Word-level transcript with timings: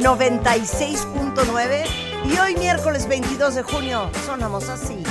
96.9 0.00 1.84
y 2.24 2.38
hoy 2.38 2.56
miércoles 2.56 3.06
22 3.06 3.54
de 3.56 3.62
junio 3.62 4.10
sonamos 4.24 4.68
así. 4.70 5.04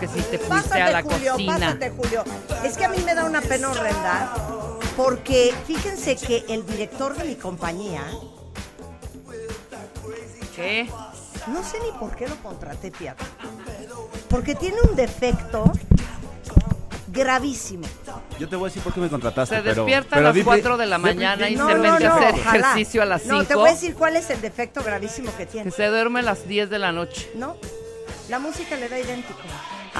Que 0.00 0.08
sí 0.08 0.14
te 0.30 0.38
fuiste 0.38 0.48
Pásate, 0.48 0.82
a 0.82 0.90
la 0.90 1.02
Julio, 1.02 1.32
cocina. 1.32 1.52
pásate, 1.58 1.90
Julio. 1.90 2.24
Es 2.64 2.76
que 2.76 2.84
a 2.84 2.88
mí 2.88 2.98
me 3.04 3.14
da 3.14 3.24
una 3.24 3.40
pena 3.42 3.70
horrenda 3.70 4.32
porque 4.96 5.54
fíjense 5.66 6.16
que 6.16 6.44
el 6.48 6.66
director 6.66 7.14
de 7.16 7.24
mi 7.24 7.34
compañía, 7.36 8.02
¿Qué? 10.56 10.88
no 11.46 11.62
sé 11.62 11.78
ni 11.80 11.98
por 11.98 12.14
qué 12.16 12.28
lo 12.28 12.36
contraté, 12.36 12.90
fíjate. 12.90 13.24
Porque 14.28 14.54
tiene 14.54 14.76
un 14.88 14.96
defecto 14.96 15.70
gravísimo. 17.08 17.86
Yo 18.38 18.48
te 18.48 18.56
voy 18.56 18.66
a 18.66 18.68
decir 18.68 18.82
por 18.82 18.92
qué 18.94 19.00
me 19.00 19.08
contrataste, 19.08 19.56
Se 19.56 19.62
pero... 19.62 19.82
despierta 19.84 20.10
pero 20.10 20.20
a 20.20 20.24
las 20.30 20.34
dime- 20.34 20.44
4 20.44 20.76
de 20.76 20.86
la 20.86 20.98
mañana 20.98 21.48
y 21.48 21.56
se 21.56 21.62
mete 21.64 21.88
a 21.88 21.94
hacer 22.14 22.34
ojalá. 22.40 22.58
ejercicio 22.70 23.02
a 23.02 23.04
las 23.04 23.26
No, 23.26 23.40
te 23.40 23.46
5. 23.48 23.60
voy 23.60 23.68
a 23.68 23.72
decir 23.72 23.94
cuál 23.94 24.16
es 24.16 24.30
el 24.30 24.40
defecto 24.40 24.82
gravísimo 24.82 25.30
que 25.32 25.44
Que 25.44 25.46
tiene. 25.46 25.70
se 25.70 25.86
duerme 25.86 26.20
a 26.20 26.22
las 26.22 26.46
10 26.46 26.70
de 26.70 26.78
la 26.78 26.92
noche. 26.92 27.30
No, 27.34 27.56
la 28.28 28.38
música 28.38 28.76
le 28.76 28.88
da 28.88 28.98
idéntico. 28.98 29.40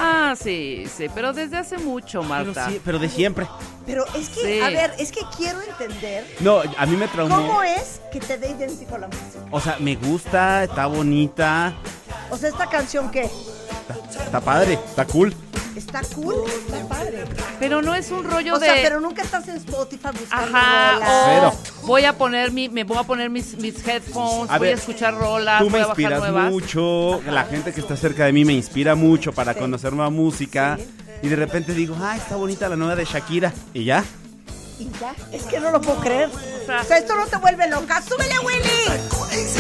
Ah, 0.03 0.35
sí, 0.35 0.85
sí, 0.97 1.07
pero 1.15 1.33
desde 1.35 1.59
hace 1.59 1.77
mucho, 1.77 2.21
Pero, 2.23 2.29
Marta. 2.29 2.71
sí, 2.71 2.81
pero 2.85 2.99
de 2.99 3.09
siempre. 3.09 3.47
Pero 3.91 4.05
es 4.15 4.29
que, 4.31 4.41
Sí. 4.41 4.61
a 4.61 4.71
ver, 4.71 4.95
es 4.99 5.11
que 5.13 5.21
quiero 5.37 5.61
entender 5.63 6.25
No, 6.41 6.63
a 6.77 6.87
mí 6.87 6.97
me 6.97 7.09
traumó. 7.09 7.37
cómo 7.37 7.63
es 7.63 8.01
que 8.13 8.21
te 8.21 8.39
dé 8.39 8.51
idéntico 8.51 8.97
la 8.99 9.07
música. 9.09 9.45
O 9.51 9.61
sea, 9.61 9.77
me 9.81 9.97
gusta, 9.97 10.65
está 10.65 10.87
bonita, 10.87 11.75
O 12.31 12.37
sea, 12.37 12.49
esta 12.49 12.67
canción 12.69 13.11
que 13.11 13.23
está, 13.25 14.25
está 14.25 14.41
padre, 14.41 14.75
está 14.75 15.05
cool. 15.07 15.35
está 15.77 16.03
cool, 16.15 16.35
está 16.49 16.87
padre. 16.89 17.25
Pero 17.59 17.83
no 17.83 17.95
es 17.95 18.11
un 18.11 18.23
rollo 18.25 18.55
O 18.55 18.59
de... 18.59 18.67
sea, 18.67 18.75
pero 18.83 19.01
nunca 19.01 19.23
estás 19.23 19.47
en 19.49 19.57
Spotify 19.57 20.09
buscando 20.19 20.57
Ajá, 20.57 20.95
rolas. 21.41 21.55
o 21.83 21.87
voy 21.87 22.05
a 22.05 22.17
poner 22.17 22.53
mi, 22.53 22.69
me 22.69 22.85
voy 22.85 22.99
a 22.99 23.03
poner 23.03 23.29
mis, 23.31 23.57
mis 23.59 23.87
headphones, 23.87 24.51
A 24.51 24.59
voy 24.59 24.69
ver, 24.69 24.77
a 24.77 24.79
escuchar 24.79 25.15
rolas, 25.17 25.59
Tú 25.59 25.65
me 25.67 25.71
voy 25.73 25.81
a 25.81 25.87
bajar 25.89 26.01
inspiras 26.01 26.21
nuevas. 26.21 26.51
mucho, 26.53 27.21
la 27.27 27.45
gente 27.45 27.73
que 27.73 27.81
está 27.81 27.97
cerca 27.97 28.25
de 28.27 28.33
mí 28.33 28.45
me 28.45 28.53
inspira 28.53 28.95
mucho 28.95 29.33
para 29.33 29.53
Sí. 29.55 29.59
conocer 29.59 29.93
nueva 29.93 30.11
música. 30.11 30.77
Sí. 30.79 30.87
Y 31.23 31.29
de 31.29 31.37
repente 31.37 31.75
digo, 31.75 31.97
ah, 32.01 32.17
está 32.17 32.37
bonita 32.37 32.69
la 32.69 32.77
nueva 32.77 32.97
de 32.97 33.05
Shakira. 33.05 33.53
Y 33.75 33.85
ya. 33.85 34.05
Y 34.79 34.89
ya, 34.99 35.15
es 35.33 35.43
que 35.45 35.61
no 35.61 35.71
lo 35.71 35.81
puedo 35.81 36.01
creer. 36.01 36.31
O 36.31 36.67
sea, 36.67 36.81
O 36.81 36.85
sea, 36.85 36.99
esto 36.99 37.15
no 37.15 37.27
te 37.27 37.37
vuelve 37.37 37.69
loca. 37.69 38.01
¡Súbele, 38.03 38.39
Willy! 38.39 39.01
es 39.33 39.57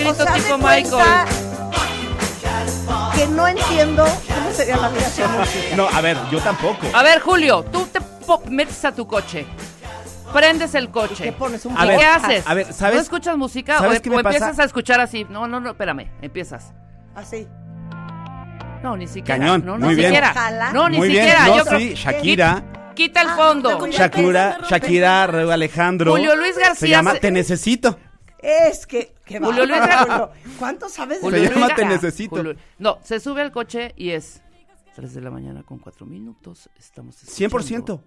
un 0.00 0.06
O 0.06 0.14
sea, 0.14 0.34
tipo 0.34 0.58
Michael. 0.58 1.28
que 3.14 3.26
no 3.28 3.46
entiendo 3.48 4.04
cómo 4.04 4.52
sería 4.52 4.76
la 4.76 4.88
vida. 4.88 5.08
No, 5.76 5.88
a 5.88 6.00
ver, 6.00 6.18
yo 6.30 6.40
tampoco. 6.40 6.86
A 6.92 7.02
ver, 7.02 7.20
Julio, 7.20 7.64
tú 7.72 7.86
te 7.86 8.00
metes 8.50 8.84
a 8.84 8.92
tu 8.92 9.06
coche, 9.06 9.46
prendes 10.32 10.74
el 10.74 10.90
coche. 10.90 11.24
¿Qué 11.24 11.32
pones? 11.32 11.64
¿Un 11.66 11.76
A 11.76 11.84
¿Y 11.84 11.88
ver, 11.88 11.98
qué 11.98 12.04
haces? 12.04 12.46
a 12.46 12.54
ver, 12.54 12.72
¿sabes- 12.72 12.94
¿No 12.96 13.00
escuchas 13.02 13.36
música 13.36 13.78
¿sabes 13.78 13.98
o, 13.98 14.02
qué 14.02 14.10
o 14.10 14.16
me 14.16 14.22
pasa? 14.22 14.36
empiezas 14.36 14.58
a 14.58 14.64
escuchar 14.64 15.00
así? 15.00 15.24
No, 15.28 15.46
no, 15.46 15.60
no, 15.60 15.70
espérame, 15.70 16.10
empiezas. 16.20 16.72
Así. 17.14 17.46
No, 18.82 18.96
ni 18.96 19.06
siquiera. 19.06 19.38
Cañón, 19.38 19.64
no, 19.64 19.78
no 19.78 19.86
muy 19.86 19.94
bien. 19.94 20.08
siquiera. 20.08 20.72
No, 20.72 20.88
ni 20.88 20.98
Muy 20.98 21.08
bien, 21.08 21.24
siquiera. 21.24 21.46
no, 21.46 21.56
Yo 21.58 21.64
creo- 21.64 21.78
sí, 21.78 21.94
Shakira. 21.94 22.64
Quita 22.94 23.22
el 23.22 23.28
Ah, 23.30 23.36
fondo. 23.36 23.78
no, 23.78 23.86
Shakira, 23.86 24.58
Shakira, 24.68 25.24
Alejandro. 25.24 26.10
Julio 26.12 26.36
Luis 26.36 26.56
García 26.58 26.74
Se 26.74 26.88
llama 26.88 27.14
Te 27.14 27.30
Necesito. 27.30 27.96
Es 28.38 28.86
que. 28.86 29.14
qué 29.24 29.38
Julio 29.38 29.64
Luis 29.66 29.78
bárbaro, 29.80 30.06
Gar- 30.06 30.30
Julio. 30.42 30.56
¿Cuánto 30.58 30.88
sabes 30.88 31.18
de 31.18 31.22
Julio 31.22 31.38
Julio 31.38 31.48
Se 31.48 31.54
llama 31.54 31.66
Luis 31.68 31.76
Te 31.76 31.84
Necesito. 31.86 32.36
Julio- 32.36 32.56
No, 32.78 32.98
se 33.02 33.20
sube 33.20 33.40
al 33.40 33.52
coche 33.52 33.94
y 33.96 34.10
es 34.10 34.42
3 34.96 35.14
de 35.14 35.20
la 35.22 35.30
mañana 35.30 35.62
con 35.62 35.78
4 35.78 36.04
minutos. 36.06 36.68
Estamos 36.78 37.14
escuchando 37.22 37.36
100%. 37.36 38.04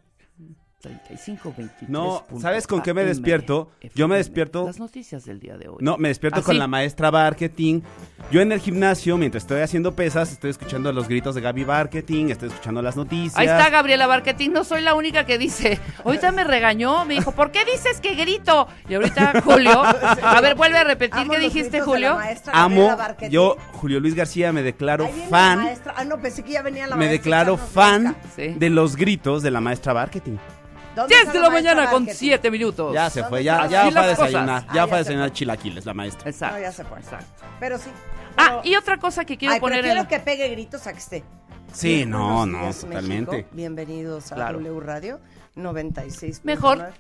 35, 0.85 1.53
23. 1.57 1.89
No, 1.89 2.23
¿sabes 2.39 2.67
con 2.67 2.81
qué 2.81 2.93
me 2.93 3.03
despierto? 3.03 3.71
Yo 3.95 4.07
me 4.07 4.17
despierto- 4.17 4.65
Las 4.67 4.79
noticias 4.79 5.25
del 5.25 5.39
día 5.39 5.57
de 5.57 5.67
hoy. 5.67 5.77
No, 5.79 5.97
me 5.97 6.09
despierto 6.09 6.39
¿Ah, 6.41 6.43
con 6.43 6.53
sí? 6.53 6.59
la 6.59 6.67
maestra 6.67 7.09
marketing. 7.11 7.81
Yo 8.31 8.41
en 8.41 8.51
el 8.51 8.59
gimnasio, 8.59 9.17
mientras 9.17 9.43
estoy 9.43 9.61
haciendo 9.61 9.95
pesas, 9.95 10.31
estoy 10.31 10.51
escuchando 10.51 10.91
los 10.93 11.07
gritos 11.07 11.33
de 11.35 11.41
Gaby 11.41 11.65
Marketing, 11.65 12.27
estoy 12.29 12.49
escuchando 12.49 12.81
las 12.81 12.95
noticias. 12.95 13.37
Ahí 13.37 13.47
está 13.47 13.69
Gabriela 13.69 14.05
Barquetín, 14.07 14.53
no 14.53 14.63
soy 14.63 14.81
la 14.81 14.93
única 14.93 15.25
que 15.25 15.37
dice. 15.37 15.79
Ahorita 16.03 16.31
me 16.31 16.43
regañó, 16.43 17.05
me 17.05 17.15
dijo, 17.15 17.31
¿por 17.31 17.51
qué 17.51 17.65
dices 17.65 17.99
que 18.01 18.13
grito? 18.15 18.67
Y 18.87 18.93
ahorita 18.95 19.41
Julio, 19.43 19.83
a 19.83 20.41
ver, 20.41 20.55
vuelve 20.55 20.77
a 20.77 20.83
repetir, 20.83 21.19
Amo 21.21 21.33
¿qué 21.33 21.39
dijiste, 21.39 21.81
Julio? 21.81 22.17
Amo, 22.53 22.95
yo, 23.29 23.57
Julio 23.73 23.99
Luis 23.99 24.13
García, 24.15 24.51
me 24.53 24.61
declaro 24.63 25.07
fan. 25.29 25.67
Ah, 25.95 26.03
no, 26.05 26.19
pensé 26.19 26.43
que 26.43 26.51
ya 26.53 26.61
venía 26.61 26.87
la 26.87 26.95
me 26.95 27.05
maestra 27.07 27.17
declaro 27.17 27.53
echarnos 27.55 27.73
fan. 27.73 28.15
Sí. 28.35 28.47
de 28.57 28.69
los 28.69 28.95
gritos 28.95 29.41
de 29.43 29.51
la 29.51 29.61
maestra 29.61 29.93
Marketing. 29.93 30.37
¿Dónde 30.95 31.15
10 31.15 31.19
está 31.27 31.33
de 31.33 31.39
la 31.39 31.49
mañana 31.49 31.89
con 31.89 32.05
Barquetín? 32.05 32.29
7 32.29 32.51
minutos. 32.51 32.93
Ya 32.93 33.09
se 33.09 33.19
¿Dónde 33.21 33.29
fue, 33.29 33.43
ya, 33.43 33.67
ya 33.67 33.91
fue 33.91 33.99
a 34.01 34.07
desayunar, 34.07 34.63
Ah, 34.63 34.67
ya 34.67 34.73
ya 34.73 34.87
fue 34.87 34.95
a 34.95 34.99
desayunar 34.99 35.29
fue. 35.29 35.33
chilaquiles 35.35 35.85
la 35.85 35.93
maestra. 35.93 36.29
Exacto. 36.29 36.55
No, 36.55 36.61
ya 36.61 36.71
se 36.71 36.83
fue. 36.85 36.99
exacto. 36.99 37.43
Pero 37.59 37.77
sí. 37.77 37.89
Ah, 38.37 38.61
y 38.63 38.75
otra 38.75 38.97
cosa 38.97 39.25
que 39.25 39.37
quiero 39.37 39.53
Ay, 39.53 39.59
poner 39.59 39.85
en... 39.85 40.05
que 40.07 40.19
pegue 40.19 40.47
gritos 40.49 40.87
a 40.87 40.93
que 40.93 40.99
esté. 40.99 41.23
Sí, 41.73 41.95
Bien, 41.95 42.09
no, 42.09 42.45
no, 42.45 42.59
días, 42.61 42.79
totalmente. 42.81 43.31
México. 43.31 43.49
Bienvenidos 43.53 44.31
a 44.31 44.35
Claro. 44.35 44.59
W 44.59 44.79
Radio 44.79 45.19
96. 45.55 46.41
Mejor. 46.43 46.91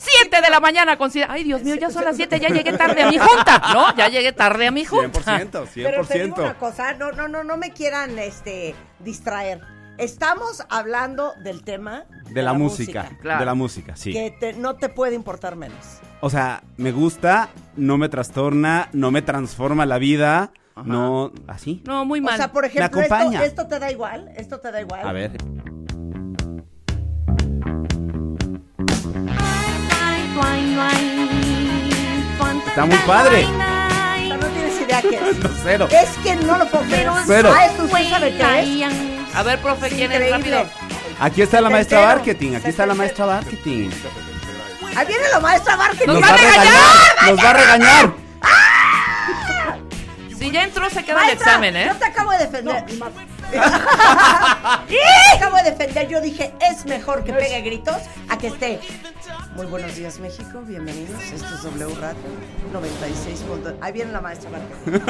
7 0.00 0.40
de 0.40 0.48
la 0.50 0.60
mañana 0.60 0.96
con 0.96 1.10
siete- 1.10 1.26
Ay, 1.28 1.42
Dios 1.42 1.62
mío, 1.64 1.74
ya 1.74 1.90
son 1.90 2.04
las 2.04 2.14
7, 2.14 2.38
ya 2.38 2.48
llegué 2.50 2.72
tarde 2.72 3.02
a 3.02 3.10
mi 3.10 3.18
junta. 3.18 3.60
No, 3.74 3.96
ya 3.96 4.08
llegué 4.08 4.32
tarde 4.32 4.68
a 4.68 4.70
mi 4.70 4.84
junta. 4.84 5.20
100%, 5.40 5.66
100%. 5.66 5.70
Pero 5.74 6.04
te 6.06 6.22
digo 6.22 6.36
una 6.40 6.54
cosa, 6.56 6.92
no, 6.94 7.10
no, 7.10 7.26
no, 7.26 7.42
no 7.42 7.56
me 7.56 7.72
quieran 7.72 8.16
este 8.18 8.76
distraer. 9.00 9.60
Estamos 9.98 10.62
hablando 10.70 11.32
del 11.42 11.62
tema 11.64 12.04
De 12.30 12.42
la 12.42 12.52
música, 12.52 13.10
Claro. 13.20 13.40
de 13.40 13.46
la 13.46 13.54
música, 13.54 13.96
sí. 13.96 14.12
Que 14.12 14.30
te- 14.30 14.52
no 14.52 14.76
te 14.76 14.88
puede 14.88 15.14
importar 15.16 15.56
menos. 15.56 15.78
O 16.20 16.30
sea, 16.30 16.62
me 16.76 16.92
gusta, 16.92 17.48
no 17.76 17.98
me 17.98 18.08
trastorna, 18.08 18.88
no 18.92 19.10
me 19.10 19.22
transforma 19.22 19.86
la 19.86 19.98
vida, 19.98 20.52
no, 20.84 21.32
así. 21.48 21.82
No, 21.86 22.04
muy 22.04 22.20
mal. 22.20 22.34
O 22.34 22.36
sea, 22.36 22.52
por 22.52 22.64
ejemplo, 22.64 23.00
esto, 23.00 23.14
acompaña. 23.14 23.44
esto 23.44 23.66
te 23.66 23.78
da 23.80 23.90
igual, 23.90 24.30
esto 24.36 24.60
te 24.60 24.70
da 24.70 24.80
igual. 24.80 25.06
A 25.08 25.12
ver. 25.12 25.32
Está 32.66 32.84
muy 32.86 32.96
padre. 33.06 33.44
No 33.48 34.46
tienes 34.46 34.80
idea 34.80 35.02
qué 35.02 35.16
es. 35.30 35.38
No, 35.42 35.50
cero. 35.62 35.88
Es 35.90 36.10
que 36.22 36.36
no 36.36 36.58
lo 36.58 36.66
puedo 36.68 36.84
creer. 36.84 37.08
Cero. 37.26 37.50
Ah, 37.54 37.66
esto 37.66 37.84
usted 37.84 38.08
sabe 38.10 38.36
qué 38.36 38.84
es. 38.84 39.17
A 39.34 39.42
ver, 39.42 39.60
profe, 39.60 39.88
¿quién 39.88 40.10
es 40.12 40.20
Increíble. 40.20 40.30
rápido? 40.64 40.64
Aquí 41.20 41.42
está 41.42 41.60
la 41.60 41.70
maestra 41.70 41.98
Tercero. 41.98 42.16
marketing, 42.16 42.54
aquí 42.56 42.68
está 42.68 42.86
la 42.86 42.94
maestra 42.94 43.26
marketing. 43.26 43.90
Ahí 44.96 45.06
viene 45.06 45.28
la 45.30 45.38
maestra 45.40 45.76
Marketing. 45.76 46.06
¡Nos 46.08 46.22
va 46.22 46.28
a 46.28 46.36
regañar, 46.36 47.30
nos 47.30 47.38
va 47.44 47.50
a 47.50 47.52
regañar. 47.52 48.12
Sí, 50.28 50.34
Si 50.44 50.50
ya 50.50 50.62
entró, 50.64 50.88
se 50.90 51.04
queda 51.04 51.20
el 51.20 51.26
Maestra, 51.26 51.46
examen, 51.46 51.76
¿eh? 51.76 51.86
Yo 51.88 51.96
te 51.96 52.04
acabo 52.06 52.30
de 52.32 52.38
defender. 52.38 52.84
No, 52.94 52.98
ma- 52.98 53.10
te 54.88 55.36
acabo 55.36 55.56
de 55.56 55.62
defender. 55.70 56.08
Yo 56.08 56.20
dije, 56.20 56.52
es 56.68 56.84
mejor 56.86 57.22
que 57.22 57.32
pegue 57.32 57.60
gritos 57.60 57.96
a 58.28 58.38
que 58.38 58.48
esté. 58.48 58.80
Muy 59.54 59.66
buenos 59.66 59.94
días, 59.94 60.18
México. 60.18 60.62
Bienvenidos. 60.62 61.22
Esto 61.32 61.54
es 61.54 61.62
W 61.62 61.94
Radio 62.00 62.16
96. 62.72 63.40
punto- 63.40 63.76
Ahí 63.80 63.92
viene 63.92 64.10
la 64.12 64.20
maestra 64.20 64.50
Marketing. 64.50 65.00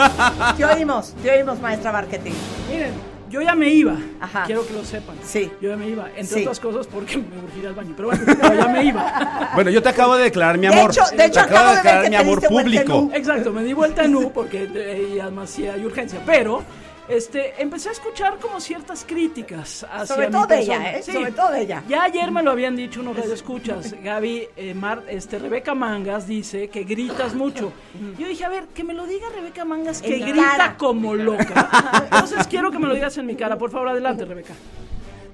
Te 0.57 0.65
oímos, 0.65 1.15
te 1.23 1.31
oímos, 1.31 1.61
maestra 1.61 1.93
Marketing. 1.93 2.33
Miren, 2.71 2.93
yo 3.31 3.41
ya 3.43 3.55
me 3.55 3.69
iba. 3.71 3.97
Ajá. 4.21 4.45
Quiero 4.45 4.67
que 4.67 4.73
lo 4.75 4.85
sepan. 4.85 5.17
Sí. 5.25 5.51
Yo 5.61 5.71
ya 5.71 5.77
me 5.77 5.89
iba. 5.89 6.09
Entre 6.17 6.27
Sí. 6.39 6.41
otras 6.43 6.61
cosas 6.61 6.87
porque 6.87 7.17
me 7.19 7.25
urgía 7.45 7.69
al 7.69 7.75
baño. 7.75 7.93
Pero 7.97 8.09
bueno, 8.09 8.25
pero 8.27 8.55
ya 8.55 8.69
me 8.69 8.85
iba. 8.85 9.49
Bueno, 9.55 9.71
yo 9.71 9.83
te 9.83 9.89
acabo 9.89 10.17
de 10.17 10.25
declarar 10.25 10.57
mi 10.59 10.67
De 10.69 10.75
amor. 10.75 10.91
hecho- 10.91 11.05
de 11.11 11.17
Te 11.17 11.25
hecho, 11.27 11.41
acabo 11.41 11.57
acabo 11.57 11.69
de 11.69 11.75
ver 11.75 11.83
declarar 11.83 12.05
que 12.05 12.11
mi 12.11 12.17
amor 12.17 12.41
en 12.45 12.49
público. 12.51 12.99
U. 12.99 13.11
Exacto, 13.15 13.53
me 13.53 13.65
di 13.65 13.73
vuelta 13.73 14.05
en 14.05 14.15
U 14.17 14.31
porque 14.33 14.69
eh, 14.75 15.13
y 15.17 15.19
además 15.21 15.51
sí 15.51 15.67
hay 15.67 15.85
urgencia. 15.85 16.21
Pero 16.27 16.63
este, 17.09 17.61
empecé 17.63 17.89
a 17.89 17.93
escuchar 17.93 18.39
como 18.39 18.61
ciertas 18.61 19.05
críticas 19.05 19.85
hacia 19.91 20.07
Sobre 20.07 20.27
mi 20.27 20.33
todo 20.33 20.47
de 20.47 20.59
ella, 20.61 20.93
¿eh? 20.93 21.03
Sí. 21.03 21.13
Sobre 21.13 21.33
todo 21.33 21.51
de 21.51 21.63
ella. 21.63 21.83
Ya 21.89 22.03
ayer 22.05 22.31
me 22.31 22.43
lo 22.43 22.51
habían 22.51 22.77
dicho 22.77 23.01
unos 23.01 23.17
radioescuchas. 23.17 23.95
Gaby, 24.03 24.49
eh, 24.57 24.75
Mar, 24.75 25.05
este, 25.09 25.39
Rebeca 25.39 25.75
Mangas 25.75 26.27
dice 26.27 26.69
que 26.69 26.85
gritas 26.85 27.35
mucho. 27.35 27.73
Yo 28.19 28.29
dije, 28.29 28.45
a 28.45 28.49
ver, 28.49 28.67
que 28.69 28.85
me 28.85 28.95
lo 28.95 29.07
diga 29.07 29.29
Rebeca 29.35 29.65
Mangas 29.65 30.03
que 30.03 30.17
En 30.17 30.23
grita 30.23 30.47
cara. 30.57 30.77
como 30.77 31.15
loca. 31.15 32.03
Entonces 32.05 32.47
quiero 32.47 32.71
que 32.71 32.79
me 32.79 32.87
lo 32.87 32.95
digas 32.95 33.17
en 33.19 33.27
mi 33.27 33.37
cara. 33.37 33.57
Por 33.59 33.71
favor, 33.71 33.89
adelante, 33.89 34.25
Rebeca. 34.25 34.53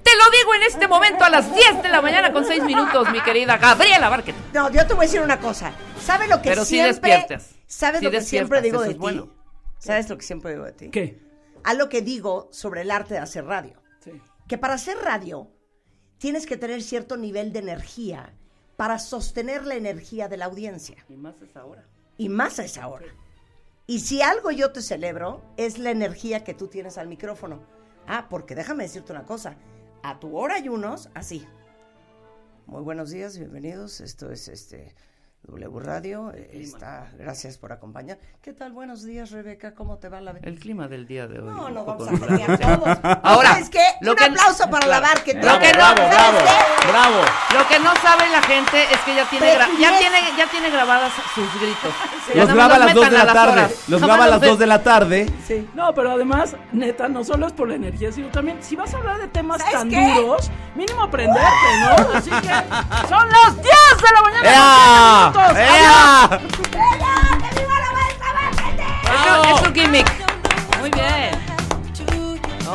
Te 0.03 0.11
lo 0.15 0.37
digo 0.37 0.53
en 0.55 0.63
este 0.63 0.87
momento 0.87 1.23
a 1.25 1.29
las 1.29 1.53
10 1.53 1.81
de 1.81 1.89
la 1.89 1.99
mañana 1.99 2.31
con 2.31 2.45
6 2.45 2.63
minutos, 2.63 3.09
mi 3.11 3.19
querida 3.21 3.57
Gabriela 3.57 4.09
Márquez. 4.09 4.35
No, 4.53 4.69
yo 4.71 4.85
te 4.85 4.93
voy 4.93 5.05
a 5.05 5.07
decir 5.07 5.21
una 5.21 5.39
cosa. 5.39 5.71
¿Sabes 5.99 6.29
lo 6.29 6.41
que 6.41 6.49
Pero 6.49 6.63
sí 6.63 6.75
siempre... 6.75 7.11
despiertas. 7.11 7.55
¿Sabes 7.65 7.99
Sí 7.99 8.05
lo 8.05 8.11
que 8.11 8.17
despiertas, 8.17 8.29
siempre 8.29 8.61
digo 8.61 8.81
de 8.81 8.89
ti? 8.93 8.99
bueno. 8.99 9.29
¿Sabes 9.79 10.07
lo 10.09 10.17
que 10.17 10.23
siempre 10.23 10.51
digo 10.51 10.63
de 10.65 10.71
ti? 10.73 10.89
¿Qué? 10.91 11.24
A 11.65 11.73
lo 11.73 11.89
que 11.89 12.01
digo 12.03 12.47
sobre 12.51 12.81
el 12.81 12.91
arte 12.91 13.15
de 13.15 13.19
hacer 13.19 13.43
radio. 13.45 13.81
Sí. 13.99 14.11
Que 14.47 14.59
para 14.59 14.75
hacer 14.75 14.97
radio 14.99 15.51
tienes 16.19 16.45
que 16.45 16.57
tener 16.57 16.83
cierto 16.83 17.17
nivel 17.17 17.51
de 17.51 17.59
energía 17.59 18.35
para 18.77 18.99
sostener 18.99 19.65
la 19.65 19.75
energía 19.75 20.27
de 20.27 20.37
la 20.37 20.45
audiencia. 20.45 21.03
Y 21.09 21.15
más 21.15 21.41
es 21.41 21.55
ahora. 21.57 21.83
Y 22.17 22.29
más 22.29 22.59
a 22.59 22.65
esa 22.65 22.87
hora. 22.87 23.07
Y 23.87 24.01
si 24.01 24.21
algo 24.21 24.51
yo 24.51 24.71
te 24.71 24.81
celebro, 24.81 25.43
es 25.57 25.79
la 25.79 25.89
energía 25.89 26.43
que 26.43 26.53
tú 26.53 26.67
tienes 26.67 26.99
al 26.99 27.07
micrófono. 27.07 27.63
Ah, 28.07 28.27
porque 28.29 28.53
déjame 28.53 28.83
decirte 28.83 29.11
una 29.11 29.25
cosa. 29.25 29.57
A 30.03 30.19
tu 30.19 30.37
hora 30.37 30.55
hay 30.55 30.69
unos 30.69 31.09
así. 31.15 31.47
Muy 32.67 32.83
buenos 32.83 33.09
días, 33.09 33.39
bienvenidos. 33.39 34.01
Esto 34.01 34.31
es 34.31 34.47
este 34.47 34.95
W 35.47 35.79
Radio. 35.79 36.31
eh, 36.33 36.49
Está, 36.53 37.07
gracias 37.17 37.57
por 37.57 37.71
acompañar. 37.71 38.17
¿Qué 38.41 38.51
tal? 38.53 38.71
Buenos 38.71 39.03
días, 39.03 39.29
Rebeca. 39.31 39.75
¿Cómo 39.75 39.97
te 39.97 40.09
va 40.09 40.19
la 40.21 40.33
vida? 40.33 40.41
El 40.47 40.59
clima 40.59 40.87
del 40.87 41.05
día 41.05 41.27
de 41.27 41.39
hoy. 41.39 41.45
No, 41.45 41.69
no 41.69 41.85
vamos 41.85 42.07
a 42.07 42.11
cambiar 42.25 42.57
todos. 42.57 42.97
Ahora, 43.23 43.49
¿sabes 43.53 43.69
qué? 43.69 43.83
lo 44.01 44.13
Un 44.13 44.23
aplauso 44.23 44.69
para 44.69 44.87
la 44.87 44.99
bar 44.99 45.23
que 45.23 45.33
Lo 45.35 45.59
que 45.59 45.71
no- 45.71 45.77
bravo, 45.77 45.97
¿sabes 45.97 46.09
bravo, 46.15 46.37
bravo. 46.89 47.15
Lo 47.53 47.67
que 47.67 47.79
no 47.79 47.93
sabe 48.01 48.29
la 48.29 48.41
gente 48.41 48.83
es 48.91 48.97
que 49.01 49.15
ya 49.15 49.29
tiene, 49.29 49.55
gra- 49.55 49.69
ya 49.79 49.97
tiene, 49.99 50.17
ya 50.37 50.47
tiene 50.49 50.69
grabadas 50.71 51.13
sus 51.35 51.61
gritos. 51.61 51.93
Los 52.35 52.47
graba 52.53 52.75
a 52.75 52.79
las 52.79 52.87
metan 52.95 52.95
2 52.95 53.11
de 53.11 53.17
la 53.25 53.33
tarde. 53.33 53.75
Los 53.87 54.01
graba 54.01 54.23
a 54.23 54.27
las 54.27 54.41
los 54.41 54.49
2 54.49 54.59
de 54.59 54.65
la 54.67 54.83
tarde. 54.83 55.33
Sí. 55.47 55.69
No, 55.75 55.93
pero 55.93 56.11
además, 56.11 56.55
neta, 56.71 57.07
no 57.07 57.23
solo 57.23 57.45
es 57.45 57.53
por 57.53 57.67
la 57.69 57.75
energía, 57.75 58.11
sino 58.11 58.29
también, 58.29 58.63
si 58.63 58.75
vas 58.75 58.91
a 58.95 58.97
hablar 58.97 59.19
de 59.19 59.27
temas 59.27 59.59
¿Sabes 59.61 59.75
tan 59.75 59.89
qué? 59.89 60.13
duros, 60.15 60.49
mínimo 60.73 61.03
aprenderte, 61.03 61.45
¿no? 61.81 62.17
Así 62.17 62.29
que 62.31 63.07
son 63.07 63.29
las 63.29 63.55
10 63.55 63.65
de 63.65 64.11
la 64.13 64.21
mañana. 64.23 65.31
¡Ea! 65.35 66.29
¡Que 66.29 66.77
viva 67.59 67.75
la 67.79 67.91
maestra. 67.91 68.29
Muy 70.79 70.89
bien. 70.91 71.44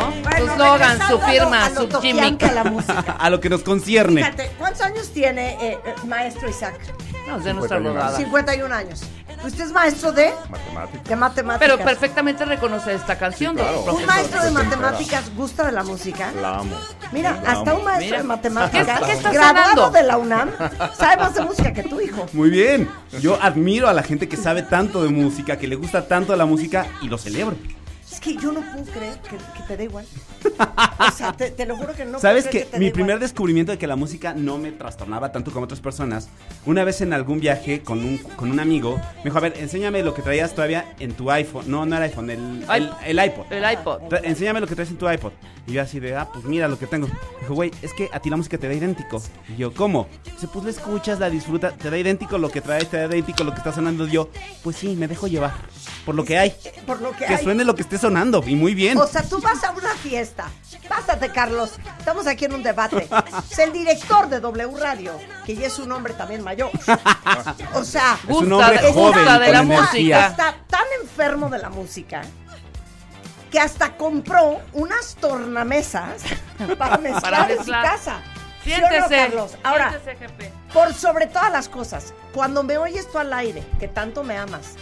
¿No? 0.01 0.11
Bueno, 0.23 0.47
su 0.47 0.55
slogan, 0.55 0.79
su 0.81 0.87
regresando 0.89 1.05
a 1.05 1.11
lo- 1.11 1.21
firma, 1.33 1.65
a 1.67 1.71
lo 1.71 1.81
su 1.91 2.01
gimmick. 2.01 2.43
a 2.43 2.53
la 2.53 2.65
música. 2.65 3.01
A 3.21 3.31
lo 3.31 3.41
que 3.41 3.49
nos 3.51 3.63
concierne. 3.63 4.23
Fíjate, 4.25 4.51
¿cuántos 4.59 4.81
años 4.83 5.11
tiene 5.13 5.53
eh, 5.61 5.79
eh, 5.85 5.95
maestro 6.07 6.49
Isaac? 6.49 6.75
No, 7.29 7.37
es 7.37 7.45
de 7.45 7.55
nuestra 7.55 7.79
rodada. 7.79 8.17
51 8.17 8.75
años. 8.75 9.03
¿Usted 9.45 9.65
es 9.65 9.73
maestro 9.73 10.13
de? 10.13 10.33
De 11.09 11.17
matemáticas. 11.17 11.59
Pero 11.59 11.79
perfectamente 11.85 12.45
reconoce 12.45 12.93
esta 12.95 13.17
canción. 13.17 13.57
Sí, 13.57 13.63
claro. 13.63 13.77
doctor 13.79 13.95
¿Un 13.95 14.07
maestro 14.07 14.43
de 14.43 14.51
matemáticas 14.51 15.35
gusta 15.35 15.65
de 15.67 15.73
la 15.73 15.83
música? 15.83 16.31
La 16.41 16.59
amo. 16.59 16.77
Mira, 17.13 17.33
La 17.43 17.53
hasta 17.53 17.71
amo. 17.71 17.79
un 17.81 17.85
maestro 17.85 18.07
Mira. 18.07 18.19
de 18.19 18.25
matemáticas, 18.25 19.01
¿Qué- 19.01 19.07
qué 19.07 19.13
está 19.13 19.33
graduado 19.33 19.91
de 19.91 20.03
la 20.03 20.19
UNAM, 20.19 20.51
sabe 20.95 21.17
más 21.23 21.35
de 21.35 21.43
música 21.43 21.73
que 21.73 21.83
tu 21.85 22.01
hijo. 22.01 22.27
Muy 22.33 22.51
bien. 22.51 22.91
Yo 23.21 23.39
admiro 23.41 23.89
a 23.89 23.95
la 23.95 24.03
gente 24.03 24.29
que 24.29 24.37
sabe 24.37 24.63
tanto 24.63 25.03
de 25.03 25.09
música, 25.11 25.57
que 25.57 25.69
le 25.69 25.77
gusta 25.77 26.07
tanto 26.07 26.35
la 26.37 26.45
música 26.45 26.87
y 27.01 27.09
lo 27.09 27.17
celebro. 27.17 27.57
Es 28.11 28.19
que 28.21 28.35
yo 28.37 28.51
no 28.53 28.61
puedo 28.61 28.85
creer 28.93 29.19
que, 29.21 29.37
que 29.37 29.63
te 29.69 29.77
da 29.77 29.83
igual. 29.85 30.05
O 31.01 31.11
sea, 31.13 31.33
te, 31.33 31.51
te 31.51 31.65
lo 31.65 31.77
juro 31.77 31.95
que 31.95 32.05
no 32.05 32.19
¿Sabes 32.21 32.45
puedo 32.45 32.53
que 32.53 32.59
creer 32.61 32.71
te 32.73 32.79
mi 32.79 32.87
da 32.89 32.93
primer 32.93 33.11
igual. 33.13 33.21
descubrimiento 33.21 33.73
de 33.73 33.79
que 33.79 33.87
la 33.87 33.97
música 33.97 34.35
no 34.35 34.59
me 34.59 34.71
trastornaba 34.73 35.33
tanto 35.33 35.51
como 35.51 35.65
otras 35.65 35.81
personas? 35.81 36.29
Una 36.67 36.85
vez 36.85 37.01
en 37.01 37.13
algún 37.15 37.41
viaje 37.41 37.83
con 37.83 38.01
un, 38.01 38.19
con 38.19 38.51
un 38.51 38.61
amigo, 38.61 38.97
me 39.19 39.25
dijo, 39.25 39.39
a 39.39 39.41
ver, 39.41 39.55
enséñame 39.59 40.03
lo 40.03 40.13
que 40.13 40.21
traías 40.23 40.55
todavía 40.55 40.95
en 40.99 41.13
tu 41.15 41.31
iPhone. 41.31 41.65
No, 41.69 41.87
no 41.87 41.97
era 41.97 42.05
iPhone, 42.05 42.29
el, 42.31 42.65
el, 42.75 42.91
el 43.07 43.25
iPod. 43.25 43.51
El 43.53 43.73
iPod. 43.73 44.01
Tra- 44.11 44.21
Enséñame 44.25 44.61
lo 44.61 44.67
que 44.67 44.75
traes 44.75 44.91
en 44.91 44.99
tu 44.99 45.09
iPod. 45.11 45.33
Y 45.67 45.73
yo 45.73 45.83
así 45.83 46.01
de, 46.01 46.15
ah, 46.17 46.29
pues 46.33 46.45
mira 46.45 46.69
lo 46.69 46.79
que 46.79 46.87
tengo. 46.87 47.07
Dijo, 47.41 47.55
güey, 47.55 47.71
es 47.81 47.95
que 47.95 48.09
a 48.13 48.21
ti 48.21 48.29
la 48.29 48.37
música 48.37 48.59
te 48.59 48.69
da 48.69 48.75
idéntico. 48.75 49.23
Y 49.49 49.57
yo, 49.57 49.73
¿cómo? 49.73 50.07
Dice, 50.25 50.49
pues 50.49 50.65
la 50.65 50.71
escuchas, 50.71 51.19
la 51.19 51.31
disfrutas, 51.31 51.77
te 51.79 51.89
da 51.91 51.97
idéntico 51.97 52.37
lo 52.39 52.51
que 52.51 52.61
traes, 52.61 52.89
te 52.91 52.99
da 52.99 53.07
idéntico 53.07 53.45
lo 53.45 53.53
que 53.53 53.59
está 53.59 53.73
sonando. 53.73 54.07
Y 54.07 54.11
yo, 54.11 54.29
pues 54.63 54.77
sí, 54.77 54.97
me 54.97 55.09
dejo 55.09 55.27
llevar. 55.29 55.53
Por 56.05 56.15
lo 56.15 56.25
que 56.25 56.39
hay. 56.39 56.53
Por 56.87 57.01
lo 57.01 57.13
que, 57.13 57.25
Que 57.25 57.35
hay. 57.35 57.43
suene 57.45 57.65
lo 57.65 57.75
que 57.75 57.83
esté 57.83 57.99
sonando. 58.01 58.43
Y 58.47 58.55
muy 58.57 58.75
bien. 58.75 58.99
O 58.99 59.07
sea, 59.07 59.23
tú 59.23 59.41
vas 59.41 59.63
a 59.65 59.71
una 59.71 59.95
fiesta. 59.97 60.49
Pásate, 60.89 61.31
Carlos. 61.31 61.73
Estamos 61.99 62.27
aquí 62.27 62.47
en 62.47 62.55
un 62.55 62.63
debate. 62.63 63.09
Es 63.51 63.59
el 63.59 63.73
director 63.73 64.29
de 64.29 64.41
W 64.41 64.77
Radio, 64.79 65.13
que 65.47 65.55
ya 65.55 65.67
es 65.69 65.79
un 65.79 65.93
hombre 65.93 66.15
también 66.15 66.43
mayor. 66.43 66.71
O 67.75 67.85
sea, 67.85 68.19
Es 68.29 68.35
un 68.37 68.53
hombre 68.53 68.79
joven 68.79 68.95
gusta 68.95 69.39
de 69.39 69.47
con 69.47 69.53
la 69.53 69.61
energía. 69.61 69.81
música. 69.83 70.27
está 70.29 70.55
tan 70.69 70.85
enfermo 71.03 71.49
de 71.49 71.59
la 71.59 71.69
música 71.71 72.23
que 73.51 73.59
hasta 73.61 73.97
compró 73.97 74.61
unas 74.73 75.17
tornamesas 75.17 76.23
para 76.79 76.99
mezclar, 76.99 77.49
Para 77.49 77.53
en 77.53 77.65
su 77.65 77.71
casa. 77.71 78.23
¿Sí 78.63 78.73
o 78.73 78.79
no, 78.79 78.87
Siéntese. 78.89 79.17
Carlos? 79.17 79.57
Ahora, 79.65 79.91
Siéntese, 79.91 80.17
jefe. 80.17 80.53
por 80.73 80.95
sobre 80.95 81.27
todas 81.27 81.51
las 81.51 81.69
cosas, 81.69 82.15
cuando 82.35 82.63
me 82.63 82.79
oyes 82.79 83.11
tú 83.11 83.19
al 83.19 83.33
aire, 83.33 83.65
que 83.81 83.89
tanto 83.89 84.23
me 84.23 84.37
amas, 84.37 84.75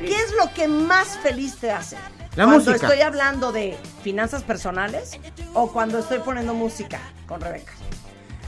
¿qué 0.00 0.14
es 0.16 0.32
lo 0.32 0.52
que 0.54 0.66
más 0.68 1.18
feliz 1.22 1.56
te 1.58 1.70
hace? 1.70 1.96
La 2.38 2.44
cuando 2.44 2.70
música. 2.70 2.86
estoy 2.86 3.02
hablando 3.02 3.52
de 3.52 3.76
finanzas 4.02 4.42
personales 4.42 5.18
o 5.54 5.70
cuando 5.72 5.98
estoy 5.98 6.18
poniendo 6.20 6.54
música 6.54 7.00
con 7.26 7.40
Rebeca. 7.40 7.72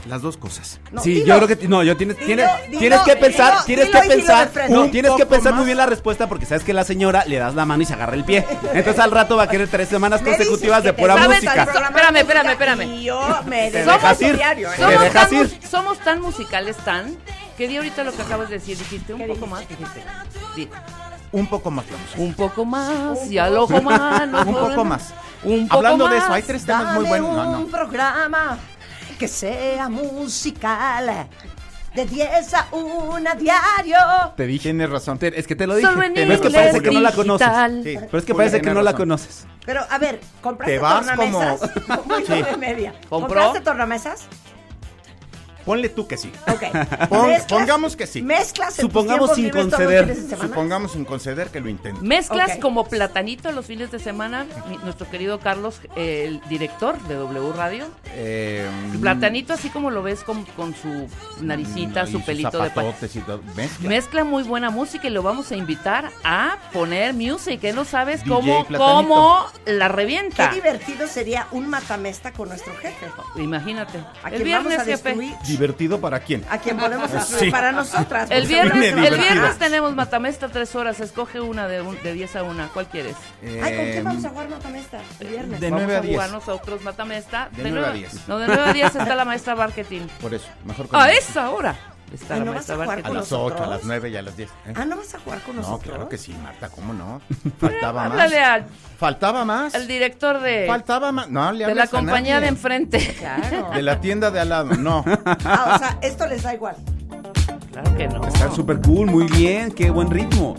Las 0.07 0.23
dos 0.23 0.35
cosas. 0.35 0.79
No, 0.91 0.99
sí, 1.03 1.13
dilo. 1.13 1.25
yo 1.27 1.45
creo 1.45 1.57
que 1.59 1.67
no, 1.67 1.83
yo 1.83 1.95
tienes, 1.95 2.17
Dilo, 2.17 2.25
tienes, 2.25 2.67
dilo, 2.69 2.79
tienes 2.79 2.99
que 3.01 3.15
pensar, 3.17 3.53
dilo, 3.53 3.65
tienes 3.65 3.87
dilo 3.87 4.01
que 4.01 4.07
pensar, 4.07 4.51
no, 4.71 4.89
tienes 4.89 5.11
que 5.11 5.25
pensar 5.27 5.53
muy 5.53 5.63
bien 5.65 5.77
la 5.77 5.85
respuesta 5.85 6.27
porque 6.27 6.47
sabes 6.47 6.63
que 6.63 6.73
la 6.73 6.83
señora 6.83 7.23
le 7.27 7.37
das 7.37 7.53
la 7.53 7.65
mano 7.67 7.83
y 7.83 7.85
se 7.85 7.93
agarra 7.93 8.15
el 8.15 8.23
pie. 8.25 8.43
Entonces 8.73 8.99
al 8.99 9.11
rato 9.11 9.37
va 9.37 9.43
a 9.43 9.47
querer 9.47 9.67
tres 9.67 9.89
semanas 9.89 10.21
consecutivas 10.23 10.83
de 10.83 10.93
pura 10.93 11.17
música. 11.17 11.63
Espérame, 11.63 12.15
espérame, 12.17 12.49
espérame. 12.49 12.81
Y 12.95 13.03
yo 13.03 13.21
me 13.45 13.69
Te 13.69 13.81
a 13.87 14.13
ir. 14.21 14.35
diario, 14.37 14.69
¿eh? 14.71 14.75
Te 14.75 14.81
Somos 14.81 15.01
dejas 15.03 15.29
tan, 15.29 15.33
ir. 15.37 15.43
mus- 15.61 15.69
somos 15.69 15.99
tan 15.99 16.21
musicales, 16.21 16.77
tan, 16.77 17.15
que 17.55 17.67
di 17.67 17.77
ahorita 17.77 18.03
lo 18.03 18.11
que 18.13 18.23
acabas 18.23 18.49
de 18.49 18.55
decir. 18.57 18.79
Dijiste 18.79 19.13
un 19.13 19.19
¿Qué 19.19 19.27
poco 19.27 19.45
dijiste? 19.45 19.49
más, 19.51 19.69
dijiste. 19.69 20.03
Di, 20.55 20.69
Un 21.33 21.47
poco 21.47 21.71
más 21.71 21.85
la 21.89 21.97
música. 21.97 22.21
un 22.21 22.33
poco 22.33 22.65
más 22.65 23.31
y 23.31 23.37
al 23.37 23.57
ojo 23.57 23.81
más. 23.81 24.21
Un 24.45 24.53
poco 24.53 24.83
más. 24.85 25.13
Un 25.43 25.67
poco 25.67 25.77
Hablando 25.77 26.07
de 26.07 26.15
más. 26.15 26.23
eso, 26.25 26.33
hay 26.33 26.43
tres 26.43 26.65
temas 26.65 26.83
Dame 26.85 26.99
muy 26.99 27.07
buenos. 27.09 27.35
No, 27.35 27.51
un 27.51 27.61
no. 27.63 27.67
programa 27.67 28.57
que 29.17 29.27
sea 29.27 29.87
musical 29.89 31.27
de 31.95 32.05
10 32.05 32.53
a 32.53 32.67
1 32.71 33.35
diario. 33.37 33.97
Te 34.35 34.45
dije. 34.45 34.63
Tienes 34.63 34.89
razón. 34.89 35.17
Te- 35.19 35.37
es 35.39 35.47
que 35.47 35.55
te 35.55 35.67
lo 35.67 35.75
dije. 35.75 35.89
Solo 35.89 36.03
en 36.03 36.13
Pero 36.13 36.33
es 36.33 36.39
que 36.41 36.47
inglés 36.47 36.61
parece 36.71 36.81
que 36.81 36.91
no 36.91 36.99
la 37.01 37.11
conoces. 37.13 37.47
digital. 37.47 37.81
Sí, 37.83 37.97
Pero 38.07 38.17
es 38.17 38.25
que 38.25 38.35
parece 38.35 38.61
que 38.61 38.69
no 38.73 38.81
la 38.81 38.91
razón. 38.91 38.97
conoces. 39.07 39.45
Pero 39.65 39.81
a 39.89 39.97
ver, 39.99 40.19
¿compraste 40.41 40.73
Te 40.73 40.79
vas 40.79 41.05
tornamesas? 41.05 41.61
Muy 42.05 42.25
Sí. 42.25 42.41
de 42.41 42.57
media. 42.57 42.91
¿Compró? 43.09 43.27
¿Compraste 43.27 43.61
tornamesas? 43.61 44.21
Ponle 45.65 45.89
tú 45.89 46.07
que 46.07 46.17
sí. 46.17 46.31
Ok. 46.47 46.61
Pon- 47.09 47.29
Mezclas- 47.29 47.45
pongamos 47.47 47.95
que 47.95 48.07
sí. 48.07 48.21
Mezclas 48.21 48.77
en 48.79 48.83
Supongamos 48.87 49.27
tus 49.29 49.35
sin 49.35 49.45
libres 49.45 49.65
todos 49.65 49.71
los 49.71 49.79
conceder. 49.81 50.03
fines 50.05 50.23
de 50.23 50.29
semana? 50.29 50.47
Supongamos 50.49 50.91
sin 50.93 51.05
conceder 51.05 51.47
que 51.49 51.59
lo 51.59 51.69
intente. 51.69 52.01
Mezclas 52.01 52.51
Ok. 52.55 52.59
como 52.61 52.85
platanito 52.87 53.51
los 53.51 53.65
fines 53.65 53.91
de 53.91 53.99
semana. 53.99 54.45
Mi- 54.69 54.77
nuestro 54.77 55.09
querido 55.09 55.39
Carlos, 55.39 55.79
eh, 55.95 56.25
el 56.27 56.41
director 56.49 56.99
de 57.03 57.15
W 57.15 57.53
Radio. 57.53 57.85
Eh, 58.13 58.67
Platanito 58.99 59.53
así 59.53 59.69
como 59.69 59.89
lo 59.91 60.03
ves 60.03 60.23
con, 60.23 60.43
con 60.45 60.75
su 60.75 61.07
naricita, 61.41 62.03
y 62.03 62.05
su 62.07 62.11
sus 62.13 62.23
pelito 62.23 62.51
de 62.61 62.69
pa- 62.69 62.81
zapatotes 62.81 63.15
y 63.15 63.19
todo. 63.19 63.41
Mezcla. 63.55 63.89
Mezcla 63.89 64.23
muy 64.23 64.43
buena 64.43 64.69
música 64.69 65.07
y 65.07 65.11
lo 65.11 65.23
vamos 65.23 65.51
a 65.51 65.55
invitar 65.55 66.09
a 66.23 66.57
poner 66.73 67.13
music. 67.13 67.63
Él 67.63 67.75
no 67.75 67.85
sabes 67.85 68.23
DJ 68.23 68.29
cómo, 68.35 68.65
Platanito. 68.65 68.77
cómo 69.07 69.45
la 69.65 69.87
Qué 69.87 69.93
revienta. 69.95 70.51
divertido 70.53 71.07
sería 71.07 71.47
un 71.51 71.67
matamesta 71.69 72.31
con 72.33 72.49
nuestro 72.49 72.75
jefe. 72.77 73.07
Imagínate. 73.37 73.99
A 74.23 74.29
El 74.29 74.43
quien 74.43 74.57
vamos 74.57 74.67
viernes, 74.69 74.79
a 74.79 74.83
jefe. 74.85 75.09
destruir. 75.09 75.33
¿Divertido 75.51 75.99
para 76.01 76.19
quién? 76.19 76.43
A 76.49 76.57
quien 76.57 76.77
ponemos 76.77 77.11
a 77.13 77.21
Sí. 77.41 77.49
para 77.51 77.71
nosotras. 77.71 78.29
El 78.31 78.47
viernes, 78.47 78.93
el 78.93 79.17
viernes 79.17 79.57
tenemos 79.57 79.93
Matamesta 79.95 80.49
tres 80.49 80.75
horas. 80.75 80.99
Escoge 80.99 81.39
una 81.39 81.67
de, 81.67 81.81
un- 81.81 82.01
de 82.01 82.13
10 82.13 82.35
a 82.37 82.43
1. 82.43 82.69
¿Cuál 82.73 82.87
quieres? 82.87 83.15
Ay, 83.43 83.49
¿con 83.51 83.61
qué 83.61 83.97
Eh, 83.97 84.01
vamos 84.03 84.25
a 84.25 84.29
jugar 84.29 84.49
Matamesta 84.49 84.99
el 85.19 85.27
viernes? 85.27 85.59
De 85.59 85.69
Vamos 85.69 85.83
9 85.85 85.95
a 85.95 85.99
a 85.99 86.01
10. 86.01 86.13
jugar 86.15 86.29
nosotros 86.31 86.81
Matamesta. 86.81 87.49
De 87.51 87.71
nueve 87.71 87.87
a 87.87 87.91
10. 87.91 88.27
No, 88.27 88.39
de 88.39 88.47
9 88.47 88.61
a 88.65 88.73
10 88.73 88.95
está 88.95 89.15
la 89.15 89.25
maestra 89.25 89.55
marketing. 89.55 90.01
Por 90.21 90.33
eso, 90.33 90.47
mejor 90.65 90.87
con 90.87 90.99
A 90.99 91.11
esa 91.11 91.49
hora 91.51 91.75
está 92.13 92.37
la 92.37 92.45
¿no 92.45 92.53
vas 92.53 92.69
a 92.69 92.75
jugar. 92.75 93.01
A 93.03 93.09
las 93.09 93.31
8, 93.31 93.63
a 93.63 93.67
las 93.67 93.83
9 93.83 94.09
y 94.09 94.15
a 94.17 94.21
las 94.21 94.35
10. 94.37 94.49
¿eh? 94.49 94.73
Ah, 94.75 94.85
¿no 94.85 94.97
vas 94.97 95.13
a 95.15 95.19
jugar 95.19 95.39
con 95.41 95.55
No, 95.55 95.61
nosotros? 95.61 95.83
claro 95.89 96.09
que 96.09 96.17
sí, 96.17 96.35
Marta, 96.43 96.69
¿cómo 96.69 96.93
no? 96.93 97.21
Faltaba 97.59 98.03
más. 98.03 98.11
Háblale 98.11 98.39
al, 98.43 98.65
Faltaba 98.97 99.45
más. 99.45 99.75
al 99.75 99.87
director 99.87 100.39
de, 100.41 100.65
Faltaba 100.67 101.11
más. 101.11 101.29
No, 101.29 101.51
le 101.51 101.65
de 101.65 101.75
la 101.75 101.83
a 101.83 101.87
compañía 101.87 102.39
de 102.39 102.47
enfrente. 102.47 103.15
Claro. 103.19 103.69
De 103.73 103.81
la 103.81 103.99
tienda 104.01 104.31
de 104.31 104.39
al 104.39 104.49
lado, 104.49 104.75
no. 104.75 105.03
Ah, 105.45 105.73
o 105.75 105.79
sea, 105.79 105.97
esto 106.01 106.27
les 106.27 106.43
da 106.43 106.53
igual. 106.53 106.75
Claro 107.71 107.95
que 107.95 108.07
no. 108.07 108.25
Está 108.27 108.51
súper 108.51 108.81
cool, 108.81 109.07
muy 109.07 109.25
bien, 109.27 109.71
qué 109.71 109.89
buen 109.89 110.09
ritmo. 110.09 110.55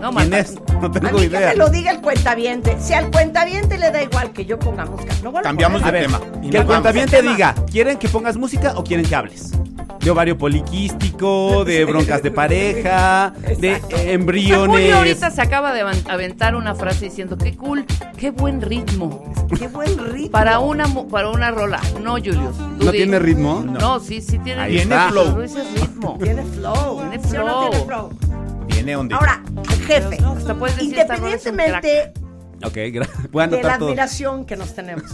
No, 0.00 0.10
¿Quién 0.12 0.30
Marta. 0.30 0.38
es? 0.38 0.54
No 0.80 0.86
A 0.86 0.90
tengo 0.92 1.18
mí 1.18 1.24
idea. 1.24 1.40
que 1.40 1.46
me 1.48 1.56
lo 1.56 1.68
diga 1.68 1.90
el 1.90 2.00
cuentaviente. 2.00 2.76
Si 2.80 2.94
al 2.94 3.10
cuentaviente 3.10 3.76
le 3.78 3.90
da 3.90 4.02
igual 4.02 4.32
que 4.32 4.44
yo 4.46 4.58
ponga 4.58 4.84
música, 4.86 5.12
no 5.22 5.30
vuelvo 5.30 5.38
a 5.40 5.42
Cambiamos 5.42 5.82
de 5.82 5.88
A 5.88 5.92
tema. 5.92 6.20
Que 6.50 6.58
el 6.58 6.64
cuentaviente 6.66 7.20
diga, 7.22 7.54
¿quieren 7.70 7.98
que 7.98 8.08
pongas 8.08 8.36
música 8.36 8.72
o 8.76 8.84
quieren 8.84 9.04
que 9.06 9.14
hables? 9.14 9.52
De 10.00 10.10
ovario 10.10 10.38
poliquístico, 10.38 11.64
de 11.64 11.84
broncas 11.86 12.22
de 12.22 12.30
pareja, 12.30 13.32
de 13.58 13.72
eh, 13.74 14.12
embriones. 14.12 14.68
Julio 14.80 14.96
ahorita 14.96 15.30
se 15.30 15.42
acaba 15.42 15.72
de 15.74 15.82
aventar 16.08 16.54
una 16.54 16.74
frase 16.74 17.04
diciendo 17.06 17.36
qué 17.36 17.54
cool, 17.56 17.84
qué 18.16 18.30
buen 18.30 18.62
ritmo 18.62 19.30
Qué 19.58 19.68
buen 19.68 19.98
ritmo. 20.12 20.30
para 20.30 20.58
una 20.58 20.86
para 21.10 21.28
una 21.30 21.50
rola. 21.50 21.80
No, 22.02 22.12
Julius. 22.12 22.56
¿No 22.78 22.90
tiene 22.92 23.18
ritmo? 23.18 23.62
No, 23.62 24.00
sí, 24.00 24.20
sí 24.22 24.38
tiene 24.38 24.62
Ahí 24.62 24.78
ritmo. 24.78 24.94
está. 24.94 25.10
Tiene 25.12 25.48
flow. 25.52 25.74
Ritmo. 25.74 26.18
Tiene 26.22 26.44
flow. 26.44 27.00
Tiene 27.10 27.24
¿Sí 27.28 27.36
o 27.36 27.44
no 27.44 27.60
tiene 27.70 27.84
flow. 27.84 28.10
flow? 28.10 28.66
Viene 28.68 28.92
donde. 28.94 29.14
Ahora, 29.14 29.42
jefe, 29.86 30.16
Hasta 30.24 30.54
puedes 30.54 30.76
decir, 30.76 30.92
independientemente 30.92 32.12
Ok, 32.64 32.74
gra- 32.74 33.08
voy 33.30 33.42
a 33.44 33.46
de 33.48 33.62
la 33.62 33.76
todo. 33.78 33.88
admiración 33.88 34.44
que 34.46 34.56
nos 34.56 34.74
tenemos, 34.74 35.04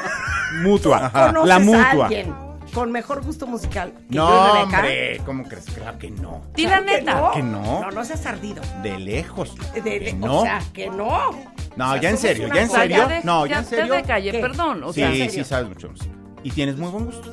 Mutua. 0.62 1.10
¿conoces 1.12 1.48
La 1.48 1.54
a 1.56 1.58
mutua. 1.58 2.06
alguien 2.06 2.47
con 2.72 2.92
mejor 2.92 3.22
gusto 3.24 3.46
musical 3.46 3.92
que 3.92 4.14
yo 4.16 4.22
y 4.24 4.26
No, 4.26 4.54
Rebeca? 4.54 4.76
hombre, 4.78 5.20
¿cómo 5.26 5.44
crees? 5.44 5.64
Claro 5.66 5.98
que 5.98 6.10
no. 6.10 6.42
Di 6.54 6.66
la 6.66 6.80
neta. 6.80 7.14
no. 7.20 7.30
¿Que 7.32 7.42
no? 7.42 7.80
No, 7.82 7.90
no 7.90 8.04
seas 8.04 8.24
ardido. 8.26 8.62
De 8.82 8.98
lejos. 8.98 9.54
De- 9.74 9.80
de- 9.80 10.00
Que 10.00 10.12
O 10.12 10.26
no. 10.26 10.42
sea, 10.42 10.60
que 10.72 10.88
no. 10.90 11.30
No, 11.76 11.86
O 11.90 11.92
sea, 11.92 12.00
ya 12.00 12.10
en 12.10 12.18
serio, 12.18 12.48
ya 12.52 12.62
en 12.62 12.68
O 12.70 12.72
serio. 12.72 13.08
de- 13.08 13.20
No, 13.24 13.46
ya 13.46 13.58
en 13.60 13.64
serio. 13.64 13.94
de 13.94 14.02
calle, 14.02 14.32
¿Qué? 14.32 14.38
perdón. 14.40 14.82
O 14.84 14.92
Sí, 14.92 15.00
sea, 15.00 15.30
sí, 15.30 15.44
sabes 15.44 15.68
mucho 15.68 15.88
música. 15.90 16.10
Y 16.42 16.50
tienes 16.50 16.76
muy 16.76 16.90
buen 16.90 17.06
gusto. 17.06 17.32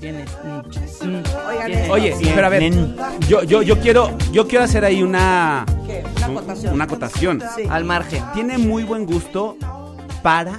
tienes. 0.00 0.30
mm, 0.44 1.06
mm, 1.08 1.22
Oigan, 1.48 1.72
esto. 1.72 1.92
Oye, 1.92 2.14
Bien, 2.20 2.34
pero 2.34 2.46
a 2.46 2.50
ver, 2.50 2.60
bien. 2.60 2.96
yo, 3.28 3.42
yo, 3.42 3.62
yo 3.62 3.80
quiero, 3.80 4.16
yo 4.30 4.46
quiero 4.46 4.64
hacer 4.64 4.84
ahí 4.84 5.02
una, 5.02 5.66
¿Qué? 5.86 6.04
Una 6.16 6.26
acotación. 6.40 6.74
una 6.74 6.84
acotación. 6.84 7.42
Sí. 7.56 7.62
al 7.68 7.84
margen. 7.84 8.22
Tiene 8.32 8.58
muy 8.58 8.84
buen 8.84 9.06
gusto 9.06 9.56
para 10.22 10.58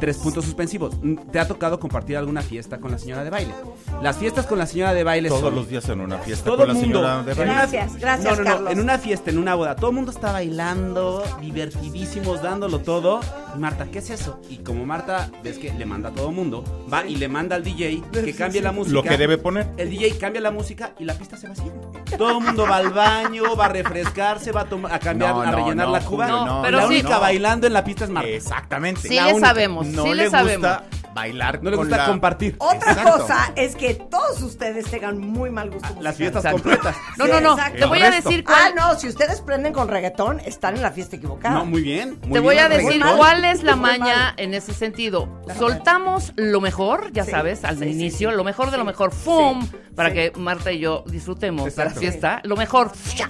tres 0.00 0.18
puntos 0.18 0.44
suspensivos. 0.44 0.94
Mm, 1.02 1.16
¿Te 1.32 1.38
ha 1.40 1.46
tocado 1.48 1.78
compartir 1.80 2.16
alguna 2.16 2.42
fiesta 2.42 2.78
con 2.78 2.90
la 2.90 2.98
señora 2.98 3.24
de 3.24 3.30
baile? 3.30 3.54
Las 4.02 4.16
fiestas 4.16 4.46
con 4.46 4.58
la 4.58 4.66
señora 4.66 4.92
de 4.94 5.04
baile 5.04 5.28
Todos 5.28 5.40
son 5.42 5.54
los 5.54 5.68
días 5.68 5.88
en 5.88 6.00
una 6.00 6.18
fiesta 6.18 6.44
todo 6.44 6.58
con 6.58 6.68
el 6.70 6.74
la 6.76 6.80
mundo. 6.80 6.98
señora 7.00 7.22
de 7.22 7.34
baile. 7.34 7.52
Gracias, 7.54 7.96
gracias, 7.96 8.24
no, 8.38 8.44
no, 8.44 8.50
no, 8.50 8.54
Carlos. 8.56 8.72
en 8.72 8.80
una 8.80 8.98
fiesta, 8.98 9.30
en 9.30 9.38
una 9.38 9.54
boda, 9.54 9.76
todo 9.76 9.90
el 9.90 9.96
mundo 9.96 10.10
está 10.10 10.32
bailando, 10.32 11.22
divertidísimos, 11.40 12.42
dándolo 12.42 12.80
todo. 12.80 13.20
Y 13.54 13.58
Marta, 13.58 13.86
¿qué 13.90 13.98
es 14.00 14.10
eso? 14.10 14.40
Y 14.50 14.58
como 14.58 14.84
Marta, 14.84 15.30
ves 15.42 15.58
que 15.58 15.72
le 15.72 15.86
manda 15.86 16.08
a 16.10 16.12
todo 16.12 16.28
el 16.30 16.34
mundo, 16.34 16.64
va 16.92 17.06
y 17.06 17.16
le 17.16 17.28
manda 17.28 17.56
al 17.56 17.62
DJ 17.64 18.02
que 18.12 18.34
cambie 18.34 18.60
la 18.60 18.72
música. 18.72 18.94
Lo 18.94 19.02
que 19.02 19.16
debe 19.16 19.38
poner. 19.38 19.68
El 19.76 19.90
DJ 19.90 20.18
cambia 20.18 20.40
la 20.40 20.50
música 20.50 20.92
y 20.98 21.04
la 21.04 21.14
pista 21.14 21.36
se 21.36 21.48
vacía. 21.48 21.72
Todo 22.18 22.38
el 22.38 22.44
mundo 22.44 22.64
va 22.68 22.76
al 22.76 22.90
baño, 22.90 23.56
va 23.56 23.66
a 23.66 23.68
refrescarse, 23.68 24.52
va 24.52 24.62
a, 24.62 24.64
tomar- 24.66 24.92
a 24.92 24.98
cambiar, 24.98 25.34
No, 25.34 25.42
a 25.42 25.46
no, 25.46 25.56
rellenar 25.56 25.86
no, 25.86 25.92
la 25.92 26.00
cuba. 26.00 26.60
Pero 26.62 26.76
la 26.76 26.82
sí. 26.86 26.94
única 26.94 27.08
no. 27.14 27.20
bailando 27.20 27.66
en 27.66 27.72
la 27.72 27.84
pista 27.84 28.04
es 28.04 28.10
Marta. 28.10 28.28
Exactamente. 28.28 29.00
Sí 29.08 29.14
La 29.14 29.26
le 29.26 29.32
única. 29.34 29.48
sabemos, 29.48 29.86
No 29.94 30.04
sí 30.04 30.14
le 30.14 30.24
gusta 30.24 30.38
sabemos. 30.38 30.70
bailar 31.14 31.62
No 31.62 31.70
le 31.70 31.76
con 31.76 31.86
gusta 31.86 31.96
la- 32.02 32.06
compartir. 32.06 32.56
Otra 32.58 32.90
Exacto. 32.92 33.18
cosa 33.18 33.52
es 33.54 33.76
que 33.76 33.94
todos 33.94 34.42
ustedes 34.42 34.86
tengan 34.90 35.18
muy 35.18 35.48
mal 35.50 35.70
gusto 35.70 35.82
musical. 35.86 36.02
Las 36.04 36.16
fiestas 36.16 36.44
Exacto. 36.44 36.62
completas. 36.62 36.96
No, 37.16 37.24
Sí, 37.26 37.30
no, 37.30 37.40
no. 37.40 37.52
exacto. 37.52 37.78
Te 37.78 37.84
voy 37.86 38.00
a 38.02 38.10
decir 38.10 38.44
Ah, 38.48 38.52
cuál. 38.52 38.74
no, 38.74 38.98
si 38.98 39.08
ustedes 39.08 39.40
prenden 39.40 39.72
con 39.72 39.86
reggaetón, 39.88 40.40
están 40.40 40.74
en 40.74 40.82
la 40.82 40.90
fiesta 40.90 41.14
equivocada. 41.16 41.54
No, 41.54 41.66
muy 41.66 41.82
bien. 41.82 42.18
muy 42.22 42.32
Te 42.32 42.40
voy 42.40 42.54
bien 42.56 42.66
a 42.66 42.68
decir 42.68 42.88
reggaetón. 42.94 43.16
cuál 43.16 43.44
es 43.44 43.62
la 43.62 43.76
maña 43.76 44.34
en 44.36 44.54
ese 44.54 44.74
sentido. 44.74 45.28
Soltamos 45.56 46.32
lo 46.36 46.60
mejor, 46.60 47.12
ya 47.12 47.24
Sí, 47.24 47.30
sabes, 47.30 47.64
al 47.64 47.82
inicio, 47.86 48.30
sí. 48.30 48.36
lo 48.36 48.42
mejor 48.44 48.70
de 48.72 48.78
lo 48.78 48.84
mejor, 48.84 49.12
¡fum! 49.12 49.62
sí, 49.62 49.76
para 49.94 50.08
sí. 50.10 50.14
que 50.16 50.32
Marta 50.36 50.72
y 50.72 50.80
yo 50.80 51.04
disfrutemos 51.06 51.76
de 51.76 51.84
la 51.84 51.90
fiesta. 51.90 52.40
Lo 52.44 52.56
mejor, 52.56 52.90
¡fia! 52.94 53.28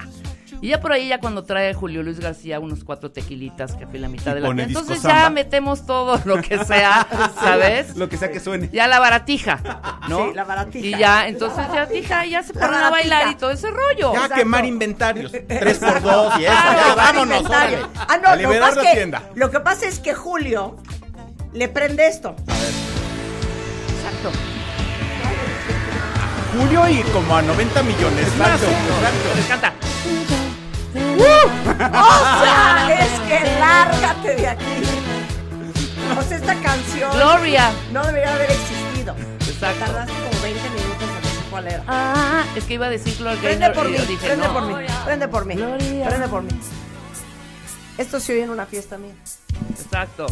Y 0.65 0.69
ya 0.69 0.81
por 0.81 0.95
ahí, 0.95 1.09
ya 1.09 1.21
cuando 1.21 1.45
trae 1.45 1.75
Julio 1.75 2.03
Luis 2.03 2.21
García 2.21 2.59
unos 2.59 2.85
cuatro 2.85 3.11
tequilitas 3.11 3.75
que 3.75 3.87
fue 3.87 3.99
la 3.99 4.09
mitad 4.09 4.33
Y 4.33 4.37
de 4.37 4.41
la 4.41 4.47
pone 4.49 4.63
Entonces 4.63 4.95
disco 4.95 5.09
ya 5.09 5.15
samba. 5.15 5.29
metemos 5.29 5.85
todo 5.85 6.19
lo 6.25 6.41
que 6.41 6.65
sea, 6.65 7.07
¿sabes? 7.39 7.95
Lo 7.99 8.09
que 8.09 8.17
sea 8.17 8.31
que 8.31 8.41
suene. 8.41 8.71
Ya 8.73 8.89
la 8.89 8.99
baratija, 8.99 9.61
¿no? 10.09 10.29
Sí, 10.29 10.35
la 10.35 10.45
baratija. 10.45 10.87
Y 10.87 10.99
ya, 10.99 11.29
entonces 11.29 11.67
ya, 11.71 11.87
tija, 11.87 12.25
ya 12.25 12.43
se 12.43 12.55
ponen 12.55 12.73
a 12.77 12.89
bailar 12.89 13.29
y 13.31 13.35
todo 13.35 13.51
ese 13.51 13.71
rollo. 13.71 14.13
Ya 14.15 14.21
Exacto. 14.21 14.37
quemar 14.37 14.65
inventarios. 14.65 15.33
Tres 15.33 15.79
por 15.81 16.01
dos 16.01 16.33
y 16.41 16.45
eso. 16.47 16.55
Ah, 16.57 16.77
Ya, 16.79 16.89
no, 16.89 16.97
vámonos, 16.97 17.45
órale. 17.45 17.79
Ah, 17.97 18.19
no, 18.23 18.29
A 18.29 18.37
lo 18.37 18.41
que, 18.41 18.47
liberar 18.47 18.75
la 18.75 18.83
es 18.83 18.89
que, 18.89 18.95
tienda. 18.97 19.23
lo 19.35 19.51
que 19.51 19.61
pasa 19.61 19.87
es 19.87 19.99
que 19.99 20.15
Julio 20.15 20.77
le 21.53 21.69
prende 21.69 22.07
esto. 22.07 22.35
Exacto. 23.99 24.33
Julio 26.57 26.89
y 26.89 27.03
como 27.13 27.37
a 27.37 27.43
90 27.43 27.83
millones. 27.83 28.29
Exacto, 28.29 28.65
Exacto. 28.67 29.69
Les 30.31 30.44
canta. 31.19 32.01
O 32.05 32.45
sea, 32.45 32.99
es 33.01 33.21
que 33.21 33.59
lárgate 33.59 34.35
de 34.37 34.49
aquí. 34.49 34.83
O 36.19 36.23
sea, 36.23 36.37
esta 36.37 36.55
canción 36.61 37.11
Gloria. 37.13 37.73
no 37.93 38.05
debería 38.05 38.35
haber 38.35 38.51
existido. 38.51 39.15
Exacto. 39.41 39.85
Tardaste 39.85 40.13
como 40.13 40.43
20 40.43 40.71
minutos 40.71 41.03
en 41.03 41.23
decir 41.23 41.41
cuál 41.51 41.67
era. 41.67 41.83
Ah, 41.89 42.45
es 42.55 42.65
que 42.65 42.75
iba 42.75 42.87
a 42.87 42.91
decir 42.91 43.17
Gloria 43.19 43.41
Prende 43.41 43.59
Gaynor 43.67 43.75
por 43.77 43.87
y 43.87 43.91
mí, 43.93 43.99
yo 43.99 44.05
dije, 44.07 44.27
prende 44.27 44.47
no. 44.47 44.53
por 44.53 44.63
mí, 44.67 44.75
prende 45.05 45.29
por 45.29 45.45
mí, 45.47 45.55
Gloria. 45.57 46.07
prende 46.09 46.29
por 46.29 46.43
mí. 46.43 46.61
Esto 47.99 48.21
se 48.21 48.33
oye 48.33 48.43
en 48.45 48.51
una 48.51 48.67
fiesta 48.67 48.99
mía. 48.99 49.15
Exacto. 49.71 50.27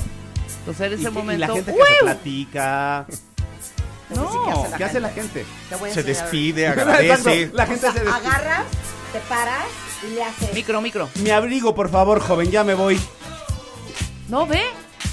Entonces 0.61 0.87
en 0.87 0.93
Y, 0.93 0.95
ese 0.95 1.05
que- 1.05 1.09
y 1.11 1.13
momento. 1.13 1.47
la 1.47 1.53
gente 1.55 1.73
que 1.73 1.79
¡Uy! 1.81 1.87
se 1.99 2.05
platica. 2.05 3.07
Te 3.09 4.15
voy 4.19 4.27
a 4.27 4.29
decir 4.29 4.41
No, 4.41 4.43
qué 4.45 4.51
hace 4.53 4.71
la 4.71 4.77
¿Qué 4.79 4.85
hace 4.85 5.01
la 5.01 5.09
gente. 5.09 5.41
gente? 5.45 5.53
Te 5.71 5.77
voy 5.77 5.91
a 5.91 5.95
Se 5.95 6.01
enseñar. 6.01 6.23
despide, 6.23 6.67
Exacto, 6.67 6.91
agradece. 6.91 7.51
La 7.55 7.63
O 7.63 7.67
gente 7.67 7.81
sea, 7.81 7.93
se 7.93 8.01
despide. 8.01 8.29
agarras, 8.29 8.65
te 9.13 9.19
paras 9.21 9.65
y 10.07 10.15
le 10.15 10.23
haces. 10.23 10.55
Micro, 10.55 10.81
micro. 10.81 11.09
Mi 11.17 11.31
abrigo, 11.31 11.75
por 11.75 11.91
favor, 11.91 12.21
joven, 12.21 12.51
ya 12.51 12.65
me 12.65 12.75
voy. 12.75 13.01
No, 14.29 14.47
ve. 14.47 14.63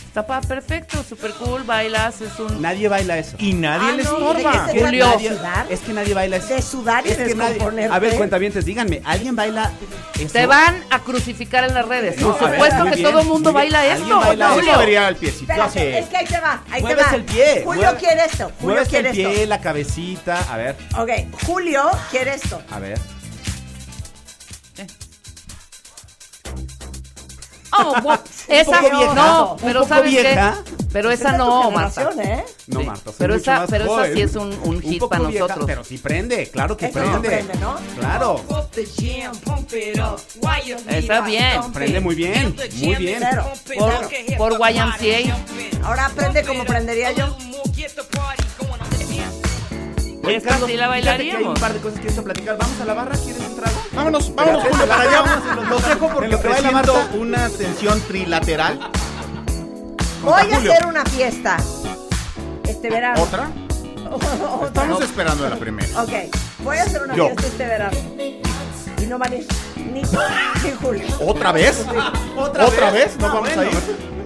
Está 0.08 0.26
pa- 0.26 0.42
perfecto, 0.42 1.04
super 1.08 1.32
cool, 1.34 1.62
bailas, 1.64 2.20
es 2.22 2.40
un... 2.40 2.64
Nadie 2.64 2.88
baila 2.88 3.20
eso. 3.20 3.36
Y 3.38 3.54
nadie 3.54 3.90
Ah, 3.92 3.96
le 3.96 4.04
no, 4.04 4.10
¿de 4.10 4.18
estorba. 4.18 4.52
qué 4.52 4.58
se 4.58 4.74
Que 4.74 4.80
trata? 4.80 4.92
nadie- 4.98 5.30
¿De 5.30 5.36
sudar? 5.38 5.66
es 5.70 5.80
que 5.82 5.94
nadie 5.94 6.14
baila 6.16 6.36
eso. 6.38 6.48
De 6.48 6.62
sudar 6.64 7.06
y 7.06 7.10
Es 7.12 7.18
que 7.18 7.36
nadie- 7.36 7.50
descomponerte. 7.54 7.96
A 7.96 8.00
ver, 8.00 8.16
cuentavientes, 8.16 8.66
díganme, 8.66 9.04
¿alguien 9.06 9.36
baila 9.36 9.72
eso? 10.20 10.34
Te 10.34 10.48
van 10.48 10.84
a 10.90 11.00
crucificar 11.02 11.64
en 11.66 11.76
las 11.76 11.88
redes. 11.88 12.20
No, 12.20 12.36
Por 12.36 12.48
a 12.48 12.52
ver, 12.52 12.60
supuesto 12.60 12.80
muy 12.80 12.90
que 12.90 12.96
bien, 12.96 13.10
todo 13.12 13.22
el 13.22 13.28
mundo 13.28 13.54
muy 13.54 13.62
bien. 13.62 13.72
baila 13.74 13.92
¿Alguien 13.94 14.10
esto. 14.10 14.20
baila 14.20 14.46
No, 14.48 14.52
eso? 14.52 14.60
Julio. 14.62 14.74
movería 14.74 15.08
el 15.10 15.16
piecito 15.16 15.42
Espérate, 15.54 15.80
así. 15.80 15.98
es 16.04 16.06
que 16.08 16.18
ahí 16.18 16.26
te 16.26 16.40
va, 16.40 16.64
ahí 16.72 16.82
Mueves 16.82 17.06
te 17.06 17.12
va. 17.12 17.16
el 17.16 17.24
pie. 17.26 17.62
Julio 17.64 17.82
mueve- 17.84 18.00
quiere 18.00 18.26
esto, 18.26 18.44
Julio 18.46 18.56
Mueves 18.62 18.84
el 18.86 18.90
quiere 18.90 19.12
pie, 19.12 19.34
esto. 19.36 19.46
la 19.46 19.62
cabecita. 19.62 20.52
A 20.52 20.58
ver, 20.58 20.76
Ok, 20.98 21.10
Julio 21.46 21.84
quiere 22.10 22.34
esto. 22.34 22.60
a 22.72 22.80
ver. 22.80 23.00
Esa 28.48 28.82
poco 28.82 28.98
vieja, 28.98 29.14
no, 29.14 29.54
un 29.54 29.60
pero 29.60 29.80
poco 29.82 29.90
sabes 29.96 30.12
vieja. 30.12 30.58
qué, 30.66 30.72
pero 30.92 31.12
esa 31.12 31.30
Esta 31.30 31.30
es 31.32 31.38
tu 31.38 31.44
no, 31.46 31.72
Marta. 31.72 32.10
¿eh? 32.24 32.46
No, 32.68 32.80
Sí. 32.80 32.86
Marta, 32.86 33.04
soy 33.06 33.14
pero 33.18 33.34
mucho 33.36 33.42
esa, 33.52 33.60
más 33.62 33.70
pero 33.70 33.84
esa 33.86 33.94
joven. 33.94 34.14
sí 34.16 34.22
es 34.22 34.36
un, 34.36 34.60
un 34.64 34.82
hit 34.82 35.00
poco 35.00 35.10
para 35.10 35.24
vieja, 35.28 35.44
nosotros. 35.46 35.66
Pero 35.68 35.84
sí 35.84 35.98
prende, 35.98 36.50
claro 36.50 36.78
que 36.78 36.88
no 36.88 36.94
prende. 36.94 37.28
prende, 37.30 37.54
¿no? 37.56 37.76
Claro, 38.00 38.42
Está 40.88 41.22
bien. 41.22 41.72
prende 41.74 42.00
muy 42.00 42.16
bien, 42.16 42.56
muy 42.82 42.96
bien. 42.96 43.24
Por, 44.38 44.58
por 44.58 44.70
YMCA. 44.72 45.38
Ahora 45.84 46.06
aprende 46.08 46.44
como 46.44 46.64
prendería 46.66 47.12
yo. 47.12 47.36
Esa 50.28 50.58
sí 50.58 50.60
la 50.60 50.68
que 50.68 50.72
hay 50.72 50.90
bailaríamos. 50.90 51.48
un 51.48 51.54
par 51.56 51.74
de 51.74 51.80
cosas 51.80 52.00
que 52.00 52.08
quiero 52.08 52.24
platicar. 52.24 52.58
Vamos 52.58 52.80
a 52.82 52.86
la 52.86 52.94
barra, 52.94 53.16
¿quieres 53.18 53.42
un 53.42 53.56
trago? 53.56 53.78
Vámonos, 53.94 54.36
vámonos, 54.36 54.64
Julio, 54.64 54.88
para 54.88 55.02
allá. 55.02 55.42
Los 55.70 55.88
dejo 55.88 56.10
porque 56.10 56.28
que 56.42 56.48
baila 56.48 56.72
Marta. 56.72 57.10
una 57.16 57.50
tensión 57.50 58.02
trilateral. 58.02 58.80
Voy 60.24 60.52
a 60.52 60.58
hacer 60.58 60.86
una 60.86 61.06
fiesta 61.06 61.58
este 62.68 62.90
verano. 62.90 63.22
¿Otra? 63.24 63.50
Estamos 64.66 65.02
esperando 65.02 65.46
a 65.46 65.50
la 65.50 65.56
primera. 65.58 65.88
Ok, 66.04 66.12
voy 66.60 66.78
a 66.78 66.84
hacer 66.84 67.02
una 67.04 67.16
Yo. 67.16 67.26
fiesta 67.28 67.48
este 67.48 67.66
verano. 67.66 67.98
Y 69.02 69.06
no 69.06 69.18
ir 69.18 69.48
ni 69.94 70.02
Julio. 70.82 71.06
¿Otra 71.26 71.52
vez? 71.54 71.86
¿Otra 72.38 72.66
¿Otra 72.66 72.92
vez? 72.92 73.06
vez? 73.06 73.18
¿No 73.18 73.28
vamos 73.28 73.42
bueno. 73.56 73.62
a 73.62 73.66
ir? 73.66 73.72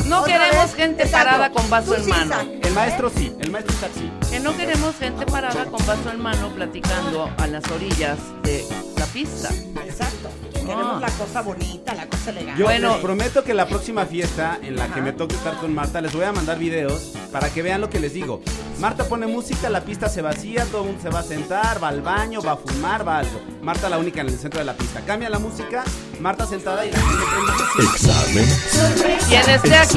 No 0.07 0.24
queremos 0.24 0.65
vez. 0.65 0.75
gente 0.75 1.03
Exacto. 1.03 1.25
parada 1.29 1.50
con 1.51 1.69
vaso 1.69 1.95
en 1.95 2.07
mano. 2.07 2.25
Isaac. 2.25 2.48
El 2.63 2.74
maestro 2.74 3.12
sí, 3.15 3.33
el 3.39 3.51
maestro 3.51 3.74
está 3.75 3.88
sí. 4.00 4.12
Que 4.29 4.39
no 4.39 4.55
queremos 4.57 4.95
gente 4.95 5.25
parada 5.25 5.65
con 5.65 5.86
vaso 5.86 6.10
en 6.12 6.19
mano 6.22 6.50
platicando 6.55 7.29
a 7.38 7.48
las 7.48 7.63
orillas 7.72 8.17
de 8.43 8.65
la 8.98 9.05
pista. 9.07 9.50
Exacto. 9.86 10.29
Queremos 10.53 10.93
Ah. 10.95 11.00
la 11.01 11.10
cosa 11.12 11.41
bonita, 11.41 11.93
la 11.93 12.07
cosa 12.07 12.29
elegante. 12.29 12.60
Yo 12.60 12.65
Bueno. 12.65 12.93
les 12.93 13.01
prometo 13.01 13.43
que 13.43 13.53
la 13.53 13.67
próxima 13.67 14.05
fiesta 14.05 14.60
en 14.62 14.77
la 14.77 14.88
que 14.93 15.01
me 15.01 15.12
toque 15.12 15.36
estar 15.36 15.57
con 15.57 15.74
Marta, 15.74 16.00
les 16.00 16.13
voy 16.13 16.24
a 16.24 16.31
mandar 16.31 16.57
videos 16.57 17.12
para 17.33 17.50
que 17.50 17.62
vean 17.62 17.81
lo 17.81 17.89
que 17.89 18.00
les 18.00 18.13
digo. 18.13 18.41
Marta 18.79 19.03
pone 19.05 19.27
música, 19.27 19.69
la 19.69 19.81
pista 19.81 20.07
se 20.10 20.22
vacía, 20.22 20.65
todo 20.65 20.81
el 20.81 20.88
mundo 20.88 21.01
se 21.03 21.10
va 21.10 21.19
a 21.19 21.24
sentar, 21.24 21.83
va 21.83 21.89
al 21.89 22.01
baño, 22.01 22.41
va 22.41 22.53
a 22.53 22.57
fumar, 22.57 23.05
va 23.07 23.17
a 23.17 23.19
algo. 23.19 23.41
Marta 23.62 23.89
la 23.89 23.98
única 23.98 24.22
en 24.22 24.27
el 24.27 24.38
centro 24.39 24.60
de 24.60 24.65
la 24.65 24.74
pista. 24.74 25.01
Cambia 25.01 25.29
la 25.29 25.39
música, 25.39 25.83
Marta 26.22 26.48
sentada 26.48 26.86
y 26.86 26.91
la 26.91 26.98
gente 26.98 27.24
prende 27.29 27.51
música. 27.51 27.93
Examen. 27.93 29.19
Quien 29.27 29.50
esté 29.50 29.75
aquí 29.75 29.92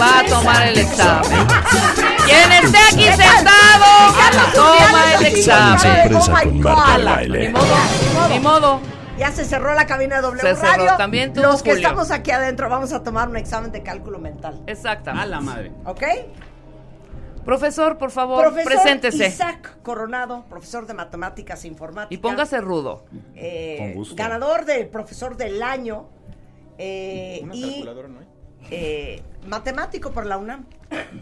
va 0.00 0.20
a 0.20 0.24
tomar 0.26 0.68
el 0.68 0.78
examen. 0.78 1.46
Quien 2.24 2.52
esté 2.52 2.78
aquí 2.92 3.04
sentado 3.22 3.84
toma 4.54 5.14
el 5.18 5.26
examen. 5.26 6.12
Ni 7.30 7.48
modo, 7.48 8.28
ni 8.30 8.40
modo. 8.40 8.80
Ya 9.18 9.30
se 9.30 9.44
cerró 9.44 9.74
la 9.74 9.86
cabina 9.86 10.16
de 10.16 10.22
W 10.22 10.40
Se 10.40 10.56
cerró. 10.56 10.72
Radio. 10.86 10.96
También 10.96 11.32
tú, 11.32 11.40
Los 11.40 11.62
que 11.62 11.70
Julio. 11.70 11.86
estamos 11.86 12.10
aquí 12.10 12.32
adentro 12.32 12.68
vamos 12.68 12.92
a 12.92 13.04
tomar 13.04 13.28
un 13.28 13.36
examen 13.36 13.70
de 13.70 13.80
cálculo 13.84 14.18
mental. 14.18 14.60
A 14.66 14.70
Exactamente. 14.70 15.28
la 15.28 15.40
madre. 15.40 15.70
¿Ok? 15.84 16.02
Profesor, 17.44 17.96
por 17.98 18.10
favor, 18.10 18.42
Profesor 18.46 18.72
preséntese. 18.72 19.26
Isaac 19.28 19.76
Coronado, 19.82 20.44
profesor 20.48 20.86
de 20.86 20.94
matemáticas 20.94 21.62
e 21.64 21.68
informática. 21.68 22.12
Y 22.14 22.16
póngase 22.18 22.60
rudo. 22.60 23.04
eh, 23.36 23.76
Con 23.78 23.92
gusto. 23.94 24.16
Ganador 24.16 24.64
del 24.64 24.88
profesor 24.88 25.36
del 25.36 25.62
año. 25.62 26.08
eh, 26.78 27.40
Una 27.44 27.54
y 27.54 27.60
calculadora 27.62 28.08
no 28.08 28.18
hay. 28.20 28.26
Eh, 28.70 29.22
matemático 29.46 30.10
por 30.12 30.26
la 30.26 30.36
UNAM. 30.38 30.64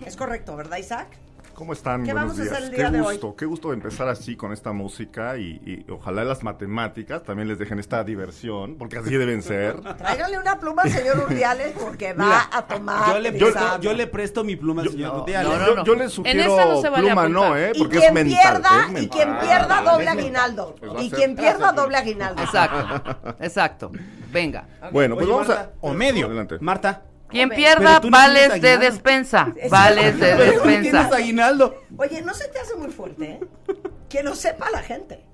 Es 0.05 0.17
correcto, 0.17 0.57
¿verdad, 0.57 0.79
Isaac? 0.79 1.09
¿Cómo 1.55 1.75
están? 1.75 2.03
¿Qué 2.03 2.13
Buenos 2.13 2.31
vamos 2.31 2.41
a 2.41 2.43
días. 2.45 2.55
hacer 2.55 2.75
el 2.75 2.93
qué 2.93 3.01
hoy? 3.01 3.13
gusto, 3.15 3.37
qué 3.37 3.45
gusto 3.45 3.73
empezar 3.75 4.09
así 4.09 4.37
con 4.37 4.53
esta 4.53 4.73
música 4.73 5.37
y, 5.37 5.61
y 5.67 5.91
ojalá 5.91 6.25
las 6.25 6.43
matemáticas 6.43 7.23
también 7.23 7.47
les 7.47 7.59
dejen 7.59 7.79
esta 7.79 8.03
diversión, 8.05 8.77
porque 8.79 8.97
así 8.99 9.15
deben 9.15 9.43
ser. 9.43 9.79
Tráigale 9.99 10.39
una 10.39 10.59
pluma 10.59 10.83
al 10.83 10.91
señor 10.91 11.19
Urdiales 11.19 11.75
porque 11.79 12.15
va 12.15 12.25
Mira, 12.25 12.49
a 12.53 12.67
tomar. 12.67 13.13
Yo 13.13 13.19
le, 13.21 13.39
yo, 13.81 13.93
le 13.93 14.07
presto 14.07 14.45
mi 14.45 14.57
pluma 14.57 14.81
al 14.83 14.89
señor 14.89 15.13
no, 15.15 15.27
no, 15.27 15.67
yo, 15.67 15.75
no. 15.77 15.85
yo 15.85 15.95
les 15.95 16.05
En 16.05 16.11
sugiero 16.11 16.41
esta 16.41 16.65
no 16.65 16.81
se 16.81 16.89
vale 16.89 17.07
pluma 17.07 17.29
no, 17.29 17.43
apuntar. 17.43 17.59
¿eh? 17.61 17.73
Y 17.75 17.79
Porque 17.79 17.97
quien 17.99 18.09
es 18.09 18.13
mental. 18.15 18.41
pierda, 18.41 18.89
es 18.99 19.03
y 19.03 19.09
quien 19.09 19.39
pierda 19.39 19.79
Ah, 19.79 19.93
doble 19.93 20.09
aguinaldo. 20.09 20.75
Pues 20.81 21.05
Y 21.05 21.11
quien 21.11 21.37
pierda 21.37 21.73
doble 21.73 21.97
aguinaldo. 21.99 22.43
Exacto. 22.43 23.35
Exacto. 23.41 23.93
Venga. 24.33 24.67
Bueno, 24.91 25.17
pues 25.17 25.27
Oye, 25.27 25.33
vamos 25.35 25.49
Marta, 25.49 25.63
a... 25.65 25.71
O 25.83 25.93
medio. 25.93 26.27
Adelante. 26.27 26.57
Marta. 26.61 27.03
Quien 27.33 27.49
pierda, 27.49 28.01
no 28.01 28.11
vales 28.11 28.61
de 28.63 28.79
despensa. 28.79 29.53
Es- 29.57 29.71
Vales 29.71 30.19
de 30.21 30.35
tienes 30.63 30.93
despensa. 30.93 31.17
aguinaldo. 31.17 31.75
Oye, 31.97 32.23
no 32.23 32.33
se 32.35 32.47
te 32.49 32.59
hace 32.61 32.77
muy 32.77 32.91
fuerte, 32.93 33.25
¿eh? 33.25 33.41
Que 34.09 34.23
lo 34.23 34.35
sepa 34.37 34.71
la 34.71 34.83
gente. 34.83 35.25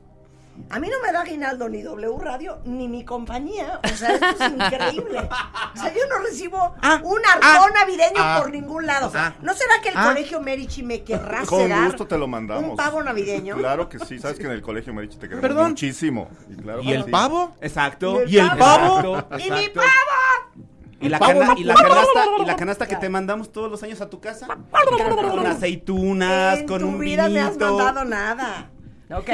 A 0.70 0.80
mí 0.80 0.88
no 0.88 0.96
me 1.06 1.12
da 1.12 1.20
aguinaldo 1.20 1.68
ni 1.68 1.82
W 1.82 2.18
Radio 2.20 2.58
ni 2.64 2.88
mi 2.88 3.04
compañía. 3.04 3.78
O 3.84 3.88
sea, 3.96 4.10
esto 4.14 4.26
es 4.44 4.50
increíble. 4.52 5.18
O 5.20 5.80
sea, 5.80 5.94
yo 5.94 6.00
no 6.10 6.18
recibo 6.18 6.74
Ah, 6.82 7.00
un 7.04 7.20
arcón 7.24 7.70
ah, 7.70 7.74
navideño 7.74 8.16
ah, 8.18 8.38
por 8.42 8.50
ningún 8.50 8.84
lado. 8.84 9.10
ah, 9.14 9.34
¿No 9.40 9.54
será 9.54 9.80
que 9.80 9.90
el 9.90 9.96
ah. 9.96 10.06
colegio 10.08 10.40
Medici 10.40 10.82
me 10.82 11.04
querrá 11.04 11.44
Con 11.46 11.70
gusto 11.84 12.08
te 12.08 12.18
lo 12.18 12.26
mandamos. 12.26 12.70
un 12.70 12.76
pavo 12.76 13.00
navideño? 13.04 13.56
Claro 13.56 13.88
que 13.88 14.00
sí, 14.00 14.18
sabes 14.18 14.38
que 14.38 14.46
en 14.46 14.52
el 14.52 14.60
colegio 14.62 14.92
Medici 14.92 15.14
te 15.16 15.28
queremos 15.28 15.42
Perdón. 15.42 15.68
muchísimo. 15.70 16.28
Y, 16.50 16.56
claro 16.56 16.82
¿Y 16.82 16.92
el 16.92 17.04
sí. 17.04 17.10
pavo? 17.12 17.56
Exacto. 17.60 18.24
¿Y 18.26 18.38
el 18.38 18.50
pavo? 18.56 18.98
Exacto, 19.16 19.38
¡Y 19.38 19.50
mi 19.52 19.68
pavo! 19.68 20.66
Y 21.00 21.08
la, 21.08 21.18
cana- 21.18 21.46
no 21.46 21.56
y 21.56 21.64
la 21.64 21.74
canasta, 21.74 22.24
y 22.40 22.44
la 22.44 22.56
canasta 22.56 22.86
que 22.86 22.96
te 22.96 23.08
mandamos 23.08 23.52
todos 23.52 23.70
los 23.70 23.82
años 23.82 24.00
a 24.00 24.10
tu 24.10 24.20
casa. 24.20 24.48
Con 24.48 25.46
aceitunas, 25.46 26.58
en 26.60 26.66
con 26.66 26.80
tu 26.80 26.88
un 26.88 26.98
vida 26.98 27.28
me 27.28 27.40
has 27.40 27.50
vinito. 27.56 27.76
mandado 27.76 28.04
nada. 28.04 28.70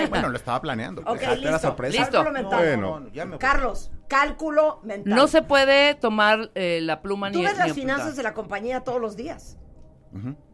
Bueno, 0.08 0.28
lo 0.28 0.36
estaba 0.36 0.60
planeando. 0.60 1.02
Era 1.20 1.34
listo. 1.34 1.58
sorpresa. 1.58 1.98
Listo. 1.98 2.12
Cálculo 2.12 2.32
mental. 2.32 2.58
Bueno. 2.58 3.00
No, 3.00 3.08
ya 3.12 3.24
me 3.24 3.30
voy. 3.32 3.38
Carlos, 3.38 3.90
cálculo 4.08 4.80
mental. 4.84 5.14
No 5.14 5.26
se 5.26 5.42
puede 5.42 5.94
tomar 5.94 6.50
eh, 6.54 6.80
la 6.82 7.02
pluma 7.02 7.32
Tú 7.32 7.38
ni 7.38 7.44
ves 7.46 7.54
ni 7.54 7.58
las 7.60 7.72
finanzas 7.72 8.14
de 8.16 8.22
la 8.22 8.34
compañía 8.34 8.80
todos 8.80 9.00
los 9.00 9.16
días. 9.16 9.56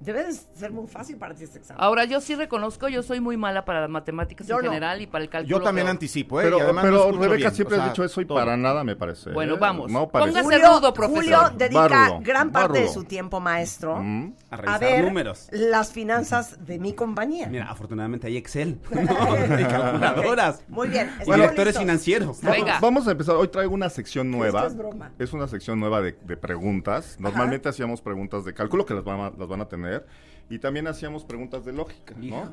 Debe 0.01 0.25
de 0.25 0.33
ser 0.33 0.73
muy 0.73 0.87
fácil 0.87 1.17
para 1.17 1.35
ti 1.35 1.45
este 1.45 1.59
examen. 1.59 1.83
Ahora, 1.83 2.05
yo 2.05 2.21
sí 2.21 2.35
reconozco, 2.35 2.89
yo 2.89 3.03
soy 3.03 3.21
muy 3.21 3.37
mala 3.37 3.65
para 3.65 3.83
las 3.83 3.91
matemáticas 3.91 4.47
Yo 4.47 4.57
en 4.59 4.65
no. 4.65 4.71
general 4.71 5.03
y 5.03 5.07
para 5.07 5.23
el 5.25 5.31
cálculo. 5.31 5.59
Yo 5.59 5.63
también 5.63 5.85
peor. 5.85 5.91
anticipo, 5.97 6.41
¿eh? 6.41 6.45
Pero, 6.45 6.59
y 6.59 6.61
además 6.63 6.85
pero 6.85 7.13
Rebeca 7.13 7.35
bien, 7.37 7.55
siempre 7.55 7.77
o 7.77 7.81
sea, 7.81 7.89
dicho 7.89 8.05
eso 8.05 8.21
y 8.21 8.25
todo. 8.25 8.39
para 8.39 8.57
nada 8.57 8.83
me 8.85 8.97
parece. 8.97 9.31
Bueno, 9.33 9.55
¿eh? 9.55 9.59
vamos. 9.61 9.91
No 9.91 10.09
parece. 10.09 10.43
Póngase 10.43 10.59
rudo, 10.67 10.95
profesor. 10.95 11.23
Julio 11.23 11.39
dedica 11.57 12.19
gran 12.21 12.51
parte 12.51 12.81
de 12.81 12.89
su 12.89 13.05
tiempo, 13.05 13.41
maestro, 13.41 13.97
Mm. 14.01 14.33
A 14.51 14.55
a 14.55 14.57
revisar 14.57 14.81
ver 14.81 15.05
números. 15.05 15.49
las 15.53 15.93
finanzas 15.93 16.65
de 16.67 16.79
mi 16.79 16.93
compañía. 16.95 17.47
Mira, 17.49 17.67
afortunadamente 17.71 18.27
hay 18.27 18.37
Excel. 18.37 18.81
¿no? 18.91 19.01
Hay 19.33 19.65
calculadoras. 19.65 20.63
Muy 20.69 20.89
bien. 20.89 21.11
Y 21.27 21.31
directores 21.33 21.79
financieros. 21.79 22.41
Venga. 22.41 22.79
Vamos 22.81 23.07
a 23.07 23.13
empezar. 23.13 23.37
Hoy 23.37 23.49
traigo 23.49 23.75
una 23.75 23.91
sección 23.91 24.31
nueva. 24.31 24.67
es 24.67 24.77
broma. 24.77 25.11
Es 25.19 25.33
una 25.33 25.47
sección 25.49 25.79
nueva 25.79 26.01
de, 26.01 26.17
de 26.23 26.37
preguntas. 26.37 27.17
Normalmente 27.19 27.69
hacíamos 27.69 28.01
preguntas 28.01 28.45
de 28.45 28.55
cálculo 28.55 28.87
que 28.87 28.95
las 28.95 29.05
van, 29.05 29.21
a, 29.21 29.31
van 29.51 29.61
a 29.61 29.69
tener. 29.69 30.07
Y 30.49 30.59
también 30.59 30.89
hacíamos 30.89 31.25
preguntas 31.25 31.65
de 31.65 31.73
lógica, 31.73 32.15
¿no? 32.17 32.51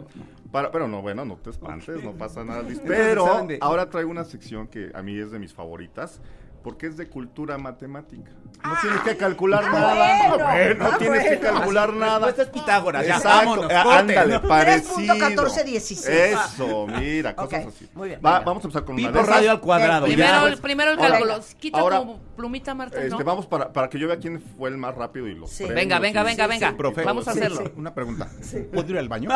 Para, 0.51 0.69
pero 0.71 0.87
no, 0.87 1.01
bueno, 1.01 1.25
no 1.25 1.35
te 1.37 1.49
espantes, 1.49 2.03
no 2.03 2.11
pasa 2.11 2.43
nada. 2.43 2.63
Pero 2.85 3.25
¿saben 3.25 3.47
de- 3.47 3.57
ahora 3.59 3.89
traigo 3.89 4.11
una 4.11 4.23
sección 4.23 4.67
que 4.67 4.91
a 4.93 5.01
mí 5.01 5.17
es 5.17 5.31
de 5.31 5.39
mis 5.39 5.51
favoritas. 5.53 6.21
Porque 6.67 6.87
es 6.87 6.97
de 6.97 7.07
cultura 7.07 7.57
matemática. 7.57 8.29
No 8.61 8.75
tienes 8.81 8.99
que 8.99 9.15
calcular 9.15 9.63
ah, 9.67 9.71
nada. 9.71 10.51
bueno, 10.51 10.75
no 10.83 10.91
ah, 10.91 10.97
tienes 10.97 11.23
que 11.29 11.39
calcular 11.39 11.93
nada. 11.93 12.15
Respuesta 12.25 12.41
es 12.41 12.49
Pitágoras. 12.49 13.07
Ya, 13.07 13.15
Exacto, 13.15 13.37
vámonos, 13.37 13.71
eh, 13.71 13.75
corte, 13.83 13.97
ándale, 13.99 14.33
¿no? 14.33 14.41
parecido. 14.41 15.13
3.1416. 15.15 16.07
Eso, 16.09 16.87
mira, 16.87 17.35
cosas 17.37 17.67
así. 17.67 17.87
muy 17.93 18.09
bien, 18.09 18.19
Va- 18.25 18.41
vamos 18.41 18.65
a 18.65 18.67
empezar 18.67 18.83
con 18.83 18.95
una 18.95 19.07
Pipo 19.07 19.13
de 19.13 19.23
esas. 19.23 19.35
radio 19.35 19.51
al 19.51 19.61
cuadrado. 19.61 20.05
Primero, 20.07 20.27
ya. 20.29 20.47
el, 20.47 20.57
primero 20.57 20.91
el 20.91 20.97
cálculo. 20.97 21.39
Quita 21.57 21.79
ahora- 21.79 22.01
tu 22.01 22.19
plumita, 22.35 22.75
Marta, 22.75 22.97
Este, 23.01 23.09
¿no? 23.17 23.23
vamos 23.23 23.45
para, 23.45 23.71
para 23.71 23.89
que 23.89 23.97
yo 23.97 24.07
vea 24.09 24.17
quién 24.19 24.41
fue 24.41 24.69
el 24.69 24.77
más 24.77 24.93
rápido 24.93 25.27
y 25.29 25.35
los 25.35 25.49
Sí. 25.49 25.63
Venga, 25.63 25.99
venga, 25.99 26.23
venga, 26.23 26.47
venga. 26.47 26.75
Profe, 26.75 27.05
Vamos 27.05 27.29
a 27.29 27.31
hacerlo. 27.31 27.61
sí. 27.63 27.71
Una 27.77 27.93
pregunta. 27.93 28.27
¿Puedo 28.73 28.89
ir 28.89 28.97
al 28.97 29.07
baño? 29.07 29.29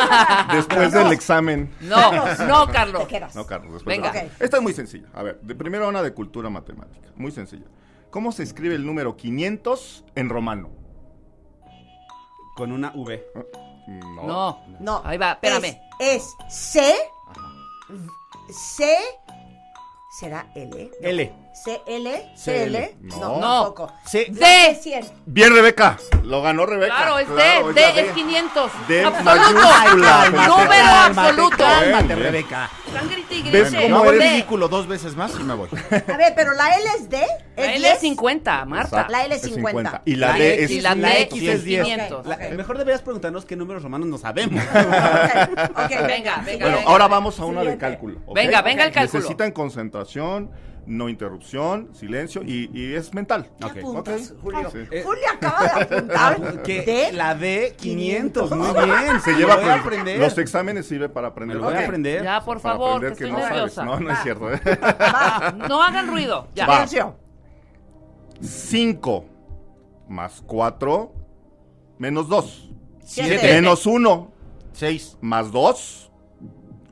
Después 0.52 0.90
del 0.92 1.12
examen. 1.12 1.70
No, 1.82 2.12
no, 2.46 2.66
Carlos. 2.72 3.06
No, 3.34 3.46
Carlos, 3.46 3.74
después 3.74 3.84
Venga. 3.84 4.10
Esta 4.40 4.56
es 4.56 4.62
muy 4.62 4.72
sencilla. 4.72 5.08
A 5.12 5.22
ver, 5.22 5.38
de 5.42 5.54
primero 5.54 5.86
una 5.86 6.02
de 6.02 6.14
cultura 6.14 6.48
matemática. 6.48 6.77
Muy 7.16 7.30
sencilla. 7.32 7.66
¿Cómo 8.10 8.32
se 8.32 8.42
escribe 8.42 8.74
el 8.74 8.86
número 8.86 9.16
500 9.16 10.04
en 10.14 10.28
romano? 10.28 10.70
Con 12.56 12.72
una 12.72 12.92
V. 12.94 13.24
No. 13.86 14.26
No. 14.26 14.60
No. 14.80 15.02
Ahí 15.04 15.18
va, 15.18 15.32
espérame. 15.32 15.78
Es, 15.98 16.34
es 16.48 16.70
C, 16.72 16.94
C, 18.50 18.96
¿será 20.10 20.50
L? 20.54 20.90
L, 21.00 21.32
C, 21.64 21.80
CL. 21.84 22.06
L. 22.76 22.96
No. 23.02 23.16
No. 23.40 23.62
tampoco. 23.64 23.92
C. 24.04 24.26
D. 24.30 24.78
100. 24.80 25.04
Bien, 25.26 25.52
Rebeca. 25.54 25.98
Lo 26.24 26.42
ganó 26.42 26.66
Rebeca. 26.66 26.94
Claro, 26.96 27.18
es 27.18 27.26
Claro, 27.28 27.72
D. 27.72 27.80
D 27.80 28.00
es 28.00 28.12
500. 28.12 28.70
D 28.86 29.04
absoluto. 29.04 29.42
Número 29.48 30.32
Cálmate, 30.32 31.20
absoluto. 31.20 31.56
Cálmate. 31.56 32.14
Rebeca. 32.14 32.70
¿Ves 33.52 33.68
cómo 33.74 33.88
Yo 33.88 33.96
hago 33.96 34.10
el 34.10 34.18
D. 34.18 34.28
ridículo 34.30 34.68
dos 34.68 34.86
veces 34.86 35.14
más 35.16 35.32
y 35.38 35.42
me 35.42 35.54
voy. 35.54 35.68
A 35.90 36.16
ver, 36.16 36.32
pero 36.34 36.52
la 36.54 36.76
L 36.76 36.84
es 36.98 37.08
D. 37.08 37.18
La 37.56 37.64
¿Es 37.64 37.70
L 37.76 37.78
10? 37.80 37.94
es 37.94 38.00
50, 38.00 38.64
Marta. 38.64 39.06
La 39.08 39.24
L 39.24 39.34
es 39.34 39.42
50. 39.42 40.02
Y 40.04 40.16
la, 40.16 40.32
D 40.34 40.64
es 40.64 40.70
y 40.70 40.80
la 40.80 40.92
X 41.20 41.42
es 41.42 41.48
es 41.56 41.64
10. 41.64 41.84
500. 41.84 42.26
La- 42.26 42.34
Ok. 42.38 42.52
Mejor 42.52 42.78
deberías 42.78 43.02
preguntarnos 43.02 43.44
qué 43.44 43.56
números 43.56 43.82
romanos 43.82 44.08
no 44.08 44.18
sabemos. 44.18 44.62
Ok, 45.78 45.90
Venga, 46.06 46.06
venga, 46.06 46.42
Bueno, 46.44 46.76
venga. 46.78 46.82
ahora 46.90 47.08
vamos 47.08 47.38
a 47.40 47.44
una 47.44 47.62
de 47.62 47.76
cálculo. 47.76 48.20
Venga, 48.34 48.62
venga 48.62 48.84
el 48.84 48.92
cálculo. 48.92 49.20
Necesitan 49.20 49.52
concentración, 49.52 50.50
no 50.88 51.08
interrupción, 51.08 51.90
silencio 51.94 52.42
y, 52.42 52.70
y 52.72 52.94
es 52.94 53.12
mental. 53.14 53.50
¿Qué 53.60 53.66
Ok. 53.66 53.76
apuntas, 53.78 54.30
Ok. 54.32 54.40
Julio? 54.42 54.70
Sí. 54.70 54.78
Eh, 54.90 55.02
Julio 55.04 55.24
acaba 55.34 55.62
de 55.62 55.70
apuntar 55.96 56.62
que 56.64 56.82
D. 56.82 57.12
la 57.12 57.34
D 57.34 57.74
500, 57.78 58.50
muy 58.52 58.68
bien. 58.84 59.20
Se 59.24 59.34
lleva 59.34 59.54
a 59.54 59.74
aprender. 59.74 60.18
Los 60.18 60.36
exámenes 60.38 60.86
sirven 60.86 61.12
para 61.12 61.28
aprender. 61.28 61.58
lo 61.58 61.64
voy 61.64 61.74
Ok. 61.74 61.80
a 61.80 61.84
aprender. 61.84 62.24
Ya, 62.24 62.40
por 62.44 62.58
favor, 62.60 63.00
que 63.00 63.08
estoy 63.08 63.30
no 63.30 63.38
nerviosa. 63.38 63.84
No, 63.84 64.00
no 64.00 64.10
es 64.10 64.18
cierto. 64.22 64.52
¿eh? 64.52 64.60
Va. 64.64 65.54
No 65.68 65.82
hagan 65.82 66.08
ruido. 66.08 66.48
Ya. 66.54 66.66
Va. 66.66 66.74
Silencio. 66.86 67.16
5 68.40 69.24
más 70.08 70.42
4 70.46 71.12
menos 71.98 72.28
2. 72.28 72.70
Siete. 73.04 73.54
Menos 73.54 73.86
1 73.86 74.30
Seis. 74.72 75.16
más 75.20 75.50
2 75.50 76.12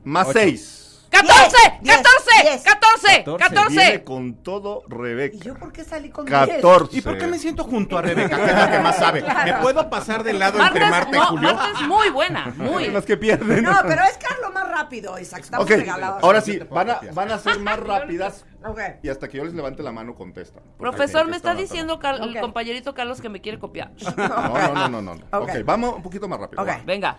más 0.03 0.27
Ocho. 0.27 0.39
6. 0.39 0.83
14, 1.09 1.57
Diez, 1.81 1.95
14, 1.97 2.43
diez. 2.43 2.61
14, 2.63 3.23
Catorce. 3.23 3.23
14. 3.55 3.69
Viene 3.75 4.03
con 4.03 4.33
todo 4.43 4.83
¿Y 4.87 4.93
Rebeca. 4.93 5.37
yo 5.43 5.53
por 5.55 5.71
qué 5.71 5.83
salí 5.83 6.09
con 6.09 6.25
10? 6.25 6.37
14. 6.57 6.97
¿Y 6.97 7.01
por 7.01 7.17
qué 7.17 7.27
me 7.27 7.39
siento 7.39 7.63
junto 7.63 7.97
a 7.97 8.01
Rebeca, 8.01 8.35
que 8.43 8.45
es 8.45 8.53
la 8.53 8.71
que 8.71 8.79
más 8.79 8.97
sabe? 8.97 9.23
¿Me 9.45 9.53
puedo 9.61 9.89
pasar 9.89 10.23
del 10.23 10.39
lado 10.39 10.57
Marta, 10.59 10.67
entre 10.77 10.85
es- 10.85 10.91
Marta 10.91 11.15
y 11.15 11.19
no, 11.19 11.25
Julio? 11.27 11.53
Marta 11.55 11.79
es 11.81 11.87
muy 11.87 12.09
buena, 12.09 12.53
muy. 12.57 12.87
Los 12.89 13.05
que 13.05 13.17
pierden. 13.17 13.63
No, 13.63 13.75
pero 13.87 14.03
es 14.03 14.17
Carlos 14.17 14.53
más 14.53 14.69
rápido. 14.69 15.17
Isaac. 15.19 15.41
Estamos 15.43 15.65
Ok, 15.65 15.71
regalados. 15.71 16.23
ahora 16.23 16.41
sí, 16.41 16.59
van 16.69 16.89
a, 16.89 16.99
van 17.13 17.31
a 17.31 17.39
ser 17.39 17.59
más 17.59 17.79
rápidas 17.83 18.45
Ok. 18.65 18.79
y 19.03 19.09
hasta 19.09 19.27
que 19.27 19.37
yo 19.37 19.45
les 19.45 19.53
levante 19.53 19.81
la 19.83 19.91
mano 19.91 20.13
contestan. 20.15 20.63
Profesor, 20.77 21.27
me 21.27 21.37
está 21.37 21.55
diciendo 21.55 21.99
Car- 21.99 22.15
Ok. 22.21 22.27
el 22.35 22.39
compañerito 22.41 22.93
Carlos 22.93 23.21
que 23.21 23.29
me 23.29 23.41
quiere 23.41 23.59
copiar. 23.59 23.91
No, 24.17 24.73
no, 24.73 24.89
no, 24.89 25.01
no, 25.01 25.15
no. 25.15 25.39
Ok. 25.39 25.51
vamos 25.63 25.95
un 25.95 26.03
poquito 26.03 26.27
más 26.27 26.39
rápido. 26.39 26.65
Venga. 26.85 27.17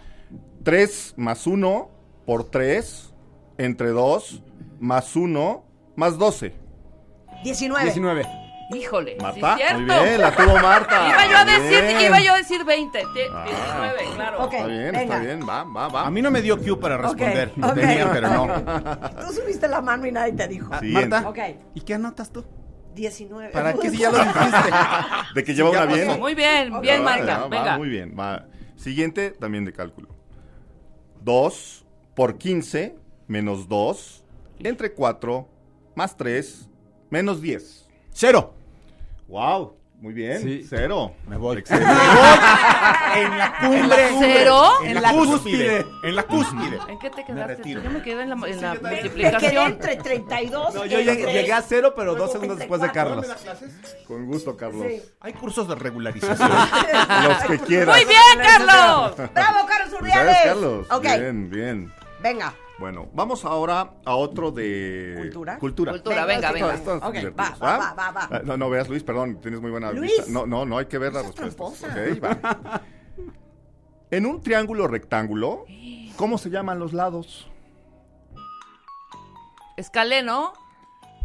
3 0.65 1.15
más 1.17 1.47
1 1.47 1.91
por 2.27 2.51
3 2.51 3.08
entre 3.59 3.89
2 3.91 4.43
más 4.81 5.15
1 5.17 5.65
más 5.97 6.17
12. 6.19 6.55
19. 7.45 7.85
19. 7.85 8.27
Híjole. 8.71 9.13
sí 9.13 9.23
Marta, 9.23 9.51
es 9.53 9.57
cierto. 9.57 9.79
muy 9.95 10.05
bien, 10.09 10.21
la 10.21 10.37
tuvo 10.37 10.55
Marta. 10.59 11.09
Iba 11.09 11.27
yo 11.31 11.37
a 11.39 11.45
decir, 11.47 11.83
Bien. 11.85 12.01
iba 12.03 12.21
yo 12.21 12.35
a 12.35 12.37
decir 12.37 12.65
20. 12.65 12.99
Tie- 13.03 13.31
Ah. 13.33 13.45
19, 13.97 14.15
claro. 14.15 14.45
Ok. 14.45 14.53
Está 14.53 14.67
bien, 14.67 14.83
Venga. 14.93 15.01
está 15.03 15.19
bien, 15.21 15.41
va, 15.49 15.65
va, 15.65 15.89
va. 15.89 16.07
A 16.07 16.11
mí 16.11 16.21
no 16.21 16.31
me 16.31 16.43
dio 16.43 16.59
cue 16.59 16.77
para 16.79 16.99
responder. 16.99 17.51
ok. 17.63 17.75
Tenía, 17.75 18.13
pero 18.13 18.29
no. 18.29 18.47
Tú 19.27 19.33
subiste 19.33 19.69
la 19.69 19.81
mano 19.81 20.07
y 20.07 20.13
nadie 20.13 20.33
te 20.35 20.47
dijo. 20.49 20.79
Siguiente. 20.81 21.09
Marta. 21.09 21.49
¿y 21.75 21.81
qué 21.81 21.95
anotas 21.95 22.31
tú? 22.31 22.45
19. 22.95 23.51
¿Para 23.53 23.73
qué 23.75 23.91
si 23.91 23.97
ya 23.99 24.11
lo 24.11 24.19
dijiste? 24.19 24.71
De 25.35 25.45
que 25.45 25.55
lleva 25.55 25.71
una 25.71 25.87
bien. 25.87 26.19
Muy 26.21 26.35
bien, 26.35 26.81
bien, 26.83 27.01
Va, 27.01 27.05
Marca. 27.05 27.39
va, 27.39 27.49
Venga. 27.49 27.79
muy 27.79 27.89
bien, 27.89 28.15
va. 28.19 28.45
Siguiente, 28.77 29.31
también 29.31 29.65
de 29.65 29.73
cálculo. 29.73 30.09
2 31.23 31.87
por 32.15 32.37
15 32.39 32.97
menos 33.29 33.69
2 33.69 34.25
entre 34.61 34.93
4 34.93 35.47
más 35.95 36.17
3 36.17 36.69
menos 37.11 37.41
10. 37.41 37.89
Cero. 38.13 38.55
Wow, 39.29 39.77
muy 40.01 40.13
bien. 40.13 40.43
Sí. 40.43 40.67
Cero. 40.69 41.13
Me 41.27 41.37
voy. 41.37 41.59
Excelente. 41.59 41.93
En 43.15 43.39
la 43.39 43.55
cumbre. 43.61 44.09
¿Cero? 44.19 44.63
En 44.85 45.03
la 45.03 45.13
cúspide. 45.13 45.87
En 46.03 46.17
la 46.17 46.23
cúspide. 46.25 46.79
¿En 46.89 46.99
qué 46.99 47.11
te 47.11 47.25
quedaste? 47.25 47.71
Yo 47.75 47.91
me 47.91 48.03
quedé 48.03 48.23
en 48.23 48.29
la, 48.31 48.35
en 48.49 48.61
la 48.61 48.75
Me 48.75 48.81
quedé 48.81 48.91
multiplicación. 49.03 49.73
entre 49.73 49.97
32. 49.97 50.75
No, 50.75 50.85
yo 50.87 51.01
llegué, 51.01 51.33
llegué 51.33 51.53
a 51.53 51.63
cero, 51.63 51.93
pero 51.97 52.13
luego 52.13 52.25
dos 52.25 52.33
segundos 52.33 52.59
después 52.59 52.81
de. 52.81 52.91
Carlos. 52.91 53.27
Con 54.07 54.27
gusto, 54.27 54.57
Carlos. 54.57 54.87
Sí. 54.89 55.03
Hay 55.21 55.33
cursos 55.35 55.69
de 55.69 55.75
regularización. 55.75 56.49
Los 57.25 57.39
que 57.45 57.59
quieras. 57.67 57.97
Muy 57.97 58.05
bien, 58.05 58.39
Carlos. 58.47 59.17
¡Bravo, 59.35 59.67
Carlos 59.67 60.01
Urdiales! 60.01 60.37
¿Sabes, 60.37 60.39
Carlos? 60.45 60.87
Ok, 60.91 61.03
Bien, 61.03 61.51
bien. 61.51 61.93
venga. 62.23 62.55
Bueno, 62.79 63.09
vamos 63.13 63.45
ahora 63.45 63.95
a 64.05 64.15
otro 64.15 64.53
de... 64.53 65.17
¿Cultura? 65.19 65.59
Cultura. 65.59 65.93
Cultura, 65.93 66.25
venga, 66.27 66.53
Venga, 66.53 66.67
venga. 66.69 66.75
esto- 66.79 66.95
Están 66.95 67.09
Ok, 67.09 67.15
divertidos, 67.17 67.63
va, 67.63 67.79
va, 67.79 67.95
va, 67.95 68.11
va. 68.13 68.29
Ah, 68.31 68.41
No, 68.45 68.57
no 68.57 68.71
veas, 68.71 68.89
Luis, 68.89 69.03
perdón, 69.03 69.41
tienes 69.41 69.61
muy 69.61 69.71
buena 69.73 69.91
Luis. 69.91 70.13
vista. 70.17 70.31
No, 70.31 70.47
no, 70.47 70.65
no, 70.65 70.79
hay 70.79 70.87
que 70.87 70.99
ver 70.99 71.13
No 71.13 71.19
las 71.23 71.33
seas 71.35 71.45
respuestas. 71.47 71.91
tramposa. 71.91 72.31
Ok, 72.31 72.45
va. 72.65 72.83
En 74.11 74.25
un 74.25 74.41
triángulo 74.41 74.87
rectángulo, 74.89 75.67
¿cómo 76.17 76.39
se 76.39 76.49
llaman 76.49 76.79
los 76.79 76.95
lados? 76.95 77.47
Escalé, 79.77 80.23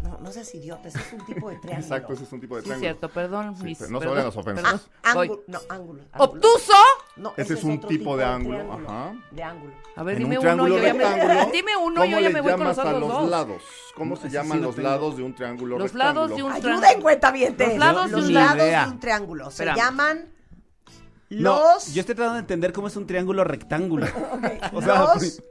¿no? 0.03 0.17
No, 0.19 0.31
seas 0.31 0.53
idiota, 0.53 0.89
ese 0.89 0.99
es 0.99 1.13
un 1.13 1.25
tipo 1.25 1.49
de 1.49 1.55
triángulo. 1.59 1.81
Exacto, 1.85 2.13
ese 2.13 2.23
es 2.25 2.31
un 2.33 2.39
tipo 2.41 2.55
de 2.55 2.61
Sí, 2.61 2.65
triángulo. 2.65 2.89
cierto, 2.89 3.09
perdón. 3.09 3.55
Sí, 3.57 3.63
mis- 3.63 3.79
no 3.81 3.85
se 3.87 3.93
perdón, 3.93 4.09
vayan 4.09 4.25
las 4.25 4.37
ofensas. 4.37 4.89
Ah, 5.03 5.13
Voy. 5.15 5.27
ángulo. 5.29 5.43
No, 5.47 5.59
ángulo. 5.69 6.01
ángulo. 6.11 6.31
¿Obtuso? 6.31 6.73
No, 7.15 7.33
Ese 7.37 7.53
es 7.55 7.63
un 7.63 7.77
otro 7.77 7.89
tipo 7.89 8.15
de 8.17 8.25
ángulo, 8.25 8.57
triángulo, 8.59 8.89
ajá. 8.89 9.13
De 9.31 9.43
ángulo. 9.43 9.73
A 9.95 10.03
ver, 10.03 10.15
En 10.17 10.23
dime 10.23 10.37
un 10.37 10.45
uno, 10.45 10.65
triángulo 10.65 10.77
yo 10.77 10.83
ya 10.83 10.93
me... 10.93 11.51
Dime 11.51 11.75
uno, 11.77 12.01
¿cómo 12.01 12.05
yo 12.05 12.19
ya 12.19 12.29
me 12.29 12.41
voy 12.41 12.51
con 12.51 12.59
llamas 12.61 12.77
los 12.77 12.85
otros 12.85 12.99
los 13.01 13.09
dos. 13.11 13.29
lados? 13.29 13.61
¿Cómo 13.95 14.15
se 14.15 14.27
ese 14.27 14.35
llaman 14.37 14.57
sí 14.59 14.63
los 14.63 14.75
tengo. 14.75 14.89
lados 14.89 15.17
de 15.17 15.23
un 15.23 15.33
triángulo 15.35 15.77
Los 15.79 15.93
rectángulo? 15.93 16.21
lados 16.27 16.37
de 16.37 16.43
un 16.43 16.51
Ayuden, 16.51 17.01
cuenta 17.01 17.31
bien. 17.31 17.55
Los 17.57 17.77
lados 17.77 18.11
los 18.11 18.21
de 18.23 18.27
un- 18.27 18.33
lados 18.33 18.55
Ni 18.57 18.63
idea. 18.63 18.85
de 18.85 18.91
un 18.91 18.99
triángulo. 18.99 19.51
Se 19.51 19.65
llaman 19.65 20.29
No, 21.29 21.59
los... 21.75 21.93
yo 21.93 21.99
estoy 22.01 22.15
tratando 22.15 22.33
de 22.35 22.39
entender 22.41 22.73
cómo 22.73 22.87
es 22.87 22.95
un 22.95 23.07
triángulo 23.07 23.43
rectángulo. 23.43 24.05
Ok, 24.33 24.73
O 24.73 24.81
sea, 24.81 24.99
los... 25.13 25.41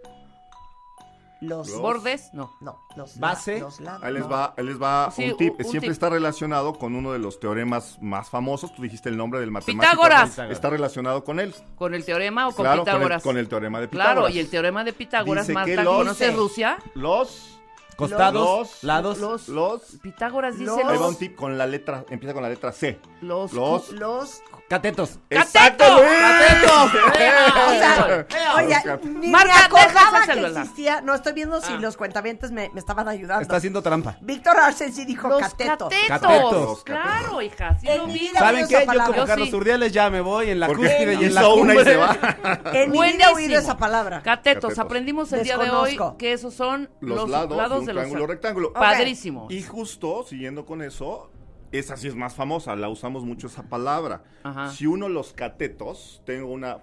Los... 1.43 1.77
¿Bordes? 1.79 2.31
No. 2.33 2.53
No, 2.61 2.79
los... 2.97 3.19
Base. 3.19 3.59
Los 3.61 3.81
lados. 3.81 4.03
Ahí 4.05 4.13
les 4.13 4.23
no. 4.23 4.29
va, 4.29 4.55
ahí 4.57 4.65
les 4.65 4.81
va 4.81 5.11
Sí, 5.11 5.31
un 5.31 5.37
tip. 5.37 5.53
un- 5.55 5.57
un 5.67 5.71
Siempre 5.71 5.81
tip. 5.89 5.91
está 5.93 6.09
relacionado 6.09 6.75
con 6.75 6.95
uno 6.95 7.13
de 7.13 7.19
los 7.19 7.41
teoremas 7.41 7.99
más 8.01 8.31
famosos. 8.31 8.73
Tú 8.75 8.83
dijiste 8.83 9.09
el 9.09 9.17
nombre 9.17 9.41
del 9.41 9.51
matemático. 9.51 9.83
Pitágoras. 9.83 10.39
Está 10.39 10.71
relacionado 10.71 11.25
con 11.25 11.41
él. 11.41 11.55
¿Con 11.75 11.95
el 11.95 12.05
teorema 12.05 12.49
o 12.49 12.53
con 12.53 12.65
claro, 12.65 12.83
con 12.83 12.89
el, 12.89 12.95
Pitágoras? 12.95 13.23
con 13.23 13.37
el 13.39 13.49
teorema 13.49 13.81
de 13.81 13.89
Pitágoras. 13.89 14.15
Claro, 14.19 14.29
y 14.35 14.39
el 14.39 14.49
teorema 14.49 14.85
de 14.85 14.93
Pitágoras, 14.93 15.47
Dice 15.49 15.53
que 15.65 15.75
Marta, 15.77 15.83
los- 15.85 15.97
¿conoces 15.97 16.29
Dice- 16.29 16.37
Rusia? 16.41 16.79
Los, 16.95 17.61
Costados, 18.09 18.59
Los- 18.71 18.85
lados. 18.85 19.19
Los, 19.19 19.49
los, 19.49 19.81
Pitágoras 20.03 20.55
dice 20.59 20.67
Los- 20.67 20.79
ahí 20.79 20.99
va 20.99 21.09
un 21.09 21.17
tip 21.17 21.37
con 21.37 21.57
la 21.59 21.67
letra, 21.67 22.05
empieza 22.11 22.35
con 22.35 22.43
la 22.43 22.49
letra 22.49 22.73
C. 22.73 22.99
Los... 23.21 23.53
Los, 23.53 23.91
Los... 23.93 24.43
Catetos. 24.69 25.19
¡Exacto, 25.29 25.85
¡Cateto! 25.85 26.03
Luis! 26.03 27.03
O 27.63 27.71
sea, 27.71 28.27
oye, 28.57 28.77
ni 29.05 29.29
Marta, 29.29 29.55
me 29.55 29.81
acordaba 29.81 30.23
que 30.27 30.41
existía. 30.47 31.01
No, 31.03 31.15
estoy 31.15 31.33
viendo 31.35 31.61
si 31.61 31.73
Ah. 31.75 31.79
los 31.79 31.97
cuentavientes 31.97 32.51
me, 32.53 32.71
me 32.73 32.81
estaban 32.81 33.07
ayudando. 33.09 33.43
Está 33.43 33.57
haciendo 33.57 33.83
trampa. 33.83 34.17
Víctor 34.23 34.57
Arce 34.59 34.91
sí 34.93 35.05
dijo 35.05 35.29
Los 35.29 35.41
cateto. 35.43 35.89
catetos. 35.89 36.09
Catetos. 36.09 36.85
Claro, 36.85 37.43
hija, 37.43 37.79
sí 37.81 37.89
En 37.89 37.99
lo 37.99 38.07
vi. 38.07 38.13
vida 38.19 38.39
¿Saben 38.39 38.67
qué? 38.69 38.87
Yo 38.87 39.03
como. 39.05 39.15
Yo 39.17 39.27
Carlos 39.27 39.49
sí. 39.51 39.55
Urdiales 39.55 39.93
ya 39.93 40.09
me 40.11 40.21
voy 40.21 40.51
en 40.51 40.61
la 40.61 40.69
cúspide 40.69 41.15
y 41.21 41.25
en 41.25 41.35
la 41.35 41.49
una 41.49 41.75
y 41.75 41.85
se 41.85 41.97
va. 41.97 42.17
En 42.73 42.91
mi 42.91 43.01
vida 43.03 43.27
he 43.31 43.35
oído 43.35 43.59
esa 43.59 43.77
palabra. 43.77 44.23
Catetos, 44.23 44.63
Catetos. 44.71 44.79
aprendimos 44.79 45.33
el 45.33 45.43
día 45.45 45.59
de 45.59 45.71
hoy 45.71 45.99
que 46.19 46.33
esos 46.33 46.55
son 46.55 46.89
Los, 47.01 47.29
los, 47.29 47.31
lados, 47.31 47.85
de 47.87 47.92
un 47.93 47.97
de 47.97 48.03
los... 48.03 48.11
triángulo 48.11 48.27
rectángulo. 48.27 48.73
Padrísimo. 48.73 49.47
Y 49.51 49.63
justo, 49.63 50.25
siguiendo 50.25 50.65
con 50.67 50.83
eso, 50.83 51.31
esa 51.73 51.97
sí 51.97 52.09
es 52.09 52.15
más 52.15 52.35
famosa, 52.35 52.75
la 52.77 52.89
usamos 52.89 53.25
mucho 53.25 53.47
esa 53.47 53.63
palabra. 53.65 54.23
Ajá. 54.43 54.71
Si 54.71 54.87
uno 54.87 55.09
los 55.09 55.33
catetos, 55.33 56.23
tengo 56.27 56.51
una 56.51 56.79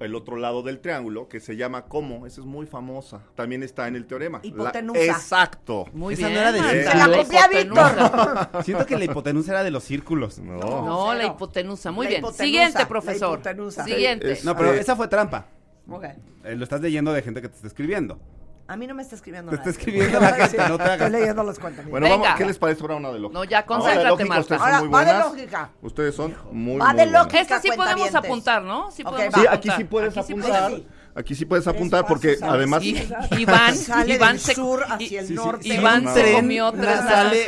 el 0.00 0.14
otro 0.14 0.36
lado 0.38 0.62
del 0.62 0.80
triángulo 0.80 1.28
que 1.28 1.40
se 1.40 1.56
llama 1.56 1.84
como, 1.84 2.24
esa 2.26 2.40
es 2.40 2.46
muy 2.46 2.64
famosa. 2.64 3.20
También 3.34 3.62
está 3.62 3.86
en 3.86 3.96
el 3.96 4.06
teorema. 4.06 4.40
La- 4.42 4.48
Hipotenusa. 4.48 4.98
exacto. 5.04 5.84
Muy 5.92 6.14
Esa 6.14 6.22
no 6.22 6.28
bien, 6.30 6.40
era 6.40 6.52
de. 6.52 6.84
Se 6.84 6.96
la 6.96 7.04
copia 7.18 7.40
hipotenusa. 7.44 8.50
Siento 8.64 8.86
que 8.86 8.96
la 8.96 9.04
hipotenusa 9.04 9.50
era 9.52 9.62
de 9.62 9.70
los 9.70 9.84
círculos. 9.84 10.38
No. 10.38 10.56
No, 10.86 11.12
la 11.12 11.26
hipotenusa. 11.26 11.92
Muy 11.92 12.06
La 12.06 12.08
bien. 12.08 12.20
hipotenusa, 12.20 12.44
Siguiente, 12.44 12.78
la 12.78 12.88
profesor. 12.88 13.34
hipotenusa. 13.40 13.84
Siguiente. 13.84 14.32
Es- 14.32 14.44
No, 14.46 14.56
pero 14.56 14.72
Eh, 14.72 14.80
esa 14.80 14.96
fue 14.96 15.06
trampa. 15.08 15.48
Ok. 15.86 16.04
Eh, 16.44 16.56
lo 16.56 16.64
estás 16.64 16.80
leyendo 16.80 17.12
de 17.12 17.20
gente 17.20 17.42
que 17.42 17.50
te 17.50 17.56
está 17.56 17.66
escribiendo. 17.68 18.18
A 18.66 18.76
mí 18.76 18.86
no 18.86 18.94
me 18.94 19.02
está 19.02 19.14
escribiendo 19.14 19.50
Te 19.50 19.58
nada. 19.58 19.70
está 19.70 19.78
escribiendo 19.78 20.20
la 20.20 20.32
gente, 20.32 20.56
no 20.68 20.76
te 20.78 20.82
hagas. 20.84 21.00
Estoy 21.02 21.10
leyendo 21.20 21.42
los 21.44 21.58
cuentamientos. 21.58 21.90
Bueno, 21.90 22.04
Venga. 22.06 22.22
vamos, 22.22 22.38
¿qué 22.38 22.46
les 22.46 22.58
parece 22.58 22.80
ahora 22.82 22.96
una 22.96 23.12
de 23.12 23.18
lógica? 23.18 23.38
No, 23.38 23.44
ya, 23.44 23.58
Ahora, 23.58 23.66
concéntrate, 23.66 23.98
de 24.04 24.08
lógica, 24.08 24.28
Marta. 24.28 24.40
Ustedes 24.40 24.60
Ahora, 24.62 24.78
son 24.78 24.88
muy 24.88 24.94
va 24.94 24.98
de 25.04 25.04
buenas. 25.12 25.26
lógica. 25.32 25.70
Ustedes 25.82 26.14
son 26.14 26.34
muy, 26.52 26.78
Va 26.78 26.86
muy 26.86 26.96
de 26.96 27.04
buenas. 27.04 27.12
lógica. 27.24 27.40
Esta 27.40 27.60
sí 27.60 27.68
podemos 27.68 27.86
cuentavientes. 27.86 28.14
apuntar, 28.30 28.62
¿no? 28.62 28.90
Sí 28.90 29.02
Ok, 29.04 29.10
podemos 29.12 29.34
va. 29.34 29.38
Sí, 29.40 29.46
apuntar. 29.46 29.54
aquí 29.58 29.70
sí 29.76 29.84
puedes 29.84 30.16
Aquí 30.16 30.26
sí 30.26 30.32
apuntar. 30.32 30.72
Aquí 31.16 31.34
sí 31.36 31.44
puedes 31.44 31.66
apuntar 31.68 32.06
porque 32.06 32.36
además... 32.42 32.82
Y. 32.82 32.96
Iván, 33.38 33.76
Sale 33.76 34.14
Iván 34.14 34.32
del 34.32 34.40
se, 34.40 34.54
sur 34.54 34.82
hacia 34.88 35.20
el 35.20 35.26
sí, 35.26 35.32
sí. 35.32 35.34
norte. 35.34 35.68
Iván 35.68 36.04
No. 36.04 36.14
se 36.14 36.32
comió 36.32 36.72
tres 36.72 36.96
sale-. 36.96 37.46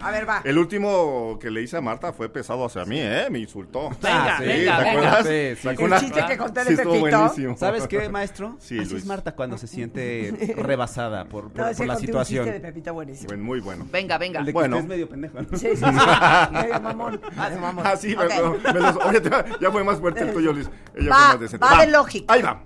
A 0.00 0.10
ver, 0.10 0.26
va. 0.28 0.40
El 0.44 0.56
último 0.58 1.38
que 1.38 1.50
le 1.50 1.60
hice 1.62 1.76
a 1.76 1.80
Marta 1.82 2.12
fue 2.14 2.30
pesado 2.30 2.64
hacia 2.64 2.84
mí, 2.86 2.98
¿eh? 2.98 3.26
Me 3.30 3.40
insultó. 3.40 3.90
Venga, 4.02 4.36
Ah, 4.36 4.38
sí, 4.38 4.44
venga, 4.46 4.78
¿te 4.78 4.84
venga. 4.84 4.90
acuerdas? 4.90 5.26
Sí, 5.26 5.56
sí. 5.56 5.62
Sacó 5.68 5.80
El 5.82 5.86
una- 5.88 6.00
chiste 6.00 6.24
que 6.26 6.36
conté 6.38 6.64
de 6.64 6.76
Pepito. 6.76 6.98
buenísimo. 7.00 7.56
¿Sabes 7.58 7.86
qué, 7.86 8.08
maestro? 8.08 8.56
Sí, 8.58 8.78
Así 8.78 8.88
Luis. 8.90 9.02
es 9.02 9.06
Marta 9.06 9.34
cuando 9.34 9.58
se 9.58 9.66
siente 9.66 10.54
rebasada 10.56 11.24
por, 11.26 11.52
por- 11.52 11.56
No, 11.70 11.76
por 11.76 11.86
la 11.86 11.94
conté 11.94 11.94
un 11.94 11.98
chiste 11.98 12.12
de 12.18 12.24
situación. 12.24 12.62
Pepito 12.62 12.94
buenísimo. 12.94 13.28
Bueno, 13.28 13.44
muy 13.44 13.60
bueno. 13.60 13.86
Venga, 13.92 14.16
venga. 14.16 14.40
El 14.40 14.46
de 14.46 14.52
que 14.52 14.54
Bueno. 14.54 14.78
es 14.78 14.86
medio 14.86 15.08
pendejo. 15.10 15.42
¿no? 15.42 15.58
Sí, 15.58 15.68
sí, 15.68 15.76
sí. 15.76 15.82
Medio 15.84 16.80
mamón. 16.80 17.20
medio 17.36 17.60
mamón. 17.60 17.86
Ah, 17.86 17.96
sí, 17.96 18.14
Ok. 18.14 18.30
me- 18.64 18.72
me 18.72 18.80
los- 18.80 18.96
oye, 18.96 19.20
ya- 19.60 19.70
fue 19.70 19.84
más 19.84 19.98
fuerte 20.00 20.20
el 20.22 20.32
tuyo, 20.32 20.52
Luis. 20.54 20.70
Ella 20.94 21.14
fue 21.14 21.28
más 21.28 21.40
decente. 21.40 21.66
va 21.66 21.80
de 21.84 21.90
lógica. 21.92 22.32
Ahí 22.32 22.40
va. 22.40 22.62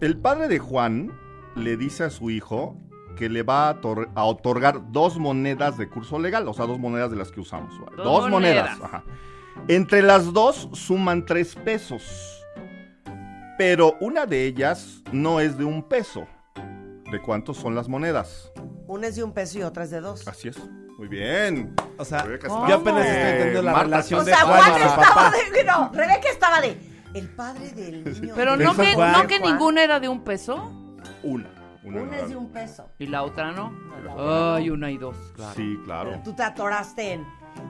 El 0.00 0.16
padre 0.18 0.48
de 0.48 0.58
Juan 0.58 1.12
le 1.56 1.76
dice 1.76 2.04
a 2.04 2.10
su 2.10 2.30
hijo 2.30 2.76
que 3.16 3.28
le 3.28 3.42
va 3.42 3.68
a, 3.68 3.80
otor- 3.80 4.08
a 4.14 4.24
otorgar 4.24 4.92
dos 4.92 5.18
monedas 5.18 5.76
de 5.76 5.88
curso 5.88 6.18
legal, 6.18 6.48
o 6.48 6.54
sea, 6.54 6.66
dos 6.66 6.78
monedas 6.78 7.10
de 7.10 7.16
las 7.16 7.30
que 7.30 7.40
usamos. 7.40 7.74
Dos 7.96 8.04
Dos, 8.04 8.30
monedas. 8.30 8.70
monedas. 8.78 8.80
ajá. 8.82 9.04
Entre 9.68 10.00
las 10.00 10.32
dos 10.32 10.70
suman 10.72 11.26
tres 11.26 11.54
pesos, 11.54 12.42
pero 13.58 13.96
una 14.00 14.24
de 14.24 14.46
ellas 14.46 15.02
no 15.12 15.40
es 15.40 15.58
de 15.58 15.64
un 15.64 15.82
peso. 15.82 16.26
¿De 17.10 17.20
cuántos 17.20 17.56
son 17.58 17.74
las 17.74 17.88
monedas? 17.88 18.50
Una 18.86 19.08
es 19.08 19.16
de 19.16 19.24
un 19.24 19.32
peso 19.32 19.58
y 19.58 19.62
otra 19.64 19.84
es 19.84 19.90
de 19.90 20.00
dos. 20.00 20.26
Así 20.28 20.48
es. 20.48 20.56
Muy 20.96 21.08
bien. 21.08 21.74
O 21.98 22.04
sea, 22.04 22.24
yo 22.26 22.74
apenas 22.76 23.06
estoy 23.06 23.22
entendiendo 23.32 23.62
la 23.62 23.72
Marta, 23.72 23.84
relación 23.86 24.20
O 24.20 24.24
de 24.24 24.32
sea, 24.32 24.40
Juan 24.44 24.60
Juan 24.62 24.76
estaba 24.82 24.96
papá. 25.02 25.32
de. 25.54 25.64
No, 25.64 25.90
Rebeca 25.92 26.28
estaba 26.30 26.60
de. 26.60 26.78
El 27.14 27.28
padre 27.28 27.70
del 27.72 28.04
niño. 28.20 28.34
Pero 28.36 28.56
no 28.56 28.74
que, 28.76 28.94
Juan. 28.94 29.12
no 29.12 29.26
que 29.26 29.40
ninguna 29.40 29.82
era 29.84 29.98
de 30.00 30.08
un 30.08 30.22
peso 30.24 30.70
Una. 31.22 31.48
Una, 31.82 32.18
es 32.18 32.28
de 32.28 32.36
un 32.36 32.52
peso. 32.52 32.90
y 32.98 33.06
la 33.06 33.22
otra 33.22 33.52
no. 33.52 33.72
la 34.04 34.54
Ay, 34.56 34.68
una 34.68 34.90
y 34.90 34.98
dos. 34.98 35.16
Claro. 35.34 35.54
Sí, 35.56 35.78
claro. 35.84 36.10
Pero 36.10 36.22
tú 36.22 36.32
te 36.34 36.42
atoraste 36.42 37.12
en. 37.14 37.26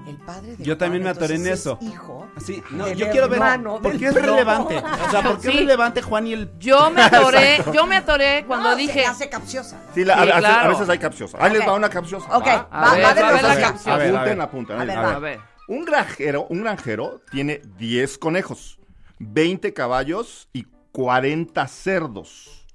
El 0.07 0.17
padre 0.19 0.57
de 0.57 0.65
Yo 0.65 0.77
también 0.77 1.03
me 1.03 1.09
atoré 1.11 1.37
en 1.37 1.47
eso. 1.47 1.79
es 1.81 1.89
Hijo. 1.89 2.29
Sí, 2.45 2.63
no, 2.71 2.85
del 2.87 2.99
yo 2.99 3.09
quiero 3.11 3.29
ver 3.29 3.41
por 3.63 3.83
del 3.93 3.99
qué 3.99 4.07
es 4.09 4.15
relevante. 4.15 4.77
O 4.79 5.11
sea, 5.11 5.23
¿por 5.23 5.37
qué 5.41 5.43
Sí. 5.43 5.49
es 5.49 5.61
relevante 5.61 6.03
Juan 6.03 6.27
y 6.27 6.33
el 6.35 6.51
Yo 6.59 6.91
me 6.91 7.03
atoré, 7.03 7.63
yo 7.73 7.87
me 7.87 7.97
atoré 7.97 8.45
cuando 8.47 8.71
No, 8.71 8.77
dije. 8.77 9.01
Se 9.01 9.07
hace 9.07 9.29
capciosa. 9.31 9.81
Sí, 9.95 10.05
la- 10.05 10.23
Sí, 10.23 10.31
a, 10.31 10.69
veces 10.69 10.89
hay 10.89 10.99
capciosa. 10.99 11.39
Ahí 11.41 11.53
les 11.53 11.67
va 11.67 11.75
una 11.75 11.89
capciosa. 11.89 12.27
Ok, 12.37 12.47
¿va? 12.47 12.69
va, 12.71 12.91
A 12.91 12.95
ver, 12.95 13.05
va 13.05 13.15
de 13.15 13.21
a 13.23 13.33
ver 13.33 13.43
la 13.43 13.61
capciosa. 13.61 13.95
A 13.95 13.97
ver, 13.97 14.15
a 14.15 14.19
Apunten, 14.21 14.41
apunten. 14.41 14.81
A 14.81 14.85
ver. 14.85 14.99
A 14.99 15.19
ver. 15.19 15.41
Un 15.69 15.85
granjero, 15.85 16.47
un 16.51 16.61
granjero 16.63 17.23
tiene 17.31 17.63
10 17.79 18.19
conejos, 18.19 18.79
20 19.21 19.73
caballos 19.75 20.49
y 20.53 20.65
40 20.93 21.67
cerdos. 21.69 22.67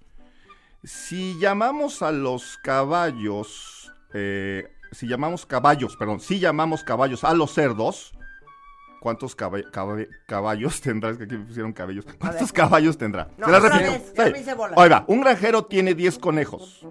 Si 0.83 1.37
llamamos 1.39 2.01
a 2.01 2.11
los 2.11 2.57
caballos, 2.63 3.91
eh, 4.13 4.71
si 4.91 5.07
llamamos 5.07 5.45
caballos, 5.45 5.97
perdón, 5.97 6.19
si 6.19 6.39
llamamos 6.39 6.83
caballos 6.83 7.23
a 7.23 7.33
los 7.33 7.51
cerdos, 7.53 8.13
¿cuántos 9.01 9.35
caba- 9.35 9.63
caba- 9.71 10.05
caballos 10.27 10.79
tendrá? 10.81 11.09
Es 11.09 11.17
que 11.17 11.23
aquí 11.23 11.35
me 11.37 11.45
pusieron 11.45 11.73
cabellos. 11.73 12.05
¿Cuántos 12.19 12.53
caballos 12.53 12.97
tendrá? 12.97 13.29
No, 13.37 13.47
Se 13.47 13.51
las 13.51 13.63
repito. 13.63 13.91
vez, 13.91 14.13
Sí. 14.15 14.51
Ahí 14.77 14.89
va, 14.89 15.03
un 15.07 15.21
granjero 15.21 15.65
tiene 15.65 15.95
10 15.95 16.19
conejos, 16.19 16.85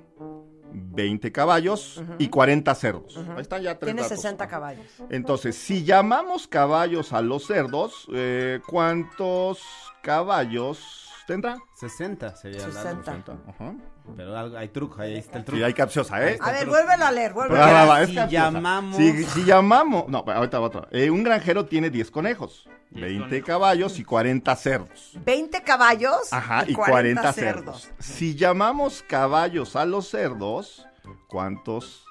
20 0.74 1.32
caballos 1.32 2.02
y 2.18 2.28
40 2.28 2.74
cerdos. 2.74 3.16
Ahí 3.16 3.42
están 3.42 3.62
ya 3.62 3.78
tres 3.78 3.88
Tiene 3.88 4.02
datos. 4.02 4.16
60 4.18 4.48
caballos. 4.48 4.87
Entonces, 5.10 5.56
si 5.56 5.84
llamamos 5.84 6.46
caballos 6.48 7.12
a 7.12 7.22
los 7.22 7.46
cerdos, 7.46 8.06
eh, 8.12 8.60
¿cuántos 8.66 9.60
caballos 10.02 11.08
tendrá? 11.26 11.58
60 11.74 12.37
sería 12.37 12.66
la 12.68 12.74
60. 12.74 13.38
Ajá. 13.48 13.74
Pero 14.17 14.57
hay 14.59 14.69
truco, 14.69 15.01
ahí 15.01 15.17
está 15.17 15.38
el 15.38 15.45
truco. 15.45 15.57
Sí, 15.59 15.62
hay 15.64 15.73
capciosa, 15.73 16.23
¿eh? 16.29 16.38
A 16.40 16.53
ver, 16.53 16.67
vuélvela 16.69 17.09
a 17.09 17.11
leer, 17.11 17.33
vuélvela 17.33 17.64
a 17.64 17.67
leer. 17.67 17.77
va, 17.77 17.87
va, 17.87 18.03
es 18.03 18.09
Si 18.11 18.14
capciosa. 18.14 18.51
llamamos- 18.51 18.97
Si, 18.97 19.25
si 19.25 19.45
llamamos... 19.45 20.09
No, 20.09 20.19
ahorita 20.27 20.59
va 20.59 20.67
otra. 20.67 20.88
Eh, 20.90 21.09
un 21.11 21.23
granjero 21.25 21.64
tiene 21.64 21.88
10 21.88 22.11
conejos, 22.11 22.69
20 22.90 23.43
caballos 23.43 23.99
y 23.99 24.05
40 24.05 24.55
cerdos. 24.57 25.12
20 25.25 25.62
caballos 25.62 26.33
Ajá, 26.33 26.64
y 26.67 26.75
40, 26.75 27.33
cerdos. 27.33 27.88
Si 27.99 28.35
llamamos 28.37 29.03
caballos 29.09 29.75
a 29.75 29.87
los 29.87 30.09
cerdos, 30.11 30.87
¿cuántos 31.29 32.05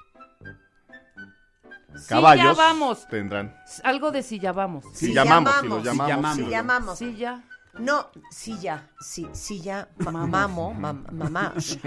Sí, 1.96 2.06
caballos 2.08 2.56
ya 2.56 2.64
vamos. 2.64 3.06
tendrán? 3.08 3.56
Algo 3.84 4.10
de 4.10 4.24
si 4.24 4.40
ya 4.40 4.50
vamos. 4.52 4.84
Si, 4.94 5.06
Si 5.06 5.14
llamamos, 5.14 5.52
si 5.52 5.56
llamamos. 5.62 5.76
los 5.76 5.84
llamamos. 5.84 6.08
llamamos. 6.08 6.36
Si 6.36 6.50
llamamos. 6.50 6.98
Sí, 6.98 7.16
ya. 7.16 7.42
No, 7.78 8.08
sí 8.30 8.56
ya, 8.60 8.88
sí, 9.00 9.26
sí 9.32 9.60
ya, 9.60 9.88
ma- 9.98 10.12
mamo, 10.26 10.72
mam- 10.74 11.10
mamá. 11.12 11.54
Si 11.58 11.78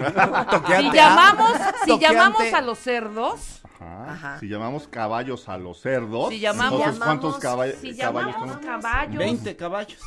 llamamos, 0.92 1.52
si 1.86 1.98
llamamos 2.00 2.54
a 2.54 2.62
los 2.62 2.78
cerdos, 2.80 3.62
Ajá. 3.80 4.12
Ajá. 4.14 4.40
Si 4.40 4.48
llamamos 4.48 4.88
caballos 4.88 5.48
a 5.50 5.58
los 5.58 5.80
cerdos, 5.82 6.30
Si 6.30 6.40
llamamos- 6.40 6.80
entonces, 6.80 7.04
¿cuántos 7.04 7.36
Si 7.36 7.42
caba- 7.42 7.66
si 7.72 7.98
caballos 7.98 8.34
llamamos 8.36 8.58
caballos. 8.66 9.18
20 9.18 9.56
caballos. 9.56 10.00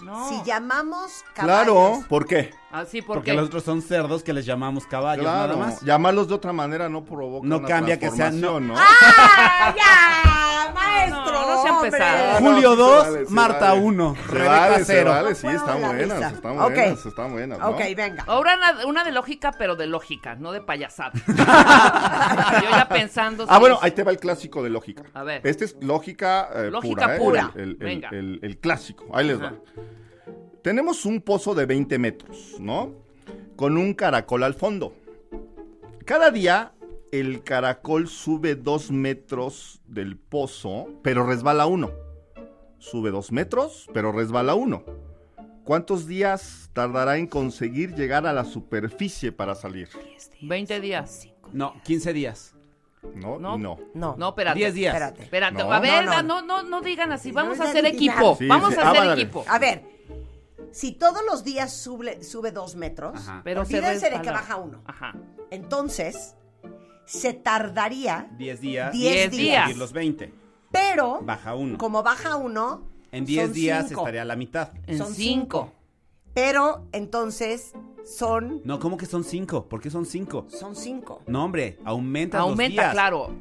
No. 0.00 0.28
Si 0.28 0.42
llamamos 0.44 1.24
Claro, 1.34 1.74
caballos. 1.74 2.06
¿por 2.06 2.26
qué? 2.26 2.54
Así 2.76 3.00
Porque 3.02 3.16
porque 3.20 3.32
los 3.34 3.46
otros 3.46 3.62
son 3.64 3.80
cerdos 3.82 4.22
que 4.22 4.32
les 4.32 4.44
llamamos 4.44 4.86
caballos, 4.86 5.24
Claro, 5.24 5.54
nada 5.56 5.66
más. 5.70 5.80
llamarlos 5.82 6.28
de 6.28 6.34
otra 6.34 6.52
manera 6.52 6.88
no 6.88 7.04
provoca 7.04 7.46
No 7.46 7.58
una 7.58 7.68
cambia 7.68 7.98
que 7.98 8.10
sean- 8.10 8.38
transformación, 8.40 8.68
¿no? 8.68 8.74
¡Ah, 8.76 9.74
ya! 9.76 10.72
¡Maestro! 10.74 11.24
No, 11.32 11.54
no 11.56 11.62
sea 11.62 11.72
hombre! 11.72 11.90
pesado. 11.90 12.38
Julio 12.38 12.70
sí 12.70 12.76
se 12.76 12.82
2, 12.82 13.04
vale, 13.04 13.26
se 13.26 13.32
Marta 13.32 13.68
vale. 13.72 13.80
1, 13.80 14.14
Se 14.16 14.32
Rebeca 14.32 14.50
vale, 14.60 14.76
se 14.78 14.84
0. 14.84 15.10
vale, 15.10 15.34
sí, 15.34 15.46
están 15.46 15.80
buenas, 15.80 16.32
están 16.32 16.58
Ok. 16.58 16.62
buenas, 16.74 17.06
están 17.06 17.32
buenas, 17.32 17.58
¿no? 17.58 17.68
Ok, 17.70 17.80
venga. 17.96 18.24
Ahora 18.26 18.56
una, 18.56 18.86
una 18.86 19.04
de 19.04 19.12
lógica, 19.12 19.52
pero 19.58 19.74
de 19.76 19.86
lógica, 19.86 20.34
no 20.34 20.52
de 20.52 20.60
payasada. 20.60 21.12
Yo 21.26 22.70
ya 22.70 22.88
pensando. 22.88 23.46
Ah, 23.48 23.58
bueno, 23.58 23.76
es- 23.76 23.82
ahí 23.84 23.90
te 23.92 24.02
va 24.02 24.10
el 24.10 24.18
clásico 24.18 24.62
de 24.62 24.70
lógica. 24.70 25.02
A 25.14 25.22
ver. 25.22 25.40
Este 25.44 25.64
es 25.64 25.76
lógica, 25.80 26.48
eh, 26.54 26.70
Lógica 26.70 26.94
pura, 27.06 27.14
¿eh? 27.14 27.18
pura. 27.18 27.50
El, 27.54 27.60
el- 27.62 27.68
el- 27.70 27.76
Venga. 27.78 28.08
el- 28.10 28.38
el 28.42 28.58
clásico. 28.58 29.06
Ahí 29.14 29.26
les 29.26 29.40
va. 29.42 29.52
Tenemos 30.66 31.06
un 31.06 31.20
pozo 31.20 31.54
de 31.54 31.64
20 31.64 31.96
metros, 32.00 32.56
¿no? 32.58 32.92
Con 33.54 33.76
un 33.76 33.94
caracol 33.94 34.42
al 34.42 34.54
fondo. 34.54 34.96
Cada 36.04 36.32
día 36.32 36.72
el 37.12 37.44
caracol 37.44 38.08
sube 38.08 38.56
dos 38.56 38.90
metros 38.90 39.80
del 39.86 40.16
pozo, 40.18 40.88
pero 41.04 41.24
resbala 41.24 41.66
uno. 41.66 41.92
Sube 42.78 43.12
dos 43.12 43.30
metros, 43.30 43.88
pero 43.94 44.10
resbala 44.10 44.56
uno. 44.56 44.82
¿Cuántos 45.62 46.08
días 46.08 46.68
tardará 46.72 47.16
en 47.16 47.28
conseguir 47.28 47.94
llegar 47.94 48.26
a 48.26 48.32
la 48.32 48.44
superficie 48.44 49.30
para 49.30 49.54
salir? 49.54 49.88
20 50.42 50.80
días. 50.80 51.28
No, 51.52 51.80
15 51.84 52.12
días. 52.12 52.56
No, 53.14 53.38
No. 53.38 53.56
no. 53.56 53.78
No, 53.94 54.16
No, 54.18 54.28
espérate. 54.30 54.58
10 54.58 54.74
días. 54.74 54.92
espérate. 54.94 55.22
Espérate, 55.22 55.62
No. 55.62 55.72
a 55.72 55.78
ver, 55.78 56.04
No, 56.06 56.22
no. 56.24 56.42
no, 56.42 56.42
no, 56.42 56.62
no, 56.64 56.80
digan 56.82 57.12
así. 57.12 57.30
Vamos 57.30 57.56
No, 57.58 57.62
a 57.66 57.68
hacer 57.68 57.86
equipo. 57.86 58.34
Sí, 58.36 58.48
Vamos 58.48 58.74
sí. 58.74 58.80
a 58.80 58.82
Ah, 58.82 58.90
hacer 58.90 59.06
vale. 59.06 59.22
equipo. 59.22 59.44
A 59.46 59.60
ver, 59.60 59.95
si 60.72 60.92
todos 60.92 61.22
los 61.30 61.44
días 61.44 61.72
sube, 61.72 62.22
sube 62.24 62.50
dos 62.52 62.76
metros, 62.76 63.14
Ajá. 63.16 63.40
Pero 63.44 63.64
se 63.64 63.78
olvídense 63.78 64.10
de 64.10 64.20
que 64.22 64.30
baja 64.30 64.56
uno. 64.56 64.82
Ajá. 64.86 65.14
Entonces, 65.50 66.34
se 67.04 67.32
tardaría, 67.32 68.28
10 68.38 68.60
días. 68.60 68.92
10 68.92 69.30
Diez 69.30 69.30
días. 69.30 69.76
los 69.76 69.92
20. 69.92 70.32
pero 70.72 71.20
Baja 71.22 71.54
uno. 71.54 71.78
como 71.78 72.02
baja 72.02 72.36
uno, 72.36 72.82
En 73.12 73.24
10 73.24 73.44
son 73.46 73.52
días 73.54 73.88
cinco. 73.88 74.00
estaría 74.02 74.22
a 74.22 74.24
la 74.24 74.36
mitad. 74.36 74.72
En 74.86 74.98
Son 74.98 75.14
5. 75.14 75.72
Pero 76.34 76.86
entonces 76.92 77.72
son, 78.04 78.60
No, 78.64 78.78
¿cómo 78.78 78.96
que 78.98 79.06
son 79.06 79.24
5? 79.24 79.68
¿Por 79.68 79.80
qué 79.80 79.88
son 79.90 80.04
5? 80.04 80.46
son 80.48 80.76
cinco. 80.76 81.22
No, 81.26 81.44
hombre, 81.44 81.78
aumenta 81.84 82.38
los 82.38 82.48
Aumenta, 82.50 82.82
días. 82.82 82.92
claro. 82.92 83.32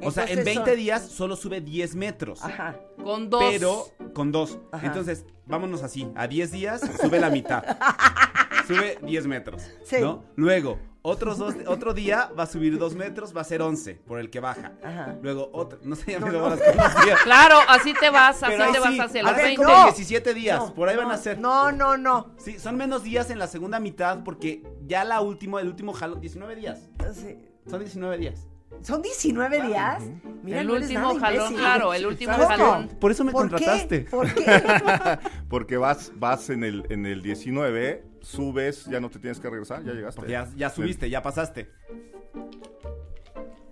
O 0.00 0.10
sea, 0.10 0.24
en 0.24 0.30
Entonces 0.38 0.44
20 0.56 0.70
son- 0.70 0.76
días 0.78 1.02
solo 1.08 1.36
sube 1.36 1.60
10 1.60 1.94
metros. 1.94 2.42
Ajá. 2.42 2.76
Con 3.02 3.28
dos. 3.30 3.44
Pero 3.50 3.86
con 4.14 4.32
dos. 4.32 4.58
Ajá. 4.72 4.86
Entonces, 4.86 5.26
vámonos 5.46 5.82
así. 5.82 6.08
A 6.14 6.26
10 6.26 6.50
días 6.50 6.80
sube 7.00 7.20
la 7.20 7.30
mitad. 7.30 7.62
sube 8.66 8.98
10 9.02 9.26
metros. 9.26 9.62
Sí. 9.84 9.96
¿No? 10.00 10.24
Luego, 10.36 10.78
otros 11.02 11.36
dos, 11.38 11.54
otro 11.66 11.94
día 11.94 12.30
va 12.38 12.44
a 12.44 12.46
subir 12.46 12.78
2 12.78 12.94
metros, 12.94 13.36
va 13.36 13.40
a 13.42 13.44
ser 13.44 13.60
11 13.60 13.94
por 13.96 14.18
el 14.18 14.30
que 14.30 14.40
baja. 14.40 14.72
Ajá. 14.82 15.16
Luego 15.20 15.50
otro. 15.52 15.78
No 15.82 15.94
sé, 15.96 16.12
ya 16.12 16.20
me 16.20 16.30
cosas. 16.32 16.60
días. 17.04 17.20
Claro, 17.24 17.56
así 17.68 17.92
te 17.98 18.08
vas, 18.10 18.42
así 18.42 18.54
Pero 18.56 18.72
te 18.72 18.78
vas 18.78 18.90
sí, 18.92 19.00
hacia 19.00 19.20
a 19.20 19.24
los 19.24 19.36
ver, 19.36 19.44
20. 19.46 19.62
no. 19.64 19.84
17 19.84 20.34
días. 20.34 20.58
No, 20.58 20.74
por 20.74 20.88
ahí 20.88 20.96
van 20.96 21.08
no, 21.08 21.14
a 21.14 21.18
ser. 21.18 21.38
No, 21.38 21.72
no, 21.72 21.96
no. 21.96 22.34
Sí, 22.38 22.58
son 22.58 22.76
menos 22.76 23.02
días 23.02 23.30
en 23.30 23.38
la 23.38 23.46
segunda 23.46 23.78
mitad 23.80 24.22
porque 24.24 24.62
ya 24.86 25.04
la 25.04 25.20
última, 25.20 25.60
el 25.60 25.68
último 25.68 25.92
jalón, 25.92 26.20
19 26.20 26.56
días. 26.56 26.88
Sí. 27.14 27.36
Son 27.68 27.80
19 27.80 28.18
días. 28.18 28.46
¿Son 28.80 29.00
19 29.02 29.62
días? 29.68 30.02
Mira, 30.42 30.60
el 30.60 30.66
no 30.66 30.72
último 30.74 31.14
jalón, 31.20 31.34
imbécil. 31.36 31.56
claro, 31.58 31.94
el 31.94 32.06
último 32.06 32.32
¿Cómo? 32.34 32.46
jalón. 32.48 32.88
Por 33.00 33.10
eso 33.12 33.22
me 33.24 33.30
¿Por 33.30 33.44
qué? 33.44 33.50
contrataste. 33.50 34.00
¿Por 34.10 34.34
qué? 34.34 34.44
Porque 35.48 35.76
vas, 35.76 36.10
vas 36.16 36.50
en 36.50 36.64
el, 36.64 36.84
en 36.90 37.06
el 37.06 37.22
19, 37.22 38.04
subes, 38.22 38.86
ya 38.86 38.98
no 38.98 39.08
te 39.08 39.20
tienes 39.20 39.38
que 39.38 39.48
regresar, 39.48 39.84
ya 39.84 39.92
llegaste. 39.92 40.16
Porque 40.16 40.32
ya, 40.32 40.48
ya 40.56 40.70
subiste, 40.70 41.08
ya 41.08 41.22
pasaste. 41.22 41.70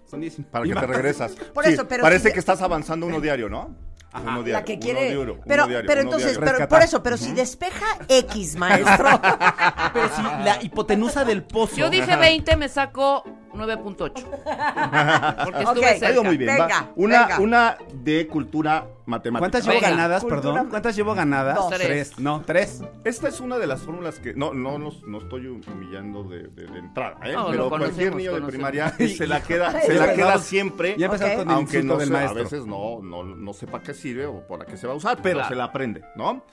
Son 0.08 0.20
19. 0.20 0.50
Para 0.50 0.64
que 0.64 0.74
te 0.74 0.86
regresas. 0.92 1.32
Por 1.54 1.64
Sí, 1.64 1.72
eso, 1.72 1.86
pero 1.88 2.02
parece 2.02 2.28
si- 2.28 2.34
que 2.34 2.40
estás 2.40 2.60
avanzando 2.62 3.06
uno 3.06 3.20
diario, 3.20 3.48
¿no? 3.48 3.74
Ajá. 4.12 4.22
Uno 4.28 4.38
La 4.38 4.42
diario, 4.44 4.64
que 4.64 4.72
uno 4.72 4.80
quiere. 4.82 5.18
uno 5.18 5.36
pero, 5.46 5.66
diario, 5.68 5.86
pero 5.88 6.00
uno 6.02 6.10
entonces, 6.16 6.36
pero, 6.38 6.68
por 6.68 6.82
eso, 6.82 7.00
pero 7.00 7.16
si 7.16 7.32
despeja 7.32 7.86
X, 8.08 8.56
maestro. 8.56 9.06
Pero 9.92 10.08
si 10.16 10.22
la 10.22 10.58
hipotenusa 10.62 11.24
del 11.24 11.42
pozo. 11.44 11.76
Yo 11.76 11.90
dije 11.90 12.16
20, 12.16 12.56
me 12.56 12.68
saco 12.68 13.22
9.8. 13.52 14.12
Porque 15.44 15.62
estuve 15.62 15.80
Ok. 15.80 15.84
Ha 15.84 15.96
ido 15.96 15.98
cerca. 15.98 16.22
muy 16.22 16.36
bien. 16.36 16.50
va. 16.50 16.66
Venga, 16.66 16.90
Una, 16.96 17.20
venga. 17.22 17.40
una 17.40 17.76
de 17.92 18.26
cultura 18.26 18.86
matemática. 19.06 19.38
¿Cuántas 19.40 19.64
llevo 19.64 19.74
Venga. 19.80 19.90
ganadas, 19.90 20.22
Cultura- 20.22 20.40
perdón? 20.42 20.68
¿Cuántas 20.70 20.96
llevo 20.96 21.14
ganadas? 21.14 21.56
Dos. 21.56 21.70
Tres. 21.70 22.18
No, 22.18 22.42
tres. 22.42 22.82
Esta 23.04 23.28
es 23.28 23.40
una 23.40 23.58
de 23.58 23.66
las 23.66 23.80
fórmulas 23.82 24.18
que 24.20 24.34
no 24.34 24.54
no 24.54 24.78
no, 24.78 24.90
no 25.06 25.18
estoy 25.18 25.46
humillando 25.48 26.24
de, 26.24 26.44
de- 26.48 26.66
de 26.66 26.78
entrada, 26.78 27.18
¿eh? 27.24 27.32
No, 27.32 27.48
pero 27.50 27.68
cualquier 27.68 27.90
conocemos, 28.12 28.16
niño 28.16 28.34
de 28.34 28.42
primaria 28.42 28.90
se 28.96 29.26
la 29.26 29.42
queda 29.42 29.80
se 29.80 29.94
la 29.94 30.14
queda 30.14 30.38
siempre, 30.38 30.94
Ya 30.98 31.06
empezamos 31.06 31.32
Ok. 31.34 31.38
con 31.40 31.48
el 31.50 31.54
aunque 31.56 31.82
no 31.82 31.96
del 31.96 32.08
sé, 32.08 32.14
a 32.14 32.16
maestro. 32.18 32.42
veces 32.44 32.66
no, 32.66 33.00
no 33.02 33.22
no 33.24 33.52
sepa 33.52 33.80
qué 33.82 33.94
sirve 33.94 34.26
o 34.26 34.46
para 34.46 34.64
qué 34.64 34.76
se 34.76 34.86
va 34.86 34.92
a 34.92 34.96
usar, 34.96 35.18
pero 35.22 35.36
Claro. 35.38 35.48
se 35.48 35.54
la 35.56 35.64
aprende, 35.64 36.02
¿no? 36.16 36.44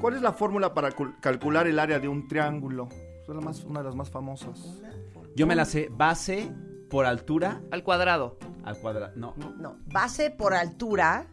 ¿Cuál 0.00 0.14
es 0.14 0.22
la 0.22 0.32
fórmula 0.32 0.74
para 0.74 0.90
cul- 0.90 1.14
calcular 1.20 1.66
el 1.66 1.78
área 1.78 1.98
de 1.98 2.08
un 2.08 2.28
triángulo? 2.28 2.88
Es 3.22 3.28
la 3.28 3.40
más, 3.40 3.64
una 3.64 3.80
de 3.80 3.86
las 3.86 3.94
más 3.94 4.10
famosas. 4.10 4.82
Yo 5.36 5.46
me 5.46 5.54
la 5.56 5.64
sé 5.64 5.88
base 5.90 6.52
por 6.90 7.06
altura 7.06 7.60
Al 7.70 7.82
cuadrado. 7.82 8.38
al 8.64 8.78
cuadrado. 8.78 9.12
No. 9.16 9.34
No, 9.58 9.76
base 9.86 10.30
por 10.30 10.54
altura, 10.54 11.26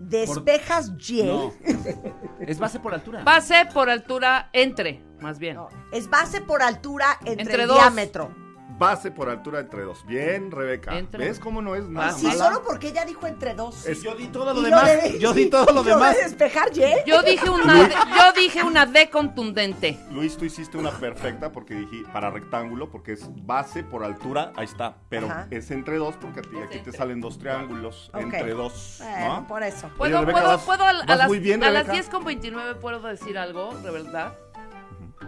despejas 0.00 0.92
Y. 1.08 1.22
No. 1.22 1.52
Es 2.40 2.58
base 2.58 2.78
por 2.80 2.92
altura. 2.92 3.22
Base 3.24 3.66
por 3.72 3.88
altura 3.88 4.50
entre, 4.52 5.02
más 5.20 5.38
bien. 5.38 5.56
No, 5.56 5.68
es 5.92 6.10
base 6.10 6.40
por 6.42 6.62
altura 6.62 7.18
entre, 7.24 7.42
Entre 7.44 7.66
dos. 7.66 7.76
diámetro. 7.78 8.34
Base 8.76 9.12
por 9.12 9.28
altura 9.28 9.60
entre 9.60 9.82
dos. 9.82 10.04
Bien, 10.04 10.50
Rebeca. 10.50 10.98
Entre- 10.98 11.24
¿Ves 11.26 11.38
cómo 11.38 11.62
no 11.62 11.76
es 11.76 11.84
nada. 11.88 12.12
Sí, 12.12 12.26
mala? 12.26 12.38
solo 12.46 12.62
porque 12.64 12.88
ella 12.88 13.04
dijo 13.04 13.26
entre 13.26 13.54
dos. 13.54 13.86
Es- 13.86 14.02
Yo 14.02 14.14
di 14.16 14.26
todo 14.28 14.52
lo 14.52 14.60
Y 14.60 14.64
demás. 14.64 14.84
de- 15.02 15.18
Yo 15.20 15.32
di 15.32 15.46
todo 15.48 15.72
lo 15.72 15.82
y 15.82 15.84
demás. 15.84 16.16
de 16.16 16.24
despejar 16.24 16.68
Y. 16.76 16.82
Yo 17.06 17.22
dije 17.22 17.48
una 17.48 17.84
D, 17.84 17.94
yo 17.94 18.32
dije 18.40 18.62
una 18.64 18.86
D 18.86 19.10
contundente. 19.10 19.98
Luis, 20.10 20.36
tú 20.36 20.44
hiciste 20.44 20.76
una 20.76 20.90
perfecta 20.90 21.52
porque 21.52 21.74
dije 21.74 22.02
para 22.12 22.30
rectángulo, 22.30 22.90
porque 22.90 23.12
es 23.12 23.28
base 23.46 23.84
por 23.84 24.02
altura, 24.02 24.52
ahí 24.56 24.64
está. 24.64 24.96
Pero 25.08 25.26
Ajá. 25.26 25.46
es 25.50 25.70
entre 25.70 25.96
dos 25.96 26.16
porque 26.20 26.40
a 26.40 26.42
ti 26.42 26.56
aquí 26.58 26.78
te 26.80 26.90
salen 26.92 27.20
dos 27.20 27.38
triángulos 27.38 28.10
Ok. 28.12 28.22
entre 28.22 28.54
dos, 28.54 28.98
Bueno, 29.00 29.40
¿no? 29.42 29.46
por 29.46 29.62
eso. 29.62 29.88
¿Puedo, 29.96 30.18
Rebeca, 30.20 30.32
puedo, 30.32 30.48
vas- 30.48 30.62
puedo 30.64 30.84
a, 30.84 30.90
a 30.90 31.04
vas 31.06 31.18
las, 31.18 31.28
muy 31.28 31.38
bien, 31.38 31.62
a 31.62 31.70
las 31.70 31.86
Rebeca. 31.86 31.92
10 31.92 32.08
con 32.08 32.24
29 32.24 32.74
puedo 32.74 33.00
decir 33.02 33.38
algo, 33.38 33.72
de 33.78 33.90
verdad? 33.92 34.34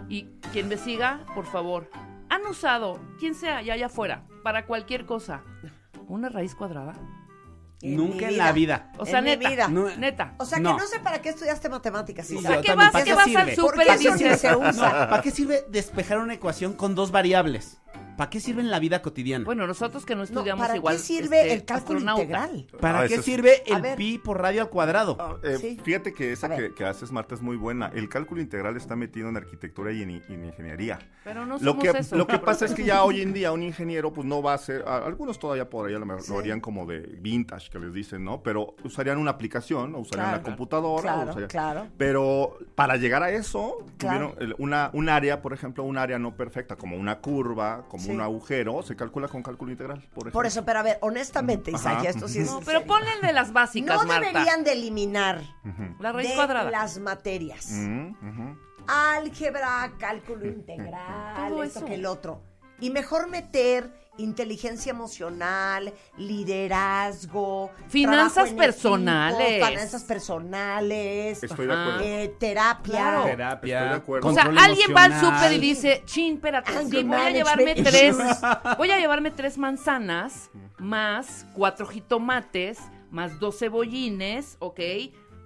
Y 0.09 0.25
quien 0.51 0.67
me 0.67 0.77
siga, 0.77 1.21
por 1.33 1.45
favor. 1.45 1.89
Han 2.29 2.45
usado, 2.47 2.99
quien 3.19 3.35
sea, 3.35 3.61
y 3.61 3.71
allá 3.71 3.85
afuera, 3.87 4.23
para 4.43 4.65
cualquier 4.65 5.05
cosa, 5.05 5.43
una 6.07 6.29
raíz 6.29 6.55
cuadrada. 6.55 6.93
En 7.81 7.95
Nunca 7.95 8.25
mi 8.27 8.33
en 8.33 8.37
la 8.37 8.51
vida. 8.53 8.91
O 8.97 9.05
sea, 9.05 9.19
En 9.19 9.25
mi 9.25 9.31
neta, 9.37 9.49
vida. 9.49 9.67
No. 9.67 9.95
neta. 9.97 10.33
O 10.39 10.45
sea, 10.45 10.57
que 10.57 10.63
No. 10.63 10.77
no 10.77 10.87
sé 10.87 10.99
para 10.99 11.21
qué 11.21 11.29
estudiaste 11.29 11.69
matemáticas. 11.69 12.25
Sí, 12.25 12.37
Isaac. 12.37 12.55
yo 12.55 12.61
¿Qué 12.63 12.73
vas, 12.75 12.91
¿Para 12.91 13.05
qué 13.05 13.13
vas 13.13 13.35
al 13.35 13.55
súper 13.55 13.87
y 13.87 13.97
dices, 13.97 14.41
se 14.41 14.55
usa. 14.55 14.71
No, 14.71 15.09
¿para 15.09 15.21
qué 15.21 15.29
sirve 15.29 15.63
despejar 15.69 16.17
una 16.17 16.33
ecuación 16.33 16.73
con 16.73 16.95
dos 16.95 17.11
variables? 17.11 17.79
¿Para 18.17 18.29
qué 18.29 18.39
sirve 18.39 18.61
en 18.61 18.71
la 18.71 18.79
vida 18.79 19.01
cotidiana? 19.01 19.45
Bueno, 19.45 19.67
nosotros 19.67 20.05
que 20.05 20.13
no 20.15 20.19
No, 20.19 20.23
estudiamos 20.25 20.65
¿Para 20.65 20.75
igual. 20.75 20.95
qué 20.97 21.01
sirve 21.03 21.41
este, 21.41 21.53
el 21.53 21.65
cálculo 21.65 21.99
integral? 21.99 22.67
¿Para 22.81 23.01
Ah, 23.01 23.07
qué 23.07 23.15
es- 23.15 23.23
sirve 23.25 23.63
el 23.67 23.81
ver. 23.81 23.95
pi 23.97 24.17
por 24.17 24.41
radio 24.41 24.61
al 24.63 24.69
cuadrado? 24.69 25.39
Eh, 25.43 25.57
Sí. 25.59 25.79
Fíjate 25.83 26.13
que 26.13 26.31
esa 26.31 26.49
que, 26.55 26.73
que 26.73 26.83
haces, 26.85 27.11
Marta, 27.11 27.35
es 27.35 27.41
muy 27.41 27.55
buena. 27.57 27.91
El 27.93 28.09
cálculo 28.09 28.41
integral 28.41 28.75
está 28.75 28.95
metido 28.95 29.29
en 29.29 29.37
arquitectura 29.37 29.91
y 29.91 30.01
en, 30.01 30.09
y 30.11 30.21
en 30.29 30.45
ingeniería. 30.45 30.99
Pero 31.23 31.45
no 31.45 31.57
Lo 31.59 31.71
somos 31.73 31.83
que, 31.83 31.89
eso. 31.99 32.15
lo 32.15 32.25
que 32.25 32.39
pasa 32.39 32.65
es 32.65 32.73
que 32.73 32.83
ya 32.83 33.03
hoy 33.03 33.21
en 33.21 33.33
día 33.33 33.51
un 33.51 33.61
ingeniero 33.63 34.11
pues 34.11 34.25
no 34.25 34.41
va 34.41 34.53
a 34.53 34.55
hacer, 34.55 34.83
a- 34.87 35.05
algunos 35.05 35.37
todavía 35.37 35.69
por 35.69 35.87
ahí 35.87 35.93
a 35.95 35.99
lo 35.99 36.05
mejor 36.05 36.23
Sí. 36.23 36.31
lo 36.31 36.39
harían 36.39 36.59
como 36.59 36.85
de 36.85 36.99
vintage 37.01 37.69
que 37.69 37.77
les 37.79 37.93
dicen, 37.93 38.23
¿no? 38.23 38.41
Pero 38.41 38.75
usarían 38.83 39.17
una 39.19 39.31
aplicación, 39.31 39.93
o 39.93 39.99
usarían 39.99 40.27
Claro. 40.29 40.37
la 40.37 40.43
computadora, 40.43 40.99
o 40.99 41.01
Claro, 41.15 41.29
usarían- 41.31 41.49
claro. 41.49 41.87
Pero 41.97 42.57
para 42.75 42.95
llegar 42.97 43.21
a 43.23 43.29
eso, 43.31 43.85
Claro. 43.97 44.31
tuvieron 44.33 44.51
el- 44.51 44.55
una, 44.57 44.89
un 44.93 45.09
área, 45.09 45.41
por 45.41 45.53
ejemplo, 45.53 45.83
un 45.83 45.97
área 45.97 46.17
no 46.17 46.35
perfecta, 46.35 46.75
como 46.75 46.97
una 46.97 47.19
curva, 47.19 47.85
como 47.87 48.06
Sí. 48.07 48.11
un 48.11 48.21
agujero, 48.21 48.81
se 48.83 48.95
calcula 48.95 49.27
con 49.27 49.43
cálculo 49.43 49.71
integral, 49.71 49.99
por 49.99 50.07
ejemplo. 50.23 50.31
Por 50.31 50.45
eso, 50.45 50.65
pero 50.65 50.79
a 50.79 50.83
ver, 50.83 50.97
honestamente, 51.01 51.71
y 51.71 52.05
esto 52.07 52.27
sí 52.27 52.39
es. 52.39 52.47
No, 52.47 52.59
pero 52.65 52.83
ponle 52.85 53.07
el 53.13 53.21
de 53.21 53.33
las 53.33 53.53
básicas, 53.53 54.01
No 54.01 54.07
Marta. 54.07 54.27
deberían 54.27 54.63
de 54.63 54.73
eliminar 54.73 55.41
La 55.99 56.11
raíz 56.11 56.29
de 56.29 56.35
cuadrada. 56.35 56.69
las 56.71 56.97
materias. 56.99 57.71
Álgebra, 58.87 59.91
cálculo 59.99 60.45
integral, 60.47 61.49
Todo 61.49 61.63
esto 61.63 61.79
eso. 61.79 61.87
que 61.87 61.95
el 61.95 62.05
otro. 62.05 62.41
Y 62.79 62.89
mejor 62.89 63.27
meter 63.29 63.91
inteligencia 64.17 64.89
emocional, 64.89 65.93
liderazgo, 66.17 67.71
Finanzas 67.87 68.47
equipo, 68.47 68.61
personales. 68.61 69.65
finanzas 69.67 70.03
personales, 70.03 71.43
Estoy 71.43 71.67
de 71.67 71.73
acuerdo. 71.73 71.99
eh, 72.01 72.35
terapia. 72.39 72.91
Claro. 72.93 73.23
Terapia. 73.25 73.77
Estoy 73.77 73.89
de 73.89 73.95
acuerdo. 73.95 74.27
O 74.27 74.33
sea, 74.33 74.43
control 74.45 74.65
alguien 74.65 74.95
va 74.95 75.03
al 75.03 75.19
súper 75.19 75.53
y 75.53 75.59
dice, 75.59 76.01
chin, 76.05 76.35
espérate, 76.35 76.71
sí, 76.89 77.03
voy 77.03 77.15
a 77.15 77.29
llevarme 77.29 77.75
tres, 77.75 78.15
issues". 78.15 78.37
voy 78.77 78.91
a 78.91 78.99
llevarme 78.99 79.31
tres 79.31 79.57
manzanas, 79.57 80.49
más 80.77 81.45
cuatro 81.53 81.85
jitomates, 81.85 82.79
más 83.11 83.39
dos 83.39 83.59
cebollines, 83.59 84.57
ok, 84.59 84.79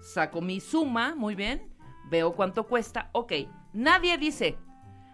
saco 0.01 0.41
mi 0.41 0.59
suma, 0.59 1.13
muy 1.15 1.35
bien, 1.35 1.61
veo 2.09 2.33
cuánto 2.33 2.65
cuesta, 2.67 3.09
ok, 3.11 3.33
nadie 3.73 4.17
dice, 4.17 4.57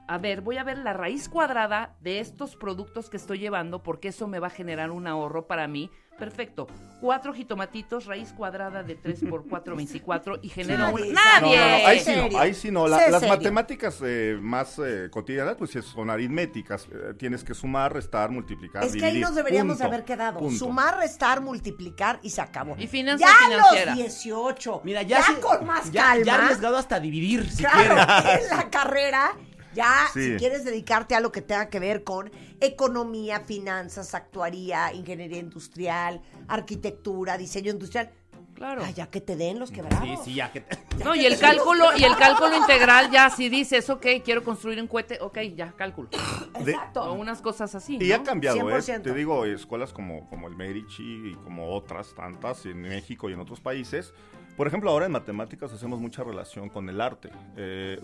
a 0.08 0.18
ver, 0.18 0.42
voy 0.42 0.58
a 0.58 0.64
ver 0.64 0.78
la 0.78 0.94
raíz 0.94 1.28
cuadrada 1.30 1.96
de 2.02 2.20
estos 2.20 2.56
productos 2.56 3.10
que 3.10 3.18
estoy 3.18 3.40
llevando 3.40 3.84
porque 3.84 4.08
eso 4.10 4.28
me 4.28 4.40
va 4.40 4.48
a 4.48 4.52
generar 4.52 4.92
un 4.92 5.06
ahorro 5.08 5.48
para 5.48 5.68
mí. 5.68 5.92
Perfecto. 6.18 6.66
Cuatro 7.00 7.32
jitomatitos, 7.32 8.06
raíz 8.08 8.34
cuadrada 8.34 8.82
de 8.82 8.96
3 8.96 9.26
por 9.30 9.48
4, 9.48 9.76
24 9.76 10.40
y 10.42 10.50
genero 10.50 10.80
Nadie, 10.92 11.04
un... 11.10 11.14
¡Nadie! 11.14 11.58
No, 11.58 11.64
no, 11.66 11.78
no, 11.82 11.88
ahí 11.88 12.00
sí 12.00 12.12
no, 12.16 12.40
ahí 12.40 12.54
sí 12.56 12.72
no. 12.72 12.88
La- 12.88 13.10
las 13.10 13.20
serio. 13.20 13.36
matemáticas 13.36 14.00
eh, 14.04 14.36
más 14.42 14.80
eh, 14.80 15.10
cotidianas, 15.12 15.58
pues 15.58 15.70
sí 15.72 15.80
son 15.84 16.10
aritméticas. 16.10 16.88
Eh, 16.92 17.14
tienes 17.20 17.44
que 17.44 17.54
sumar, 17.54 17.94
restar, 17.94 18.32
multiplicar, 18.32 18.84
Es 18.84 18.96
que 18.96 19.06
ahí 19.06 19.20
nos 19.20 19.36
deberíamos 19.36 19.78
de 19.78 19.86
haber 19.86 20.06
quedado. 20.06 20.40
punto. 20.40 20.58
Sumar, 20.58 20.98
restar, 20.98 21.40
multiplicar 21.42 22.20
y 22.24 22.32
se 22.32 22.42
acabó. 22.42 22.76
Y 22.80 22.88
finanzas 22.88 23.30
ya 23.30 23.36
a 23.36 23.50
financieras. 23.50 23.96
los 23.98 24.06
18. 24.06 24.82
Mira, 24.86 25.04
ya, 25.04 25.20
ya 25.20 25.24
se- 25.36 25.40
con 25.40 25.66
más 25.68 25.92
ya, 25.92 26.02
calma. 26.02 26.26
Ya 26.26 26.36
arriesgado 26.36 26.78
hasta 26.78 27.00
dividir, 27.00 27.48
si 27.52 27.64
claro, 27.64 27.96
quieres. 28.24 28.48
en 28.52 28.58
la 28.58 28.70
carrera, 28.72 29.32
ya 29.78 30.08
Sí. 30.14 30.32
si 30.34 30.38
quieres 30.38 30.66
dedicarte 30.66 31.16
a 31.16 31.20
lo 31.22 31.32
que 31.32 31.42
tenga 31.42 31.70
que 31.70 31.80
ver 31.80 32.04
con 32.04 32.30
economía, 32.60 33.40
finanzas, 33.42 34.14
actuaría, 34.16 34.92
ingeniería 34.94 35.40
industrial, 35.40 36.22
arquitectura, 36.48 37.38
diseño 37.38 37.72
industrial, 37.72 38.12
Claro. 38.56 38.82
ah, 38.84 38.90
ya 38.90 39.06
que 39.08 39.22
te 39.22 39.36
den 39.36 39.60
los 39.60 39.70
quebrados. 39.70 40.02
Sí, 40.04 40.16
sí, 40.26 40.34
ya 40.34 40.52
que... 40.52 40.66
No, 41.06 41.14
y 41.14 41.28
el 41.28 41.38
cálculo, 41.38 41.96
y 41.96 42.04
el 42.04 42.16
cálculo 42.18 42.58
integral 42.58 43.12
ya 43.12 43.30
si 43.30 43.50
dices, 43.50 43.88
ok, 43.92 44.04
quiero 44.26 44.44
construir 44.44 44.82
un 44.82 44.88
cohete, 44.88 45.20
ok, 45.22 45.38
ya, 45.56 45.74
cálculo. 45.74 46.10
Exacto. 46.60 47.04
O 47.04 47.14
unas 47.14 47.40
cosas 47.44 47.76
así, 47.76 48.00
Y 48.02 48.10
¿no? 48.10 48.16
ha 48.16 48.24
cambiado, 48.24 48.58
¿eh? 48.72 48.82
100%. 48.82 49.04
Te 49.04 49.14
digo, 49.14 49.46
escuelas 49.46 49.94
como, 49.94 50.28
como 50.28 50.48
el 50.48 50.56
Medici 50.56 51.04
y 51.04 51.36
como 51.44 51.70
otras 51.76 52.16
tantas 52.16 52.66
en 52.66 52.82
México 52.82 53.30
y 53.30 53.34
en 53.34 53.40
otros 53.42 53.62
países. 53.62 54.12
Por 54.58 54.68
ejemplo, 54.68 54.90
ahora 54.90 55.06
en 55.06 55.12
matemáticas 55.12 55.72
hacemos 55.72 56.00
mucha 56.00 56.24
relación 56.24 56.68
con 56.68 56.90
el 56.90 57.00
arte. 57.00 57.30
Eh, 57.56 58.00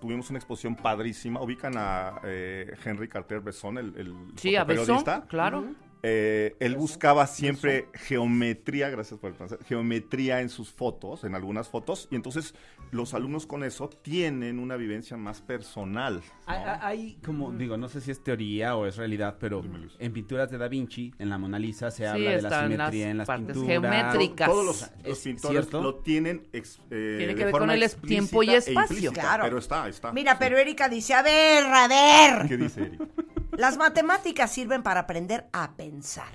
tuvimos 0.00 0.28
una 0.30 0.38
exposición 0.40 0.74
padrísima. 0.74 1.40
Ubican 1.40 1.74
a 1.76 2.20
eh, 2.24 2.74
Henry 2.84 3.08
Carter 3.08 3.40
Besson, 3.40 3.78
el, 3.78 3.94
el 3.96 4.14
Sí, 4.36 4.56
a 4.56 4.64
Besson, 4.64 4.98
fotoperiodista. 4.98 5.28
claro. 5.28 5.64
Eh, 6.04 6.56
él 6.58 6.74
buscaba 6.74 7.28
siempre 7.28 7.86
geometría, 7.94 8.90
gracias 8.90 9.20
por 9.20 9.30
el 9.30 9.36
francés, 9.36 9.60
geometría 9.64 10.40
en 10.40 10.48
sus 10.48 10.72
fotos, 10.72 11.22
en 11.22 11.36
algunas 11.36 11.68
fotos, 11.68 12.08
y 12.10 12.16
entonces 12.16 12.56
los 12.92 13.14
alumnos 13.14 13.46
con 13.46 13.64
eso 13.64 13.88
tienen 13.88 14.58
una 14.58 14.76
vivencia 14.76 15.16
más 15.16 15.40
personal. 15.40 16.22
Hay, 16.46 16.58
hay- 16.58 16.78
hay 16.82 17.14
como, 17.24 17.50
digo, 17.50 17.76
no 17.78 17.88
sé 17.88 18.00
si 18.02 18.10
es 18.10 18.22
teoría 18.22 18.76
o 18.76 18.86
es 18.86 18.96
realidad, 18.96 19.38
pero 19.40 19.64
en 19.98 20.12
pinturas 20.12 20.50
de 20.50 20.58
Da 20.58 20.68
Vinci, 20.68 21.12
en 21.18 21.28
la 21.30 21.38
Mona 21.38 21.58
Lisa, 21.58 21.90
se 21.90 21.96
Sí, 21.98 22.04
habla 22.04 22.30
de 22.30 22.42
la 22.42 22.62
simetría 22.62 23.04
las 23.06 23.10
en 23.10 23.18
las 23.18 23.26
partes 23.26 23.46
pinturas. 23.56 23.68
geométricas. 23.70 24.48
Todos 24.48 24.64
los, 24.66 24.80
los 25.04 25.18
¿Es 25.18 25.24
pintores 25.24 25.58
cierto? 25.60 25.82
lo 25.82 25.94
tienen 25.96 26.46
ex- 26.52 26.80
eh, 26.90 27.14
Tiene 27.18 27.32
que 27.34 27.38
de 27.38 27.44
ver 27.46 27.50
forma 27.52 27.72
con 27.72 27.82
el 27.82 27.90
tiempo 28.02 28.42
y 28.42 28.50
e 28.50 28.56
espacio. 28.58 29.10
Claro. 29.12 29.44
Pero 29.44 29.58
está, 29.58 29.88
está. 29.88 30.12
Mira, 30.12 30.32
sí. 30.32 30.36
pero 30.40 30.58
Erika 30.58 30.88
dice, 30.88 31.14
a 31.14 31.22
ver, 31.22 31.64
a 31.64 31.88
ver. 31.88 32.46
¿Qué 32.48 32.56
dice 32.58 32.82
Erika? 32.82 33.06
Las 33.56 33.78
matemáticas 33.78 34.52
sirven 34.52 34.82
para 34.82 35.00
aprender 35.00 35.46
a 35.52 35.72
pensar. 35.76 36.32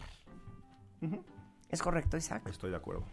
¿Es 1.70 1.82
correcto, 1.82 2.18
Isaac? 2.18 2.48
Estoy 2.50 2.72
de 2.72 2.78
acuerdo. 2.78 3.06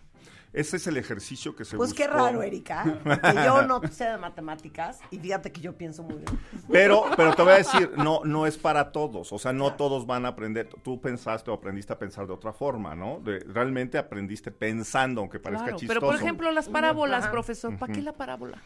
Ese 0.55 0.77
es 0.77 0.87
el 0.87 0.97
ejercicio 0.97 1.57
que 1.57 1.65
se 1.65 1.77
Pues 1.77 1.93
qué 1.93 2.07
raro, 2.07 2.41
Erika, 2.43 2.85
que 3.05 3.35
yo 3.45 3.63
no 3.63 3.81
sé 3.91 4.05
de 4.05 4.17
matemáticas 4.19 5.01
y 5.11 5.19
fíjate 5.19 5.51
que 5.51 5.61
yo 5.61 5.77
pienso 5.77 6.05
muy 6.05 6.15
bien. 6.15 6.39
Pero, 6.71 7.07
pero 7.17 7.35
te 7.35 7.43
voy 7.43 7.53
a 7.53 7.57
decir, 7.57 7.91
no, 7.97 8.21
no 8.25 8.47
es 8.47 8.57
para 8.57 8.93
todos. 8.93 9.33
O 9.33 9.39
sea, 9.41 9.53
no 9.53 9.75
todos 9.75 10.07
van 10.07 10.25
a 10.27 10.29
aprender. 10.29 10.69
Tú 10.85 11.01
pensaste 11.01 11.51
o 11.51 11.55
aprendiste 11.55 11.93
a 11.93 11.99
pensar 11.99 12.27
de 12.29 12.33
otra 12.33 12.53
forma, 12.53 12.95
¿no? 12.95 13.19
De- 13.19 13.41
realmente 13.41 13.99
aprendiste 13.99 14.53
pensando, 14.53 15.21
aunque 15.23 15.41
parezca 15.41 15.65
Claro, 15.65 15.79
chistoso. 15.79 15.99
Pero 16.01 16.07
por 16.13 16.21
ejemplo, 16.21 16.51
las 16.53 16.69
parábolas, 16.69 17.27
profesor, 17.29 17.77
¿para 17.77 17.93
qué 17.93 18.01
la 18.01 18.13
parábola? 18.13 18.63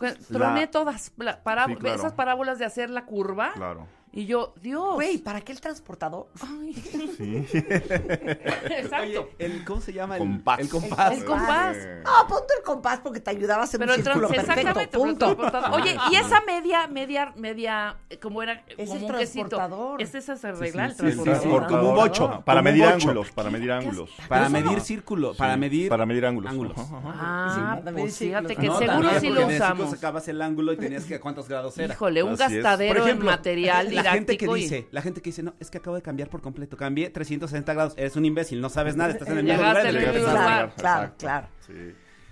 La- 0.00 0.14
Troné 0.14 0.66
todas 0.66 1.12
la 1.16 1.42
pará- 1.42 1.66
Sí, 1.66 1.76
claro. 1.76 1.96
esas 1.96 2.12
parábolas 2.12 2.58
de 2.58 2.64
hacer 2.64 2.90
la 2.90 3.06
curva 3.06 3.52
Claro. 3.54 3.86
Y 4.12 4.24
yo, 4.26 4.54
Dios. 4.62 4.94
Güey, 4.94 5.18
¿para 5.18 5.40
qué 5.42 5.52
el 5.52 5.60
transportador? 5.60 6.28
Ay. 6.40 6.72
Sí. 7.16 7.46
Exacto. 7.52 8.98
Oye, 9.02 9.26
el, 9.38 9.64
¿cómo 9.64 9.80
se 9.80 9.92
llama? 9.92 10.16
El 10.16 10.20
Compás. 10.22 10.58
El 10.60 10.68
compás. 10.68 11.12
El 11.12 11.24
compás. 11.24 11.76
Eh, 11.76 12.02
No, 12.04 12.26
ponte 12.26 12.54
el 12.56 12.62
compás 12.64 13.00
porque 13.00 13.20
te 13.20 13.30
ayudaba 13.30 13.62
a 13.62 13.64
hacer 13.64 13.78
Pero 13.80 13.92
un 13.92 13.98
el 13.98 14.04
círculo 14.04 14.28
perfecto, 14.28 14.52
exactamente. 14.52 14.90
pero 14.92 15.04
el 15.10 15.16
punto. 15.16 15.72
Oye, 15.72 15.96
y 16.10 16.14
esa 16.16 16.40
media, 16.42 16.86
media, 16.86 17.32
media, 17.36 17.96
como 18.22 18.42
era, 18.42 18.64
Es 18.68 18.88
como 18.88 18.94
el 19.00 19.04
un 19.12 19.18
quesito. 19.18 19.48
transportador. 19.48 20.02
Es 20.02 20.14
arregla 20.44 20.90
sí, 20.90 20.94
el 20.94 20.96
sí, 20.96 21.06
el 21.06 21.12
sí, 21.18 21.22
transportador. 21.22 21.68
sí, 21.68 21.74
como 21.76 21.88
un 21.90 21.94
bocho. 21.96 22.28
¿no? 22.28 22.44
Para 22.44 22.62
medir 22.62 22.84
bocho. 22.84 22.94
ángulos, 22.94 23.30
para 23.32 23.50
medir 23.50 23.72
ángulos. 23.72 24.10
Para 24.28 24.48
medir 24.48 24.72
no. 24.72 24.80
círculo, 24.80 25.34
para 25.34 25.56
medir... 25.56 25.88
Para 25.88 26.06
medir 26.06 26.24
ángulos. 26.26 26.50
ángulos. 26.50 26.72
Ah, 26.78 27.80
pues 27.92 28.16
fíjate 28.16 28.56
que 28.56 28.66
No, 28.68 28.78
seguro 28.78 29.20
sí 29.20 29.28
lo 29.30 29.46
usamos. 29.46 29.90
sacabas 29.90 30.26
el 30.28 30.40
ángulo 30.40 30.72
y 30.72 30.76
tenías 30.78 31.04
que 31.04 31.16
a 31.16 31.20
cuántos 31.20 31.48
grados 31.48 31.76
era. 31.78 31.92
Híjole, 31.92 32.22
un 32.22 32.32
es. 32.32 32.38
gastadero 32.38 33.06
en 33.06 33.18
material 33.24 33.92
la 34.06 34.12
gente 34.14 34.36
que 34.36 34.46
y- 34.46 34.54
dice, 34.54 34.88
la 34.90 35.02
gente 35.02 35.20
que 35.20 35.30
dice, 35.30 35.42
no, 35.42 35.54
es 35.60 35.70
que 35.70 35.78
acabo 35.78 35.96
de 35.96 36.02
cambiar 36.02 36.28
por 36.28 36.40
completo, 36.40 36.76
cambié 36.76 37.10
360 37.10 37.72
grados, 37.74 37.94
eres 37.96 38.16
un 38.16 38.24
imbécil, 38.24 38.60
no 38.60 38.68
sabes 38.68 38.96
nada, 38.96 39.10
estás 39.12 39.28
en 39.28 39.38
el 39.38 39.44
mismo 39.44 39.62
lugar. 39.62 39.82
Claro, 39.82 40.66
Exacto. 40.68 41.16
claro. 41.18 41.48
Sí. 41.66 41.72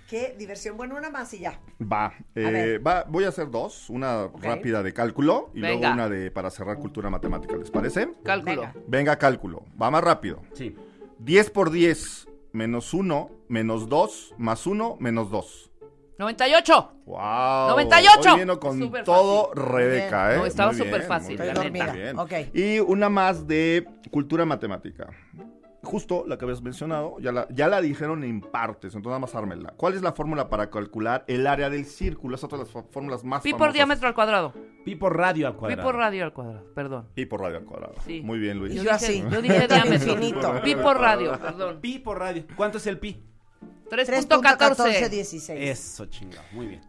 Qué 0.09 0.35
diversión. 0.37 0.77
Bueno, 0.77 0.95
una 0.95 1.09
más 1.09 1.33
y 1.33 1.39
ya. 1.39 1.59
Va, 1.81 2.13
eh, 2.35 2.77
va, 2.85 3.05
voy 3.09 3.23
a 3.23 3.29
hacer 3.29 3.49
dos, 3.49 3.89
una 3.89 4.27
rápida 4.39 4.83
de 4.83 4.93
cálculo 4.93 5.49
y 5.55 5.61
Venga. 5.61 5.77
luego 5.79 5.93
una 5.93 6.09
de 6.09 6.29
para 6.29 6.51
cerrar 6.51 6.77
cultura 6.77 7.09
matemática, 7.09 7.55
¿les 7.57 7.71
parece? 7.71 8.09
Cálculo. 8.23 8.61
Venga. 8.61 8.73
Venga, 8.87 9.15
cálculo, 9.17 9.63
va 9.81 9.89
más 9.89 10.03
rápido. 10.03 10.43
Sí. 10.53 10.75
10 11.19 11.49
por 11.49 11.71
10 11.71 12.27
menos 12.53 12.93
1 12.93 13.31
menos 13.47 13.89
2 13.89 14.35
más 14.37 14.67
1 14.67 14.97
menos 14.99 15.31
2. 15.31 15.71
98. 16.17 16.91
¡Wow! 17.05 17.69
98. 17.69 18.33
Hoy 18.33 18.39
vino 18.39 18.59
con 18.59 18.79
todo 19.03 19.49
fácil. 19.53 19.63
Rebeca, 19.71 20.33
¿eh? 20.33 20.37
No, 20.37 20.45
estaba 20.45 20.73
súper 20.73 21.01
fácil, 21.03 21.37
la 21.37 21.53
neta. 21.53 21.91
bien. 21.93 22.15
Y 22.53 22.79
una 22.79 23.09
más 23.09 23.47
de 23.47 23.85
cultura 24.11 24.45
matemática. 24.45 25.07
Justo 25.83 26.23
la 26.25 26.35
que 26.39 26.45
habías 26.45 26.63
mencionado, 26.63 27.17
ya 27.19 27.31
la, 27.31 27.47
ya 27.51 27.67
la 27.67 27.79
dijeron 27.79 28.23
en 28.23 28.41
partes, 28.41 28.95
entonces 28.95 29.05
nada 29.09 29.19
más 29.19 29.35
ármela. 29.35 29.71
¿Cuál 29.77 29.93
es 29.93 30.01
la 30.01 30.13
fórmula 30.13 30.49
para 30.49 30.71
calcular 30.71 31.23
el 31.27 31.45
área 31.45 31.69
del 31.69 31.85
círculo? 31.85 32.33
Es 32.35 32.43
otra 32.43 32.57
de 32.57 32.63
las 32.63 32.73
fó- 32.73 32.87
fórmulas 32.89 33.23
más 33.23 33.43
Pi 33.43 33.51
por 33.51 33.59
famosas. 33.59 33.73
diámetro 33.75 34.07
al 34.07 34.15
cuadrado. 34.15 34.53
Pi 34.83 34.95
por 34.95 35.15
radio 35.15 35.45
al 35.45 35.53
Pi 35.53 35.59
cuadrado. 35.59 35.83
por 35.83 35.95
radio 35.95 36.23
al 36.23 36.33
cuadrado, 36.33 36.73
perdón. 36.73 37.07
Pi 37.13 37.27
por 37.27 37.41
radio 37.41 37.57
al 37.57 37.65
cuadrado. 37.65 37.93
Sí. 38.03 38.21
Muy 38.23 38.39
bien, 38.39 38.57
Luis. 38.57 38.73
Yo 38.73 38.81
dije- 38.81 38.93
así. 38.95 39.23
Yo 39.29 39.41
dije 39.43 39.67
diámetro. 39.67 40.13
Infinito. 40.13 40.61
Pi 40.63 40.75
por 40.75 40.97
radio, 40.99 41.39
perdón. 41.39 41.79
Pi 41.81 41.99
por 41.99 42.17
radio. 42.17 42.45
¿Cuánto 42.55 42.79
es 42.79 42.87
el 42.87 42.97
pi? 42.97 43.23
3.14. 43.89 44.27
3.1416. 44.29 45.55
Eso, 45.57 46.05
chingado. 46.07 46.43
Muy 46.51 46.67
bien. 46.67 46.81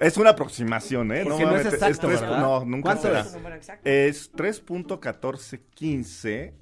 Es 0.00 0.16
una 0.16 0.30
aproximación, 0.30 1.12
¿eh? 1.12 1.22
Porque 1.24 1.44
no 1.44 1.50
es 1.56 1.64
mames, 1.64 1.74
exacto, 1.74 2.06
tres- 2.08 2.20
¿verdad? 2.20 2.38
No, 2.40 2.64
nunca 2.64 2.82
¿Cuánto 2.82 3.02
será. 3.02 3.20
es? 3.20 3.32
número 3.34 3.54
exacto. 3.56 3.88
Es 3.88 4.32
3.1415 4.32 6.52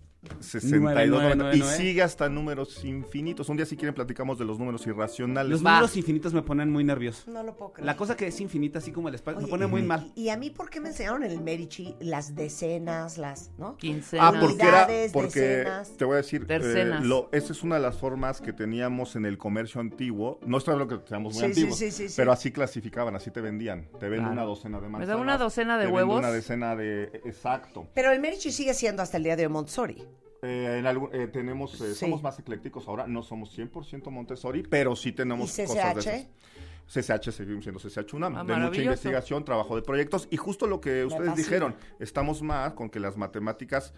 62 0.41 0.81
Nueve, 1.09 1.35
nueve, 1.37 1.57
y 1.57 1.63
sigue 1.63 2.03
hasta 2.03 2.29
números 2.29 2.85
infinitos. 2.85 3.49
Un 3.49 3.57
día 3.57 3.65
si 3.65 3.77
quieren 3.77 3.95
platicamos 3.95 4.39
de 4.39 4.45
los 4.45 4.59
números 4.59 4.87
irracionales. 4.87 5.51
Los 5.51 5.65
Va. 5.65 5.73
números 5.77 5.97
infinitos 5.97 6.35
me 6.35 6.43
ponen 6.43 6.71
muy 6.71 6.85
nervioso. 6.85 7.31
No 7.31 7.43
lo 7.43 7.57
puedo 7.57 7.73
creer. 7.73 7.87
La 7.87 7.97
cosa 7.97 8.17
que 8.17 8.27
es 8.27 8.41
infinita, 8.41 8.79
así 8.81 8.93
como 8.93 9.09
el 9.09 9.15
espacio, 9.15 9.41
me 9.41 9.49
pone 9.49 9.67
muy 9.67 9.83
mal. 9.83 10.13
Y 10.15 10.29
a 10.29 10.37
mí, 10.37 10.51
¿por 10.51 10.69
qué 10.69 10.81
me 10.81 10.91
enseñaron 10.91 11.23
en 11.25 11.31
el 11.31 11.41
Medici 11.41 11.95
las 12.01 12.35
decenas, 12.35 13.17
las, 13.19 13.51
¿no? 13.59 13.77
Quincena. 13.79 14.29
Ah, 14.29 14.33
porque 14.41 14.63
era, 14.63 14.87
porque 15.13 15.41
decenas. 15.41 15.97
te 15.97 16.05
voy 16.05 16.15
a 16.15 16.17
decir, 16.19 16.47
eh, 16.49 16.99
lo, 17.03 17.29
esa 17.33 17.53
es 17.53 17.63
una 17.63 17.77
de 17.77 17.83
las 17.83 17.97
formas 17.97 18.41
que 18.43 18.53
teníamos 18.53 19.17
en 19.17 19.25
el 19.25 19.39
comercio 19.39 19.81
antiguo. 19.81 20.39
No 20.45 20.59
estoy 20.59 20.73
hablando 20.73 21.03
que 21.03 21.09
seamos 21.09 21.33
muy 21.35 21.41
Sí, 21.43 21.47
sí, 21.55 21.61
antiguos, 21.61 21.79
sí, 21.79 21.91
sí, 21.91 22.09
sí. 22.09 22.15
pero 22.17 22.33
así 22.33 22.53
clasificaban, 22.53 23.17
así 23.17 23.31
te 23.31 23.41
vendían. 23.41 23.89
Te 23.99 24.11
Claro. 24.11 24.33
una 24.33 24.43
docena 24.43 24.79
de 24.79 24.85
da 24.87 24.91
manzanas. 24.91 25.21
una 25.21 25.39
docena 25.39 25.79
de 25.79 25.87
te 25.87 25.93
huevos? 25.93 26.19
una 26.19 26.31
decena 26.31 26.77
de, 26.77 27.05
exacto. 27.25 27.87
Pero 27.95 28.11
el 28.13 28.21
Medici 28.21 28.51
sigue 28.51 28.75
siendo 28.75 29.03
hasta 29.03 29.17
el 29.17 29.23
día 29.23 29.37
de 29.37 29.47
hoy 29.47 29.53
Montessori. 29.53 30.05
Eh, 30.43 30.77
en 30.79 30.87
algún- 30.87 31.11
eh, 31.13 31.27
tenemos, 31.27 31.81
eh, 31.81 31.89
Sí. 31.95 32.01
somos 32.01 32.23
más 32.23 32.39
eclécticos 32.39 32.89
ahora, 32.89 33.07
no 33.07 33.23
somos 33.23 33.51
100% 33.51 34.11
Montessori, 34.11 34.63
pero 34.63 34.97
sí 34.97 35.13
tenemos 35.13 35.59
¿Y 35.59 35.67
cosas 35.67 35.95
de 35.95 36.01
esas. 36.01 36.27
CCH 36.87 37.31
seguimos 37.31 37.63
siendo 37.63 37.79
CCH 37.79 38.15
UNAM, 38.17 38.37
Ah, 38.37 38.45
de 38.45 38.57
mucha 38.57 38.83
investigación, 38.83 39.45
trabajo 39.45 39.77
de 39.77 39.83
proyectos 39.83 40.27
y 40.31 40.37
justo 40.37 40.67
lo 40.67 40.81
que 40.81 41.05
ustedes 41.05 41.37
dijeron, 41.37 41.77
estamos 42.01 42.43
más 42.43 42.73
con 42.73 42.91
que 42.91 42.99
las 42.99 43.17
matemáticas 43.17 43.95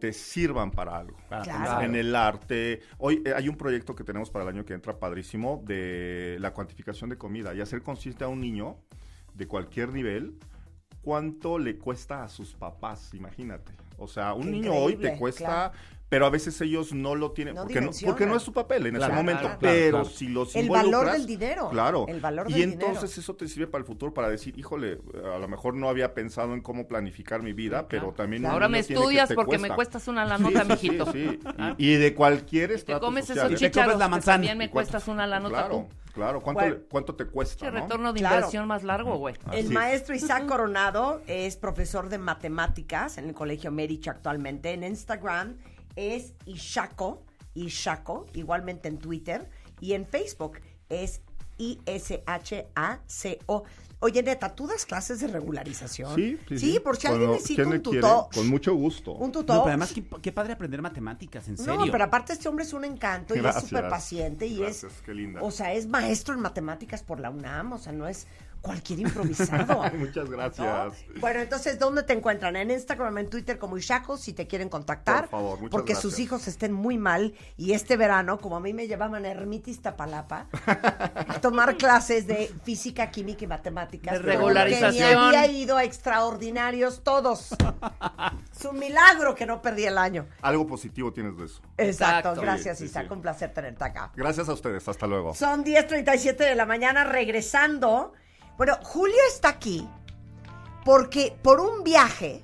te 0.00 0.12
sirvan 0.12 0.70
para 0.70 0.98
algo. 0.98 1.16
Claro. 1.28 1.80
En 1.82 1.94
el 1.96 2.14
arte. 2.14 2.80
Hoy 2.98 3.22
eh, 3.24 3.32
hay 3.34 3.48
un 3.48 3.56
proyecto 3.56 3.94
que 3.96 4.04
tenemos 4.04 4.30
para 4.30 4.42
el 4.44 4.50
año 4.50 4.64
que 4.64 4.74
entra 4.74 4.98
padrísimo 4.98 5.62
de 5.66 6.36
la 6.40 6.52
cuantificación 6.52 7.08
de 7.10 7.16
comida 7.16 7.54
y 7.54 7.60
hacer 7.60 7.82
consciente 7.82 8.22
a 8.22 8.28
un 8.28 8.40
niño 8.40 8.76
de 9.32 9.46
cualquier 9.48 9.92
nivel 9.92 10.38
cuánto 11.02 11.58
le 11.58 11.78
cuesta 11.78 12.22
a 12.22 12.28
sus 12.28 12.54
papás, 12.54 13.12
imagínate. 13.14 13.72
O 13.98 14.08
sea, 14.08 14.34
un 14.34 14.44
Qué 14.44 14.50
niño 14.50 14.74
hoy 14.74 14.96
te 14.96 15.16
cuesta, 15.16 15.44
claro. 15.44 15.72
Pero 16.08 16.26
a 16.26 16.30
veces 16.30 16.60
ellos 16.60 16.92
no 16.92 17.14
lo 17.16 17.32
tienen 17.32 17.54
No 17.54 17.62
porque, 17.62 17.80
no, 17.80 17.90
porque 18.06 18.26
no 18.26 18.36
es 18.36 18.42
su 18.42 18.52
papel 18.52 18.86
en 18.86 18.94
Claro, 18.94 19.12
ese 19.14 19.22
momento, 19.22 19.40
claro, 19.42 19.58
claro, 19.58 19.74
pero 19.76 19.90
claro. 20.02 20.04
si 20.16 20.28
los 20.28 20.54
El 20.54 20.68
valor 20.70 21.10
del 21.10 21.26
dinero. 21.26 21.70
Claro. 21.70 22.04
El 22.08 22.20
valor 22.20 22.48
y 22.50 22.54
del 22.54 22.62
entonces 22.74 23.10
dinero. 23.10 23.20
eso 23.20 23.34
te 23.36 23.48
sirve 23.48 23.66
para 23.66 23.80
el 23.80 23.86
futuro 23.86 24.14
para 24.14 24.28
decir, 24.28 24.56
híjole, 24.58 25.00
a 25.34 25.38
lo 25.38 25.48
mejor 25.48 25.74
no 25.74 25.88
había 25.88 26.14
pensado 26.14 26.54
en 26.54 26.60
cómo 26.60 26.86
planificar 26.86 27.42
mi 27.42 27.52
vida, 27.52 27.88
pero 27.88 28.12
también 28.12 28.46
Ahora 28.46 28.68
me 28.68 28.78
estudias 28.78 29.28
te 29.28 29.34
porque 29.34 29.56
me 29.58 29.68
cuesta. 29.68 29.74
cuestas 29.76 30.08
una 30.08 30.24
la 30.26 30.38
nota, 30.38 30.62
sí, 30.62 30.68
mijito. 30.68 31.12
sí, 31.12 31.28
sí. 31.30 31.38
Y, 31.78 31.92
y 31.92 31.96
de 31.96 32.14
cualquier 32.14 32.68
Te 32.70 32.74
estrato 32.76 33.06
comes 33.06 33.26
social. 33.26 33.46
esos 33.46 33.60
Y 33.60 33.64
te 33.64 33.70
comes 33.70 33.72
chícharos 33.72 33.98
la 33.98 34.08
manzana. 34.08 34.34
también 34.36 34.58
me 34.58 34.64
¿Y 34.66 34.68
cuestas 34.68 35.08
una 35.08 35.26
la 35.26 35.40
nota 35.40 35.54
Claro, 35.66 35.88
tú. 35.88 36.12
claro. 36.12 36.40
¿Cuánto, 36.42 36.60
Bueno. 36.60 36.74
le- 36.76 36.80
cuánto 36.82 37.14
te 37.16 37.24
cuesta, 37.26 37.64
Che, 37.66 37.72
no? 37.72 37.80
retorno 37.80 38.12
de 38.12 38.20
Claro. 38.20 38.36
inversión 38.36 38.68
más 38.68 38.84
largo, 38.84 39.16
güey. 39.16 39.34
El 39.52 39.70
maestro 39.70 40.14
Isaac 40.14 40.46
Coronado 40.46 41.22
es 41.26 41.56
profesor 41.56 42.08
de 42.08 42.18
matemáticas 42.18 43.18
en 43.18 43.26
el 43.28 43.34
Colegio 43.34 43.72
Merich 43.72 44.06
actualmente. 44.08 44.72
En 44.72 44.84
Instagram 44.84 45.56
es 45.96 46.34
Ishaco, 46.46 47.22
Ishaco, 47.54 48.26
igualmente 48.34 48.88
en 48.88 48.98
Twitter. 48.98 49.48
Y 49.80 49.92
en 49.94 50.06
Facebook 50.06 50.60
es 50.88 51.20
I-S-H-A-C-O. 52.54 53.64
Oye, 54.00 54.22
neta, 54.22 54.54
¿tú 54.54 54.66
das 54.66 54.84
clases 54.84 55.20
de 55.20 55.28
regularización? 55.28 56.14
Sí, 56.14 56.38
sí, 56.48 56.58
sí. 56.58 56.78
por 56.80 56.96
si 56.96 57.06
Cuando- 57.06 57.20
alguien 57.24 57.30
necesita 57.38 57.62
¿quién 57.62 57.74
un 57.76 57.82
tutor. 57.82 58.28
Con 58.34 58.48
mucho 58.48 58.74
gusto. 58.74 59.12
Un 59.12 59.28
No, 59.28 59.32
tutor. 59.32 59.56
pero 59.58 59.68
además, 59.68 59.92
qué, 59.94 60.04
qué 60.20 60.30
padre 60.32 60.52
aprender 60.52 60.82
matemáticas, 60.82 61.48
en 61.48 61.56
serio. 61.56 61.76
No, 61.86 61.90
pero 61.90 62.04
aparte 62.04 62.34
este 62.34 62.46
hombre 62.48 62.64
es 62.64 62.72
un 62.74 62.84
encanto 62.84 63.34
y 63.34 63.38
es 63.38 63.54
súper 63.62 63.88
paciente 63.88 64.46
y 64.46 64.58
Gracias, 64.58 64.92
es, 64.92 65.00
qué 65.02 65.14
linda. 65.14 65.40
o 65.42 65.50
sea, 65.50 65.72
es 65.72 65.86
maestro 65.86 66.34
en 66.34 66.40
matemáticas 66.40 67.02
por 67.02 67.18
la 67.18 67.30
UNAM, 67.30 67.72
o 67.72 67.78
sea, 67.78 67.92
no 67.92 68.06
es 68.06 68.26
cualquier 68.64 68.98
improvisado. 69.06 69.82
Muchas 69.94 70.24
¿no? 70.24 70.36
gracias. 70.36 71.04
Bueno, 71.20 71.40
entonces, 71.40 71.78
¿dónde 71.78 72.02
te 72.02 72.14
encuentran? 72.14 72.56
En 72.56 72.70
Instagram, 72.70 73.18
en 73.18 73.28
Twitter 73.28 73.58
como 73.58 73.76
Ishaco, 73.76 74.16
si 74.16 74.32
te 74.32 74.46
quieren 74.46 74.68
contactar. 74.68 75.28
Por 75.28 75.30
favor, 75.30 75.58
muchas 75.58 75.70
Porque 75.70 75.92
gracias. 75.92 76.12
sus 76.12 76.18
hijos 76.18 76.48
estén 76.48 76.72
muy 76.72 76.96
mal 76.98 77.34
y 77.56 77.72
este 77.72 77.96
verano, 77.96 78.38
como 78.38 78.56
a 78.56 78.60
mí 78.60 78.72
me 78.72 78.88
llevaban 78.88 79.24
a 79.24 79.30
Ermitis 79.30 79.82
Tapalapa 79.82 80.48
a 80.66 81.40
tomar 81.42 81.76
clases 81.76 82.26
de 82.26 82.52
física, 82.64 83.10
química 83.10 83.44
y 83.44 83.48
matemáticas. 83.48 84.14
De 84.14 84.18
regularización. 84.20 85.30
me 85.30 85.36
había 85.38 85.46
ido 85.46 85.76
a 85.76 85.84
extraordinarios 85.84 87.04
todos. 87.04 87.50
es 88.58 88.64
un 88.64 88.78
milagro 88.78 89.34
que 89.34 89.44
no 89.44 89.60
perdí 89.60 89.84
el 89.84 89.98
año. 89.98 90.26
Algo 90.40 90.66
positivo 90.66 91.12
tienes 91.12 91.36
de 91.36 91.44
eso. 91.44 91.60
Exacto, 91.76 92.30
Exacto. 92.30 92.40
gracias 92.40 92.78
sí, 92.78 92.86
Isaac, 92.86 93.06
sí. 93.08 93.12
un 93.12 93.20
placer 93.20 93.52
tenerte 93.52 93.84
acá. 93.84 94.10
Gracias 94.16 94.48
a 94.48 94.54
ustedes. 94.54 94.88
Hasta 94.88 95.06
luego. 95.06 95.34
Son 95.34 95.64
10.37 95.64 96.36
de 96.36 96.54
la 96.54 96.64
mañana 96.64 97.04
regresando. 97.04 98.14
Bueno, 98.56 98.78
Julio 98.82 99.16
está 99.28 99.48
aquí 99.48 99.86
porque 100.84 101.36
por 101.42 101.60
un 101.60 101.82
viaje 101.82 102.42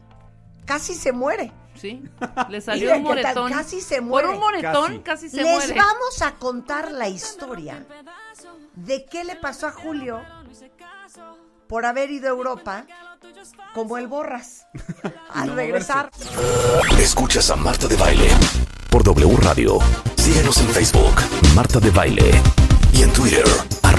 casi 0.65 0.95
se 0.95 1.13
muere. 1.13 1.53
Sí, 1.75 2.03
le 2.49 2.61
salió 2.61 2.87
Mira 2.87 2.97
un 2.97 3.03
moretón. 3.05 3.53
casi 3.53 3.81
se 3.81 4.01
muere. 4.01 4.27
Por 4.29 4.35
un 4.37 4.41
moretón 4.41 4.99
Casi. 5.03 5.29
casi, 5.29 5.31
se 5.31 5.37
Les 5.43 5.47
muere. 5.51 5.75
vamos 5.75 6.23
a 6.23 6.33
contar 6.37 6.91
la 6.93 7.09
historia 7.09 7.87
de 8.75 9.05
qué 9.07 9.25
le 9.25 9.37
pasó 9.37 9.67
a 9.69 9.73
Julio 9.73 10.21
por 11.69 11.87
haber 11.87 12.11
ido 12.11 12.27
a 12.27 12.31
Europa 12.31 12.85
como 13.75 13.97
el 13.99 14.09
Borras. 14.09 14.67
Al 15.33 15.55
regresar. 15.55 16.11
Escuchas 16.99 17.51
a 17.51 17.57
Marta 17.57 17.87
de 17.87 17.97
Baile 17.97 18.29
por 18.91 19.05
W 19.05 19.37
Radio. 19.41 19.79
Síguenos 20.17 20.59
en 20.59 20.69
Facebook, 20.69 21.15
Marta 21.55 21.79
de 21.79 21.91
Baile. 21.91 22.31
Y 22.93 23.03
en 23.03 23.13
Twitter, 23.13 23.45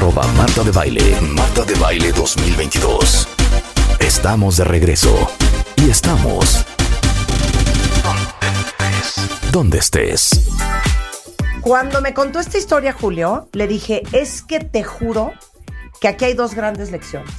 arroba 0.02 0.26
Marta 0.34 0.64
de 0.64 0.72
Baile. 0.72 1.22
Marta 1.22 1.64
de 1.64 1.76
Baile 1.76 2.12
2022. 2.12 3.28
Estamos 4.00 4.58
de 4.58 4.64
regreso. 4.64 5.30
Y 5.76 5.92
estamos... 5.92 6.66
Donde 9.52 9.78
estés. 9.78 10.50
Cuando 11.62 12.02
me 12.02 12.16
contó 12.16 12.40
esta 12.40 12.58
historia, 12.58 12.94
Julio, 12.94 13.48
le 13.54 13.68
dije, 13.68 14.02
es 14.12 14.42
que 14.42 14.60
te 14.60 14.84
juro 14.84 15.34
que 16.00 16.08
aquí 16.08 16.26
hay 16.26 16.34
dos 16.34 16.56
grandes 16.56 16.90
lecciones. 16.90 17.36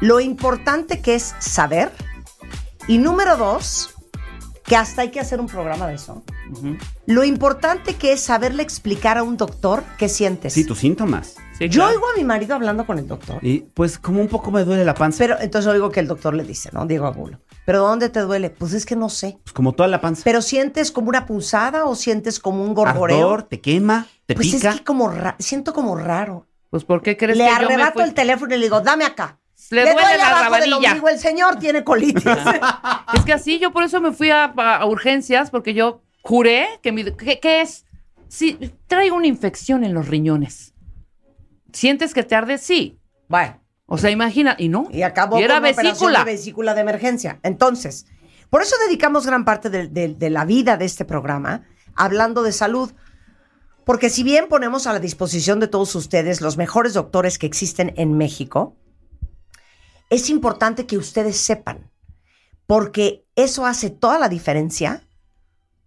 Lo 0.00 0.20
importante 0.20 1.00
que 1.00 1.16
es 1.16 1.34
saber 1.40 1.90
y 2.86 2.98
número 2.98 3.36
dos, 3.36 3.90
que 4.62 4.76
hasta 4.76 5.02
hay 5.02 5.10
que 5.10 5.18
hacer 5.18 5.40
un 5.40 5.48
programa 5.48 5.88
de 5.88 5.94
eso. 5.94 6.22
Lo 7.06 7.24
importante 7.24 7.94
que 7.94 8.12
es 8.12 8.20
saberle 8.20 8.62
explicar 8.62 9.18
a 9.18 9.24
un 9.24 9.36
doctor 9.36 9.82
qué 9.98 10.08
sientes. 10.08 10.52
Sí, 10.52 10.64
tus 10.64 10.78
síntomas. 10.78 11.34
Sí, 11.58 11.68
Yo 11.70 11.80
claro. 11.82 11.90
oigo 11.92 12.04
a 12.12 12.16
mi 12.18 12.24
marido 12.24 12.54
hablando 12.54 12.84
con 12.84 12.98
el 12.98 13.06
doctor, 13.08 13.38
Y 13.42 13.60
pues 13.60 13.98
como 13.98 14.20
un 14.20 14.28
poco 14.28 14.50
me 14.50 14.62
duele 14.64 14.84
la 14.84 14.94
panza. 14.94 15.18
pero 15.18 15.40
entonces 15.40 15.72
oigo 15.72 15.90
que 15.90 16.00
el 16.00 16.06
doctor 16.06 16.34
le 16.34 16.44
dice, 16.44 16.68
¿no? 16.72 16.84
Diego 16.86 17.06
Abulo, 17.06 17.40
¿pero 17.64 17.80
dónde 17.80 18.10
te 18.10 18.20
duele? 18.20 18.50
Pues 18.50 18.74
es 18.74 18.84
que 18.84 18.94
no 18.96 19.08
sé. 19.08 19.38
Pues 19.42 19.52
como 19.54 19.72
toda 19.72 19.88
la 19.88 20.00
panza. 20.02 20.22
¿Pero 20.24 20.42
sientes 20.42 20.92
como 20.92 21.08
una 21.08 21.24
punzada 21.24 21.86
o 21.86 21.94
sientes 21.94 22.40
como 22.40 22.62
un 22.62 22.74
gorgoreo? 22.74 23.16
Ardor, 23.16 23.42
te 23.44 23.60
quema, 23.60 24.06
te 24.26 24.34
pues 24.34 24.50
pica. 24.52 24.70
es 24.70 24.76
que 24.78 24.84
como 24.84 25.10
siento 25.38 25.72
como 25.72 25.96
raro. 25.96 26.46
Pues 26.68 26.84
¿por 26.84 27.00
qué 27.00 27.16
crees 27.16 27.38
Le 27.38 27.44
que 27.44 27.50
yo 27.50 27.56
me 27.60 27.64
arrebato 27.64 27.92
fui? 28.00 28.02
el 28.02 28.12
teléfono 28.14 28.54
y 28.54 28.58
le 28.58 28.64
digo, 28.64 28.80
dame 28.82 29.04
acá. 29.06 29.38
Le 29.70 29.80
duele 29.82 29.96
la 30.18 30.28
abajo 30.28 30.54
del 30.56 30.70
rabanilla. 30.70 30.76
ombligo, 30.90 31.08
el 31.08 31.18
señor 31.18 31.56
tiene 31.58 31.82
colitis. 31.84 32.24
Es 33.14 33.24
que 33.24 33.32
así, 33.32 33.58
yo 33.58 33.72
por 33.72 33.82
eso 33.82 34.00
me 34.00 34.12
fui 34.12 34.30
a, 34.30 34.44
a- 34.56 34.76
a 34.76 34.86
urgencias, 34.86 35.50
porque 35.50 35.72
yo 35.74 36.02
juré 36.22 36.66
que 36.82 36.92
mi... 36.92 37.04
¿Qué, 37.04 37.40
qué 37.40 37.62
es? 37.62 37.84
Sí, 38.28 38.58
traigo 38.88 39.16
una 39.16 39.26
infección 39.28 39.84
en 39.84 39.94
los 39.94 40.06
riñones. 40.08 40.74
¿Sientes 41.76 42.14
que 42.14 42.22
te 42.22 42.34
arde? 42.34 42.56
Sí. 42.56 42.98
bueno, 43.28 43.60
O 43.84 43.98
sea, 43.98 44.10
imagina, 44.10 44.56
y 44.58 44.68
no. 44.68 44.88
y 44.90 45.02
acabó 45.02 45.38
Y 45.38 45.42
era 45.42 45.56
con 45.60 45.64
una 45.64 45.72
vesícula. 45.82 46.18
de 46.20 46.24
vesícula 46.24 46.74
de 46.74 46.80
emergencia. 46.80 47.38
Entonces, 47.42 48.06
por 48.48 48.62
eso 48.62 48.76
dedicamos 48.86 49.26
gran 49.26 49.44
parte 49.44 49.68
de, 49.68 49.86
de- 49.88 50.14
de 50.14 50.30
la 50.30 50.46
vida 50.46 50.78
de 50.78 50.86
este 50.86 51.04
programa 51.04 51.66
hablando 51.94 52.42
de 52.42 52.52
salud. 52.52 52.92
Porque 53.84 54.08
si 54.08 54.22
bien 54.22 54.48
ponemos 54.48 54.86
a 54.86 54.94
la 54.94 55.00
disposición 55.00 55.60
de 55.60 55.68
todos 55.68 55.94
ustedes 55.94 56.40
los 56.40 56.56
mejores 56.56 56.94
doctores 56.94 57.38
que 57.38 57.46
existen 57.46 57.92
en 57.98 58.16
México, 58.16 58.74
es 60.08 60.30
importante 60.30 60.86
que 60.86 60.96
ustedes 60.96 61.36
sepan, 61.36 61.90
porque 62.66 63.26
eso 63.36 63.66
hace 63.66 63.90
toda 63.90 64.18
la 64.18 64.28
diferencia 64.30 65.05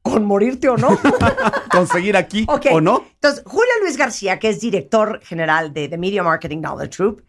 con 0.01 0.25
morirte 0.25 0.69
o 0.69 0.77
no. 0.77 0.97
Conseguir 1.71 2.15
aquí 2.17 2.45
o 2.71 2.81
no. 2.81 3.05
Entonces, 3.15 3.43
Julio 3.45 3.71
Luis 3.81 3.97
García, 3.97 4.39
que 4.39 4.49
es 4.49 4.59
director 4.59 5.19
general 5.23 5.73
de 5.73 5.87
The 5.87 5.97
Media 5.97 6.23
Marketing 6.23 6.59
Knowledge 6.59 6.97
Group, 6.97 7.23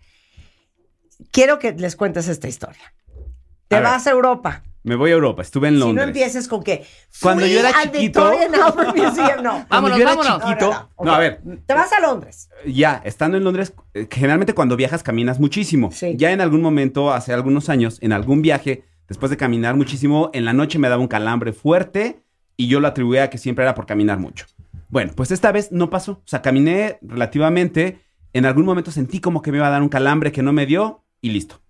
quiero 1.31 1.59
que 1.59 1.73
les 1.73 1.97
cuentes 1.97 2.29
esta 2.29 2.49
historia. 2.49 2.95
Te 3.69 3.77
A 3.77 3.81
ver. 3.81 3.89
vas 3.89 4.07
a 4.07 4.11
Europa. 4.11 4.63
Me 4.83 4.97
voy 4.97 5.11
a 5.11 5.13
Europa, 5.13 5.43
estuve 5.43 5.69
en 5.69 5.75
Si 5.75 5.81
Londres. 5.81 6.07
no 6.07 6.09
empieces 6.09 6.49
con 6.49 6.63
que 6.63 6.87
Cuando 7.21 7.47
yo 7.47 7.61
era 7.61 7.71
chiquito- 7.83 8.33
Museum, 8.97 9.43
no. 9.43 9.51
Cuando 9.51 9.67
Vámonos, 9.69 9.99
yo 9.99 10.03
era 10.05 10.15
vámonos. 10.17 10.43
chiquito, 10.43 10.91
No, 11.05 11.13
a 11.13 11.19
ver, 11.19 11.43
Te 11.67 11.75
vas 11.75 11.93
a 11.93 12.01
Londres. 12.01 12.49
ya, 12.67 13.03
estando 13.05 13.37
en 13.37 13.45
Londres, 13.45 13.75
eh, 13.93 14.09
generalmente 14.11 14.55
cuando 14.55 14.77
viajas 14.77 15.03
caminas 15.03 15.39
muchísimo. 15.39 15.91
Sí. 15.93 16.15
Ya 16.17 16.33
en 16.33 16.41
algún 16.41 16.63
momento, 16.63 17.13
hace 17.13 17.35
algunos 17.35 17.69
años, 17.69 17.99
en 18.01 18.13
algún 18.13 18.41
viaje, 18.41 18.85
después 19.07 19.29
de 19.29 19.37
caminar 19.37 19.77
muchísimo, 19.77 20.31
en 20.33 20.47
la 20.47 20.55
noche 20.55 20.79
me 20.79 20.89
daba 20.89 21.03
un 21.03 21.09
calambre 21.09 21.53
fuerte 21.53 22.23
y 22.61 22.67
yo 22.69 22.79
lo 22.81 22.89
atribuía 22.89 23.25
a 23.25 23.31
que 23.31 23.39
siempre 23.39 23.65
era 23.65 23.75
por 23.75 23.87
caminar 23.87 24.19
mucho. 24.19 24.45
Bueno, 24.91 25.13
pues 25.15 25.31
esta 25.31 25.51
vez 25.53 25.73
no 25.73 25.89
pasó. 25.89 26.13
O 26.13 26.23
sea, 26.27 26.43
caminé 26.43 26.99
relativamente, 27.01 28.01
en 28.33 28.45
algún 28.45 28.65
momento 28.67 28.91
sentí 28.91 29.21
como 29.21 29.41
que 29.41 29.51
me 29.51 29.59
iba 29.59 29.67
a 29.67 29.71
dar 29.71 29.83
un 29.83 29.89
calambre 29.89 30.31
que 30.33 30.43
no 30.43 30.53
me 30.53 30.67
dio 30.67 31.05
y 31.23 31.31
listo. 31.31 31.63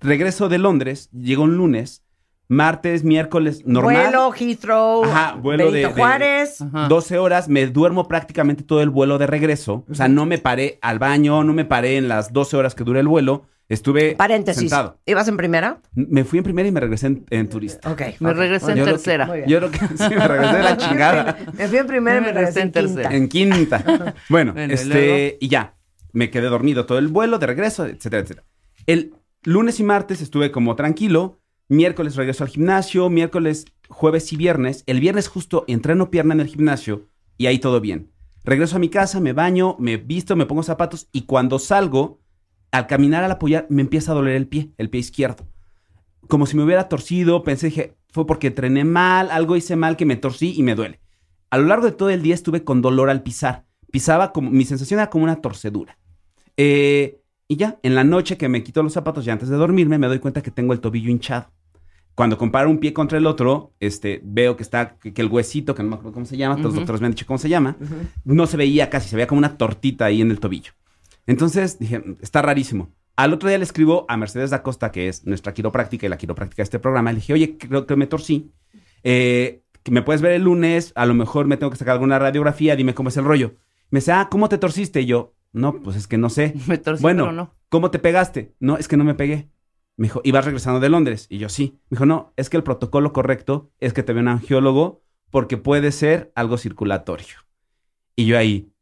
Regreso 0.00 0.48
de 0.48 0.58
Londres, 0.58 1.10
llegó 1.12 1.42
un 1.42 1.56
lunes, 1.56 2.04
martes, 2.46 3.02
miércoles, 3.04 3.62
normal. 3.66 3.94
Vuelo, 4.04 4.32
Heathrow, 4.32 5.04
Ajá, 5.04 5.34
vuelo 5.34 5.72
de- 5.72 5.86
Juárez. 5.86 6.60
Ajá. 6.60 6.88
12 6.88 7.18
horas, 7.18 7.48
me 7.48 7.66
duermo 7.66 8.06
prácticamente 8.06 8.62
todo 8.62 8.80
el 8.80 8.90
vuelo 8.90 9.18
de 9.18 9.26
regreso. 9.26 9.84
O 9.90 9.94
sea, 9.94 10.06
no 10.08 10.24
me 10.24 10.38
paré 10.38 10.78
al 10.82 10.98
baño, 10.98 11.42
no 11.42 11.52
me 11.52 11.64
paré 11.64 11.96
en 11.96 12.06
las 12.06 12.32
12 12.32 12.56
horas 12.56 12.74
que 12.74 12.84
dura 12.84 13.00
el 13.00 13.08
vuelo. 13.08 13.46
Estuve 13.68 14.16
Paréntesis. 14.16 14.60
sentado. 14.62 14.98
¿Ibas 15.04 15.28
en 15.28 15.36
primera? 15.36 15.82
Me 15.94 16.24
fui 16.24 16.38
en 16.38 16.44
primera 16.44 16.66
y 16.68 16.72
me 16.72 16.80
regresé 16.80 17.08
en, 17.08 17.26
en 17.28 17.48
turista. 17.50 17.90
Ok. 17.90 18.02
Me 18.20 18.32
regresé 18.32 18.70
en 18.72 18.78
Yo 18.78 18.84
creo 18.84 18.96
que- 18.96 19.02
tercera. 19.02 19.46
Yo 19.46 19.58
creo 19.58 19.70
que 19.70 19.78
sí, 19.96 20.14
me 20.14 20.26
regresé 20.28 20.56
de 20.56 20.62
la 20.62 20.76
chingada. 20.78 21.38
Me 21.58 21.68
fui 21.68 21.78
en 21.78 21.86
primera 21.86 22.16
y 22.16 22.20
me 22.20 22.26
Me 22.28 22.32
regresé 22.32 22.60
en 22.62 22.72
regresé 22.72 23.14
en 23.16 23.28
quinta. 23.28 23.84
En 23.84 23.84
quinta. 23.84 24.14
Bueno, 24.30 24.52
Bueno, 24.54 24.72
¿y 24.72 24.74
este, 24.74 25.36
y 25.40 25.48
ya. 25.48 25.74
Me 26.12 26.30
quedé 26.30 26.46
dormido 26.48 26.86
todo 26.86 26.98
el 26.98 27.08
vuelo 27.08 27.38
de 27.38 27.46
regreso, 27.46 27.84
etcétera, 27.86 28.22
etcétera. 28.22 28.46
El 28.86 29.12
lunes 29.44 29.78
y 29.80 29.82
martes 29.84 30.22
estuve 30.22 30.50
como 30.50 30.74
tranquilo. 30.74 31.38
Miércoles 31.68 32.16
regreso 32.16 32.44
al 32.44 32.50
gimnasio. 32.50 33.10
Miércoles, 33.10 33.66
jueves 33.90 34.32
y 34.32 34.36
viernes. 34.36 34.82
El 34.86 35.00
viernes 35.00 35.28
justo 35.28 35.64
entreno 35.68 36.10
pierna 36.10 36.32
en 36.32 36.40
el 36.40 36.46
gimnasio 36.46 37.08
y 37.36 37.46
ahí 37.46 37.58
todo 37.58 37.82
bien. 37.82 38.10
Regreso 38.44 38.76
a 38.76 38.78
mi 38.78 38.88
casa, 38.88 39.20
me 39.20 39.34
baño, 39.34 39.76
me 39.78 39.98
visto, 39.98 40.34
me 40.36 40.46
pongo 40.46 40.62
zapatos 40.62 41.08
y 41.12 41.22
cuando 41.26 41.58
salgo, 41.58 42.18
al 42.70 42.86
caminar, 42.86 43.24
al 43.24 43.30
apoyar, 43.30 43.66
me 43.70 43.82
empieza 43.82 44.12
a 44.12 44.14
doler 44.14 44.36
el 44.36 44.46
pie, 44.46 44.72
el 44.78 44.90
pie 44.90 45.00
izquierdo. 45.00 45.46
Como 46.28 46.46
si 46.46 46.56
me 46.56 46.64
hubiera 46.64 46.88
torcido, 46.88 47.42
pensé, 47.42 47.66
dije, 47.66 47.96
fue 48.10 48.26
porque 48.26 48.48
entrené 48.48 48.84
mal, 48.84 49.30
algo 49.30 49.56
hice 49.56 49.76
mal 49.76 49.96
que 49.96 50.04
me 50.04 50.16
torcí 50.16 50.54
y 50.56 50.62
me 50.62 50.74
duele. 50.74 51.00
A 51.50 51.58
lo 51.58 51.66
largo 51.66 51.86
de 51.86 51.92
todo 51.92 52.10
el 52.10 52.22
día 52.22 52.34
estuve 52.34 52.64
con 52.64 52.82
dolor 52.82 53.08
al 53.08 53.22
pisar. 53.22 53.64
Pisaba 53.90 54.32
como, 54.32 54.50
mi 54.50 54.64
sensación 54.64 55.00
era 55.00 55.08
como 55.08 55.24
una 55.24 55.36
torcedura. 55.36 55.98
Eh, 56.56 57.20
y 57.46 57.56
ya, 57.56 57.78
en 57.82 57.94
la 57.94 58.04
noche 58.04 58.36
que 58.36 58.48
me 58.48 58.62
quito 58.62 58.82
los 58.82 58.92
zapatos 58.92 59.26
y 59.26 59.30
antes 59.30 59.48
de 59.48 59.56
dormirme, 59.56 59.96
me 59.96 60.06
doy 60.06 60.18
cuenta 60.18 60.42
que 60.42 60.50
tengo 60.50 60.74
el 60.74 60.80
tobillo 60.80 61.10
hinchado. 61.10 61.50
Cuando 62.14 62.36
comparo 62.36 62.68
un 62.68 62.78
pie 62.78 62.92
contra 62.92 63.16
el 63.16 63.26
otro, 63.26 63.72
este, 63.80 64.20
veo 64.24 64.56
que 64.56 64.64
está, 64.64 64.98
que, 64.98 65.14
que 65.14 65.22
el 65.22 65.28
huesito, 65.28 65.74
que 65.74 65.82
no 65.82 65.90
me 65.90 65.94
acuerdo 65.94 66.12
cómo 66.12 66.26
se 66.26 66.36
llama, 66.36 66.56
todos 66.56 66.70
los 66.70 66.74
doctores 66.74 67.00
me 67.00 67.06
han 67.06 67.12
dicho 67.12 67.24
cómo 67.26 67.38
se 67.38 67.48
llama, 67.48 67.76
no 68.24 68.46
se 68.46 68.56
veía 68.56 68.90
casi, 68.90 69.08
se 69.08 69.16
veía 69.16 69.28
como 69.28 69.38
una 69.38 69.56
tortita 69.56 70.06
ahí 70.06 70.20
en 70.20 70.30
el 70.30 70.40
tobillo. 70.40 70.72
Entonces 71.28 71.78
dije, 71.78 72.02
está 72.22 72.40
rarísimo. 72.40 72.90
Al 73.14 73.34
otro 73.34 73.50
día 73.50 73.58
le 73.58 73.64
escribo 73.64 74.06
a 74.08 74.16
Mercedes 74.16 74.48
da 74.48 74.62
Costa, 74.62 74.90
que 74.90 75.08
es 75.08 75.26
nuestra 75.26 75.52
quiropráctica 75.52 76.06
y 76.06 76.08
la 76.08 76.16
quiropráctica 76.16 76.62
de 76.62 76.64
este 76.64 76.78
programa. 76.78 77.12
Le 77.12 77.16
dije, 77.16 77.34
oye, 77.34 77.58
creo 77.58 77.86
que 77.86 77.96
me 77.96 78.06
torcí. 78.06 78.50
Eh, 79.04 79.62
me 79.90 80.00
puedes 80.02 80.22
ver 80.22 80.32
el 80.32 80.44
lunes, 80.44 80.92
a 80.94 81.04
lo 81.04 81.12
mejor 81.12 81.46
me 81.46 81.58
tengo 81.58 81.70
que 81.70 81.76
sacar 81.76 81.92
alguna 81.92 82.18
radiografía, 82.18 82.76
dime 82.76 82.94
cómo 82.94 83.10
es 83.10 83.16
el 83.18 83.26
rollo. 83.26 83.56
Me 83.90 83.98
dice, 83.98 84.12
ah, 84.12 84.28
¿cómo 84.30 84.48
te 84.48 84.56
torciste? 84.56 85.02
Y 85.02 85.06
yo, 85.06 85.34
no, 85.52 85.82
pues 85.82 85.96
es 85.96 86.06
que 86.06 86.16
no 86.16 86.30
sé. 86.30 86.54
Me 86.66 86.78
torcí, 86.78 87.02
bueno, 87.02 87.24
pero 87.24 87.32
no. 87.32 87.54
¿cómo 87.68 87.90
te 87.90 87.98
pegaste? 87.98 88.54
No, 88.58 88.78
es 88.78 88.88
que 88.88 88.96
no 88.96 89.04
me 89.04 89.14
pegué. 89.14 89.50
Me 89.96 90.06
dijo, 90.06 90.22
¿ibas 90.24 90.46
regresando 90.46 90.80
de 90.80 90.88
Londres? 90.88 91.26
Y 91.28 91.36
yo, 91.36 91.50
sí. 91.50 91.78
Me 91.90 91.96
dijo, 91.96 92.06
no, 92.06 92.32
es 92.36 92.48
que 92.48 92.56
el 92.56 92.62
protocolo 92.62 93.12
correcto 93.12 93.70
es 93.80 93.92
que 93.92 94.02
te 94.02 94.14
vea 94.14 94.22
un 94.22 94.28
angiólogo 94.28 95.02
porque 95.30 95.58
puede 95.58 95.92
ser 95.92 96.32
algo 96.34 96.56
circulatorio. 96.56 97.36
Y 98.16 98.24
yo 98.24 98.38
ahí, 98.38 98.72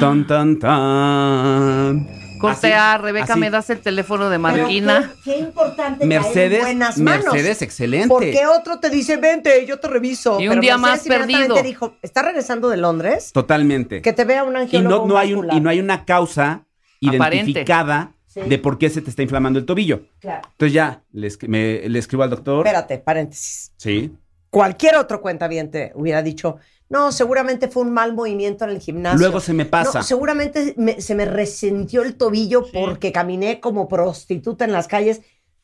tan, 0.00 0.26
tan, 0.26 0.58
tan. 0.58 2.08
Corte 2.38 2.68
Así, 2.68 2.72
A, 2.72 2.98
Rebeca, 2.98 3.32
así. 3.32 3.40
¿me 3.40 3.50
das 3.50 3.68
el 3.70 3.80
teléfono 3.80 4.30
de 4.30 4.38
Marquina? 4.38 5.12
Qué, 5.24 5.32
qué 5.32 5.38
importante 5.40 6.04
en 6.04 6.08
Mercedes, 6.08 6.60
buenas 6.60 6.96
manos. 6.98 7.24
Mercedes, 7.32 7.62
excelente. 7.62 8.06
Porque 8.08 8.46
otro 8.46 8.78
te 8.78 8.90
dice, 8.90 9.16
vente, 9.16 9.66
yo 9.66 9.80
te 9.80 9.88
reviso. 9.88 10.38
Y 10.40 10.44
un 10.46 10.50
Pero 10.50 10.62
día 10.62 10.78
Mercedes 10.78 11.08
más 11.18 11.26
perdido. 11.26 11.62
dijo, 11.62 11.96
¿está 12.00 12.22
regresando 12.22 12.68
de 12.68 12.76
Londres? 12.76 13.32
Totalmente. 13.32 14.02
Que 14.02 14.12
te 14.12 14.24
vea 14.24 14.44
un 14.44 14.54
y 14.54 14.58
angiólogo 14.58 15.06
no, 15.06 15.14
no 15.14 15.18
hay 15.18 15.32
un, 15.32 15.38
vascular. 15.40 15.56
y 15.56 15.60
no 15.60 15.70
hay 15.70 15.80
una 15.80 16.04
causa 16.04 16.64
Aparente. 17.04 17.36
identificada 17.36 18.12
Sí. 18.28 18.40
de 18.42 18.58
por 18.58 18.76
qué 18.78 18.90
se 18.90 19.00
te 19.00 19.08
está 19.10 19.22
inflamando 19.22 19.58
el 19.58 19.64
tobillo. 19.64 20.02
Claro. 20.20 20.42
Entonces 20.52 20.74
ya, 20.74 21.02
le, 21.12 21.28
me- 21.48 21.88
le 21.88 21.98
escribo 21.98 22.22
al 22.22 22.30
doctor. 22.30 22.64
Espérate, 22.66 22.98
paréntesis. 22.98 23.72
Sí. 23.78 24.12
Cualquier 24.50 24.96
otro 24.96 25.22
cuentaviente 25.22 25.92
hubiera 25.94 26.22
dicho, 26.22 26.56
no, 26.90 27.12
seguramente 27.12 27.68
fue 27.68 27.82
un 27.82 27.92
mal 27.92 28.14
movimiento 28.14 28.64
en 28.64 28.70
el 28.70 28.80
gimnasio. 28.80 29.18
Luego 29.18 29.40
se 29.40 29.52
me 29.52 29.64
pasa. 29.66 29.98
No, 29.98 30.04
seguramente 30.04 30.74
me- 30.76 31.00
se 31.00 31.14
me 31.14 31.24
resintió 31.24 32.02
el 32.02 32.14
tobillo 32.16 32.64
porque 32.72 33.12
caminé 33.12 33.60
como 33.60 33.88
prostituta 33.88 34.64
en 34.64 34.72
las 34.72 34.88
calles 34.88 35.20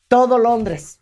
todo 0.07 0.37
Londres. 0.37 1.01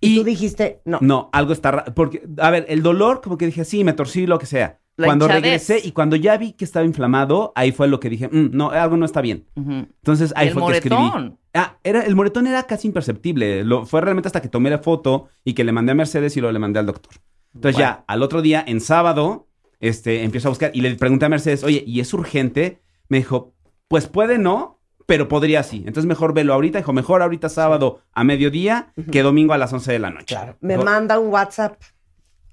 Y, 0.00 0.14
Y- 0.14 0.16
tú 0.18 0.24
dijiste, 0.24 0.82
no. 0.84 0.98
No, 1.00 1.30
algo 1.32 1.52
está 1.52 1.70
raro. 1.70 1.94
Porque, 1.94 2.22
a 2.38 2.50
ver, 2.50 2.66
el 2.68 2.82
dolor, 2.82 3.20
como 3.22 3.36
que 3.38 3.46
dije, 3.46 3.64
sí, 3.64 3.82
me 3.82 3.92
torcí, 3.92 4.26
lo 4.26 4.38
que 4.38 4.46
sea. 4.46 4.80
La 4.98 5.06
cuando 5.08 5.26
hinchadez. 5.26 5.42
regresé 5.42 5.80
y 5.86 5.92
cuando 5.92 6.16
ya 6.16 6.36
vi 6.38 6.52
que 6.52 6.64
estaba 6.64 6.86
inflamado, 6.86 7.52
ahí 7.54 7.70
fue 7.72 7.86
lo 7.86 8.00
que 8.00 8.08
dije, 8.08 8.28
"Mm, 8.28 8.50
no, 8.52 8.70
algo 8.70 8.96
no 8.96 9.04
está 9.04 9.20
bien. 9.20 9.46
Ujú. 9.54 9.70
Entonces 9.72 10.32
ahí 10.36 10.48
el 10.48 10.54
fue 10.54 10.66
que 10.72 10.78
escribí. 10.78 10.96
moretón. 10.96 11.38
Ah, 11.52 11.76
era, 11.84 12.00
el 12.02 12.14
moretón 12.14 12.46
era 12.46 12.62
casi 12.62 12.86
imperceptible. 12.88 13.62
Lo, 13.64 13.84
fue 13.84 14.00
realmente 14.00 14.28
hasta 14.28 14.40
que 14.40 14.48
tomé 14.48 14.70
la 14.70 14.78
foto 14.78 15.28
y 15.44 15.52
que 15.52 15.64
le 15.64 15.72
mandé 15.72 15.92
a 15.92 15.94
Mercedes 15.96 16.34
y 16.36 16.40
luego 16.40 16.52
le 16.52 16.58
mandé 16.60 16.78
al 16.78 16.86
doctor. 16.86 17.12
Entonces 17.54 17.78
ya, 17.78 18.04
al 18.06 18.22
otro 18.22 18.40
día, 18.42 18.64
en 18.66 18.80
sábado, 18.80 19.48
este, 19.80 20.22
empiezo 20.24 20.48
a 20.48 20.50
buscar 20.50 20.70
y 20.74 20.80
le 20.80 20.94
pregunté 20.96 21.26
a 21.26 21.28
Mercedes, 21.28 21.64
oye, 21.64 21.82
¿y 21.86 22.00
es 22.00 22.12
urgente? 22.14 22.82
Me 23.08 23.18
dijo, 23.18 23.54
pues 23.88 24.06
puede 24.08 24.38
no, 24.38 24.80
pero 25.06 25.28
podría 25.28 25.62
sí. 25.62 25.78
Entonces 25.86 26.06
mejor 26.06 26.34
velo 26.34 26.52
ahorita. 26.54 26.78
Dijo, 26.78 26.92
mejor 26.92 27.22
ahorita 27.22 27.48
sábado 27.48 28.00
a 28.12 28.24
mediodía 28.24 28.92
que 29.12 29.22
domingo 29.22 29.52
a 29.52 29.58
las 29.58 29.72
11 29.72 29.92
de 29.92 29.98
la 30.00 30.10
noche. 30.10 30.34
Claro. 30.34 30.56
Me 30.60 30.74
Dijo, 30.74 30.84
manda 30.84 31.18
un 31.18 31.28
WhatsApp. 31.32 31.80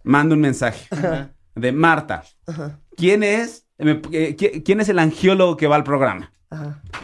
manda 0.03 0.36
un 0.36 0.41
mensaje 0.41 0.88
de 1.55 1.71
Marta. 1.71 2.24
¿Quién 2.95 3.24
es? 3.24 3.65
eh, 3.80 4.36
qui- 4.38 4.63
¿Quién 4.63 4.82
es 4.82 4.89
el 4.89 4.99
angiólogo 4.99 5.57
que 5.57 5.67
va 5.67 5.76
al 5.78 5.84
programa? 5.84 6.32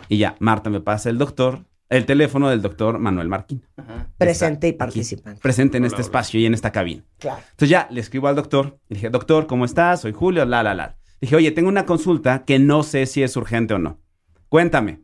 Y 0.08 0.18
ya, 0.20 0.36
Marta 0.40 0.70
me 0.70 0.80
pasa 0.82 1.10
el 1.10 1.18
doctor, 1.18 1.66
el 1.90 2.06
teléfono 2.06 2.50
del 2.50 2.62
doctor 2.62 3.00
Manuel 3.00 3.28
Marquín. 3.28 3.66
Presente 4.18 4.68
y 4.68 4.74
participante. 4.74 5.42
presente 5.42 5.78
en 5.78 5.86
este 5.86 6.02
espacio 6.02 6.40
y 6.40 6.46
en 6.46 6.54
esta 6.54 6.72
cabina. 6.72 7.04
Claro. 7.18 7.40
Entonces 7.52 7.70
ya 7.70 7.88
le 7.90 8.00
escribo 8.00 8.28
al 8.28 8.36
doctor 8.36 8.80
y 8.90 8.96
dije, 8.96 9.10
doctor, 9.10 9.48
¿cómo 9.48 9.66
estás? 9.66 10.02
Soy 10.02 10.12
Julio, 10.14 10.46
la, 10.46 10.62
la, 10.64 10.74
la. 10.76 10.98
Dije, 11.22 11.36
oye, 11.36 11.52
tengo 11.52 11.68
una 11.70 11.86
consulta 11.86 12.44
que 12.46 12.60
no 12.60 12.84
sé 12.84 13.06
si 13.06 13.24
es 13.24 13.36
urgente 13.36 13.74
o 13.74 13.80
no. 13.80 14.00
Cuéntame. 14.50 15.02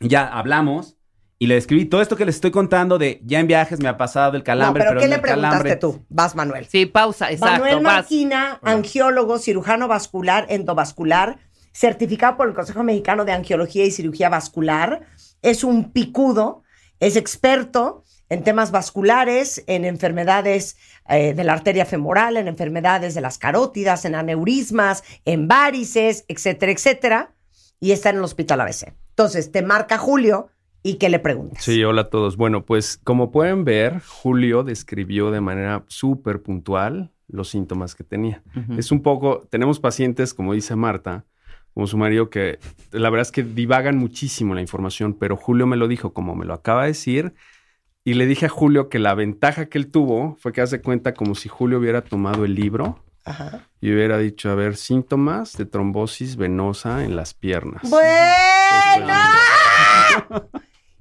Y 0.00 0.08
Ya 0.08 0.26
hablamos 0.26 0.96
y 1.38 1.48
le 1.48 1.56
escribí 1.58 1.84
todo 1.84 2.00
esto 2.00 2.16
que 2.16 2.24
les 2.24 2.36
estoy 2.36 2.50
contando 2.50 2.96
de 2.98 3.20
ya 3.24 3.40
en 3.40 3.46
viajes 3.46 3.80
me 3.80 3.88
ha 3.88 3.96
pasado 3.98 4.32
el 4.36 4.38
No, 4.40 4.44
calambre. 4.44 4.84
pero, 4.86 5.00
¿qué 5.00 5.08
le 5.08 5.16
el 5.16 5.20
preguntaste 5.20 5.52
calambre. 5.56 5.76
tú? 5.76 6.04
Vas, 6.08 6.34
Manuel. 6.34 6.66
Sí, 6.66 6.86
pausa, 6.86 7.30
exacto. 7.30 7.52
Manuel 7.64 7.84
vas. 7.84 7.94
Marquina, 7.94 8.58
angiólogo, 8.62 9.38
cirujano 9.38 9.88
vascular, 9.88 10.46
endovascular, 10.48 11.38
certificado 11.72 12.36
por 12.38 12.48
el 12.48 12.54
Consejo 12.54 12.82
Mexicano 12.82 13.24
de 13.26 13.32
Angiología 13.32 13.84
y 13.84 13.90
Cirugía 13.90 14.28
Vascular. 14.30 15.02
Es 15.46 15.62
un 15.62 15.92
picudo, 15.92 16.64
es 16.98 17.14
experto 17.14 18.02
en 18.28 18.42
temas 18.42 18.72
vasculares, 18.72 19.62
en 19.68 19.84
enfermedades 19.84 20.76
eh, 21.08 21.34
de 21.34 21.44
la 21.44 21.52
arteria 21.52 21.86
femoral, 21.86 22.36
en 22.36 22.48
enfermedades 22.48 23.14
de 23.14 23.20
las 23.20 23.38
carótidas, 23.38 24.04
en 24.04 24.16
aneurismas, 24.16 25.04
en 25.24 25.46
varices, 25.46 26.24
etcétera, 26.26 26.72
etcétera. 26.72 27.34
Y 27.78 27.92
está 27.92 28.10
en 28.10 28.16
el 28.16 28.24
hospital 28.24 28.60
ABC. 28.60 28.92
Entonces, 29.10 29.52
te 29.52 29.62
marca 29.62 29.98
Julio 29.98 30.48
y 30.82 30.94
¿qué 30.94 31.08
le 31.08 31.20
preguntas? 31.20 31.62
Sí, 31.62 31.84
hola 31.84 32.02
a 32.02 32.10
todos. 32.10 32.36
Bueno, 32.36 32.64
pues 32.64 32.98
como 33.04 33.30
pueden 33.30 33.64
ver, 33.64 34.00
Julio 34.00 34.64
describió 34.64 35.30
de 35.30 35.40
manera 35.40 35.84
súper 35.86 36.42
puntual 36.42 37.12
los 37.28 37.50
síntomas 37.50 37.94
que 37.94 38.02
tenía. 38.02 38.42
Es 38.76 38.90
un 38.90 39.00
poco, 39.00 39.46
tenemos 39.48 39.78
pacientes, 39.78 40.34
como 40.34 40.54
dice 40.54 40.74
Marta, 40.74 41.24
como 41.76 41.86
su 41.86 41.98
marido, 41.98 42.30
que 42.30 42.58
la 42.90 43.10
verdad 43.10 43.26
es 43.26 43.32
que 43.32 43.42
divagan 43.42 43.98
muchísimo 43.98 44.54
la 44.54 44.62
información, 44.62 45.12
pero 45.12 45.36
Julio 45.36 45.66
me 45.66 45.76
lo 45.76 45.88
dijo 45.88 46.14
como 46.14 46.34
me 46.34 46.46
lo 46.46 46.54
acaba 46.54 46.84
de 46.84 46.88
decir. 46.88 47.34
Y 48.02 48.14
le 48.14 48.24
dije 48.24 48.46
a 48.46 48.48
Julio 48.48 48.88
que 48.88 48.98
la 48.98 49.14
ventaja 49.14 49.66
que 49.66 49.76
él 49.76 49.90
tuvo 49.90 50.38
fue 50.40 50.54
que 50.54 50.62
hace 50.62 50.80
cuenta 50.80 51.12
como 51.12 51.34
si 51.34 51.50
Julio 51.50 51.78
hubiera 51.78 52.00
tomado 52.00 52.46
el 52.46 52.54
libro 52.54 53.04
Ajá. 53.26 53.68
y 53.82 53.92
hubiera 53.92 54.16
dicho, 54.16 54.48
a 54.48 54.54
ver, 54.54 54.74
síntomas 54.78 55.52
de 55.52 55.66
trombosis 55.66 56.36
venosa 56.36 57.04
en 57.04 57.14
las 57.14 57.34
piernas. 57.34 57.82
¡Bueno! 57.90 59.14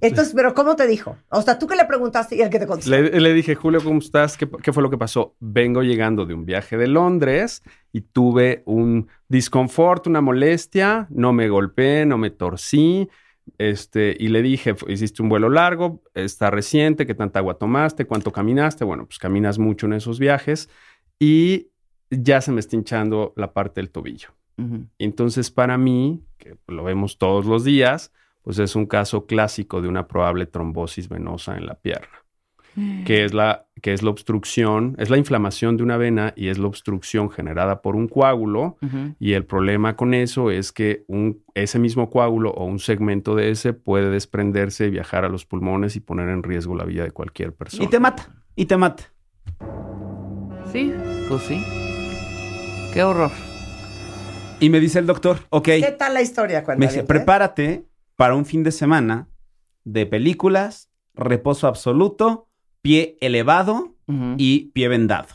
Entonces, 0.07 0.33
pero 0.35 0.53
¿cómo 0.53 0.75
te 0.75 0.87
dijo? 0.87 1.17
O 1.29 1.41
sea, 1.41 1.57
tú 1.59 1.67
que 1.67 1.75
le 1.75 1.85
preguntaste 1.85 2.35
y 2.35 2.41
el 2.41 2.49
que 2.49 2.59
te 2.59 2.67
contestó. 2.67 2.91
Le, 2.91 3.19
le 3.19 3.33
dije, 3.33 3.55
Julio, 3.55 3.81
¿cómo 3.83 3.99
estás? 3.99 4.37
¿Qué, 4.37 4.47
qué 4.61 4.71
fue 4.73 4.83
lo 4.83 4.89
que 4.89 4.97
pasó? 4.97 5.35
Vengo 5.39 5.83
llegando 5.83 6.25
de 6.25 6.33
un 6.33 6.45
viaje 6.45 6.77
de 6.77 6.87
Londres 6.87 7.63
y 7.91 8.01
tuve 8.01 8.63
un 8.65 9.07
disconfort, 9.27 10.07
una 10.07 10.21
molestia, 10.21 11.07
no 11.09 11.33
me 11.33 11.49
golpeé, 11.49 12.05
no 12.05 12.17
me 12.17 12.29
torcí. 12.29 13.07
Este, 13.59 14.15
y 14.19 14.29
le 14.29 14.41
dije, 14.41 14.73
"Fu- 14.73 14.89
hiciste 14.89 15.21
un 15.21 15.29
vuelo 15.29 15.49
largo, 15.49 16.01
está 16.15 16.49
reciente, 16.49 17.05
¿qué 17.05 17.13
tanta 17.13 17.39
agua 17.39 17.59
tomaste? 17.59 18.05
¿Cuánto 18.05 18.31
caminaste? 18.31 18.83
Bueno, 18.83 19.05
pues 19.05 19.19
caminas 19.19 19.59
mucho 19.59 19.85
en 19.85 19.93
esos 19.93 20.17
viajes 20.19 20.67
y 21.19 21.67
ya 22.09 22.41
se 22.41 22.51
me 22.51 22.59
está 22.59 22.75
hinchando 22.75 23.33
la 23.35 23.53
parte 23.53 23.81
del 23.81 23.91
tobillo. 23.91 24.29
Ujú. 24.57 24.85
Entonces, 24.97 25.51
para 25.51 25.77
mí, 25.77 26.23
que 26.37 26.57
lo 26.67 26.83
vemos 26.83 27.17
todos 27.17 27.45
los 27.45 27.63
días, 27.63 28.11
pues 28.45 28.59
es 28.59 28.75
un 28.75 28.85
caso 28.85 29.25
clásico 29.25 29.81
de 29.81 29.87
una 29.87 30.07
probable 30.07 30.45
trombosis 30.45 31.09
venosa 31.09 31.57
en 31.57 31.65
la 31.65 31.73
pierna, 31.73 32.23
que 33.03 33.25
es 33.25 33.33
la, 33.33 33.65
que 33.81 33.91
es 33.91 34.03
la 34.03 34.11
obstrucción, 34.11 34.95
es 34.99 35.09
la 35.09 35.17
inflamación 35.17 35.77
de 35.77 35.83
una 35.83 35.97
vena 35.97 36.31
y 36.35 36.49
es 36.49 36.59
la 36.59 36.67
obstrucción 36.67 37.31
generada 37.31 37.81
por 37.81 37.95
un 37.95 38.07
coágulo. 38.07 38.77
Y 39.19 39.33
el 39.33 39.45
problema 39.45 39.95
con 39.95 40.13
eso 40.13 40.51
es 40.51 40.71
que 40.71 41.05
un, 41.07 41.41
ese 41.55 41.79
mismo 41.79 42.11
coágulo 42.11 42.51
o 42.51 42.65
un 42.65 42.77
segmento 42.77 43.33
de 43.33 43.49
ese 43.49 43.73
puede 43.73 44.11
desprenderse, 44.11 44.91
viajar 44.91 45.25
a 45.25 45.29
los 45.29 45.43
pulmones 45.43 45.95
y 45.95 45.99
poner 46.01 46.29
en 46.29 46.43
riesgo 46.43 46.75
la 46.75 46.85
vida 46.85 47.03
de 47.03 47.09
cualquier 47.11 47.51
persona. 47.51 47.83
Y 47.83 47.87
te 47.87 47.99
mata, 47.99 48.27
y 48.55 48.65
te 48.67 48.77
mata. 48.77 49.05
Sí, 50.71 50.93
pues 51.29 51.41
sí. 51.43 51.63
Qué 52.93 53.01
horror. 53.01 53.31
Y 54.59 54.69
me 54.69 54.79
dice 54.79 54.99
el 54.99 55.07
doctor, 55.07 55.39
ok, 55.49 55.63
¿Qué 55.65 55.95
tal 55.97 56.13
la 56.13 56.21
historia? 56.21 56.59
me 56.59 56.65
Cuéntame. 56.65 56.91
dice, 56.91 57.03
prepárate 57.03 57.85
para 58.15 58.35
un 58.35 58.45
fin 58.45 58.63
de 58.63 58.71
semana 58.71 59.27
de 59.83 60.05
películas, 60.05 60.89
reposo 61.13 61.67
absoluto, 61.67 62.47
pie 62.81 63.17
elevado 63.21 63.95
y 64.37 64.65
pie 64.73 64.87
vendado. 64.87 65.27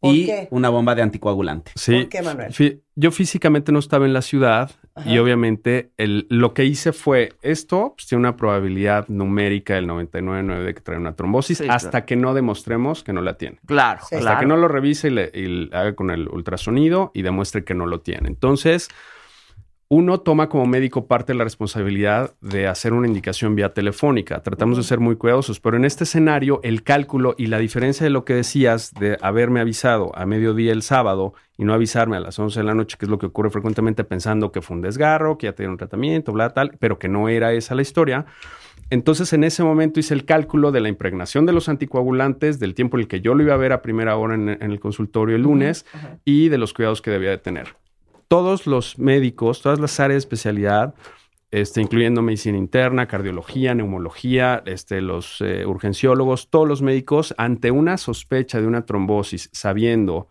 ¿Por 0.00 0.14
y 0.14 0.26
qué? 0.26 0.48
una 0.52 0.68
bomba 0.68 0.94
de 0.94 1.02
anticoagulante. 1.02 1.72
Sí. 1.74 1.92
¿Por 2.02 2.08
qué, 2.08 2.22
Manuel? 2.22 2.52
Fí- 2.52 2.80
Yo 2.94 3.10
físicamente 3.10 3.72
no 3.72 3.80
estaba 3.80 4.06
en 4.06 4.12
la 4.12 4.22
ciudad 4.22 4.70
Ajá. 4.94 5.10
y 5.10 5.18
obviamente 5.18 5.90
el- 5.96 6.26
lo 6.30 6.54
que 6.54 6.64
hice 6.64 6.92
fue 6.92 7.32
esto 7.42 7.94
pues, 7.96 8.06
tiene 8.06 8.20
una 8.20 8.36
probabilidad 8.36 9.08
numérica 9.08 9.74
del 9.74 9.88
99.9 9.88 10.62
de 10.64 10.74
que 10.74 10.80
trae 10.82 10.98
una 10.98 11.16
trombosis 11.16 11.58
Sí, 11.58 11.66
hasta 11.68 11.90
claro. 11.90 12.06
que 12.06 12.16
no 12.16 12.32
demostremos 12.32 13.02
que 13.02 13.12
no 13.12 13.22
la 13.22 13.36
tiene. 13.38 13.58
Claro, 13.66 13.98
Sí. 14.08 14.14
Hasta 14.14 14.20
claro. 14.20 14.40
que 14.40 14.46
no 14.46 14.56
lo 14.56 14.68
revise 14.68 15.08
y, 15.08 15.10
le, 15.10 15.30
y 15.34 15.46
le 15.46 15.76
haga 15.76 15.94
con 15.96 16.10
el 16.10 16.28
ultrasonido 16.28 17.10
y 17.12 17.22
demuestre 17.22 17.64
que 17.64 17.74
no 17.74 17.86
lo 17.86 18.00
tiene. 18.00 18.28
Entonces, 18.28 18.88
uno 19.90 20.20
toma 20.20 20.50
como 20.50 20.66
médico 20.66 21.06
parte 21.06 21.32
de 21.32 21.38
la 21.38 21.44
responsabilidad 21.44 22.34
de 22.42 22.66
hacer 22.66 22.92
una 22.92 23.06
indicación 23.06 23.54
vía 23.54 23.72
telefónica. 23.72 24.42
Tratamos 24.42 24.76
de 24.76 24.82
ser 24.82 25.00
muy 25.00 25.16
cuidadosos, 25.16 25.60
pero 25.60 25.78
en 25.78 25.86
este 25.86 26.04
escenario, 26.04 26.60
el 26.62 26.82
cálculo 26.82 27.34
y 27.38 27.46
la 27.46 27.58
diferencia 27.58 28.04
de 28.04 28.10
lo 28.10 28.26
que 28.26 28.34
decías 28.34 28.92
de 28.92 29.16
haberme 29.22 29.60
avisado 29.60 30.12
a 30.14 30.26
mediodía 30.26 30.72
el 30.72 30.82
sábado 30.82 31.32
y 31.56 31.64
no 31.64 31.72
avisarme 31.72 32.18
a 32.18 32.20
las 32.20 32.38
11 32.38 32.60
de 32.60 32.64
la 32.64 32.74
noche, 32.74 32.98
que 32.98 33.06
es 33.06 33.10
lo 33.10 33.18
que 33.18 33.26
ocurre 33.26 33.48
frecuentemente 33.48 34.04
pensando 34.04 34.52
que 34.52 34.60
fue 34.60 34.76
un 34.76 34.82
desgarro, 34.82 35.38
que 35.38 35.46
ya 35.46 35.54
tenía 35.54 35.70
un 35.70 35.78
tratamiento, 35.78 36.32
bla, 36.32 36.50
tal, 36.50 36.76
pero 36.78 36.98
que 36.98 37.08
no 37.08 37.30
era 37.30 37.54
esa 37.54 37.74
la 37.74 37.80
historia. 37.80 38.26
Entonces, 38.90 39.32
en 39.32 39.42
ese 39.42 39.64
momento 39.64 40.00
hice 40.00 40.12
el 40.12 40.26
cálculo 40.26 40.70
de 40.70 40.80
la 40.80 40.90
impregnación 40.90 41.46
de 41.46 41.54
los 41.54 41.70
anticoagulantes, 41.70 42.58
del 42.58 42.74
tiempo 42.74 42.98
en 42.98 43.02
el 43.02 43.08
que 43.08 43.22
yo 43.22 43.34
lo 43.34 43.42
iba 43.42 43.54
a 43.54 43.58
ver 43.58 43.72
a 43.72 43.80
primera 43.80 44.16
hora 44.16 44.34
en, 44.34 44.50
en 44.50 44.70
el 44.70 44.80
consultorio 44.80 45.34
el 45.34 45.42
lunes 45.42 45.86
y 46.26 46.50
de 46.50 46.58
los 46.58 46.74
cuidados 46.74 47.00
que 47.00 47.10
debía 47.10 47.30
de 47.30 47.38
tener. 47.38 47.68
Todos 48.28 48.66
los 48.66 48.98
médicos, 48.98 49.62
todas 49.62 49.80
las 49.80 49.98
áreas 50.00 50.16
de 50.16 50.26
especialidad, 50.26 50.94
este, 51.50 51.80
incluyendo 51.80 52.20
medicina 52.20 52.58
interna, 52.58 53.06
cardiología, 53.06 53.74
neumología, 53.74 54.62
este, 54.66 55.00
los 55.00 55.40
eh, 55.40 55.64
urgenciólogos, 55.64 56.50
todos 56.50 56.68
los 56.68 56.82
médicos, 56.82 57.34
ante 57.38 57.70
una 57.70 57.96
sospecha 57.96 58.60
de 58.60 58.66
una 58.66 58.84
trombosis, 58.84 59.48
sabiendo 59.52 60.28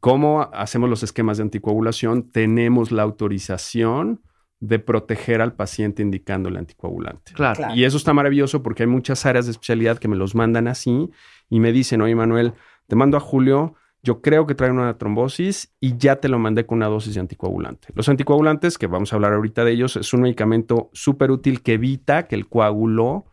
cómo 0.00 0.50
hacemos 0.52 0.90
los 0.90 1.02
esquemas 1.02 1.38
de 1.38 1.44
anticoagulación, 1.44 2.30
tenemos 2.30 2.92
la 2.92 3.02
autorización 3.02 4.20
de 4.60 4.78
proteger 4.78 5.40
al 5.40 5.54
paciente 5.54 6.02
indicándole 6.02 6.58
anticoagulante. 6.58 7.32
Claro. 7.34 7.56
Claro. 7.56 7.74
Y 7.74 7.84
eso 7.84 7.96
está 7.96 8.12
maravilloso 8.12 8.62
porque 8.62 8.82
hay 8.82 8.86
muchas 8.86 9.24
áreas 9.26 9.46
de 9.46 9.52
especialidad 9.52 9.98
que 9.98 10.08
me 10.08 10.16
los 10.16 10.34
mandan 10.34 10.68
así 10.68 11.10
y 11.50 11.60
me 11.60 11.72
dicen, 11.72 12.00
oye 12.00 12.14
Manuel, 12.14 12.54
te 12.86 12.96
mando 12.96 13.16
a 13.16 13.20
Julio, 13.20 13.74
yo 14.04 14.20
creo 14.20 14.46
que 14.46 14.54
trae 14.54 14.70
una 14.70 14.98
trombosis 14.98 15.74
y 15.80 15.96
ya 15.96 16.16
te 16.16 16.28
lo 16.28 16.38
mandé 16.38 16.66
con 16.66 16.76
una 16.76 16.88
dosis 16.88 17.14
de 17.14 17.20
anticoagulante. 17.20 17.88
Los 17.94 18.08
anticoagulantes, 18.08 18.76
que 18.76 18.86
vamos 18.86 19.12
a 19.12 19.16
hablar 19.16 19.32
ahorita 19.32 19.64
de 19.64 19.72
ellos, 19.72 19.96
es 19.96 20.12
un 20.12 20.20
medicamento 20.20 20.90
súper 20.92 21.30
útil 21.30 21.62
que 21.62 21.72
evita 21.72 22.28
que 22.28 22.36
el 22.36 22.46
coágulo 22.46 23.24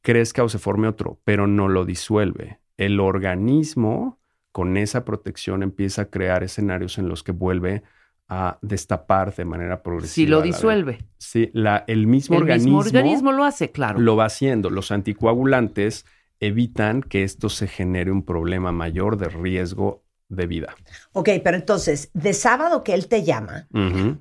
crezca 0.00 0.42
o 0.42 0.48
se 0.48 0.58
forme 0.58 0.88
otro, 0.88 1.20
pero 1.24 1.46
no 1.46 1.68
lo 1.68 1.84
disuelve. 1.84 2.58
El 2.78 3.00
organismo 3.00 4.18
con 4.50 4.76
esa 4.76 5.04
protección 5.04 5.62
empieza 5.62 6.02
a 6.02 6.04
crear 6.06 6.42
escenarios 6.42 6.98
en 6.98 7.08
los 7.08 7.22
que 7.22 7.32
vuelve 7.32 7.82
a 8.26 8.58
destapar 8.62 9.34
de 9.34 9.44
manera 9.44 9.82
progresiva. 9.82 10.14
Si 10.14 10.26
lo 10.26 10.40
disuelve. 10.40 10.98
Sí, 11.18 11.50
la, 11.52 11.84
el 11.86 12.06
mismo 12.06 12.36
El 12.36 12.42
organismo, 12.42 12.78
mismo 12.78 12.98
organismo 12.98 13.32
lo 13.32 13.44
hace, 13.44 13.70
claro. 13.70 13.98
lo 13.98 14.16
va 14.16 14.24
haciendo. 14.24 14.70
Los 14.70 14.90
anticoagulantes 14.90 16.06
evitan 16.40 17.02
que 17.02 17.22
esto 17.22 17.50
se 17.50 17.66
genere 17.66 18.10
un 18.10 18.24
problema 18.24 18.72
mayor 18.72 19.18
de 19.18 19.28
riesgo 19.28 20.03
de 20.34 20.46
vida. 20.46 20.74
Ok, 21.12 21.28
pero 21.42 21.56
entonces, 21.56 22.10
de 22.14 22.32
sábado 22.34 22.82
que 22.84 22.94
él 22.94 23.08
te 23.08 23.22
llama, 23.24 23.68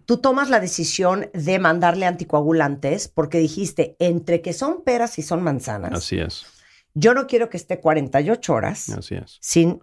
tú 0.05 0.17
tomas 0.17 0.49
la 0.49 0.59
decisión 0.59 1.29
de 1.33 1.59
mandarle 1.59 2.05
anticoagulantes 2.05 3.07
porque 3.07 3.37
dijiste, 3.39 3.95
entre 3.99 4.41
que 4.41 4.53
son 4.53 4.83
peras 4.83 5.17
y 5.19 5.21
son 5.21 5.43
manzanas, 5.43 5.91
Así 5.93 6.19
es, 6.19 6.45
yo 6.93 7.13
no 7.13 7.25
quiero 7.27 7.49
que 7.49 7.57
esté 7.57 7.79
48 7.79 8.53
horas 8.53 8.89
así 8.89 9.15
es. 9.15 9.37
sin... 9.41 9.81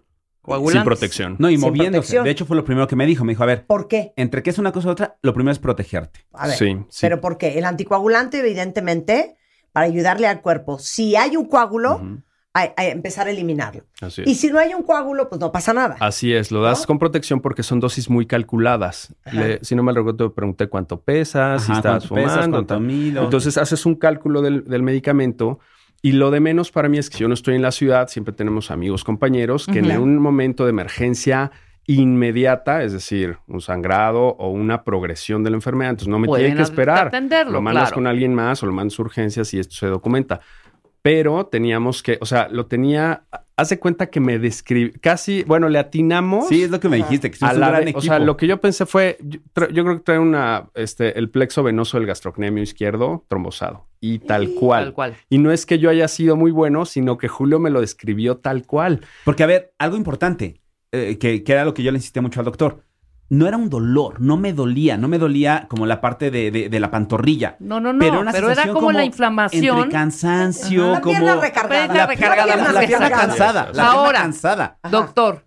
Protección. 0.85 1.37
No, 1.39 1.51
y 1.51 1.53
Sin 1.57 1.61
moviéndose. 1.61 1.91
protección. 1.93 2.25
De 2.25 2.31
hecho, 2.31 2.47
fue 2.47 2.57
lo 2.57 2.65
primero 2.65 2.89
que 2.89 2.97
me 2.97 3.07
dijo. 3.07 3.25
Me 3.25 3.33
dijo, 3.33 3.43
a 3.43 3.47
ver, 3.47 3.67
¿Por 3.67 3.89
qué? 3.89 4.13
entre 4.17 4.43
que 4.43 4.51
es 4.51 4.59
una 4.59 4.73
cosa 4.73 4.89
u 4.89 4.93
otra, 4.93 5.19
lo 5.23 5.35
primero 5.35 5.53
es 5.53 5.59
protegerte. 5.59 6.21
A 6.33 6.47
ver, 6.49 6.57
Sí, 6.57 6.77
sí. 6.89 6.99
pero 7.03 7.21
¿por 7.21 7.37
qué? 7.39 7.59
El 7.59 7.65
anticoagulante, 7.67 8.39
evidentemente, 8.41 9.37
para 9.73 9.87
ayudarle 9.87 10.27
al 10.27 10.41
cuerpo, 10.41 10.79
si 10.79 11.15
hay 11.15 11.37
un 11.37 11.45
coágulo. 11.47 12.01
A, 12.53 12.73
a 12.77 12.85
empezar 12.87 13.29
a 13.29 13.31
eliminarlo. 13.31 13.85
Así 14.01 14.23
Y 14.27 14.33
es. 14.33 14.41
si 14.41 14.49
no 14.51 14.59
hay 14.59 14.75
un 14.75 14.83
coágulo, 14.83 15.29
pues 15.29 15.41
no 15.41 15.53
pasa 15.53 15.73
nada. 15.73 15.97
Así 16.01 16.33
es, 16.35 16.51
lo 16.51 16.63
das 16.63 16.81
¿No? 16.81 16.87
con 16.87 16.99
protección 16.99 17.41
porque 17.41 17.63
son 17.63 17.79
dosis 17.81 18.11
muy 18.11 18.27
calculadas. 18.27 19.15
Le- 19.33 19.63
si 19.65 19.75
no 19.77 19.83
me 19.85 19.93
recuerdo, 19.93 20.29
te 20.29 20.35
pregunté 20.35 20.67
cuánto 20.69 21.01
pesas, 21.01 21.63
si 21.65 21.73
pesas, 21.73 22.07
fumando. 22.09 22.59
Entonces 23.23 23.57
haces 23.57 23.87
un 23.87 23.95
cálculo 23.95 24.43
del, 24.43 24.65
del 24.65 24.83
medicamento 24.83 25.61
y 26.03 26.13
lo 26.13 26.31
de 26.33 26.41
menos 26.41 26.73
para 26.73 26.89
mí 26.89 26.99
es 26.99 27.09
que 27.11 27.19
si 27.19 27.23
yo 27.23 27.29
no 27.29 27.35
estoy 27.35 27.55
en 27.55 27.63
la 27.63 27.71
ciudad, 27.73 28.09
siempre 28.09 28.33
tenemos 28.35 28.71
amigos, 28.71 29.05
compañeros 29.05 29.67
que 29.67 29.79
en 29.81 29.97
un 29.99 30.19
momento 30.19 30.65
de 30.65 30.71
emergencia 30.71 31.53
inmediata, 31.87 32.83
es 32.83 32.93
decir, 32.93 33.39
un 33.47 33.61
sangrado 33.61 34.21
o 34.39 34.49
una 34.51 34.83
progresión 34.85 35.43
de 35.45 35.51
la 35.51 35.57
enfermedad, 35.57 35.91
entonces 35.91 36.09
no 36.09 36.19
me 36.19 36.27
Pueden 36.27 36.47
tiene 36.47 36.57
que 36.57 36.63
esperar. 36.63 37.11
lo 37.49 37.61
mandas 37.61 37.85
claro. 37.85 37.95
con 37.95 38.07
alguien 38.07 38.35
más 38.35 38.63
o 38.63 38.67
lo 38.67 38.73
mandas 38.73 38.99
a 38.99 39.03
urgencias 39.03 39.53
y 39.55 39.59
esto 39.59 39.75
se 39.75 39.87
documenta. 39.87 40.41
Pero 41.03 41.47
teníamos 41.47 42.03
que, 42.03 42.19
o 42.21 42.27
sea, 42.27 42.49
lo 42.51 42.67
tenía, 42.67 43.25
hace 43.57 43.79
cuenta 43.79 44.11
que 44.11 44.21
me 44.21 44.39
describe, 44.39 44.93
casi, 45.01 45.45
bueno, 45.45 45.69
le 45.69 45.79
atinamos. 45.79 46.49
Sí, 46.49 46.63
es 46.63 46.71
lo 46.71 46.79
que 46.79 46.91
me 46.91 46.99
dijiste, 46.99 47.31
que 47.31 47.39
A 47.43 47.49
es 47.49 47.55
un 47.55 47.61
la 47.61 47.69
gran 47.71 47.83
equipo. 47.85 47.99
o 47.99 48.03
sea, 48.03 48.19
lo 48.19 48.37
que 48.37 48.47
yo 48.47 48.61
pensé 48.61 48.85
fue, 48.85 49.17
yo 49.23 49.85
creo 49.85 49.97
que 49.97 50.05
trae 50.05 50.19
una, 50.19 50.69
este, 50.75 51.19
el 51.19 51.31
plexo 51.31 51.63
venoso 51.63 51.97
del 51.97 52.07
gastrocnemio 52.07 52.63
izquierdo 52.63 53.25
trombosado 53.29 53.87
y 54.01 54.19
tal 54.19 54.51
cual. 54.55 54.85
Tal 54.85 54.93
cual. 54.93 55.17
Y 55.31 55.39
no 55.39 55.53
es 55.53 55.65
que 55.65 55.79
yo 55.79 55.89
haya 55.89 56.07
sido 56.09 56.37
muy 56.37 56.51
bueno, 56.51 56.85
sino 56.85 57.17
que 57.17 57.29
Julio 57.29 57.59
me 57.59 57.71
lo 57.71 57.81
describió 57.81 58.37
tal 58.37 58.67
cual. 58.67 59.01
Porque, 59.25 59.43
a 59.43 59.47
ver, 59.47 59.73
algo 59.79 59.97
importante, 59.97 60.61
eh, 60.93 61.17
que, 61.19 61.43
que 61.45 61.53
era 61.53 61.65
lo 61.65 61.73
que 61.73 61.83
yo 61.83 61.93
le 61.93 61.99
insistí 61.99 62.21
mucho 62.21 62.41
al 62.41 62.47
doctor. 62.47 62.85
No 63.31 63.47
era 63.47 63.57
un 63.57 63.71
dolor, 63.71 64.21
no 64.21 64.37
me 64.37 64.53
dolía, 64.53 64.97
no 64.99 65.07
me 65.09 65.17
dolía 65.19 65.67
como 65.69 65.87
la 65.87 66.01
parte 66.01 66.31
de, 66.33 66.51
de- 66.51 66.69
de 66.69 66.81
la 66.81 66.91
pantorrilla. 66.91 67.57
No, 67.61 67.79
no, 67.81 67.93
no. 67.93 68.01
Pero 68.01 68.51
era 68.51 68.67
como, 68.73 68.91
la 68.93 69.05
inflamación. 69.05 69.79
Entre 69.79 69.91
cansancio, 69.93 70.93
La 70.95 71.01
como... 71.01 71.15
pierna 71.17 71.37
recargada. 71.41 71.87
La 71.87 71.93
pierna 71.93 72.07
recargada, 72.07 72.57
La, 72.57 72.63
más 72.65 72.75
la 72.75 72.81
pierna 72.81 73.07
recargada. 73.07 73.29
cansada, 73.29 73.61
la 73.67 73.73
pierna 73.73 73.91
Ahora, 73.93 74.21
cansada. 74.23 74.79
Ajá. 74.83 74.91
Doctor, 74.91 75.47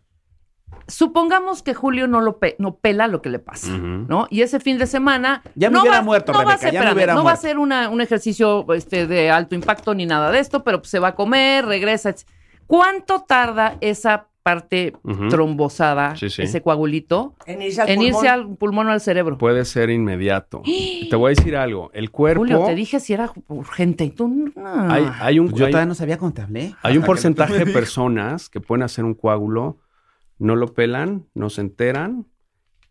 supongamos 0.88 1.62
que 1.64 1.74
Julio 1.74 2.08
no 2.08 2.22
lo 2.22 2.40
pe- 2.40 2.56
no 2.60 2.76
pela 2.78 3.08
lo 3.08 3.22
que 3.22 3.30
le 3.30 3.40
pasa. 3.40 3.70
¿no? 3.78 4.28
Y 4.30 4.42
ese 4.42 4.60
fin 4.60 4.78
de 4.78 4.88
semana 4.88 5.42
Ya 5.56 5.70
me 5.70 5.76
no 5.76 5.82
hubiera 5.82 5.98
va, 6.00 6.04
muerto, 6.04 6.32
no 6.32 6.40
va 6.40 6.44
a 6.44 6.46
Rebeca, 6.58 6.62
ser, 6.62 6.74
ya 6.74 6.84
me 6.84 6.94
hubiera 6.94 7.14
no 7.16 7.24
va 7.24 7.32
a 7.34 7.38
ser 7.38 7.58
una- 7.58 7.90
un 7.90 8.02
ejercicio 8.02 8.66
este, 8.74 9.08
de 9.08 9.30
alto 9.32 9.56
impacto 9.56 9.94
ni 9.94 10.06
nada 10.06 10.32
de 10.32 10.40
esto, 10.40 10.64
pero 10.64 10.80
pues, 10.80 10.90
se 10.90 11.00
va 11.00 11.10
a 11.10 11.16
comer, 11.16 11.66
regresa. 11.66 12.14
¿Cuánto 12.68 13.22
tarda 13.28 13.76
esa 13.82 14.28
parte 14.44 14.94
Ujú. 15.04 15.30
trombosada, 15.30 16.16
Sí, 16.18 16.30
sí. 16.30 16.42
ese 16.42 16.62
coagulito, 16.62 17.36
En 17.46 17.62
irse 17.62 17.82
al 17.82 17.90
en 17.90 17.96
pulmón. 17.96 18.14
irse 18.14 18.28
al 18.28 18.56
pulmón 18.58 18.88
o 18.88 18.92
al 18.92 19.02
cerebro? 19.02 19.38
Puede 19.38 19.64
ser 19.66 19.90
inmediato. 19.90 20.62
Te 21.10 21.16
voy 21.16 21.32
a 21.32 21.36
decir 21.36 21.56
algo. 21.56 21.90
El 21.94 22.12
cuerpo. 22.12 22.42
Julio, 22.42 22.66
te 22.66 22.76
dije 22.76 23.00
si 23.00 23.14
era 23.14 23.32
urgente 23.48 24.04
y 24.04 24.10
tú 24.12 24.28
no. 24.28 24.92
hay, 24.92 25.06
hay 25.22 25.40
un, 25.40 25.48
Pues 25.48 25.60
yo 25.60 25.66
hay- 25.66 25.72
todavía 25.72 25.88
no 25.88 25.96
sabía 25.96 26.18
cómo 26.18 26.34
te 26.34 26.42
hablé. 26.42 26.76
hay 26.84 26.98
un 26.98 27.04
porcentaje 27.04 27.58
de 27.66 27.72
personas 27.72 28.50
que 28.50 28.60
pueden 28.60 28.84
hacer 28.84 29.06
un 29.06 29.14
coágulo, 29.14 29.80
no 30.40 30.56
lo 30.58 30.74
pelan, 30.74 31.26
no 31.34 31.50
se 31.50 31.62
enteran 31.62 32.26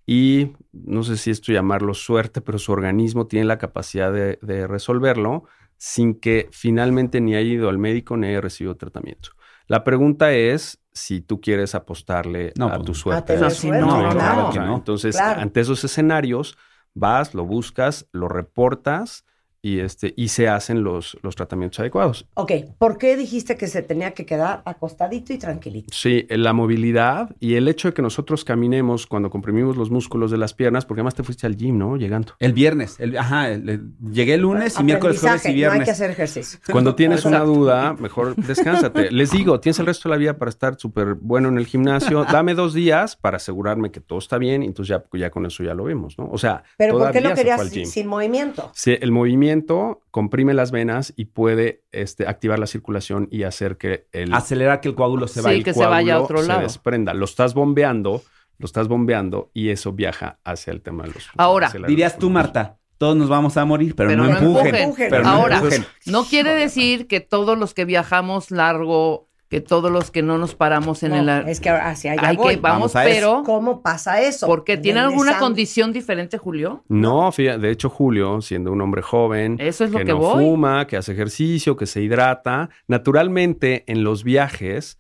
y 0.07 0.53
no 0.73 1.03
sé 1.05 1.17
si 1.17 1.31
esto 1.31 1.53
llamarlo 1.53 1.95
suerte, 1.95 2.41
pero 2.41 2.59
su 2.59 2.73
organismo 2.73 3.27
tiene 3.27 3.45
la 3.47 3.59
capacidad 3.59 4.13
de, 4.13 4.39
de 4.43 4.67
resolverlo 4.67 5.45
sin 5.77 6.15
que 6.19 6.49
finalmente 6.51 7.21
ni 7.21 7.35
haya 7.35 7.53
ido 7.53 7.69
al 7.69 7.79
médico 7.79 8.17
ni 8.17 8.29
haya 8.29 8.41
recibido 8.41 8.77
tratamiento. 8.77 9.31
La 9.67 9.85
pregunta 9.85 10.33
es 10.33 10.79
si 10.93 11.21
tú 11.21 11.41
quieres 11.41 11.75
apostarle 11.75 12.53
No, 12.57 12.67
a 12.67 12.77
pues, 12.77 12.85
tu 12.87 12.93
A 12.93 12.99
suerte. 13.01 13.25
tener 13.25 13.43
No, 13.43 13.51
sí, 13.51 13.69
suerte, 13.69 13.81
no, 13.81 13.97
claro. 13.99 14.11
claro 14.11 14.51
que 14.53 14.59
no. 14.61 14.75
Entonces, 14.77 15.17
Claro. 15.17 15.41
ante 15.41 15.61
esos 15.61 15.85
escenarios, 15.85 16.57
vas, 16.95 17.35
lo 17.35 17.45
buscas, 17.47 18.09
lo 18.13 18.29
reportas 18.29 19.25
y, 19.65 19.79
este, 19.79 20.13
y 20.17 20.29
se 20.29 20.49
hacen 20.49 20.83
los, 20.83 21.17
los 21.23 21.37
tratamientos 21.37 21.79
adecuados. 21.79 22.27
Ok, 22.35 22.51
¿por 22.79 22.99
qué 22.99 23.17
dijiste 23.17 23.57
que 23.57 23.69
se 23.69 23.81
tenía 23.83 24.11
que 24.13 24.27
quedar 24.27 24.63
acostadito 24.65 25.33
y 25.33 25.39
tranquilito? 25.39 25.89
Sí, 25.93 26.27
la 26.31 26.53
movilidad 26.53 27.31
y 27.39 27.55
el 27.55 27.69
hecho 27.69 27.87
de 27.89 27.95
que 27.95 28.03
nosotros 28.03 28.45
caminemos 28.45 29.07
cuando 29.07 29.31
comprimimos 29.31 29.77
los 29.77 29.91
músculos 29.91 30.33
de 30.33 30.39
las 30.39 30.53
piernas, 30.53 30.85
porque 30.85 31.01
además 31.01 31.15
te 31.15 31.23
fuiste 31.23 31.47
al 31.47 31.57
gym, 31.57 31.79
¿no? 31.79 31.97
Llegando. 31.97 32.33
El 32.41 32.53
viernes, 32.53 32.99
el- 32.99 33.17
ajá, 33.17 33.51
el- 33.53 33.69
el- 33.69 33.83
llegué 34.13 34.35
el 34.35 34.41
lunes 34.41 34.75
y 34.81 34.83
miércoles, 34.83 35.21
jueves 35.21 35.45
y 35.45 35.49
Aprendizaje, 35.49 35.49
No 35.49 35.53
hay 35.53 35.55
viernes. 35.79 35.85
que 35.87 35.91
hacer 35.93 36.11
ejercicio. 36.11 36.59
Cuando 36.73 36.95
tienes 36.97 37.25
una 37.25 37.41
duda, 37.41 37.95
mejor 37.95 38.35
descánsate. 38.35 39.13
Les 39.13 39.31
digo, 39.31 39.61
tienes 39.61 39.79
el 39.79 39.87
resto 39.87 40.09
de 40.09 40.15
la 40.17 40.19
vida 40.19 40.39
para 40.39 40.49
estar 40.49 40.77
súper 40.77 41.15
bueno 41.15 41.49
en 41.51 41.59
el 41.59 41.67
gimnasio. 41.67 42.25
Dame 42.43 42.55
dos 42.55 42.75
días 42.75 43.15
para 43.15 43.37
asegurarme 43.37 43.93
que 43.93 44.01
todo 44.01 44.19
está 44.19 44.39
bien 44.39 44.65
y 44.65 44.67
entonces 44.67 44.89
ya, 44.97 45.05
ya 45.17 45.31
con 45.31 45.47
eso 45.47 45.63
ya 45.63 45.75
lo 45.75 45.85
vemos, 45.85 46.19
¿no? 46.19 46.29
O 46.33 46.39
sea, 46.39 46.65
Pero 46.77 46.99
¿por 46.99 47.13
qué 47.13 47.21
lo 47.21 47.33
querías 47.35 47.63
sin 47.71 48.09
movimiento? 48.09 48.69
Sí, 48.75 48.97
el 49.01 49.13
movimiento 49.13 49.52
comprime 50.11 50.55
las 50.55 50.71
venas 50.71 51.13
y 51.17 51.27
puede 51.27 51.83
este, 51.93 52.27
activar 52.27 52.59
la 52.59 52.67
circulación 52.67 53.29
y 53.31 53.43
hacer 53.45 53.77
que 53.77 54.07
el, 54.13 54.33
Acelerar 54.33 54.81
que 54.81 54.89
el 54.89 54.95
coágulo 54.95 55.29
se 55.29 55.41
Sí, 55.41 55.47
vaya. 55.47 55.63
que 55.65 55.75
se 55.75 55.85
vaya 55.87 56.15
a 56.15 56.19
coágulo 56.19 56.25
otro 56.25 56.39
se 56.43 56.49
lado. 56.49 56.61
desprenda. 56.63 57.15
Lo 57.15 57.25
estás 57.25 57.55
bombeando, 57.55 58.23
lo 58.59 58.67
estás 58.67 58.89
bombeando 58.89 59.51
y 59.55 59.71
eso 59.71 59.93
viaja 59.93 60.39
hacia 60.45 60.73
el 60.73 60.81
tema 60.83 61.05
de 61.05 61.11
los 61.13 61.29
Ahora, 61.37 61.71
Dirías 61.87 62.19
tú, 62.19 62.31
Marta, 62.31 62.79
todos 62.99 63.17
nos 63.17 63.29
vamos 63.29 63.57
a 63.57 63.65
morir, 63.65 63.95
pero, 63.97 64.11
Pero 64.11 64.23
no, 64.25 64.31
no 64.31 64.39
empujen. 64.39 64.75
empujen. 64.77 65.11
Pero 65.11 65.23
no 65.25 65.29
Ahora, 65.31 65.57
empujen. 65.59 65.85
No 66.07 66.25
quiere 66.25 66.55
decir 66.55 67.07
que 67.09 67.21
todos 67.21 67.59
los 67.59 67.75
que 67.75 67.85
viajamos 67.85 68.51
largo, 68.53 69.29
que 69.53 69.61
todos 69.61 69.93
los 69.93 70.11
que 70.11 70.23
no 70.23 70.39
nos 70.39 70.55
paramos 70.55 71.03
en 71.03 71.11
No, 71.11 71.19
el... 71.41 71.47
es 71.49 71.61
que 71.61 71.69
ahora 71.69 71.91
hacia 71.91 72.13
allá 72.13 72.27
Hay 72.29 72.37
voy. 72.37 72.55
que, 72.55 72.61
vamos, 72.61 72.95
Vamos 72.95 72.97
a 72.97 73.07
eso. 73.07 73.15
pero... 73.15 73.43
¿Cómo 73.45 73.83
pasa 73.83 74.21
eso? 74.23 74.47
¿Por 74.47 74.65
qué? 74.65 74.79
¿Tiene 74.79 75.01
alguna 75.01 75.39
condición 75.39 75.93
diferente, 75.93 76.39
Julio? 76.39 76.85
No, 76.89 77.31
fíjate, 77.31 77.59
de 77.59 77.71
hecho 77.71 77.91
Julio, 77.91 78.41
siendo 78.41 78.73
un 78.73 78.81
hombre 78.81 79.03
joven, 79.03 79.57
Eso 79.61 79.85
es 79.85 79.91
lo 79.93 79.99
que 79.99 80.07
no 80.07 80.17
voy. 80.17 80.43
fuma, 80.45 80.87
que 80.87 80.97
hace 80.97 81.13
ejercicio, 81.13 81.77
que 81.77 81.85
se 81.87 82.01
hidrata, 82.03 82.71
naturalmente 82.89 83.85
en 83.87 84.05
los 84.05 84.25
viajes, 84.25 84.99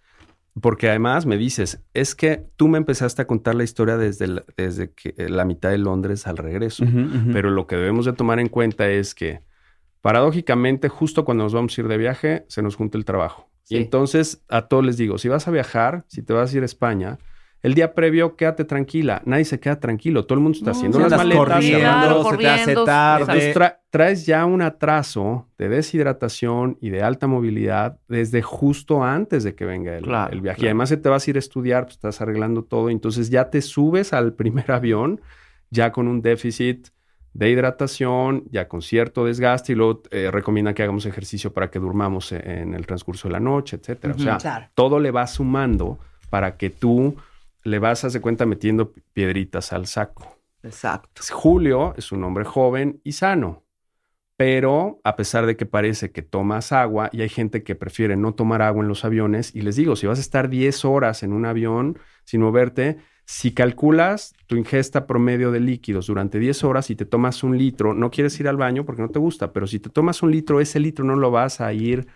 porque 0.60 0.90
además 0.90 1.24
me 1.24 1.38
dices, 1.38 1.80
es 1.94 2.14
que 2.14 2.44
tú 2.56 2.68
me 2.68 2.76
empezaste 2.76 3.22
a 3.22 3.26
contar 3.26 3.54
la 3.54 3.64
historia 3.64 3.96
desde, 3.96 4.26
la- 4.26 4.44
desde 4.58 4.92
que, 4.92 5.14
eh, 5.16 5.30
la 5.30 5.46
mitad 5.46 5.70
de 5.70 5.78
Londres 5.78 6.26
al 6.26 6.36
regreso, 6.36 6.84
pero 7.32 7.48
lo 7.50 7.66
que 7.66 7.76
debemos 7.76 8.04
de 8.04 8.12
tomar 8.12 8.38
en 8.38 8.48
cuenta 8.50 8.86
es 8.90 9.14
que 9.14 9.40
paradójicamente 10.02 10.88
justo 10.88 11.24
cuando 11.24 11.44
nos 11.44 11.54
vamos 11.54 11.76
a 11.76 11.80
ir 11.80 11.88
de 11.88 11.96
viaje 11.96 12.44
se 12.48 12.60
nos 12.62 12.76
junta 12.76 12.98
el 12.98 13.04
trabajo. 13.04 13.48
Sí. 13.62 13.74
Y 13.74 13.78
entonces 13.78 14.42
a 14.48 14.68
todos 14.68 14.84
les 14.84 14.96
digo, 14.96 15.18
si 15.18 15.28
vas 15.28 15.46
a 15.48 15.50
viajar, 15.50 16.04
si 16.08 16.22
te 16.22 16.32
vas 16.32 16.52
a 16.52 16.56
ir 16.56 16.62
a 16.62 16.66
España, 16.66 17.18
el 17.62 17.74
día 17.74 17.94
previo 17.94 18.34
quédate 18.34 18.64
tranquila, 18.64 19.22
nadie 19.24 19.44
se 19.44 19.60
queda 19.60 19.78
tranquilo, 19.78 20.24
todo 20.26 20.34
el 20.38 20.42
mundo 20.42 20.58
está 20.58 20.72
No, 20.72 20.76
haciendo 20.76 20.98
las 20.98 21.12
maletas, 21.12 21.38
corriendo, 21.46 21.78
cerrando- 21.78 22.30
se 22.30 22.36
te 22.38 22.48
hace 22.48 22.74
tarde. 22.74 23.22
entonces 23.22 23.56
tra- 23.56 23.78
traes 23.90 24.26
ya 24.26 24.44
un 24.46 24.62
atraso 24.62 25.48
de 25.58 25.68
deshidratación 25.68 26.76
y 26.80 26.90
de 26.90 27.02
alta 27.02 27.28
movilidad 27.28 27.98
desde 28.08 28.42
justo 28.42 29.04
antes 29.04 29.44
de 29.44 29.54
que 29.54 29.64
venga 29.64 29.96
el, 29.96 30.02
Claro, 30.04 30.32
el 30.32 30.40
viaje. 30.40 30.60
Y 30.62 30.64
además 30.66 30.88
se 30.88 30.96
te 30.96 31.08
vas 31.08 31.24
a 31.26 31.30
ir 31.30 31.36
a 31.36 31.38
estudiar, 31.38 31.84
pues 31.84 31.94
estás 31.94 32.20
arreglando 32.20 32.64
todo. 32.64 32.90
Entonces 32.90 33.30
ya 33.30 33.48
te 33.48 33.62
subes 33.62 34.12
al 34.12 34.32
primer 34.66 34.70
avión 34.72 35.20
ya 35.70 35.92
con 35.92 36.08
un 36.08 36.20
déficit 36.20 36.88
de 37.34 37.50
hidratación, 37.50 38.44
ya 38.50 38.68
con 38.68 38.82
cierto 38.82 39.24
desgaste 39.24 39.72
y 39.72 39.74
luego 39.74 40.02
eh, 40.10 40.30
recomienda 40.30 40.74
que 40.74 40.82
hagamos 40.82 41.06
ejercicio 41.06 41.52
para 41.52 41.70
que 41.70 41.78
durmamos 41.78 42.30
e- 42.32 42.60
en 42.60 42.74
el 42.74 42.86
transcurso 42.86 43.28
de 43.28 43.32
la 43.32 43.40
noche, 43.40 43.76
etcétera. 43.76 44.14
O 44.14 44.18
sea, 44.18 44.36
Claro. 44.38 44.66
todo 44.74 45.00
le 45.00 45.10
va 45.10 45.26
sumando 45.26 45.98
para 46.30 46.56
que 46.56 46.68
tú 46.70 47.16
le 47.64 47.78
vas, 47.78 48.04
haz 48.04 48.12
de 48.12 48.20
cuenta, 48.20 48.44
metiendo 48.44 48.92
piedritas 49.12 49.72
al 49.72 49.86
saco. 49.86 50.36
Exacto. 50.62 51.22
Julio 51.30 51.94
es 51.96 52.12
un 52.12 52.22
hombre 52.24 52.44
joven 52.44 53.00
y 53.02 53.12
sano, 53.12 53.62
pero 54.36 55.00
a 55.04 55.16
pesar 55.16 55.46
de 55.46 55.56
que 55.56 55.66
parece 55.66 56.10
que 56.10 56.22
tomas 56.22 56.72
agua 56.72 57.08
y 57.12 57.22
hay 57.22 57.28
gente 57.28 57.62
que 57.62 57.74
prefiere 57.74 58.16
no 58.16 58.34
tomar 58.34 58.62
agua 58.62 58.82
en 58.82 58.88
los 58.88 59.04
aviones, 59.04 59.54
y 59.54 59.60
les 59.62 59.76
digo, 59.76 59.94
si 59.96 60.06
vas 60.06 60.18
a 60.18 60.22
estar 60.22 60.48
10 60.48 60.84
horas 60.84 61.22
en 61.22 61.32
un 61.32 61.46
avión 61.46 61.98
sin 62.24 62.40
moverte, 62.40 62.98
si 63.32 63.52
calculas 63.52 64.34
tu 64.46 64.56
ingesta 64.56 65.06
promedio 65.06 65.52
de 65.52 65.58
líquidos 65.58 66.06
durante 66.06 66.38
10 66.38 66.64
horas 66.64 66.90
y 66.90 66.96
te 66.96 67.06
tomas 67.06 67.42
un 67.42 67.56
litro, 67.56 67.94
no 67.94 68.10
quieres 68.10 68.38
ir 68.38 68.46
al 68.46 68.58
baño 68.58 68.84
porque 68.84 69.00
no 69.00 69.08
te 69.08 69.18
gusta, 69.18 69.54
pero 69.54 69.66
si 69.66 69.80
te 69.80 69.88
tomas 69.88 70.22
un 70.22 70.30
litro, 70.30 70.60
ese 70.60 70.78
litro 70.78 71.02
no 71.02 71.16
lo 71.16 71.30
vas 71.30 71.62
a 71.62 71.72
ir 71.72 72.08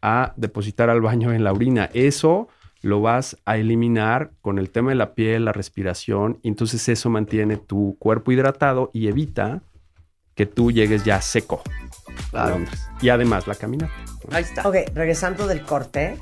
a 0.00 0.32
depositar 0.38 0.88
al 0.88 1.02
baño 1.02 1.34
en 1.34 1.44
la 1.44 1.52
orina. 1.52 1.90
Eso 1.92 2.48
lo 2.80 3.02
vas 3.02 3.36
a 3.44 3.58
eliminar 3.58 4.32
con 4.40 4.58
el 4.58 4.70
tema 4.70 4.88
de 4.88 4.94
la 4.94 5.12
piel, 5.12 5.44
la 5.44 5.52
respiración, 5.52 6.38
y 6.42 6.48
entonces 6.48 6.88
eso 6.88 7.10
mantiene 7.10 7.58
tu 7.58 7.98
cuerpo 7.98 8.32
hidratado 8.32 8.90
y 8.94 9.08
evita 9.08 9.60
que 10.34 10.46
tú 10.46 10.70
llegues 10.70 11.04
ya 11.04 11.20
seco 11.20 11.62
a 12.32 12.48
Londres. 12.48 12.80
Y 13.00 13.08
además 13.08 13.46
la 13.46 13.54
caminata. 13.54 13.92
Ahí 14.30 14.42
está. 14.42 14.66
Ok, 14.66 14.76
regresando 14.94 15.46
del 15.46 15.62
corte, 15.62 16.18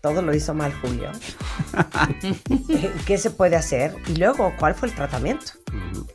todo 0.00 0.22
lo 0.22 0.34
hizo 0.34 0.54
mal 0.54 0.72
Julio. 0.80 1.10
¿Qué 3.06 3.18
se 3.18 3.30
puede 3.30 3.56
hacer? 3.56 3.96
Y 4.08 4.16
luego, 4.16 4.52
¿cuál 4.58 4.74
fue 4.74 4.88
el 4.88 4.94
tratamiento? 4.94 5.52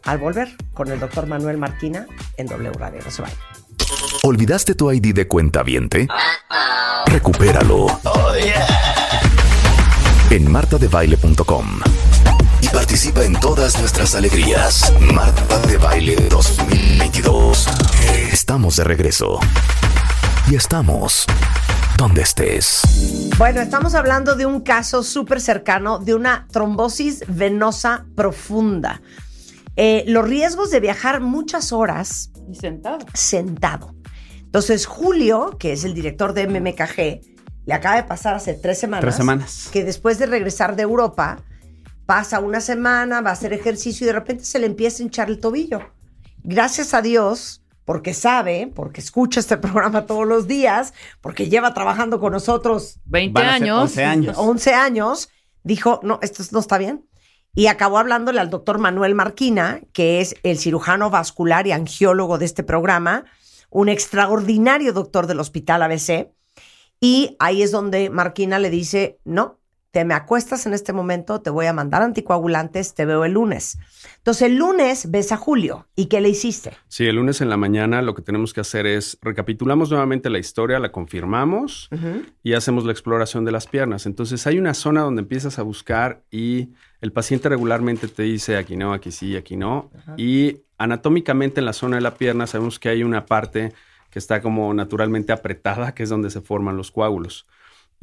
Al 0.03 0.17
volver 0.17 0.55
con 0.73 0.89
el 0.89 0.99
doctor 0.99 1.27
Manuel 1.27 1.57
Marquina 1.57 2.07
en 2.37 2.47
W 2.47 2.71
Radio. 2.77 3.01
No 3.03 3.11
se 3.11 3.21
vayan. 3.21 3.37
¿Olvidaste 4.23 4.75
tu 4.75 4.91
ID 4.91 5.13
de 5.13 5.27
cuenta 5.27 5.63
viente? 5.63 6.07
Recupéralo. 7.07 7.87
En 10.29 10.51
martadebaile.com. 10.51 11.81
Participa 12.73 13.23
en 13.23 13.33
todas 13.39 13.77
nuestras 13.79 14.15
alegrías. 14.15 14.93
Marta 15.13 15.59
de 15.67 15.77
Baile 15.77 16.15
2022. 16.29 17.67
Estamos 18.31 18.77
de 18.77 18.83
regreso. 18.83 19.39
Y 20.49 20.55
estamos 20.55 21.25
donde 21.97 22.21
estés. 22.21 22.81
Bueno, 23.37 23.61
estamos 23.61 23.93
hablando 23.93 24.35
de 24.35 24.45
un 24.45 24.61
caso 24.61 25.03
súper 25.03 25.41
cercano 25.41 25.99
de 25.99 26.15
una 26.15 26.47
trombosis 26.51 27.23
venosa 27.27 28.05
profunda. 28.15 29.01
Eh, 29.75 30.03
los 30.07 30.25
riesgos 30.27 30.71
de 30.71 30.79
viajar 30.79 31.21
muchas 31.21 31.71
horas 31.71 32.31
Y 32.49 32.55
sentado. 32.55 32.99
sentado. 33.13 33.95
Entonces, 34.39 34.85
Julio, 34.85 35.57
que 35.59 35.73
es 35.73 35.83
el 35.83 35.93
director 35.93 36.33
de 36.33 36.47
MMKG, 36.47 37.21
le 37.65 37.73
acaba 37.73 37.95
de 37.97 38.03
pasar 38.03 38.35
hace 38.35 38.53
tres 38.53 38.79
semanas. 38.79 39.01
Tres 39.01 39.15
semanas. 39.15 39.69
Que 39.71 39.83
después 39.83 40.17
de 40.17 40.25
regresar 40.25 40.75
de 40.75 40.83
Europa, 40.83 41.37
pasa 42.11 42.41
una 42.41 42.59
semana, 42.59 43.21
va 43.21 43.29
a 43.29 43.33
hacer 43.33 43.53
ejercicio 43.53 44.03
y 44.03 44.07
de 44.07 44.11
repente 44.11 44.43
se 44.43 44.59
le 44.59 44.65
empieza 44.65 45.01
a 45.01 45.05
hinchar 45.05 45.29
el 45.29 45.39
tobillo. 45.39 45.79
Gracias 46.43 46.93
a 46.93 47.01
Dios, 47.01 47.63
porque 47.85 48.13
sabe, 48.13 48.69
porque 48.75 48.99
escucha 48.99 49.39
este 49.39 49.55
programa 49.65 50.05
todos 50.07 50.27
los 50.27 50.45
días, 50.45 50.93
porque 51.21 51.47
lleva 51.47 51.73
trabajando 51.73 52.19
con 52.19 52.33
nosotros 52.33 52.99
20 53.05 53.31
Van 53.33 53.47
a 53.47 53.53
ser 53.53 53.61
años. 53.63 53.81
11 53.83 54.03
años. 54.03 54.37
11 54.37 54.73
años, 54.73 55.29
dijo, 55.63 56.01
no, 56.03 56.19
esto 56.21 56.43
no 56.51 56.59
está 56.59 56.77
bien. 56.77 57.07
Y 57.55 57.67
acabó 57.67 57.97
hablándole 57.97 58.41
al 58.41 58.49
doctor 58.49 58.77
Manuel 58.77 59.15
Marquina, 59.15 59.79
que 59.93 60.19
es 60.19 60.35
el 60.43 60.57
cirujano 60.57 61.11
vascular 61.11 61.65
y 61.65 61.71
angiólogo 61.71 62.37
de 62.37 62.43
este 62.43 62.63
programa, 62.63 63.23
un 63.69 63.87
extraordinario 63.87 64.91
doctor 64.91 65.27
del 65.27 65.39
Hospital 65.39 65.81
ABC. 65.83 66.27
Y 66.99 67.37
ahí 67.39 67.63
es 67.63 67.71
donde 67.71 68.09
Marquina 68.09 68.59
le 68.59 68.69
dice, 68.69 69.17
no, 69.23 69.60
te 69.91 70.05
me 70.05 70.13
acuestas 70.13 70.65
en 70.65 70.73
este 70.73 70.93
momento, 70.93 71.41
te 71.41 71.49
voy 71.49 71.65
a 71.65 71.73
mandar 71.73 72.01
anticoagulantes, 72.01 72.93
te 72.93 73.05
veo 73.05 73.25
el 73.25 73.33
lunes. 73.33 73.77
Entonces 74.17 74.43
el 74.43 74.55
lunes 74.55 75.11
ves 75.11 75.33
a 75.33 75.37
Julio. 75.37 75.87
¿Y 75.95 76.05
qué 76.05 76.21
le 76.21 76.29
hiciste? 76.29 76.71
Sí, 76.87 77.05
el 77.05 77.17
lunes 77.17 77.41
en 77.41 77.49
la 77.49 77.57
mañana 77.57 78.01
lo 78.01 78.15
que 78.15 78.21
tenemos 78.21 78.53
que 78.53 78.61
hacer 78.61 78.85
es 78.85 79.17
recapitulamos 79.21 79.89
nuevamente 79.89 80.29
la 80.29 80.39
historia, 80.39 80.79
la 80.79 80.93
confirmamos 80.93 81.89
y 82.41 82.53
hacemos 82.53 82.85
la 82.85 82.93
exploración 82.93 83.43
de 83.43 83.51
las 83.51 83.67
piernas. 83.67 84.05
Entonces 84.05 84.47
hay 84.47 84.57
una 84.57 84.73
zona 84.73 85.01
donde 85.01 85.23
empiezas 85.23 85.59
a 85.59 85.63
buscar 85.63 86.23
y 86.31 86.69
el 87.01 87.11
paciente 87.11 87.49
regularmente 87.49 88.07
te 88.07 88.23
dice 88.23 88.55
aquí 88.55 88.77
no, 88.77 88.93
aquí 88.93 89.11
sí, 89.11 89.35
aquí 89.35 89.57
no. 89.57 89.91
Y 90.15 90.61
anatómicamente 90.77 91.59
en 91.59 91.65
la 91.65 91.73
zona 91.73 91.97
de 91.97 92.01
la 92.01 92.15
pierna 92.15 92.47
sabemos 92.47 92.79
que 92.79 92.87
hay 92.87 93.03
una 93.03 93.25
parte 93.25 93.73
que 94.09 94.19
está 94.19 94.41
como 94.41 94.73
naturalmente 94.73 95.33
apretada, 95.33 95.93
que 95.93 96.03
es 96.03 96.09
donde 96.09 96.29
se 96.29 96.41
forman 96.41 96.77
los 96.77 96.91
coágulos. 96.91 97.45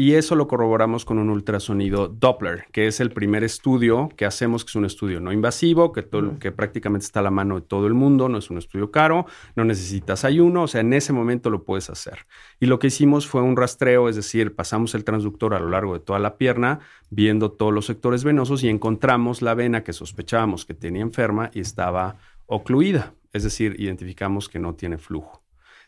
Y 0.01 0.15
eso 0.15 0.37
lo 0.37 0.47
corroboramos 0.47 1.05
con 1.05 1.19
un 1.19 1.29
ultrasonido 1.29 2.07
Doppler, 2.07 2.67
que 2.71 2.87
es 2.87 3.01
el 3.01 3.11
primer 3.11 3.43
estudio 3.43 4.09
que 4.17 4.27
hacemos, 4.27 4.65
que 4.65 4.69
es 4.69 4.77
un 4.77 4.85
estudio 4.85 5.19
no 5.19 5.33
invasivo, 5.33 5.91
que, 5.91 6.05
todo, 6.05 6.39
que 6.39 6.53
prácticamente 6.53 7.05
está 7.05 7.19
a 7.19 7.25
la 7.25 7.33
mano 7.33 7.57
de 7.57 7.63
todo 7.63 7.89
el 7.89 7.95
mundo, 7.95 8.29
no 8.29 8.39
es 8.39 8.49
un 8.49 8.59
estudio 8.59 8.93
caro, 8.93 9.27
no 9.57 9.65
necesitas 9.65 10.25
ayuno, 10.25 10.63
o 10.63 10.69
sea, 10.69 10.83
en 10.83 10.93
ese 10.93 11.13
momento 11.13 11.51
lo 11.51 11.65
puedes 11.65 11.91
hacer. 11.91 12.27
Y 12.61 12.67
lo 12.67 12.79
que 12.79 12.87
hicimos 12.87 13.27
fue 13.27 13.43
un 13.43 13.57
rastreo, 13.57 14.09
es 14.09 14.15
decir, 14.15 14.55
pasamos 14.55 14.95
el 14.95 15.03
transductor 15.03 15.53
a 15.53 15.59
lo 15.59 15.69
largo 15.69 15.95
de 15.95 16.01
toda 16.01 16.21
la 16.21 16.37
pierna, 16.37 16.79
viendo 17.11 17.51
todos 17.51 17.75
los 17.75 17.87
sectores 17.87 18.23
venosos 18.23 18.63
y 18.63 18.69
encontramos 18.69 19.43
la 19.43 19.55
vena 19.55 19.83
que 19.83 19.93
sospechábamos 19.93 20.65
que 20.65 20.75
tenía 20.75 21.03
enferma 21.03 21.51
y 21.53 21.59
estaba 21.59 22.19
ocluida, 22.47 23.15
es 23.33 23.43
decir, 23.43 23.75
identificamos 23.81 24.49
que 24.49 24.61
no 24.61 24.77
tiene 24.77 24.97
flujo. 24.97 25.43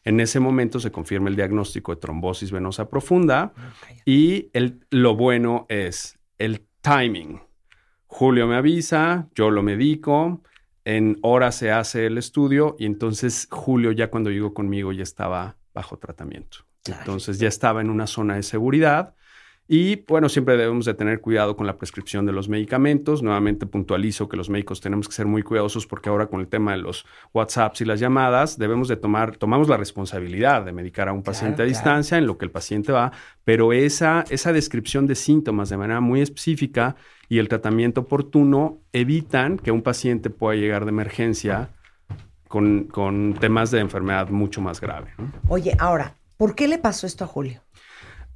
En 0.05 0.21
ese 0.21 0.41
momento 0.41 0.81
se 0.81 0.91
confirma 0.91 1.29
el 1.29 1.37
diagnóstico 1.37 1.95
de 1.95 2.01
trombosis 2.01 2.51
venosa 2.51 2.89
profunda 2.89 3.53
y 4.05 4.49
el, 4.53 4.87
lo 4.91 5.15
bueno 5.15 5.67
es 5.69 6.19
el 6.39 6.67
timing. 6.81 7.41
Julio 8.07 8.47
me 8.47 8.57
avisa, 8.57 9.29
yo 9.35 9.51
lo 9.51 9.63
medico, 9.63 10.43
en 10.85 11.19
horas 11.23 11.57
se 11.57 11.71
hace 11.71 12.07
el 12.07 12.19
estudio 12.19 12.77
y 12.79 12.87
entonces 12.87 13.47
Julio 13.51 13.93
ya 13.93 14.11
cuando 14.11 14.31
llegó 14.31 14.55
conmigo 14.55 14.93
ya 14.93 15.03
estaba 15.03 15.57
bajo 15.75 15.99
tratamiento. 15.99 16.59
Entonces 16.87 17.39
ya 17.39 17.49
estaba 17.49 17.81
en 17.83 17.91
una 17.91 18.07
zona 18.07 18.37
de 18.37 18.43
seguridad 18.43 19.15
y 19.73 20.03
bueno, 20.09 20.29
siempre 20.29 20.57
debemos 20.57 20.85
de 20.85 20.95
tener 20.95 21.21
cuidado 21.21 21.55
con 21.55 21.65
la 21.65 21.79
prescripción 21.79 22.27
de 22.27 22.33
los 22.33 22.49
medicamentos. 22.49 23.23
Nuevamente 23.23 23.67
puntualizo 23.67 24.29
que 24.29 24.37
los 24.37 24.51
médicos 24.51 24.81
tenemos 24.81 25.07
que 25.07 25.15
ser 25.15 25.27
muy 25.27 25.45
cuidadosos 25.45 25.87
porque 25.87 26.09
ahora 26.09 26.27
con 26.27 26.41
el 26.41 26.49
tema 26.49 26.73
de 26.73 26.79
los 26.79 27.07
WhatsApps 27.33 27.81
y 27.83 27.85
las 27.85 28.01
llamadas 28.01 28.59
debemos 28.59 28.89
de 28.89 28.97
tomar, 28.97 29.37
tomamos 29.37 29.69
la 29.69 29.77
responsabilidad 29.77 30.65
de 30.65 30.73
medicar 30.73 31.09
a 31.09 31.13
un 31.13 31.23
paciente 31.23 31.63
a 31.63 31.67
distancia 31.67 32.19
en 32.19 32.27
lo 32.27 32.37
que 32.37 32.47
el 32.47 32.51
paciente 32.51 32.91
va, 32.91 33.13
pero 33.45 33.73
esa, 33.73 34.25
esa 34.29 34.53
descripción 34.53 35.07
de 35.07 35.15
síntomas 35.15 35.69
de 35.69 35.77
manera 35.77 36.01
muy 36.01 36.21
específica 36.21 36.97
y 37.29 37.39
el 37.39 37.47
tratamiento 37.47 38.01
oportuno 38.01 38.81
evitan 38.93 39.57
que 39.57 39.71
un 39.71 39.83
paciente 39.83 40.31
pueda 40.31 40.57
llegar 40.59 40.85
de 40.85 40.89
emergencia 40.89 41.69
con, 42.49 42.89
con 42.89 43.35
temas 43.35 43.71
de 43.71 43.79
enfermedad 43.79 44.31
mucho 44.31 44.61
más 44.61 44.81
grave. 44.81 45.13
¿no? 45.17 45.31
Oye, 45.47 45.77
ahora, 45.79 46.17
¿por 46.37 46.57
qué 46.57 46.67
le 46.67 46.79
pasó 46.79 47.07
esto 47.07 47.23
a 47.23 47.29
Julio? 47.29 47.63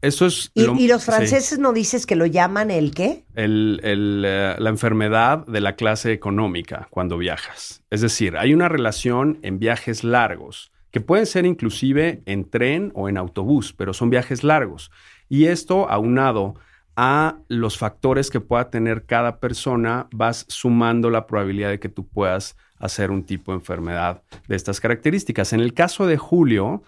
Eso 0.05 0.27
es... 0.27 0.51
Y, 0.55 0.65
lo- 0.65 0.77
y 0.77 0.87
los 0.89 1.03
sí. 1.03 1.11
franceses 1.11 1.59
no 1.59 1.73
dices 1.73 2.07
que 2.07 2.17
lo 2.17 2.27
llaman 2.27 2.71
el 2.71 2.95
qué? 2.95 3.25
el- 3.35 3.81
el, 3.83 4.23
eh, 4.27 4.55
la 4.59 4.71
enfermedad 4.71 5.47
de 5.47 5.61
la 5.61 5.77
clase 5.77 6.13
económica 6.13 6.87
cuando 6.91 7.17
viajas. 7.19 7.83
Es 7.91 8.01
decir, 8.01 8.37
hay 8.37 8.53
una 8.55 8.69
relación 8.69 9.39
en 9.43 9.59
viajes 9.59 10.05
largos, 10.05 10.71
que 10.91 11.01
pueden 11.01 11.27
ser 11.27 11.45
inclusive 11.47 12.23
en 12.27 12.49
tren 12.49 12.93
o 12.95 13.09
en 13.09 13.17
autobús, 13.17 13.73
pero 13.73 13.93
son 13.93 14.11
viajes 14.11 14.45
largos. 14.45 14.91
Y 15.29 15.47
esto 15.47 15.89
aunado 15.91 16.55
a 16.97 17.39
los 17.49 17.77
factores 17.79 18.31
que 18.31 18.39
pueda 18.41 18.71
tener 18.71 19.05
cada 19.05 19.41
persona, 19.41 20.07
vas 20.13 20.45
sumando 20.49 21.11
la 21.11 21.27
probabilidad 21.27 21.71
de 21.71 21.81
que 21.81 21.89
tú 21.89 22.07
puedas 22.07 22.57
hacer 22.79 23.11
un 23.11 23.25
tipo 23.25 23.51
de 23.51 23.59
enfermedad 23.59 24.23
de 24.47 24.55
estas 24.55 24.79
características. 24.81 25.53
En 25.53 25.59
el 25.61 25.75
caso 25.75 26.07
de 26.07 26.19
Julio, 26.19 26.85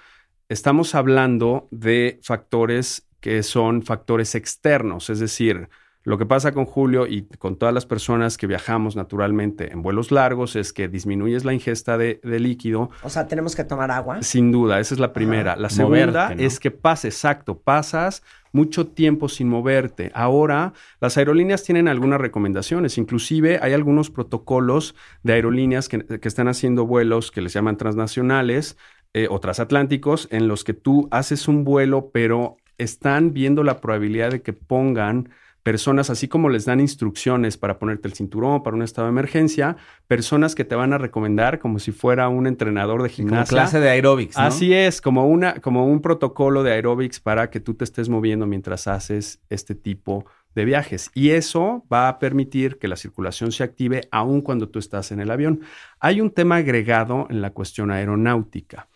estamos 0.49 0.95
hablando 0.95 1.69
de 1.71 2.19
factores 2.23 3.07
que 3.21 3.43
son 3.43 3.83
factores 3.83 4.35
externos, 4.35 5.11
es 5.11 5.19
decir, 5.19 5.69
lo 6.05 6.19
que 6.19 6.27
pasa 6.27 6.53
con 6.53 6.67
Julio 6.67 7.09
y 7.09 7.23
con 7.23 7.57
todas 7.57 7.75
las 7.75 7.85
personas 7.85 8.37
que 8.37 8.47
viajamos 8.47 8.95
naturalmente 8.95 9.73
en 9.73 9.83
vuelos 9.83 10.13
largos 10.13 10.55
es 10.55 10.73
que 10.73 10.87
disminuyes 10.87 11.45
la 11.45 11.53
ingesta 11.53 11.99
de, 11.99 12.21
de 12.23 12.39
líquido, 12.39 12.91
O 13.03 13.11
sea, 13.11 13.27
tenemos 13.27 13.57
que 13.57 13.65
tomar 13.65 13.91
agua. 13.91 14.23
sin 14.23 14.53
duda, 14.53 14.79
esa 14.79 14.95
es 14.95 15.01
la 15.01 15.13
primera. 15.13 15.57
La 15.57 15.69
segunda 15.69 16.07
Moverte, 16.07 16.37
¿no? 16.37 16.47
es 16.47 16.61
que 16.61 16.71
pasa, 16.71 17.09
exacto, 17.09 17.59
pasas 17.59 18.23
mucho 18.53 18.87
tiempo 18.87 19.29
sin 19.29 19.49
moverte. 19.49 20.13
Ahora, 20.15 20.75
las 21.01 21.19
aerolíneas 21.19 21.65
tienen 21.65 21.89
algunas 21.89 22.21
recomendaciones, 22.21 22.99
inclusive 22.99 23.59
hay 23.61 23.73
algunos 23.73 24.09
protocolos 24.09 24.95
de 25.25 25.33
aerolíneas 25.33 25.89
que, 25.89 26.05
que 26.05 26.29
están 26.29 26.47
haciendo 26.47 26.87
vuelos 26.87 27.33
que 27.33 27.41
les 27.41 27.53
llaman 27.53 27.77
transnacionales 27.79 28.77
eh, 29.17 29.29
o 29.31 29.41
transatlánticos, 29.41 30.29
en 30.31 30.47
los 30.47 30.63
que 30.63 30.75
tú 30.75 31.09
haces 31.11 31.49
un 31.49 31.65
vuelo, 31.65 32.11
pero 32.13 32.59
están 32.77 33.33
viendo 33.33 33.65
la 33.65 33.81
probabilidad 33.81 34.31
de 34.31 34.43
que 34.43 34.53
pongan 34.53 35.31
personas, 35.63 36.11
así 36.11 36.29
como 36.29 36.51
les 36.51 36.67
dan 36.67 36.81
instrucciones 36.81 37.57
para 37.57 37.79
ponerte 37.79 38.09
el 38.09 38.13
cinturón, 38.13 38.63
para 38.63 38.77
un 38.77 38.83
estado 38.83 39.07
de 39.07 39.13
emergencia, 39.13 39.79
personas 40.07 40.55
que 40.55 40.67
te 40.67 40.75
van 40.75 40.93
a 40.93 40.99
recomendar 40.99 41.59
como 41.61 41.79
si 41.79 41.93
fuera 41.93 42.29
un 42.29 42.47
entrenador 42.47 43.03
de 43.03 43.09
Como 43.09 43.17
gimnasia. 43.17 43.57
clase 43.57 43.81
de 43.81 43.89
aeróbics, 43.89 44.37
¿no? 44.37 44.45
Así 44.45 44.75
es, 44.75 45.01
como, 45.01 45.27
una, 45.27 45.55
como 45.61 45.87
un 45.87 46.03
protocolo 46.03 46.63
de 46.63 46.73
aeróbics 46.73 47.19
para 47.19 47.49
que 47.49 47.59
tú 47.59 47.73
te 47.73 47.85
estés 47.85 48.11
moviendo 48.11 48.47
mientras 48.47 48.87
haces 48.87 49.41
este 49.49 49.75
tipo 49.75 50.27
de 50.55 50.67
viajes. 50.67 51.11
Y 51.15 51.31
eso 51.31 51.87
va 51.91 52.09
a 52.09 52.19
permitir 52.19 52.79
que 52.79 52.87
la 52.87 52.97
circulación 52.97 53.51
se 53.51 53.65
active 53.65 54.03
aun 54.11 54.43
cuando 54.43 54.69
tú 54.69 54.79
estás 54.79 55.11
en 55.11 55.21
el 55.21 55.31
avión. 55.31 55.63
Hay 56.01 56.21
un 56.21 56.31
tema 56.31 56.57
agregado 56.57 57.27
en 57.31 57.41
la 57.41 57.51
cuestión 57.51 57.91
aeronáutica. 57.91 58.89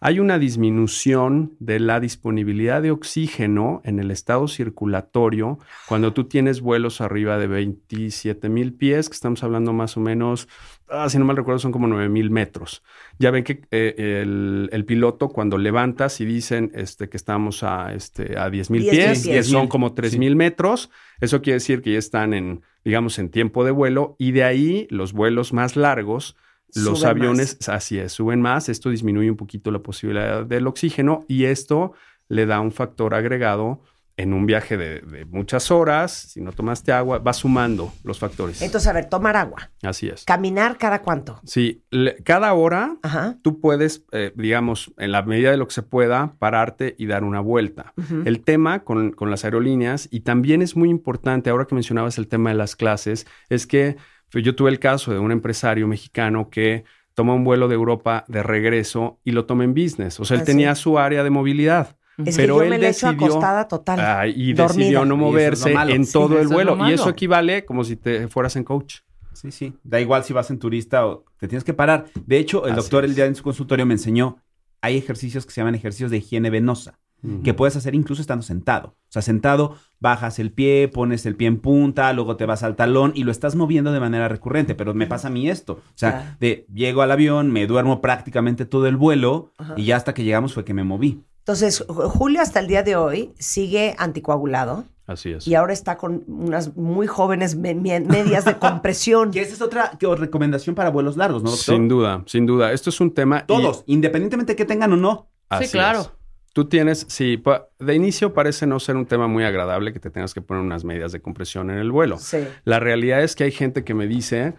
Hay 0.00 0.20
una 0.20 0.38
disminución 0.38 1.56
de 1.58 1.80
la 1.80 1.98
disponibilidad 1.98 2.80
de 2.82 2.92
oxígeno 2.92 3.80
en 3.84 3.98
el 3.98 4.12
estado 4.12 4.46
circulatorio 4.46 5.58
cuando 5.88 6.12
tú 6.12 6.24
tienes 6.24 6.60
vuelos 6.60 7.00
arriba 7.00 7.36
de 7.36 7.48
27 7.48 8.48
mil 8.48 8.74
pies, 8.74 9.08
que 9.08 9.14
estamos 9.14 9.42
hablando 9.42 9.72
más 9.72 9.96
o 9.96 10.00
menos, 10.00 10.46
ah, 10.88 11.08
si 11.08 11.18
no 11.18 11.24
mal 11.24 11.36
recuerdo, 11.36 11.58
son 11.58 11.72
como 11.72 11.88
9 11.88 12.08
mil 12.10 12.30
metros. 12.30 12.84
Ya 13.18 13.32
ven 13.32 13.42
que 13.42 13.62
eh, 13.72 14.22
el, 14.22 14.68
el 14.70 14.84
piloto 14.84 15.30
cuando 15.30 15.58
levantas 15.58 16.20
y 16.20 16.24
dicen 16.24 16.70
este, 16.74 17.08
que 17.08 17.16
estamos 17.16 17.64
a, 17.64 17.92
este, 17.92 18.38
a 18.38 18.50
10 18.50 18.70
mil 18.70 18.82
10,000 18.82 19.32
pies, 19.32 19.48
son 19.48 19.66
como 19.66 19.94
3 19.94 20.16
mil 20.16 20.36
metros, 20.36 20.90
eso 21.20 21.42
quiere 21.42 21.54
decir 21.54 21.82
que 21.82 21.94
ya 21.94 21.98
están 21.98 22.34
en, 22.34 22.62
digamos, 22.84 23.18
en 23.18 23.30
tiempo 23.30 23.64
de 23.64 23.72
vuelo 23.72 24.14
y 24.16 24.30
de 24.30 24.44
ahí 24.44 24.86
los 24.90 25.12
vuelos 25.12 25.52
más 25.52 25.74
largos 25.74 26.36
los 26.74 27.00
Suben 27.00 27.10
aviones, 27.10 27.58
así 27.68 27.98
es, 27.98 28.12
suben 28.12 28.40
más, 28.40 28.68
esto 28.68 28.90
disminuye 28.90 29.30
un 29.30 29.36
poquito 29.36 29.70
la 29.70 29.78
posibilidad 29.80 30.44
del 30.44 30.66
oxígeno 30.66 31.24
y 31.28 31.44
esto 31.44 31.92
le 32.28 32.46
da 32.46 32.60
un 32.60 32.72
factor 32.72 33.14
agregado 33.14 33.82
en 34.18 34.34
un 34.34 34.46
viaje 34.46 34.76
de, 34.76 35.00
de 35.00 35.24
muchas 35.26 35.70
horas, 35.70 36.10
si 36.12 36.40
no 36.40 36.50
tomaste 36.50 36.90
agua, 36.90 37.20
va 37.20 37.32
sumando 37.32 37.92
los 38.02 38.18
factores. 38.18 38.60
Entonces, 38.62 38.88
a 38.88 38.92
ver, 38.92 39.04
tomar 39.08 39.36
agua. 39.36 39.70
así 39.84 40.08
es. 40.08 40.24
Caminar 40.24 40.76
cada 40.76 41.02
cuánto. 41.02 41.40
Sí, 41.44 41.84
le- 41.90 42.16
cada 42.24 42.52
hora 42.52 42.96
Ajá. 43.02 43.38
tú 43.42 43.60
puedes, 43.60 44.04
eh, 44.10 44.32
digamos, 44.34 44.92
en 44.98 45.12
la 45.12 45.22
medida 45.22 45.52
de 45.52 45.56
lo 45.56 45.68
que 45.68 45.74
se 45.74 45.82
pueda, 45.84 46.34
pararte 46.40 46.96
y 46.98 47.06
dar 47.06 47.22
una 47.22 47.38
vuelta. 47.38 47.94
El 48.24 48.40
tema 48.40 48.82
con, 48.82 49.12
con 49.12 49.30
las 49.30 49.44
aerolíneas, 49.44 50.08
y 50.10 50.20
también 50.20 50.62
es 50.62 50.74
muy 50.76 50.90
importante, 50.90 51.48
ahora 51.50 51.66
que 51.66 51.76
mencionabas 51.76 52.18
el 52.18 52.26
tema 52.26 52.50
de 52.50 52.56
las 52.56 52.74
clases, 52.74 53.24
es 53.50 53.68
que 53.68 53.96
yo 54.32 54.54
tuve 54.54 54.70
el 54.70 54.78
caso 54.78 55.12
de 55.12 55.18
un 55.18 55.32
empresario 55.32 55.86
mexicano 55.88 56.50
que 56.50 56.84
toma 57.14 57.34
un 57.34 57.44
vuelo 57.44 57.66
de 57.68 57.74
Europa 57.74 58.24
de 58.28 58.42
regreso 58.42 59.18
y 59.24 59.32
lo 59.32 59.44
toma 59.46 59.64
en 59.64 59.74
business. 59.74 60.20
O 60.20 60.24
sea, 60.24 60.36
él 60.36 60.42
Ah, 60.42 60.46
tenía 60.46 60.74
sí. 60.74 60.82
su 60.82 60.98
área 60.98 61.24
de 61.24 61.30
movilidad. 61.30 61.96
Es 62.24 62.36
Pero 62.36 62.54
que 62.54 62.58
yo 62.58 62.62
él 62.64 62.70
me 62.70 62.78
decidió- 62.78 63.26
acostada 63.26 63.68
total. 63.68 64.00
Ay, 64.00 64.34
y 64.36 64.52
dormida. 64.52 64.78
decidió 64.78 65.04
no 65.04 65.14
es 65.14 65.20
moverse 65.20 65.72
en 65.72 66.10
todo 66.10 66.36
el 66.36 66.46
es 66.46 66.48
vuelo. 66.52 66.76
Y 66.88 66.92
eso 66.92 67.08
equivale 67.08 67.64
como 67.64 67.84
si 67.84 67.96
te 67.96 68.28
fueras 68.28 68.56
en 68.56 68.64
coach. 68.64 68.98
Sí, 69.32 69.52
sí. 69.52 69.72
Da 69.84 70.00
igual 70.00 70.24
si 70.24 70.32
vas 70.32 70.50
en 70.50 70.58
turista 70.58 71.06
o 71.06 71.24
te 71.38 71.46
tienes 71.46 71.62
que 71.62 71.74
parar. 71.74 72.06
De 72.26 72.38
hecho, 72.38 72.64
el 72.66 72.72
Así 72.72 72.80
doctor 72.80 73.04
el 73.04 73.14
día 73.14 73.26
en 73.26 73.36
su 73.36 73.44
consultorio 73.44 73.86
me 73.86 73.94
enseñó, 73.94 74.38
hay 74.80 74.96
ejercicios 74.96 75.46
que 75.46 75.52
se 75.52 75.60
llaman 75.60 75.76
ejercicios 75.76 76.10
de 76.10 76.16
higiene 76.18 76.50
venosa, 76.50 76.98
que 77.42 77.52
puedes 77.54 77.74
hacer 77.76 77.94
incluso 77.94 78.20
estando 78.22 78.42
sentado. 78.42 78.88
O 78.90 79.10
sea, 79.12 79.22
sentado, 79.22 79.74
bajas 79.98 80.38
el 80.38 80.52
pie, 80.52 80.86
pones 80.88 81.26
el 81.26 81.34
pie 81.34 81.48
en 81.48 81.58
punta, 81.60 82.12
luego 82.12 82.36
te 82.36 82.46
vas 82.46 82.62
al 82.62 82.76
talón 82.76 83.12
y 83.14 83.24
lo 83.24 83.32
estás 83.32 83.56
moviendo 83.56 83.90
de 83.92 83.98
manera 84.00 84.28
recurrente. 84.28 84.74
Pero 84.76 84.94
me 84.94 85.06
pasa 85.06 85.26
a 85.28 85.30
mí 85.30 85.48
esto. 85.50 85.72
O 85.74 85.80
sea, 85.96 86.36
de 86.40 86.66
llego 86.72 87.02
al 87.02 87.10
avión, 87.10 87.50
me 87.50 87.66
duermo 87.66 88.00
prácticamente 88.00 88.66
todo 88.66 88.86
el 88.86 88.96
vuelo 88.96 89.52
Ajá. 89.58 89.74
y 89.76 89.84
ya 89.86 89.96
hasta 89.96 90.14
que 90.14 90.22
llegamos 90.24 90.54
fue 90.54 90.64
que 90.64 90.74
me 90.74 90.84
moví. 90.84 91.22
Entonces, 91.40 91.84
Ju- 91.88 92.08
Julio 92.08 92.40
hasta 92.42 92.60
el 92.60 92.68
día 92.68 92.82
de 92.82 92.94
hoy 92.96 93.32
sigue 93.38 93.96
anticoagulado 93.98 94.84
Así 95.06 95.30
es. 95.32 95.48
y 95.48 95.54
ahora 95.54 95.72
está 95.72 95.96
con 95.96 96.22
unas 96.28 96.76
muy 96.76 97.06
jóvenes 97.06 97.56
me- 97.56 97.74
me- 97.74 98.00
medias 98.00 98.44
de 98.44 98.54
compresión. 98.58 99.30
Que 99.30 99.40
esa 99.40 99.54
es 99.54 99.62
otra 99.62 99.92
que- 99.98 100.14
recomendación 100.14 100.74
para 100.76 100.90
vuelos 100.90 101.16
largos, 101.16 101.42
¿no, 101.42 101.50
doctor? 101.50 101.74
Sin 101.74 101.88
duda, 101.88 102.22
sin 102.26 102.44
duda. 102.46 102.72
Esto 102.72 102.90
es 102.90 103.00
un 103.00 103.12
tema. 103.14 103.40
y- 103.40 103.46
Todos, 103.46 103.82
independientemente 103.86 104.54
que 104.54 104.64
tengan 104.66 104.92
o 104.92 104.96
no. 104.96 105.28
Así 105.48 105.68
claro. 105.72 106.00
es. 106.00 106.10
Tú 106.58 106.64
tienes, 106.64 107.06
sí, 107.08 107.36
pa- 107.36 107.68
de 107.78 107.94
inicio 107.94 108.34
parece 108.34 108.66
no 108.66 108.80
ser 108.80 108.96
un 108.96 109.06
tema 109.06 109.28
muy 109.28 109.44
agradable 109.44 109.92
que 109.92 110.00
te 110.00 110.10
tengas 110.10 110.34
que 110.34 110.42
poner 110.42 110.60
unas 110.60 110.82
medidas 110.82 111.12
de 111.12 111.20
compresión 111.20 111.70
en 111.70 111.78
el 111.78 111.92
vuelo. 111.92 112.18
Sí. 112.18 112.38
La 112.64 112.80
realidad 112.80 113.22
es 113.22 113.36
que 113.36 113.44
hay 113.44 113.52
gente 113.52 113.84
que 113.84 113.94
me 113.94 114.08
dice 114.08 114.54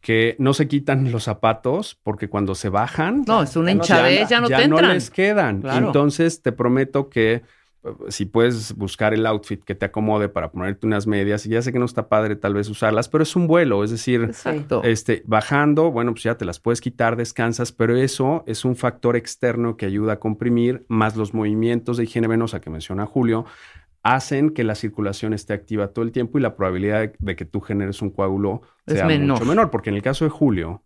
que 0.00 0.34
no 0.38 0.54
se 0.54 0.66
quitan 0.66 1.12
los 1.12 1.24
zapatos 1.24 2.00
porque 2.02 2.30
cuando 2.30 2.54
se 2.54 2.70
bajan 2.70 3.22
No, 3.26 3.42
es 3.42 3.54
una 3.54 3.72
Ya 3.72 3.74
no 3.74 3.80
te 3.82 3.84
hinchadez, 3.84 4.28
ya 4.30 4.40
no 4.40 4.48
te 4.48 4.62
entran. 4.62 4.94
les 4.94 5.10
quedan. 5.10 5.60
Claro. 5.60 5.88
Entonces 5.88 6.40
te 6.40 6.52
prometo 6.52 7.10
que 7.10 7.42
si 8.08 8.24
puedes 8.26 8.74
buscar 8.74 9.14
el 9.14 9.24
outfit 9.26 9.62
que 9.62 9.74
te 9.76 9.86
acomode 9.86 10.28
para 10.28 10.50
ponerte 10.50 10.86
unas 10.86 11.06
medias, 11.06 11.46
y 11.46 11.50
ya 11.50 11.62
sé 11.62 11.72
que 11.72 11.78
no 11.78 11.84
está 11.84 12.08
padre 12.08 12.34
tal 12.34 12.54
vez 12.54 12.68
usarlas, 12.68 13.08
pero 13.08 13.22
es 13.22 13.36
un 13.36 13.46
vuelo, 13.46 13.84
es 13.84 13.90
decir, 13.90 14.22
Exacto. 14.24 14.82
este, 14.82 15.22
bajando, 15.26 15.92
bueno, 15.92 16.12
pues 16.12 16.24
ya 16.24 16.36
te 16.36 16.44
las 16.44 16.58
puedes 16.58 16.80
quitar, 16.80 17.14
descansas, 17.16 17.70
pero 17.72 17.96
eso 17.96 18.42
es 18.46 18.64
un 18.64 18.74
factor 18.74 19.14
externo 19.14 19.76
que 19.76 19.86
ayuda 19.86 20.14
a 20.14 20.18
comprimir, 20.18 20.84
más 20.88 21.16
los 21.16 21.32
movimientos 21.32 21.96
de 21.96 22.04
higiene 22.04 22.26
venosa 22.26 22.60
que 22.60 22.70
menciona 22.70 23.06
Julio, 23.06 23.44
hacen 24.02 24.50
que 24.50 24.64
la 24.64 24.74
circulación 24.74 25.32
esté 25.32 25.52
activa 25.52 25.88
todo 25.88 26.04
el 26.04 26.12
tiempo 26.12 26.38
y 26.38 26.40
la 26.40 26.56
probabilidad 26.56 27.00
de, 27.00 27.12
de 27.18 27.36
que 27.36 27.44
tú 27.44 27.60
generes 27.60 28.02
un 28.02 28.10
coágulo 28.10 28.62
Es 28.86 28.94
sea 28.94 29.06
menor. 29.06 29.38
mucho 29.38 29.48
menor, 29.48 29.70
porque 29.70 29.90
en 29.90 29.96
el 29.96 30.02
caso 30.02 30.24
de 30.24 30.30
Julio 30.30 30.82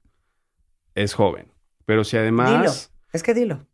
es 0.95 1.15
joven, 1.15 1.53
pero 1.87 2.05
si 2.05 2.17
además 2.17 2.51
Dilo. 2.61 2.73
Es 3.13 3.23
que 3.23 3.35
dilo. 3.35 3.67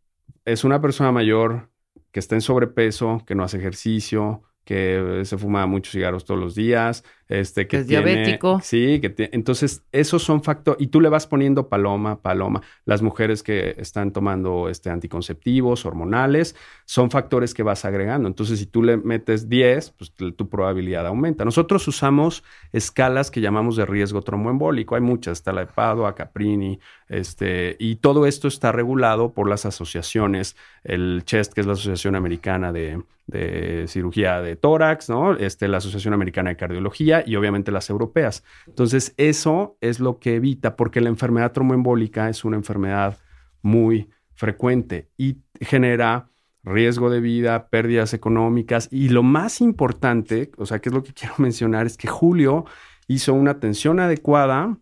es 0.45 0.63
una 0.63 0.81
persona 0.81 1.11
mayor 1.11 1.69
que 2.11 2.19
está 2.19 2.35
en 2.35 2.41
sobrepeso, 2.41 3.23
que 3.25 3.35
no 3.35 3.43
hace 3.43 3.57
ejercicio, 3.57 4.43
que 4.67 5.21
se 5.23 5.37
fuma 5.37 5.65
muchos 5.65 5.93
cigarros 5.93 6.25
todos 6.25 6.37
los 6.37 6.53
días, 6.53 7.05
este, 7.29 7.67
que 7.67 7.77
es 7.77 7.87
tiene- 7.87 8.03
diabético. 8.11 8.59
Sí, 8.61 8.99
que 8.99 9.15
tie- 9.15 9.29
entonces 9.31 9.83
esos 9.93 10.23
son 10.23 10.43
factores 10.43 10.81
y 10.81 10.87
tú 10.87 10.99
le 10.99 11.07
vas 11.07 11.25
poniendo 11.25 11.69
paloma, 11.69 12.21
paloma. 12.21 12.61
Las 12.83 13.01
mujeres 13.01 13.43
que 13.43 13.75
están 13.77 14.11
tomando 14.11 14.67
este 14.67 14.89
anticonceptivos, 14.89 15.85
hormonales, 15.85 16.53
son 16.85 17.09
factores 17.11 17.53
que 17.53 17.63
vas 17.63 17.85
agregando. 17.85 18.27
Entonces, 18.27 18.59
si 18.59 18.65
tú 18.65 18.83
le 18.83 18.97
metes 18.97 19.47
10, 19.47 19.91
pues 19.91 20.11
tu 20.11 20.33
tu 20.33 20.49
probabilidad 20.49 21.07
aumenta. 21.07 21.45
Nosotros 21.45 21.87
usamos 21.87 22.43
escalas 22.73 23.31
que 23.31 23.39
llamamos 23.39 23.77
de 23.77 23.85
riesgo 23.85 24.21
tromboembólico. 24.21 24.95
Hay 24.95 25.01
muchas, 25.01 25.37
está 25.37 25.53
la 25.53 25.61
de 25.61 25.67
Padua, 25.67 26.13
Caprini, 26.13 26.79
este, 27.07 27.77
y 27.79 27.95
todo 27.95 28.25
esto 28.25 28.49
está 28.49 28.73
regulado 28.73 29.31
por 29.33 29.47
las 29.49 29.65
asociaciones, 29.65 30.57
el 30.83 31.23
CHEST, 31.25 31.53
que 31.53 31.61
es 31.61 31.67
la 31.67 31.73
Asociación 31.73 32.15
Americana 32.15 32.73
de, 32.73 33.01
de 33.27 33.85
Cirugía 33.87 34.41
de 34.41 34.55
Tórax, 34.55 35.09
¿no? 35.09 35.35
Este, 35.35 35.67
la 35.67 35.77
Asociación 35.77 36.13
Americana 36.13 36.49
de 36.49 36.57
Cardiología 36.57 37.23
y 37.25 37.35
obviamente 37.35 37.71
las 37.71 37.89
europeas. 37.89 38.43
Entonces, 38.65 39.13
eso 39.17 39.77
es 39.81 39.99
lo 39.99 40.19
que 40.19 40.35
evita, 40.35 40.75
porque 40.75 41.01
la 41.01 41.09
enfermedad 41.09 41.51
tromboembólica 41.51 42.29
es 42.29 42.45
una 42.45 42.57
enfermedad 42.57 43.17
muy 43.61 44.09
frecuente 44.33 45.09
y 45.17 45.37
genera 45.59 46.29
riesgo 46.63 47.09
de 47.09 47.19
vida, 47.19 47.69
pérdidas 47.69 48.13
económicas 48.13 48.87
y 48.91 49.09
lo 49.09 49.23
más 49.23 49.61
importante, 49.61 50.51
o 50.57 50.65
sea, 50.65 50.79
que 50.79 50.89
es 50.89 50.95
lo 50.95 51.03
que 51.03 51.13
quiero 51.19 51.35
mencionar, 51.37 51.85
es 51.85 51.97
que 51.97 52.07
Julio 52.07 52.65
hizo 53.07 53.33
una 53.33 53.51
atención 53.51 53.99
adecuada 53.99 54.77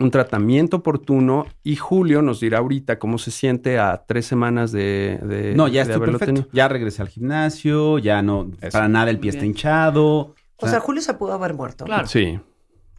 un 0.00 0.10
tratamiento 0.10 0.78
oportuno 0.78 1.46
y 1.62 1.76
Julio 1.76 2.22
nos 2.22 2.40
dirá 2.40 2.58
ahorita 2.58 2.98
cómo 2.98 3.18
se 3.18 3.30
siente 3.30 3.78
a 3.78 4.04
tres 4.06 4.26
semanas 4.26 4.72
de, 4.72 5.18
de- 5.22 5.54
No, 5.54 5.68
ya 5.68 5.74
de 5.74 5.80
estoy 5.82 5.96
haberlo 5.96 6.18
perfecto. 6.18 6.42
tenido. 6.42 6.52
Ya 6.54 6.68
regresé 6.68 7.02
al 7.02 7.08
gimnasio, 7.08 7.98
ya 7.98 8.22
no, 8.22 8.50
Eso. 8.60 8.72
para 8.72 8.88
nada 8.88 9.10
el 9.10 9.18
pie 9.18 9.30
está 9.30 9.44
hinchado. 9.44 10.34
O 10.56 10.68
sea, 10.68 10.80
Julio 10.80 11.00
se 11.02 11.14
pudo 11.14 11.32
haber 11.32 11.54
muerto. 11.54 11.84
Claro. 11.84 12.06
Sí, 12.06 12.38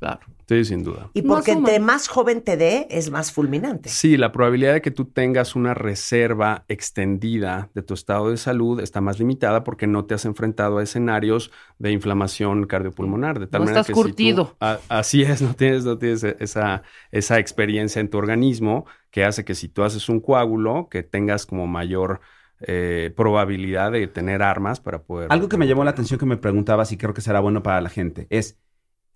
Claro. 0.01 0.19
sí, 0.49 0.65
sin 0.65 0.83
duda. 0.83 1.11
Y 1.13 1.21
porque 1.21 1.51
entre 1.51 1.79
más 1.79 2.07
joven 2.07 2.41
te 2.41 2.57
dé, 2.57 2.87
es 2.89 3.11
más 3.11 3.31
fulminante. 3.31 3.87
Sí, 3.87 4.17
la 4.17 4.31
probabilidad 4.31 4.73
de 4.73 4.81
que 4.81 4.89
tú 4.89 5.05
tengas 5.05 5.55
una 5.55 5.75
reserva 5.75 6.65
extendida 6.67 7.69
de 7.75 7.83
tu 7.83 7.93
estado 7.93 8.31
de 8.31 8.37
salud 8.37 8.79
está 8.81 8.99
más 8.99 9.19
limitada 9.19 9.63
porque 9.63 9.85
no 9.85 10.05
te 10.05 10.15
has 10.15 10.25
enfrentado 10.25 10.79
a 10.79 10.83
escenarios 10.83 11.51
de 11.77 11.91
inflamación 11.91 12.65
cardiopulmonar. 12.65 13.39
De 13.39 13.45
tal 13.45 13.61
No 13.61 13.65
manera 13.65 13.81
estás 13.81 13.87
que 13.87 13.93
si 13.93 14.01
tú- 14.01 14.07
curtido. 14.09 14.55
a- 14.59 14.79
así 14.89 15.21
es, 15.21 15.41
no 15.43 15.53
tienes, 15.53 15.85
no 15.85 15.99
tienes 15.99 16.23
esa, 16.23 16.81
esa 17.11 17.37
experiencia 17.37 17.99
en 17.99 18.09
tu 18.09 18.17
organismo 18.17 18.87
que 19.11 19.23
hace 19.23 19.45
que 19.45 19.53
si 19.53 19.69
tú 19.69 19.83
haces 19.83 20.09
un 20.09 20.19
coágulo, 20.19 20.87
que 20.89 21.03
tengas 21.03 21.45
como 21.45 21.67
mayor 21.67 22.21
eh, 22.61 23.11
probabilidad 23.15 23.91
de 23.91 24.07
tener 24.07 24.43
armas 24.43 24.79
para 24.79 25.01
poder... 25.03 25.31
Algo 25.31 25.49
que 25.49 25.57
me 25.57 25.67
llamó 25.67 25.83
la 25.83 25.91
atención 25.91 26.19
que 26.19 26.25
me 26.27 26.37
preguntabas 26.37 26.91
y 26.91 26.97
creo 26.97 27.13
que 27.13 27.21
será 27.21 27.39
bueno 27.39 27.63
para 27.63 27.81
la 27.81 27.89
gente 27.89 28.27
es 28.29 28.59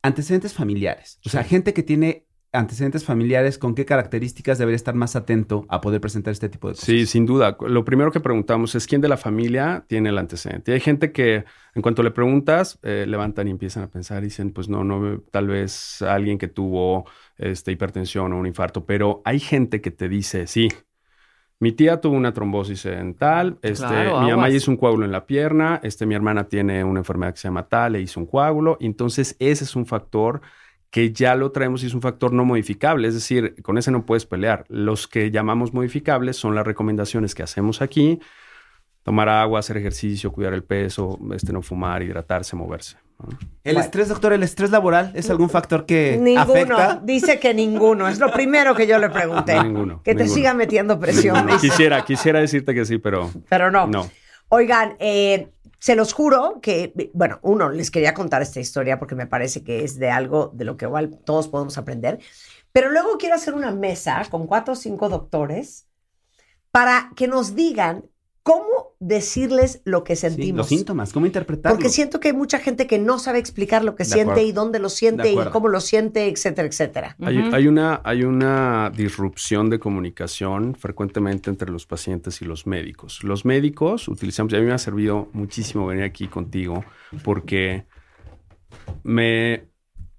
antecedentes 0.06 0.54
familiares. 0.54 1.20
O 1.26 1.30
sea, 1.30 1.44
gente 1.44 1.74
que 1.74 1.82
tiene 1.82 2.28
antecedentes 2.52 3.04
familiares, 3.04 3.58
¿con 3.58 3.76
qué 3.76 3.86
características 3.86 4.58
debería 4.58 4.76
estar 4.76 4.94
más 4.94 5.16
atento 5.16 5.66
a 5.68 5.82
poder 5.82 6.00
presentar 6.00 6.32
este 6.32 6.48
tipo 6.48 6.70
de 6.70 6.76
cosas? 6.76 6.86
Sí, 6.86 7.06
sin 7.06 7.26
duda. 7.26 7.58
Lo 7.60 7.84
primero 7.84 8.12
que 8.12 8.20
preguntamos 8.20 8.76
es 8.76 8.86
quién 8.86 9.02
de 9.02 9.10
la 9.10 9.18
familia 9.18 9.84
tiene 9.88 10.10
el 10.10 10.18
antecedente. 10.18 10.72
Y 10.72 10.74
hay 10.76 10.80
gente 10.80 11.12
que 11.12 11.44
en 11.74 11.82
cuanto 11.82 12.04
le 12.04 12.12
preguntas, 12.12 12.80
eh, 12.84 13.06
levantan 13.08 13.48
y 13.48 13.52
empiezan 13.52 13.84
a 13.84 13.90
pensar 13.90 14.22
y 14.22 14.28
dicen, 14.28 14.52
pues 14.52 14.70
no, 14.70 14.84
no, 14.84 15.22
tal 15.32 15.48
vez 15.48 16.02
alguien 16.04 16.38
que 16.38 16.48
tuvo 16.48 17.06
este, 17.38 17.72
hipertensión 17.72 18.32
o 18.32 18.38
un 18.38 18.46
infarto, 18.46 18.86
pero 18.86 19.22
hay 19.26 19.40
gente 19.40 19.82
que 19.82 19.92
te 19.92 20.08
dice, 20.08 20.46
sí, 20.48 20.70
mi 21.60 21.72
tía 21.72 22.02
tuvo 22.02 22.16
una 22.16 22.34
trombosis 22.34 22.86
en 22.86 23.14
tal, 23.14 23.58
este, 23.62 23.88
Claro, 23.88 24.22
mi 24.22 24.32
mamá 24.32 24.50
hizo 24.50 24.70
un 24.70 24.78
coágulo 24.78 25.06
en 25.06 25.12
la 25.12 25.26
pierna, 25.26 25.80
este, 25.84 26.06
mi 26.06 26.14
hermana 26.14 26.50
tiene 26.50 26.84
una 26.84 27.00
enfermedad 27.00 27.34
que 27.34 27.40
se 27.40 27.48
llama 27.48 27.68
tal, 27.68 27.94
le 27.94 28.02
hizo 28.02 28.20
un 28.20 28.26
coágulo. 28.26 28.78
Entonces, 28.82 29.36
ese 29.40 29.64
es 29.64 29.76
un 29.76 29.86
factor 29.86 30.42
que 30.90 31.12
ya 31.12 31.36
lo 31.36 31.52
traemos 31.52 31.84
y 31.84 31.88
es 31.88 31.94
un 31.94 32.02
factor 32.02 32.34
no 32.34 32.46
modificable, 32.46 33.08
es 33.08 33.14
decir, 33.14 33.62
con 33.64 33.78
ese 33.78 33.92
no 33.92 34.06
puedes 34.06 34.26
pelear. 34.26 34.66
Los 34.70 35.08
que 35.08 35.32
llamamos 35.32 35.74
modificables 35.74 36.38
son 36.38 36.56
las 36.56 36.66
recomendaciones 36.66 37.36
que 37.36 37.44
hacemos 37.44 37.82
aquí, 37.82 38.20
tomar 39.04 39.30
agua, 39.30 39.60
hacer 39.60 39.78
ejercicio, 39.78 40.32
cuidar 40.32 40.54
el 40.54 40.64
peso, 40.64 41.20
este, 41.34 41.54
no 41.54 41.62
fumar, 41.62 42.02
hidratarse, 42.02 42.56
moverse. 42.56 42.98
El 43.64 43.78
estrés, 43.78 44.10
doctor, 44.10 44.34
el 44.34 44.44
estrés 44.44 44.70
laboral 44.72 45.12
es 45.16 45.30
algún 45.30 45.50
factor 45.50 45.86
que 45.86 46.18
Ninguno. 46.22 46.42
afecta. 46.78 47.02
Dice 47.04 47.40
que 47.40 47.54
ninguno. 47.54 48.08
Es 48.08 48.20
lo 48.20 48.32
primero 48.32 48.76
que 48.76 48.86
yo 48.86 49.00
le 49.00 49.10
pregunté. 49.10 49.62
Ninguno, 49.64 50.02
Que 50.04 50.12
te 50.14 50.24
ninguno. 50.24 50.36
siga 50.36 50.54
metiendo 50.54 51.00
presión. 51.00 51.48
Quisiera, 51.60 52.04
quisiera 52.06 52.40
decirte 52.40 52.74
que 52.74 52.86
sí, 52.86 52.98
pero 53.00 53.32
Pero 53.50 53.72
no. 53.72 53.88
no. 53.88 54.10
Oigan, 54.50 54.96
eh, 55.00 55.50
se 55.80 55.96
los 55.96 56.14
juro 56.14 56.60
que, 56.62 56.94
bueno, 57.14 57.40
uno, 57.42 57.70
les 57.70 57.90
quería 57.90 58.14
contar 58.14 58.42
esta 58.42 58.60
historia 58.60 59.00
porque 59.00 59.16
me 59.16 59.26
parece 59.28 59.64
que 59.64 59.84
es 59.84 59.98
de 59.98 60.12
algo 60.12 60.52
de 60.54 60.66
lo 60.66 60.78
que 60.78 60.86
igual 60.86 61.18
todos 61.26 61.48
podemos 61.48 61.78
aprender. 61.78 62.20
Pero 62.72 62.92
luego 62.92 63.18
quiero 63.18 63.36
hacer 63.36 63.54
una 63.56 63.72
mesa 63.72 64.22
con 64.30 64.46
cuatro 64.46 64.74
o 64.74 64.78
cinco 64.78 65.10
doctores 65.10 65.88
para 66.72 67.10
que 67.16 67.28
nos 67.28 67.56
digan 67.56 68.06
cómo 68.46 68.94
decirles 69.00 69.82
lo 69.86 70.04
que 70.04 70.16
Sí, 70.16 70.22
sentimos. 70.30 70.58
los 70.60 70.68
síntomas, 70.68 71.12
¿cómo 71.12 71.26
interpretarlo? 71.26 71.76
Porque 71.76 71.90
siento 71.90 72.20
que 72.20 72.28
hay 72.28 72.36
mucha 72.36 72.60
gente 72.60 72.86
que 72.86 73.00
no 73.00 73.18
sabe 73.18 73.40
explicar 73.40 73.84
lo 73.84 73.96
que 73.96 74.04
De 74.04 74.10
siente 74.12 74.32
acuerdo. 74.34 74.48
y 74.50 74.52
dónde 74.52 74.78
lo 74.78 74.90
siente 74.90 75.32
y 75.32 75.36
cómo 75.52 75.68
lo 75.68 75.82
siente, 75.82 76.28
etcétera, 76.30 76.68
etcétera. 76.68 77.16
Hay, 77.22 77.40
hay 77.52 77.68
una, 77.68 78.02
hay 78.04 78.24
una 78.24 78.92
disrupción 78.96 79.72
de 79.72 79.80
comunicación 79.80 80.76
frecuentemente 80.76 81.50
entre 81.50 81.72
los 81.72 81.88
pacientes 81.88 82.40
y 82.44 82.46
los 82.46 82.68
médicos. 82.68 83.24
Los 83.24 83.46
médicos 83.46 84.08
utilizamos, 84.08 84.54
y 84.54 84.58
a 84.58 84.60
mí 84.60 84.68
me 84.68 84.74
ha 84.74 84.78
servido 84.78 85.28
muchísimo 85.34 85.88
venir 85.88 86.04
aquí 86.04 86.28
contigo 86.28 86.86
porque 87.24 87.86
me, 89.04 89.66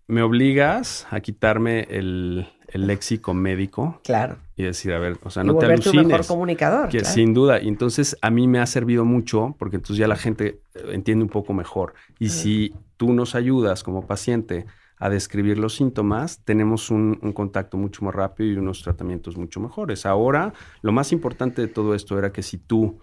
me 0.09 0.22
obligas 0.22 1.07
a 1.12 1.20
quitarme 1.20 1.87
el, 1.91 2.49
el 2.66 2.87
léxico 2.89 3.35
médico 3.35 4.01
Claro. 4.03 4.39
Y 4.57 4.62
decir, 4.62 4.92
a 4.94 4.98
ver, 4.98 5.18
o 5.22 5.28
sea, 5.30 5.42
y 5.42 5.46
no 5.46 5.59
te 5.59 5.66
un 5.66 5.72
mejor 5.72 5.94
alucines. 5.94 6.26
comunicador. 6.26 6.88
Que 6.88 6.98
claro. 7.00 7.14
Sin 7.14 7.34
duda. 7.34 7.61
Y 7.61 7.68
entonces 7.68 8.16
a 8.22 8.30
mí 8.30 8.48
me 8.48 8.59
ha 8.59 8.66
servido 8.66 9.04
mucho 9.04 9.54
porque 9.59 9.76
entonces 9.76 9.98
ya 9.98 10.09
la 10.09 10.16
gente 10.16 10.61
eh, 10.74 10.80
entiende 10.92 11.24
un 11.24 11.30
poco 11.30 11.52
mejor. 11.52 11.92
Y 12.18 12.30
si 12.30 12.74
tú 12.96 13.12
nos 13.12 13.34
ayudas 13.34 13.82
como 13.84 14.07
paciente 14.07 14.64
a 14.98 15.11
describir 15.11 15.59
los 15.59 15.74
síntomas, 15.74 16.40
tenemos 16.44 16.90
un, 16.90 17.18
un 17.20 17.32
contacto 17.34 17.76
mucho 17.76 18.02
más 18.02 18.14
rápido 18.14 18.50
y 18.50 18.57
unos 18.57 18.82
tratamientos 18.82 19.36
mucho 19.36 19.61
mejores. 19.61 20.07
Ahora, 20.07 20.54
lo 20.80 20.90
más 20.92 21.12
importante 21.12 21.61
de 21.61 21.68
todo 21.68 21.94
esto 21.94 22.18
era 22.18 22.32
que 22.32 22.42
si 22.42 22.57
tú 22.57 22.98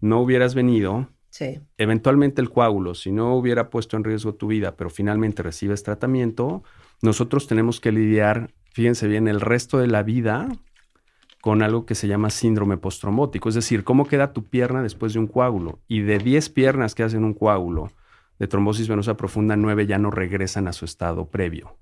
no 0.00 0.20
hubieras 0.20 0.56
venido, 0.56 1.08
Sí. 1.30 1.60
eventualmente 1.78 2.40
el 2.42 2.50
coágulo, 2.50 2.94
si 2.94 3.10
no 3.12 3.34
hubiera 3.36 3.70
puesto 3.70 3.96
en 3.96 4.04
riesgo 4.04 4.34
tu 4.34 4.48
vida, 4.48 4.76
pero 4.76 4.88
finalmente 4.90 5.42
recibes 5.42 5.82
tratamiento, 5.84 6.62
nosotros 7.02 7.46
tenemos 7.48 7.80
que 7.80 7.90
lidiar, 7.92 8.50
fíjense 8.74 9.06
bien, 9.06 9.28
el 9.28 9.40
resto 9.40 9.78
de 9.78 9.86
la 9.86 10.02
vida 10.02 10.48
con 11.40 11.62
algo 11.62 11.86
que 11.86 11.94
se 11.94 12.08
llama 12.08 12.30
síndrome 12.30 12.76
postrombótico, 12.76 13.48
es 13.48 13.54
decir, 13.54 13.84
cómo 13.84 14.06
queda 14.06 14.32
tu 14.32 14.44
pierna 14.44 14.82
después 14.82 15.12
de 15.12 15.20
un 15.20 15.26
coágulo. 15.26 15.78
Y 15.86 16.00
de 16.00 16.18
10 16.18 16.48
piernas 16.48 16.94
que 16.94 17.02
hacen 17.02 17.22
un 17.22 17.34
coágulo 17.34 17.92
de 18.38 18.48
trombosis 18.48 18.88
venosa 18.88 19.16
profunda, 19.16 19.54
9 19.54 19.86
ya 19.86 19.98
no 19.98 20.10
regresan 20.10 20.66
a 20.66 20.72
su 20.72 20.84
estado 20.86 21.30
previo. 21.30 21.76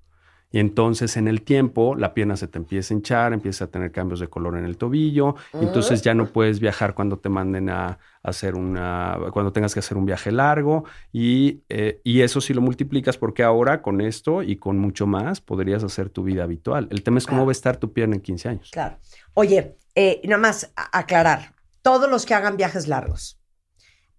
Y 0.53 0.59
entonces 0.59 1.17
en 1.17 1.29
el 1.29 1.43
tiempo 1.43 1.95
la 1.97 2.13
pierna 2.15 2.37
se 2.37 2.47
te 2.47 2.59
empieza 2.59 2.93
a 2.93 2.97
hinchar, 2.97 3.33
empieza 3.33 3.65
a 3.65 3.69
tener 3.69 3.91
cambios 3.91 4.21
de 4.21 4.29
color 4.29 4.57
en 4.59 4.65
el 4.67 4.77
tobillo, 4.77 5.35
y 5.55 5.65
entonces 5.65 6.03
ya 6.03 6.13
no 6.15 6.27
puedes 6.27 6.61
viajar 6.61 6.95
cuando 6.95 7.19
te 7.19 7.29
manden 7.31 7.71
a 7.71 7.99
hacer 8.23 8.55
una, 8.55 9.19
cuando 9.33 9.51
tengas 9.53 9.73
que 9.75 9.81
hacer 9.81 9.97
un 9.97 10.05
viaje 10.05 10.31
largo, 10.31 10.85
y, 11.11 11.63
eh, 11.71 12.01
y 12.05 12.21
eso 12.21 12.41
si 12.41 12.53
lo 12.55 12.61
multiplicas, 12.61 13.17
porque 13.17 13.43
ahora 13.43 13.81
con 13.83 14.01
esto 14.03 14.43
y 14.43 14.57
con 14.57 14.79
mucho 14.79 15.07
más 15.07 15.41
podrías 15.41 15.83
hacer 15.85 16.11
tu 16.11 16.23
vida 16.23 16.45
habitual. 16.45 16.87
El 16.91 17.03
tema 17.03 17.19
es 17.19 17.25
cómo 17.27 17.39
Claro. 17.39 17.47
va 17.47 17.51
a 17.51 17.53
estar 17.53 17.77
tu 17.79 17.93
pierna 17.93 18.15
en 18.17 18.21
15 18.21 18.49
años. 18.51 18.71
Claro. 18.71 18.99
Oye, 19.35 19.77
eh, 19.95 20.21
nada 20.25 20.39
más 20.41 20.71
aclarar. 20.93 21.55
Todos 21.81 22.09
los 22.11 22.27
que 22.27 22.35
hagan 22.35 22.57
viajes 22.57 22.87
largos, 22.89 23.41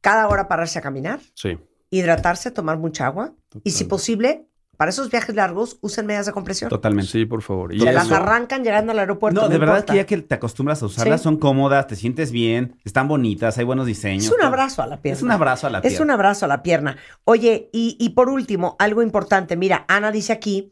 cada 0.02 0.28
hora 0.28 0.48
pararse 0.48 0.80
a 0.80 0.82
caminar, 0.82 1.20
Sí. 1.36 1.58
hidratarse, 1.92 2.52
tomar 2.52 2.78
mucha 2.78 3.06
agua 3.06 3.34
y 3.64 3.70
si 3.72 3.84
posible, 3.86 4.48
para 4.78 4.89
esos 4.89 5.09
viajes 5.11 5.36
largos, 5.36 5.78
usen 5.82 6.05
medias 6.05 6.26
de 6.26 6.32
compresión. 6.32 6.69
Totalmente. 6.69 7.11
Sí, 7.11 7.26
por 7.26 7.41
favor. 7.41 7.74
Y 7.74 7.80
Se 7.80 7.91
las 7.91 8.11
arrancan 8.11 8.63
llegando 8.63 8.91
al 8.91 8.99
aeropuerto. 8.99 9.41
No, 9.41 9.47
de 9.49 9.57
verdad 9.57 9.76
importa. 9.78 9.93
que 9.93 9.97
ya 9.97 10.05
que 10.05 10.17
te 10.21 10.36
acostumbras 10.36 10.82
a 10.82 10.88
usarlas, 10.88 11.21
Sí. 11.21 11.24
son 11.26 11.38
cómodas, 11.38 11.88
te 11.88 11.95
sientes 11.95 12.32
bien, 12.32 12.76
están 12.84 13.07
bonitas, 13.07 13.57
hay 13.57 13.65
buenos 13.65 13.86
diseños. 13.86 14.26
Es 14.26 14.32
un 14.32 14.38
todo. 14.38 14.47
abrazo 14.47 14.82
a 14.82 14.88
la 14.88 15.01
pierna. 15.01 15.17
Es 15.17 15.24
un 15.24 15.32
abrazo 15.32 15.67
a 15.67 15.69
la 15.69 15.78
Es 15.80 15.84
pierna. 15.84 16.03
un 16.03 16.11
abrazo 16.11 16.45
a 16.45 16.47
la 16.47 16.63
pierna. 16.63 16.97
Oye, 17.24 17.69
y, 17.71 17.95
y 17.99 18.09
por 18.09 18.30
último, 18.30 18.76
algo 18.80 19.01
importante. 19.03 19.55
Mira, 19.55 19.86
Ana 19.88 20.11
dice 20.11 20.34
aquí 20.34 20.71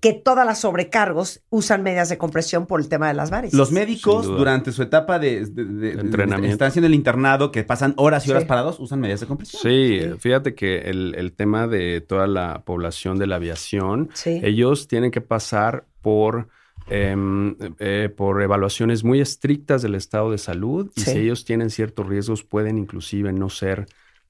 que 0.00 0.12
todas 0.12 0.44
las 0.46 0.60
sobrecargos 0.60 1.42
usan 1.50 1.82
medias 1.82 2.08
de 2.08 2.18
compresión 2.18 2.66
por 2.66 2.80
el 2.80 2.88
tema 2.88 3.08
de 3.08 3.14
las 3.14 3.30
varices. 3.30 3.56
Los 3.58 3.72
médicos, 3.72 4.26
durante 4.26 4.72
su 4.72 4.82
etapa 4.82 5.18
de, 5.18 5.46
de- 5.46 5.64
de- 5.64 5.90
Entrenamiento. 6.00 6.52
estancia 6.52 6.78
en 6.80 6.84
el 6.84 6.94
internado, 6.94 7.52
que 7.52 7.64
pasan 7.64 7.94
horas 7.96 8.26
y 8.26 8.30
horas 8.30 8.42
Sí. 8.42 8.48
parados, 8.48 8.80
usan 8.80 9.00
medidas 9.00 9.20
de 9.20 9.26
compresión. 9.26 9.62
Sí, 9.62 10.00
fíjate 10.18 10.54
que 10.54 10.78
el, 10.90 11.14
el 11.16 11.32
tema 11.32 11.66
de 11.66 12.00
toda 12.00 12.26
la 12.26 12.62
población 12.64 13.18
de 13.18 13.26
la 13.26 13.35
aviación, 13.36 14.10
Sí. 14.14 14.40
ellos 14.42 14.88
tienen 14.88 15.10
que 15.10 15.20
pasar 15.20 15.84
por, 16.02 16.48
em, 16.88 17.56
eh, 17.78 18.08
por 18.16 18.42
evaluaciones 18.42 19.02
muy 19.04 19.20
estrictas 19.20 19.82
del 19.82 19.94
estado 19.94 20.30
de 20.30 20.38
salud 20.38 20.90
y 20.94 21.00
Sí. 21.00 21.10
si 21.12 21.18
ellos 21.18 21.44
tienen 21.44 21.70
ciertos 21.70 22.06
riesgos 22.06 22.42
pueden 22.44 22.78
inclusive 22.78 23.32
no 23.32 23.48
ser... 23.48 23.86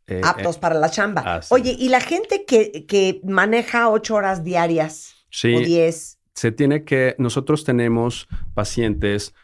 eh, 0.09 0.21
Aptos 0.25 0.57
eh, 0.57 0.59
para 0.61 0.77
la 0.77 0.89
chamba. 0.89 1.23
ah, 1.27 1.43
sí. 1.43 1.49
Oye, 1.53 1.75
y 1.79 1.89
la 1.89 2.01
gente 2.01 2.45
que, 2.47 2.87
que 2.87 3.21
maneja 3.25 3.89
ocho 3.91 4.15
horas 4.15 4.45
diarias 4.45 5.15
sí, 5.31 5.53
o 5.55 5.59
diez. 5.61 6.19
se 6.33 6.53
tiene 6.53 6.85
que, 6.85 7.17
nosotros 7.19 7.65
tenemos 7.65 8.29
pacientes 8.55 9.35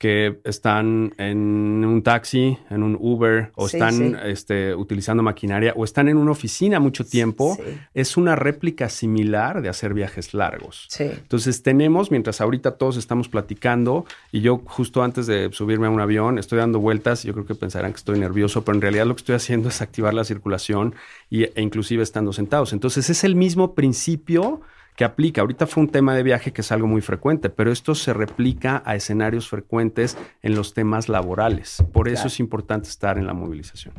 que 0.00 0.40
están 0.44 1.12
en 1.18 1.84
un 1.84 2.02
taxi, 2.02 2.56
en 2.70 2.82
un 2.82 2.96
Uber, 2.98 3.52
o 3.54 3.68
Sí, 3.68 3.76
están 3.76 3.92
sí. 3.92 4.14
Este, 4.24 4.74
utilizando 4.74 5.22
maquinaria, 5.22 5.74
o 5.76 5.84
están 5.84 6.08
en 6.08 6.16
una 6.16 6.30
oficina 6.30 6.80
mucho 6.80 7.04
tiempo, 7.04 7.54
Sí. 7.56 7.76
es 7.92 8.16
una 8.16 8.34
réplica 8.34 8.88
similar 8.88 9.60
de 9.60 9.68
hacer 9.68 9.92
viajes 9.92 10.32
largos. 10.32 10.86
Sí. 10.88 11.04
Entonces 11.04 11.62
tenemos, 11.62 12.10
mientras 12.10 12.40
ahorita 12.40 12.78
todos 12.78 12.96
estamos 12.96 13.28
platicando, 13.28 14.06
y 14.32 14.40
yo 14.40 14.62
justo 14.64 15.02
antes 15.02 15.26
de 15.26 15.50
subirme 15.52 15.86
a 15.86 15.90
un 15.90 16.00
avión 16.00 16.38
estoy 16.38 16.58
dando 16.60 16.80
vueltas, 16.80 17.22
yo 17.24 17.34
creo 17.34 17.44
que 17.44 17.54
pensarán 17.54 17.92
que 17.92 17.98
estoy 17.98 18.18
nervioso, 18.18 18.64
pero 18.64 18.76
en 18.76 18.80
realidad 18.82 19.04
lo 19.04 19.14
que 19.14 19.20
estoy 19.20 19.34
haciendo 19.34 19.68
es 19.68 19.82
activar 19.82 20.14
la 20.14 20.24
circulación 20.24 20.94
y, 21.28 21.42
e 21.44 21.52
inclusive 21.60 22.02
estando 22.02 22.32
sentados. 22.32 22.72
Entonces 22.72 23.10
es 23.10 23.22
el 23.22 23.36
mismo 23.36 23.74
principio 23.74 24.62
que 24.96 25.04
aplica. 25.04 25.40
Ahorita 25.40 25.66
fue 25.66 25.82
un 25.84 25.88
tema 25.88 26.14
de 26.14 26.22
viaje 26.22 26.52
que 26.52 26.60
es 26.60 26.70
algo 26.72 26.86
muy 26.86 27.00
frecuente, 27.00 27.48
pero 27.48 27.72
esto 27.72 27.94
se 27.94 28.12
replica 28.12 28.82
a 28.84 28.96
escenarios 28.96 29.48
frecuentes 29.48 30.18
en 30.42 30.54
los 30.54 30.74
temas 30.74 31.08
laborales. 31.08 31.82
Por 31.92 32.08
eso 32.08 32.16
Claro. 32.16 32.28
es 32.28 32.40
importante 32.40 32.88
estar 32.88 33.16
en 33.16 33.26
la 33.26 33.32
movilización. 33.32 33.94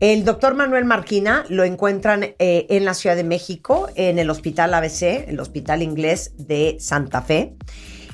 El 0.00 0.24
doctor 0.24 0.54
Manuel 0.54 0.84
Marquina 0.84 1.44
lo 1.48 1.64
encuentran 1.64 2.24
eh, 2.38 2.66
en 2.68 2.84
la 2.84 2.92
Ciudad 2.94 3.16
de 3.16 3.24
México, 3.24 3.88
en 3.94 4.18
el 4.18 4.28
Hospital 4.28 4.74
ABC, 4.74 5.24
el 5.28 5.40
Hospital 5.40 5.82
Inglés 5.82 6.32
de 6.36 6.76
Santa 6.78 7.22
Fe. 7.22 7.54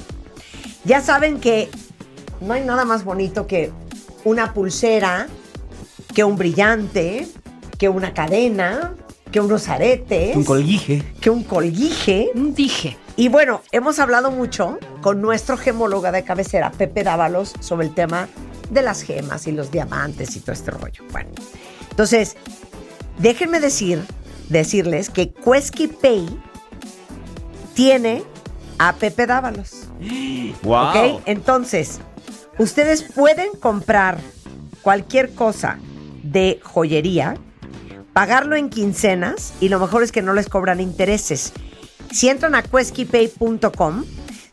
ya 0.85 1.03
saben 1.03 1.41
que 1.41 1.69
no 2.41 2.55
hay 2.55 2.65
nada 2.65 2.85
más 2.87 3.05
bonito 3.05 3.47
que 3.47 3.71
una 4.25 4.55
pulsera, 4.55 5.27
que 6.15 6.25
un 6.25 6.37
brillante, 6.37 7.29
que 7.79 7.89
una 7.89 8.15
cadena, 8.15 8.95
que 9.33 9.41
unos 9.41 9.69
aretes, 9.69 10.37
Un 10.37 10.45
colguije. 10.45 11.03
que 11.21 11.29
un 11.31 11.43
colguije. 11.43 12.31
Dije. 12.35 12.97
Y 13.17 13.29
bueno, 13.29 13.63
hemos 13.73 13.99
hablado 13.99 14.31
mucho 14.31 14.79
con 15.03 15.21
nuestro 15.21 15.57
gemóloga 15.57 16.13
de 16.13 16.25
cabecera, 16.25 16.71
Pepe 16.71 17.03
Dávalos, 17.03 17.53
sobre 17.61 17.89
el 17.89 17.95
tema 17.95 18.29
de 18.71 18.83
las 18.83 19.03
gemas 19.03 19.47
y 19.47 19.53
los 19.53 19.71
diamantes 19.71 20.37
y 20.37 20.41
todo 20.41 20.53
este 20.53 20.71
rollo. 20.71 21.05
Bueno, 21.13 21.31
entonces, 21.91 22.37
déjenme 23.19 23.61
decir, 23.61 24.03
decirles 24.49 25.11
que 25.11 25.33
Quesky 25.33 25.89
Pay 25.89 26.27
tiene 27.75 28.23
a 28.79 28.95
Pepe 28.95 29.27
Dávalos. 29.27 29.89
¡Wow! 30.63 30.89
¿Ok? 30.89 31.23
Entonces, 31.27 32.01
ustedes 32.59 33.03
pueden 33.03 33.53
comprar 33.61 34.19
cualquier 34.83 35.35
cosa 35.35 35.79
de 36.25 36.61
joyería, 36.63 37.37
pagarlo 38.13 38.57
en 38.57 38.71
quincenas 38.71 39.55
y 39.61 39.69
lo 39.69 39.79
mejor 39.79 40.03
es 40.03 40.13
que 40.13 40.23
no 40.23 40.35
les 40.35 40.49
cobran 40.49 40.81
intereses. 40.81 41.53
Si 42.11 42.29
entran 42.29 42.55
a 42.55 42.63
queskypay.com, 42.63 44.05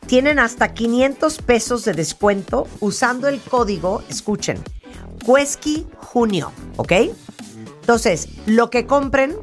tienen 0.08 0.40
hasta 0.40 0.74
500 0.74 1.38
pesos 1.40 1.86
de 1.86 1.94
descuento 1.94 2.68
usando 2.80 3.28
el 3.28 3.40
código, 3.40 4.04
escuchen, 4.10 4.58
Quesky 5.26 5.88
Junio, 5.98 6.52
¿ok? 6.78 6.92
Entonces, 7.82 8.28
lo 8.46 8.70
que 8.70 8.86
compren, 8.86 9.36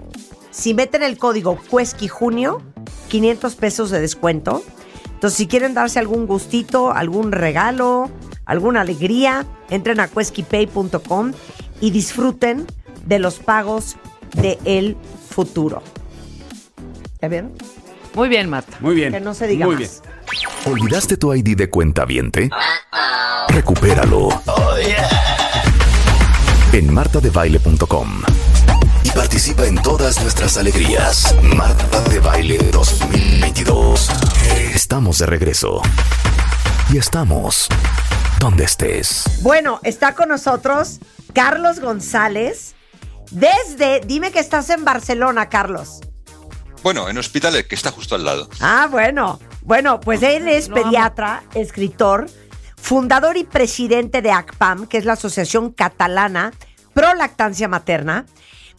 si 0.50 0.74
meten 0.74 1.02
el 1.02 1.16
código 1.16 1.58
Quesky 1.70 2.08
Junio, 2.08 2.60
500 3.08 3.54
pesos 3.54 3.90
de 3.90 4.00
descuento. 4.00 4.62
Entonces, 5.14 5.36
si 5.36 5.46
quieren 5.46 5.74
darse 5.74 5.98
algún 5.98 6.26
gustito, 6.26 6.92
algún 6.92 7.32
regalo, 7.32 8.10
alguna 8.44 8.82
alegría, 8.82 9.46
entren 9.70 10.00
a 10.00 10.08
queskypay.com 10.08 11.32
y 11.80 11.90
disfruten 11.90 12.66
de 13.06 13.18
los 13.18 13.38
pagos 13.38 13.96
de 14.34 14.58
el 14.64 14.96
futuro. 15.30 15.82
¿Ya 17.20 17.28
vieron? 17.28 17.52
Muy 18.14 18.28
bien, 18.28 18.48
Marta. 18.48 18.76
Muy 18.80 18.94
bien. 18.94 19.12
Que 19.12 19.20
no 19.20 19.34
se 19.34 19.46
diga 19.46 19.66
Muy 19.66 19.76
más. 19.76 20.02
bien. 20.02 20.72
¿Olvidaste 20.72 21.16
tu 21.16 21.32
ID 21.34 21.56
de 21.56 21.70
cuenta 21.70 22.04
viente? 22.04 22.50
Recupéralo. 23.48 24.28
En 26.72 26.92
martadebaile.com. 26.92 28.22
Y 29.04 29.10
participa 29.10 29.66
en 29.66 29.80
todas 29.80 30.20
nuestras 30.22 30.56
alegrías. 30.58 31.34
Marta 31.42 32.02
de 32.10 32.20
Baile 32.20 32.58
2022. 32.70 34.10
Estamos 34.74 35.18
de 35.18 35.26
regreso. 35.26 35.80
Y 36.90 36.96
estamos 36.96 37.68
donde 38.40 38.64
estés. 38.64 39.24
Bueno, 39.42 39.78
está 39.82 40.14
con 40.14 40.30
nosotros 40.30 41.00
Carlos 41.34 41.80
González 41.80 42.74
desde, 43.30 44.00
dime 44.00 44.32
que 44.32 44.38
estás 44.38 44.70
en 44.70 44.86
Barcelona, 44.86 45.50
Carlos. 45.50 46.00
Bueno, 46.82 47.10
en 47.10 47.18
Hospitalet, 47.18 47.66
que 47.66 47.74
está 47.74 47.90
justo 47.90 48.14
al 48.14 48.24
lado. 48.24 48.48
Ah, 48.60 48.88
bueno. 48.90 49.38
Bueno, 49.60 50.00
pues 50.00 50.22
él 50.22 50.48
es 50.48 50.70
pediatra, 50.70 51.42
escritor, 51.54 52.26
fundador 52.76 53.36
y 53.36 53.44
presidente 53.44 54.22
de 54.22 54.30
ACPAM, 54.30 54.86
que 54.86 54.96
es 54.96 55.04
la 55.04 55.12
Asociación 55.12 55.72
Catalana 55.72 56.52
Pro 56.94 57.12
Lactancia 57.12 57.68
Materna, 57.68 58.24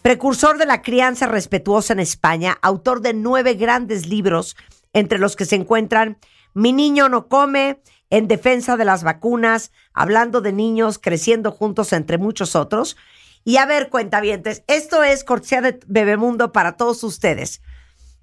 precursor 0.01 0.57
de 0.57 0.65
la 0.65 0.81
crianza 0.81 1.27
respetuosa 1.27 1.93
en 1.93 1.99
España, 1.99 2.57
autor 2.63 3.01
de 3.01 3.13
nueve 3.13 3.53
grandes 3.53 4.07
libros, 4.07 4.57
entre 4.93 5.19
los 5.19 5.35
que 5.35 5.45
se 5.45 5.57
encuentran 5.57 6.17
Mi 6.55 6.73
niño 6.73 7.07
no 7.07 7.27
come, 7.27 7.79
En 8.09 8.27
defensa 8.27 8.77
de 8.77 8.85
las 8.85 9.03
vacunas, 9.03 9.71
hablando 9.93 10.41
de 10.41 10.51
niños 10.53 10.99
creciendo 10.99 11.51
juntos, 11.51 11.93
entre 11.93 12.17
muchos 12.17 12.55
otros. 12.55 12.97
Y 13.43 13.57
a 13.57 13.65
ver, 13.65 13.89
cuentavientes, 13.89 14.63
esto 14.67 15.03
es 15.03 15.23
cortesía 15.23 15.61
de 15.61 15.79
Bebemundo 15.87 16.51
para 16.51 16.77
todos 16.77 17.03
ustedes, 17.03 17.61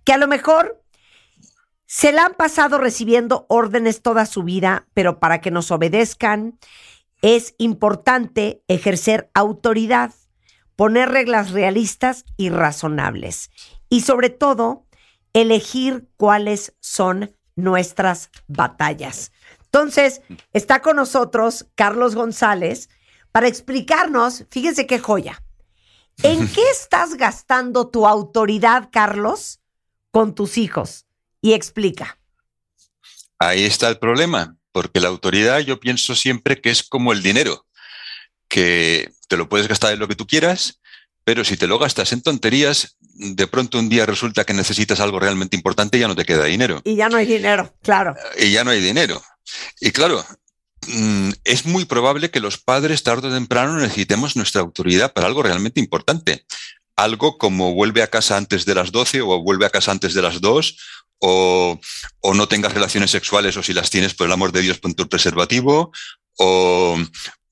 que 0.05 0.13
a 0.13 0.19
lo 0.19 0.27
mejor 0.27 0.83
se 1.87 2.13
la 2.13 2.27
han 2.27 2.35
pasado 2.35 2.79
recibiendo 2.79 3.47
órdenes 3.49 4.03
toda 4.03 4.27
su 4.27 4.43
vida, 4.43 4.87
pero 4.93 5.21
para 5.21 5.41
que 5.41 5.51
nos 5.51 5.71
obedezcan 5.71 6.59
es 7.23 7.55
importante 7.59 8.63
ejercer 8.69 9.31
autoridad, 9.35 10.13
poner 10.75 11.09
reglas 11.11 11.53
realistas 11.53 12.25
y 12.37 12.51
razonables 12.51 13.51
y 13.89 14.03
sobre 14.03 14.31
todo 14.31 14.87
elegir 15.33 16.09
cuáles 16.17 16.75
son 16.81 17.37
nuestras 17.55 18.31
batallas. 18.49 19.33
Entonces, 19.67 20.23
está 20.53 20.81
con 20.81 20.97
nosotros 20.97 21.67
Carlos 21.75 22.15
González 22.15 22.89
para 23.33 23.49
explicarnos, 23.49 24.45
fíjense 24.51 24.87
qué 24.87 24.99
joya, 24.99 25.43
¿en 26.23 26.49
qué 26.49 26.63
estás 26.71 27.15
gastando 27.15 27.89
tu 27.89 28.07
autoridad, 28.07 28.89
Carlos, 28.91 29.61
con 30.11 30.35
tus 30.35 30.57
hijos? 30.57 31.05
Y 31.43 31.53
explica. 31.53 32.19
Ahí 33.39 33.65
está 33.65 33.89
el 33.89 33.99
problema, 33.99 34.57
porque 34.73 35.01
la 35.01 35.09
autoridad 35.09 35.61
yo 35.61 35.79
pienso 35.79 36.15
siempre 36.15 36.61
que 36.61 36.71
es 36.71 36.83
como 36.83 37.13
el 37.13 37.23
dinero, 37.23 37.67
que 38.49 39.13
te 39.29 39.37
lo 39.37 39.49
puedes 39.49 39.69
gastar 39.69 39.93
en 39.93 39.99
lo 39.99 40.09
que 40.09 40.15
tú 40.15 40.27
quieras, 40.27 40.81
pero 41.25 41.45
si 41.45 41.57
te 41.57 41.67
lo 41.67 41.79
gastas 41.79 42.13
en 42.13 42.23
tonterías, 42.23 42.96
de 43.19 43.47
pronto 43.47 43.79
un 43.79 43.89
día 43.89 44.07
resulta 44.07 44.45
que 44.45 44.53
necesitas 44.53 45.01
algo 45.01 45.19
realmente 45.19 45.57
importante 45.57 45.97
y 45.97 46.01
ya 46.01 46.09
no 46.09 46.17
te 46.17 46.25
queda 46.25 46.45
dinero. 46.45 46.81
Y 46.85 46.97
ya 46.97 47.09
no 47.09 47.17
hay 47.17 47.27
dinero, 47.27 47.75
claro. 47.83 48.15
Y 48.39 48.53
ya 48.53 48.65
no 48.65 48.71
hay 48.71 48.81
dinero. 48.81 49.23
Y 49.81 49.91
claro, 49.91 50.25
mm, 50.87 51.31
es 51.45 51.67
muy 51.67 51.85
probable 51.85 52.31
que 52.31 52.41
los 52.41 52.59
padres 52.59 53.03
tarde 53.03 53.29
o 53.29 53.33
temprano 53.33 53.79
necesitemos 53.79 54.37
nuestra 54.37 54.61
autoridad 54.61 55.13
para 55.13 55.27
algo 55.27 55.43
realmente 55.43 55.81
importante. 55.81 56.45
Algo 56.97 57.39
como 57.39 57.75
vuelve 57.75 58.03
a 58.03 58.09
casa 58.09 58.37
antes 58.37 58.65
de 58.65 58.75
las 58.75 58.93
12 58.93 59.23
o 59.23 59.43
vuelve 59.43 59.67
a 59.67 59.71
casa 59.71 59.93
antes 59.93 60.15
de 60.15 60.23
las 60.23 60.41
2 60.41 60.77
o, 61.19 61.81
o 62.21 62.35
no 62.35 62.49
tengas 62.49 62.75
relaciones 62.75 63.11
sexuales 63.11 63.57
o 63.57 63.63
si 63.63 63.73
las 63.73 63.91
tienes, 63.91 64.15
por 64.15 64.27
el 64.27 64.33
amor 64.33 64.53
de 64.53 64.63
Dios, 64.63 64.79
pon 64.79 64.95
tu 64.95 65.09
preservativo 65.09 65.93
o, 66.39 66.99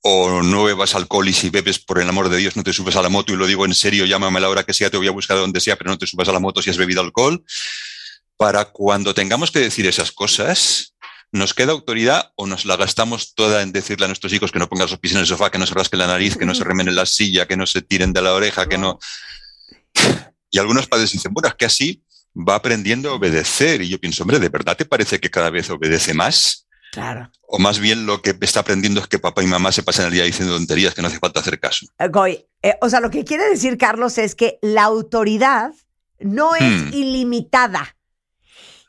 o 0.07 0.43
no 0.43 0.65
bebas 0.65 0.95
alcohol 0.95 1.27
y 1.27 1.33
si 1.33 1.49
bebes, 1.49 1.79
por 1.79 1.99
el 1.99 2.07
amor 2.07 2.29
de 2.29 2.37
Dios, 2.37 2.57
no 2.57 2.63
te 2.63 2.75
subes 2.75 2.95
a 2.95 3.01
la 3.01 3.09
moto 3.09 3.33
y 3.33 3.37
lo 3.37 3.47
digo 3.47 3.65
en 3.65 3.75
serio, 3.75 4.05
llámame 4.05 4.37
a 4.37 4.43
la 4.43 4.51
hora 4.51 4.63
que 4.63 4.75
sea, 4.75 4.91
te 4.91 4.99
voy 4.99 5.09
a 5.09 5.13
buscar 5.13 5.39
donde 5.39 5.61
sea, 5.61 5.77
pero 5.77 5.91
no 5.91 5.97
te 5.97 6.07
subas 6.07 6.29
a 6.29 6.33
la 6.33 6.41
moto 6.41 6.61
si 6.61 6.69
has 6.69 6.77
bebido 6.77 7.01
alcohol. 7.01 7.43
Para 8.37 8.67
cuando 8.67 9.15
tengamos 9.15 9.51
que 9.51 9.61
decir 9.61 9.87
esas 9.87 10.13
cosas, 10.13 10.95
¿nos 11.33 11.55
queda 11.55 11.73
autoridad 11.73 12.33
o 12.37 12.47
nos 12.47 12.67
la 12.67 12.77
gastamos 12.77 13.35
toda 13.35 13.63
en 13.63 13.73
decirle 13.73 14.05
a 14.05 14.09
nuestros 14.09 14.31
hijos 14.35 14.53
que 14.53 14.59
no 14.59 14.69
pongan 14.69 14.91
los 14.91 14.99
pies 14.99 15.15
en 15.15 15.21
el 15.21 15.27
sofá, 15.27 15.51
que 15.51 15.57
no 15.57 15.67
se 15.67 15.73
rasquen 15.73 16.01
la 16.01 16.07
nariz, 16.07 16.37
que 16.37 16.45
no 16.45 16.55
se 16.55 16.65
remen 16.65 16.89
en 16.89 16.97
la 16.97 17.07
silla, 17.07 17.47
que 17.47 17.57
no 17.57 17.67
se 17.67 17.81
tiren 17.81 18.13
de 18.13 18.21
la 18.21 18.35
oreja, 18.35 18.69
que 18.69 18.77
no... 18.77 18.99
Y 20.51 20.59
algunos 20.59 20.87
padres 20.87 21.13
dicen, 21.13 21.33
bueno, 21.33 21.49
es 21.49 21.55
que 21.55 21.65
así 21.65 22.03
va 22.37 22.57
aprendiendo 22.57 23.09
a 23.09 23.15
obedecer. 23.15 23.81
Y 23.81 23.89
yo 23.89 23.99
pienso, 23.99 24.23
hombre, 24.23 24.39
¿de 24.39 24.51
verdad 24.51 24.77
te 24.77 24.85
parece 24.85 25.19
que 25.19 25.31
cada 25.31 25.49
vez 25.49 25.71
obedece 25.71 26.13
más? 26.13 26.64
Claro. 26.95 27.29
O 27.49 27.59
más 27.59 27.81
bien 27.81 28.07
lo 28.07 28.23
que 28.23 28.37
está 28.41 28.61
aprendiendo 28.61 29.01
es 29.01 29.09
que 29.09 29.19
papá 29.19 29.43
y 29.43 29.49
mamá 29.49 29.73
se 29.73 29.83
pasan 29.83 30.07
el 30.07 30.13
día 30.13 30.23
diciendo 30.23 30.55
tonterías 30.55 30.95
que 30.95 31.03
no 31.03 31.09
hace 31.09 31.19
falta 31.19 31.41
hacer 31.41 31.59
caso. 31.59 31.87
Eh, 31.99 32.07
Goy, 32.07 32.47
eh, 32.63 32.77
o 32.81 32.89
sea, 32.89 33.01
lo 33.01 33.11
que 33.11 33.25
quiere 33.25 33.49
decir 33.49 33.77
Carlos 33.79 34.17
es 34.17 34.37
que 34.37 34.61
la 34.63 34.85
autoridad 34.85 35.73
no 36.21 36.55
es 36.55 36.63
Hmm. 36.63 36.93
ilimitada. 36.93 37.97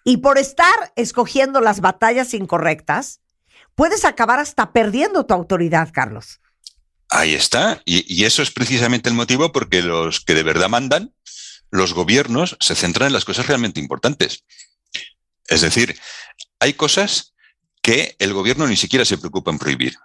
Y 0.04 0.18
por 0.18 0.38
estar 0.38 0.94
escogiendo 0.96 1.62
las 1.62 1.82
batallas 1.82 2.36
incorrectas, 2.36 3.22
puedes 3.74 4.06
acabar 4.06 4.40
hasta 4.40 4.72
perdiendo 4.72 5.26
tu 5.26 5.34
autoridad, 5.34 5.90
Carlos. 5.92 6.42
Ahí 7.10 7.34
está. 7.34 7.82
Y, 7.86 8.06
y 8.14 8.26
eso 8.26 8.44
es 8.44 8.52
precisamente 8.52 9.10
el 9.10 9.16
motivo 9.16 9.52
porque 9.52 9.82
los 9.82 10.22
que 10.22 10.36
de 10.36 10.44
verdad 10.44 10.70
mandan, 10.70 11.12
los 11.72 11.94
gobiernos, 11.94 12.56
se 12.60 12.76
centran 12.76 13.08
en 13.08 13.14
las 13.14 13.26
cosas 13.26 13.48
realmente 13.48 13.80
importantes. 13.80 14.44
Es 15.48 15.62
decir, 15.62 16.00
hay 16.60 16.74
cosas 16.74 17.35
que 17.86 18.16
el 18.18 18.34
gobierno 18.34 18.66
ni 18.68 18.76
siquiera 18.76 19.06
se 19.06 19.20
preocupa 19.20 19.52
en 19.52 19.60
prohibir. 19.60 19.96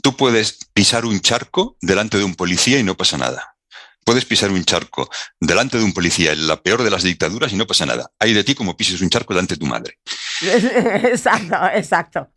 Tú 0.00 0.16
puedes 0.16 0.58
pisar 0.72 1.04
un 1.04 1.18
charco 1.20 1.76
delante 1.80 2.16
de 2.18 2.22
un 2.22 2.36
policía 2.36 2.78
y 2.78 2.84
no 2.84 2.96
pasa 2.96 3.18
nada. 3.18 3.56
Puedes 4.04 4.24
pisar 4.24 4.52
un 4.52 4.64
charco 4.64 5.10
delante 5.40 5.76
de 5.76 5.82
un 5.82 5.92
policía 5.92 6.30
en 6.30 6.46
la 6.46 6.62
peor 6.62 6.84
de 6.84 6.90
las 6.90 7.02
dictaduras 7.02 7.52
y 7.52 7.56
no 7.56 7.66
pasa 7.66 7.84
nada. 7.84 8.12
Hay 8.20 8.32
de 8.32 8.44
ti 8.44 8.54
como 8.54 8.76
pises 8.76 9.00
un 9.00 9.10
charco 9.10 9.34
delante 9.34 9.54
de 9.54 9.58
tu 9.58 9.66
madre. 9.66 9.98
exacto, 10.40 11.56
exacto. 11.74 12.30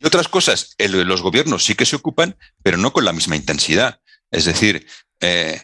Y 0.00 0.06
otras 0.08 0.26
cosas, 0.26 0.74
el- 0.78 1.06
los 1.06 1.22
gobiernos 1.22 1.64
sí 1.64 1.76
que 1.76 1.86
se 1.86 1.94
ocupan, 1.94 2.36
pero 2.64 2.78
no 2.78 2.92
con 2.92 3.04
la 3.04 3.12
misma 3.12 3.36
intensidad. 3.36 4.00
Es 4.32 4.44
decir, 4.46 4.88
eh, 5.20 5.62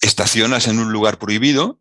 estacionas 0.00 0.66
en 0.66 0.78
un 0.78 0.92
lugar 0.92 1.18
prohibido 1.18 1.78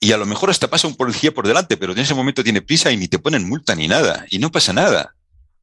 y 0.00 0.12
a 0.12 0.16
lo 0.16 0.26
mejor 0.26 0.50
hasta 0.50 0.68
pasa 0.68 0.88
un 0.88 0.96
policía 0.96 1.32
por 1.32 1.46
delante, 1.46 1.76
pero 1.76 1.92
en 1.92 1.98
ese 1.98 2.14
momento 2.14 2.44
tiene 2.44 2.62
prisa 2.62 2.92
y 2.92 2.96
ni 2.96 3.08
te 3.08 3.18
ponen 3.18 3.48
multa 3.48 3.74
ni 3.74 3.88
nada, 3.88 4.26
y 4.30 4.38
no 4.38 4.50
pasa 4.50 4.72
nada. 4.72 5.14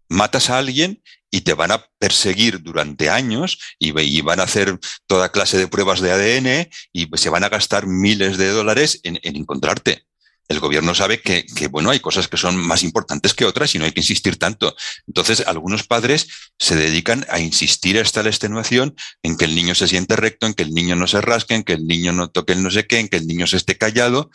Matas 0.09 0.49
a 0.49 0.57
alguien 0.57 1.01
y 1.31 1.41
te 1.41 1.53
van 1.53 1.71
a 1.71 1.85
perseguir 1.97 2.61
durante 2.61 3.09
años 3.09 3.57
y, 3.79 3.91
van 4.21 4.39
a 4.39 4.43
hacer 4.43 4.77
toda 5.07 5.31
clase 5.31 5.57
de 5.57 5.67
pruebas 5.67 6.01
de 6.01 6.11
ADN 6.11 6.69
y 6.91 7.09
se 7.15 7.29
van 7.29 7.43
a 7.43 7.49
gastar 7.49 7.87
miles 7.87 8.37
de 8.37 8.49
dólares 8.49 8.99
en, 9.03 9.19
en 9.23 9.37
encontrarte. 9.37 10.05
El 10.53 10.59
gobierno 10.59 10.93
sabe 10.93 11.19
que, 11.19 11.45
bueno, 11.71 11.89
hay 11.89 11.99
cosas 11.99 12.27
que 12.27 12.37
son 12.37 12.55
más 12.55 12.83
importantes 12.83 13.33
que 13.33 13.45
otras 13.45 13.73
y 13.73 13.79
no 13.79 13.85
hay 13.85 13.91
que 13.91 14.01
insistir 14.01 14.37
tanto. 14.37 14.75
Entonces, 15.07 15.43
algunos 15.47 15.87
padres 15.87 16.27
se 16.59 16.75
dedican 16.75 17.25
a 17.29 17.39
insistir 17.39 17.99
hasta 17.99 18.21
la 18.21 18.29
extenuación 18.29 18.95
en 19.23 19.35
que 19.35 19.45
el 19.45 19.55
niño 19.55 19.73
se 19.73 19.87
siente 19.87 20.15
recto, 20.15 20.45
en 20.45 20.53
que 20.53 20.63
el 20.63 20.73
niño 20.73 20.95
no 20.95 21.07
se 21.07 21.21
rasque, 21.21 21.55
en 21.55 21.63
que 21.63 21.73
el 21.73 21.87
niño 21.87 22.13
no 22.13 22.29
toque 22.29 22.53
el 22.53 22.61
no 22.61 22.69
sé 22.69 22.85
qué, 22.85 22.99
en 22.99 23.07
que 23.07 23.17
el 23.17 23.25
niño 23.25 23.47
se 23.47 23.57
esté 23.57 23.77
callado. 23.77 24.29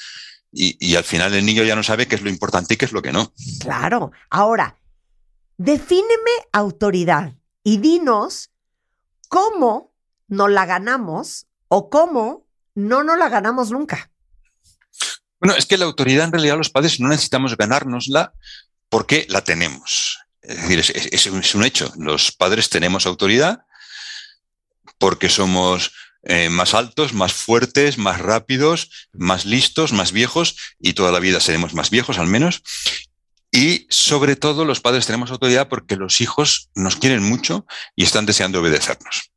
Y, 0.50 0.76
y 0.84 0.96
al 0.96 1.04
final 1.04 1.34
el 1.34 1.46
niño 1.46 1.62
ya 1.62 1.76
no 1.76 1.82
sabe 1.84 2.08
qué 2.08 2.16
es 2.16 2.22
lo 2.22 2.30
importante 2.30 2.74
y 2.74 2.76
qué 2.76 2.86
es 2.86 2.92
lo 2.92 3.02
que 3.02 3.12
no. 3.12 3.32
Claro. 3.60 4.10
Ahora, 4.28 4.76
defíneme 5.56 6.32
autoridad 6.52 7.34
y 7.62 7.78
dinos 7.78 8.50
cómo 9.28 9.92
nos 10.26 10.50
la 10.50 10.66
ganamos 10.66 11.46
o 11.68 11.90
cómo 11.90 12.46
no 12.74 13.02
nos 13.02 13.18
la 13.18 13.28
ganamos 13.28 13.70
nunca. 13.70 14.10
Bueno, 15.40 15.56
es 15.56 15.66
que 15.66 15.78
la 15.78 15.85
autoridad 15.85 16.24
en 16.24 16.32
realidad 16.32 16.56
los 16.56 16.70
padres 16.70 16.98
no 17.01 17.09
necesitamos 17.09 17.56
ganárnosla 17.56 18.32
porque 18.89 19.27
la 19.28 19.43
tenemos. 19.43 20.19
Es 20.43 20.56
decir, 20.62 21.10
es, 21.12 21.55
un 21.55 21.65
hecho. 21.65 21.93
Los 21.97 22.32
padres 22.32 22.70
tenemos 22.70 23.06
autoridad 23.06 23.60
porque 24.98 25.28
somos 25.28 25.93
eh, 26.23 26.48
más 26.48 26.74
altos, 26.74 27.12
más 27.12 27.32
fuertes, 27.32 27.98
más 27.98 28.19
rápidos, 28.20 29.09
más 29.12 29.44
listos, 29.44 29.93
más 29.93 30.12
viejos 30.12 30.56
y 30.81 30.94
toda 30.94 31.12
la 31.12 31.20
vida 31.20 31.40
seremos 31.40 31.74
más 31.74 31.90
viejos 31.90 32.19
al 32.19 32.27
menos. 32.27 32.62
Y 33.52 33.86
sobre 33.90 34.36
todo 34.36 34.65
los 34.65 34.81
padres 34.81 35.06
tenemos 35.06 35.31
autoridad 35.31 35.69
porque 35.69 35.97
los 35.97 36.20
hijos 36.20 36.70
nos 36.74 36.97
quieren 36.97 37.23
mucho 37.23 37.66
y 37.94 38.05
están 38.05 38.27
deseando 38.27 38.60
obedecernos. 38.60 39.31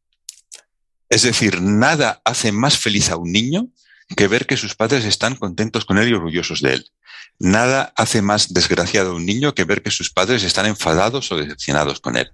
Es 1.09 1.23
decir, 1.23 1.61
nada 1.61 2.21
hace 2.23 2.51
más 2.51 2.77
feliz 2.77 3.09
a 3.09 3.17
un 3.17 3.31
niño 3.31 3.67
que 4.15 4.27
ver 4.27 4.45
que 4.45 4.57
sus 4.57 4.75
padres 4.75 5.05
están 5.05 5.35
contentos 5.35 5.85
con 5.85 5.97
él 5.97 6.09
y 6.09 6.13
orgullosos 6.13 6.61
de 6.61 6.73
él. 6.75 6.91
Nada 7.39 7.93
hace 7.95 8.21
más 8.21 8.53
desgraciado 8.53 9.11
a 9.11 9.15
un 9.15 9.25
niño 9.25 9.55
que 9.55 9.63
ver 9.63 9.81
que 9.81 9.91
sus 9.91 10.11
padres 10.11 10.43
están 10.43 10.65
enfadados 10.65 11.31
o 11.31 11.37
decepcionados 11.37 11.99
con 11.99 12.17
él. 12.17 12.31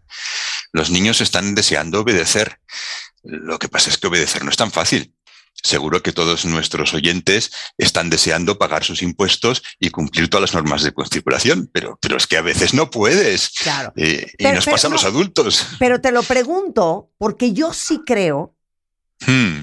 Los 0.73 0.89
niños 0.89 1.21
están 1.21 1.55
deseando 1.55 2.01
obedecer. 2.01 2.59
Lo 3.23 3.57
que 3.59 3.69
pasa 3.69 3.89
es 3.89 3.97
que 3.97 4.07
obedecer 4.07 4.43
no 4.43 4.51
es 4.51 4.57
tan 4.57 4.71
fácil. 4.71 5.13
Seguro 5.63 6.03
que 6.03 6.13
todos 6.13 6.45
nuestros 6.45 6.93
oyentes 6.93 7.51
están 7.77 8.09
deseando 8.09 8.59
pagar 8.59 8.83
sus 8.83 9.01
impuestos 9.01 9.63
y 9.79 9.89
cumplir 9.89 10.29
todas 10.29 10.41
las 10.41 10.53
normas 10.53 10.83
de 10.83 10.93
circulación, 11.09 11.69
pero, 11.73 11.97
pero 11.99 12.17
es 12.17 12.27
que 12.27 12.37
a 12.37 12.41
veces 12.41 12.73
no 12.75 12.91
puedes. 12.91 13.49
Claro. 13.63 13.91
Eh, 13.95 14.31
y 14.37 14.43
nos 14.43 14.65
pero 14.65 14.75
pasa 14.75 14.87
a 14.87 14.91
los 14.91 15.01
no. 15.01 15.09
adultos. 15.09 15.65
Pero 15.79 15.99
te 15.99 16.11
lo 16.11 16.21
pregunto 16.21 17.11
porque 17.17 17.53
yo 17.53 17.73
sí 17.73 18.01
creo 18.05 18.57
Hmm. 19.25 19.61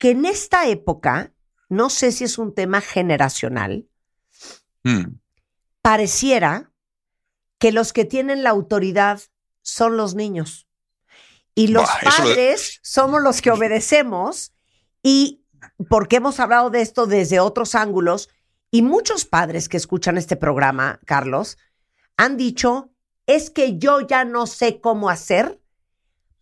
Que 0.00 0.10
en 0.10 0.24
esta 0.24 0.66
época, 0.66 1.32
no 1.68 1.90
sé 1.90 2.10
si 2.10 2.24
es 2.24 2.38
un 2.38 2.52
tema 2.54 2.80
generacional, 2.80 3.86
Hmm. 4.82 5.18
pareciera 5.82 6.72
que 7.58 7.70
los 7.70 7.92
que 7.92 8.06
tienen 8.06 8.42
la 8.42 8.48
autoridad 8.50 9.20
son 9.60 9.98
los 9.98 10.14
niños. 10.14 10.66
Y 11.54 11.68
los 11.68 11.88
padres 12.02 12.80
somos 12.82 13.20
los 13.22 13.42
que 13.42 13.50
obedecemos 13.50 14.54
y 15.02 15.44
porque 15.90 16.16
hemos 16.16 16.40
hablado 16.40 16.70
de 16.70 16.80
esto 16.80 17.06
desde 17.06 17.40
otros 17.40 17.74
ángulos 17.74 18.30
y 18.70 18.80
muchos 18.80 19.26
padres 19.26 19.68
que 19.68 19.76
escuchan 19.76 20.16
este 20.16 20.36
programa, 20.36 20.98
Carlos, 21.04 21.58
han 22.16 22.38
dicho, 22.38 22.90
es 23.26 23.50
que 23.50 23.76
yo 23.78 24.00
ya 24.00 24.24
no 24.24 24.46
sé 24.46 24.80
cómo 24.80 25.10
hacer 25.10 25.60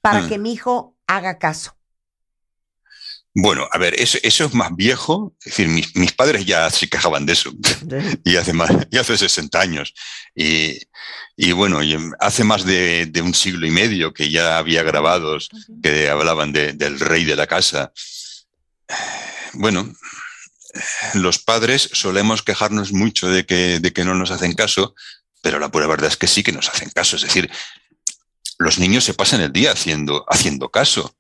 para 0.01 0.23
Mm. 0.23 0.29
que 0.29 0.39
mi 0.39 0.53
hijo 0.53 0.97
haga 1.09 1.39
caso. 1.39 1.77
Bueno, 3.41 3.69
a 3.71 3.79
ver, 3.79 3.95
eso, 4.01 4.19
eso 4.23 4.47
es 4.47 4.55
más 4.55 4.75
viejo. 4.75 5.35
Es 5.41 5.53
decir, 5.53 5.69
mis, 5.69 5.95
mis 5.95 6.13
padres 6.13 6.45
ya 6.45 6.69
se 6.71 6.89
quejaban 6.89 7.25
de 7.25 7.35
eso. 7.35 7.53
y 8.25 8.35
hace 8.37 8.53
más, 8.53 8.71
y 8.91 8.99
hace 8.99 9.17
60 9.17 9.61
años. 9.61 9.95
Y, 10.35 10.79
y 11.37 11.53
bueno, 11.53 11.83
y 11.83 11.97
hace 12.19 12.43
más 12.43 12.65
de, 12.65 13.07
de 13.07 13.23
un 13.23 13.35
siglo 13.35 13.67
y 13.67 13.71
medio 13.71 14.13
que 14.13 14.29
ya 14.31 14.59
había 14.59 14.83
grabados 14.83 15.51
que 15.83 16.09
hablaban 16.09 16.53
de- 16.53 16.73
del 16.73 16.99
rey 16.99 17.25
de 17.25 17.37
la 17.37 17.47
casa. 17.47 17.93
Bueno, 19.53 19.95
los 21.15 21.39
padres 21.39 21.91
solemos 21.93 22.43
quejarnos 22.43 22.93
mucho 22.93 23.29
de 23.29 23.47
que, 23.47 23.81
de 23.81 23.93
que 23.93 24.05
no 24.05 24.15
nos 24.15 24.31
hacen 24.31 24.55
caso, 24.55 24.95
pero 25.43 25.59
la 25.59 25.71
pura 25.71 25.87
verdad 25.87 26.09
es 26.11 26.17
que 26.17 26.27
sí 26.27 26.43
que 26.43 26.53
nos 26.53 26.69
hacen 26.69 26.91
caso. 26.91 27.17
Es 27.17 27.23
decir, 27.23 27.51
los 28.59 28.79
niños 28.79 29.05
se 29.05 29.15
pasan 29.15 29.41
el 29.41 29.53
día 29.53 29.73
haciendo, 29.73 30.25
haciendo 30.29 30.71
caso. 30.71 31.15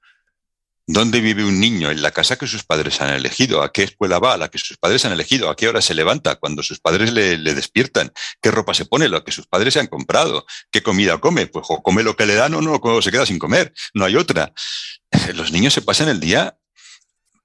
¿Dónde 0.90 1.20
vive 1.20 1.44
un 1.44 1.60
niño? 1.60 1.90
En 1.90 2.00
la 2.00 2.12
casa 2.12 2.36
que 2.36 2.46
sus 2.46 2.64
padres 2.64 3.02
han 3.02 3.12
elegido. 3.12 3.62
¿A 3.62 3.70
qué 3.70 3.82
escuela 3.82 4.18
va? 4.18 4.32
A 4.32 4.36
la 4.38 4.48
que 4.48 4.56
sus 4.56 4.78
padres 4.78 5.04
han 5.04 5.12
elegido. 5.12 5.50
¿A 5.50 5.54
qué 5.54 5.68
hora 5.68 5.82
se 5.82 5.92
levanta? 5.92 6.36
Cuando 6.36 6.62
sus 6.62 6.80
padres 6.80 7.12
le, 7.12 7.36
despiertan. 7.36 8.10
¿Qué 8.40 8.50
ropa 8.50 8.72
se 8.72 8.86
pone? 8.86 9.06
Lo 9.06 9.22
que 9.22 9.30
sus 9.30 9.46
padres 9.46 9.74
se 9.74 9.80
han 9.80 9.88
comprado. 9.88 10.46
¿Qué 10.70 10.82
comida 10.82 11.18
come? 11.18 11.46
Pues 11.46 11.66
o 11.68 11.82
come 11.82 12.02
lo 12.02 12.16
que 12.16 12.24
le 12.24 12.34
dan 12.36 12.54
o 12.54 12.62
no 12.62 12.80
o 12.82 13.02
se 13.02 13.10
queda 13.10 13.26
sin 13.26 13.38
comer. 13.38 13.74
No 13.92 14.06
hay 14.06 14.16
otra. 14.16 14.54
Los 15.34 15.52
niños 15.52 15.74
se 15.74 15.82
pasan 15.82 16.08
el 16.08 16.20
día 16.20 16.56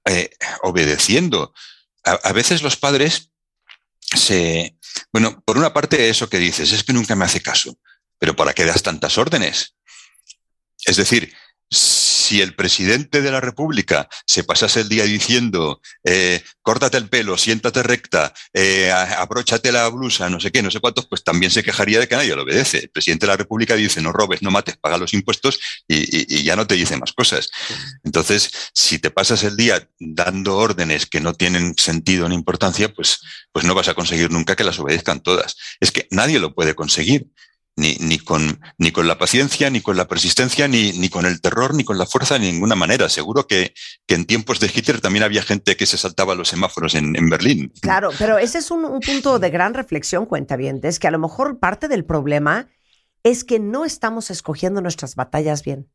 eh, 0.06 0.30
obedeciendo. 0.62 1.52
A, 2.02 2.12
a 2.12 2.32
veces 2.32 2.62
los 2.62 2.76
padres 2.76 3.30
se... 4.00 4.74
Bueno, 5.12 5.42
por 5.44 5.58
una 5.58 5.74
parte 5.74 6.08
eso 6.08 6.30
que 6.30 6.38
dices, 6.38 6.72
es 6.72 6.82
que 6.82 6.94
nunca 6.94 7.14
me 7.14 7.26
hace 7.26 7.42
caso. 7.42 7.78
Pero 8.18 8.34
¿para 8.34 8.54
qué 8.54 8.64
das 8.64 8.82
tantas 8.82 9.18
órdenes? 9.18 9.74
Es 10.86 10.96
decir, 10.96 11.34
si 11.76 12.40
el 12.40 12.54
presidente 12.54 13.20
de 13.20 13.30
la 13.30 13.40
República 13.40 14.08
se 14.26 14.44
pasase 14.44 14.80
el 14.80 14.88
día 14.88 15.04
diciendo, 15.04 15.80
eh, 16.04 16.42
córtate 16.62 16.96
el 16.96 17.08
pelo, 17.08 17.36
siéntate 17.36 17.82
recta, 17.82 18.32
eh, 18.52 18.90
abróchate 18.90 19.70
la 19.72 19.88
blusa, 19.88 20.30
no 20.30 20.40
sé 20.40 20.50
qué, 20.50 20.62
no 20.62 20.70
sé 20.70 20.80
cuántos, 20.80 21.06
pues 21.06 21.22
también 21.22 21.50
se 21.50 21.62
quejaría 21.62 22.00
de 22.00 22.08
que 22.08 22.16
nadie 22.16 22.34
lo 22.34 22.42
obedece. 22.42 22.78
El 22.78 22.88
presidente 22.90 23.26
de 23.26 23.32
la 23.32 23.36
República 23.36 23.74
dice, 23.76 24.00
no 24.00 24.12
robes, 24.12 24.42
no 24.42 24.50
mates, 24.50 24.76
paga 24.76 24.96
los 24.98 25.12
impuestos 25.14 25.58
y, 25.86 25.96
y- 25.96 26.26
y 26.40 26.42
ya 26.44 26.56
no 26.56 26.66
te 26.66 26.74
dice 26.76 26.96
más 26.96 27.12
cosas. 27.12 27.50
Entonces, 28.04 28.50
si 28.74 28.98
te 28.98 29.10
pasas 29.10 29.42
el 29.44 29.56
día 29.56 29.88
dando 29.98 30.56
órdenes 30.56 31.06
que 31.06 31.20
no 31.20 31.34
tienen 31.34 31.74
sentido 31.76 32.28
ni 32.28 32.34
importancia, 32.34 32.92
pues, 32.92 33.20
pues 33.52 33.64
no 33.64 33.74
vas 33.74 33.88
a 33.88 33.94
conseguir 33.94 34.30
nunca 34.30 34.56
que 34.56 34.64
las 34.64 34.78
obedezcan 34.78 35.20
todas. 35.22 35.56
Es 35.80 35.90
que 35.90 36.06
nadie 36.10 36.38
lo 36.38 36.54
puede 36.54 36.74
conseguir 36.74 37.26
ni, 37.76 37.96
ni, 37.96 38.18
con, 38.18 38.60
ni 38.78 38.92
con 38.92 39.08
la 39.08 39.18
paciencia, 39.18 39.70
ni 39.70 39.80
con 39.80 39.96
la 39.96 40.06
persistencia, 40.06 40.68
ni, 40.68 40.92
ni 40.92 41.08
con 41.08 41.26
el 41.26 41.40
terror, 41.40 41.74
ni 41.74 41.84
con 41.84 41.98
la 41.98 42.06
fuerza, 42.06 42.34
de 42.34 42.52
ninguna 42.52 42.74
manera. 42.74 43.08
Seguro 43.08 43.46
que, 43.46 43.74
que 44.06 44.14
en 44.14 44.24
tiempos 44.24 44.60
de 44.60 44.70
Hitler 44.72 45.00
también 45.00 45.24
había 45.24 45.42
gente 45.42 45.76
que 45.76 45.86
se 45.86 45.98
saltaba 45.98 46.34
los 46.34 46.48
semáforos 46.48 46.94
en, 46.94 47.16
en 47.16 47.28
Berlín. 47.28 47.72
Claro, 47.80 48.10
pero 48.18 48.38
ese 48.38 48.58
es 48.58 48.70
un, 48.70 48.84
un 48.84 49.00
punto 49.00 49.38
de 49.38 49.50
gran 49.50 49.74
reflexión, 49.74 50.26
cuenta 50.26 50.56
bien, 50.56 50.80
es 50.82 50.98
que 50.98 51.08
a 51.08 51.10
lo 51.10 51.18
mejor 51.18 51.58
parte 51.58 51.88
del 51.88 52.04
problema 52.04 52.68
es 53.22 53.42
que 53.44 53.58
no 53.58 53.84
estamos 53.84 54.30
escogiendo 54.30 54.80
nuestras 54.80 55.14
batallas 55.14 55.62
bien. 55.64 55.88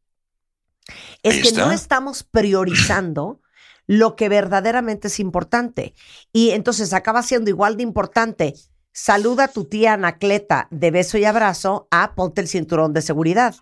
Es 1.21 1.43
que 1.43 1.51
no 1.51 1.71
estamos 1.71 2.23
priorizando 2.23 3.41
lo 3.85 4.15
que 4.15 4.29
verdaderamente 4.29 5.07
es 5.07 5.19
importante. 5.19 5.93
Y 6.33 6.51
entonces 6.51 6.93
acaba 6.93 7.21
siendo 7.21 7.49
igual 7.49 7.77
de 7.77 7.83
importante. 7.83 8.53
Saluda 8.91 9.45
a 9.45 9.47
tu 9.47 9.65
tía 9.65 9.93
Anacleta 9.93 10.67
de 10.71 10.91
beso 10.91 11.17
y 11.17 11.25
abrazo 11.25 11.87
a 11.91 12.15
ponte 12.15 12.41
el 12.41 12.47
cinturón 12.47 12.93
de 12.93 13.01
seguridad. 13.01 13.55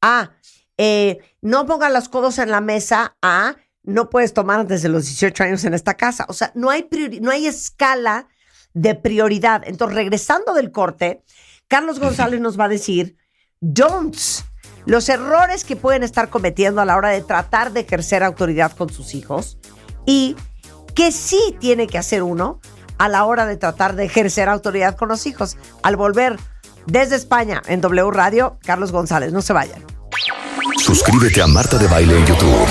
A 0.00 0.32
eh, 0.78 1.18
no 1.40 1.66
ponga 1.66 1.88
los 1.88 2.08
codos 2.08 2.38
en 2.38 2.50
la 2.50 2.60
mesa. 2.60 3.16
A 3.22 3.56
no 3.82 4.10
puedes 4.10 4.34
tomar 4.34 4.60
antes 4.60 4.82
de 4.82 4.88
los 4.88 5.06
18 5.06 5.44
años 5.44 5.64
en 5.64 5.74
esta 5.74 5.94
casa. 5.94 6.26
O 6.28 6.32
sea, 6.32 6.52
no 6.54 6.70
hay, 6.70 6.88
no 7.20 7.30
hay 7.30 7.46
escala 7.46 8.28
de 8.74 8.94
prioridad. 8.94 9.62
Entonces, 9.64 9.96
regresando 9.96 10.52
del 10.52 10.72
corte, 10.72 11.22
Carlos 11.68 11.98
González 11.98 12.40
nos 12.40 12.58
va 12.58 12.64
a 12.64 12.68
decir 12.68 13.16
don'ts, 13.60 14.44
los 14.84 15.08
errores 15.08 15.64
que 15.64 15.76
pueden 15.76 16.02
estar 16.02 16.28
cometiendo 16.28 16.80
a 16.80 16.84
la 16.84 16.96
hora 16.96 17.10
de 17.10 17.22
tratar 17.22 17.72
de 17.72 17.80
ejercer 17.80 18.22
autoridad 18.22 18.76
con 18.76 18.90
sus 18.90 19.14
hijos 19.14 19.58
y 20.04 20.36
que 20.94 21.10
sí 21.10 21.56
tiene 21.58 21.86
que 21.86 21.98
hacer 21.98 22.22
uno 22.22 22.60
a 22.98 23.08
la 23.08 23.24
hora 23.24 23.46
de 23.46 23.56
tratar 23.56 23.96
de 23.96 24.04
ejercer 24.04 24.48
autoridad 24.48 24.96
con 24.96 25.08
los 25.08 25.26
hijos. 25.26 25.56
Al 25.82 25.96
volver 25.96 26.36
desde 26.86 27.16
España 27.16 27.62
en 27.66 27.80
W 27.80 28.10
Radio, 28.10 28.58
Carlos 28.64 28.92
González. 28.92 29.32
No 29.32 29.42
se 29.42 29.52
vayan. 29.52 29.84
Suscríbete 30.78 31.42
a 31.42 31.46
Marta 31.46 31.78
de 31.78 31.88
Baile 31.88 32.18
en 32.18 32.26
YouTube. 32.26 32.66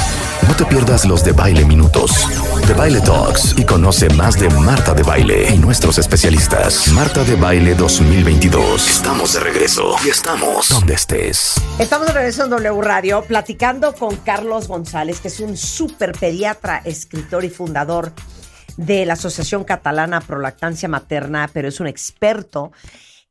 No 0.48 0.56
te 0.56 0.66
pierdas 0.66 1.06
los 1.06 1.24
de 1.24 1.32
Baile 1.32 1.66
Minutos, 1.66 2.28
de 2.68 2.74
Baile 2.76 3.02
Talks 3.02 3.56
y 3.58 3.66
conoce 3.66 4.10
más 4.10 4.40
de 4.40 4.48
Marta 4.50 4.94
de 4.94 5.02
Baile 5.02 5.50
y 5.54 5.58
nuestros 5.58 5.98
especialistas. 5.98 6.88
Marta 6.90 7.24
de 7.24 7.36
Baile 7.36 7.74
2022. 7.74 8.88
Estamos 8.88 9.34
de 9.34 9.40
regreso 9.40 9.96
y 10.06 10.10
estamos 10.10 10.70
donde 10.70 10.94
estés. 10.94 11.56
Estamos 11.80 12.08
de 12.08 12.14
regreso 12.14 12.44
en 12.44 12.52
W 12.52 12.82
Radio 12.82 13.24
platicando 13.24 13.94
con 13.96 14.16
Carlos 14.18 14.68
González, 14.68 15.20
que 15.20 15.30
es 15.30 15.40
un 15.40 15.58
super 15.58 16.12
pediatra, 16.12 16.82
escritor 16.86 17.44
y 17.44 17.50
fundador 17.50 18.12
de 18.78 19.06
la 19.06 19.14
Asociación 19.14 19.64
Catalana 19.64 20.22
Pro 20.22 20.40
Lactancia 20.40 20.90
Materna, 20.90 21.50
pero 21.54 21.68
es 21.68 21.80
un 21.80 21.88
experto 21.88 22.72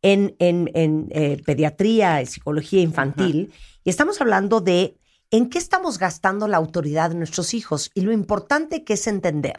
en, 0.03 0.35
en- 0.39 0.71
en, 0.75 1.09
eh, 1.11 1.43
pediatría 1.45 2.23
y 2.23 2.27
psicología 2.27 2.81
infantil. 2.81 3.53
Y 3.85 3.91
estamos 3.91 4.21
hablando 4.21 4.61
de 4.61 4.97
en 5.31 5.49
qué 5.51 5.59
estamos 5.59 5.99
gastando 5.99 6.47
la 6.49 6.57
autoridad 6.59 7.11
de 7.11 7.17
nuestros 7.17 7.55
hijos 7.55 7.91
y 7.95 8.03
lo 8.03 8.13
importante 8.13 8.85
que 8.85 8.95
es 8.95 9.07
entender 9.07 9.57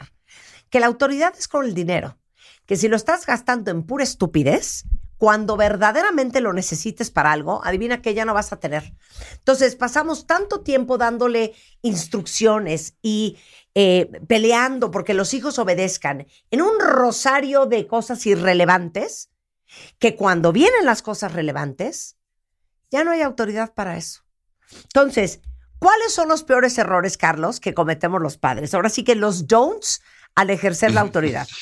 que 0.70 0.80
la 0.80 0.86
autoridad 0.86 1.34
es 1.38 1.46
con 1.48 1.64
el 1.64 1.74
dinero, 1.74 2.18
que 2.66 2.76
si 2.76 2.88
lo 2.88 2.96
estás 2.96 3.24
gastando 3.26 3.70
en 3.70 3.84
pura 3.84 4.02
estupidez, 4.02 4.84
cuando 5.16 5.56
verdaderamente 5.56 6.40
lo 6.40 6.52
necesites 6.52 7.10
para 7.10 7.32
algo, 7.32 7.64
adivina 7.64 8.02
que 8.02 8.14
ya 8.14 8.24
no 8.24 8.34
vas 8.34 8.52
a 8.52 8.58
tener. 8.58 8.92
Entonces, 9.38 9.76
pasamos 9.76 10.26
tanto 10.26 10.60
tiempo 10.60 10.98
dándole 10.98 11.54
instrucciones 11.82 12.96
y 13.02 13.38
eh, 13.78 14.10
peleando 14.26 14.90
porque 14.90 15.12
los 15.12 15.34
hijos 15.34 15.58
obedezcan 15.58 16.26
en 16.50 16.62
un 16.62 16.80
rosario 16.80 17.66
de 17.66 17.86
cosas 17.86 18.24
irrelevantes, 18.24 19.28
que 19.98 20.16
cuando 20.16 20.50
vienen 20.50 20.86
las 20.86 21.02
cosas 21.02 21.34
relevantes, 21.34 22.16
ya 22.90 23.04
no 23.04 23.10
hay 23.10 23.20
autoridad 23.20 23.74
para 23.74 23.98
eso. 23.98 24.22
Entonces, 24.84 25.40
¿cuáles 25.78 26.14
son 26.14 26.28
los 26.28 26.42
peores 26.42 26.78
errores, 26.78 27.18
Carlos, 27.18 27.60
que 27.60 27.74
cometemos 27.74 28.22
los 28.22 28.38
padres? 28.38 28.72
Ahora 28.72 28.88
sí 28.88 29.04
que 29.04 29.14
los 29.14 29.46
don'ts 29.46 30.00
al 30.34 30.48
ejercer 30.48 30.92
la 30.92 31.02
autoridad. 31.02 31.46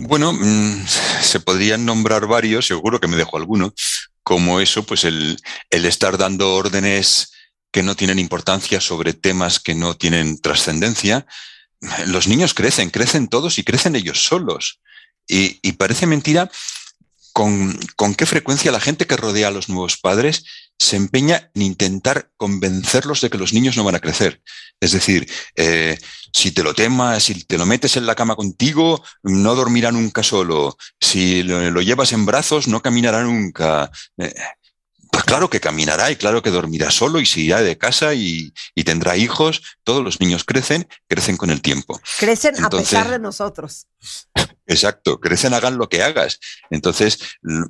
Bueno, 0.00 0.32
mm, 0.32 0.86
se 0.86 1.40
podrían 1.40 1.84
nombrar 1.84 2.28
varios, 2.28 2.68
seguro 2.68 3.00
que 3.00 3.08
me 3.08 3.16
dejo 3.16 3.36
alguno, 3.36 3.74
como 4.22 4.60
eso, 4.60 4.84
pues 4.84 5.02
el, 5.02 5.36
el 5.70 5.86
estar 5.86 6.16
dando 6.18 6.54
órdenes 6.54 7.32
que 7.78 7.84
no 7.84 7.94
tienen 7.94 8.18
importancia 8.18 8.80
sobre 8.80 9.14
temas 9.14 9.60
que 9.60 9.76
no 9.76 9.96
tienen 9.96 10.40
trascendencia. 10.40 11.26
Los 12.06 12.26
niños 12.26 12.52
crecen, 12.52 12.90
crecen 12.90 13.28
todos 13.28 13.56
y 13.60 13.62
crecen 13.62 13.94
ellos 13.94 14.24
solos. 14.24 14.80
Y, 15.28 15.70
parece 15.74 16.08
mentira 16.08 16.50
con, 17.32 17.78
con 17.94 18.16
qué 18.16 18.26
frecuencia 18.26 18.72
la 18.72 18.80
gente 18.80 19.06
que 19.06 19.16
rodea 19.16 19.46
a 19.46 19.52
los 19.52 19.68
nuevos 19.68 19.96
padres 19.96 20.44
se 20.76 20.96
empeña 20.96 21.52
en 21.54 21.62
intentar 21.62 22.32
convencerlos 22.36 23.20
de 23.20 23.30
que 23.30 23.38
los 23.38 23.52
niños 23.52 23.76
no 23.76 23.84
van 23.84 23.94
a 23.94 24.00
crecer. 24.00 24.42
Es 24.80 24.90
decir, 24.90 25.30
eh, 25.54 25.98
si 26.32 26.50
te 26.50 26.64
lo 26.64 26.74
temas, 26.74 27.22
si 27.22 27.44
te 27.44 27.58
lo 27.58 27.64
metes 27.64 27.96
en 27.96 28.06
la 28.06 28.16
cama 28.16 28.34
contigo, 28.34 29.04
no 29.22 29.54
dormirá 29.54 29.92
nunca 29.92 30.24
solo. 30.24 30.76
Si 31.00 31.44
lo, 31.44 31.70
lo 31.70 31.80
llevas 31.80 32.10
en 32.10 32.26
brazos, 32.26 32.66
no 32.66 32.82
caminará 32.82 33.22
nunca. 33.22 33.88
Eh, 34.16 34.34
pues 35.18 35.26
claro 35.26 35.50
que 35.50 35.58
caminará 35.58 36.12
y 36.12 36.16
claro 36.16 36.42
que 36.44 36.50
dormirá 36.50 36.92
solo 36.92 37.18
y 37.18 37.26
se 37.26 37.40
irá 37.40 37.60
de 37.60 37.76
casa 37.76 38.14
y, 38.14 38.54
y 38.76 38.84
tendrá 38.84 39.16
hijos. 39.16 39.62
Todos 39.82 40.04
los 40.04 40.20
niños 40.20 40.44
crecen, 40.44 40.86
crecen 41.08 41.36
con 41.36 41.50
el 41.50 41.60
tiempo. 41.60 42.00
Crecen 42.20 42.64
a 42.64 42.70
pesar 42.70 43.10
de 43.10 43.18
nosotros. 43.18 43.88
Exacto, 44.68 45.18
crecen, 45.18 45.54
hagan 45.54 45.76
lo 45.76 45.88
que 45.88 46.04
hagas. 46.04 46.38
Entonces, 46.70 47.18
l- 47.42 47.64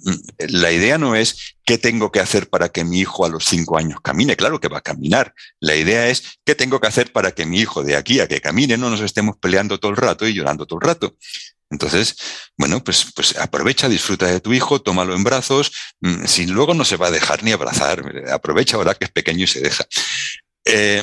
la 0.50 0.72
idea 0.72 0.98
no 0.98 1.16
es 1.16 1.56
qué 1.64 1.78
tengo 1.78 2.12
que 2.12 2.20
hacer 2.20 2.50
para 2.50 2.68
que 2.68 2.84
mi 2.84 3.00
hijo 3.00 3.24
a 3.24 3.30
los 3.30 3.46
cinco 3.46 3.78
años 3.78 3.98
camine. 4.02 4.36
Claro 4.36 4.60
que 4.60 4.68
va 4.68 4.78
a 4.78 4.82
caminar. 4.82 5.32
La 5.58 5.74
idea 5.74 6.08
es 6.08 6.40
qué 6.44 6.54
tengo 6.54 6.80
que 6.82 6.88
hacer 6.88 7.12
para 7.12 7.30
que 7.32 7.46
mi 7.46 7.60
hijo 7.60 7.82
de 7.82 7.96
aquí 7.96 8.20
a 8.20 8.28
que 8.28 8.42
camine 8.42 8.76
no 8.76 8.90
nos 8.90 9.00
estemos 9.00 9.36
peleando 9.40 9.80
todo 9.80 9.90
el 9.92 9.96
rato 9.96 10.28
y 10.28 10.34
llorando 10.34 10.66
todo 10.66 10.80
el 10.82 10.86
rato. 10.86 11.16
Entonces, 11.70 12.16
bueno, 12.56 12.82
pues, 12.82 13.12
pues 13.14 13.36
aprovecha, 13.36 13.88
disfruta 13.88 14.26
de 14.26 14.40
tu 14.40 14.52
hijo, 14.54 14.80
tómalo 14.80 15.14
en 15.14 15.22
brazos. 15.24 15.70
mm, 16.00 16.24
Si 16.26 16.46
luego 16.46 16.72
no 16.74 16.84
se 16.84 16.96
va 16.96 17.08
a 17.08 17.10
dejar 17.10 17.42
ni 17.44 17.52
abrazar, 17.52 18.02
aprovecha 18.32 18.76
ahora 18.76 18.94
que 18.94 19.04
es 19.04 19.10
pequeño 19.10 19.44
y 19.44 19.48
se 19.48 19.60
deja. 19.60 19.84
Eh, 20.64 21.02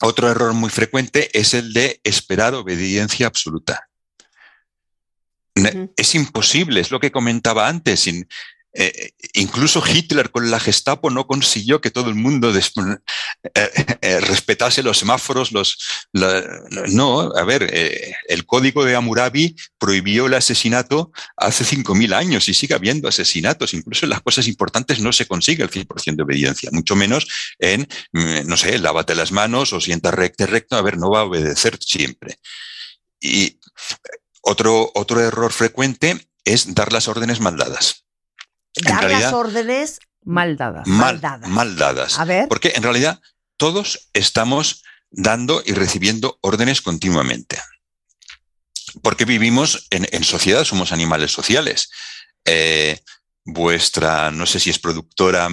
otro 0.00 0.28
error 0.30 0.52
muy 0.52 0.70
frecuente 0.70 1.30
es 1.38 1.54
el 1.54 1.72
de 1.72 2.00
esperar 2.04 2.54
obediencia 2.54 3.26
absoluta. 3.26 3.88
Es 5.96 6.14
imposible, 6.14 6.80
es 6.80 6.90
lo 6.90 6.98
que 7.00 7.12
comentaba 7.12 7.68
antes. 7.68 8.00
sin- 8.00 8.26
eh, 8.74 9.10
incluso 9.34 9.82
Hitler 9.86 10.30
con 10.30 10.50
la 10.50 10.58
Gestapo 10.60 11.10
no 11.10 11.26
consiguió 11.26 11.80
que 11.80 11.90
todo 11.90 12.08
el 12.08 12.14
mundo 12.14 12.52
des- 12.52 12.72
eh, 13.54 13.70
eh, 14.00 14.20
respetase 14.20 14.82
los 14.82 14.98
semáforos. 14.98 15.52
Los, 15.52 15.78
la- 16.12 16.42
no, 16.90 17.20
a 17.36 17.44
ver, 17.44 17.72
el 18.28 18.46
código 18.46 18.84
de 18.84 18.94
Hammurabi 18.96 19.56
prohibió 19.78 20.26
el 20.26 20.34
asesinato 20.34 21.12
hace 21.36 21.64
5.000 21.64 22.14
años 22.14 22.48
y 22.48 22.54
sigue 22.54 22.74
habiendo 22.74 23.08
asesinatos. 23.08 23.74
Incluso 23.74 24.06
en 24.06 24.10
las 24.10 24.22
cosas 24.22 24.46
importantes 24.48 25.00
no 25.00 25.12
se 25.12 25.26
consigue 25.26 25.62
el 25.62 25.70
100% 25.70 26.16
de 26.16 26.22
obediencia, 26.22 26.70
mucho 26.72 26.96
menos 26.96 27.26
en, 27.58 27.86
mm, 28.12 28.46
no 28.46 28.56
sé, 28.56 28.78
lávate 28.78 29.14
las 29.14 29.32
manos 29.32 29.72
o 29.72 29.80
sienta 29.80 30.10
recto, 30.10 30.46
recto. 30.46 30.76
A 30.76 30.82
ver, 30.82 30.98
no 30.98 31.10
va 31.10 31.20
a 31.20 31.24
obedecer 31.24 31.78
siempre. 31.80 32.36
Y 33.20 33.58
otro, 34.42 34.90
otro 34.94 35.20
error 35.20 35.52
frecuente 35.52 36.26
es 36.44 36.74
dar 36.74 36.92
las 36.92 37.08
órdenes 37.08 37.40
mal 37.40 37.56
dadas. 37.56 38.01
Dar 38.82 39.10
las 39.10 39.32
órdenes 39.32 40.00
mal 40.24 40.56
dadas. 40.56 40.86
mal, 40.86 41.20
mal 41.48 41.76
dadas. 41.76 42.18
A 42.18 42.24
ver. 42.24 42.48
Porque 42.48 42.72
en 42.74 42.82
realidad 42.82 43.20
todos 43.56 44.08
estamos 44.12 44.82
dando 45.10 45.62
y 45.64 45.72
recibiendo 45.72 46.38
órdenes 46.40 46.80
continuamente. 46.80 47.58
Porque 49.02 49.24
vivimos 49.24 49.86
en, 49.90 50.06
en 50.12 50.24
sociedad, 50.24 50.64
somos 50.64 50.92
animales 50.92 51.32
sociales. 51.32 51.90
Eh, 52.44 53.00
vuestra, 53.44 54.30
no 54.30 54.46
sé 54.46 54.60
si 54.60 54.70
es 54.70 54.78
productora 54.78 55.48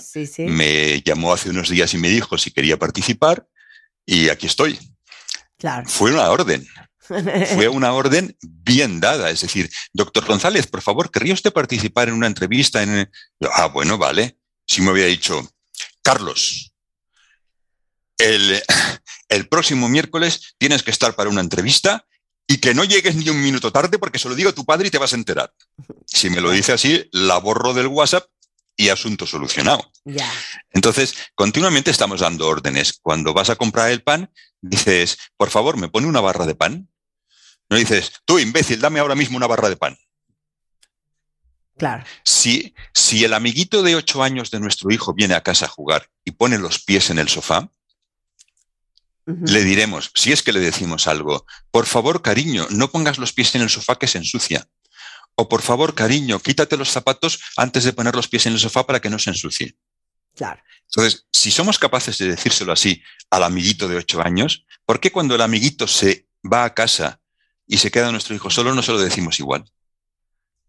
Sí, 0.00 0.26
sí. 0.26 0.44
me 0.44 1.02
llamó 1.02 1.32
hace 1.32 1.50
unos 1.50 1.68
días 1.68 1.94
y 1.94 1.98
me 1.98 2.08
dijo 2.08 2.38
si 2.38 2.50
quería 2.50 2.78
participar 2.78 3.46
y 4.06 4.28
aquí 4.28 4.46
estoy. 4.46 4.78
Claro. 5.58 5.88
Fue 5.88 6.12
una 6.12 6.30
orden. 6.30 6.66
Fue 7.54 7.68
una 7.68 7.92
orden 7.92 8.36
bien 8.42 9.00
dada. 9.00 9.30
Es 9.30 9.40
decir, 9.40 9.70
doctor 9.92 10.24
González, 10.26 10.66
por 10.66 10.82
favor, 10.82 11.10
¿querría 11.10 11.34
usted 11.34 11.52
participar 11.52 12.08
en 12.08 12.14
una 12.14 12.26
entrevista? 12.26 12.82
En... 12.82 13.10
Ah, 13.52 13.66
bueno, 13.66 13.98
vale. 13.98 14.38
Si 14.66 14.82
me 14.82 14.92
hubiera 14.92 15.08
dicho, 15.08 15.50
Carlos, 16.02 16.72
el, 18.18 18.62
el 19.28 19.48
próximo 19.48 19.88
miércoles 19.88 20.54
tienes 20.58 20.82
que 20.82 20.90
estar 20.90 21.14
para 21.14 21.30
una 21.30 21.40
entrevista 21.40 22.06
y 22.46 22.58
que 22.58 22.74
no 22.74 22.84
llegues 22.84 23.14
ni 23.14 23.28
un 23.28 23.42
minuto 23.42 23.70
tarde 23.70 23.98
porque 23.98 24.18
se 24.18 24.28
lo 24.28 24.34
digo 24.34 24.50
a 24.50 24.54
tu 24.54 24.64
padre 24.64 24.88
y 24.88 24.90
te 24.90 24.98
vas 24.98 25.12
a 25.12 25.16
enterar. 25.16 25.52
Si 26.06 26.30
me 26.30 26.40
lo 26.40 26.50
dice 26.50 26.72
así, 26.72 27.08
la 27.12 27.38
borro 27.38 27.74
del 27.74 27.88
WhatsApp 27.88 28.26
y 28.74 28.88
asunto 28.88 29.26
solucionado. 29.26 29.92
Ya. 30.04 30.32
Entonces, 30.70 31.14
continuamente 31.34 31.90
estamos 31.90 32.20
dando 32.20 32.48
órdenes. 32.48 32.94
Cuando 33.02 33.34
vas 33.34 33.50
a 33.50 33.56
comprar 33.56 33.90
el 33.90 34.02
pan, 34.02 34.32
dices, 34.62 35.18
por 35.36 35.50
favor, 35.50 35.76
¿me 35.76 35.88
pone 35.88 36.06
una 36.06 36.20
barra 36.20 36.46
de 36.46 36.54
pan? 36.54 36.88
No 37.70 37.76
dices, 37.76 38.12
tú 38.24 38.38
imbécil, 38.38 38.80
dame 38.80 39.00
ahora 39.00 39.14
mismo 39.14 39.36
una 39.36 39.46
barra 39.46 39.68
de 39.68 39.76
pan. 39.76 39.98
Claro. 41.76 42.04
Si, 42.24 42.74
si 42.92 43.24
el 43.24 43.34
amiguito 43.34 43.82
de 43.82 43.94
ocho 43.94 44.22
años 44.22 44.50
de 44.50 44.58
nuestro 44.58 44.90
hijo 44.90 45.14
viene 45.14 45.34
a 45.34 45.42
casa 45.42 45.66
a 45.66 45.68
jugar 45.68 46.10
y 46.24 46.32
pone 46.32 46.58
los 46.58 46.80
pies 46.80 47.10
en 47.10 47.18
el 47.18 47.28
sofá, 47.28 47.70
le 49.26 49.62
diremos, 49.62 50.10
si 50.14 50.32
es 50.32 50.42
que 50.42 50.54
le 50.54 50.60
decimos 50.60 51.06
algo, 51.06 51.44
por 51.70 51.84
favor, 51.84 52.22
cariño, 52.22 52.66
no 52.70 52.90
pongas 52.90 53.18
los 53.18 53.34
pies 53.34 53.54
en 53.54 53.62
el 53.62 53.68
sofá 53.68 53.96
que 53.96 54.06
se 54.06 54.16
ensucia. 54.16 54.66
O 55.34 55.48
por 55.48 55.60
favor, 55.60 55.94
cariño, 55.94 56.40
quítate 56.40 56.78
los 56.78 56.90
zapatos 56.90 57.38
antes 57.56 57.84
de 57.84 57.92
poner 57.92 58.16
los 58.16 58.26
pies 58.26 58.46
en 58.46 58.54
el 58.54 58.58
sofá 58.58 58.86
para 58.86 59.00
que 59.00 59.10
no 59.10 59.18
se 59.18 59.30
ensucie. 59.30 59.76
Claro. 60.34 60.62
Entonces, 60.86 61.26
si 61.30 61.50
somos 61.50 61.78
capaces 61.78 62.16
de 62.18 62.28
decírselo 62.28 62.72
así 62.72 63.02
al 63.30 63.42
amiguito 63.42 63.86
de 63.86 63.96
ocho 63.96 64.22
años, 64.22 64.64
¿por 64.86 64.98
qué 64.98 65.12
cuando 65.12 65.34
el 65.34 65.42
amiguito 65.42 65.86
se 65.86 66.26
va 66.50 66.64
a 66.64 66.72
casa 66.72 67.20
y 67.68 67.78
se 67.78 67.90
queda 67.92 68.10
nuestro 68.10 68.34
hijo 68.34 68.50
solo 68.50 68.74
no 68.74 68.82
se 68.82 68.92
lo 68.92 68.98
decimos 68.98 69.38
igual? 69.38 69.64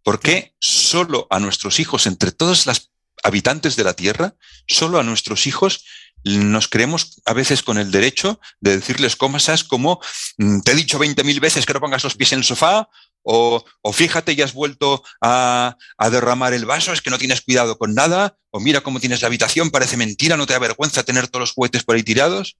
¿Por 0.03 0.19
qué 0.19 0.53
solo 0.59 1.27
a 1.29 1.39
nuestros 1.39 1.79
hijos, 1.79 2.05
entre 2.05 2.31
todas 2.31 2.65
las 2.65 2.91
habitantes 3.23 3.75
de 3.75 3.83
la 3.83 3.93
Tierra, 3.93 4.35
solo 4.67 4.99
a 4.99 5.03
nuestros 5.03 5.47
hijos 5.47 5.83
nos 6.23 6.67
creemos 6.67 7.21
a 7.25 7.33
veces 7.33 7.63
con 7.63 7.77
el 7.77 7.91
derecho 7.91 8.39
de 8.59 8.75
decirles 8.77 9.15
cosas 9.15 9.63
como 9.63 10.01
mm, 10.37 10.61
te 10.61 10.73
he 10.73 10.75
dicho 10.75 10.99
20.000 10.99 11.39
veces 11.39 11.65
que 11.65 11.73
no 11.73 11.79
pongas 11.79 12.03
los 12.03 12.15
pies 12.15 12.33
en 12.33 12.39
el 12.39 12.45
sofá 12.45 12.89
o, 13.23 13.63
o 13.81 13.93
fíjate 13.93 14.35
ya 14.35 14.45
has 14.45 14.53
vuelto 14.53 15.03
a, 15.21 15.77
a 15.97 16.09
derramar 16.09 16.53
el 16.53 16.65
vaso, 16.65 16.93
es 16.93 17.01
que 17.01 17.09
no 17.09 17.17
tienes 17.17 17.41
cuidado 17.41 17.77
con 17.77 17.93
nada 17.93 18.37
o 18.51 18.59
mira 18.59 18.81
cómo 18.81 18.99
tienes 18.99 19.21
la 19.21 19.27
habitación, 19.27 19.69
parece 19.69 19.97
mentira, 19.97 20.35
no 20.37 20.45
te 20.45 20.53
da 20.53 20.59
vergüenza 20.59 21.03
tener 21.03 21.27
todos 21.27 21.41
los 21.41 21.51
juguetes 21.51 21.83
por 21.83 21.95
ahí 21.95 22.03
tirados. 22.03 22.57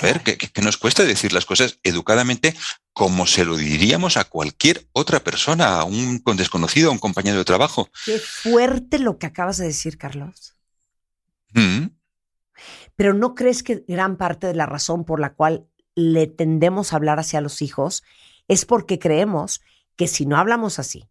A 0.00 0.06
ver, 0.06 0.20
que, 0.22 0.62
nos 0.62 0.78
cuesta 0.78 1.04
decir 1.04 1.32
las 1.32 1.44
cosas 1.44 1.78
educadamente 1.82 2.54
como 2.92 3.26
se 3.26 3.44
lo 3.44 3.56
diríamos 3.56 4.16
a 4.16 4.24
cualquier 4.24 4.86
otra 4.92 5.20
persona, 5.20 5.80
a 5.80 5.84
un 5.84 6.18
con- 6.18 6.36
desconocido, 6.36 6.90
a 6.90 6.92
un 6.92 6.98
compañero 6.98 7.38
de 7.38 7.44
trabajo. 7.44 7.88
Qué 8.04 8.18
fuerte 8.18 8.98
lo 8.98 9.18
que 9.18 9.26
acabas 9.26 9.58
de 9.58 9.66
decir, 9.66 9.98
Carlos. 9.98 10.54
Mm, 11.54 11.86
Pero 12.96 13.14
¿no 13.14 13.34
crees 13.34 13.62
que 13.62 13.84
gran 13.88 14.16
parte 14.16 14.46
de 14.46 14.54
la 14.54 14.66
razón 14.66 15.04
por 15.04 15.20
la 15.20 15.34
cual 15.34 15.66
le 15.94 16.26
tendemos 16.26 16.92
a 16.92 16.96
hablar 16.96 17.18
hacia 17.18 17.40
los 17.40 17.62
hijos 17.62 18.02
es 18.48 18.64
porque 18.64 18.98
creemos 18.98 19.60
que 19.96 20.06
si 20.06 20.26
no 20.26 20.36
hablamos 20.36 20.78
así, 20.78 21.08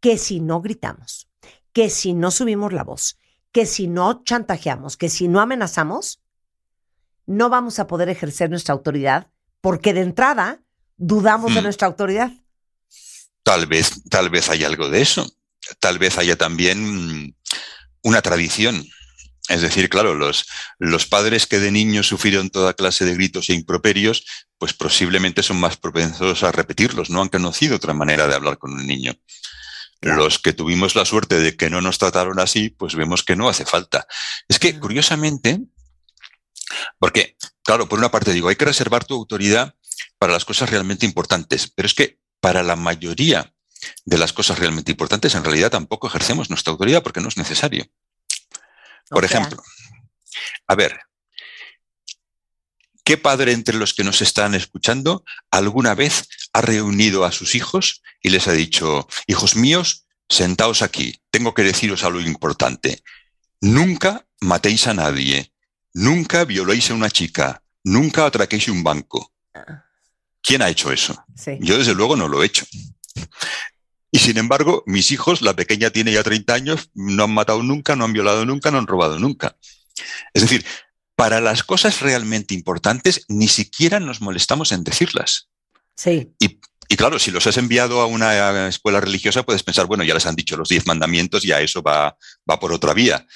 que 0.00 0.18
si 0.18 0.40
no 0.40 0.60
gritamos, 0.60 1.28
que 1.72 1.90
si 1.90 2.12
no 2.14 2.30
subimos 2.30 2.72
la 2.72 2.84
voz, 2.84 3.18
que 3.52 3.66
si 3.66 3.86
no 3.86 4.22
chantajeamos, 4.24 4.96
que 4.96 5.08
si 5.08 5.28
no 5.28 5.40
amenazamos, 5.40 6.20
no 7.26 7.48
vamos 7.48 7.78
a 7.78 7.86
poder 7.86 8.08
ejercer 8.08 8.50
nuestra 8.50 8.72
autoridad 8.74 9.28
porque 9.60 9.94
de 9.94 10.02
entrada 10.02 10.60
dudamos 10.96 11.54
de 11.54 11.60
Hmm. 11.60 11.64
nuestra 11.64 11.88
autoridad? 11.88 12.32
Tal 13.42 13.66
vez, 13.66 14.02
tal 14.10 14.30
vez 14.30 14.48
haya 14.48 14.66
algo 14.66 14.88
de 14.88 15.02
eso. 15.02 15.30
Tal 15.80 15.98
vez 15.98 16.18
haya 16.18 16.36
también 16.36 17.26
mm, 17.26 17.34
una 18.02 18.20
tradición. 18.22 18.86
Es 19.48 19.60
decir, 19.60 19.90
claro, 19.90 20.14
los, 20.14 20.46
los 20.78 21.06
padres 21.06 21.46
que 21.46 21.58
de 21.58 21.70
niños 21.70 22.06
sufrieron 22.06 22.48
toda 22.50 22.72
clase 22.74 23.04
de 23.04 23.14
gritos 23.14 23.50
e 23.50 23.54
improperios, 23.54 24.24
pues 24.58 24.72
posiblemente 24.72 25.42
son 25.42 25.58
más 25.58 25.76
propensos 25.76 26.42
a 26.42 26.52
repetirlos, 26.52 27.10
no 27.10 27.20
han 27.20 27.28
conocido 27.28 27.76
otra 27.76 27.92
manera 27.92 28.26
de 28.26 28.34
hablar 28.34 28.56
con 28.56 28.72
un 28.72 28.86
niño. 28.86 29.12
Los 30.00 30.38
que 30.38 30.52
tuvimos 30.52 30.94
la 30.96 31.04
suerte 31.06 31.40
de 31.40 31.56
que 31.56 31.70
no 31.70 31.80
nos 31.80 31.98
trataron 31.98 32.38
así, 32.40 32.68
pues 32.70 32.94
vemos 32.94 33.22
que 33.22 33.36
no 33.36 33.48
hace 33.48 33.64
falta. 33.64 34.06
Es 34.48 34.58
que, 34.58 34.78
curiosamente, 34.78 35.60
porque, 36.98 37.36
claro, 37.62 37.88
por 37.88 37.98
una 37.98 38.10
parte 38.10 38.32
digo, 38.32 38.48
hay 38.48 38.56
que 38.56 38.64
reservar 38.64 39.04
tu 39.04 39.14
autoridad 39.14 39.74
para 40.18 40.32
las 40.32 40.44
cosas 40.44 40.70
realmente 40.70 41.06
importantes, 41.06 41.70
pero 41.74 41.86
es 41.86 41.94
que 41.94 42.18
para 42.40 42.62
la 42.62 42.76
mayoría 42.76 43.54
de 44.04 44.18
las 44.18 44.32
cosas 44.32 44.58
realmente 44.58 44.90
importantes, 44.90 45.34
en 45.34 45.44
realidad 45.44 45.70
tampoco 45.70 46.06
ejercemos 46.06 46.50
nuestra 46.50 46.72
autoridad 46.72 47.02
porque 47.02 47.20
no 47.20 47.28
es 47.28 47.36
necesario. 47.36 47.86
Por 49.10 49.24
ejemplo, 49.24 49.62
a 50.66 50.74
ver, 50.74 50.98
¿qué 53.04 53.18
padre 53.18 53.52
entre 53.52 53.76
los 53.76 53.92
que 53.92 54.04
nos 54.04 54.22
están 54.22 54.54
escuchando 54.54 55.24
alguna 55.50 55.94
vez 55.94 56.28
ha 56.52 56.62
reunido 56.62 57.24
a 57.24 57.32
sus 57.32 57.54
hijos 57.54 58.02
y 58.22 58.30
les 58.30 58.48
ha 58.48 58.52
dicho, 58.52 59.06
hijos 59.26 59.56
míos, 59.56 60.04
sentaos 60.28 60.82
aquí, 60.82 61.20
tengo 61.30 61.54
que 61.54 61.62
deciros 61.62 62.04
algo 62.04 62.20
importante. 62.20 63.02
Nunca 63.60 64.26
matéis 64.40 64.86
a 64.86 64.94
nadie, 64.94 65.52
nunca 65.94 66.44
violéis 66.44 66.90
a 66.90 66.94
una 66.94 67.08
chica, 67.08 67.62
nunca 67.84 68.26
atraquéis 68.26 68.68
un 68.68 68.82
banco. 68.82 69.32
¿Quién 70.42 70.60
ha 70.60 70.68
hecho 70.68 70.92
eso? 70.92 71.24
Sí. 71.34 71.52
Yo 71.60 71.78
desde 71.78 71.94
luego 71.94 72.16
no 72.16 72.28
lo 72.28 72.42
he 72.42 72.46
hecho. 72.46 72.66
Y 74.10 74.18
sin 74.18 74.36
embargo, 74.36 74.84
mis 74.86 75.10
hijos, 75.10 75.40
la 75.40 75.56
pequeña 75.56 75.90
tiene 75.90 76.12
ya 76.12 76.22
30 76.22 76.54
años, 76.54 76.90
no 76.94 77.24
han 77.24 77.32
matado 77.32 77.62
nunca, 77.62 77.96
no 77.96 78.04
han 78.04 78.12
violado 78.12 78.44
nunca, 78.44 78.70
no 78.70 78.78
han 78.78 78.86
robado 78.86 79.18
nunca. 79.18 79.56
Es 80.34 80.42
decir, 80.42 80.64
para 81.16 81.40
las 81.40 81.62
cosas 81.62 82.00
realmente 82.00 82.54
importantes 82.54 83.24
ni 83.28 83.48
siquiera 83.48 84.00
nos 84.00 84.20
molestamos 84.20 84.72
en 84.72 84.84
decirlas. 84.84 85.48
Sí. 85.96 86.32
Y, 86.38 86.60
y 86.88 86.96
claro, 86.96 87.18
si 87.18 87.30
los 87.30 87.46
has 87.46 87.56
enviado 87.56 88.00
a 88.00 88.06
una 88.06 88.68
escuela 88.68 89.00
religiosa, 89.00 89.44
puedes 89.44 89.62
pensar, 89.62 89.86
bueno, 89.86 90.04
ya 90.04 90.14
les 90.14 90.26
han 90.26 90.36
dicho 90.36 90.56
los 90.56 90.68
diez 90.68 90.86
mandamientos, 90.86 91.42
ya 91.42 91.60
eso 91.60 91.82
va, 91.82 92.16
va 92.48 92.60
por 92.60 92.72
otra 92.72 92.92
vía. 92.94 93.26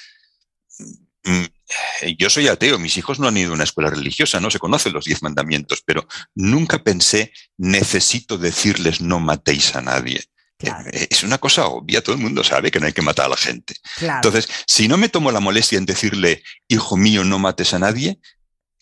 Mm, 2.01 2.07
Yo 2.17 2.29
soy 2.29 2.47
ateo, 2.47 2.79
mis 2.79 2.97
hijos 2.97 3.19
no 3.19 3.27
han 3.27 3.37
ido 3.37 3.51
a 3.51 3.55
una 3.55 3.63
escuela 3.63 3.89
religiosa, 3.89 4.39
no 4.39 4.49
se 4.49 4.59
conocen 4.59 4.93
los 4.93 5.05
diez 5.05 5.21
mandamientos, 5.21 5.81
pero 5.85 6.07
nunca 6.35 6.83
pensé, 6.83 7.31
necesito 7.57 8.37
decirles 8.37 9.01
no 9.01 9.19
matéis 9.19 9.75
a 9.75 9.81
nadie. 9.81 10.23
Claro. 10.57 10.89
Eh, 10.91 11.07
Es 11.09 11.23
una 11.23 11.37
cosa 11.37 11.67
obvia, 11.67 12.03
todo 12.03 12.15
el 12.15 12.21
mundo 12.21 12.43
sabe 12.43 12.71
que 12.71 12.79
no 12.79 12.85
hay 12.87 12.93
que 12.93 13.01
matar 13.01 13.27
a 13.27 13.29
la 13.29 13.37
gente. 13.37 13.75
Claro. 13.97 14.17
Entonces, 14.17 14.49
si 14.67 14.87
no 14.87 14.97
me 14.97 15.09
tomo 15.09 15.31
la 15.31 15.39
molestia 15.39 15.77
en 15.77 15.85
decirle, 15.85 16.43
hijo 16.67 16.97
mío, 16.97 17.23
no 17.23 17.39
mates 17.39 17.73
a 17.73 17.79
nadie, 17.79 18.19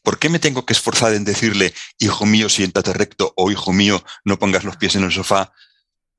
¿por 0.02 0.18
qué 0.18 0.30
me 0.30 0.40
tengo 0.40 0.66
que 0.66 0.74
esforzar 0.74 1.14
en 1.14 1.26
decirle, 1.26 1.74
hijo 2.00 2.26
mío, 2.26 2.50
siéntate 2.50 2.94
recto 2.94 3.34
o 3.36 3.52
hijo 3.52 3.74
mío, 3.74 4.04
no 4.24 4.40
pongas 4.40 4.64
los 4.64 4.78
pies 4.78 4.96
en 4.96 5.04
el 5.04 5.12
sofá? 5.12 5.52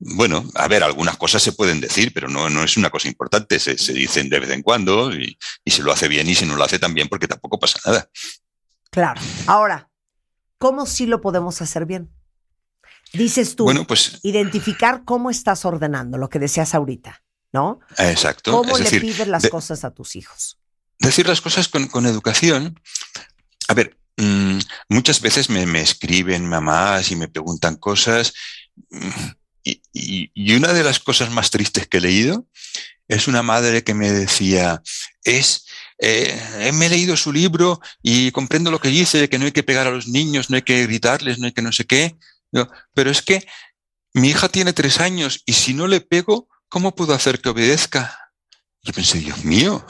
Bueno, 0.01 0.45
a 0.55 0.67
ver, 0.69 0.81
algunas 0.83 1.17
cosas 1.17 1.43
se 1.43 1.51
pueden 1.51 1.81
decir, 1.81 2.13
pero 2.13 2.29
no, 2.29 2.49
no 2.49 2.63
es 2.63 2.77
una 2.77 2.89
cosa 2.89 3.09
importante. 3.09 3.59
Se, 3.59 3.77
se 3.77 3.93
dicen 3.93 4.29
de 4.29 4.39
vez 4.39 4.49
en 4.51 4.61
cuando 4.61 5.13
y, 5.13 5.37
y 5.65 5.71
se 5.71 5.83
lo 5.83 5.91
hace 5.91 6.07
bien 6.07 6.27
y 6.29 6.35
si 6.35 6.45
no 6.45 6.55
lo 6.55 6.63
hace 6.63 6.79
también 6.79 7.09
porque 7.09 7.27
tampoco 7.27 7.59
pasa 7.59 7.79
nada. 7.85 8.09
Claro. 8.91 9.19
Ahora, 9.45 9.89
¿cómo 10.57 10.85
sí 10.85 11.05
lo 11.05 11.19
podemos 11.21 11.61
hacer 11.61 11.85
bien? 11.85 12.09
Dices 13.11 13.55
tú, 13.55 13.65
Bueno, 13.65 13.85
pues 13.85 14.19
identificar 14.23 15.03
cómo 15.03 15.29
estás 15.31 15.65
ordenando, 15.65 16.17
lo 16.17 16.29
que 16.29 16.39
decías 16.39 16.73
ahorita, 16.75 17.23
¿no? 17.51 17.79
exacto. 17.97 18.51
¿Cómo 18.51 18.73
es 18.77 18.79
le 18.79 18.83
decir, 18.85 19.01
pides 19.01 19.27
las 19.27 19.43
de- 19.43 19.49
cosas 19.49 19.83
a 19.83 19.91
tus 19.91 20.15
hijos? 20.15 20.57
decir 20.99 21.27
las 21.27 21.41
cosas 21.41 21.67
con, 21.69 21.87
con 21.87 22.05
educación. 22.05 22.79
A 23.67 23.73
ver, 23.73 23.97
mm, 24.17 24.59
muchas 24.89 25.21
veces 25.21 25.49
me, 25.49 25.65
me 25.65 25.81
escriben 25.81 26.45
mamás 26.47 27.11
y 27.11 27.15
me 27.15 27.27
preguntan 27.27 27.75
cosas. 27.77 28.33
mm, 28.89 29.09
Y, 29.63 30.53
una 30.55 30.73
de 30.73 30.83
las 30.83 30.99
cosas 30.99 31.31
más 31.31 31.51
tristes 31.51 31.87
que 31.87 31.97
he 31.97 32.01
leído 32.01 32.47
es 33.07 33.27
una 33.27 33.43
madre 33.43 33.83
que 33.83 33.93
me 33.93 34.11
decía, 34.11 34.81
es, 35.23 35.65
eh, 35.97 36.71
me 36.73 36.85
he 36.85 36.89
leído 36.89 37.17
su 37.17 37.31
libro 37.31 37.79
y 38.03 38.31
comprendo 38.31 38.71
lo 38.71 38.79
que 38.79 38.89
dice, 38.89 39.29
que 39.29 39.39
no 39.39 39.45
hay 39.45 39.51
que 39.51 39.63
pegar 39.63 39.87
a 39.87 39.91
los 39.91 40.07
niños, 40.07 40.49
no 40.49 40.55
hay 40.55 40.61
que 40.61 40.85
gritarles, 40.85 41.39
no 41.39 41.47
hay 41.47 41.51
que 41.51 41.61
no 41.61 41.71
sé 41.71 41.85
qué. 41.85 42.15
Pero 42.93 43.11
es 43.11 43.21
que 43.21 43.45
mi 44.13 44.29
hija 44.29 44.49
tiene 44.49 44.73
tres 44.73 44.99
años 44.99 45.41
y 45.45 45.53
si 45.53 45.73
no 45.73 45.87
le 45.87 46.01
pego, 46.01 46.47
¿cómo 46.67 46.95
puedo 46.95 47.13
hacer 47.13 47.41
que 47.41 47.49
obedezca? 47.49 48.31
Yo 48.81 48.93
pensé, 48.93 49.19
Dios 49.19 49.43
mío, 49.43 49.85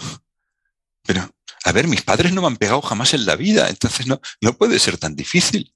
pero, 1.04 1.30
a 1.64 1.72
ver, 1.72 1.88
mis 1.88 2.02
padres 2.02 2.34
no 2.34 2.41
me 2.41 2.48
han 2.48 2.58
pegado 2.58 2.82
jamás 2.82 3.14
en 3.14 3.26
la 3.26 3.36
vida, 3.36 3.70
entonces 3.70 4.08
no, 4.08 4.22
no 4.41 4.54
puede 4.58 4.80
ser 4.80 4.98
tan 4.98 5.16
difícil. 5.16 5.74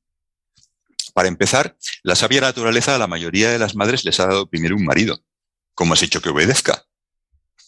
Para 1.13 1.27
empezar, 1.27 1.77
la 2.01 2.15
sabia 2.15 2.41
naturaleza 2.41 2.95
a 2.95 2.97
la 2.97 3.07
mayoría 3.07 3.51
de 3.51 3.59
las 3.59 3.75
madres 3.75 4.03
les 4.03 4.19
ha 4.19 4.25
dado 4.25 4.49
primero 4.49 4.75
un 4.75 4.83
marido. 4.83 5.23
¿Cómo 5.75 5.93
has 5.93 6.03
hecho 6.03 6.21
que 6.21 6.29
obedezca? 6.29 6.85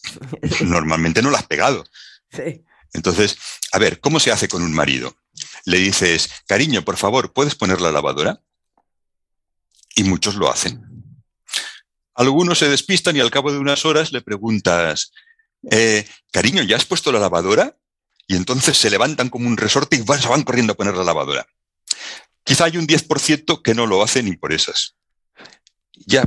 Normalmente 0.62 1.22
no 1.22 1.30
la 1.30 1.38
has 1.38 1.46
pegado. 1.46 1.84
Sí. 2.30 2.64
Entonces, 2.92 3.38
a 3.72 3.78
ver, 3.78 4.00
¿cómo 4.00 4.20
se 4.20 4.32
hace 4.32 4.48
con 4.48 4.62
un 4.62 4.72
marido? 4.72 5.16
Le 5.64 5.78
dices, 5.78 6.30
cariño, 6.46 6.82
por 6.82 6.96
favor, 6.96 7.32
¿puedes 7.32 7.54
poner 7.54 7.80
la 7.80 7.92
lavadora? 7.92 8.40
Y 9.94 10.04
muchos 10.04 10.34
lo 10.36 10.50
hacen. 10.50 10.82
Algunos 12.14 12.58
se 12.58 12.68
despistan 12.68 13.16
y 13.16 13.20
al 13.20 13.30
cabo 13.30 13.52
de 13.52 13.58
unas 13.58 13.84
horas 13.84 14.12
le 14.12 14.22
preguntas, 14.22 15.12
eh, 15.70 16.08
cariño, 16.32 16.62
¿ya 16.62 16.76
has 16.76 16.86
puesto 16.86 17.12
la 17.12 17.18
lavadora? 17.18 17.76
Y 18.26 18.36
entonces 18.36 18.78
se 18.78 18.90
levantan 18.90 19.28
como 19.28 19.46
un 19.46 19.56
resorte 19.56 19.96
y 19.96 20.00
van, 20.00 20.20
se 20.20 20.28
van 20.28 20.42
corriendo 20.42 20.72
a 20.72 20.76
poner 20.76 20.96
la 20.96 21.04
lavadora. 21.04 21.46
Quizá 22.46 22.64
hay 22.66 22.78
un 22.78 22.86
10% 22.86 23.60
que 23.62 23.74
no 23.74 23.86
lo 23.86 24.02
hace 24.02 24.22
ni 24.22 24.36
por 24.36 24.52
esas. 24.54 24.96
Ya, 26.06 26.24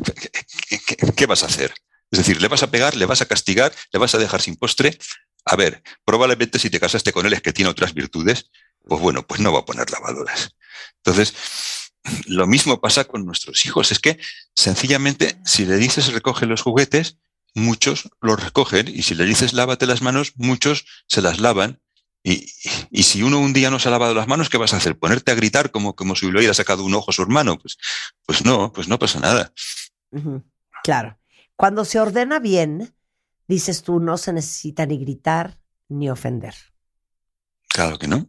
¿qué, 0.68 0.78
qué- 1.16 1.26
vas 1.26 1.44
a 1.44 1.48
hacer? 1.48 1.74
Es 2.12 2.20
decir, 2.20 2.42
¿le 2.42 2.48
vas 2.48 2.64
a 2.64 2.72
pegar, 2.72 2.96
le 2.96 3.06
vas 3.06 3.22
a 3.22 3.26
castigar, 3.28 3.74
le 3.94 4.00
vas 4.00 4.14
a 4.16 4.18
dejar 4.18 4.42
sin 4.42 4.56
postre? 4.56 4.98
A 5.46 5.56
ver, 5.56 5.82
probablemente 6.06 6.60
si 6.60 6.70
te 6.70 6.80
casaste 6.80 7.14
con 7.14 7.26
él 7.26 7.34
es 7.34 7.42
que 7.42 7.54
tiene 7.54 7.70
otras 7.72 7.94
virtudes, 7.94 8.50
pues 8.88 9.00
bueno, 9.02 9.26
pues 9.26 9.40
no 9.40 9.54
va 9.54 9.60
a 9.60 9.66
poner 9.66 9.90
lavadoras. 9.92 10.56
Entonces, 10.98 11.34
lo 12.26 12.48
mismo 12.48 12.82
pasa 12.82 13.06
con 13.06 13.26
nuestros 13.26 13.66
hijos. 13.66 13.92
Es 13.92 14.00
que 14.00 14.20
sencillamente, 14.56 15.40
si 15.46 15.66
le 15.66 15.78
dices 15.78 16.08
recoge 16.12 16.46
los 16.48 16.62
juguetes, 16.62 17.18
muchos 17.54 18.10
los 18.22 18.44
recogen. 18.44 18.88
Y 18.88 19.04
si 19.04 19.16
le 19.16 19.26
dices 19.26 19.54
lávate 19.54 19.86
las 19.86 20.02
manos, 20.02 20.34
muchos 20.36 20.86
se 21.08 21.22
las 21.22 21.40
lavan. 21.40 21.80
Y, 22.24 22.52
y 22.92 23.04
si 23.04 23.24
uno 23.24 23.40
un 23.40 23.54
día 23.54 23.70
no 23.70 23.80
se 23.80 23.88
ha 23.88 23.92
lavado 23.92 24.14
las 24.14 24.28
manos, 24.28 24.50
¿qué 24.50 24.58
vas 24.58 24.74
a 24.74 24.78
hacer? 24.78 24.98
¿Ponerte 24.98 25.32
a 25.32 25.36
gritar 25.36 25.72
como, 25.72 25.96
como 25.96 26.16
si 26.16 26.30
le 26.30 26.38
hubiera 26.38 26.54
sacado 26.54 26.84
un 26.84 26.94
ojo 26.94 27.12
a 27.12 27.14
su 27.14 27.22
hermano? 27.22 27.58
Pues, 27.58 27.78
pues 28.26 28.44
no, 28.44 28.74
pues 28.74 28.88
no 28.88 29.00
pasa 29.00 29.20
nada. 29.20 29.54
Claro. 30.84 31.18
Cuando 31.56 31.86
se 31.86 32.00
ordena 32.00 32.40
bien, 32.40 32.94
dices 33.48 33.84
tú, 33.84 34.00
no 34.00 34.18
se 34.18 34.34
necesita 34.34 34.86
ni 34.86 34.98
gritar 34.98 35.60
ni 35.88 36.10
ofender. 36.10 36.56
Claro 37.68 37.98
que 37.98 38.08
no. 38.08 38.28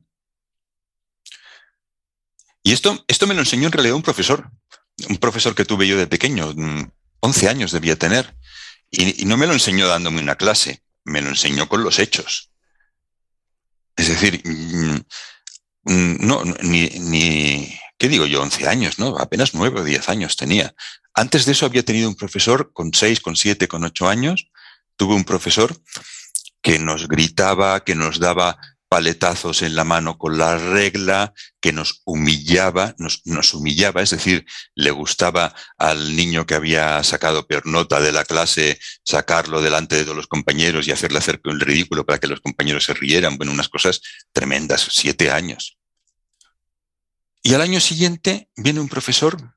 Y 2.63 2.73
esto, 2.73 3.05
esto 3.09 3.27
me 3.27 3.35
lo 3.35 3.41
enseñó 3.41 3.67
en 3.67 3.73
realidad 3.73 3.97
un 3.97 4.03
profesor, 4.03 4.51
un 5.09 5.17
profesor 5.17 5.55
que 5.55 5.65
tuve 5.65 5.89
yo 5.89 5.97
de 5.97 6.07
pequeño, 6.07 6.53
mm, 6.55 6.91
11 7.21 7.49
años 7.49 7.73
debía 7.73 7.97
tener, 7.97 8.37
y, 8.91 9.23
y 9.23 9.25
no 9.25 9.37
me 9.37 9.47
lo 9.47 9.53
enseñó 9.53 9.89
dándome 9.89 10.21
una 10.21 10.37
clase, 10.37 10.83
me 11.05 11.23
lo 11.23 11.29
enseñó 11.29 11.69
con 11.69 11.83
los 11.83 11.99
hechos. 11.99 12.50
Es 14.01 14.09
decir, 14.09 14.41
mm, 14.43 15.93
mm, 15.93 16.27
no, 16.27 16.43
ni, 16.63 16.89
ni, 16.89 17.79
¿qué 17.99 18.09
digo 18.09 18.25
yo? 18.25 18.41
11 18.41 18.67
años, 18.67 18.99
¿no? 18.99 19.19
Apenas 19.19 19.53
9 19.53 19.81
o 19.81 19.85
10 19.85 20.09
años 20.09 20.37
tenía. 20.37 20.75
Antes 21.13 21.45
de 21.45 21.53
eso 21.53 21.67
había 21.67 21.85
tenido 21.85 22.09
un 22.09 22.15
profesor 22.15 22.73
con 22.73 22.95
6, 22.95 23.21
con 23.21 23.37
7, 23.37 23.69
con 23.69 23.85
8 23.85 24.09
años. 24.09 24.49
Tuve 24.97 25.15
un 25.15 25.25
profesor 25.25 25.77
que 26.63 26.79
nos 26.79 27.09
gritaba, 27.09 27.85
que 27.85 27.95
nos 27.95 28.19
daba 28.19 28.57
paletazos 28.91 29.63
en 29.63 29.77
la 29.77 29.85
mano 29.85 30.19
con 30.19 30.37
la 30.37 30.59
regla, 30.59 31.33
que 31.61 31.73
nos 31.73 32.03
humillaba, 32.05 32.97
nos, 32.99 33.55
humillaba, 33.55 34.03
es 34.03 34.11
decir, 34.11 34.45
le 34.75 34.91
gustaba 34.91 35.55
al 35.79 36.17
niño 36.17 36.45
que 36.45 36.57
había 36.57 37.03
sacado 37.05 37.47
peor 37.47 37.67
nota 37.67 38.01
de 38.01 38.11
la 38.11 38.25
clase 38.25 38.81
sacarlo 39.05 39.63
delante 39.63 39.95
de 39.95 40.03
todos 40.03 40.17
los 40.17 40.27
compañeros 40.27 40.89
y 40.89 40.91
hacerle 40.91 41.19
hacer 41.19 41.41
el 41.45 41.61
ridículo 41.61 42.05
para 42.05 42.19
que 42.19 42.27
los 42.27 42.41
compañeros 42.41 42.83
se 42.83 42.95
rieran. 42.95 43.37
Bueno, 43.37 43.53
unas 43.53 43.69
cosas 43.69 44.01
tremendas, 44.33 44.89
siete 44.91 45.31
años. 45.31 45.79
Y 47.45 47.55
al 47.55 47.61
año 47.61 47.79
siguiente 47.79 48.51
viene 48.57 48.81
un 48.81 48.89
profesor 48.89 49.55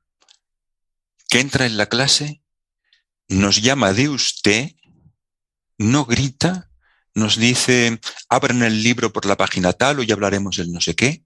que 1.28 1.40
entra 1.40 1.66
en 1.66 1.76
la 1.76 1.86
clase, 1.86 2.40
nos 3.26 3.60
llama 3.60 3.92
de 3.94 4.10
usted, 4.10 4.70
no 5.76 6.04
grita, 6.04 6.70
nos 7.14 7.36
dice, 7.38 8.00
abran 8.28 8.62
el 8.62 8.82
libro 8.82 9.12
por 9.12 9.24
la 9.26 9.36
página 9.36 9.72
tal, 9.72 10.00
hoy 10.00 10.10
hablaremos 10.10 10.56
del 10.56 10.72
no 10.72 10.80
sé 10.80 10.94
qué, 10.94 11.24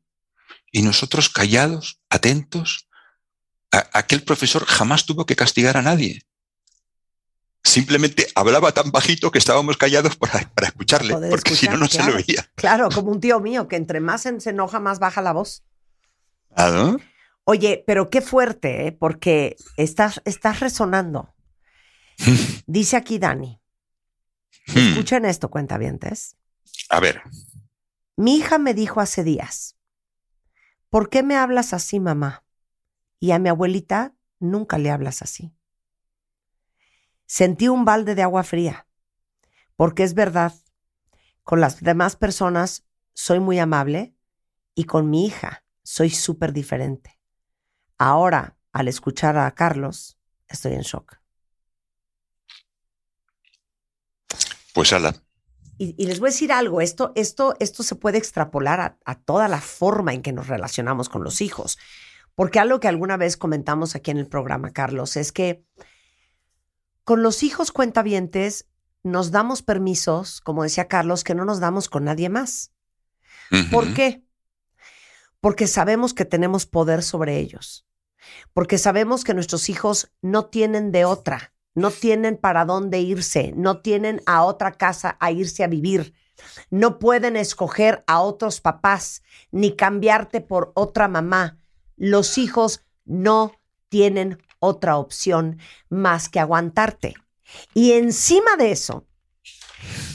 y 0.71 0.83
nosotros 0.83 1.29
callados, 1.31 2.01
atentos, 2.11 2.89
a- 3.73 3.89
aquel 3.95 4.23
profesor 4.23 4.65
jamás 4.67 5.07
tuvo 5.07 5.25
que 5.27 5.37
castigar 5.37 5.77
a 5.77 5.83
nadie. 5.83 6.23
Simplemente 7.65 8.27
hablaba 8.35 8.73
tan 8.73 8.91
bajito 8.91 9.31
que 9.31 9.39
estábamos 9.39 9.77
callados 9.77 10.17
para, 10.17 10.49
para 10.55 10.69
escucharle, 10.69 11.13
Poder 11.15 11.31
porque 11.31 11.55
si 11.55 11.67
no, 11.69 11.77
no 11.77 11.87
se 11.87 11.99
lo 11.99 12.05
claro. 12.05 12.19
veía. 12.27 12.51
Claro, 12.55 12.89
como 12.91 13.11
un 13.11 13.21
tío 13.21 13.41
mío 13.41 13.69
que 13.69 13.77
entre 13.77 14.01
más 14.01 14.23
se 14.23 14.51
enoja, 14.51 14.81
más 14.81 14.99
baja 14.99 15.21
la 15.23 15.33
voz. 15.33 15.65
Claro. 16.55 16.99
Oye, 17.45 17.83
pero 17.87 18.11
qué 18.11 18.21
fuerte, 18.21 18.87
¿eh? 18.87 18.93
porque 18.93 19.57
estás, 19.77 20.21
estás 20.25 20.61
resonando. 20.61 21.35
Dice 22.67 22.97
aquí 22.97 23.19
Dani. 23.19 23.61
Hmm. 24.69 24.79
Escuchen 24.79 25.25
esto, 25.25 25.51
cuentavientes. 25.51 26.37
A 26.91 27.01
ver, 27.01 27.23
Mi 28.17 28.37
hija 28.37 28.59
me 28.59 28.75
dijo 28.75 29.01
hace 29.01 29.23
días, 29.23 29.77
¿por 30.91 31.09
qué 31.09 31.23
me 31.23 31.37
hablas 31.37 31.73
así, 31.73 32.01
mamá? 32.01 32.45
Y 33.21 33.31
a 33.31 33.39
mi 33.39 33.49
abuelita 33.49 34.15
nunca 34.41 34.79
le 34.79 34.91
hablas 34.91 35.23
así. 35.23 35.55
Sentí 37.27 37.69
un 37.69 37.85
balde 37.85 38.15
de 38.15 38.23
agua 38.23 38.43
fría, 38.43 38.87
porque 39.77 40.03
es 40.03 40.15
verdad, 40.15 40.53
con 41.45 41.61
las 41.61 41.81
demás 41.81 42.17
personas 42.17 42.85
soy 43.15 43.39
muy 43.39 43.59
amable 43.59 44.15
y 44.75 44.85
con 44.85 45.11
mi 45.11 45.27
hija 45.27 45.65
soy 45.83 46.11
súper 46.11 46.53
diferente. 46.53 47.21
Ahora, 47.99 48.57
al 48.73 48.89
escuchar 48.89 49.39
a 49.39 49.51
Carlos, 49.55 50.19
estoy 50.49 50.75
en 50.75 50.83
shock. 50.83 51.18
Pues 54.79 54.93
ala. 54.93 55.13
Y, 55.77 55.97
y 55.99 56.07
les 56.07 56.21
voy 56.21 56.29
a 56.29 56.31
decir 56.31 56.53
algo, 56.53 56.81
esto, 56.81 57.11
esto, 57.17 57.57
esto 57.59 57.83
se 57.83 57.97
puede 57.97 58.17
extrapolar 58.17 58.81
a, 58.81 58.99
a 59.05 59.17
toda 59.17 59.49
la 59.49 59.61
forma 59.61 60.15
en 60.15 60.23
que 60.23 60.33
nos 60.33 60.47
relacionamos 60.47 61.09
con 61.09 61.25
los 61.25 61.41
hijos. 61.41 61.79
Porque 62.37 62.61
algo 62.61 62.79
que 62.79 62.87
alguna 62.87 63.17
vez 63.17 63.37
comentamos 63.37 63.97
aquí 63.97 64.13
en 64.13 64.19
el 64.19 64.29
programa, 64.29 64.71
Carlos, 64.71 65.17
es 65.17 65.33
que 65.33 65.65
con 67.03 67.25
los 67.25 67.43
hijos 67.43 67.73
cuentavientes 67.73 68.69
nos 69.03 69.33
damos 69.33 69.63
permisos, 69.63 70.41
como 70.43 70.63
decía 70.63 70.87
Carlos, 70.87 71.25
que 71.25 71.35
no 71.35 71.45
nos 71.45 71.59
damos 71.59 71.89
con 71.89 72.05
nadie 72.05 72.29
más. 72.29 72.71
¿Por 73.73 73.93
qué? 73.95 74.23
Porque 75.41 75.67
sabemos 75.67 76.15
que 76.15 76.25
tenemos 76.25 76.67
poder 76.67 77.03
sobre 77.03 77.39
ellos. 77.39 77.85
Porque 78.55 78.79
sabemos 78.79 79.25
que 79.25 79.35
nuestros 79.35 79.71
hijos 79.71 80.13
no 80.23 80.47
tienen 80.47 80.93
de 80.93 81.05
otra, 81.05 81.53
no 81.79 81.91
tienen 81.91 82.37
para 82.37 82.65
dónde 82.65 83.01
irse, 83.01 83.53
no 83.57 83.81
tienen 83.81 84.21
a 84.27 84.43
otra 84.45 84.73
casa 84.73 85.17
a 85.21 85.31
irse 85.31 85.65
a 85.65 85.69
vivir. 85.69 86.15
No 86.71 86.99
pueden 86.99 87.37
escoger 87.37 88.05
a 88.07 88.21
otros 88.21 88.61
papás 88.61 89.23
ni 89.51 89.75
cambiarte 89.75 90.41
por 90.41 90.73
otra 90.75 91.09
mamá. 91.09 91.59
Los 91.97 92.39
hijos 92.39 92.85
no 93.05 93.53
tienen 93.89 94.43
otra 94.61 94.97
opción 94.97 95.59
más 95.89 96.29
que 96.29 96.41
aguantarte. 96.41 97.15
Y 97.75 97.93
encima 97.93 98.57
de 98.57 98.73
eso, 98.73 99.07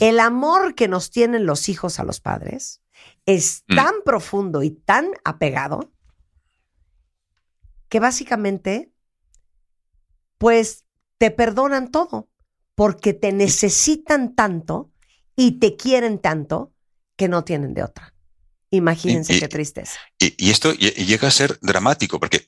el 0.00 0.20
amor 0.20 0.74
que 0.74 0.88
nos 0.88 1.10
tienen 1.10 1.46
los 1.46 1.68
hijos 1.68 1.98
a 1.98 2.04
los 2.04 2.20
padres 2.20 2.80
es 3.26 3.64
Mm. 3.68 3.74
tan 3.76 3.94
profundo 4.04 4.62
y 4.62 4.70
tan 4.70 5.08
apegado 5.24 5.90
que 7.88 8.00
básicamente, 8.00 8.92
pues 10.38 10.83
te 11.18 11.30
perdonan 11.30 11.90
todo 11.90 12.28
porque 12.74 13.14
te 13.14 13.32
necesitan 13.32 14.34
tanto 14.34 14.90
y 15.36 15.52
te 15.58 15.76
quieren 15.76 16.18
tanto 16.18 16.72
que 17.16 17.28
no 17.28 17.44
tienen 17.44 17.74
de 17.74 17.82
otra. 17.84 18.12
Imagínense 18.70 19.36
Y- 19.36 19.40
qué 19.40 19.48
tristeza. 19.48 19.98
Y, 20.18 20.34
y 20.46 20.50
esto 20.50 20.72
lle- 20.74 20.94
llega 20.94 21.28
a 21.28 21.30
ser 21.30 21.58
dramático, 21.60 22.18
porque, 22.18 22.44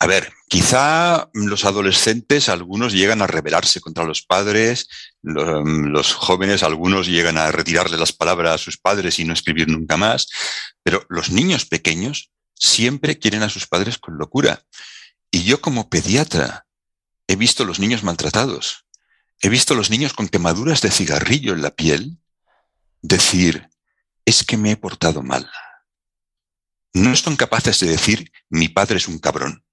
a 0.00 0.06
ver, 0.06 0.30
quizá 0.48 1.30
los 1.32 1.64
adolescentes, 1.64 2.50
algunos 2.50 2.92
llegan 2.92 3.22
a 3.22 3.26
rebelarse 3.26 3.80
contra 3.80 4.04
los 4.04 4.20
padres, 4.22 4.88
lo- 5.22 5.64
los 5.64 6.12
jóvenes, 6.12 6.62
algunos 6.62 7.06
llegan 7.06 7.38
a 7.38 7.50
retirarle 7.50 7.96
las 7.96 8.12
palabras 8.12 8.54
a 8.54 8.58
sus 8.58 8.76
padres 8.76 9.18
y 9.18 9.24
no 9.24 9.32
escribir 9.32 9.68
nunca 9.68 9.96
más, 9.96 10.28
pero 10.82 11.06
los 11.08 11.30
niños 11.30 11.64
pequeños 11.64 12.30
siempre 12.54 13.18
quieren 13.18 13.42
a 13.42 13.48
sus 13.48 13.66
padres 13.66 13.96
con 13.96 14.18
locura. 14.18 14.62
Y 15.30 15.44
yo 15.44 15.62
como 15.62 15.88
pediatra 15.88 16.66
he 17.32 17.36
visto 17.36 17.64
los 17.64 17.80
niños 17.80 18.02
maltratados, 18.02 18.84
he 19.40 19.48
visto 19.48 19.74
los 19.74 19.88
niños 19.88 20.12
con 20.12 20.28
quemaduras 20.28 20.82
de 20.82 20.90
cigarrillo 20.90 21.54
en 21.54 21.62
la 21.62 21.70
piel 21.70 22.18
decir, 23.00 23.70
es 24.26 24.44
que 24.44 24.58
me 24.58 24.72
he 24.72 24.76
portado 24.76 25.22
mal. 25.22 25.50
No 26.92 27.16
son 27.16 27.36
capaces 27.36 27.80
de 27.80 27.88
decir, 27.88 28.30
mi 28.50 28.68
padre 28.68 28.98
es 28.98 29.08
un 29.08 29.18
cabrón. 29.18 29.64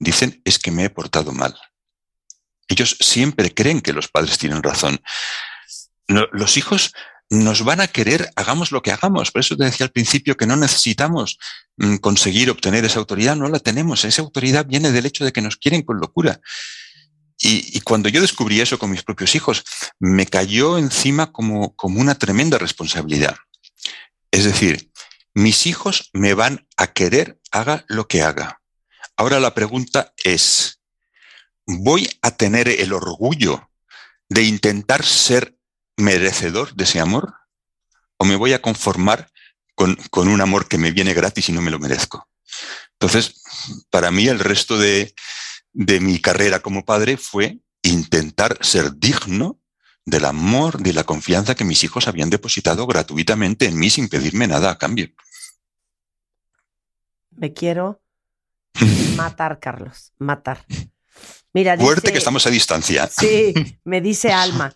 Dicen, 0.00 0.42
es 0.44 0.58
que 0.58 0.72
me 0.72 0.84
he 0.84 0.90
portado 0.90 1.32
mal. 1.32 1.56
Ellos 2.66 2.96
siempre 2.98 3.54
creen 3.54 3.80
que 3.80 3.92
los 3.92 4.08
padres 4.08 4.36
tienen 4.36 4.64
razón. 4.64 5.00
Los 6.08 6.56
hijos 6.56 6.92
nos 7.30 7.62
van 7.62 7.80
a 7.80 7.86
querer, 7.86 8.30
hagamos 8.34 8.72
lo 8.72 8.82
que 8.82 8.90
hagamos. 8.90 9.30
Por 9.30 9.40
eso 9.40 9.56
te 9.56 9.64
decía 9.64 9.86
al 9.86 9.92
principio 9.92 10.36
que 10.36 10.46
no 10.46 10.56
necesitamos 10.56 11.38
mm, 11.76 11.96
conseguir 11.98 12.50
obtener 12.50 12.84
esa 12.84 12.98
autoridad, 12.98 13.36
no 13.36 13.48
la 13.48 13.60
tenemos. 13.60 14.04
Esa 14.04 14.22
autoridad 14.22 14.66
viene 14.66 14.90
del 14.90 15.06
hecho 15.06 15.24
de 15.24 15.32
que 15.32 15.40
nos 15.40 15.56
quieren 15.56 15.82
con 15.82 15.98
locura. 15.98 16.40
Y, 17.38 17.76
y 17.76 17.80
cuando 17.80 18.08
yo 18.08 18.20
descubrí 18.20 18.60
eso 18.60 18.78
con 18.78 18.90
mis 18.90 19.02
propios 19.02 19.34
hijos, 19.34 19.64
me 19.98 20.26
cayó 20.26 20.78
encima 20.78 21.32
como, 21.32 21.74
como 21.76 22.00
una 22.00 22.14
tremenda 22.14 22.58
responsabilidad. 22.58 23.36
Es 24.30 24.44
decir, 24.44 24.90
mis 25.34 25.66
hijos 25.66 26.08
me 26.12 26.34
van 26.34 26.66
a 26.76 26.86
querer, 26.88 27.38
haga 27.50 27.84
lo 27.88 28.08
que 28.08 28.22
haga. 28.22 28.60
Ahora 29.16 29.40
la 29.40 29.54
pregunta 29.54 30.14
es, 30.24 30.80
¿voy 31.66 32.08
a 32.22 32.30
tener 32.30 32.68
el 32.68 32.92
orgullo 32.92 33.70
de 34.28 34.42
intentar 34.42 35.04
ser 35.04 35.56
merecedor 35.96 36.74
de 36.74 36.84
ese 36.84 37.00
amor? 37.00 37.34
¿O 38.16 38.24
me 38.24 38.36
voy 38.36 38.54
a 38.54 38.62
conformar 38.62 39.30
con, 39.74 39.96
con 40.10 40.28
un 40.28 40.40
amor 40.40 40.68
que 40.68 40.78
me 40.78 40.90
viene 40.90 41.14
gratis 41.14 41.48
y 41.48 41.52
no 41.52 41.62
me 41.62 41.70
lo 41.70 41.78
merezco? 41.78 42.28
Entonces, 42.92 43.42
para 43.90 44.10
mí 44.10 44.28
el 44.28 44.38
resto 44.38 44.78
de, 44.78 45.14
de 45.76 46.00
mi 46.00 46.18
carrera 46.20 46.60
como 46.60 46.86
padre 46.86 47.18
fue 47.18 47.58
intentar 47.82 48.56
ser 48.62 48.96
digno 48.96 49.60
del 50.06 50.24
amor, 50.24 50.78
de 50.78 50.94
la 50.94 51.04
confianza 51.04 51.54
que 51.54 51.64
mis 51.64 51.84
hijos 51.84 52.08
habían 52.08 52.30
depositado 52.30 52.86
gratuitamente 52.86 53.66
en 53.66 53.78
mí 53.78 53.90
sin 53.90 54.08
pedirme 54.08 54.46
nada 54.46 54.70
a 54.70 54.78
cambio. 54.78 55.08
Me 57.30 57.52
quiero 57.52 58.00
matar, 59.16 59.60
Carlos, 59.60 60.12
matar. 60.18 60.64
Mira, 61.52 61.76
Fuerte 61.76 62.10
que 62.10 62.18
estamos 62.18 62.46
a 62.46 62.50
distancia. 62.50 63.06
Sí, 63.08 63.52
me 63.84 64.00
dice 64.00 64.32
Alma. 64.32 64.74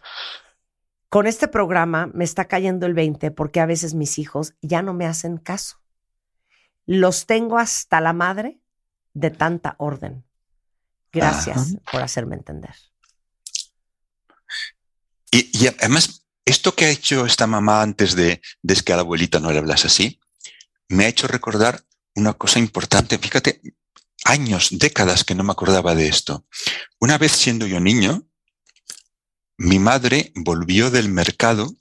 Con 1.08 1.26
este 1.26 1.48
programa 1.48 2.10
me 2.12 2.24
está 2.24 2.44
cayendo 2.44 2.84
el 2.84 2.92
20 2.92 3.30
porque 3.30 3.60
a 3.60 3.66
veces 3.66 3.94
mis 3.94 4.18
hijos 4.18 4.52
ya 4.60 4.82
no 4.82 4.92
me 4.92 5.06
hacen 5.06 5.38
caso. 5.38 5.78
Los 6.84 7.24
tengo 7.24 7.58
hasta 7.58 8.02
la 8.02 8.12
madre 8.12 8.60
de 9.14 9.30
tanta 9.30 9.76
orden. 9.78 10.24
Gracias 11.12 11.76
por 11.90 12.02
hacerme 12.02 12.36
entender. 12.36 12.74
Y, 15.30 15.50
y 15.58 15.66
además, 15.68 16.26
esto 16.44 16.74
que 16.74 16.86
ha 16.86 16.90
hecho 16.90 17.26
esta 17.26 17.46
mamá 17.46 17.82
antes 17.82 18.14
de, 18.14 18.40
de 18.62 18.74
que 18.76 18.92
a 18.92 18.96
la 18.96 19.02
abuelita 19.02 19.40
no 19.40 19.52
le 19.52 19.58
hablas 19.58 19.84
así, 19.84 20.20
me 20.88 21.04
ha 21.04 21.08
hecho 21.08 21.28
recordar 21.28 21.84
una 22.14 22.32
cosa 22.34 22.58
importante. 22.58 23.18
Fíjate, 23.18 23.60
años, 24.24 24.68
décadas 24.72 25.24
que 25.24 25.34
no 25.34 25.44
me 25.44 25.52
acordaba 25.52 25.94
de 25.94 26.08
esto. 26.08 26.46
Una 26.98 27.18
vez 27.18 27.32
siendo 27.32 27.66
yo 27.66 27.80
niño, 27.80 28.26
mi 29.56 29.78
madre 29.78 30.32
volvió 30.34 30.90
del 30.90 31.08
mercado 31.08 31.74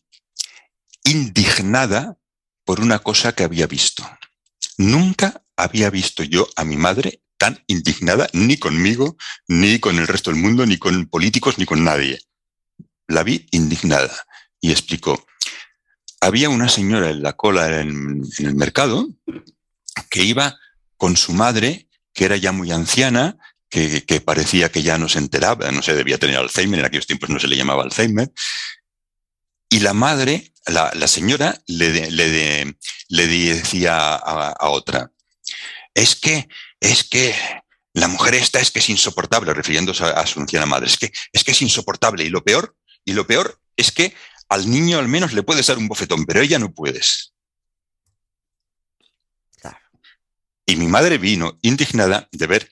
indignada 1.03 2.18
por 2.64 2.81
una 2.81 2.99
cosa 2.99 3.34
que 3.34 3.43
había 3.43 3.68
visto. 3.68 4.07
Nunca 4.77 5.43
había 5.56 5.89
visto 5.89 6.23
yo 6.23 6.47
a 6.56 6.64
mi 6.64 6.77
madre 6.77 7.22
tan 7.40 7.64
indignada, 7.68 8.30
ni 8.34 8.57
conmigo, 8.57 9.18
ni 9.48 9.80
con 9.80 9.98
el 9.98 10.07
resto 10.07 10.30
del 10.30 10.40
mundo, 10.40 10.66
ni 10.66 10.78
con 10.78 11.07
políticos, 11.07 11.57
ni 11.57 11.66
con 11.66 11.84
nadie. 11.84 12.20
La 13.07 13.24
vi 13.24 13.48
indignada 13.52 14.14
y 14.61 14.72
explicó, 14.72 15.26
había 16.20 16.49
una 16.49 16.68
señora 16.68 17.10
en 17.10 17.24
la 17.24 17.34
cola 17.34 17.80
en, 17.80 18.22
el 18.40 18.56
mercado 18.56 19.07
que 20.10 20.24
iba 20.24 20.60
con 20.98 21.16
su 21.16 21.32
madre, 21.34 21.88
que 22.14 22.26
era 22.26 22.36
ya 22.36 22.52
muy 22.52 22.72
anciana, 22.72 23.38
que, 23.70 24.03
parecía 24.24 24.70
que 24.70 24.84
ya 24.84 24.98
no 24.98 25.07
se 25.07 25.20
enteraba, 25.20 25.72
no 25.72 25.82
sé, 25.82 25.95
debía 25.95 26.18
tener 26.18 26.38
Alzheimer, 26.38 26.80
en 26.80 26.86
aquellos 26.86 27.07
tiempos 27.07 27.30
no 27.30 27.40
se 27.40 27.48
le 27.48 27.56
llamaba 27.56 27.84
Alzheimer, 27.84 28.32
y 29.70 29.80
la 29.80 29.94
madre, 29.94 30.52
la, 30.66 30.91
la 30.94 31.07
señora, 31.07 31.61
le, 31.68 32.11
le, 32.11 32.30
de- 32.30 32.76
le 33.07 33.28
decía 33.28 34.16
a 34.16 34.70
otra, 34.70 35.11
es 35.94 36.16
que, 36.16 36.49
es 36.80 37.03
que 37.03 37.35
la 37.93 38.07
mujer 38.07 38.35
esta 38.35 38.60
es 38.60 38.72
que 38.72 38.80
es 38.80 38.89
insoportable, 38.89 39.53
refiriéndose 39.53 40.03
a, 40.03 40.10
a 40.10 40.27
su 40.27 40.39
anciana 40.39 40.65
madre, 40.65 40.88
es 40.88 40.97
que, 40.97 41.11
es 41.34 41.43
que 41.43 41.51
es 41.51 41.61
insoportable, 41.61 42.23
y 42.23 42.30
lo 42.30 42.43
peor, 42.43 42.76
y 43.06 43.14
lo 43.14 43.26
peor 43.26 43.60
es 43.76 43.91
que 43.91 44.14
al 44.49 44.69
niño 44.69 44.99
al 44.99 45.07
menos 45.07 45.34
le 45.34 45.43
puedes 45.43 45.68
dar 45.68 45.77
un 45.77 45.88
bofetón, 45.88 46.26
pero 46.26 46.39
a 46.39 46.43
ella 46.43 46.60
no 46.60 46.72
puedes. 46.72 47.34
Y 50.65 50.76
mi 50.76 50.88
madre 50.88 51.18
vino 51.18 51.57
indignada 51.64 52.30
de 52.31 52.45
ver 52.45 52.72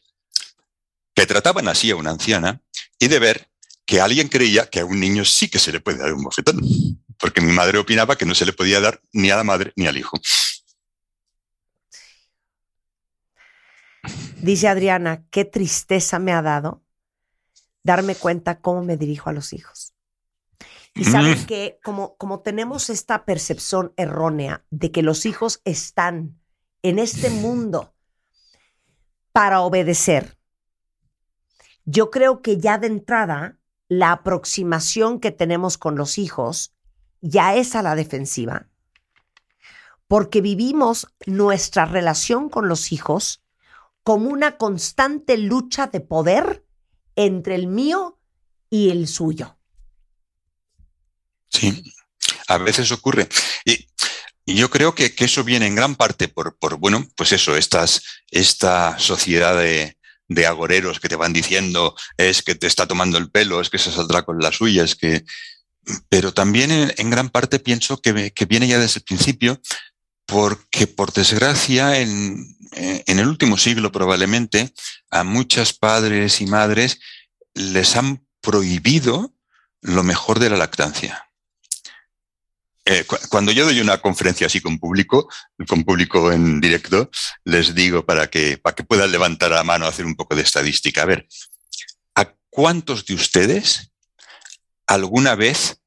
que 1.15 1.25
trataban 1.25 1.67
así 1.67 1.89
a 1.89 1.95
una 1.95 2.11
anciana 2.11 2.61
y 2.99 3.07
de 3.07 3.17
ver 3.17 3.49
que 3.87 4.01
alguien 4.01 4.27
creía 4.27 4.69
que 4.69 4.81
a 4.81 4.85
un 4.85 4.99
niño 4.99 5.25
sí 5.25 5.49
que 5.49 5.57
se 5.57 5.71
le 5.71 5.79
puede 5.79 5.97
dar 5.97 6.13
un 6.13 6.21
bofetón, 6.21 6.61
porque 7.17 7.41
mi 7.41 7.51
madre 7.51 7.79
opinaba 7.79 8.15
que 8.15 8.25
no 8.25 8.35
se 8.35 8.45
le 8.45 8.53
podía 8.53 8.79
dar 8.79 9.01
ni 9.13 9.31
a 9.31 9.37
la 9.37 9.43
madre 9.43 9.73
ni 9.75 9.87
al 9.87 9.97
hijo. 9.97 10.19
Dice 14.41 14.67
Adriana, 14.67 15.25
qué 15.29 15.45
tristeza 15.45 16.19
me 16.19 16.31
ha 16.33 16.41
dado 16.41 16.83
darme 17.83 18.15
cuenta 18.15 18.59
cómo 18.59 18.83
me 18.83 18.97
dirijo 18.97 19.29
a 19.29 19.33
los 19.33 19.53
hijos. 19.53 19.93
Y 20.93 21.05
saben 21.05 21.39
Mm. 21.39 21.45
que 21.45 21.79
como, 21.83 22.17
como 22.17 22.41
tenemos 22.41 22.89
esta 22.89 23.23
percepción 23.23 23.93
errónea 23.95 24.65
de 24.71 24.91
que 24.91 25.03
los 25.03 25.25
hijos 25.25 25.61
están 25.63 26.37
en 26.81 26.99
este 26.99 27.29
mundo 27.29 27.93
para 29.31 29.61
obedecer, 29.61 30.37
yo 31.85 32.11
creo 32.11 32.41
que 32.41 32.57
ya 32.57 32.77
de 32.77 32.87
entrada 32.87 33.57
la 33.87 34.11
aproximación 34.11 35.19
que 35.19 35.31
tenemos 35.31 35.77
con 35.77 35.95
los 35.95 36.17
hijos 36.17 36.75
ya 37.21 37.55
es 37.55 37.75
a 37.75 37.81
la 37.81 37.95
defensiva, 37.95 38.67
porque 40.07 40.41
vivimos 40.41 41.07
nuestra 41.25 41.85
relación 41.85 42.49
con 42.49 42.67
los 42.67 42.91
hijos 42.91 43.43
como 44.07 44.29
una 44.29 44.55
constante 44.55 45.35
lucha 45.35 45.87
de 45.87 45.99
poder 45.99 46.63
entre 47.17 47.55
el 47.55 47.67
mío 47.67 48.21
y 48.69 48.89
el 48.89 49.05
suyo. 49.05 49.59
Sí, 51.49 51.83
a 52.47 52.57
veces 52.57 52.89
ocurre. 52.93 53.27
Y, 53.65 53.85
yo 54.45 54.69
creo 54.69 54.95
que, 54.95 55.13
eso 55.17 55.43
viene 55.43 55.67
en 55.67 55.75
gran 55.75 55.97
parte 55.97 56.29
por, 56.29 56.55
bueno, 56.79 57.05
pues 57.17 57.33
eso, 57.33 57.57
esta 57.57 58.97
sociedad 58.97 59.57
de, 59.57 59.97
agoreros 60.47 61.01
que 61.01 61.09
te 61.09 61.17
van 61.17 61.33
diciendo 61.33 61.93
es 62.15 62.43
que 62.43 62.55
te 62.55 62.67
está 62.67 62.87
tomando 62.87 63.17
el 63.17 63.29
pelo, 63.29 63.59
es 63.59 63.69
que 63.69 63.77
se 63.77 63.91
saldrá 63.91 64.23
con 64.23 64.39
la 64.39 64.53
suya, 64.53 64.85
es 64.85 64.95
que... 64.95 65.25
Pero 66.07 66.33
también 66.33 66.71
en, 66.71 66.93
en 66.95 67.09
gran 67.09 67.29
parte 67.29 67.59
pienso 67.59 67.99
que, 68.01 68.31
que 68.31 68.45
viene 68.45 68.69
ya 68.69 68.79
desde 68.79 68.99
el 68.99 69.03
principio 69.03 69.59
porque 70.27 70.85
por 70.87 71.13
desgracia 71.13 71.99
en, 71.99 72.55
en 72.73 73.19
el 73.19 73.27
último 73.27 73.57
siglo 73.57 73.91
probablemente 73.91 74.73
a 75.09 75.23
muchos 75.23 75.73
padres 75.73 76.41
y 76.41 76.45
madres 76.45 76.99
les 77.55 77.95
han 77.95 78.27
prohibido 78.41 79.33
lo 79.81 80.03
mejor 80.03 80.39
de 80.39 80.49
la 80.49 80.57
lactancia. 80.57 81.23
Eh, 82.85 83.05
cu- 83.05 83.17
cuando 83.29 83.51
yo 83.51 83.65
doy 83.65 83.79
una 83.79 83.99
conferencia 83.99 84.47
así 84.47 84.59
con 84.61 84.79
público, 84.79 85.29
con 85.67 85.83
público 85.83 86.31
en 86.31 86.59
directo, 86.61 87.09
les 87.45 87.73
digo 87.73 88.05
para 88.05 88.29
que, 88.29 88.57
para 88.57 88.75
que 88.75 88.83
puedan 88.83 89.11
levantar 89.11 89.51
la 89.51 89.63
mano, 89.63 89.87
hacer 89.87 90.05
un 90.05 90.15
poco 90.15 90.35
de 90.35 90.41
estadística. 90.41 91.01
A 91.01 91.05
ver, 91.05 91.27
¿a 92.15 92.33
cuántos 92.49 93.05
de 93.05 93.13
ustedes 93.15 93.91
alguna 94.87 95.35
vez 95.35 95.79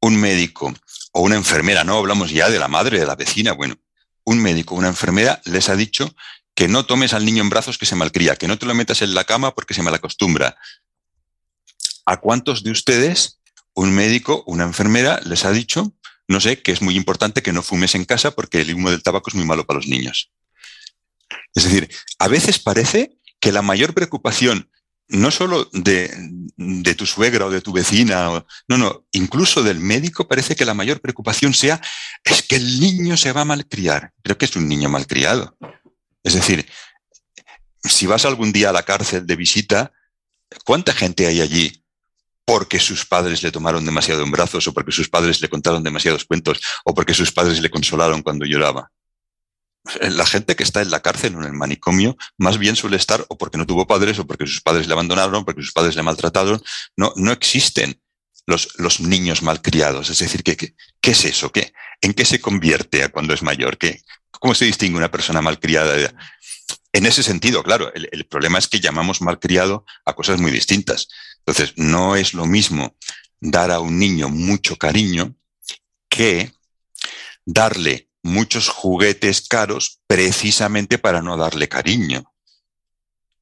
un 0.00 0.16
médico 0.16 0.74
o 1.14 1.22
una 1.22 1.36
enfermera, 1.36 1.84
no 1.84 1.96
hablamos 1.96 2.30
ya 2.30 2.50
de 2.50 2.58
la 2.58 2.66
madre, 2.66 2.98
de 2.98 3.06
la 3.06 3.14
vecina, 3.14 3.52
bueno, 3.52 3.76
un 4.24 4.40
médico 4.40 4.74
una 4.74 4.88
enfermera 4.88 5.40
les 5.44 5.68
ha 5.68 5.76
dicho 5.76 6.14
que 6.54 6.66
no 6.66 6.86
tomes 6.86 7.12
al 7.14 7.24
niño 7.24 7.42
en 7.42 7.50
brazos 7.50 7.78
que 7.78 7.86
se 7.86 7.94
malcría, 7.94 8.36
que 8.36 8.48
no 8.48 8.58
te 8.58 8.66
lo 8.66 8.74
metas 8.74 9.00
en 9.00 9.14
la 9.14 9.24
cama 9.24 9.54
porque 9.54 9.74
se 9.74 9.82
malacostumbra. 9.82 10.56
¿A 12.04 12.16
cuántos 12.18 12.64
de 12.64 12.72
ustedes 12.72 13.40
un 13.74 13.92
médico, 13.92 14.42
una 14.46 14.64
enfermera 14.64 15.20
les 15.24 15.44
ha 15.44 15.52
dicho, 15.52 15.92
no 16.26 16.40
sé, 16.40 16.62
que 16.62 16.72
es 16.72 16.82
muy 16.82 16.96
importante 16.96 17.42
que 17.42 17.52
no 17.52 17.62
fumes 17.62 17.94
en 17.94 18.04
casa 18.04 18.32
porque 18.32 18.60
el 18.60 18.74
humo 18.74 18.90
del 18.90 19.02
tabaco 19.02 19.30
es 19.30 19.36
muy 19.36 19.44
malo 19.44 19.66
para 19.66 19.78
los 19.78 19.86
niños? 19.86 20.32
Es 21.54 21.64
decir, 21.64 21.88
a 22.18 22.26
veces 22.26 22.58
parece 22.58 23.18
que 23.40 23.52
la 23.52 23.62
mayor 23.62 23.94
preocupación 23.94 24.70
no 25.08 25.30
solo 25.30 25.68
de, 25.72 26.10
de 26.56 26.94
tu 26.94 27.06
suegra 27.06 27.46
o 27.46 27.50
de 27.50 27.60
tu 27.60 27.72
vecina, 27.72 28.44
no, 28.68 28.78
no, 28.78 29.06
incluso 29.12 29.62
del 29.62 29.78
médico 29.78 30.26
parece 30.26 30.56
que 30.56 30.64
la 30.64 30.74
mayor 30.74 31.00
preocupación 31.00 31.54
sea 31.54 31.80
es 32.24 32.42
que 32.42 32.56
el 32.56 32.80
niño 32.80 33.16
se 33.16 33.32
va 33.32 33.42
a 33.42 33.46
malcriar. 33.46 34.12
Pero 34.22 34.38
que 34.38 34.46
es 34.46 34.56
un 34.56 34.68
niño 34.68 34.88
malcriado. 34.88 35.56
Es 36.22 36.34
decir, 36.34 36.66
si 37.82 38.06
vas 38.06 38.24
algún 38.24 38.52
día 38.52 38.70
a 38.70 38.72
la 38.72 38.82
cárcel 38.82 39.26
de 39.26 39.36
visita, 39.36 39.92
¿cuánta 40.64 40.92
gente 40.92 41.26
hay 41.26 41.40
allí 41.40 41.84
porque 42.46 42.78
sus 42.78 43.06
padres 43.06 43.42
le 43.42 43.50
tomaron 43.50 43.84
demasiado 43.84 44.22
en 44.22 44.30
brazos 44.30 44.66
o 44.66 44.74
porque 44.74 44.92
sus 44.92 45.08
padres 45.08 45.40
le 45.40 45.48
contaron 45.48 45.82
demasiados 45.82 46.24
cuentos 46.24 46.60
o 46.84 46.94
porque 46.94 47.14
sus 47.14 47.32
padres 47.32 47.60
le 47.60 47.70
consolaron 47.70 48.22
cuando 48.22 48.46
lloraba? 48.46 48.90
La 50.00 50.24
gente 50.24 50.56
que 50.56 50.62
está 50.62 50.80
en 50.80 50.90
la 50.90 51.00
cárcel 51.00 51.36
o 51.36 51.40
en 51.40 51.44
el 51.44 51.52
manicomio 51.52 52.16
más 52.38 52.58
bien 52.58 52.74
suele 52.74 52.96
estar 52.96 53.24
o 53.28 53.36
porque 53.36 53.58
no 53.58 53.66
tuvo 53.66 53.86
padres 53.86 54.18
o 54.18 54.26
porque 54.26 54.46
sus 54.46 54.62
padres 54.62 54.86
le 54.86 54.94
abandonaron 54.94 55.44
porque 55.44 55.62
sus 55.62 55.72
padres 55.72 55.94
le 55.94 56.02
maltrataron. 56.02 56.62
No, 56.96 57.12
no 57.16 57.32
existen 57.32 58.00
los, 58.46 58.78
los 58.78 59.00
niños 59.00 59.42
malcriados. 59.42 60.08
Es 60.08 60.18
decir, 60.18 60.42
¿qué, 60.42 60.56
qué, 60.56 60.74
qué 61.00 61.10
es 61.10 61.24
eso? 61.24 61.52
¿Qué, 61.52 61.72
¿En 62.00 62.14
qué 62.14 62.24
se 62.24 62.40
convierte 62.40 63.06
cuando 63.10 63.34
es 63.34 63.42
mayor? 63.42 63.76
¿Qué, 63.76 64.00
¿Cómo 64.30 64.54
se 64.54 64.64
distingue 64.64 64.96
una 64.96 65.10
persona 65.10 65.42
malcriada? 65.42 66.14
En 66.92 67.06
ese 67.06 67.22
sentido, 67.22 67.62
claro, 67.62 67.92
el, 67.94 68.08
el 68.10 68.24
problema 68.26 68.58
es 68.58 68.68
que 68.68 68.80
llamamos 68.80 69.20
malcriado 69.20 69.84
a 70.04 70.14
cosas 70.14 70.40
muy 70.40 70.50
distintas. 70.50 71.08
Entonces, 71.38 71.74
no 71.76 72.16
es 72.16 72.32
lo 72.32 72.46
mismo 72.46 72.96
dar 73.40 73.70
a 73.70 73.80
un 73.80 73.98
niño 73.98 74.28
mucho 74.30 74.76
cariño 74.76 75.34
que 76.08 76.52
darle 77.44 78.08
muchos 78.24 78.68
juguetes 78.68 79.46
caros 79.46 80.00
precisamente 80.08 80.98
para 80.98 81.22
no 81.22 81.36
darle 81.36 81.68
cariño. 81.68 82.24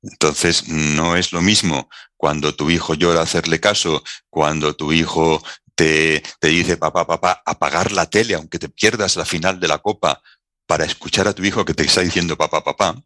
Entonces, 0.02 0.68
no 0.68 1.16
es 1.16 1.32
lo 1.32 1.40
mismo 1.40 1.88
cuando 2.16 2.54
tu 2.54 2.68
hijo 2.68 2.94
llora 2.94 3.22
hacerle 3.22 3.60
caso, 3.60 4.02
cuando 4.28 4.74
tu 4.74 4.92
hijo 4.92 5.42
te, 5.76 6.22
te 6.40 6.48
dice, 6.48 6.76
papá, 6.76 7.06
papá, 7.06 7.42
apagar 7.46 7.92
la 7.92 8.10
tele, 8.10 8.34
aunque 8.34 8.58
te 8.58 8.68
pierdas 8.68 9.16
la 9.16 9.24
final 9.24 9.60
de 9.60 9.68
la 9.68 9.78
copa, 9.78 10.20
para 10.66 10.84
escuchar 10.84 11.28
a 11.28 11.32
tu 11.32 11.44
hijo 11.44 11.64
que 11.64 11.74
te 11.74 11.84
está 11.84 12.00
diciendo, 12.00 12.36
papá, 12.36 12.64
papá. 12.64 12.96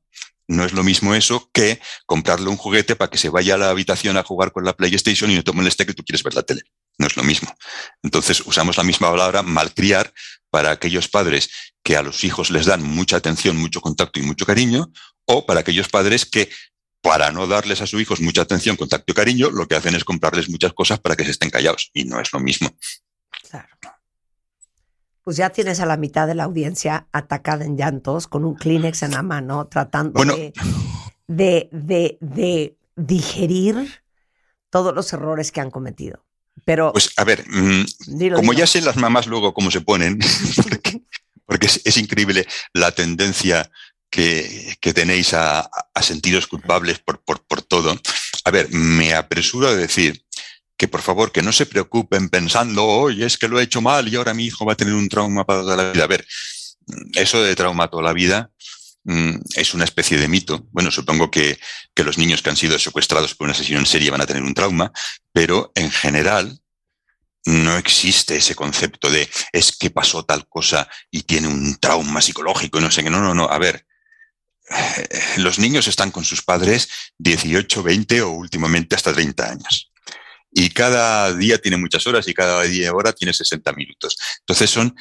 No 0.48 0.64
es 0.64 0.72
lo 0.72 0.84
mismo 0.84 1.14
eso 1.14 1.50
que 1.52 1.80
comprarle 2.06 2.48
un 2.48 2.56
juguete 2.56 2.96
para 2.96 3.10
que 3.10 3.18
se 3.18 3.28
vaya 3.28 3.54
a 3.54 3.58
la 3.58 3.70
habitación 3.70 4.16
a 4.16 4.22
jugar 4.22 4.52
con 4.52 4.64
la 4.64 4.74
PlayStation 4.74 5.30
y 5.30 5.34
no 5.34 5.42
te 5.42 5.52
moleste 5.52 5.84
que 5.84 5.92
tú 5.92 6.04
quieres 6.04 6.22
ver 6.22 6.34
la 6.34 6.42
tele. 6.42 6.62
No 6.98 7.06
es 7.06 7.16
lo 7.16 7.22
mismo. 7.24 7.54
Entonces 8.02 8.40
usamos 8.46 8.76
la 8.76 8.84
misma 8.84 9.10
palabra 9.10 9.42
malcriar 9.42 10.12
para 10.50 10.70
aquellos 10.70 11.08
padres 11.08 11.50
que 11.82 11.96
a 11.96 12.02
los 12.02 12.24
hijos 12.24 12.50
les 12.50 12.66
dan 12.66 12.82
mucha 12.82 13.16
atención, 13.16 13.56
mucho 13.56 13.80
contacto 13.80 14.18
y 14.18 14.22
mucho 14.22 14.46
cariño, 14.46 14.90
o 15.26 15.44
para 15.44 15.60
aquellos 15.60 15.88
padres 15.88 16.24
que 16.24 16.48
para 17.02 17.30
no 17.30 17.46
darles 17.46 17.80
a 17.82 17.86
sus 17.86 18.00
hijos 18.00 18.20
mucha 18.20 18.42
atención, 18.42 18.76
contacto 18.76 19.12
y 19.12 19.14
cariño, 19.14 19.50
lo 19.50 19.68
que 19.68 19.76
hacen 19.76 19.94
es 19.94 20.04
comprarles 20.04 20.48
muchas 20.48 20.72
cosas 20.72 20.98
para 20.98 21.14
que 21.14 21.24
se 21.24 21.30
estén 21.32 21.50
callados. 21.50 21.90
Y 21.92 22.04
no 22.04 22.20
es 22.20 22.32
lo 22.32 22.40
mismo. 22.40 22.68
Pues 25.22 25.36
ya 25.36 25.50
tienes 25.50 25.80
a 25.80 25.86
la 25.86 25.96
mitad 25.96 26.26
de 26.26 26.34
la 26.36 26.44
audiencia 26.44 27.08
atacada 27.12 27.64
en 27.64 27.76
llantos 27.76 28.26
con 28.28 28.44
un 28.44 28.54
Kleenex 28.54 29.02
en 29.02 29.10
la 29.12 29.22
mano, 29.22 29.66
tratando 29.66 30.12
Bueno. 30.12 30.36
de, 30.36 30.52
de, 31.26 31.68
de, 31.72 32.18
de 32.20 32.76
digerir 32.94 34.02
todos 34.70 34.94
los 34.94 35.12
errores 35.12 35.50
que 35.50 35.60
han 35.60 35.70
cometido. 35.70 36.24
Pero 36.64 36.92
Pues 36.92 37.10
a 37.16 37.24
ver, 37.24 37.44
mm, 37.48 37.84
Dilo, 38.06 38.36
como 38.36 38.52
dilo. 38.52 38.60
ya 38.60 38.66
sé 38.66 38.80
las 38.80 38.96
mamás 38.96 39.26
luego 39.26 39.54
cómo 39.54 39.70
se 39.70 39.80
ponen, 39.80 40.18
porque, 40.68 41.02
porque 41.44 41.66
es, 41.66 41.80
es 41.84 41.96
increíble 41.96 42.46
la 42.72 42.90
tendencia 42.92 43.70
que, 44.10 44.76
que 44.80 44.94
tenéis 44.94 45.34
a, 45.34 45.60
a 45.60 46.02
sentiros 46.02 46.46
culpables 46.46 46.98
por, 47.00 47.22
por, 47.22 47.44
por 47.46 47.62
todo. 47.62 48.00
A 48.44 48.50
ver, 48.50 48.70
me 48.70 49.14
apresuro 49.14 49.68
a 49.68 49.74
decir 49.74 50.22
que 50.78 50.88
por 50.88 51.02
favor 51.02 51.32
que 51.32 51.42
no 51.42 51.52
se 51.52 51.66
preocupen 51.66 52.28
pensando, 52.28 52.84
oye, 52.84 53.24
es 53.26 53.38
que 53.38 53.48
lo 53.48 53.58
he 53.58 53.62
hecho 53.64 53.80
mal 53.80 54.08
y 54.08 54.16
ahora 54.16 54.34
mi 54.34 54.44
hijo 54.46 54.64
va 54.66 54.74
a 54.74 54.76
tener 54.76 54.94
un 54.94 55.08
trauma 55.08 55.44
para 55.44 55.60
toda 55.62 55.76
la 55.76 55.92
vida. 55.92 56.04
A 56.04 56.08
ver, 56.08 56.26
eso 57.14 57.42
de 57.42 57.56
trauma 57.56 57.88
toda 57.88 58.02
la 58.02 58.12
vida 58.12 58.50
mm, 58.50 58.55
es 59.54 59.74
una 59.74 59.84
especie 59.84 60.18
de 60.18 60.28
mito. 60.28 60.66
Bueno, 60.72 60.90
supongo 60.90 61.30
que, 61.30 61.58
que 61.94 62.04
los 62.04 62.18
niños 62.18 62.42
que 62.42 62.50
han 62.50 62.56
sido 62.56 62.78
secuestrados 62.78 63.34
por 63.34 63.46
un 63.46 63.52
asesino 63.52 63.78
en 63.78 63.86
serie 63.86 64.10
van 64.10 64.20
a 64.20 64.26
tener 64.26 64.42
un 64.42 64.54
trauma, 64.54 64.92
pero 65.32 65.70
en 65.74 65.90
general 65.90 66.60
no 67.46 67.76
existe 67.76 68.36
ese 68.36 68.56
concepto 68.56 69.08
de 69.08 69.28
es 69.52 69.76
que 69.76 69.90
pasó 69.90 70.24
tal 70.24 70.48
cosa 70.48 70.88
y 71.10 71.22
tiene 71.22 71.46
un 71.46 71.76
trauma 71.76 72.20
psicológico 72.20 72.80
no 72.80 72.90
sé 72.90 73.04
qué. 73.04 73.10
No, 73.10 73.20
no, 73.20 73.34
no. 73.34 73.48
A 73.48 73.58
ver, 73.58 73.86
eh, 74.68 75.08
los 75.36 75.58
niños 75.58 75.86
están 75.86 76.10
con 76.10 76.24
sus 76.24 76.42
padres 76.42 76.88
18, 77.18 77.82
20 77.82 78.22
o 78.22 78.30
últimamente 78.30 78.96
hasta 78.96 79.12
30 79.12 79.50
años. 79.50 79.92
Y 80.50 80.70
cada 80.70 81.32
día 81.34 81.58
tiene 81.58 81.76
muchas 81.76 82.06
horas 82.06 82.26
y 82.26 82.34
cada 82.34 82.62
día 82.62 82.92
hora 82.92 83.12
tiene 83.12 83.32
60 83.32 83.72
minutos. 83.74 84.16
Entonces 84.40 84.70
son 84.70 84.96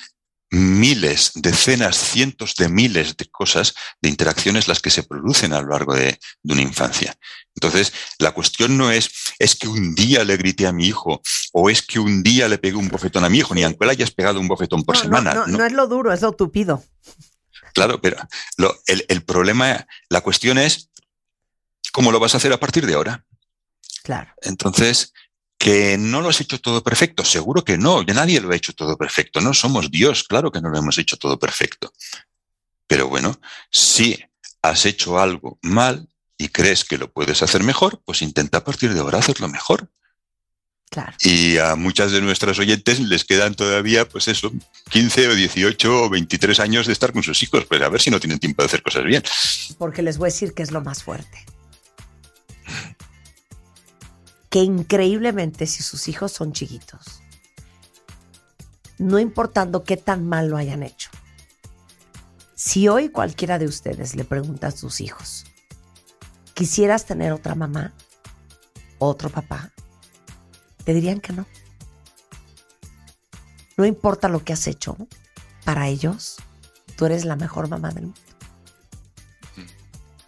miles, 0.52 1.32
decenas, 1.36 1.98
cientos 1.98 2.56
de 2.56 2.70
miles 2.70 3.18
de 3.18 3.26
cosas, 3.26 3.74
de 4.02 4.10
interacciones 4.10 4.68
las 4.68 4.80
que 4.80 4.90
se 4.90 5.04
producen 5.04 5.54
a 5.54 5.62
lo 5.62 5.70
largo 5.70 5.94
de, 5.96 6.20
de 6.44 6.54
una 6.54 6.62
infancia. 6.62 7.18
Entonces, 7.56 7.94
la 8.20 8.32
cuestión 8.32 8.78
no 8.78 8.92
es, 8.92 9.10
es 9.40 9.56
que 9.56 9.68
un 9.68 9.96
día 9.96 10.24
le 10.24 10.38
grité 10.38 10.68
a 10.68 10.72
mi 10.74 10.86
hijo 10.88 11.22
o 11.54 11.70
es 11.70 11.82
que 11.82 12.00
un 12.00 12.22
día 12.22 12.48
le 12.48 12.58
pegué 12.58 12.76
un 12.76 12.90
bofetón 12.90 13.24
a 13.24 13.30
mi 13.30 13.40
hijo, 13.40 13.56
ni 13.56 13.64
aunque 13.64 13.86
le 13.86 13.92
hayas 13.94 14.12
pegado 14.12 14.40
un 14.40 14.48
bofetón 14.48 14.84
por 14.84 14.96
No, 14.96 15.02
semana. 15.02 15.34
no, 15.34 15.48
no. 15.48 15.58
no 15.58 15.66
es 15.66 15.72
lo 15.74 15.88
duro, 15.88 16.12
es 16.14 16.22
lo 16.22 16.34
tupido. 16.34 16.84
Claro, 17.74 18.00
pero 18.02 18.18
lo- 18.58 18.76
el, 18.88 19.06
el 19.10 19.24
problema, 19.24 19.88
la 20.10 20.22
cuestión 20.22 20.58
es, 20.58 20.90
¿cómo 21.92 22.12
lo 22.12 22.20
vas 22.20 22.34
a 22.34 22.38
hacer 22.38 22.54
a 22.54 22.60
partir 22.60 22.86
de 22.86 22.94
ahora? 22.94 23.26
Claro. 24.04 24.34
Entonces, 24.44 25.14
que 25.58 25.98
no 25.98 26.22
lo 26.22 26.30
has 26.30 26.42
hecho 26.42 26.60
todo 26.60 26.84
perfecto, 26.84 27.24
seguro 27.24 27.64
que 27.64 27.78
no, 27.78 28.02
ya 28.04 28.14
nadie 28.14 28.42
lo 28.42 28.52
ha 28.52 28.56
hecho 28.56 28.74
todo 28.74 28.98
perfecto, 28.98 29.42
no 29.42 29.54
somos 29.54 29.90
Dios, 29.90 30.24
claro 30.24 30.52
que 30.52 30.62
no 30.62 30.70
lo 30.70 30.78
hemos 30.78 30.98
hecho 30.98 31.18
todo 31.18 31.40
perfecto. 31.40 31.92
Pero 32.88 33.08
bueno, 33.08 33.40
si 33.72 34.18
has 34.62 34.86
hecho 34.86 35.20
algo 35.20 35.58
mal 35.62 36.08
y 36.38 36.50
crees 36.50 36.84
que 36.84 36.98
lo 36.98 37.12
puedes 37.12 37.42
hacer 37.42 37.64
mejor, 37.64 38.02
pues 38.06 38.22
intenta 38.22 38.60
a 38.60 38.64
partir 38.64 38.94
de 38.94 39.00
ahora 39.00 39.20
hacerlo 39.20 39.48
mejor. 39.48 39.90
Claro. 40.90 41.14
Y 41.22 41.58
a 41.58 41.76
muchas 41.76 42.12
de 42.12 42.22
nuestras 42.22 42.60
oyentes 42.60 43.00
les 43.00 43.26
quedan 43.26 43.56
todavía, 43.56 44.08
pues 44.08 44.28
eso, 44.28 44.52
15 44.92 45.30
o 45.30 45.36
18 45.36 46.04
o 46.04 46.10
23 46.10 46.60
años 46.60 46.86
de 46.86 46.94
estar 46.94 47.12
con 47.12 47.24
sus 47.24 47.42
hijos, 47.42 47.66
pues 47.66 47.82
a 47.82 47.90
ver 47.90 48.02
si 48.02 48.12
no 48.12 48.20
tienen 48.20 48.40
tiempo 48.40 48.62
de 48.62 48.68
hacer 48.68 48.84
cosas 48.84 49.04
bien. 49.04 49.24
Porque 49.78 50.02
les 50.04 50.18
voy 50.18 50.28
a 50.28 50.32
decir 50.32 50.54
que 50.54 50.64
es 50.64 50.72
lo 50.72 50.82
más 50.82 51.04
fuerte. 51.04 51.46
Que 54.56 54.64
increíblemente 54.64 55.68
si 55.68 55.84
sus 55.84 56.08
hijos 56.08 56.32
son 56.32 56.54
chiquitos, 56.54 57.22
no 58.98 59.20
importando 59.20 59.84
qué 59.84 59.98
tan 59.98 60.30
mal 60.30 60.48
lo 60.48 60.56
hayan 60.56 60.82
hecho, 60.82 61.10
si 62.56 62.88
hoy 62.88 63.10
cualquiera 63.10 63.60
de 63.60 63.66
ustedes 63.66 64.16
le 64.16 64.24
pregunta 64.24 64.68
a 64.68 64.72
sus 64.72 65.02
hijos, 65.02 65.44
¿quisieras 66.54 67.04
tener 67.06 67.34
otra 67.34 67.54
mamá? 67.54 67.94
¿Otro 68.98 69.30
papá? 69.30 69.74
Te 70.86 70.94
dirían 70.94 71.20
que 71.20 71.34
no. 71.34 71.46
No 73.76 73.84
importa 73.84 74.30
lo 74.30 74.42
que 74.42 74.54
has 74.54 74.68
hecho, 74.68 74.96
para 75.66 75.90
ellos, 75.90 76.38
tú 76.96 77.08
eres 77.08 77.26
la 77.26 77.36
mejor 77.36 77.68
mamá 77.68 77.90
del 77.92 78.06
mundo. 78.06 78.22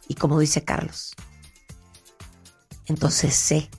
Y 0.09 0.15
como 0.15 0.37
dice 0.37 0.65
Carlos, 0.65 1.15
entonces 2.87 3.33
sé 3.33 3.69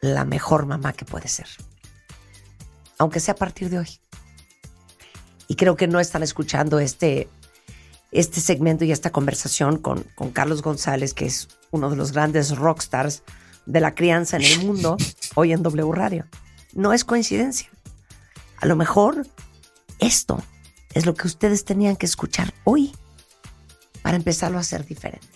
la 0.00 0.24
mejor 0.24 0.66
mamá 0.66 0.92
que 0.92 1.04
puede 1.04 1.28
ser. 1.28 1.48
Aunque 2.98 3.20
sea 3.20 3.34
a 3.34 3.36
partir 3.36 3.70
de 3.70 3.78
hoy. 3.78 4.00
Y 5.46 5.56
creo 5.56 5.76
que 5.76 5.88
no 5.88 6.00
están 6.00 6.22
escuchando 6.22 6.78
este, 6.78 7.28
este 8.12 8.40
segmento 8.40 8.84
y 8.84 8.92
esta 8.92 9.10
conversación 9.10 9.78
con, 9.78 10.04
con 10.14 10.30
Carlos 10.30 10.62
González, 10.62 11.14
que 11.14 11.26
es 11.26 11.48
uno 11.70 11.90
de 11.90 11.96
los 11.96 12.12
grandes 12.12 12.56
rockstars 12.56 13.22
de 13.66 13.80
la 13.80 13.94
crianza 13.94 14.36
en 14.36 14.44
el 14.44 14.58
mundo, 14.64 14.96
hoy 15.34 15.52
en 15.52 15.62
W 15.62 15.92
Radio. 15.92 16.26
No 16.74 16.92
es 16.92 17.04
coincidencia. 17.04 17.68
A 18.58 18.66
lo 18.66 18.76
mejor 18.76 19.26
esto 19.98 20.42
es 20.94 21.06
lo 21.06 21.14
que 21.14 21.26
ustedes 21.26 21.64
tenían 21.64 21.96
que 21.96 22.06
escuchar 22.06 22.52
hoy 22.64 22.94
para 24.02 24.16
empezarlo 24.16 24.58
a 24.58 24.62
hacer 24.62 24.84
diferente. 24.84 25.26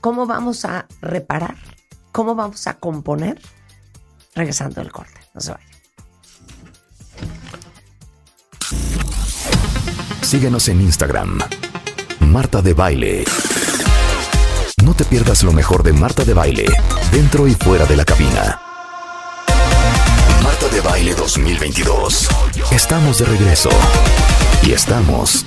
¿Cómo 0.00 0.26
vamos 0.26 0.64
a 0.64 0.86
reparar? 1.00 1.56
¿Cómo 2.16 2.34
vamos 2.34 2.66
a 2.66 2.78
componer? 2.78 3.38
Regresando 4.34 4.80
del 4.80 4.90
corte. 4.90 5.20
No 5.34 5.40
se 5.42 5.52
vayan. 5.52 5.68
Síguenos 10.22 10.66
en 10.68 10.80
Instagram. 10.80 11.40
Marta 12.20 12.62
de 12.62 12.72
Baile. 12.72 13.26
No 14.82 14.94
te 14.94 15.04
pierdas 15.04 15.42
lo 15.42 15.52
mejor 15.52 15.82
de 15.82 15.92
Marta 15.92 16.24
de 16.24 16.32
Baile, 16.32 16.64
dentro 17.12 17.46
y 17.46 17.54
fuera 17.54 17.84
de 17.84 17.96
la 17.98 18.06
cabina. 18.06 18.62
Marta 20.42 20.68
de 20.72 20.80
Baile 20.80 21.14
2022. 21.14 22.30
Estamos 22.72 23.18
de 23.18 23.26
regreso. 23.26 23.68
Y 24.62 24.72
estamos 24.72 25.44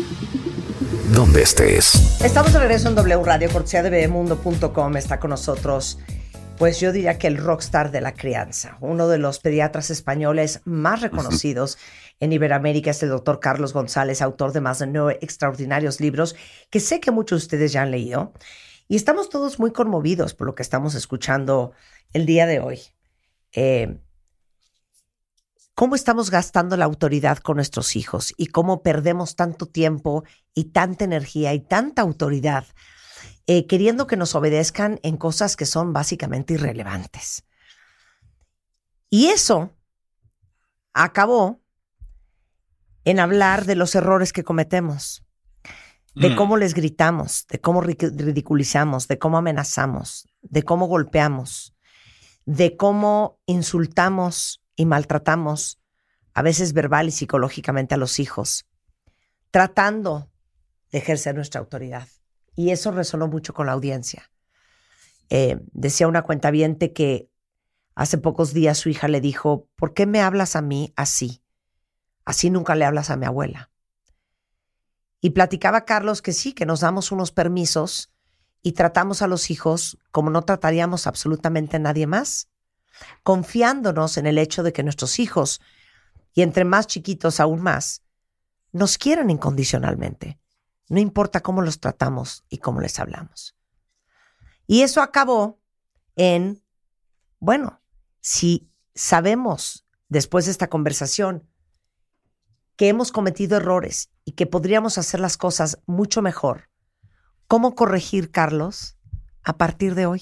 donde 1.15 1.41
estés. 1.41 2.21
Estamos 2.23 2.53
de 2.53 2.59
regreso 2.59 2.89
en 2.89 2.95
W 2.95 3.23
Radio, 3.23 3.49
cortesía 3.51 3.81
de 3.81 3.89
bebemundo.com. 3.89 4.97
Está 4.97 5.19
con 5.19 5.31
nosotros, 5.31 5.97
pues 6.59 6.81
yo 6.81 6.91
diría 6.91 7.17
que 7.17 7.27
el 7.27 7.37
rockstar 7.37 7.89
de 7.89 8.01
la 8.01 8.13
crianza, 8.13 8.77
uno 8.81 9.07
de 9.07 9.17
los 9.17 9.39
pediatras 9.39 9.89
españoles 9.89 10.59
más 10.65 10.99
reconocidos 10.99 11.77
en 12.19 12.33
Iberoamérica 12.33 12.91
es 12.91 13.01
el 13.01 13.09
doctor 13.09 13.39
Carlos 13.39 13.71
González, 13.71 14.21
autor 14.21 14.51
de 14.51 14.59
más 14.59 14.79
de 14.79 14.87
nueve 14.87 15.19
extraordinarios 15.21 16.01
libros 16.01 16.35
que 16.69 16.81
sé 16.81 16.99
que 16.99 17.11
muchos 17.11 17.39
de 17.39 17.45
ustedes 17.45 17.71
ya 17.71 17.83
han 17.83 17.91
leído. 17.91 18.33
Y 18.89 18.97
estamos 18.97 19.29
todos 19.29 19.57
muy 19.57 19.71
conmovidos 19.71 20.33
por 20.33 20.47
lo 20.47 20.55
que 20.55 20.63
estamos 20.63 20.95
escuchando 20.95 21.71
el 22.11 22.25
día 22.25 22.45
de 22.45 22.59
hoy. 22.59 22.81
Eh, 23.53 23.97
cómo 25.75 25.95
estamos 25.95 26.29
gastando 26.29 26.75
la 26.75 26.85
autoridad 26.85 27.37
con 27.37 27.55
nuestros 27.55 27.95
hijos 27.95 28.33
y 28.35 28.47
cómo 28.47 28.83
perdemos 28.83 29.37
tanto 29.37 29.65
tiempo 29.65 30.25
y 30.53 30.65
tanta 30.65 31.05
energía 31.05 31.53
y 31.53 31.61
tanta 31.61 32.01
autoridad 32.01 32.65
eh, 33.47 33.65
queriendo 33.67 34.07
que 34.07 34.17
nos 34.17 34.35
obedezcan 34.35 34.99
en 35.03 35.17
cosas 35.17 35.55
que 35.55 35.65
son 35.65 35.93
básicamente 35.93 36.53
irrelevantes. 36.53 37.43
Y 39.09 39.27
eso 39.27 39.71
acabó 40.93 41.61
en 43.05 43.19
hablar 43.19 43.65
de 43.65 43.75
los 43.75 43.95
errores 43.95 44.33
que 44.33 44.43
cometemos, 44.43 45.25
de 46.15 46.29
Mm. 46.29 46.35
cómo 46.35 46.57
les 46.57 46.73
gritamos, 46.73 47.47
de 47.47 47.59
cómo 47.59 47.81
ridiculizamos, 47.81 49.07
de 49.07 49.17
cómo 49.17 49.37
amenazamos, 49.37 50.27
de 50.41 50.63
cómo 50.63 50.85
golpeamos, 50.87 51.75
de 52.45 52.77
cómo 52.77 53.39
insultamos 53.45 54.61
y 54.75 54.85
maltratamos, 54.85 55.79
a 56.33 56.41
veces 56.41 56.73
verbal 56.73 57.07
y 57.07 57.11
psicológicamente 57.11 57.95
a 57.95 57.97
los 57.97 58.19
hijos, 58.19 58.65
tratando 59.51 60.31
de 60.91 60.99
ejercer 60.99 61.35
nuestra 61.35 61.59
autoridad. 61.59 62.07
Y 62.59 62.71
eso 62.71 62.91
resonó 62.91 63.29
mucho 63.29 63.53
con 63.53 63.67
la 63.67 63.71
audiencia. 63.71 64.29
Eh, 65.29 65.61
decía 65.71 66.09
una 66.09 66.23
cuentaviente 66.23 66.91
que 66.91 67.31
hace 67.95 68.17
pocos 68.17 68.53
días 68.53 68.77
su 68.77 68.89
hija 68.89 69.07
le 69.07 69.21
dijo, 69.21 69.69
¿por 69.77 69.93
qué 69.93 70.05
me 70.05 70.19
hablas 70.19 70.57
a 70.57 70.61
mí 70.61 70.91
así? 70.97 71.41
Así 72.25 72.49
nunca 72.49 72.75
le 72.75 72.83
hablas 72.83 73.11
a 73.11 73.15
mi 73.15 73.25
abuela. 73.25 73.71
Y 75.21 75.29
platicaba 75.29 75.85
Carlos 75.85 76.21
que 76.21 76.33
sí, 76.33 76.51
que 76.51 76.65
nos 76.65 76.81
damos 76.81 77.13
unos 77.13 77.31
permisos 77.31 78.11
y 78.61 78.73
tratamos 78.73 79.21
a 79.21 79.27
los 79.27 79.51
hijos 79.51 79.97
como 80.11 80.29
no 80.29 80.41
trataríamos 80.41 81.07
absolutamente 81.07 81.77
a 81.77 81.79
nadie 81.79 82.07
más, 82.07 82.49
confiándonos 83.23 84.17
en 84.17 84.27
el 84.27 84.37
hecho 84.37 84.63
de 84.63 84.73
que 84.73 84.83
nuestros 84.83 85.19
hijos, 85.19 85.61
y 86.33 86.41
entre 86.41 86.65
más 86.65 86.87
chiquitos 86.87 87.39
aún 87.39 87.61
más, 87.61 88.03
nos 88.73 88.97
quieren 88.97 89.29
incondicionalmente. 89.29 90.41
No 90.89 90.99
importa 90.99 91.41
cómo 91.41 91.61
los 91.61 91.79
tratamos 91.79 92.43
y 92.49 92.57
cómo 92.57 92.81
les 92.81 92.99
hablamos. 92.99 93.55
Y 94.67 94.81
eso 94.81 95.01
acabó 95.01 95.59
en, 96.15 96.61
bueno, 97.39 97.81
si 98.21 98.69
sabemos 98.93 99.87
después 100.09 100.45
de 100.45 100.51
esta 100.51 100.67
conversación 100.67 101.47
que 102.75 102.87
hemos 102.87 103.11
cometido 103.11 103.57
errores 103.57 104.09
y 104.25 104.33
que 104.33 104.45
podríamos 104.45 104.97
hacer 104.97 105.19
las 105.19 105.37
cosas 105.37 105.79
mucho 105.85 106.21
mejor, 106.21 106.69
¿cómo 107.47 107.75
corregir, 107.75 108.31
Carlos, 108.31 108.97
a 109.43 109.57
partir 109.57 109.95
de 109.95 110.05
hoy? 110.05 110.21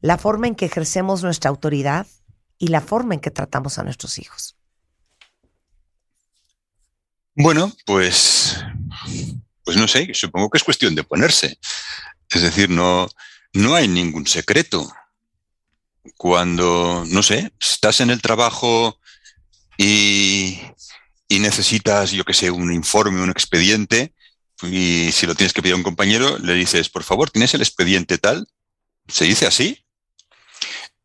La 0.00 0.18
forma 0.18 0.46
en 0.46 0.54
que 0.54 0.66
ejercemos 0.66 1.22
nuestra 1.22 1.50
autoridad 1.50 2.06
y 2.58 2.68
la 2.68 2.80
forma 2.80 3.14
en 3.14 3.20
que 3.20 3.30
tratamos 3.30 3.78
a 3.78 3.84
nuestros 3.84 4.18
hijos. 4.18 4.56
Bueno, 7.34 7.72
pues, 7.86 8.64
pues 9.64 9.76
no 9.76 9.88
sé, 9.88 10.10
supongo 10.14 10.50
que 10.50 10.58
es 10.58 10.64
cuestión 10.64 10.94
de 10.94 11.04
ponerse. 11.04 11.58
Es 12.30 12.42
decir, 12.42 12.70
no, 12.70 13.08
no 13.52 13.74
hay 13.74 13.88
ningún 13.88 14.26
secreto. 14.26 14.90
Cuando, 16.16 17.04
no 17.08 17.22
sé, 17.22 17.52
estás 17.60 18.00
en 18.00 18.10
el 18.10 18.22
trabajo 18.22 18.98
y, 19.76 20.60
y 21.28 21.38
necesitas, 21.38 22.10
yo 22.10 22.24
qué 22.24 22.34
sé, 22.34 22.50
un 22.50 22.72
informe, 22.72 23.22
un 23.22 23.30
expediente, 23.30 24.14
y 24.62 25.10
si 25.12 25.26
lo 25.26 25.34
tienes 25.34 25.52
que 25.52 25.62
pedir 25.62 25.74
a 25.74 25.78
un 25.78 25.82
compañero, 25.82 26.38
le 26.38 26.54
dices, 26.54 26.88
por 26.88 27.02
favor, 27.02 27.30
¿tienes 27.30 27.54
el 27.54 27.62
expediente 27.62 28.18
tal? 28.18 28.46
¿Se 29.08 29.24
dice 29.24 29.46
así? 29.46 29.84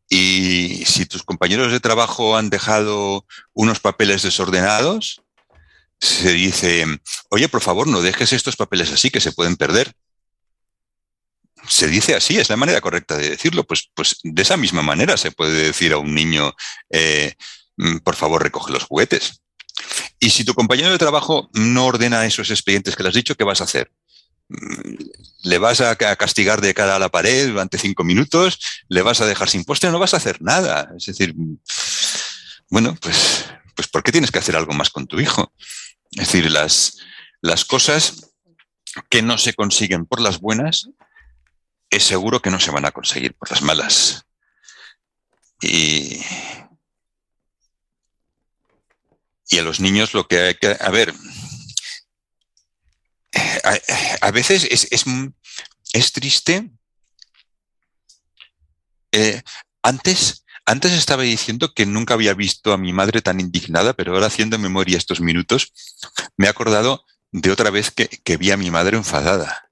Y 0.08 0.84
si 0.86 1.06
tus 1.06 1.22
compañeros 1.22 1.72
de 1.72 1.80
trabajo 1.80 2.36
han 2.36 2.50
dejado 2.50 3.26
unos 3.54 3.80
papeles 3.80 4.22
desordenados, 4.22 5.22
se 6.00 6.32
dice, 6.32 6.84
oye, 7.30 7.48
por 7.48 7.62
favor, 7.62 7.86
no 7.86 8.00
dejes 8.02 8.32
estos 8.32 8.56
papeles 8.56 8.90
así, 8.92 9.10
que 9.10 9.20
se 9.20 9.32
pueden 9.32 9.56
perder. 9.56 9.92
Se 11.68 11.88
dice 11.88 12.14
así, 12.14 12.38
es 12.38 12.48
la 12.48 12.56
manera 12.56 12.80
correcta 12.80 13.16
de 13.16 13.30
decirlo. 13.30 13.64
Pues, 13.64 13.90
pues 13.94 14.18
de 14.22 14.42
esa 14.42 14.56
misma 14.56 14.82
manera 14.82 15.16
se 15.16 15.32
puede 15.32 15.64
decir 15.64 15.92
a 15.92 15.98
un 15.98 16.14
niño, 16.14 16.54
eh, 16.90 17.34
mm, 17.76 17.98
por 17.98 18.14
favor, 18.14 18.42
recoge 18.42 18.72
los 18.72 18.84
juguetes. 18.84 19.42
Y 20.20 20.30
si 20.30 20.44
tu 20.44 20.54
compañero 20.54 20.90
de 20.90 20.98
trabajo 20.98 21.50
no 21.54 21.86
ordena 21.86 22.24
esos 22.26 22.50
expedientes 22.50 22.94
que 22.96 23.02
le 23.02 23.08
has 23.10 23.14
dicho, 23.14 23.34
¿qué 23.34 23.44
vas 23.44 23.60
a 23.60 23.64
hacer? 23.64 23.90
Mm, 24.48 24.94
¿Le 25.44 25.58
vas 25.58 25.80
a 25.80 25.96
ca- 25.96 26.16
castigar 26.16 26.60
de 26.60 26.74
cara 26.74 26.96
a 26.96 26.98
la 27.00 27.08
pared 27.08 27.48
durante 27.48 27.78
cinco 27.78 28.04
minutos? 28.04 28.58
¿Le 28.88 29.02
vas 29.02 29.20
a 29.20 29.26
dejar 29.26 29.48
sin 29.50 29.64
postre? 29.64 29.90
No 29.90 29.98
vas 29.98 30.14
a 30.14 30.18
hacer 30.18 30.40
nada. 30.42 30.90
Es 30.96 31.06
decir, 31.06 31.34
bueno, 32.70 32.96
pues, 33.00 33.44
pues 33.74 33.88
¿por 33.88 34.02
qué 34.02 34.12
tienes 34.12 34.30
que 34.30 34.38
hacer 34.38 34.56
algo 34.56 34.72
más 34.72 34.90
con 34.90 35.06
tu 35.06 35.20
hijo? 35.20 35.52
Es 36.16 36.26
decir, 36.26 36.50
las, 36.50 36.98
las 37.40 37.64
cosas 37.64 38.32
que 39.10 39.22
no 39.22 39.38
se 39.38 39.54
consiguen 39.54 40.06
por 40.06 40.20
las 40.20 40.40
buenas, 40.40 40.88
es 41.90 42.04
seguro 42.04 42.40
que 42.40 42.50
no 42.50 42.58
se 42.58 42.70
van 42.70 42.84
a 42.84 42.92
conseguir 42.92 43.34
por 43.34 43.50
las 43.50 43.62
malas. 43.62 44.24
Y, 45.60 46.20
y 49.48 49.58
a 49.58 49.62
los 49.62 49.80
niños 49.80 50.14
lo 50.14 50.26
que 50.26 50.38
hay 50.38 50.54
que... 50.54 50.76
A 50.80 50.90
ver, 50.90 51.14
a, 54.20 54.30
veces 54.30 54.66
es, 54.70 54.88
es, 54.90 55.04
es 55.92 56.12
triste. 56.12 56.70
Eh, 59.12 59.42
antes, 59.82 60.44
antes 60.66 60.92
estaba 60.92 61.22
diciendo 61.22 61.72
que 61.72 61.86
nunca 61.86 62.14
había 62.14 62.34
visto 62.34 62.72
a 62.72 62.76
mi 62.76 62.92
madre 62.92 63.22
tan 63.22 63.40
indignada, 63.40 63.94
pero 63.94 64.12
ahora 64.12 64.26
haciendo 64.26 64.58
memoria 64.58 64.98
estos 64.98 65.20
minutos, 65.20 65.72
me 66.36 66.46
he 66.46 66.50
acordado 66.50 67.04
de 67.30 67.52
otra 67.52 67.70
vez 67.70 67.90
que, 67.90 68.36
vi 68.36 68.50
a 68.50 68.56
mi 68.56 68.70
madre 68.70 68.96
enfadada. 68.96 69.70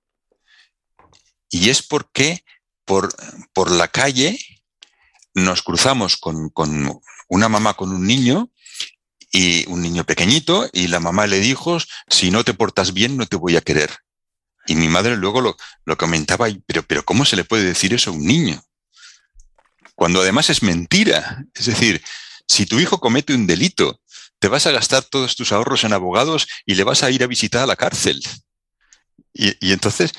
Y 1.51 1.69
es 1.69 1.83
porque 1.83 2.45
por, 2.85 3.15
por 3.53 3.71
la 3.71 3.89
calle 3.89 4.39
nos 5.35 5.63
cruzamos 5.63 6.17
con, 6.17 6.49
con 6.51 7.01
una 7.29 7.49
mamá 7.49 7.75
con 7.75 7.91
un 7.91 8.07
niño 8.07 8.51
y 9.33 9.67
un 9.69 9.83
niño 9.83 10.05
pequeñito 10.05 10.69
y 10.73 10.87
la 10.87 11.01
mamá 11.01 11.27
le 11.27 11.41
dijo, 11.41 11.79
si 12.09 12.31
no 12.31 12.45
te 12.45 12.55
portas 12.55 12.93
bien 12.93 13.17
no 13.17 13.27
te 13.27 13.37
voy 13.37 13.57
a 13.57 13.63
querer. 13.63 13.91
Y 14.67 14.77
mi 14.77 14.89
madre 14.89 15.17
luego 15.17 15.41
lo, 15.41 15.57
lo 15.85 15.97
comentaba, 15.99 16.47
pero, 16.67 16.85
pero 16.85 17.05
¿cómo 17.05 17.25
se 17.25 17.37
le 17.37 17.45
puede 17.45 17.65
decir 17.65 17.93
eso 17.93 18.11
a 18.11 18.15
un 18.15 18.25
niño? 18.25 18.64
Cuando 19.95 20.21
además 20.21 20.51
es 20.51 20.63
mentira. 20.63 21.45
Es 21.55 21.67
decir, 21.67 22.03
si 22.47 22.67
tu 22.67 22.81
hijo 22.81 23.01
comete 23.01 23.35
un 23.35 23.47
delito, 23.47 24.01
te 24.39 24.49
vas 24.49 24.67
a 24.67 24.73
gastar 24.73 25.03
todos 25.05 25.37
tus 25.37 25.53
ahorros 25.53 25.85
en 25.85 25.93
abogados 25.93 26.47
y 26.67 26.75
le 26.75 26.85
vas 26.85 27.03
a 27.03 27.11
ir 27.11 27.23
a 27.23 27.27
visitar 27.27 27.63
a 27.63 27.67
la 27.67 27.77
cárcel. 27.77 28.23
Y, 29.33 29.73
entonces, 29.73 30.13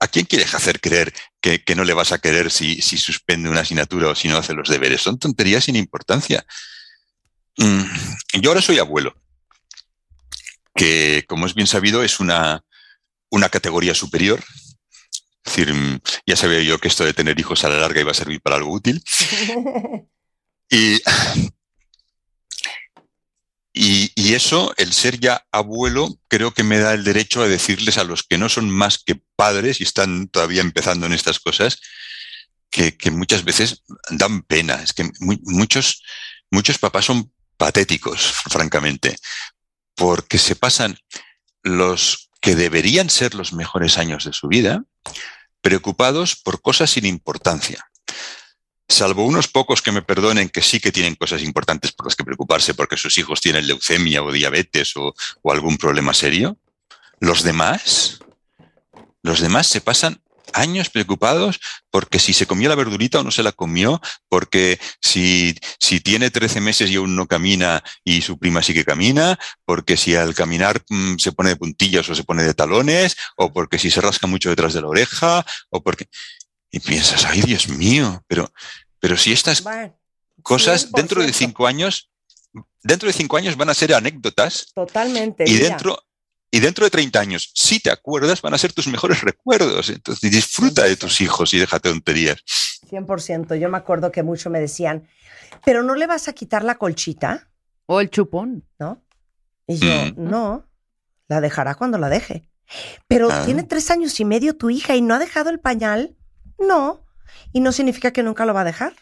¿a 0.00 0.06
quién 0.06 0.26
quieres 0.26 0.54
hacer 0.54 0.80
creer 0.80 1.12
que, 1.40 1.64
que 1.64 1.74
no 1.74 1.84
le 1.84 1.94
vas 1.94 2.12
a 2.12 2.18
querer 2.18 2.50
si, 2.50 2.80
si, 2.80 2.98
suspende 2.98 3.48
una 3.48 3.60
asignatura 3.60 4.08
o 4.08 4.14
si 4.14 4.28
no 4.28 4.36
hace 4.36 4.54
los 4.54 4.68
deberes? 4.68 5.02
Son 5.02 5.18
tonterías 5.18 5.64
sin 5.64 5.76
importancia. 5.76 6.46
Mm, 7.56 7.82
yo 8.40 8.50
ahora 8.50 8.62
soy 8.62 8.78
abuelo, 8.78 9.16
que 10.74 11.24
como 11.26 11.46
es 11.46 11.54
bien 11.54 11.66
sabido 11.66 12.04
es 12.04 12.20
una, 12.20 12.64
una 13.30 13.48
categoría 13.48 13.94
superior. 13.94 14.44
Es 15.48 15.56
decir, 15.56 15.74
mm, 15.74 16.00
ya 16.26 16.36
sabía 16.36 16.60
yo 16.60 16.78
que 16.78 16.88
esto 16.88 17.04
de 17.04 17.14
tener 17.14 17.40
hijos 17.40 17.64
a 17.64 17.70
la 17.70 17.80
larga 17.80 18.02
iba 18.02 18.10
a 18.10 18.14
servir 18.14 18.40
para 18.40 18.56
algo 18.56 18.72
útil. 18.72 19.02
Y, 20.70 21.00
y, 23.72 24.12
y, 24.14 24.34
eso, 24.34 24.74
el 24.76 24.92
ser 24.92 25.18
ya 25.18 25.46
abuelo, 25.50 26.20
creo 26.28 26.52
que 26.52 26.62
me 26.62 26.78
da 26.78 26.92
el 26.92 27.04
derecho 27.04 27.40
a 27.40 27.48
decirles 27.48 27.96
a 27.96 28.04
los 28.04 28.22
que 28.22 28.36
no 28.36 28.50
son 28.50 28.68
más 28.68 28.98
que 28.98 29.18
padres 29.34 29.80
y 29.80 29.84
están 29.84 30.28
todavía 30.28 30.60
empezando 30.60 31.06
en 31.06 31.14
estas 31.14 31.40
cosas, 31.40 31.80
que, 32.68 32.98
que 32.98 33.10
muchas 33.10 33.44
veces 33.44 33.82
dan 34.10 34.42
pena. 34.42 34.74
Es 34.74 34.92
que 34.92 35.10
muy, 35.20 35.40
muchos, 35.44 36.02
muchos 36.50 36.76
papás 36.76 37.06
son 37.06 37.32
patéticos, 37.56 38.30
francamente, 38.50 39.16
porque 39.94 40.36
se 40.36 40.54
pasan 40.54 40.98
los 41.62 42.28
que 42.42 42.56
deberían 42.56 43.08
ser 43.08 43.34
los 43.34 43.54
mejores 43.54 43.96
años 43.96 44.26
de 44.26 44.34
su 44.34 44.48
vida 44.48 44.84
preocupados 45.60 46.36
por 46.36 46.62
cosas 46.62 46.90
sin 46.90 47.06
importancia. 47.06 47.88
Salvo 48.88 49.26
unos 49.26 49.48
pocos 49.48 49.82
que 49.82 49.92
me 49.92 50.02
perdonen 50.02 50.48
que 50.48 50.62
sí 50.62 50.80
que 50.80 50.92
tienen 50.92 51.14
cosas 51.14 51.42
importantes 51.42 51.92
por 51.92 52.06
las 52.06 52.16
que 52.16 52.24
preocuparse 52.24 52.72
porque 52.72 52.96
sus 52.96 53.18
hijos 53.18 53.40
tienen 53.40 53.66
leucemia 53.66 54.22
o 54.22 54.32
diabetes 54.32 54.94
o, 54.96 55.14
algún 55.44 55.76
problema 55.76 56.14
serio, 56.14 56.56
los 57.20 57.42
demás, 57.42 58.20
los 59.22 59.40
demás 59.40 59.66
se 59.66 59.80
pasan 59.80 60.22
años 60.52 60.90
preocupados 60.90 61.60
porque 61.90 62.18
si 62.18 62.32
se 62.32 62.46
comió 62.46 62.68
la 62.68 62.74
verdurita 62.74 63.20
o 63.20 63.22
no 63.22 63.30
se 63.30 63.42
la 63.42 63.52
comió, 63.52 64.00
porque 64.28 64.78
si, 65.00 65.56
si 65.80 66.00
tiene 66.00 66.30
13 66.30 66.60
meses 66.60 66.90
y 66.90 66.96
aún 66.96 67.16
no 67.16 67.26
camina 67.26 67.82
y 68.04 68.22
su 68.22 68.38
prima 68.38 68.62
sí 68.62 68.74
que 68.74 68.84
camina, 68.84 69.38
porque 69.64 69.96
si 69.96 70.14
al 70.14 70.34
caminar 70.34 70.82
mmm, 70.88 71.16
se 71.16 71.32
pone 71.32 71.50
de 71.50 71.56
puntillas 71.56 72.08
o 72.08 72.14
se 72.14 72.24
pone 72.24 72.42
de 72.44 72.54
talones, 72.54 73.16
o 73.36 73.52
porque 73.52 73.78
si 73.78 73.90
se 73.90 74.00
rasca 74.00 74.26
mucho 74.26 74.50
detrás 74.50 74.74
de 74.74 74.82
la 74.82 74.88
oreja, 74.88 75.44
o 75.70 75.82
porque... 75.82 76.06
Y 76.70 76.80
piensas, 76.80 77.24
ay 77.24 77.40
Dios 77.40 77.68
mío, 77.68 78.22
pero, 78.26 78.52
pero 79.00 79.16
si 79.16 79.32
estas 79.32 79.62
bueno, 79.62 79.98
cosas 80.42 80.90
100%. 80.90 80.96
dentro 80.96 81.22
de 81.22 81.32
cinco 81.32 81.66
años, 81.66 82.10
dentro 82.82 83.06
de 83.06 83.14
cinco 83.14 83.38
años 83.38 83.56
van 83.56 83.70
a 83.70 83.74
ser 83.74 83.94
anécdotas. 83.94 84.66
Totalmente. 84.74 85.44
Y 85.46 85.54
dentro, 85.54 85.98
y 86.50 86.60
dentro 86.60 86.84
de 86.84 86.90
30 86.90 87.20
años, 87.20 87.50
si 87.54 87.80
te 87.80 87.90
acuerdas, 87.90 88.40
van 88.40 88.54
a 88.54 88.58
ser 88.58 88.72
tus 88.72 88.86
mejores 88.88 89.20
recuerdos. 89.20 89.90
Entonces 89.90 90.30
disfruta 90.30 90.82
100%. 90.82 90.88
de 90.88 90.96
tus 90.96 91.20
hijos 91.20 91.52
y 91.52 91.58
déjate 91.58 91.90
tonterías. 91.90 92.42
100%. 92.90 93.58
Yo 93.58 93.68
me 93.68 93.76
acuerdo 93.76 94.10
que 94.10 94.22
mucho 94.22 94.48
me 94.48 94.60
decían, 94.60 95.06
pero 95.64 95.82
no 95.82 95.94
le 95.94 96.06
vas 96.06 96.28
a 96.28 96.32
quitar 96.32 96.64
la 96.64 96.76
colchita. 96.76 97.50
O 97.86 98.00
el 98.00 98.10
chupón. 98.10 98.66
¿No? 98.78 99.02
Y 99.66 99.78
yo, 99.78 99.88
mm. 99.88 100.14
no, 100.16 100.66
la 101.28 101.40
dejará 101.42 101.74
cuando 101.74 101.98
la 101.98 102.08
deje. 102.08 102.48
Pero 103.06 103.30
ah. 103.30 103.42
tiene 103.44 103.62
tres 103.62 103.90
años 103.90 104.18
y 104.18 104.24
medio 104.24 104.56
tu 104.56 104.70
hija 104.70 104.96
y 104.96 105.02
no 105.02 105.14
ha 105.14 105.18
dejado 105.18 105.50
el 105.50 105.60
pañal. 105.60 106.16
No. 106.58 107.04
Y 107.52 107.60
no 107.60 107.72
significa 107.72 108.10
que 108.12 108.22
nunca 108.22 108.46
lo 108.46 108.54
va 108.54 108.62
a 108.62 108.64
dejar. 108.64 108.94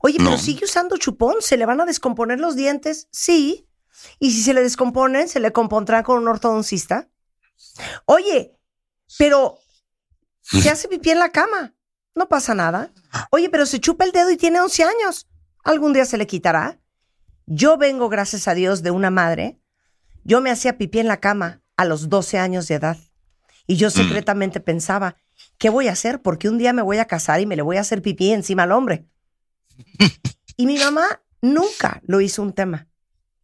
Oye, 0.00 0.18
no. 0.18 0.30
pero 0.30 0.38
sigue 0.38 0.64
usando 0.64 0.96
chupón, 0.96 1.36
¿se 1.40 1.56
le 1.56 1.66
van 1.66 1.80
a 1.80 1.84
descomponer 1.84 2.38
los 2.38 2.56
dientes? 2.56 3.08
Sí. 3.10 3.68
Y 4.18 4.30
si 4.30 4.42
se 4.42 4.54
le 4.54 4.62
descomponen, 4.62 5.28
¿se 5.28 5.40
le 5.40 5.52
compondrá 5.52 6.02
con 6.02 6.18
un 6.18 6.28
ortodoncista? 6.28 7.08
Oye, 8.06 8.56
pero 9.18 9.58
se 10.40 10.70
hace 10.70 10.88
pipí 10.88 11.10
en 11.10 11.18
la 11.18 11.30
cama. 11.30 11.74
No 12.14 12.28
pasa 12.28 12.54
nada. 12.54 12.92
Oye, 13.30 13.50
pero 13.50 13.66
se 13.66 13.80
chupa 13.80 14.04
el 14.04 14.12
dedo 14.12 14.30
y 14.30 14.36
tiene 14.36 14.60
11 14.60 14.84
años. 14.84 15.28
¿Algún 15.64 15.92
día 15.92 16.04
se 16.04 16.16
le 16.16 16.26
quitará? 16.26 16.80
Yo 17.46 17.76
vengo, 17.76 18.08
gracias 18.08 18.48
a 18.48 18.54
Dios, 18.54 18.82
de 18.82 18.90
una 18.90 19.10
madre. 19.10 19.60
Yo 20.24 20.40
me 20.40 20.50
hacía 20.50 20.78
pipí 20.78 20.98
en 20.98 21.08
la 21.08 21.20
cama 21.20 21.62
a 21.76 21.84
los 21.84 22.08
12 22.08 22.38
años 22.38 22.68
de 22.68 22.76
edad. 22.76 22.96
Y 23.66 23.76
yo 23.76 23.90
secretamente 23.90 24.60
mm. 24.60 24.62
pensaba, 24.62 25.16
¿qué 25.58 25.70
voy 25.70 25.88
a 25.88 25.92
hacer? 25.92 26.22
Porque 26.22 26.48
un 26.48 26.58
día 26.58 26.72
me 26.72 26.82
voy 26.82 26.98
a 26.98 27.04
casar 27.04 27.40
y 27.40 27.46
me 27.46 27.56
le 27.56 27.62
voy 27.62 27.76
a 27.76 27.80
hacer 27.80 28.02
pipí 28.02 28.32
encima 28.32 28.62
al 28.62 28.72
hombre. 28.72 29.06
y 30.56 30.66
mi 30.66 30.78
mamá 30.78 31.22
nunca 31.42 32.00
lo 32.06 32.20
hizo 32.20 32.42
un 32.42 32.52
tema. 32.52 32.88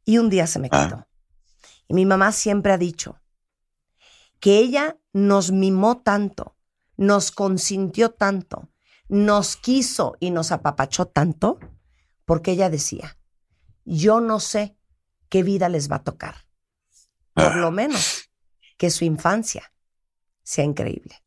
Y 0.04 0.18
un 0.18 0.30
día 0.30 0.46
se 0.46 0.58
me 0.58 0.68
quitó. 0.68 0.96
Ah. 0.96 1.08
Y 1.88 1.94
mi 1.94 2.06
mamá 2.06 2.32
siempre 2.32 2.72
ha 2.72 2.78
dicho 2.78 3.20
que 4.40 4.58
ella 4.58 4.98
nos 5.12 5.52
mimó 5.52 5.98
tanto, 6.02 6.56
nos 6.96 7.30
consintió 7.30 8.10
tanto, 8.10 8.70
nos 9.08 9.56
quiso 9.56 10.16
y 10.18 10.30
nos 10.30 10.50
apapachó 10.50 11.06
tanto, 11.06 11.58
porque 12.24 12.52
ella 12.52 12.70
decía, 12.70 13.18
yo 13.84 14.20
no 14.20 14.40
sé 14.40 14.76
qué 15.28 15.42
vida 15.42 15.68
les 15.68 15.90
va 15.90 15.96
a 15.96 16.04
tocar. 16.04 16.46
Por 17.34 17.56
lo 17.56 17.70
menos 17.70 18.30
que 18.76 18.90
su 18.90 19.04
infancia 19.04 19.72
sea 20.42 20.64
increíble. 20.64 21.22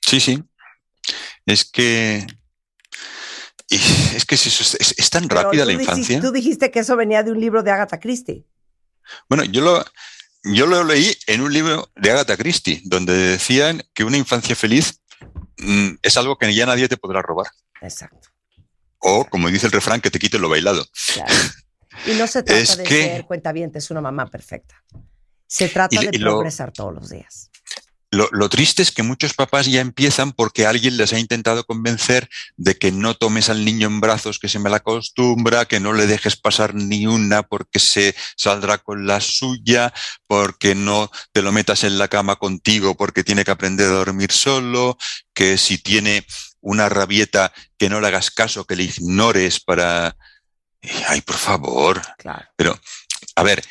Sí, 0.00 0.20
sí. 0.20 0.44
Es 1.46 1.64
que 1.64 2.26
es 3.70 4.24
que 4.24 4.34
es, 4.34 4.46
es, 4.46 4.76
es, 4.78 4.94
es 4.96 5.10
tan 5.10 5.28
rápida 5.28 5.64
la 5.64 5.72
infancia. 5.72 5.94
Dijiste, 5.94 6.20
tú 6.20 6.32
dijiste 6.32 6.70
que 6.70 6.80
eso 6.80 6.96
venía 6.96 7.22
de 7.22 7.32
un 7.32 7.40
libro 7.40 7.62
de 7.62 7.70
Agatha 7.70 7.98
Christie. 7.98 8.46
Bueno, 9.28 9.44
yo 9.44 9.60
lo, 9.62 9.84
yo 10.44 10.66
lo 10.66 10.84
leí 10.84 11.16
en 11.26 11.40
un 11.40 11.52
libro 11.52 11.90
de 11.96 12.10
Agatha 12.10 12.36
Christie, 12.36 12.80
donde 12.84 13.14
decían 13.14 13.82
que 13.94 14.04
una 14.04 14.16
infancia 14.16 14.54
feliz 14.54 15.00
mm, 15.58 15.94
es 16.02 16.16
algo 16.16 16.36
que 16.36 16.54
ya 16.54 16.66
nadie 16.66 16.88
te 16.88 16.96
podrá 16.96 17.22
robar. 17.22 17.46
Exacto. 17.80 18.28
O, 18.98 19.24
como 19.24 19.48
dice 19.48 19.66
el 19.66 19.72
refrán, 19.72 20.00
que 20.00 20.10
te 20.10 20.18
quite 20.18 20.38
lo 20.38 20.48
bailado. 20.48 20.86
Claro. 21.14 21.34
Y 22.06 22.12
no 22.12 22.26
se 22.26 22.42
trata 22.44 22.60
es 22.60 22.76
de 22.76 22.84
que, 22.84 23.02
ser 23.02 23.24
cuentavientes, 23.24 23.90
una 23.90 24.00
mamá 24.00 24.26
perfecta. 24.26 24.82
Se 25.46 25.68
trata 25.68 25.96
y, 25.96 26.06
de 26.06 26.10
y 26.12 26.18
progresar 26.18 26.68
lo, 26.68 26.72
todos 26.72 26.94
los 26.94 27.10
días. 27.10 27.50
Lo, 28.14 28.28
lo 28.30 28.48
triste 28.48 28.80
es 28.80 28.92
que 28.92 29.02
muchos 29.02 29.34
papás 29.34 29.66
ya 29.66 29.80
empiezan 29.80 30.32
porque 30.32 30.66
alguien 30.66 30.96
les 30.96 31.12
ha 31.12 31.18
intentado 31.18 31.64
convencer 31.64 32.28
de 32.56 32.78
que 32.78 32.92
no 32.92 33.14
tomes 33.14 33.50
al 33.50 33.64
niño 33.64 33.88
en 33.88 34.00
brazos, 34.00 34.38
que 34.38 34.48
se 34.48 34.60
me 34.60 34.70
la 34.70 34.76
acostumbra, 34.76 35.66
que 35.66 35.80
no 35.80 35.92
le 35.92 36.06
dejes 36.06 36.36
pasar 36.36 36.74
ni 36.74 37.08
una 37.08 37.42
porque 37.42 37.80
se 37.80 38.14
saldrá 38.36 38.78
con 38.78 39.08
la 39.08 39.20
suya, 39.20 39.92
porque 40.28 40.76
no 40.76 41.10
te 41.32 41.42
lo 41.42 41.50
metas 41.50 41.82
en 41.82 41.98
la 41.98 42.06
cama 42.06 42.36
contigo 42.36 42.96
porque 42.96 43.24
tiene 43.24 43.44
que 43.44 43.50
aprender 43.50 43.88
a 43.88 43.94
dormir 43.94 44.30
solo, 44.30 44.96
que 45.34 45.58
si 45.58 45.78
tiene 45.78 46.24
una 46.60 46.88
rabieta 46.88 47.52
que 47.76 47.88
no 47.88 48.00
le 48.00 48.06
hagas 48.06 48.30
caso, 48.30 48.64
que 48.64 48.76
le 48.76 48.84
ignores 48.84 49.58
para... 49.58 50.16
Ay, 51.08 51.20
por 51.22 51.36
favor. 51.36 52.00
Claro. 52.18 52.46
Pero, 52.54 52.78
a 53.34 53.42
ver, 53.42 53.64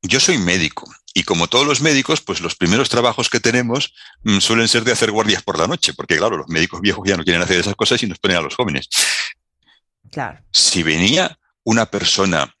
yo 0.00 0.20
soy 0.20 0.38
médico 0.38 0.90
y 1.12 1.24
como 1.24 1.48
todos 1.48 1.66
los 1.66 1.80
médicos, 1.80 2.20
pues 2.20 2.40
los 2.40 2.54
primeros 2.54 2.88
trabajos 2.88 3.28
que 3.28 3.40
tenemos 3.40 3.94
mm, 4.22 4.38
suelen 4.38 4.68
ser 4.68 4.84
de 4.84 4.92
hacer 4.92 5.10
guardias 5.10 5.42
por 5.42 5.58
la 5.58 5.66
noche, 5.66 5.92
porque 5.94 6.16
claro, 6.16 6.36
los 6.36 6.48
médicos 6.48 6.80
viejos 6.80 7.02
ya 7.06 7.16
no 7.16 7.24
quieren 7.24 7.42
hacer 7.42 7.58
esas 7.58 7.74
cosas 7.74 8.02
y 8.02 8.06
nos 8.06 8.18
ponen 8.18 8.36
a 8.36 8.42
los 8.42 8.54
jóvenes. 8.54 8.88
Claro. 10.10 10.40
Si 10.52 10.82
venía 10.82 11.38
una 11.64 11.86
persona 11.86 12.54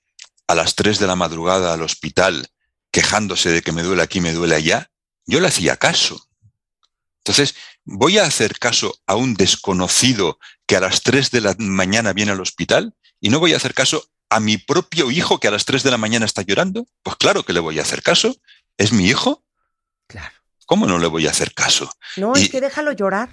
a 0.46 0.54
las 0.54 0.74
3 0.74 0.98
de 0.98 1.06
la 1.06 1.16
madrugada 1.16 1.72
al 1.72 1.82
hospital 1.82 2.48
quejándose 2.90 3.50
de 3.50 3.62
que 3.62 3.72
me 3.72 3.82
duele 3.82 4.02
aquí, 4.02 4.20
me 4.20 4.32
duele 4.32 4.56
allá, 4.56 4.90
yo 5.26 5.40
le 5.40 5.46
hacía 5.46 5.76
caso. 5.76 6.26
Entonces, 7.18 7.54
¿voy 7.84 8.18
a 8.18 8.24
hacer 8.24 8.58
caso 8.58 8.98
a 9.06 9.14
un 9.14 9.34
desconocido 9.34 10.40
que 10.66 10.74
a 10.74 10.80
las 10.80 11.02
3 11.02 11.30
de 11.30 11.40
la 11.40 11.54
mañana 11.58 12.12
viene 12.12 12.32
al 12.32 12.40
hospital? 12.40 12.94
¿Y 13.20 13.28
no 13.28 13.38
voy 13.38 13.52
a 13.52 13.58
hacer 13.58 13.74
caso 13.74 14.09
a 14.30 14.40
mi 14.40 14.56
propio 14.58 15.10
hijo 15.10 15.38
que 15.40 15.48
a 15.48 15.50
las 15.50 15.64
3 15.64 15.82
de 15.82 15.90
la 15.90 15.98
mañana 15.98 16.24
está 16.24 16.42
llorando? 16.42 16.86
Pues 17.02 17.16
claro 17.16 17.42
que 17.44 17.52
le 17.52 17.60
voy 17.60 17.78
a 17.78 17.82
hacer 17.82 18.02
caso. 18.02 18.36
¿Es 18.78 18.92
mi 18.92 19.06
hijo? 19.08 19.44
Claro. 20.06 20.34
¿Cómo 20.66 20.86
no 20.86 20.98
le 20.98 21.08
voy 21.08 21.26
a 21.26 21.30
hacer 21.30 21.52
caso? 21.52 21.90
No, 22.16 22.32
Y- 22.36 22.42
es 22.42 22.48
que 22.48 22.60
déjalo 22.60 22.92
llorar. 22.92 23.28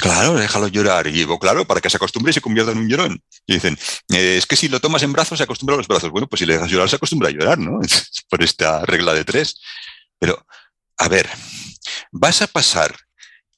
Claro, 0.00 0.34
déjalo 0.34 0.68
llorar. 0.68 1.06
Y 1.06 1.12
digo, 1.12 1.38
claro, 1.38 1.64
para 1.66 1.80
que 1.80 1.88
se 1.90 1.96
acostumbre 1.96 2.30
y 2.30 2.34
se 2.34 2.40
convierta 2.40 2.72
en 2.72 2.78
un 2.78 2.88
llorón. 2.88 3.22
Y 3.46 3.54
dicen, 3.54 3.78
eh, 4.08 4.36
es 4.36 4.44
que 4.46 4.56
si 4.56 4.68
lo 4.68 4.80
tomas 4.80 5.02
en 5.04 5.12
brazos 5.12 5.38
se 5.38 5.44
acostumbra 5.44 5.74
a 5.74 5.78
los 5.78 5.86
brazos. 5.88 6.10
Bueno, 6.10 6.26
pues 6.26 6.40
si 6.40 6.46
le 6.46 6.54
dejas 6.54 6.70
llorar 6.70 6.88
se 6.90 6.96
acostumbra 6.96 7.28
a 7.28 7.32
llorar, 7.32 7.58
¿no? 7.58 7.78
Por 8.28 8.42
esta 8.42 8.84
regla 8.84 9.14
de 9.14 9.24
tres. 9.24 9.60
Pero, 10.18 10.44
a 10.98 11.08
ver, 11.08 11.28
vas 12.10 12.42
a 12.42 12.46
pasar 12.46 12.96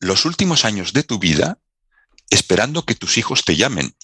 los 0.00 0.24
últimos 0.26 0.64
años 0.64 0.92
de 0.92 1.02
tu 1.02 1.18
vida 1.18 1.58
esperando 2.30 2.84
que 2.84 2.94
tus 2.94 3.16
hijos 3.16 3.42
te 3.44 3.56
llamen. 3.56 3.94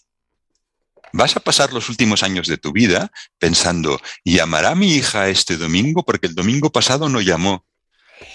Vas 1.16 1.36
a 1.36 1.41
pasar 1.41 1.73
los 1.73 1.89
últimos 1.89 2.24
años 2.24 2.49
de 2.49 2.59
tu 2.59 2.73
vida 2.73 3.12
pensando, 3.39 4.01
¿llamará 4.24 4.74
mi 4.74 4.95
hija 4.95 5.28
este 5.28 5.57
domingo? 5.57 6.05
Porque 6.05 6.27
el 6.27 6.35
domingo 6.35 6.73
pasado 6.73 7.09
no 7.09 7.20
llamó. 7.20 7.65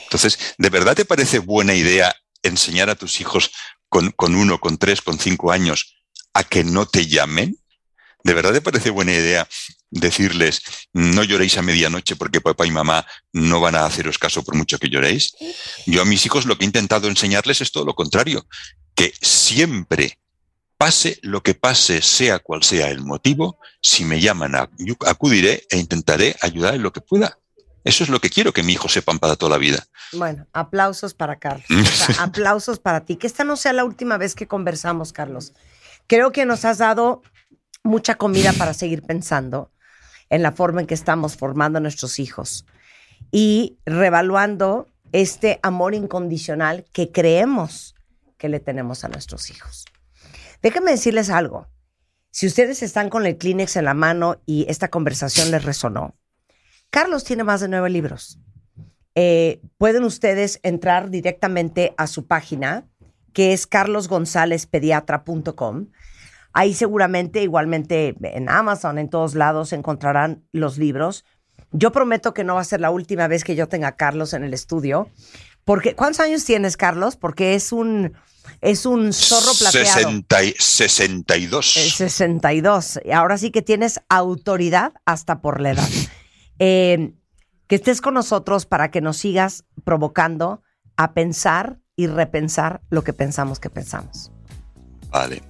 Entonces, 0.04 0.40
¿de 0.58 0.70
verdad 0.70 0.96
te 0.96 1.04
parece 1.04 1.40
buena 1.40 1.74
idea 1.74 2.16
enseñar 2.42 2.90
a 2.90 2.96
tus 2.96 3.20
hijos 3.20 3.52
con, 3.90 4.14
uno, 4.34 4.62
con 4.62 4.78
tres, 4.78 5.02
con 5.02 5.20
cinco 5.20 5.52
años 5.52 5.98
a 6.34 6.46
que 6.46 6.64
no 6.64 6.86
te 6.86 7.06
llamen? 7.06 7.58
¿De 8.24 8.34
verdad 8.34 8.54
te 8.54 8.62
parece 8.62 8.92
buena 8.92 9.12
idea 9.12 9.46
decirles 9.90 10.62
no 10.94 11.26
lloréis 11.26 11.58
a 11.58 11.62
medianoche 11.62 12.16
porque 12.16 12.40
papá 12.40 12.66
y 12.66 12.72
mamá 12.72 13.06
no 13.34 13.60
van 13.60 13.76
a 13.76 13.86
haceros 13.86 14.18
caso 14.18 14.42
por 14.42 14.56
mucho 14.56 14.80
que 14.80 14.88
lloréis? 14.88 15.34
Yo 15.86 16.02
a 16.02 16.06
mis 16.06 16.26
hijos 16.26 16.46
lo 16.46 16.58
que 16.58 16.64
he 16.64 16.68
intentado 16.68 17.10
enseñarles 17.10 17.60
es 17.60 17.74
todo 17.74 17.84
lo 17.84 17.94
contrario, 17.94 18.48
que 18.96 19.12
siempre, 19.22 20.18
pase 20.80 21.20
lo 21.24 21.44
que 21.44 21.56
pase, 21.56 22.02
sea 22.02 22.40
cual 22.40 22.64
sea 22.64 22.90
el 22.90 23.02
motivo, 23.02 23.60
si 23.82 24.06
me 24.06 24.22
llaman, 24.22 24.56
a- 24.56 24.70
yo 24.78 24.96
acudiré 25.06 25.68
e 25.70 25.78
intentaré 25.78 26.38
ayudar 26.42 26.74
en 26.76 26.84
lo 26.84 26.94
que 26.94 27.02
pueda. 27.02 27.38
Eso 27.84 28.04
es 28.06 28.10
lo 28.10 28.20
que 28.22 28.30
quiero 28.30 28.54
que 28.54 28.64
mi 28.64 28.74
hijo 28.74 28.88
sepan 28.88 29.20
para 29.20 29.36
toda 29.36 29.52
la 29.52 29.58
vida. 29.58 29.86
Bueno, 30.14 30.48
aplausos 30.54 31.14
para 31.14 31.38
Carlos. 31.38 31.66
O 31.70 31.84
sea, 32.14 32.24
aplausos 32.24 32.80
para 32.80 33.02
ti. 33.06 33.18
Que 33.18 33.28
esta 33.28 33.44
no 33.44 33.58
sea 33.58 33.74
la 33.74 33.84
última 33.84 34.18
vez 34.18 34.36
que 34.36 34.48
conversamos, 34.48 35.12
Carlos. 35.12 35.52
Creo 36.08 36.32
que 36.32 36.46
nos 36.46 36.64
has 36.64 36.78
dado 36.78 37.24
mucha 37.84 38.16
comida 38.16 38.54
para 38.54 38.74
seguir 38.74 39.04
pensando 39.04 39.72
en 40.30 40.42
la 40.44 40.54
forma 40.54 40.80
en 40.82 40.88
que 40.88 40.94
estamos 40.94 41.36
formando 41.36 41.78
a 41.80 41.82
nuestros 41.82 42.20
hijos 42.20 42.66
y 43.32 43.78
revaluando 43.86 44.88
este 45.12 45.60
amor 45.62 45.94
incondicional 45.94 46.86
que 46.94 47.12
creemos 47.12 47.96
que 48.38 48.48
le 48.48 48.60
tenemos 48.62 49.04
a 49.04 49.10
nuestros 49.10 49.50
hijos. 49.50 49.86
Déjenme 50.62 50.92
decirles 50.92 51.30
algo. 51.30 51.68
Si 52.32 52.48
ustedes 52.48 52.84
están 52.84 53.10
con 53.10 53.26
el 53.26 53.38
Kleenex 53.38 53.76
en 53.76 53.86
la 53.86 53.94
mano 53.94 54.42
y 54.46 54.66
esta 54.70 54.90
conversación 54.90 55.52
les 55.52 55.64
resonó, 55.64 56.16
Carlos 56.90 57.24
tiene 57.24 57.44
más 57.44 57.62
de 57.62 57.68
nueve 57.68 57.90
libros 57.90 58.40
eh, 59.22 59.60
pueden 59.78 60.06
ustedes 60.06 60.62
entrar 60.64 61.10
directamente 61.10 61.94
a 61.98 62.08
su 62.08 62.26
página, 62.26 62.88
que 63.34 63.52
es 63.52 63.68
carlosgonzalezpediatra.com. 63.68 65.88
Ahí 66.54 66.74
seguramente, 66.74 67.44
igualmente 67.44 68.16
en 68.22 68.50
Amazon, 68.50 68.98
en 68.98 69.10
todos 69.10 69.36
lados, 69.36 69.74
encontrarán 69.74 70.46
los 70.54 70.78
libros. 70.78 71.26
Yo 71.72 71.92
prometo 71.92 72.34
que 72.34 72.46
no 72.46 72.56
va 72.56 72.62
a 72.62 72.64
ser 72.64 72.80
la 72.80 72.92
última 72.92 73.28
vez 73.28 73.44
que 73.44 73.58
yo 73.58 73.68
tenga 73.68 73.90
a 73.90 73.98
Carlos 73.98 74.34
en 74.34 74.46
el 74.46 74.54
estudio. 74.54 75.10
Porque, 75.66 75.96
¿cuántos 75.96 76.22
años 76.22 76.46
tienes, 76.46 76.78
Carlos? 76.78 77.18
Porque 77.18 77.56
es 77.56 77.74
un, 77.74 78.14
es 78.62 78.86
un 78.86 79.14
zorro 79.14 79.54
plateado. 79.58 79.86
60 79.88 80.44
y- 80.44 80.56
62. 80.58 81.78
El 81.78 81.92
62. 81.92 83.00
Y 83.06 83.12
Ahora 83.12 83.38
sí 83.38 83.52
que 83.52 83.62
tienes 83.62 84.00
autoridad 84.10 84.94
hasta 85.06 85.42
por 85.42 85.62
la 85.62 85.72
edad. 85.72 85.90
Eh, 86.62 87.14
que 87.68 87.76
estés 87.76 88.02
con 88.02 88.16
nosotros 88.16 88.66
para 88.66 88.92
que 88.92 89.00
nos 89.00 89.16
sigas 89.16 89.64
provocando 89.86 90.62
a 90.98 91.14
pensar 91.14 91.80
y 91.96 92.08
repensar 92.08 92.82
lo 92.90 93.06
que 93.06 93.14
pensamos 93.14 93.60
que 93.62 93.70
pensamos. 93.70 94.30
Vale. 95.10 95.42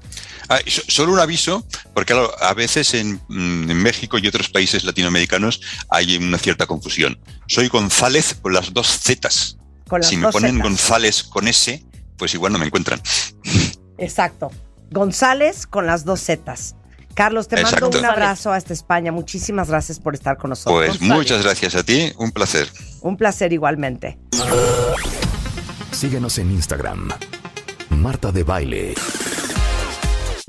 Ah, 0.49 0.59
y 0.63 0.69
so- 0.69 0.83
solo 0.87 1.13
un 1.13 1.19
aviso, 1.19 1.65
porque 1.95 2.13
claro, 2.13 2.31
a 2.43 2.53
veces 2.53 2.93
en, 2.93 3.19
mm, 3.27 3.71
en 3.71 3.77
México 3.81 4.19
y 4.19 4.27
otros 4.27 4.49
países 4.49 4.83
latinoamericanos 4.83 5.61
hay 5.89 6.15
una 6.17 6.37
cierta 6.37 6.67
confusión. 6.67 7.19
Soy 7.47 7.69
González 7.69 8.35
con 8.39 8.53
las 8.53 8.71
dos 8.71 8.87
Zetas. 8.99 9.57
Con 9.87 10.01
las 10.01 10.09
Si 10.11 10.17
me 10.17 10.31
ponen 10.31 10.51
Zetas. 10.57 10.63
González 10.63 11.23
con 11.23 11.47
S, 11.47 11.83
pues 12.19 12.35
igual 12.35 12.53
no 12.53 12.59
me 12.59 12.65
encuentran. 12.67 13.01
Exacto. 13.97 14.51
González 14.91 15.65
con 15.65 15.87
las 15.87 16.05
dos 16.05 16.21
Zetas. 16.23 16.75
Carlos, 17.15 17.47
te 17.47 17.55
mando 17.55 17.69
Exacto. 17.77 17.99
un 17.99 18.05
abrazo 18.05 18.51
hasta 18.53 18.73
España. 18.73 19.11
Muchísimas 19.11 19.69
gracias 19.69 19.99
por 19.99 20.13
estar 20.13 20.37
con 20.37 20.51
nosotros. 20.51 20.97
Pues 20.97 21.01
muchas 21.01 21.43
gracias 21.43 21.75
a 21.75 21.83
ti, 21.83 22.13
un 22.17 22.31
placer. 22.31 22.69
Un 23.01 23.17
placer 23.17 23.51
igualmente. 23.51 24.19
Síguenos 25.91 26.37
en 26.37 26.51
Instagram. 26.51 27.09
Marta 27.89 28.31
de 28.31 28.43
Baile. 28.43 28.93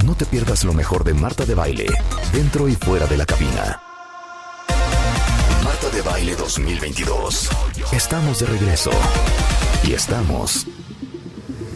No 0.05 0.15
te 0.15 0.27
pierdas 0.27 0.65
lo 0.65 0.73
mejor 0.73 1.03
de 1.05 1.15
Marta 1.15 1.45
de 1.45 1.55
Baile, 1.55 1.87
dentro 2.33 2.69
y 2.69 2.75
fuera 2.75 3.07
de 3.07 3.17
la 3.17 3.27
cabina. 3.27 3.83
Marta 5.65 5.89
de 5.93 6.03
Baile 6.03 6.37
2022. 6.37 7.49
Estamos 7.93 8.41
de 8.41 8.47
regreso. 8.47 8.91
Y 9.83 9.95
estamos 9.95 10.67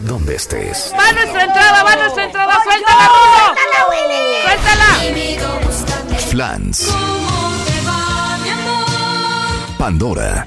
donde 0.05 0.35
estés. 0.35 0.93
¡Va 0.97 1.11
nuestra 1.11 1.43
entrada! 1.43 1.83
¡Va 1.83 1.95
nuestra 1.95 2.23
entrada! 2.25 2.53
¡Suéltala, 2.63 3.07
Rulo! 3.07 3.55
¡Suéltala! 4.43 6.19
Flans. 6.29 6.93
Pandora. 9.77 10.45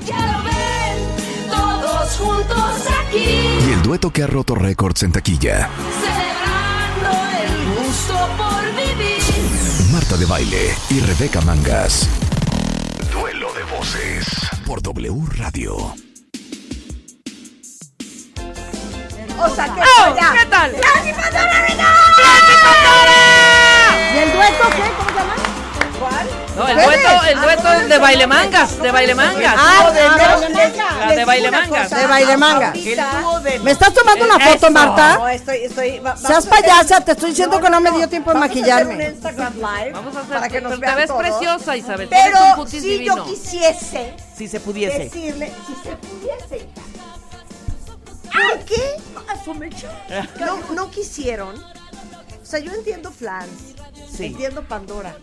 Todos 1.50 2.16
juntos 2.18 2.74
aquí, 3.00 3.18
Y 3.68 3.72
el 3.72 3.82
dueto 3.82 4.10
que 4.10 4.22
ha 4.22 4.26
roto 4.26 4.54
récords 4.54 5.02
en 5.02 5.12
taquilla. 5.12 5.68
celebrando 6.00 7.10
el 7.44 7.86
gusto 7.86 8.14
por 8.36 8.64
vivir. 8.74 9.92
Marta 9.92 10.16
de 10.16 10.26
Baile 10.26 10.74
y 10.90 11.00
Rebeca 11.00 11.40
Mangas. 11.42 12.08
Duelo 13.12 13.52
de 13.52 13.64
voces. 13.64 14.26
Por 14.66 14.82
W 14.82 15.14
Radio. 15.36 15.94
O 19.40 19.48
sea, 19.54 19.64
que 19.66 19.80
¡Oh! 19.80 20.16
ya. 20.16 20.32
¿Qué 20.38 20.46
tal? 20.46 20.72
¡Casi 20.80 21.12
Pandora, 21.12 21.64
venga! 21.68 21.88
¿Y 24.14 24.18
el 24.18 24.32
dueto 24.32 24.64
qué? 24.70 24.82
¿Cómo 24.96 25.10
se 25.10 25.14
llama? 25.14 25.34
¿Cuál? 25.98 26.26
No, 26.56 26.66
el 26.68 26.74
dueto, 26.76 27.24
el 27.28 27.38
Ah, 27.38 27.42
dueto 27.42 27.72
es 27.72 27.88
de 27.88 27.98
baile 27.98 28.26
mangas, 28.26 28.82
de 28.82 28.90
baile 28.90 29.14
mangas. 29.14 29.54
Ah, 29.56 29.90
de 29.92 30.04
baile 30.04 30.48
manga. 30.50 31.14
de 31.14 31.24
baile 31.24 31.50
mangas. 31.50 31.90
De 31.90 32.06
baile 33.46 33.58
¿Me 33.62 33.70
estás 33.70 33.94
tomando 33.94 34.24
una 34.24 34.38
foto. 34.40 34.70
Marta? 34.70 35.18
No, 35.18 35.28
estoy, 35.28 35.58
estoy. 35.64 36.02
Seas 36.26 36.46
payasa, 36.46 37.00
te 37.00 37.12
estoy 37.12 37.30
diciendo 37.30 37.60
que 37.60 37.70
no 37.70 37.80
me 37.80 37.92
dio 37.92 38.08
tiempo 38.08 38.30
de 38.32 38.40
Vamos 38.40 38.48
a 38.48 38.50
hacer 38.50 38.62
maquillarme. 38.62 38.94
un 38.94 39.02
Instagram 39.12 39.54
Live 39.54 39.92
Vamos 39.92 40.16
a 40.16 40.20
hacer, 40.20 40.34
para 40.34 40.48
que 40.48 40.60
nos 40.60 40.80
te 40.80 40.94
ves 40.94 41.06
todos. 41.06 41.20
preciosa, 41.20 41.76
Isabel. 41.76 42.08
Pero 42.08 42.66
si 42.66 42.80
divino. 42.80 43.16
yo 43.16 43.24
quisiese 43.24 44.14
Si 44.36 44.48
se 44.48 44.58
pudiese. 44.60 44.98
decirle, 44.98 45.52
si 45.66 45.74
se 45.88 45.96
pudiese. 45.96 46.68
¿Por 48.32 48.64
qué? 48.64 48.82
No, 50.40 50.58
no 50.74 50.90
quisieron. 50.90 51.56
O 51.56 52.44
sea, 52.50 52.60
yo 52.60 52.72
entiendo 52.72 53.10
Flans, 53.12 53.74
Sí. 54.10 54.26
entiendo 54.26 54.62
Pandora. 54.66 55.16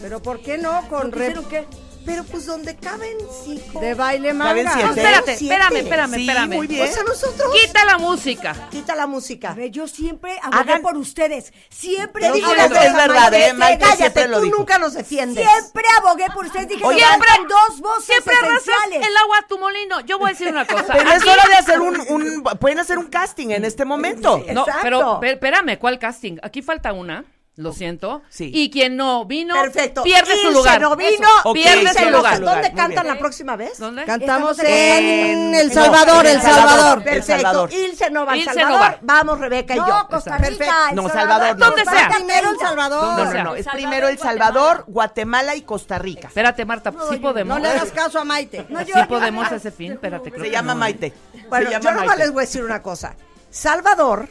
Pero 0.00 0.22
¿por 0.22 0.40
qué 0.42 0.56
no 0.56 0.88
con 0.88 1.10
¿Quisieron 1.12 1.48
qué? 1.48 1.66
Pero 2.06 2.24
pues 2.24 2.46
donde 2.46 2.76
caben 2.76 3.16
cinco. 3.44 3.78
De 3.80 3.94
baile 3.94 4.28
¿Caben 4.36 4.64
manga. 4.64 4.72
siete? 4.72 4.86
No, 4.86 4.90
espérate, 4.94 5.36
Siete. 5.36 5.54
espérame, 5.54 5.76
espérame, 5.82 6.14
Sí, 6.14 6.20
espérame. 6.22 6.56
muy 6.56 6.66
bien. 6.66 6.88
O 6.88 6.92
sea, 6.92 7.02
nosotros. 7.04 7.54
Quita 7.60 7.84
la 7.84 7.98
música. 7.98 8.68
Quita 8.70 8.94
la 8.94 9.06
música. 9.06 9.50
A 9.50 9.54
ver, 9.54 9.70
yo 9.70 9.86
siempre 9.86 10.38
abogué 10.42 10.58
Hagan- 10.72 10.82
por 10.82 10.96
ustedes. 10.96 11.52
Siempre 11.68 12.26
Te 12.26 12.32
dije 12.32 12.50
es 12.52 12.70
verdad, 12.94 13.34
¿eh? 13.34 13.52
Maite 13.52 13.84
cállate, 13.84 14.28
lo 14.28 14.38
tú 14.38 14.44
dijo. 14.44 14.56
nunca 14.58 14.78
nos 14.78 14.94
defiendes. 14.94 15.46
Siempre 15.48 15.84
abogué 15.98 16.26
por 16.34 16.46
ustedes. 16.46 16.68
Dije, 16.68 16.84
Oye, 16.84 16.98
siempre 16.98 17.28
siempre- 17.34 17.54
dos 17.68 17.80
voces 17.80 18.04
Siempre 18.06 18.34
arrasas 18.34 18.62
esenciales. 18.68 19.06
el 19.08 19.16
agua 19.16 19.38
a 19.38 19.46
tu 19.46 19.58
molino. 19.58 20.00
Yo 20.00 20.18
voy 20.18 20.30
a 20.30 20.32
decir 20.32 20.48
una 20.48 20.66
cosa. 20.66 20.86
Pero 20.92 21.12
es 21.12 21.22
hora 21.26 21.44
de 21.48 21.54
hacer 21.54 21.80
un, 21.80 22.00
un- 22.08 22.42
Pueden 22.58 22.78
hacer 22.78 22.98
un 22.98 23.06
casting 23.06 23.50
en 23.50 23.64
este 23.64 23.84
momento. 23.84 24.38
No, 24.52 24.62
Exacto. 24.62 24.80
pero 24.82 25.20
pe- 25.20 25.32
espérame, 25.32 25.78
¿cuál 25.78 25.98
casting? 25.98 26.38
Aquí 26.42 26.62
falta 26.62 26.92
una. 26.92 27.24
Lo 27.60 27.72
siento. 27.72 28.22
Sí. 28.30 28.50
Y 28.54 28.70
quien 28.70 28.96
no 28.96 29.24
vino, 29.26 29.54
Perfecto. 29.54 30.02
pierde 30.02 30.34
su 30.42 30.50
lugar. 30.50 30.80
no 30.80 30.96
vino, 30.96 31.28
pierde 31.52 31.92
su 31.92 32.10
lugar. 32.10 32.40
¿Dónde 32.40 32.68
Muy 32.70 32.76
cantan 32.76 33.04
bien. 33.04 33.14
la 33.14 33.18
próxima 33.18 33.56
vez? 33.56 33.78
¿Dónde? 33.78 34.04
Cantamos 34.04 34.58
en 34.60 34.66
en- 35.04 35.54
El 35.54 35.72
Salvador, 35.72 36.26
El 36.26 36.36
El 36.36 36.42
Salvador. 36.42 36.68
Salvador. 36.70 36.98
El 36.98 37.04
Perfecto. 37.04 37.42
Salvador. 37.42 37.72
Ilse 37.72 38.10
no 38.10 38.24
va 38.26 38.32
al 38.32 38.38
Ilse 38.38 38.54
Salvador. 38.54 38.98
Vamos, 39.02 39.38
Rebeca 39.40 39.74
y 39.74 39.76
yo. 39.76 39.86
No, 39.86 40.08
Costa 40.08 40.38
Rica. 40.38 40.48
Perfecto. 40.48 40.74
El 40.90 40.96
No, 40.96 41.08
Salvador, 41.08 41.58
no. 41.58 41.66
¿Dónde 41.66 41.84
sea? 41.84 42.08
Primero 42.16 42.50
El 42.50 42.58
Salvador. 42.58 43.18
No, 43.18 43.24
no, 43.32 43.44
no. 43.44 43.54
Es 43.54 43.66
primero 43.68 44.08
El 44.08 44.18
Salvador, 44.18 44.84
Guatemala 44.86 45.54
y 45.54 45.62
Costa 45.62 45.98
Rica. 45.98 46.28
Espérate, 46.28 46.64
Marta, 46.64 46.92
sí 47.10 47.16
podemos. 47.18 47.56
No 47.56 47.62
le 47.62 47.68
hagas 47.70 47.90
caso 47.92 48.18
a 48.20 48.24
Maite. 48.24 48.66
No, 48.68 48.80
Sí 48.84 48.92
podemos 49.08 49.50
ese 49.52 49.70
fin, 49.70 49.92
espérate. 49.92 50.30
Se 50.30 50.50
llama. 50.50 50.74
Maite. 50.74 51.12
Bueno, 51.48 51.70
yo 51.70 51.92
nomás 51.92 52.16
les 52.16 52.32
voy 52.32 52.42
a 52.42 52.46
decir 52.46 52.64
una 52.64 52.80
cosa. 52.82 53.14
Salvador 53.50 54.28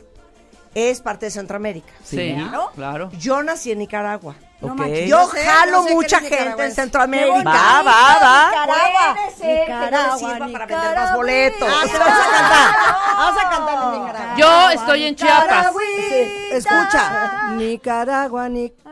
es 0.79 1.01
parte 1.01 1.25
de 1.27 1.31
Centroamérica. 1.31 1.91
Sí, 2.03 2.35
claro. 2.75 3.09
Yo 3.17 3.41
nací 3.43 3.71
en 3.71 3.79
Nicaragua. 3.79 4.35
Ok. 4.61 4.81
Yo 5.07 5.25
sé, 5.29 5.43
jalo 5.45 5.71
no 5.71 5.83
sé 5.83 5.93
mucha 5.93 6.19
gente 6.19 6.65
en. 6.65 6.71
Centroamérica. 6.73 7.43
Va, 7.49 7.81
va, 7.81 8.19
va. 8.21 8.49
Nicaragua. 8.49 9.15
Que 9.39 9.45
no 9.45 9.53
Nicaragua, 9.79 10.17
sirva 10.17 10.31
para 10.37 10.47
Nicaragua. 10.47 10.77
vender 10.79 10.95
más 10.95 11.15
boletos. 11.15 11.69
Ah, 11.71 11.85
vamos 11.85 11.95
a 11.95 12.31
cantar. 12.31 12.75
Vamos 13.15 13.41
a 13.41 13.49
cantar 13.49 13.83
en 13.83 14.01
Nicaragua. 14.01 14.35
Yo 14.37 14.69
estoy 14.71 15.03
en 15.05 15.15
Chiapas. 15.15 15.73
Sí, 15.77 16.47
escucha. 16.51 17.51
Nicaragua, 17.53 18.49
Nic... 18.49 18.73
eh, 18.73 18.83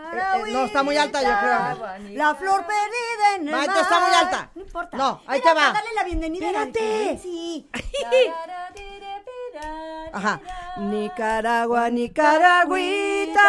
eh, 0.47 0.51
no, 0.53 0.65
está 0.65 0.83
muy 0.83 0.95
alta, 0.97 1.21
yo 1.21 1.37
creo. 1.37 2.15
La 2.15 2.33
flor 2.35 2.65
perdida 2.65 3.35
en 3.35 3.47
el 3.49 3.53
Maite, 3.53 3.67
mar. 3.73 3.81
está 3.81 3.99
muy 3.99 4.13
alta. 4.15 4.49
No 4.55 4.61
importa. 4.61 4.97
No, 4.97 5.21
ahí 5.27 5.39
Mira, 5.41 5.53
te 5.53 5.59
va. 5.59 5.73
Dale 5.73 5.93
la 5.95 6.03
bienvenida. 6.05 6.45
Espérate. 6.47 7.19
Sí. 7.21 7.69
Ajá. 10.13 10.39
Nicaragua, 10.77 11.89
Nicaragüita, 11.89 13.41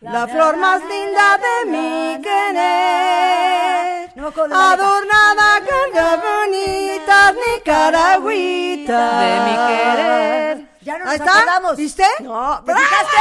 la 0.00 0.26
flor 0.28 0.56
más 0.56 0.80
linda 0.82 1.38
de 1.38 1.70
mi 1.70 2.20
querer, 2.22 4.10
adornada 4.52 5.60
con 5.60 5.94
las 5.94 6.18
bonitas 6.22 7.34
Nicaragüita. 7.34 9.20
De 9.20 9.40
mi 9.40 9.56
querer. 9.68 10.66
Ya 10.80 10.98
no 10.98 11.04
Ahí 11.10 11.18
nos 11.18 11.26
está. 11.26 11.36
acordamos. 11.38 11.76
¿Viste? 11.76 12.06
No, 12.20 12.62
¿Te 12.64 12.74
fijaste? 12.74 13.16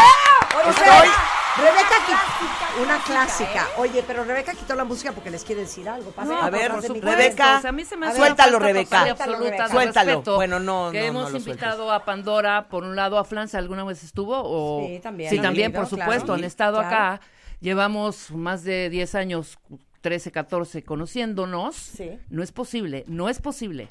Estoy... 0.69 1.09
Rebeca 1.57 1.95
quitó 2.07 2.83
una 2.83 3.03
clásica. 3.03 3.67
Oye, 3.77 4.03
pero 4.07 4.23
Rebeca 4.23 4.53
quitó 4.53 4.73
la 4.75 4.85
música 4.85 5.11
porque 5.11 5.29
les 5.29 5.43
quiere 5.43 5.61
decir 5.61 5.87
algo. 5.89 6.11
Pasen 6.11 6.33
No, 6.33 6.41
a 6.41 6.49
ver, 6.49 6.71
Rebeca, 6.71 7.57
O 7.57 7.61
sea, 7.61 7.69
a 7.69 7.73
mí 7.73 7.83
se 7.83 7.97
me 7.97 8.13
suéltalo, 8.15 8.57
Rebeca. 8.59 9.01
absoluta 9.11 9.67
Suéltalo. 9.67 10.09
respeto 10.11 10.35
Bueno, 10.35 10.59
no, 10.59 10.89
Que 10.91 11.01
no, 11.01 11.05
hemos 11.07 11.23
no 11.25 11.29
lo 11.31 11.37
invitado 11.37 11.91
a 11.91 12.05
Pandora, 12.05 12.67
por 12.69 12.83
un 12.83 12.95
lado, 12.95 13.17
a 13.17 13.25
Flans, 13.25 13.53
¿alguna 13.55 13.83
vez 13.83 14.03
estuvo? 14.03 14.41
O... 14.43 14.85
Sí, 14.87 14.99
también. 14.99 15.29
Sí, 15.29 15.39
también, 15.39 15.73
por 15.73 15.87
supuesto, 15.87 16.25
claro. 16.27 16.33
han 16.35 16.43
estado 16.45 16.79
Claro. 16.79 16.87
acá. 16.95 17.21
Llevamos 17.59 18.31
más 18.31 18.63
de 18.63 18.89
10 18.89 19.15
años, 19.15 19.59
13, 20.01 20.31
14, 20.31 20.83
conociéndonos. 20.83 21.75
Sí. 21.75 22.17
No 22.29 22.43
es 22.43 22.51
posible, 22.51 23.03
no 23.07 23.29
es 23.29 23.39
posible 23.41 23.87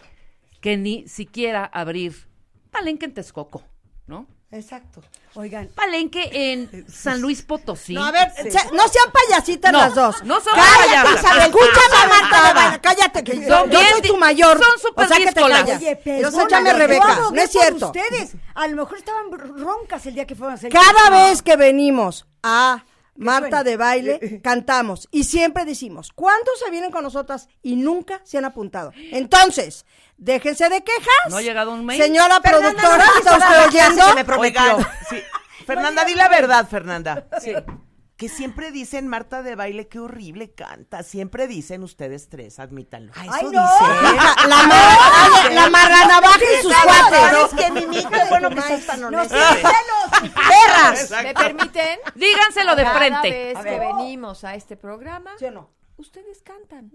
que 0.61 0.77
ni 0.77 1.07
siquiera 1.07 1.65
abrir 1.66 2.27
Palenque 2.70 3.05
en 3.05 3.15
Texcoco, 3.15 3.62
¿no? 4.07 4.27
Exacto. 4.52 5.01
Oigan. 5.35 5.68
Palenque 5.68 6.28
en 6.32 6.85
San 6.93 7.20
Luis 7.20 7.43
Potosí. 7.43 7.94
No, 7.94 8.05
a 8.05 8.10
ver, 8.10 8.32
se- 8.35 8.51
no 8.72 8.89
sean 8.89 9.10
payasitas 9.12 9.70
No, 9.72 9.78
las 9.78 9.94
dos. 9.94 10.24
no 10.24 10.40
son 10.40 10.55
Cállate, 10.55 10.89
payatas. 10.89 11.20
Isabel, 11.20 11.43
escúchame 11.43 11.97
a 12.02 12.06
Marta 12.09 12.52
Baile, 12.52 12.81
cállate, 12.81 13.24
que 13.24 13.40
yo, 13.40 13.48
Son 13.48 13.70
yo 13.70 13.81
soy 13.81 14.02
tu 14.02 14.16
mayor. 14.16 14.59
son 14.59 14.78
súper 14.81 15.05
o 15.05 15.09
sea 15.09 15.16
que 15.18 15.27
te 15.32 15.40
callas. 15.40 15.77
Oye, 15.78 16.01
Yo 16.20 16.48
Chame 16.48 16.70
yo 16.70 16.77
Rebeca, 16.77 17.12
abogué 17.16 17.36
no 17.36 17.43
es 17.43 17.51
cierto. 17.52 17.86
ustedes. 17.86 18.32
A 18.55 18.66
lo 18.66 18.77
mejor 18.77 18.98
estaban 18.98 19.31
roncas 19.31 20.05
el 20.06 20.14
día 20.14 20.27
que 20.27 20.35
fueron 20.35 20.52
a 20.52 20.56
hacer. 20.56 20.72
Cada 20.72 21.10
vez 21.10 21.43
que 21.43 21.55
venimos 21.56 22.27
a 22.43 22.82
Marta 23.20 23.62
de 23.62 23.76
baile, 23.76 24.40
cantamos. 24.42 25.09
Y 25.10 25.24
siempre 25.24 25.64
decimos, 25.64 26.10
¿cuántos 26.14 26.59
se 26.59 26.70
vienen 26.70 26.90
con 26.90 27.05
nosotras 27.05 27.48
y 27.62 27.76
nunca 27.76 28.20
se 28.24 28.38
han 28.38 28.44
apuntado? 28.44 28.92
Entonces, 28.97 29.84
déjense 30.16 30.68
de 30.68 30.82
quejas. 30.82 31.30
¿No 31.30 31.36
ha 31.36 31.42
llegado 31.42 31.72
un 31.72 31.84
mail? 31.84 32.02
Señora 32.02 32.40
Fernanda, 32.40 32.80
productora, 32.80 33.06
no 33.06 33.18
¿está 33.18 33.36
usted 33.36 33.66
oyendo? 33.68 34.06
que 34.09 34.14
me 34.14 34.24
prometió. 34.24 34.76
Oigan, 34.76 34.92
sí. 35.09 35.16
Fernanda, 35.66 36.05
di 36.05 36.14
la 36.14 36.28
verdad, 36.28 36.68
Fernanda. 36.68 37.26
Que 38.20 38.28
siempre 38.28 38.70
dicen 38.70 39.09
Marta 39.09 39.42
de 39.42 39.55
baile, 39.56 39.88
qué 39.88 39.98
horrible 39.98 40.51
canta. 40.52 41.02
Siempre 41.02 41.47
dicen 41.47 41.82
ustedes 41.82 42.28
tres, 42.28 42.59
admítanlo. 42.59 43.12
Ay, 43.16 43.30
Eso 43.30 43.51
no. 43.51 43.62
dice. 43.62 43.84
La, 44.12 44.47
la, 44.47 44.66
mar- 44.66 45.47
oye, 45.47 45.55
la 45.55 45.70
marranavaja 45.70 46.38
y 46.38 46.62
sus 46.62 46.74
cuates. 46.74 47.18
¿Sabes 47.18 47.51
qué, 47.56 47.70
Mimi? 47.72 47.97
Qué 48.05 48.24
bueno 48.28 48.51
que 48.51 48.60
seas 48.60 48.84
tan 48.84 49.01
No, 49.01 49.24
celos. 49.24 49.32
¡Perras! 50.34 51.10
¿Me 51.22 51.32
permiten? 51.32 51.98
Díganselo 52.14 52.76
de 52.76 52.82
Cada 52.82 52.98
frente. 52.98 53.30
vez 53.30 53.56
A 53.56 53.62
que 53.64 53.78
venimos 53.78 54.44
a 54.44 54.55
este 54.55 54.76
programa, 54.76 55.30
¿Sí 55.38 55.47
o 55.47 55.51
no? 55.52 55.70
ustedes 55.97 56.42
cantan. 56.42 56.92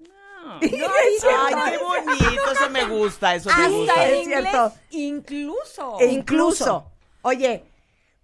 Ay, 0.61 0.69
qué 0.69 1.77
bonito, 1.79 2.51
eso 2.51 2.69
me 2.69 2.85
gusta, 2.85 3.33
eso 3.33 3.49
me 3.57 3.67
gusta. 3.67 3.93
Hasta 3.93 4.09
Es 4.09 4.25
cierto. 4.27 4.73
incluso. 4.91 5.97
E 5.99 6.05
incluso. 6.05 6.91
Oye, 7.23 7.65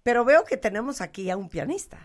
pero 0.04 0.24
veo 0.24 0.44
que 0.44 0.56
tenemos 0.56 1.00
aquí 1.00 1.28
a 1.30 1.36
un 1.36 1.48
pianista. 1.48 1.98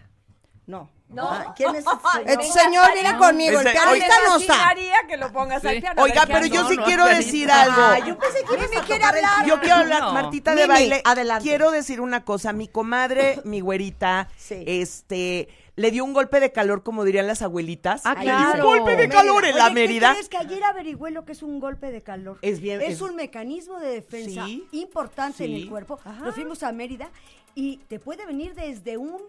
No. 0.67 0.89
No. 1.09 1.23
Ah, 1.29 1.53
¿Quién 1.55 1.69
es 1.75 1.85
este 1.85 1.89
señor? 2.13 2.29
Este 2.41 2.59
señor 2.59 2.93
viene 2.93 3.17
conmigo, 3.17 3.59
el 3.61 3.71
pianista 3.71 4.15
no 4.27 4.37
está. 4.37 4.57
María 4.57 4.95
que 5.07 5.15
lo 5.17 5.31
pongas 5.31 5.61
Sí. 5.61 5.67
al 5.69 5.79
piano. 5.79 6.01
Oiga, 6.03 6.25
pero 6.27 6.45
yo 6.45 6.63
No, 6.63 6.69
sí 6.69 6.75
no, 6.75 6.83
quiero 6.83 7.05
decir 7.05 7.49
algo. 7.49 7.81
Ah, 7.81 7.99
yo 8.05 8.17
pensé 8.17 8.39
que 8.43 8.77
a 8.77 8.81
quiere 8.83 9.03
el 9.03 9.03
hablar. 9.25 9.45
Yo 9.47 9.59
quiero 9.61 9.75
hablar, 9.75 10.01
No. 10.01 10.13
Martita 10.13 10.51
de 10.53 10.63
Mimi, 10.63 10.67
baile. 10.67 11.01
adelante. 11.05 11.43
Quiero 11.47 11.71
decir 11.71 12.01
una 12.01 12.25
cosa. 12.25 12.51
Mi 12.51 12.67
comadre, 12.67 13.39
mi 13.45 13.61
güerita, 13.61 14.27
Sí. 14.35 14.61
este, 14.67 15.47
le 15.77 15.91
dio 15.91 16.03
un 16.03 16.11
golpe 16.11 16.41
de 16.41 16.51
calor, 16.51 16.83
como 16.83 17.05
dirían 17.05 17.25
las 17.27 17.41
abuelitas. 17.41 18.01
Ah, 18.03 18.15
Le 18.15 18.23
dio 18.25 18.35
un 18.35 18.43
claro. 18.51 18.65
golpe 18.65 18.95
de 18.97 19.07
calor 19.07 19.45
en 19.45 19.55
la 19.55 19.65
Oye, 19.67 19.73
¿qué 19.75 19.79
Mérida. 19.81 20.11
crees 20.11 20.27
que 20.27 20.37
ayer 20.37 20.61
averigüé 20.65 21.11
lo 21.11 21.23
que 21.23 21.31
es 21.31 21.41
un 21.41 21.61
golpe 21.61 21.89
de 21.89 22.01
calor? 22.03 22.37
Es 22.41 22.59
bien- 22.59 22.81
Es, 22.81 22.95
es- 22.95 23.01
un 23.01 23.15
mecanismo 23.15 23.79
de 23.79 23.91
defensa 23.91 24.45
Sí, 24.45 24.67
importante 24.73 25.45
en 25.45 25.53
el 25.53 25.69
cuerpo. 25.69 25.99
Nos 26.21 26.35
fuimos 26.35 26.63
a 26.63 26.73
Mérida 26.73 27.09
y 27.55 27.77
te 27.87 27.97
puede 27.99 28.25
venir 28.25 28.53
desde 28.55 28.97
un 28.97 29.21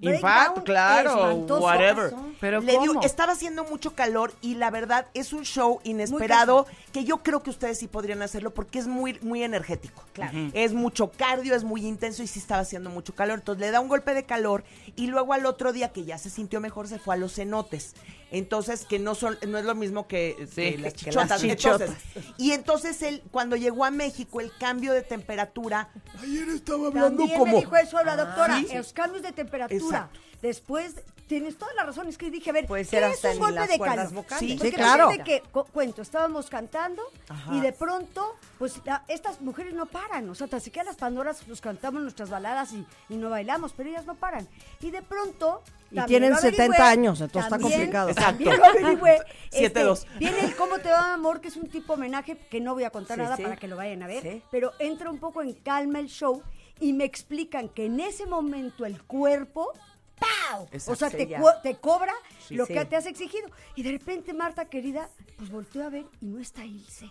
Infarto, 0.00 0.62
claro, 0.62 1.10
espantoso. 1.10 1.64
whatever. 1.64 2.14
Pero 2.40 2.60
Le 2.60 2.78
dio- 2.78 3.00
estaba 3.02 3.32
haciendo 3.32 3.64
mucho 3.64 3.94
calor 3.96 4.32
y 4.40 4.54
la 4.54 4.70
verdad 4.70 5.06
es 5.12 5.32
un 5.32 5.44
show 5.44 5.80
inesperado 5.82 6.66
que 6.92 7.04
yo 7.04 7.24
creo 7.24 7.42
que 7.42 7.50
ustedes 7.50 7.78
sí 7.78 7.88
podrían 7.88 8.22
hacerlo 8.22 8.50
porque 8.54 8.78
es 8.78 8.86
muy, 8.86 9.18
muy 9.22 9.42
energético. 9.42 10.04
Claro. 10.12 10.36
Es 10.52 10.72
mucho 10.72 11.10
cardio, 11.10 11.54
es 11.56 11.64
muy 11.64 11.84
intenso 11.84 12.22
y 12.22 12.28
sí 12.28 12.38
estaba 12.38 12.60
haciendo 12.60 12.90
mucho 12.90 13.14
calor. 13.14 13.38
Entonces 13.40 13.60
le 13.60 13.70
da 13.72 13.80
un 13.80 13.88
golpe 13.88 14.14
de 14.14 14.22
calor 14.24 14.62
y 14.94 15.08
luego 15.08 15.32
al 15.32 15.46
otro 15.46 15.72
día 15.72 15.92
que 15.92 16.04
ya 16.04 16.16
se 16.18 16.30
sintió 16.30 16.60
mejor 16.60 16.86
se 16.86 16.98
fue 17.00 17.16
a 17.16 17.18
los 17.18 17.34
cenotes. 17.34 17.94
Entonces, 18.30 18.84
que 18.84 18.98
no 18.98 19.14
son, 19.14 19.38
no 19.48 19.56
es 19.58 19.64
lo 19.64 19.74
mismo 19.74 20.06
que, 20.06 20.46
Sí, 20.54 20.72
que 20.72 20.78
las 20.78 20.92
que 20.92 20.98
chichotas. 21.06 21.30
las 21.30 21.40
chichotas. 21.40 21.80
Entonces, 21.90 22.34
y 22.36 22.52
entonces 22.52 23.02
él, 23.02 23.22
cuando 23.30 23.56
llegó 23.56 23.84
a 23.84 23.90
México, 23.90 24.40
el 24.40 24.52
cambio 24.58 24.92
de 24.92 25.02
temperatura, 25.02 25.88
ayer 26.22 26.48
estaba 26.50 26.88
hablando 26.88 27.18
También 27.18 27.38
como. 27.38 27.52
me 27.54 27.58
dijo 27.60 27.76
eso 27.76 28.02
la 28.04 28.16
doctora, 28.16 28.58
¿Sí? 28.60 28.68
los 28.74 28.92
cambios 28.92 29.22
de 29.22 29.32
temperatura. 29.32 29.76
Exacto. 29.78 30.20
Después, 30.42 30.94
tienes 31.28 31.56
toda 31.58 31.72
la 31.74 31.84
razón, 31.84 32.08
es 32.08 32.18
que 32.18 32.30
dije, 32.30 32.50
a 32.50 32.52
ver, 32.52 32.66
Puede 32.66 32.82
¿qué 32.84 32.90
ser 32.90 33.02
es 33.04 33.14
hasta 33.14 33.28
un 33.28 33.34
en 33.34 33.40
golpe 33.40 33.54
las 33.60 33.68
de 33.68 33.78
cuerdas 33.78 33.96
calor? 34.08 34.12
vocales. 34.14 34.38
Sí, 34.50 34.54
Porque 34.56 34.70
sí, 34.70 34.76
claro. 34.76 35.10
que, 35.24 35.42
cu- 35.52 35.64
cuento, 35.72 36.02
estábamos 36.02 36.48
cantando 36.50 37.02
Ajá. 37.28 37.54
y 37.54 37.60
de 37.60 37.72
pronto, 37.72 38.34
pues 38.58 38.80
la- 38.84 39.04
estas 39.08 39.40
mujeres 39.40 39.74
no 39.74 39.86
paran, 39.86 40.28
o 40.28 40.34
sea, 40.34 40.46
tan 40.48 40.60
siquiera 40.60 40.86
las 40.86 40.96
Pandoras 40.96 41.46
nos 41.46 41.60
cantamos 41.60 42.02
nuestras 42.02 42.30
baladas 42.30 42.72
y, 42.72 42.84
y 43.08 43.16
no 43.16 43.30
bailamos, 43.30 43.72
pero 43.76 43.88
ellas 43.90 44.06
no 44.06 44.14
paran. 44.16 44.48
Y 44.80 44.90
de 44.90 45.02
pronto... 45.02 45.62
Y 45.90 45.94
también 45.96 46.06
tienen 46.20 46.30
lo 46.32 46.36
averigüé, 46.36 46.66
70 46.66 46.88
años, 46.88 47.20
entonces 47.20 47.44
está 47.52 47.58
también- 47.58 47.72
complicado. 47.80 48.14
También 48.14 48.56
lo 48.58 48.64
averigüé. 48.64 49.18
Siete, 49.50 49.66
Este, 49.66 49.82
dos. 49.84 50.06
Viene 50.18 50.40
el 50.40 50.54
Cómo 50.56 50.78
te 50.80 50.90
va, 50.90 51.14
amor, 51.14 51.40
que 51.40 51.48
es 51.48 51.56
un 51.56 51.68
tipo 51.68 51.94
homenaje 51.94 52.36
que 52.36 52.60
no 52.60 52.74
voy 52.74 52.84
a 52.84 52.90
contar 52.90 53.16
Sí, 53.16 53.22
nada 53.22 53.36
sí. 53.36 53.42
para 53.42 53.56
que 53.56 53.68
lo 53.68 53.76
vayan 53.76 54.02
a 54.02 54.06
ver, 54.06 54.22
Sí. 54.22 54.42
pero 54.50 54.72
entra 54.78 55.08
un 55.10 55.18
poco 55.18 55.40
en 55.42 55.54
calma 55.54 55.98
el 55.98 56.08
show 56.08 56.42
y 56.80 56.92
me 56.92 57.04
explican 57.04 57.68
que 57.70 57.86
en 57.86 58.00
ese 58.00 58.26
momento 58.26 58.84
el 58.84 59.02
cuerpo 59.02 59.72
¡pau! 60.18 60.64
Exacto. 60.72 60.92
o 60.92 60.96
sea, 60.96 61.10
te, 61.10 61.26
te 61.62 61.74
cobra 61.76 62.12
lo 62.50 62.66
sí. 62.66 62.72
que 62.74 62.84
te 62.84 62.96
has 62.96 63.06
exigido. 63.06 63.48
Y 63.76 63.82
de 63.82 63.92
repente, 63.92 64.32
Marta, 64.32 64.64
querida, 64.66 65.08
pues 65.36 65.50
volteo 65.50 65.84
a 65.84 65.90
ver 65.90 66.06
y 66.20 66.26
no 66.26 66.38
está 66.40 66.64
Ilse. 66.64 67.10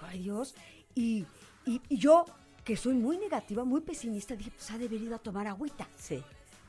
Ay, 0.00 0.20
Dios. 0.22 0.54
Y, 0.94 1.26
y- 1.66 1.80
y 1.88 1.96
yo, 1.98 2.24
que 2.64 2.76
soy 2.76 2.94
muy 2.94 3.18
negativa, 3.18 3.64
muy 3.64 3.80
pesimista, 3.80 4.34
dije, 4.36 4.50
pues 4.50 4.70
ha 4.70 4.78
de 4.78 4.86
haber 4.86 5.00
ido 5.02 5.14
a 5.14 5.18
tomar 5.18 5.46
agüita. 5.46 5.88
Sí. 5.96 6.22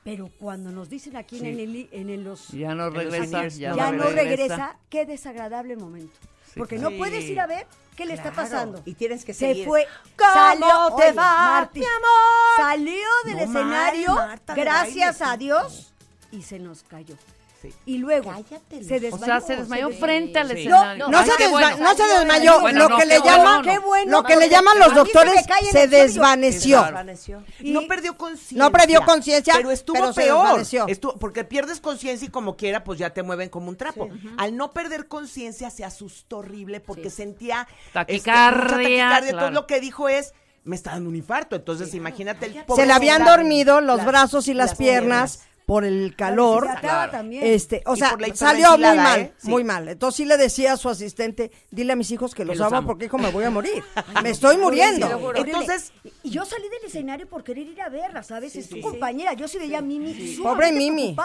Pero 0.03 0.29
cuando 0.39 0.71
nos 0.71 0.89
dicen 0.89 1.17
aquí 1.17 1.39
Sí. 1.39 1.47
en, 1.47 1.59
el, 1.59 1.89
en 1.91 2.09
el- 2.09 2.23
los... 2.23 2.47
Ya 2.49 2.73
no 2.73 2.87
en 2.87 2.93
los 2.93 3.03
regresa, 3.03 3.39
años, 3.41 3.57
ya 3.57 3.75
ya, 3.75 3.91
no 3.91 3.97
no 3.97 4.03
regresa. 4.05 4.25
regresa. 4.25 4.79
Qué 4.89 5.05
desagradable 5.05 5.75
momento. 5.75 6.17
Porque 6.55 6.77
no 6.77 6.91
puedes 6.91 7.23
ir 7.25 7.39
a 7.39 7.47
ver 7.47 7.67
qué 7.95 8.05
le 8.05 8.13
está 8.13 8.31
pasando. 8.31 8.81
y 8.85 8.93
tienes 8.93 9.25
que 9.25 9.33
Se 9.33 9.47
seguir. 9.49 9.65
fue. 9.65 9.87
¿Cómo 10.17 10.33
salió, 10.33 10.95
te 10.97 11.11
va, 11.13 11.69
mi 11.73 11.81
amor? 11.83 12.57
Salió 12.57 13.07
del 13.25 13.35
No 13.37 13.45
mal, 13.47 13.55
escenario, 13.55 14.15
Marta 14.15 14.55
gracias 14.55 15.21
a. 15.21 15.37
Dios, 15.37 15.93
y 16.31 16.41
se 16.43 16.59
nos 16.59 16.83
cayó. 16.83 17.15
Sí. 17.61 17.73
Y 17.85 17.97
luego 17.97 18.31
Cállate, 18.31 18.83
se 18.85 18.99
desmayó. 19.01 19.21
O 19.21 19.25
sea, 19.25 19.41
se 19.41 19.55
desmayó 19.57 19.89
frente 19.89 20.39
al 20.39 20.47
No, 20.47 20.53
escenario. 20.53 21.07
No, 21.09 21.17
Ay, 21.19 21.25
se, 21.25 21.31
desma- 21.43 21.49
bueno. 21.51 21.77
no 21.77 21.93
se 21.95 22.03
desmayó, 22.03 22.59
Bueno, 22.61 22.79
lo 22.79 22.89
no, 22.89 22.97
que 22.97 23.05
le 23.05 23.19
bueno, 23.19 24.11
lo 24.11 24.23
que 24.23 24.35
le 24.37 24.49
llaman 24.49 24.79
los 24.79 24.87
se 24.89 24.95
doctores, 24.95 25.45
se 25.71 25.87
desvaneció. 25.89 26.81
Desvaneció. 26.83 27.43
Y- 27.59 27.71
no 27.71 27.81
perdió 27.87 28.17
conciencia. 28.17 28.57
No 28.57 28.71
perdió 28.71 29.03
conciencia, 29.03 29.53
Pero 29.57 29.71
estuvo 29.71 29.95
pero 29.99 30.13
se 30.13 30.21
peor. 30.21 30.61
Estuvo- 30.87 31.17
porque 31.19 31.43
pierdes 31.43 31.81
conciencia 31.81 32.25
y 32.25 32.31
como 32.31 32.55
quiera, 32.55 32.83
pues 32.83 32.97
ya 32.97 33.09
te 33.09 33.23
mueven 33.23 33.49
como 33.49 33.67
un 33.69 33.75
trapo. 33.75 34.07
Al 34.37 34.55
no 34.55 34.71
perder 34.71 35.07
conciencia, 35.07 35.69
se 35.69 35.83
asustó 35.83 36.37
horrible 36.37 36.79
porque 36.79 37.09
sentía 37.09 37.67
este, 37.69 37.91
Taquicardia, 37.93 38.69
taquicardia. 38.77 39.29
Entonces 39.31 39.53
lo 39.53 39.67
que 39.67 39.79
dijo 39.81 40.07
es, 40.09 40.33
me 40.63 40.75
está 40.75 40.91
dando 40.91 41.09
un 41.09 41.15
infarto. 41.15 41.55
Entonces 41.55 41.93
imagínate 41.93 42.45
el 42.47 42.53
Se 42.53 42.63
pobre 42.63 42.85
le 42.85 42.93
habían 42.93 43.25
dormido 43.25 43.81
los 43.81 43.97
Las- 43.97 44.05
brazos 44.05 44.47
y 44.47 44.53
las, 44.53 44.69
las 44.71 44.77
piernas 44.77 45.45
por 45.69 45.85
el 45.85 46.15
calor. 46.15 46.65
Se 46.65 46.71
trataba 46.71 47.11
también. 47.11 47.43
Este, 47.45 47.83
o 47.85 47.93
Y 47.93 47.99
sea, 47.99 48.17
salió 48.33 48.71
muy 48.71 48.81
mal, 48.97 49.19
¿eh? 49.19 49.33
Sí. 49.37 49.49
muy 49.51 49.63
mal. 49.63 49.87
Entonces 49.87 50.17
sí 50.17 50.25
le 50.25 50.35
decía 50.35 50.73
a 50.73 50.77
su 50.77 50.89
asistente, 50.89 51.51
dile 51.69 51.93
a 51.93 51.95
mis 51.95 52.09
hijos 52.09 52.33
que 52.33 52.43
los, 52.43 52.57
los 52.57 52.65
amo, 52.65 52.77
amo. 52.77 52.87
porque 52.87 53.05
hijo 53.05 53.19
me 53.19 53.29
voy 53.29 53.43
a 53.43 53.51
morir. 53.51 53.83
me 54.23 54.31
estoy 54.31 54.57
muriendo. 54.57 55.31
Entonces- 55.35 55.93
y 56.23 56.31
yo 56.31 56.43
salí 56.43 56.63
del 56.69 56.85
escenario 56.87 57.27
por 57.29 57.43
querer 57.43 57.67
ir 57.67 57.79
a 57.83 57.89
verla, 57.89 58.23
¿sabes? 58.23 58.55
es 58.55 58.67
tu 58.67 58.81
compañera. 58.81 59.33
Yo 59.33 59.47
sí 59.47 59.59
veía 59.59 59.77
a 59.77 59.81
Mimi 59.81 60.37
Pobre 60.41 60.71
Mimi. 60.71 61.15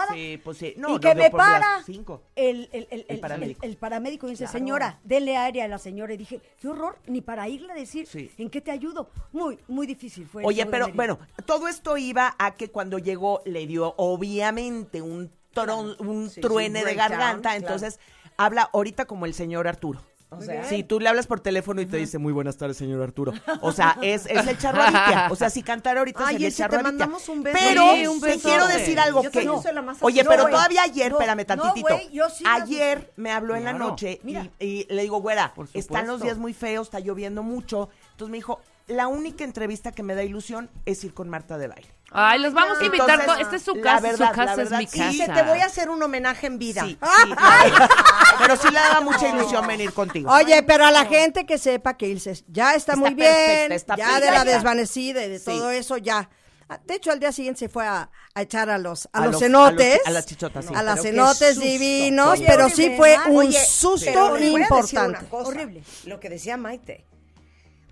pues 0.43 0.57
sí. 0.59 0.75
No, 0.77 0.89
y 0.89 0.93
no 0.93 0.99
que 0.99 1.15
me 1.15 1.31
para 1.31 1.81
cinco. 1.83 2.21
el, 2.35 2.69
el, 2.71 2.87
el, 2.91 3.05
el- 3.09 3.19
paramédico. 3.19 3.63
el- 3.63 3.69
el 3.71 3.77
paramédico 3.77 4.27
dice, 4.27 4.45
señora, 4.47 4.99
denle 5.03 5.37
aire 5.37 5.63
a 5.63 5.67
la 5.67 5.79
señora. 5.79 6.13
Y 6.13 6.17
dije, 6.17 6.39
qué 6.61 6.67
horror, 6.67 6.99
ni 7.07 7.21
para 7.21 7.49
irle 7.49 7.71
a 7.71 7.75
decir 7.75 8.05
Sí. 8.05 8.29
en 8.37 8.51
qué 8.51 8.61
te 8.61 8.69
ayudo. 8.69 9.09
Muy, 9.33 9.57
muy 9.67 9.87
difícil 9.87 10.27
fue. 10.27 10.43
Oye, 10.45 10.65
de 10.65 10.69
pero 10.69 10.89
bueno, 10.93 11.17
todo 11.47 11.67
esto 11.67 11.97
iba 11.97 12.35
a 12.37 12.53
que 12.55 12.69
cuando 12.69 12.99
llegó 12.99 13.41
le 13.45 13.65
dio 13.65 13.95
obviamente 14.39 15.01
un 15.01 15.31
tron- 15.53 15.95
un 15.99 16.29
Sí, 16.29 16.41
truene 16.41 16.79
sí, 16.81 16.85
de 16.85 16.95
garganta, 16.95 17.55
entonces 17.55 17.99
habla 18.37 18.69
ahorita 18.73 19.05
como 19.05 19.25
el 19.25 19.33
señor 19.33 19.67
Arturo. 19.67 20.01
O 20.31 20.41
sea, 20.41 20.65
Si 20.67 20.83
tú 20.83 20.99
le 20.99 21.07
hablas 21.07 21.27
por 21.27 21.39
teléfono 21.39 21.79
y 21.79 21.85
te 21.85 21.95
dice 21.95 22.17
muy 22.17 22.33
buenas 22.33 22.57
tardes, 22.57 22.75
señor 22.75 23.01
Arturo. 23.01 23.31
O 23.61 23.71
sea, 23.71 23.97
es, 24.01 24.25
es 24.25 24.45
el 24.45 24.57
charro 24.57 24.81
Aritia. 24.81 25.27
O 25.29 25.35
sea, 25.37 25.49
si 25.49 25.63
cantara 25.63 25.99
ahorita 25.99 26.19
Ay, 26.27 26.33
sería 26.33 26.47
el 26.47 26.51
ese, 26.51 26.57
charro 26.63 26.77
te 26.77 26.83
mandamos 26.83 27.29
un 27.29 27.41
beso. 27.43 27.57
Pero 27.61 27.93
Sí, 27.93 28.07
un 28.07 28.19
te 28.19 28.39
quiero 28.39 28.67
decir 28.67 28.99
algo 28.99 29.23
Yo 29.23 29.31
que. 29.31 29.45
la 29.45 29.81
más 29.81 29.97
Oye, 30.01 30.25
pero 30.25 30.43
No, 30.43 30.49
todavía 30.49 30.81
ayer, 30.83 31.11
No, 31.11 31.19
espérame 31.19 31.37
no, 31.39 31.45
tantitito. 31.45 31.99
yo 32.11 32.29
sí 32.29 32.43
ayer 32.45 33.13
me 33.15 33.31
habló 33.31 33.55
en 33.55 33.63
la 33.63 33.73
noche 33.73 34.19
y- 34.25 34.35
y, 34.59 34.87
le 34.93 35.03
digo, 35.03 35.21
güera, 35.21 35.53
están 35.73 36.07
los 36.07 36.21
días 36.21 36.37
muy 36.37 36.53
feos, 36.53 36.87
está 36.87 36.99
lloviendo 36.99 37.41
mucho. 37.41 37.87
Entonces 38.11 38.31
me 38.31 38.37
dijo, 38.37 38.59
la 38.87 39.07
única 39.07 39.43
entrevista 39.43 39.91
que 39.91 40.03
me 40.03 40.13
da 40.15 40.23
ilusión 40.23 40.69
es 40.85 41.03
ir 41.03 41.13
con 41.13 41.27
Marta 41.29 41.57
de 41.57 41.67
baile. 41.67 41.87
Ay, 42.11 42.39
los 42.39 42.53
vamos 42.53 42.79
a 42.79 42.85
invitar. 42.85 43.19
Entonces, 43.19 43.35
to- 43.35 43.41
Esta 43.41 43.55
es 43.55 43.61
su 43.63 43.75
la 43.75 43.81
casa, 43.81 44.01
verdad, 44.01 44.27
su 44.29 44.33
casa 44.35 44.45
la 44.45 44.55
verdad, 44.55 44.81
es 44.81 44.85
mi 44.85 44.87
sí, 44.91 44.97
casa. 44.99 45.11
Dice, 45.11 45.27
te 45.33 45.41
voy 45.43 45.59
a 45.59 45.65
hacer 45.65 45.89
un 45.89 46.01
homenaje 46.03 46.47
en 46.47 46.59
vida. 46.59 46.83
Sí. 46.85 46.97
Pero 48.39 48.55
sí 48.57 48.67
le 48.69 48.79
daba 48.79 49.01
mucha 49.01 49.27
ilusión 49.29 49.65
venir 49.67 49.91
contigo. 49.93 50.31
Oye, 50.31 50.61
pero 50.63 50.85
a 50.85 50.91
la 50.91 51.05
gente 51.05 51.45
que 51.45 51.57
sepa 51.57 51.95
que 51.97 52.07
Ilse 52.07 52.33
ya 52.47 52.75
está, 52.75 52.93
Está 52.93 52.95
muy 52.95 53.13
bien, 53.15 53.27
perfecta, 53.69 53.75
está 53.75 53.95
ya 53.97 54.19
de 54.19 54.31
la 54.31 54.43
desvanecida 54.43 55.23
y 55.25 55.29
de 55.29 55.39
Sí. 55.39 55.45
todo 55.45 55.71
eso, 55.71 55.97
ya. 55.97 56.29
Ah, 56.69 56.79
De 56.83 56.95
hecho, 56.95 57.11
al 57.11 57.19
día 57.19 57.31
siguiente 57.31 57.59
se 57.59 57.69
fue 57.69 57.85
a, 57.87 58.09
a 58.33 58.41
echar 58.41 58.69
a 58.69 58.77
los, 58.77 59.07
a 59.13 59.19
A 59.19 59.21
los 59.25 59.33
los- 59.33 59.39
cenotes. 59.41 59.95
a 59.95 59.97
los- 59.97 60.07
a 60.07 60.11
las 60.11 60.25
chichotas, 60.25 60.65
sí. 60.65 60.73
A 60.75 60.83
las 60.83 61.01
cenotes 61.01 61.55
susto. 61.55 61.61
divinos, 61.69 62.29
Oye, 62.39 62.45
pero 62.47 62.65
horrible, 62.65 62.83
sí 62.89 62.93
fue 62.97 63.09
¿verdad? 63.11 63.25
un 63.29 63.37
Oye, 63.47 63.65
susto 63.65 64.37
importante. 64.39 65.25
Horrible. 65.31 65.83
Lo 66.05 66.19
que 66.19 66.29
decía 66.29 66.57
Maite. 66.57 67.05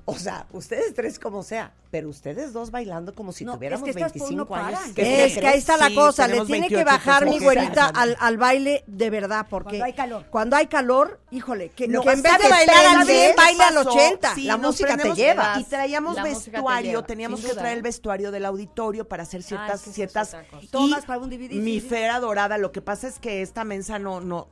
O 0.06 0.20
sea, 0.20 0.48
ustedes 0.52 0.94
tres 0.94 1.18
como 1.18 1.44
sea, 1.44 1.72
pero 1.90 2.10
ustedes 2.10 2.52
dos 2.52 2.72
bailando 2.72 3.16
como 3.16 3.32
si 3.32 3.46
No, 3.46 3.54
tuviéramos 3.56 3.88
es 3.88 3.96
que 3.96 4.02
estas 4.02 4.12
por 4.12 4.28
25 4.28 4.54
uno 4.54 4.62
años. 4.68 4.80
¿Qué 4.94 5.26
Es 5.26 5.38
que 5.38 5.48
ahí 5.48 5.60
está 5.60 5.78
la 5.78 5.88
Sí, 5.88 5.96
cosa, 5.96 6.28
le 6.28 6.42
tiene 6.46 6.68
que 6.68 6.76
28 6.76 6.86
bajar 6.86 7.26
mi 7.26 7.40
güerita 7.40 7.86
al, 7.88 8.18
al 8.20 8.38
baile 8.38 8.84
de 8.86 9.10
verdad, 9.10 9.48
porque 9.50 9.78
Cuando 9.78 9.86
hay 9.86 9.94
calor. 9.94 10.26
cuando 10.30 10.56
hay 10.58 10.68
calor, 10.68 11.20
híjole, 11.32 11.70
que, 11.70 11.88
Lo 11.88 12.02
que 12.02 12.12
en 12.12 12.22
que 12.22 12.30
vez 12.30 12.38
de 12.38 12.44
que 12.44 12.50
bailar 12.50 12.86
al 12.86 13.08
depende 13.08 13.14
100, 13.14 13.30
qué 13.32 13.36
baila 13.38 13.68
al 13.68 13.76
pasó. 13.76 13.90
80. 13.92 14.36
Sí, 14.36 14.44
La 14.44 14.58
música 14.58 14.98
te 14.98 15.14
lleva. 15.14 15.60
Y 15.60 15.64
traíamos 15.64 16.16
La 16.16 16.24
vestuario, 16.24 16.92
lleva, 16.92 17.06
teníamos 17.08 17.40
que 17.40 17.54
traer 17.54 17.78
el 17.78 17.84
vestuario 17.84 18.32
del 18.32 18.44
auditorio 18.46 19.08
para 19.08 19.24
hacer 19.24 19.42
ciertas, 19.42 19.84
que 19.84 19.90
es 19.90 19.96
ciertas. 19.96 20.28
otra 20.30 20.44
cosa. 20.48 20.64
y 20.64 20.68
Tomas 20.68 21.06
para 21.06 21.20
un 21.20 21.30
DVD, 21.30 21.52
Mi 21.54 21.80
fera 21.80 22.20
dorada, 22.20 22.58
lo 22.58 22.74
que 22.74 22.82
pasa 22.82 23.08
es 23.08 23.20
que 23.20 23.42
esta 23.42 23.64
mensa 23.64 24.00
no, 24.00 24.20
no, 24.20 24.50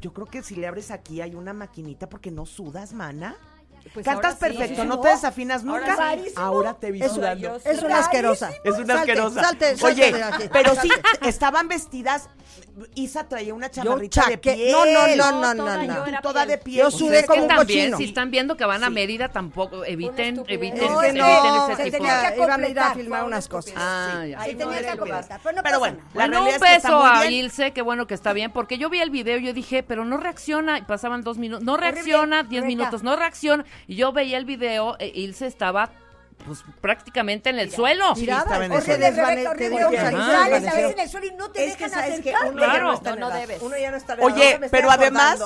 yo 0.00 0.12
creo 0.12 0.26
que 0.26 0.44
si 0.44 0.54
le 0.54 0.68
abres 0.68 0.92
aquí 0.92 1.20
hay 1.20 1.34
una 1.34 1.52
maquinita 1.52 2.08
porque 2.08 2.30
no 2.30 2.46
sudas, 2.46 2.92
mana. 2.92 3.36
Pues 3.92 4.04
Cantas 4.06 4.34
ahora 4.36 4.50
sí. 4.52 4.56
perfecto, 4.58 4.82
Sí, 4.82 4.88
no 4.88 5.00
te 5.00 5.08
desafinas 5.08 5.64
Ahora 5.64 5.86
nunca. 5.88 6.12
sí. 6.24 6.32
Ahora 6.36 6.74
te 6.74 6.90
vi 6.92 7.02
Es, 7.02 7.12
sudando. 7.12 7.56
es 7.64 7.82
una 7.82 7.98
asquerosa. 7.98 8.50
Es 8.64 8.74
una 8.78 8.86
Salte, 8.86 8.92
asquerosa. 9.12 9.42
Salte, 9.42 9.76
salte 9.76 10.02
Oye, 10.04 10.50
pero 10.52 10.74
sí, 10.76 10.88
estaban 11.26 11.68
vestidas. 11.68 12.28
Isa 12.94 13.28
traía 13.28 13.52
una 13.52 13.70
chamarrita 13.70 14.26
de 14.28 14.38
piel. 14.38 14.72
no, 14.72 14.86
no, 14.86 15.06
no, 15.16 15.54
no, 15.54 15.54
toda 15.54 15.76
no, 15.76 15.94
yo 16.06 16.12
no. 16.12 16.20
toda 16.22 16.46
de 16.46 16.58
piel. 16.58 16.78
Yo 16.78 16.90
sudé 16.90 17.24
como 17.26 17.36
que 17.36 17.42
un 17.42 17.48
también, 17.48 17.80
cochino. 17.80 17.98
si 17.98 18.04
están 18.04 18.30
viendo 18.30 18.56
que 18.56 18.64
van 18.64 18.82
a 18.82 18.90
Mérida, 18.90 19.28
tampoco 19.28 19.84
eviten, 19.84 20.42
eviten, 20.48 20.86
No, 20.86 21.00
que 21.00 21.08
eviten 21.08 21.24
no, 21.26 21.68
ese 21.68 21.76
se 21.76 21.84
tipo 21.84 21.96
tenía 21.98 22.20
de... 22.22 22.34
que 22.34 22.42
iban 22.42 22.64
a 22.64 22.68
ir 22.68 22.80
a 22.80 22.94
filmar 22.94 23.24
unas 23.24 23.46
una 23.46 23.56
cosas. 23.56 23.74
Ah, 23.76 24.24
ya. 24.26 24.40
Ahí 24.40 24.54
tenía 24.54 24.78
que 24.80 24.88
estupidez. 24.88 25.26
completar, 25.26 25.62
pero 25.62 25.78
bueno, 25.78 25.98
la 25.98 26.10
Bueno, 26.14 26.40
realidad 26.40 26.42
un 26.42 26.48
es 26.48 26.70
que 26.70 26.76
está 26.76 26.88
beso 26.88 27.00
muy 27.00 27.26
a. 27.26 27.30
Ilse, 27.30 27.72
qué 27.72 27.82
bueno 27.82 28.06
que 28.06 28.14
está 28.14 28.32
bien, 28.32 28.52
porque 28.52 28.78
yo 28.78 28.88
vi 28.88 29.00
el 29.00 29.10
video 29.10 29.38
y 29.38 29.44
yo 29.44 29.52
dije, 29.52 29.82
pero 29.82 30.04
no 30.04 30.16
reacciona, 30.16 30.78
y 30.78 30.82
pasaban 30.82 31.22
dos 31.22 31.38
minutos, 31.38 31.64
no 31.64 31.76
reacciona, 31.76 32.42
diez 32.42 32.64
minutos, 32.64 33.02
no 33.02 33.16
reacciona, 33.16 33.64
y 33.86 33.96
yo 33.96 34.12
veía 34.12 34.38
el 34.38 34.44
video, 34.44 34.96
e 34.98 35.08
Ilse 35.08 35.46
estaba, 35.46 35.90
pues, 36.44 36.64
prácticamente 36.80 37.50
en 37.50 37.58
el 37.58 37.70
suelo. 37.70 38.12
O 38.12 38.16
se 38.16 38.26
Sales 38.26 38.44
a 38.48 38.58
veces 40.74 40.92
en 40.92 41.00
el 41.00 41.08
suelo 41.08 41.26
y 41.26 41.30
no 41.34 41.50
te 41.50 41.64
Es 41.66 41.78
dejan 41.78 42.22
que 42.22 42.30
uno 42.30 42.60
ya 42.60 42.64
Claro. 42.66 42.84
no 42.88 42.94
está 42.94 43.10
No, 43.10 43.16
no 43.16 43.28
edad. 43.30 43.40
debes. 43.40 43.62
Uno 43.62 43.76
ya 43.78 43.90
no 43.90 43.96
está 43.96 44.14
en 44.14 44.20
edad. 44.20 44.26
Oye, 44.28 44.60
pero 44.70 44.90
además, 44.90 45.40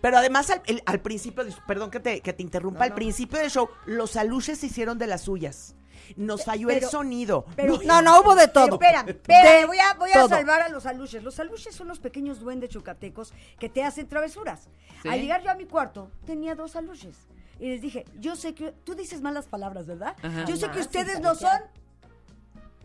pero 0.00 0.18
además 0.18 0.50
al, 0.50 0.62
el- 0.66 0.82
al 0.86 1.00
principio, 1.00 1.44
perdón 1.66 1.90
que 1.90 2.00
te, 2.00 2.20
que 2.20 2.32
te 2.32 2.42
interrumpa, 2.42 2.84
al 2.84 2.94
principio 2.94 3.38
del 3.38 3.50
show, 3.50 3.68
los 3.86 4.16
aluches 4.16 4.58
se 4.58 4.66
hicieron 4.66 4.98
de 4.98 5.06
las 5.06 5.22
suyas. 5.22 5.74
Nos 6.16 6.44
falló 6.44 6.68
el 6.68 6.82
sonido. 6.84 7.46
pero- 7.56 7.78
No, 7.84 8.02
no, 8.02 8.20
hubo 8.20 8.34
de 8.34 8.48
todo. 8.48 8.78
Pero 8.78 8.98
espera, 8.98 9.04
espera, 9.08 9.52
De 9.60 9.64
voy 9.66 9.78
a, 9.78 9.94
voy 9.94 10.10
a 10.12 10.28
salvar 10.28 10.60
a 10.62 10.68
los 10.68 10.84
aluches. 10.84 11.22
Los 11.22 11.38
aluches 11.40 11.74
son 11.74 11.88
los 11.88 12.00
pequeños 12.00 12.40
duendes 12.40 12.68
chucatecos 12.70 13.32
que 13.58 13.68
te 13.70 13.82
hacen 13.82 14.08
travesuras. 14.08 14.68
Sí. 15.02 15.08
Al 15.08 15.20
llegar 15.20 15.42
yo 15.42 15.50
a 15.50 15.54
mi 15.54 15.64
cuarto, 15.64 16.10
tenía 16.26 16.54
dos 16.54 16.76
aluches. 16.76 17.16
Y 17.62 17.68
les 17.68 17.80
dije, 17.80 18.04
yo 18.18 18.34
sé 18.34 18.56
que, 18.56 18.72
tú 18.72 18.96
dices 18.96 19.20
malas 19.20 19.46
palabras, 19.46 19.86
¿verdad? 19.86 20.16
Ajá. 20.20 20.44
Yo 20.46 20.56
sé 20.56 20.62
que 20.62 20.72
Jamás, 20.72 20.86
ustedes 20.86 21.20
no 21.20 21.36
son 21.36 21.60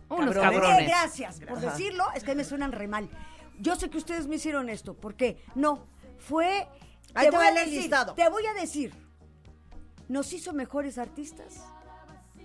Unos 0.07 0.35
cabrones. 0.35 0.87
gracias 0.87 1.39
por 1.39 1.59
decirlo, 1.59 2.05
es 2.13 2.23
que 2.23 2.35
me 2.35 2.43
suenan 2.43 2.71
re 2.71 2.87
mal. 2.87 3.09
Yo 3.59 3.75
sé 3.75 3.89
que 3.89 3.97
ustedes 3.97 4.27
me 4.27 4.35
hicieron 4.35 4.69
esto, 4.69 4.93
¿por 4.93 5.15
qué? 5.15 5.43
No, 5.55 5.87
fue... 6.19 6.67
Ahí 7.15 7.31
te 7.31 7.35
voy 7.35 7.45
va 7.47 7.51
a 7.51 7.53
decir, 7.55 7.81
listado. 7.81 8.13
Te 8.13 8.29
voy 8.29 8.45
a 8.45 8.53
decir, 8.53 8.93
nos 10.09 10.31
hizo 10.31 10.53
mejores 10.53 10.99
artistas 10.99 11.65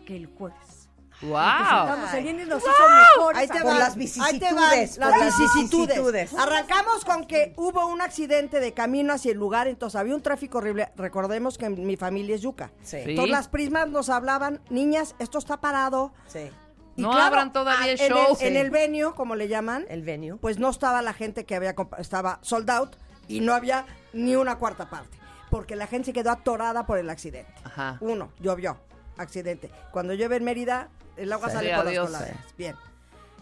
que 0.07 0.17
el 0.17 0.25
jueves. 0.25 0.82
¡Wow! 1.23 1.39
Estamos 1.39 2.11
saliendo 2.11 2.43
y 2.43 2.47
nos 2.47 2.63
hizo 2.63 2.71
mejores 3.17 3.41
Ahí 3.41 3.49
te 3.49 3.63
van, 3.63 3.79
las 3.79 3.89
ahí 3.91 3.95
te 3.95 3.99
vicisitudes, 4.01 4.99
van 4.99 5.11
las 5.11 5.19
las 5.21 5.39
vicisitudes. 5.39 5.89
vicisitudes. 5.89 6.35
Arrancamos 6.35 7.05
con 7.05 7.27
que 7.27 7.53
hubo 7.57 7.87
un 7.87 8.01
accidente 8.01 8.59
de 8.61 8.73
camino 8.75 9.13
hacia 9.13 9.31
el 9.33 9.39
lugar, 9.39 9.69
entonces 9.69 9.99
había 10.01 10.15
un 10.15 10.23
tráfico 10.23 10.59
horrible. 10.59 10.91
Recordemos 10.97 11.59
que 11.59 11.71
mi 11.71 11.97
familia 11.97 12.35
es 12.35 12.41
yuca. 12.43 12.73
Sí. 12.83 12.99
Sí. 13.03 13.11
Entonces 13.11 13.31
las 13.31 13.49
prismas 13.49 13.89
nos 13.89 14.09
hablaban, 14.11 14.61
niñas, 14.69 15.15
esto 15.19 15.39
está 15.39 15.61
parado. 15.61 16.13
Sí. 16.27 16.51
Y 16.97 17.03
No 17.03 17.13
abran 17.13 17.53
todavía 17.53 17.93
el 17.93 18.01
en 18.01 18.09
show. 18.13 18.27
En 18.41 18.53
Sí. 18.53 18.57
el 18.59 18.71
venue, 18.71 19.15
como 19.15 19.35
le 19.37 19.49
llaman, 19.49 19.87
El 19.89 20.03
venue. 20.03 20.37
pues 20.39 20.59
no 20.59 20.69
estaba 20.71 21.01
la 21.03 21.13
gente 21.15 21.45
que 21.47 21.55
había 21.55 21.75
estaba 21.99 22.39
sold 22.43 22.69
out 22.71 22.97
y 23.29 23.41
no 23.41 23.55
había 23.55 23.87
ni 24.13 24.37
una 24.37 24.59
cuarta 24.59 24.91
parte, 24.91 25.17
porque 25.51 25.75
la 25.77 25.87
gente 25.87 26.07
se 26.07 26.13
quedó 26.13 26.31
atorada 26.33 26.85
por 26.85 26.99
el 26.99 27.09
accidente. 27.09 27.51
Ajá. 27.65 27.97
Uno, 28.01 28.31
llovió, 28.41 28.77
accidente. 29.17 29.71
Cuando 29.91 30.13
llueve 30.15 30.37
en 30.37 30.45
Mérida, 30.45 30.89
el 31.23 31.33
agua 31.33 31.49
Sí, 31.49 31.55
sale 31.57 31.75
por 31.75 31.87
adiós. 31.89 32.11
las 32.11 32.21
coladeras. 32.23 32.57
Bien. 32.57 32.77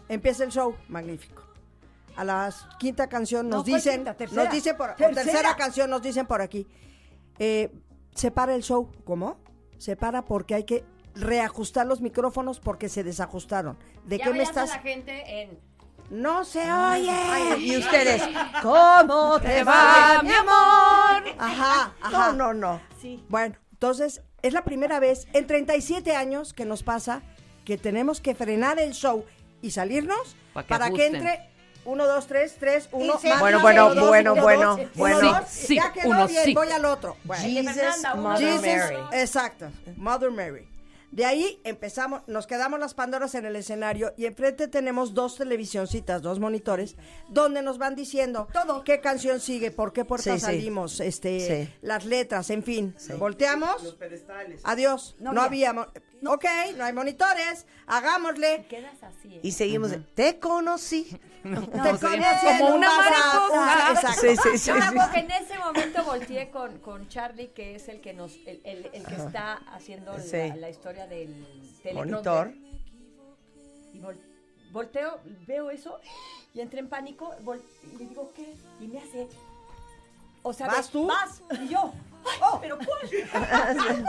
Empieza 0.09 0.43
el 0.43 0.51
show, 0.51 0.75
magnífico. 0.89 1.43
A 2.15 2.23
la 2.25 2.53
quinta 2.79 3.07
canción 3.07 3.47
nos 3.49 3.59
No, 3.59 3.63
¿cuál 3.63 3.75
dicen, 3.75 3.95
quinta? 3.95 4.13
Tercera. 4.15 4.43
nos 4.43 4.53
dicen 4.53 4.77
por, 4.77 4.89
o 4.89 4.95
Tercera. 4.95 5.23
tercera 5.23 5.55
canción 5.55 5.89
nos 5.89 6.01
dicen 6.01 6.25
por 6.27 6.41
aquí, 6.41 6.67
eh, 7.39 7.71
se 8.13 8.31
para 8.31 8.53
el 8.53 8.63
show, 8.63 8.91
¿cómo? 9.05 9.39
Se 9.77 9.95
para 9.95 10.25
porque 10.25 10.53
hay 10.55 10.65
que 10.65 10.83
reajustar 11.15 11.85
los 11.87 12.01
micrófonos 12.01 12.59
porque 12.59 12.89
se 12.89 13.03
desajustaron. 13.03 13.77
¿De 14.05 14.17
Ya 14.17 14.25
qué 14.25 14.29
me 14.31 14.39
veías 14.39 14.49
a 14.49 14.63
estás? 14.63 14.69
la 14.77 14.81
gente 14.81 15.41
en... 15.41 15.59
No 16.09 16.43
se 16.43 16.59
oye. 16.71 17.57
Y 17.59 17.77
ustedes, 17.77 18.21
¿cómo 18.61 19.39
te 19.39 19.63
va, 19.63 20.19
mi 20.21 20.33
amor? 20.33 21.23
Ajá, 21.39 21.93
ajá. 22.01 22.33
No, 22.33 22.33
no, 22.33 22.53
no. 22.53 22.81
Bueno, 23.29 23.55
entonces 23.71 24.21
es 24.41 24.51
la 24.51 24.63
primera 24.65 24.99
vez 24.99 25.27
en 25.31 25.47
37 25.47 26.13
años 26.15 26.51
que 26.53 26.65
nos 26.65 26.83
pasa 26.83 27.23
que 27.65 27.77
tenemos 27.77 28.21
que 28.21 28.35
frenar 28.35 28.79
el 28.79 28.93
show 28.93 29.25
y 29.61 29.71
salirnos 29.71 30.35
Pa' 30.53 30.63
que 30.63 30.69
para 30.69 30.89
que 30.91 31.07
entre 31.07 31.39
uno, 31.85 32.05
dos, 32.05 32.27
tres, 32.27 32.57
tres, 32.59 32.89
uno, 32.91 33.17
sí. 33.19 33.27
más, 33.29 33.39
Bueno, 33.39 33.57
más, 33.57 33.63
bueno, 33.63 33.85
uno, 33.87 33.95
dos, 33.95 34.07
bueno, 34.09 34.33
uno, 34.33 34.41
bueno, 34.43 34.67
dos, 34.69 34.79
uno, 34.79 34.89
bueno. 34.95 35.19
dos, 35.33 35.49
Sí, 35.49 35.75
ya 35.75 35.91
quedó 35.91 36.09
uno 36.09 36.27
bien, 36.27 36.45
sí. 36.45 36.53
voy 36.53 36.69
al 36.69 36.85
otro. 36.85 37.17
Bueno, 37.23 37.43
Jesus, 37.43 37.73
Fernanda, 37.73 38.13
uno, 38.13 38.29
Mother 38.29 38.47
Jesus, 38.61 38.61
Mary. 38.91 38.95
Exacto, 39.19 39.69
Mother 39.97 40.31
Mary. 40.31 40.67
De 41.11 41.25
ahí 41.25 41.59
empezamos, 41.65 42.21
nos 42.27 42.47
quedamos 42.47 42.79
las 42.79 42.93
Pandoras 42.93 43.35
en 43.35 43.45
el 43.45 43.57
escenario 43.57 44.13
y 44.15 44.27
enfrente 44.27 44.69
tenemos 44.69 45.13
dos 45.13 45.35
televisioncitas, 45.35 46.21
dos 46.21 46.39
monitores, 46.39 46.95
donde 47.27 47.61
nos 47.61 47.77
van 47.77 47.95
diciendo 47.95 48.47
qué 48.85 49.01
canción 49.01 49.41
sigue, 49.41 49.71
por 49.71 49.91
qué 49.91 50.05
puerta 50.05 50.31
Sí, 50.35 50.39
sí. 50.39 50.45
salimos, 50.45 51.01
este, 51.01 51.65
Sí. 51.65 51.73
las 51.81 52.05
letras, 52.05 52.49
en 52.49 52.63
fin. 52.63 52.95
Volteamos. 53.17 53.97
Adiós. 54.63 55.15
No, 55.19 55.33
No 55.33 55.41
había. 55.41 55.73
Ok, 56.25 56.45
no 56.77 56.83
hay 56.85 56.93
monitores. 56.93 57.65
Hagámosle. 57.87 58.65
Quedas 58.69 59.01
así. 59.03 59.39
Y 59.41 59.51
seguimos. 59.53 59.91
Te 60.13 60.39
conocí. 60.39 61.03
Te 61.43 61.49
sí. 61.49 61.61
conocí 61.99 62.57
Como 62.59 62.75
una 62.75 62.89
mariposa. 62.95 63.91
Exacto. 63.91 64.21
Sí, 64.21 64.35
sí, 64.35 64.57
sí. 64.59 64.67
Yo 64.69 64.75
me 64.75 64.81
sí. 64.81 64.87
acuerdo 64.89 65.11
que 65.13 65.19
en 65.19 65.31
ese 65.31 65.57
momento 65.57 66.03
volteé 66.03 66.51
con, 66.51 66.77
con 66.79 67.09
Charlie, 67.09 67.47
que 67.49 67.75
es 67.75 67.87
el 67.89 68.01
que 68.01 68.13
nos, 68.13 68.33
el, 68.45 68.61
el- 68.63 68.89
el 68.93 69.03
que 69.05 69.15
está 69.15 69.53
haciendo 69.73 70.13
la, 70.15 70.23
Sí. 70.23 70.51
la 70.57 70.69
historia 70.69 71.07
del. 71.07 71.45
Monitor. 71.93 72.53
Y 73.93 73.99
vol- 73.99 74.21
volteo, 74.71 75.19
veo 75.47 75.71
eso 75.71 75.99
y 76.53 76.61
entré 76.61 76.79
en 76.79 76.87
pánico 76.89 77.33
vol- 77.43 77.61
y 77.93 77.97
le 77.97 78.05
digo, 78.05 78.31
¿qué? 78.35 78.53
Y 78.79 78.87
me 78.87 78.99
hace, 78.99 79.27
o 80.43 80.53
sea, 80.53 80.67
¿Vas 80.67 80.89
tú? 80.89 81.07
Vas. 81.07 81.41
Y 81.61 81.67
yo, 81.69 81.91
¡ay, 82.25 82.59
pero 82.61 82.77
cuál! 82.77 84.05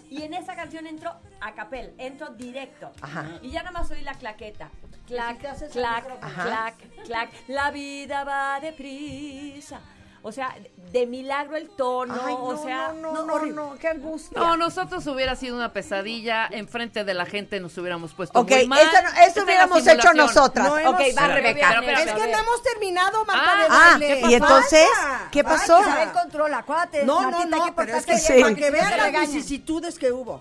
y 0.10 0.22
en 0.22 0.34
esa 0.34 0.54
canción 0.54 0.86
entro 0.86 1.14
a 1.40 1.52
capel, 1.54 1.94
entro 1.98 2.28
directo. 2.30 2.92
Ajá. 3.00 3.26
Y 3.42 3.50
ya 3.50 3.62
nada 3.62 3.72
más 3.72 3.90
oí 3.90 4.02
la 4.02 4.14
claqueta. 4.14 4.70
Clac, 5.06 5.40
clac. 5.72 6.06
Ajá. 6.22 6.44
clac, 6.44 7.04
clac. 7.04 7.30
La 7.48 7.70
vida 7.70 8.24
va 8.24 8.60
deprisa. 8.60 9.80
O 10.24 10.30
sea, 10.30 10.54
de 10.92 11.06
milagro 11.06 11.56
el 11.56 11.68
tono, 11.68 12.14
Ay, 12.24 12.34
o 12.38 12.52
no, 12.54 12.62
sea, 12.62 12.92
no, 12.92 13.12
no, 13.12 13.24
no, 13.24 13.44
no, 13.46 13.74
qué 13.78 13.88
angustia. 13.88 14.38
No, 14.38 14.56
nosotros 14.56 15.04
hubiera 15.08 15.34
sido 15.34 15.56
una 15.56 15.72
pesadilla. 15.72 16.46
Enfrente 16.48 17.02
de 17.02 17.12
la 17.12 17.26
gente 17.26 17.58
nos 17.58 17.76
hubiéramos 17.76 18.12
puesto 18.12 18.38
Ok, 18.38 18.50
muy 18.50 18.68
mal. 18.68 18.80
esto, 18.82 19.02
no- 19.02 19.08
esto 19.08 19.18
Esta 19.18 19.26
es 19.26 19.36
la 19.36 19.42
hubiéramos 19.44 19.86
hecho 19.86 20.14
nosotras. 20.14 20.66
No 20.68 20.74
ok, 20.74 20.80
hemos- 21.00 21.18
va 21.18 21.26
Rebeca. 21.26 21.68
pero, 21.70 21.80
pero, 21.86 21.98
Es 21.98 22.04
pero, 22.04 22.16
que 22.18 22.32
no 22.32 22.38
hemos 22.38 22.62
terminado, 22.62 23.24
Marta 23.24 23.52
Ah, 23.68 23.98
de 23.98 24.12
Ah, 24.12 24.30
y 24.30 24.34
entonces. 24.34 24.86
¿qué 25.32 25.42
pasó? 25.42 25.78
Falta. 25.78 25.90
Isabel 25.90 26.12
controla, 26.12 26.58
acuérdate. 26.58 27.04
No, 27.04 27.22
no, 27.22 27.30
Martita, 27.38 27.56
no, 27.56 27.64
qué 27.64 27.72
pero 27.74 27.96
es 27.96 28.06
que 28.06 28.18
Sí. 28.18 28.40
para 28.42 28.54
que 28.54 28.70
vean 28.70 28.96
las 28.96 29.12
vicisitudes 29.12 29.98
que 29.98 30.12
hubo. 30.12 30.40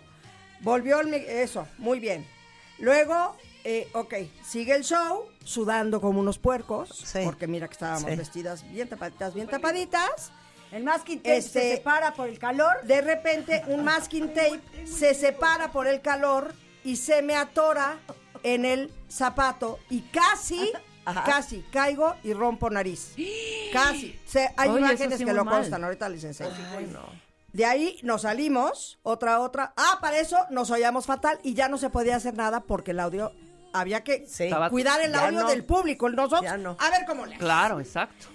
Volvió 0.60 1.00
el, 1.00 1.12
eso, 1.14 1.68
muy 1.80 2.00
bien. 2.00 2.28
Luego, 2.78 3.36
eh, 3.64 3.90
ok, 3.94 4.14
sigue 4.44 4.76
el 4.76 4.84
show, 4.84 5.26
sudando 5.44 6.02
como 6.02 6.20
unos 6.20 6.38
puercos, 6.40 6.90
Sí. 6.90 7.20
porque 7.24 7.48
mira 7.48 7.68
que 7.68 7.74
estábamos 7.74 8.10
Sí. 8.10 8.16
vestidas 8.16 8.70
bien 8.72 8.88
tapaditas, 8.90 9.34
bien 9.34 9.48
tapaditas. 9.48 10.32
El 10.72 10.84
masking 10.86 11.18
tape 11.20 11.38
Este- 11.38 11.60
se 11.62 11.76
separa 11.76 12.14
por 12.14 12.30
el 12.30 12.40
calor. 12.40 12.82
De 12.84 13.02
repente, 13.02 13.62
un 13.68 13.84
masking 13.84 14.34
tape 14.34 14.62
se 14.86 15.14
separa 15.14 15.72
por 15.72 15.86
el 15.86 16.00
calor 16.02 16.54
y 16.86 16.96
se 16.96 17.22
me 17.22 17.36
atora 17.36 18.00
en 18.44 18.64
el 18.66 18.90
zapato 19.10 19.80
y 19.90 20.00
casi, 20.02 20.72
Ajá. 21.04 21.24
casi 21.26 21.62
caigo 21.74 22.16
y 22.24 22.32
rompo 22.34 22.70
nariz. 22.70 23.14
Casi. 23.74 24.18
Se- 24.26 24.50
hay 24.56 24.70
Oye, 24.70 24.80
imágenes 24.80 25.18
sí 25.20 25.26
que 25.26 25.34
lo 25.34 25.44
mal. 25.44 25.56
constan, 25.60 25.84
ahorita 25.84 26.08
les 26.08 26.24
enseño. 26.24 26.52
De 27.52 27.66
ahí 27.66 28.00
nos 28.04 28.22
salimos, 28.22 28.98
otra, 29.04 29.42
otra. 29.42 29.74
Ah, 29.76 29.98
para 30.00 30.20
eso 30.20 30.38
nos 30.52 30.72
oíamos 30.72 31.06
fatal 31.06 31.38
y 31.44 31.54
ya 31.54 31.68
no 31.68 31.78
se 31.78 31.90
podía 31.90 32.16
hacer 32.16 32.34
nada 32.34 32.62
porque 32.62 32.92
el 32.92 33.02
audio 33.02 33.34
había 33.74 34.04
que 34.04 34.26
Sí. 34.28 34.46
Estaba- 34.46 34.70
cuidar 34.70 35.02
el 35.02 35.14
audio 35.16 35.42
no. 35.42 35.48
del 35.50 35.64
público. 35.64 36.10
Nosotros, 36.10 36.42
Ya 36.44 36.58
no. 36.58 36.78
a 36.80 36.90
ver 36.90 37.06
cómo 37.06 37.26
le. 37.26 37.38
Claro, 37.38 37.80
exacto. 37.80 38.28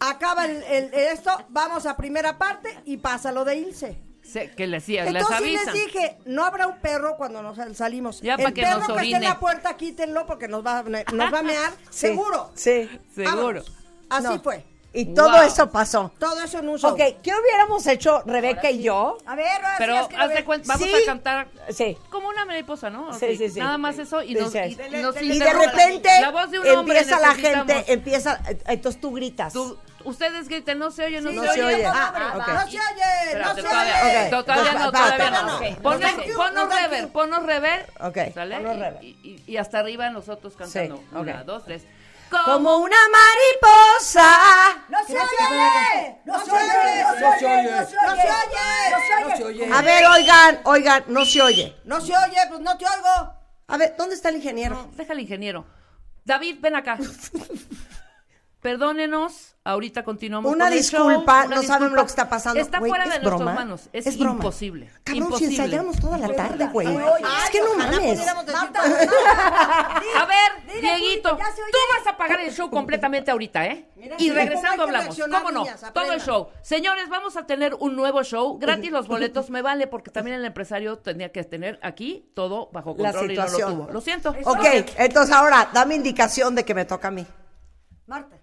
Acaba 0.00 0.44
el, 0.46 0.62
el- 0.64 0.94
esto, 0.94 1.30
vamos 1.48 1.84
a 1.86 1.96
primera 1.96 2.38
parte 2.38 2.78
y 2.84 2.98
pasa 2.98 3.32
lo 3.32 3.44
de 3.44 3.56
Ilse. 3.56 4.00
Se- 4.22 4.50
que 4.50 4.66
les, 4.66 4.86
les 4.86 5.06
Entonces 5.06 5.26
sí 5.38 5.44
avisan. 5.56 5.74
les 5.74 5.74
dije, 5.86 6.18
no 6.26 6.44
habrá 6.44 6.66
un 6.66 6.78
perro 6.80 7.16
cuando 7.16 7.42
nos 7.42 7.56
salimos. 7.76 8.20
Ya 8.20 8.34
el 8.34 8.52
que 8.52 8.62
perro 8.62 8.78
nos 8.80 8.86
que 8.98 9.04
esté 9.04 9.16
en 9.16 9.22
la 9.24 9.40
puerta, 9.40 9.76
quítenlo 9.76 10.26
porque 10.26 10.46
nos 10.48 10.64
va, 10.64 10.80
a- 10.80 10.82
nos 10.82 11.32
va 11.34 11.38
a 11.38 11.42
mear, 11.42 11.72
Sí, 11.90 12.08
seguro. 12.08 12.50
Sí. 12.54 12.88
Seguro. 13.14 13.36
Vámonos. 13.36 13.72
Así 14.10 14.24
No. 14.24 14.40
fue. 14.42 14.64
Y 14.92 15.14
todo 15.14 15.30
Wow. 15.32 15.42
eso 15.42 15.70
pasó. 15.70 16.10
Todo 16.18 16.40
eso 16.42 16.58
en 16.60 16.68
un 16.70 16.78
show. 16.78 16.92
Ok, 16.92 16.98
¿qué 17.22 17.30
hubiéramos 17.34 17.86
hecho 17.86 18.22
Rebeca 18.24 18.70
y 18.70 18.82
yo? 18.82 19.18
A 19.26 19.34
ver, 19.36 19.46
ahora 19.46 19.74
Pero 19.78 20.08
sí, 20.08 20.14
haz 20.18 20.28
de 20.30 20.44
cuenta, 20.44 20.72
vamos 20.74 20.88
Sí. 20.88 20.94
a 21.02 21.06
cantar 21.06 21.48
Sí. 21.68 21.98
como 22.10 22.28
una 22.28 22.44
mariposa, 22.46 22.88
¿no? 22.88 23.12
Sí, 23.12 23.26
Ok, 23.26 23.30
sí, 23.38 23.50
sí. 23.50 23.60
Nada 23.60 23.76
más 23.76 23.98
eso 23.98 24.22
y 24.22 24.34
nos, 24.34 24.54
y, 24.54 24.58
y 24.58 25.02
nos 25.02 25.20
Y 25.22 25.38
de 25.38 25.52
repente 25.52 26.08
la 26.20 26.30
voz 26.30 26.50
de 26.50 26.58
un 26.60 26.68
hombre 26.70 26.98
empieza 27.00 27.20
la 27.20 27.34
gente, 27.34 27.84
empieza, 27.92 28.40
entonces 28.66 28.98
tú 29.00 29.12
gritas. 29.12 29.52
Tú- 29.52 29.78
ustedes 30.04 30.48
griten, 30.48 30.78
no 30.78 30.90
se 30.90 31.04
oye, 31.04 31.20
no, 31.20 31.30
Sí, 31.30 31.38
se, 31.38 31.46
no 31.46 31.52
se 31.52 31.64
oye. 31.64 31.74
oye. 31.76 31.86
Ah, 31.86 32.12
Ah, 32.16 32.32
ok. 32.38 32.40
va. 32.48 32.54
No 32.54 32.60
se 32.70 32.78
oye, 32.78 32.80
Espérate, 33.26 33.62
no 33.62 33.68
se 33.70 33.76
oye. 33.76 34.24
ok, 34.24 34.46
todavía 34.46 34.72
no, 34.72 34.90
todavía 34.92 35.30
no. 35.30 35.62
espérate. 35.62 35.72
Ok. 35.74 36.34
Ponos, 36.34 36.74
rever, 36.74 37.08
ponos 37.10 37.42
rever. 37.44 37.86
Ok, 38.00 38.18
¿Sale? 38.34 38.56
ponos 38.56 38.76
Y- 38.76 38.80
rever. 38.80 39.04
Y, 39.04 39.42
y 39.46 39.56
hasta 39.58 39.80
arriba 39.80 40.08
nosotros 40.08 40.54
cantando. 40.56 40.96
Sí, 40.96 41.02
Una, 41.14 41.44
dos, 41.44 41.64
tres. 41.64 41.82
Como 42.30 42.76
una 42.78 42.96
mariposa. 43.10 44.84
¡No 44.88 44.98
se 45.06 45.12
oye! 45.12 46.20
¡No 46.24 46.44
se 46.44 46.50
oye! 46.50 47.04
¡No 47.04 47.38
se 47.38 47.46
oye! 47.46 47.70
¡No 47.70 47.86
se 47.86 47.96
oye! 47.96 49.20
¡No 49.22 49.36
se 49.36 49.44
oye! 49.44 49.72
A 49.72 49.82
ver, 49.82 50.06
oigan, 50.06 50.60
oigan, 50.64 51.04
no 51.08 51.24
se 51.24 51.42
oye. 51.42 51.76
No 51.84 52.00
se 52.00 52.12
oye, 52.16 52.36
pues 52.48 52.60
no 52.60 52.76
te 52.76 52.84
oigo. 52.84 53.34
A 53.68 53.76
ver, 53.76 53.94
¿dónde 53.96 54.14
está 54.14 54.28
el 54.28 54.36
ingeniero? 54.36 54.74
No, 54.74 54.90
deja 54.94 55.12
al 55.12 55.20
ingeniero. 55.20 55.66
David, 56.24 56.58
ven 56.60 56.76
acá. 56.76 56.98
Perdónenos, 58.60 59.54
ahorita 59.62 60.02
continuamos 60.02 60.52
Una 60.52 60.64
con 60.64 60.72
el 60.72 60.78
disculpa, 60.80 61.46
no 61.46 61.62
saben 61.62 61.94
lo 61.94 62.02
que 62.02 62.08
está 62.08 62.28
pasando. 62.28 62.60
Está 62.60 62.80
fuera 62.80 63.04
¿es 63.04 63.10
de 63.10 63.16
nuestras 63.20 63.36
broma? 63.36 63.54
manos. 63.54 63.88
Es, 63.92 64.08
Es 64.08 64.18
broma. 64.18 64.34
imposible. 64.34 64.86
Cabrón, 65.04 65.04
si 65.06 65.16
imposible. 65.18 65.54
ensayamos 65.64 66.00
toda 66.00 66.18
la 66.18 66.34
tarde, 66.34 66.66
güey. 66.66 66.88
Es 66.88 67.50
que 67.50 67.60
no 67.60 67.74
mames. 67.76 68.18
A 68.28 70.26
ver, 70.26 70.74
Dile, 70.74 70.80
Dieguito, 70.96 71.30
tú 71.30 71.36
vas 71.36 72.06
a 72.06 72.16
pagar 72.16 72.40
el 72.40 72.52
show 72.52 72.68
completamente 72.68 73.30
ahorita, 73.30 73.64
¿eh? 73.66 73.88
Mira, 73.94 74.16
y 74.18 74.30
regresando 74.30 74.82
hablamos. 74.82 75.16
¿Cómo 75.16 75.50
no? 75.52 75.60
niñas, 75.60 75.84
Todo 75.94 76.12
el 76.12 76.20
show. 76.20 76.48
Señores, 76.62 77.08
vamos 77.08 77.36
a 77.36 77.46
tener 77.46 77.74
un 77.78 77.94
nuevo 77.94 78.24
show. 78.24 78.58
Gratis 78.58 78.90
los 78.90 79.06
boletos, 79.06 79.50
me 79.50 79.62
vale, 79.62 79.86
porque 79.86 80.10
también 80.10 80.36
el 80.36 80.44
empresario 80.44 80.98
tenía 80.98 81.30
que 81.30 81.44
tener 81.44 81.78
aquí 81.80 82.32
todo 82.34 82.70
bajo 82.72 82.96
La 82.98 83.12
control 83.12 83.30
y 83.32 83.36
no 83.36 83.46
lo 83.46 83.58
tuvo. 83.58 83.92
Lo 83.92 84.00
siento. 84.00 84.34
Ok, 84.44 84.64
entonces 84.96 85.32
ahora, 85.34 85.70
dame 85.72 85.94
indicación 85.94 86.56
de 86.56 86.64
que 86.64 86.74
me 86.74 86.84
toca 86.84 87.06
a 87.08 87.10
mí. 87.12 87.24
Marta. 88.06 88.36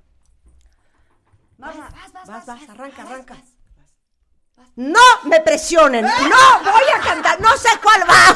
Marta, 1.65 1.89
vas, 2.13 2.27
vas, 2.27 2.45
vas, 2.45 2.69
Arranca, 2.69 3.01
arranca. 3.01 3.35
No 4.75 4.99
me 5.23 5.41
presionen. 5.41 6.05
No 6.05 6.59
voy 6.63 6.83
a 6.95 6.99
cantar. 7.01 7.39
No 7.41 7.57
sé 7.57 7.69
cuál 7.81 8.03
va. 8.09 8.35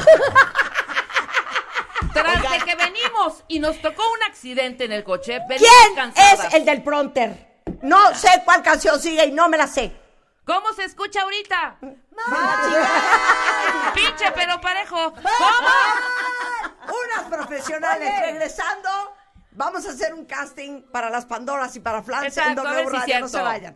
Tras 2.14 2.42
de 2.42 2.60
que 2.66 2.76
venimos 2.76 3.44
y 3.48 3.60
nos 3.60 3.80
tocó 3.82 4.02
un 4.12 4.24
accidente 4.24 4.86
en 4.86 4.92
el 4.94 5.04
coche, 5.04 5.40
venimos 5.48 5.70
¿Quién 5.84 5.96
cansadas. 5.96 6.46
es 6.46 6.54
el 6.56 6.66
del 6.66 6.82
prompter? 6.84 7.62
No 7.84 8.16
sé 8.16 8.42
cuál 8.46 8.64
canción 8.64 9.00
sigue 9.00 9.26
y 9.26 9.32
no 9.32 9.48
me 9.48 9.58
la 9.58 9.68
sé. 9.68 9.96
¿Cómo 10.46 10.74
se 10.74 10.86
escucha 10.86 11.22
ahorita? 11.22 11.78
Pinche 13.94 14.32
pero 14.34 14.60
parejo. 14.60 15.14
¿Cómo? 15.14 15.70
Unas 17.06 17.30
profesionales 17.30 18.12
regresando. 18.22 18.90
Vamos 19.60 19.86
a 19.86 19.90
hacer 19.90 20.14
un 20.14 20.24
casting 20.24 20.84
para 20.84 21.10
las 21.10 21.26
Pandoras 21.26 21.76
y 21.76 21.82
para 21.82 22.02
Flans 22.02 22.38
en 22.38 22.56
W 22.56 22.86
si 22.86 22.96
Radio. 22.96 23.20
No 23.20 23.28
se 23.28 23.42
vayan. 23.42 23.76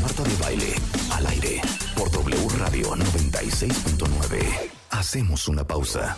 Marta 0.00 0.22
de 0.22 0.36
Baile, 0.42 0.74
al 1.12 1.26
aire, 1.26 1.60
por 1.94 2.10
W 2.10 2.48
Radio 2.60 2.94
96.9. 2.96 4.70
Hacemos 4.88 5.48
una 5.48 5.66
pausa. 5.66 6.16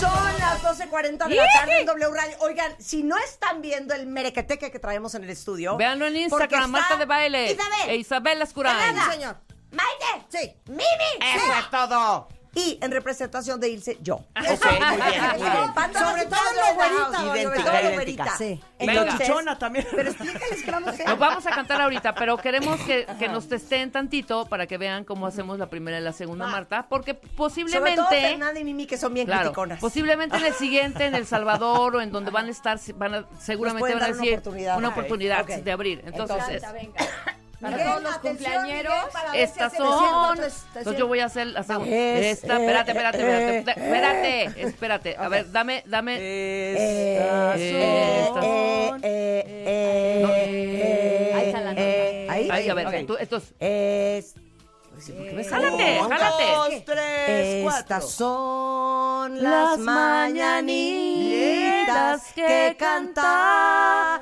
Son 0.00 0.38
las 0.38 0.62
12.40 0.62 1.28
de 1.28 1.34
la 1.34 1.44
tarde 1.52 1.80
en 1.80 1.86
W 1.86 2.10
Radio. 2.10 2.36
Oigan, 2.40 2.72
si 2.78 3.02
no 3.02 3.18
están 3.18 3.60
viendo 3.60 3.94
el 3.94 4.06
merequeteque 4.06 4.70
que 4.70 4.78
traemos 4.78 5.14
en 5.14 5.24
el 5.24 5.30
estudio. 5.30 5.76
Véanlo 5.76 6.06
en 6.06 6.16
Instagram, 6.16 6.70
Marta 6.70 6.96
de 6.96 7.04
Baile. 7.04 7.52
Isabel. 7.52 7.90
E 7.90 7.96
Isabel. 7.96 8.46
Fernanda, 8.46 9.12
señor. 9.12 9.47
Maite. 9.72 10.26
Sí. 10.28 10.54
Mimi. 10.66 10.82
Eso 11.20 11.44
Sí. 11.46 11.52
es 11.60 11.70
todo. 11.70 12.28
Y 12.54 12.78
en 12.82 12.90
representación 12.90 13.60
de 13.60 13.68
Ilse, 13.68 13.98
yo. 14.00 14.14
Ok, 14.16 14.24
muy 14.34 14.96
bien, 14.96 15.22
muy 15.38 15.50
bien. 15.50 15.74
Pandoras 15.74 16.08
Sobre 16.10 16.24
todo 16.24 16.40
lo 16.54 16.74
güerita, 16.74 17.04
House. 17.12 17.24
lo 17.26 17.36
Idéntica, 17.36 17.90
güerita. 17.92 18.36
Sí. 18.38 18.60
Entonces, 18.80 19.58
también. 19.60 19.86
pero 19.94 20.10
explícales 20.10 20.62
qué 20.64 20.70
vamos 20.70 20.88
a 20.88 20.92
hacer. 20.92 21.06
Nos 21.08 21.18
vamos 21.18 21.46
a 21.46 21.50
cantar 21.50 21.80
ahorita, 21.82 22.14
pero 22.14 22.36
queremos 22.38 22.80
que, 22.80 23.06
que 23.18 23.28
nos 23.28 23.48
testeen 23.48 23.92
tantito 23.92 24.46
para 24.46 24.66
que 24.66 24.76
vean 24.78 25.04
cómo 25.04 25.26
hacemos 25.26 25.58
la 25.58 25.66
primera 25.68 25.98
y 25.98 26.02
la 26.02 26.12
segunda, 26.12 26.48
Marta, 26.48 26.86
porque 26.88 27.12
Sobre 27.14 27.28
todo 27.28 27.36
posiblemente... 27.36 28.02
Fernanda 28.08 28.58
y 28.58 28.64
Mimi, 28.64 28.86
que 28.86 28.96
son 28.96 29.14
bien 29.14 29.26
Claro, 29.26 29.42
criticonas. 29.42 29.78
posiblemente 29.78 30.36
en 30.38 30.44
el 30.46 30.54
siguiente, 30.54 31.04
en 31.04 31.14
El 31.14 31.26
Salvador 31.26 31.96
o 31.96 32.00
en 32.00 32.10
donde 32.10 32.30
van 32.32 32.46
a 32.46 32.50
estar, 32.50 32.80
van 32.96 33.14
a, 33.14 33.24
seguramente 33.38 33.92
van 33.94 34.02
a 34.02 34.06
una 34.06 34.16
decir 34.16 34.32
oportunidad. 34.38 34.78
una 34.78 34.88
oportunidad 34.88 35.44
de 35.44 35.70
abrir. 35.70 36.02
Entonces, 36.06 36.62
venga. 36.72 37.04
Para 37.60 37.76
Miguel, 37.76 37.90
todos 37.90 38.02
los 38.04 38.18
cumpleañeros. 38.18 38.94
Miguel, 39.32 39.42
Estas 39.42 39.72
son. 39.72 39.88
¿Dónde 39.88 40.46
está 40.46 40.78
Entonces 40.78 40.98
yo 41.00 41.06
voy 41.08 41.18
a 41.20 41.24
hacer 41.26 41.46
la 41.48 41.62
segunda. 41.64 41.90
Es, 41.96 42.38
Esta, 42.42 42.56
eh, 42.56 42.60
espérate, 42.60 42.90
espérate, 42.92 43.18
eh, 43.20 43.58
espérate. 43.58 43.80
Espérate, 44.44 44.62
espérate. 44.62 45.16
A 45.18 45.28
ver, 45.28 45.50
dame, 45.50 45.82
dame. 45.86 46.14
Estas 46.72 47.58
son- 48.28 49.00
eh, 49.02 49.64
eh, 49.66 50.22
No. 50.22 50.28
eh, 50.34 51.32
Ahí 51.34 51.46
está 51.48 51.60
la 51.60 51.70
nota. 51.70 51.82
eh, 51.82 52.26
ahí. 52.30 52.48
Ahí, 52.50 52.68
a 52.68 52.74
ver, 52.74 52.86
Ok. 52.86 52.94
tú, 53.06 53.16
estos. 53.18 53.42
Es- 53.58 54.34
Jálate, 55.48 56.00
Un, 56.00 56.08
jálate. 56.08 56.44
dos, 56.44 56.84
tres, 56.84 57.62
cuatro. 57.62 57.80
Estas 57.80 58.10
son 58.10 59.40
Las 59.42 59.78
las 59.78 59.78
mañanitas 60.98 62.22
que 62.34 62.74
cantaba 62.76 64.20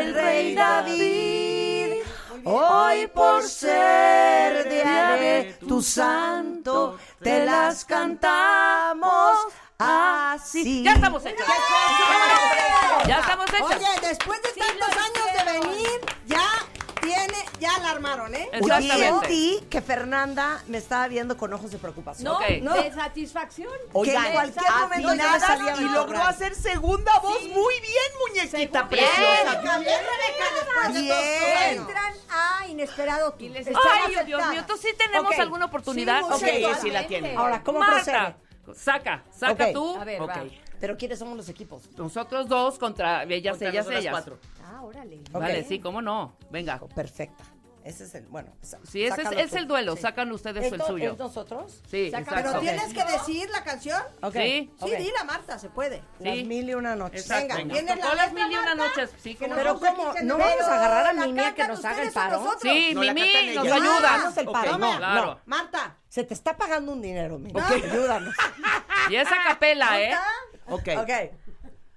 el 0.00 0.14
rey 0.14 0.54
David. 0.54 2.01
Hoy 2.44 3.06
por 3.08 3.42
ser 3.42 4.68
día 4.68 5.12
de 5.12 5.56
tu 5.66 5.80
santo, 5.80 6.98
te 7.22 7.44
las 7.44 7.84
cantamos 7.84 9.36
así. 9.78 10.82
Ya 10.82 10.94
estamos 10.94 11.24
hechos. 11.24 11.46
Ya 13.06 13.20
estamos 13.20 13.46
hechos. 13.52 13.70
Oye, 13.76 14.08
después 14.08 14.40
de 14.42 14.48
tantos 14.60 14.88
años 14.88 15.46
de 15.46 15.52
venir, 15.52 16.00
tiene, 17.02 17.34
ya 17.60 17.78
la 17.80 17.90
armaron, 17.90 18.34
¿eh? 18.34 18.48
Exactamente. 18.52 18.96
Sentí 19.28 19.60
que 19.68 19.82
Fernanda 19.82 20.62
me 20.68 20.78
estaba 20.78 21.08
viendo 21.08 21.36
con 21.36 21.52
ojos 21.52 21.70
de 21.70 21.78
preocupación. 21.78 22.24
No, 22.24 22.38
Ok. 22.38 22.44
no. 22.62 22.74
de 22.74 22.92
satisfacción. 22.92 23.72
Oigan, 23.92 24.22
Que 24.22 24.28
en 24.28 24.34
cualquier 24.34 24.72
momento 24.80 25.14
ya 25.14 25.32
me 25.32 25.40
salía 25.40 25.76
y 25.76 25.88
logró 25.88 26.22
hacer 26.22 26.54
segunda 26.54 27.18
voz 27.20 27.42
muy 27.48 27.74
bien, 27.80 28.12
muñequita 28.28 28.82
Bien. 28.84 28.88
preciosa. 28.88 29.60
Después 29.62 30.94
de 30.94 31.00
Bien. 31.02 31.78
Entran 31.78 32.14
a 32.30 32.66
inesperado 32.68 33.32
tú. 33.32 33.48
les 33.48 33.66
Están 33.66 33.82
Ay, 34.06 34.24
Dios 34.26 34.46
mío, 34.48 34.64
¿tú 34.66 34.76
sí 34.76 34.88
tenemos 34.96 35.32
Ok. 35.32 35.38
alguna 35.40 35.66
oportunidad? 35.66 36.20
Sí, 36.20 36.44
Ok, 36.44 36.52
muchas 36.62 36.80
sí 36.80 36.90
la 36.90 37.06
tiene. 37.06 37.34
Ahora, 37.36 37.62
¿cómo 37.62 37.78
Marta, 37.80 38.36
procede? 38.66 38.78
saca, 38.78 39.24
saca 39.36 39.66
Ok. 39.66 39.72
tú. 39.72 39.96
A 39.96 40.04
ver, 40.04 40.20
Ok. 40.20 40.28
va. 40.30 40.42
Pero 40.80 40.96
¿quiénes 40.96 41.18
somos 41.18 41.36
los 41.36 41.48
equipos? 41.48 41.82
Nosotros 41.96 42.48
dos 42.48 42.78
contra 42.78 43.22
ellas, 43.24 43.52
Contra 43.52 43.68
ellas, 43.68 43.86
ellas. 43.88 44.10
cuatro. 44.12 44.38
Ah, 44.72 44.82
órale. 44.82 45.22
Vale, 45.30 45.64
sí, 45.64 45.80
cómo 45.80 46.00
no. 46.00 46.36
Venga. 46.50 46.80
Perfecta. 46.94 47.44
Ese 47.84 48.04
es 48.04 48.14
el, 48.14 48.26
bueno. 48.28 48.52
Sí, 48.88 49.04
ese 49.04 49.08
es, 49.08 49.16
sácalo 49.16 49.38
es 49.40 49.50
tú. 49.50 49.56
el 49.56 49.66
duelo. 49.66 49.96
Sí. 49.96 50.02
Sacan 50.02 50.30
ustedes 50.30 50.66
el 50.66 50.74
¿Esto 50.74 50.86
suyo. 50.86 51.12
es 51.12 51.18
nosotros? 51.18 51.82
Sí, 51.90 52.12
Saca-. 52.12 52.36
Pero 52.36 52.60
tienes 52.60 52.94
que 52.94 53.04
decir 53.04 53.50
la 53.50 53.64
canción. 53.64 54.00
Ok. 54.22 54.34
Sí. 54.34 54.72
Sí, 54.84 54.96
dila, 54.96 55.24
Marta, 55.24 55.58
se 55.58 55.68
puede. 55.68 56.00
Las 56.20 56.36
Sí. 56.36 56.44
mil 56.44 56.70
y 56.70 56.74
una 56.74 56.94
noches. 56.94 57.22
Exacto. 57.22 57.56
Venga, 57.56 57.72
¿tienes 57.74 57.96
la 57.96 58.02
Todas 58.02 58.16
las 58.18 58.32
mil 58.32 58.52
y 58.52 58.54
una 58.54 58.74
noches. 58.76 59.10
Sí, 59.18 59.34
Que 59.34 59.46
cómo 59.46 59.56
Pero 59.56 59.80
¿cómo? 59.80 60.14
¿No 60.22 60.38
vamos 60.38 60.62
a 60.62 60.74
agarrar 60.76 61.06
a 61.08 61.26
Mimi 61.26 61.40
a 61.42 61.54
que 61.54 61.66
nos 61.66 61.84
haga 61.84 62.02
el 62.04 62.12
paro? 62.12 62.54
Sí, 62.62 62.92
No, 62.94 63.00
Mimi 63.00 63.54
nos 63.56 63.66
ayuda. 63.66 64.32
El 64.36 64.46
paro. 64.46 64.78
No, 64.78 64.96
Claro. 64.96 65.40
Marta. 65.46 65.96
Se 66.08 66.22
te 66.22 66.34
está 66.34 66.56
pagando 66.56 66.92
un 66.92 67.02
dinero, 67.02 67.38
Mimi. 67.40 67.60
Ayúdanos. 67.60 68.34
Y 69.10 69.16
esa 69.16 69.34
capela, 69.44 70.00
¿eh? 70.00 70.14
Ok. 70.68 70.88
Ok. 70.98 71.10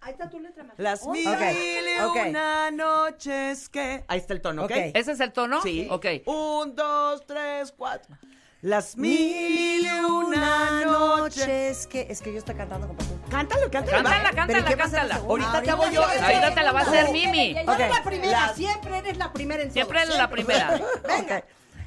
Ahí 0.05 0.11
está 0.11 0.29
tu 0.29 0.39
letra, 0.39 0.63
Marta. 0.63 0.83
Las 0.83 1.07
mil 1.07 1.23
y 1.25 1.99
una 1.99 2.69
noches 2.69 3.69
que... 3.69 4.05
Ahí 4.07 4.19
está 4.19 4.33
el 4.35 4.41
tono, 4.41 4.65
¿ok? 4.65 4.71
¿Ese 4.93 5.13
es 5.13 5.19
el 5.19 5.33
tono? 5.33 5.63
Sí. 5.63 5.87
Ok. 5.89 6.05
Un, 6.25 6.75
dos, 6.75 7.25
tres, 7.25 7.73
cuatro. 7.75 8.15
Las 8.61 8.95
mil 8.97 9.83
y 9.83 9.89
una 9.89 10.85
noches. 10.85 11.37
noches 11.37 11.87
que 11.87 12.05
es 12.07 12.21
que 12.21 12.31
yo 12.31 12.37
estoy 12.37 12.53
cantando 12.53 12.85
con 12.85 12.97
pasión. 12.97 13.19
Cántalo, 13.31 13.71
cántalo. 13.71 14.03
Cántala, 14.03 14.23
va. 14.23 14.45
¿Pero 14.45 14.63
cántala, 14.63 14.77
cántala. 14.77 15.15
Ahorita 15.15 15.61
te 15.63 15.71
hago 15.71 15.89
yo. 15.89 16.03
Ahorita 16.03 16.53
te 16.53 16.61
la 16.61 16.71
va 16.71 16.79
a 16.81 16.83
hacer 16.83 17.11
Mimi. 17.11 17.55
Ok. 17.67 17.79
la 17.79 18.03
primera, 18.03 18.53
siempre 18.53 18.97
eres 18.99 19.17
la 19.17 19.33
primera 19.33 19.63
en. 19.63 19.71
Siempre 19.71 20.01
eres 20.03 20.15
la 20.15 20.29
primera. 20.29 20.81
Venga. 21.07 21.43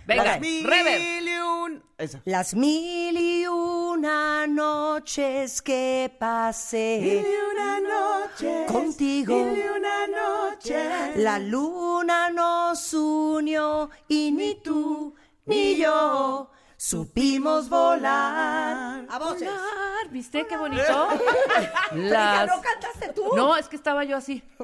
Venga, 0.09 0.25
Las 0.25 0.41
mil 0.41 0.65
Rever. 0.65 1.23
y 1.23 1.29
un... 1.37 1.83
Esa. 1.99 2.23
Las 2.25 2.55
mil 2.55 3.15
y 3.19 3.47
una 3.47 4.47
noches 4.47 5.61
que 5.61 6.11
pasé 6.19 7.23
una 7.53 7.79
noche. 7.79 8.65
contigo. 8.73 9.37
una 9.37 10.07
noche. 10.07 11.17
La 11.17 11.39
luna 11.39 12.31
nos 12.31 12.95
unió 12.95 13.91
y 14.09 14.31
ni 14.33 14.55
tú 14.63 15.15
ni 15.45 15.77
yo 15.77 16.51
supimos 16.79 17.69
volar. 17.69 19.05
A 19.11 19.19
voces. 19.19 19.49
Volar, 19.51 20.09
¿Viste 20.11 20.47
qué 20.47 20.57
bonito? 20.57 21.09
Las... 21.93 22.47
¿No 22.47 22.63
cantaste 22.63 23.13
tú? 23.13 23.37
No, 23.37 23.57
es 23.57 23.69
que 23.69 23.75
estaba 23.77 24.05
yo 24.05 24.17
así. 24.17 24.43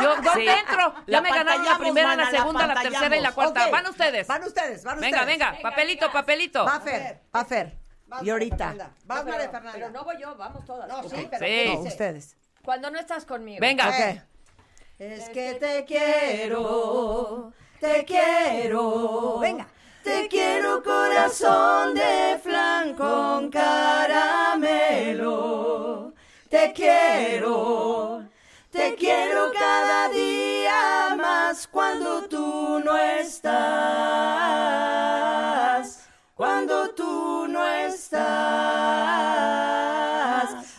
Yo, 0.00 0.14
¿dónde 0.16 0.30
Sí. 0.34 0.46
entro? 0.48 0.94
Ya 0.94 1.02
La 1.06 1.20
me 1.22 1.30
ganaron 1.30 1.64
la 1.64 1.78
primera, 1.78 2.08
mana, 2.08 2.24
la 2.24 2.30
la 2.30 2.38
segunda, 2.38 2.60
la, 2.66 2.74
pantallamos. 2.74 2.98
tercera 3.00 3.16
y 3.16 3.20
la 3.20 3.32
cuarta. 3.32 3.66
Ok. 3.66 3.72
Van 3.72 3.86
ustedes. 3.86 4.26
Van 4.28 4.44
ustedes, 4.44 4.84
van 4.84 5.00
Venga, 5.00 5.20
ustedes. 5.22 5.38
venga, 5.38 5.58
papelito, 5.62 6.12
papelito. 6.12 6.64
Va 6.64 6.78
Fer, 6.80 7.22
va 7.34 7.44
Fer. 7.44 7.78
Vas, 8.06 8.22
Y 8.22 8.30
ahorita. 8.30 8.74
Vas, 9.04 9.24
María 9.24 9.48
Fernanda. 9.50 9.72
Pero 9.72 9.90
no 9.90 10.04
voy 10.04 10.16
yo, 10.20 10.36
vamos 10.36 10.64
todas. 10.64 10.88
No, 10.88 11.02
sí, 11.08 11.26
pero 11.30 11.44
Sí. 11.46 11.52
¿qué 11.52 11.72
No, 11.74 11.80
ustedes. 11.80 12.36
Cuando 12.62 12.90
no 12.90 12.98
estás 12.98 13.24
conmigo. 13.24 13.58
Venga. 13.60 13.88
Ok. 13.88 14.22
Es 14.98 15.30
que 15.30 15.54
te 15.54 15.84
quiero, 15.86 17.52
te 17.80 18.04
quiero. 18.04 19.38
Venga. 19.38 19.66
Te 20.02 20.28
quiero 20.28 20.82
corazón 20.82 21.94
de 21.94 22.40
flan 22.42 22.94
con 22.94 23.50
caramelo. 23.50 24.80
Te 26.48 26.72
quiero, 26.72 28.24
te 28.70 28.94
quiero 28.94 29.52
cada 29.52 30.08
día 30.08 31.14
más 31.16 31.66
cuando 31.68 32.22
tú 32.22 32.80
no 32.82 32.96
estás. 32.96 33.60
Cuando 36.34 36.90
tú 36.94 37.46
no 37.48 37.66
estás. 37.66 38.20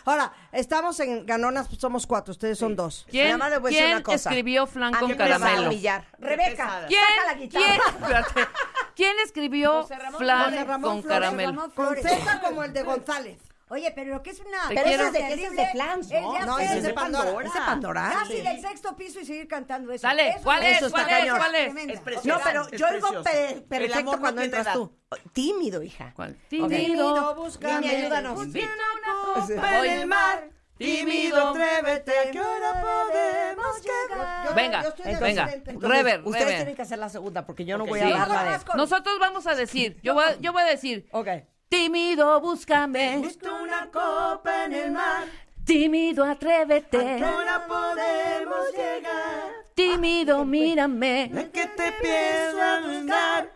Ahora, 0.03 0.33
estamos 0.51 0.99
en 0.99 1.25
Ganonas, 1.25 1.67
pues 1.67 1.79
somos 1.79 2.07
cuatro, 2.07 2.31
ustedes 2.31 2.57
son 2.59 2.75
dos. 2.75 3.05
¿Quién, 3.09 3.25
Nada 3.27 3.37
más 3.37 3.49
les 3.51 3.59
voy 3.59 3.69
a 3.69 3.71
decir 3.71 3.85
quién 3.85 3.95
una 3.97 4.03
cosa. 4.03 4.29
escribió 4.29 4.67
flan 4.67 4.93
con 4.93 5.13
caramelo? 5.15 5.67
humillar. 5.67 6.05
Rebeca, 6.19 6.85
¿Quién, 6.87 7.01
saca 7.01 7.33
la 7.33 7.39
guitarra. 7.39 8.25
quién. 8.33 8.47
¿Quién 8.95 9.15
escribió 9.23 9.87
flan 10.17 10.65
con 10.81 11.03
Flores, 11.03 11.05
caramelo? 11.05 11.71
Con. 11.73 11.95
Z 11.95 12.41
como 12.41 12.63
el 12.63 12.73
de 12.73 12.83
González. 12.83 13.37
Oye, 13.71 13.89
pero 13.95 14.11
lo 14.15 14.21
que 14.21 14.31
es 14.31 14.39
una... 14.41 14.57
Pero 14.67 14.81
ese 14.81 15.03
es 15.07 15.13
de, 15.13 15.19
ese 15.33 15.45
es 15.45 15.55
de 15.55 15.67
flans, 15.71 16.11
Es 16.11 16.21
¿no? 16.21 16.33
ya 16.33 16.45
No, 16.45 16.59
ese 16.59 16.77
es 16.79 16.83
de 16.83 16.93
Pandora. 16.93 17.31
¿Es 17.45 17.53
de 17.53 17.59
Pandora? 17.61 18.09
Casi 18.11 18.41
del 18.41 18.59
sexto 18.59 18.95
piso 18.97 19.21
y 19.21 19.25
seguir 19.25 19.47
cantando 19.47 19.93
eso. 19.93 20.05
Dale, 20.05 20.29
Eso 20.31 20.43
¿cuál 20.43 20.63
es? 20.63 20.77
Eso 20.77 20.87
está 20.87 21.03
¿Cuál 21.03 21.09
es? 21.13 21.19
cañón. 21.19 21.37
¿Cuál 21.37 21.55
es? 21.55 21.75
Es 21.95 21.99
precioso. 22.01 22.37
No, 22.37 22.43
pero 22.43 22.67
Es 22.69 22.79
yo 22.79 22.87
oigo 22.89 23.23
pe- 23.23 23.63
perfecto 23.69 24.19
cuando 24.19 24.41
entras 24.41 24.65
edad. 24.67 24.73
tú. 24.73 24.93
Tímido, 25.31 25.81
hija. 25.83 26.11
¿Cuál? 26.15 26.35
Tímido, 26.49 26.69
Tímido. 26.69 27.35
búscame. 27.35 27.79
Mimi, 27.79 27.95
ayúdanos. 27.95 28.35
Voy. 28.35 29.87
En 29.87 29.99
el 30.01 30.07
mar, 30.07 30.49
tímido, 30.77 31.49
atrévete, 31.49 32.11
¿a 32.19 32.31
qué 32.31 32.39
hora 32.41 32.81
podemos 32.81 33.81
llegar? 33.81 34.45
Yo- 34.49 34.53
Venga, 34.55 34.83
yo 34.83 34.89
estoy 34.89 35.13
de 35.13 35.19
venga. 35.19 35.45
Rever, 35.79 36.19
Ustedes 36.25 36.43
Rever. 36.45 36.55
tienen 36.57 36.75
que 36.75 36.81
hacer 36.81 36.99
la 36.99 37.09
segunda 37.09 37.45
porque 37.45 37.65
yo 37.65 37.77
no 37.77 37.85
voy 37.85 37.99
sí. 37.99 38.05
a 38.11 38.17
dar 38.17 38.27
la 38.27 38.43
de... 38.57 38.59
Nosotros 38.75 39.17
vamos 39.19 39.47
a 39.47 39.55
decir, 39.55 39.97
yo 40.03 40.13
voy, 40.13 40.25
yo 40.39 40.51
voy 40.51 40.63
a 40.63 40.65
decir, 40.65 41.07
Ok. 41.11 41.27
Tímido, 41.71 42.41
búscame, 42.41 43.17
Busco 43.19 43.47
una 43.63 43.89
copa 43.89 44.65
en 44.65 44.73
el 44.73 44.91
mar, 44.91 45.23
tímido, 45.65 46.25
atrévete, 46.25 47.23
ahora 47.23 47.65
podemos 47.65 48.71
llegar. 48.73 49.51
tímido, 49.73 50.43
mírame. 50.43 51.31
Es 51.33 51.49
que 51.49 51.65
te 51.67 51.91
pienso 51.93 52.61
a 52.61 52.79
buscar. 52.81 53.49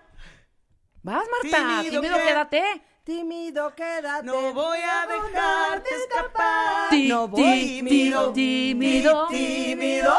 Vas, 1.03 1.25
Marta, 1.29 1.57
Tímido, 1.83 2.01
tímido, 2.01 2.17
¿qué? 2.17 2.23
quédate. 2.23 2.81
Tímido, 3.03 3.75
quédate. 3.75 4.25
No 4.25 4.53
voy 4.53 4.79
a 4.79 5.05
dejarte 5.05 5.89
escapar. 5.95 6.89
Ti- 6.89 7.07
No 7.09 7.27
voy 7.27 7.41
tímido, 7.41 8.31
tímido, 8.33 9.27
tímido, 9.27 10.17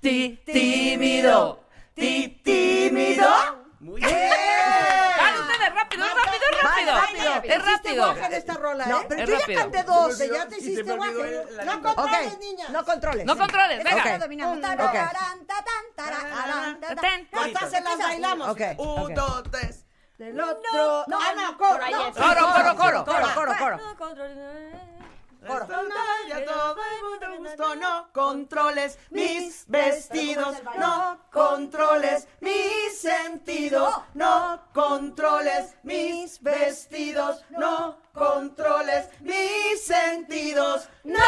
ti- 0.00 0.38
tímido. 0.44 1.64
tímido. 1.94 3.30
Muy 3.80 4.00
bien. 4.00 5.07
Rápido, 5.90 6.04
es 6.06 6.62
rápido, 6.62 6.92
es 6.92 6.94
rápido. 7.02 7.32
Es 7.42 7.44
Hiciste 7.44 7.58
rápido. 7.58 8.14
de 8.30 8.36
esta 8.36 8.54
rola, 8.54 8.86
No, 8.86 9.00
¿eh? 9.00 9.06
pero 9.08 9.22
Es 9.22 9.28
yo 9.28 9.38
rápido. 9.38 9.56
ya 9.58 9.62
canté 9.62 9.82
dos. 9.84 10.18
Ya 10.18 10.46
te 10.48 10.58
hiciste 10.58 10.82
guaje. 10.82 11.44
la 11.52 11.64
No 11.64 11.82
controles, 11.82 12.38
niñas. 12.38 12.70
no 12.70 12.84
controles. 12.84 13.24
No 13.26 13.36
controles, 13.36 13.84
venga. 13.84 14.14
Hasta 17.32 17.70
se 17.70 17.80
las 17.80 17.98
bailamos. 17.98 18.56
Un, 18.78 19.14
dos, 19.14 19.42
tres. 19.50 19.84
Del 20.18 20.40
otro. 20.40 21.04
No, 21.06 21.34
no, 21.34 21.56
coro. 21.58 21.84
ahí 21.84 21.92
no. 21.92 22.06
es. 22.08 22.16
Coro, 22.16 22.52
coro, 22.52 22.76
coro. 22.76 23.04
Coro, 23.04 23.54
coro, 23.58 23.78
coro. 25.46 25.66
Ya 26.28 26.44
todo 26.44 26.76
el 26.76 27.04
mundo 27.04 27.48
gustó. 27.48 27.74
No 27.76 28.08
controles 28.12 28.98
mis 29.10 29.64
vestidos. 29.68 30.56
No 30.78 31.18
controles 31.32 32.28
mi 32.40 32.90
sentido. 32.94 34.04
No 34.14 34.62
controles 34.72 35.74
mis 35.82 36.42
vestidos. 36.42 37.44
No 37.50 37.98
controles 38.12 39.08
mis 39.20 39.84
sentidos. 39.84 40.88
¡No! 41.04 41.18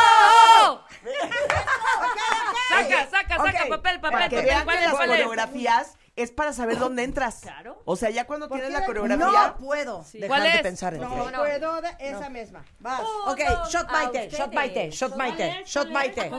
Saca, 2.69 3.11
saca, 3.11 3.37
saca 3.37 3.67
papel, 3.69 4.01
papel, 4.01 4.01
papel. 4.01 4.45
vean 4.45 4.65
¿Cuál 4.65 4.77
que 4.77 4.85
es, 4.85 4.89
las 4.91 4.97
cuál 4.97 5.11
es? 5.11 5.17
coreografías 5.17 5.97
es 6.23 6.31
para 6.31 6.53
saber 6.53 6.79
dónde 6.79 7.03
entras. 7.05 7.41
Claro. 7.51 7.83
O 7.85 7.97
sea, 7.97 8.11
ya 8.11 8.27
cuando 8.27 8.49
¿Por 8.49 8.59
tienes 8.59 8.79
la 8.79 8.87
coreografía. 8.87 9.27
No 9.27 9.57
puedo 9.57 10.05
Sí. 10.05 10.19
dejar 10.19 10.41
¿Cuál 10.41 10.53
de 10.53 10.59
pensar 10.63 10.95
en 10.95 11.01
No 11.01 11.09
ti. 11.09 11.15
puedo. 11.35 11.81
de 11.81 11.91
esa 12.01 12.29
misma. 12.29 12.65
Vas. 12.79 13.01
Uno, 13.01 13.33
ok, 13.33 13.41
shot 13.69 13.91
Maite, 13.91 14.29
shot. 14.31 14.53
Maite, 14.53 14.91
shot 14.91 15.17
Maite, 15.17 15.63
shot. 15.65 15.89
Maite. 15.89 16.31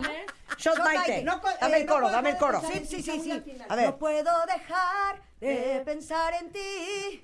Shot 0.58 0.78
Maite. 0.80 1.24
No, 1.24 1.42
Dame 1.60 1.78
el 1.78 1.86
no 1.86 1.92
coro, 1.94 2.02
puedo 2.04 2.16
dame 2.16 2.30
el 2.32 2.38
coro. 2.38 2.62
Sí, 2.72 2.86
sí, 2.88 3.02
sí, 3.02 3.20
sí. 3.22 3.58
A 3.70 3.76
ver. 3.76 3.86
No 3.86 3.98
puedo 3.98 4.32
dejar 4.46 5.22
de 5.40 5.82
pensar 5.86 6.34
en 6.36 6.52
ti. 6.52 7.24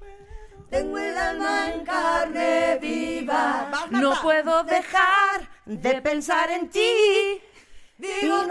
Tengo 0.69 0.97
el 0.97 1.17
alma 1.17 1.71
en 1.71 1.85
carne 1.85 2.77
viva. 2.81 3.69
No 3.91 4.21
puedo 4.21 4.63
dejar 4.63 5.49
de 5.65 6.01
pensar 6.01 6.49
en 6.51 6.69
ti. 6.69 7.41
Vivo 7.97 8.43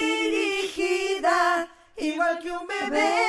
dirigida, 0.00 1.68
igual 2.00 2.38
que 2.40 2.50
un 2.50 2.66
bebé 2.66 3.26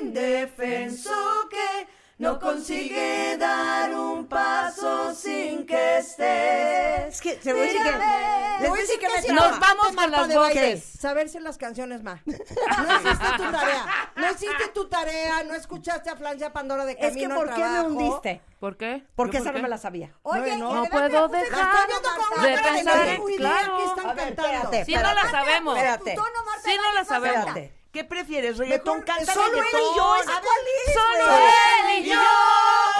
indefenso 0.00 1.12
que 1.50 1.88
no 2.18 2.38
consigue 2.40 3.36
dar 3.36 3.94
un 3.94 4.26
paso 4.26 5.14
sin 5.14 5.66
que 5.66 5.98
estés. 5.98 7.14
Es 7.14 7.20
que 7.20 7.34
te 7.34 7.52
voy 7.52 7.62
a 7.62 7.64
decir 7.64 7.82
que. 7.82 8.62
Les 8.62 8.70
voy 8.70 8.78
a 8.78 8.82
decir 8.82 8.98
que 8.98 9.06
me 9.06 9.34
Nos 9.34 9.60
vamos 9.60 9.88
con 9.94 10.10
las 10.10 10.34
voces. 10.34 10.82
Saberse 10.98 11.40
las 11.40 11.58
canciones 11.58 12.02
más. 12.02 12.20
No 12.26 12.96
hiciste 12.96 13.26
tu 13.36 13.50
tarea. 13.52 14.12
No 14.16 14.30
hiciste 14.30 14.68
tu 14.72 14.88
tarea. 14.88 15.42
No 15.44 15.54
escuchaste 15.54 16.08
a 16.10 16.16
Francia 16.16 16.52
Pandora 16.54 16.86
de 16.86 16.92
Es 16.92 16.98
que, 16.98 17.08
camino 17.08 17.34
¿por 17.34 17.54
qué 17.54 17.64
me 17.64 17.80
hundiste? 17.82 18.40
¿por 18.60 18.76
qué? 18.78 19.04
Porque 19.14 19.36
¿Yo 19.36 19.42
esa 19.42 19.52
no 19.52 19.60
me 19.60 19.68
la 19.68 19.76
sabía. 19.78 20.12
Oye, 20.22 20.56
no 20.56 20.82
de 20.82 20.88
puedo 20.90 21.28
dejar 21.28 21.88
de 21.88 22.58
pensar 22.58 23.06
no 23.06 23.28
en- 23.28 23.36
claro. 23.36 23.76
qué 23.76 23.84
están 23.84 24.16
cantando. 24.16 24.42
espérate, 24.46 24.84
Sí, 24.86 24.94
no 24.94 25.14
la 25.14 25.30
sabemos. 25.30 25.76
Espérate. 25.76 26.14
Tú 26.14 26.22
no, 26.22 26.44
Marta, 26.44 26.62
Sí, 26.64 26.76
no 26.76 26.92
la 26.94 27.04
sabemos. 27.04 27.54
¿Qué 27.96 28.04
prefieres? 28.04 28.58
¿Reggaetón? 28.58 29.00
Canta 29.00 29.32
solo 29.32 29.46
él 29.46 29.56
y 29.56 29.60
reggaetón. 29.60 29.96
yo, 29.96 30.16
¿esa 30.16 30.38
cuál 30.42 30.58
es, 30.86 30.92
Solo 30.92 31.38
él 31.38 32.04
y 32.04 32.10
yo. 32.10 32.20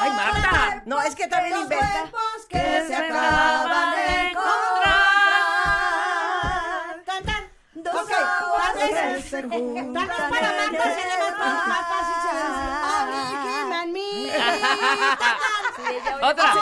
Ay, 0.01 0.10
Marta. 0.10 0.82
No, 0.86 1.02
es 1.02 1.14
que 1.14 1.27
también 1.27 1.59
inventa. 1.59 2.10
que 2.48 2.85
se 2.86 2.97
acaban 2.97 3.94
de 3.94 4.31
encontrar. 4.31 4.94
Tan, 7.05 7.24
tan. 7.24 7.51
Dos 7.74 8.09
se 9.28 9.43
juntan. 9.43 10.09
Para 10.09 10.31
Marta 10.31 10.86
más, 11.66 11.89
fácil. 11.89 12.16
Otra. 16.23 16.55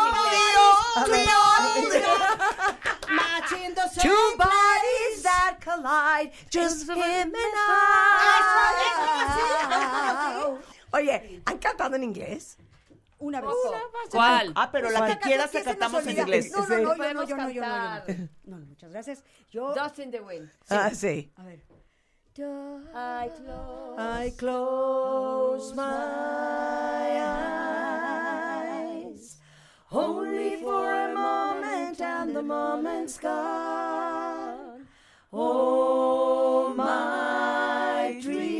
The 3.49 4.01
Two 4.01 4.37
bodies 4.39 5.23
that 5.23 5.59
collide, 5.61 6.33
just 6.51 6.89
him 6.89 6.97
and 6.97 7.35
I. 7.37 7.75
Oye, 10.93 11.43
¿han 11.45 11.59
cantado 11.59 11.97
en 11.97 12.05
inglés? 12.05 12.57
Una 13.19 13.41
vez. 13.41 13.51
¿Cuál? 14.11 14.53
Ah, 14.55 14.71
pero 14.71 14.91
la 14.91 15.07
que 15.07 15.19
quieras 15.19 15.53
la 15.55 15.62
cantamos 15.62 16.07
en 16.07 16.19
inglés. 16.19 16.53
No, 16.53 16.66
no, 16.66 16.69
no, 16.69 16.77
yo 16.77 16.83
no, 16.85 16.97
Podemos 16.97 17.29
yo 17.29 17.37
no, 17.37 17.51
yo 17.51 17.61
no, 17.61 17.69
no. 17.69 18.05
No, 18.45 18.59
no, 18.59 18.66
muchas 18.66 18.91
gracias. 18.91 19.25
Yo. 19.51 19.75
Dust 19.75 19.99
in 19.99 20.11
the 20.11 20.21
wind. 20.21 20.51
Ah, 20.71 20.91
sí. 20.93 21.31
A 21.37 21.45
ver. 21.45 21.61
I 22.37 23.31
close. 23.37 23.97
I 23.97 24.33
close 24.37 25.75
my 25.75 25.85
eyes 27.21 28.24
only 29.95 30.57
for 30.57 30.93
a 30.93 31.15
moment, 31.15 32.01
and 32.01 32.35
the 32.35 32.43
moment's 32.43 33.19
gone. 33.19 34.87
Oh, 35.33 36.75
my 36.77 38.19
dreams 38.21 38.55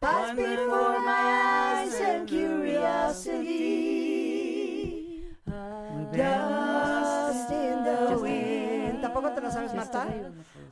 pass 0.00 0.36
before 0.36 1.00
my 1.00 1.82
eyes 1.84 1.94
and 2.00 2.28
curiosity. 2.28 3.82
Dust 6.12 7.50
in 7.50 7.84
the 7.84 8.18
wind. 8.20 9.00
¿Tampoco 9.02 9.34
te 9.34 9.40
la 9.40 9.50
sabes, 9.50 9.74
Marta? 9.74 10.06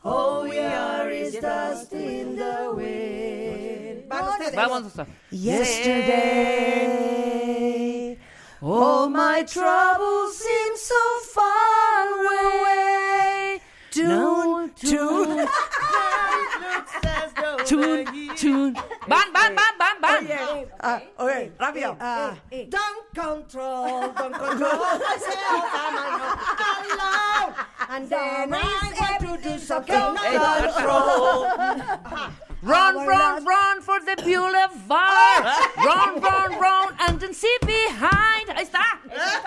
All 0.04 0.42
we 0.44 0.58
are 0.58 1.10
is 1.10 1.40
dust 1.40 1.92
in 1.92 2.36
the 2.36 2.72
wind. 2.74 4.08
Van 4.08 4.28
ustedes. 4.28 4.54
Vamos 4.54 4.98
a 4.98 5.06
Yesterday, 5.30 6.86
all 8.62 9.08
my 9.08 9.42
troubles 9.42 10.36
seem 10.36 10.76
so 10.76 11.18
far 11.32 12.08
away. 12.24 13.60
Tune, 13.90 14.70
tune. 14.76 15.48
Tune, 17.66 18.36
tune. 18.36 18.74
Van, 19.08 19.32
van, 19.32 19.56
van, 19.56 19.74
van, 19.78 19.96
van. 20.00 20.26
Ah, 20.80 21.00
oye, 21.18 21.50
rápido. 21.58 21.96
Ah, 22.00 22.34
don't 22.50 23.14
control, 23.14 24.12
don't 24.12 24.34
control 24.34 24.98
myself. 24.98 25.64
I'm 25.74 25.96
alone. 26.90 27.54
And 27.88 28.08
then 28.08 28.54
I 28.54 29.18
want 29.22 29.42
to 29.42 29.48
do 29.48 29.58
something. 29.58 29.94
Hey, 29.94 30.36
not 30.36 30.74
control. 30.74 32.30
Run, 32.62 33.06
run, 33.06 33.44
run 33.44 33.80
for 33.80 34.00
the 34.00 34.16
boulevard. 34.22 35.44
Run, 35.78 36.20
run, 36.20 36.60
run, 36.60 36.94
and 37.00 37.18
then 37.18 37.32
see 37.32 37.56
behind. 37.64 38.48
Ahí 38.50 38.64
está. 38.68 39.00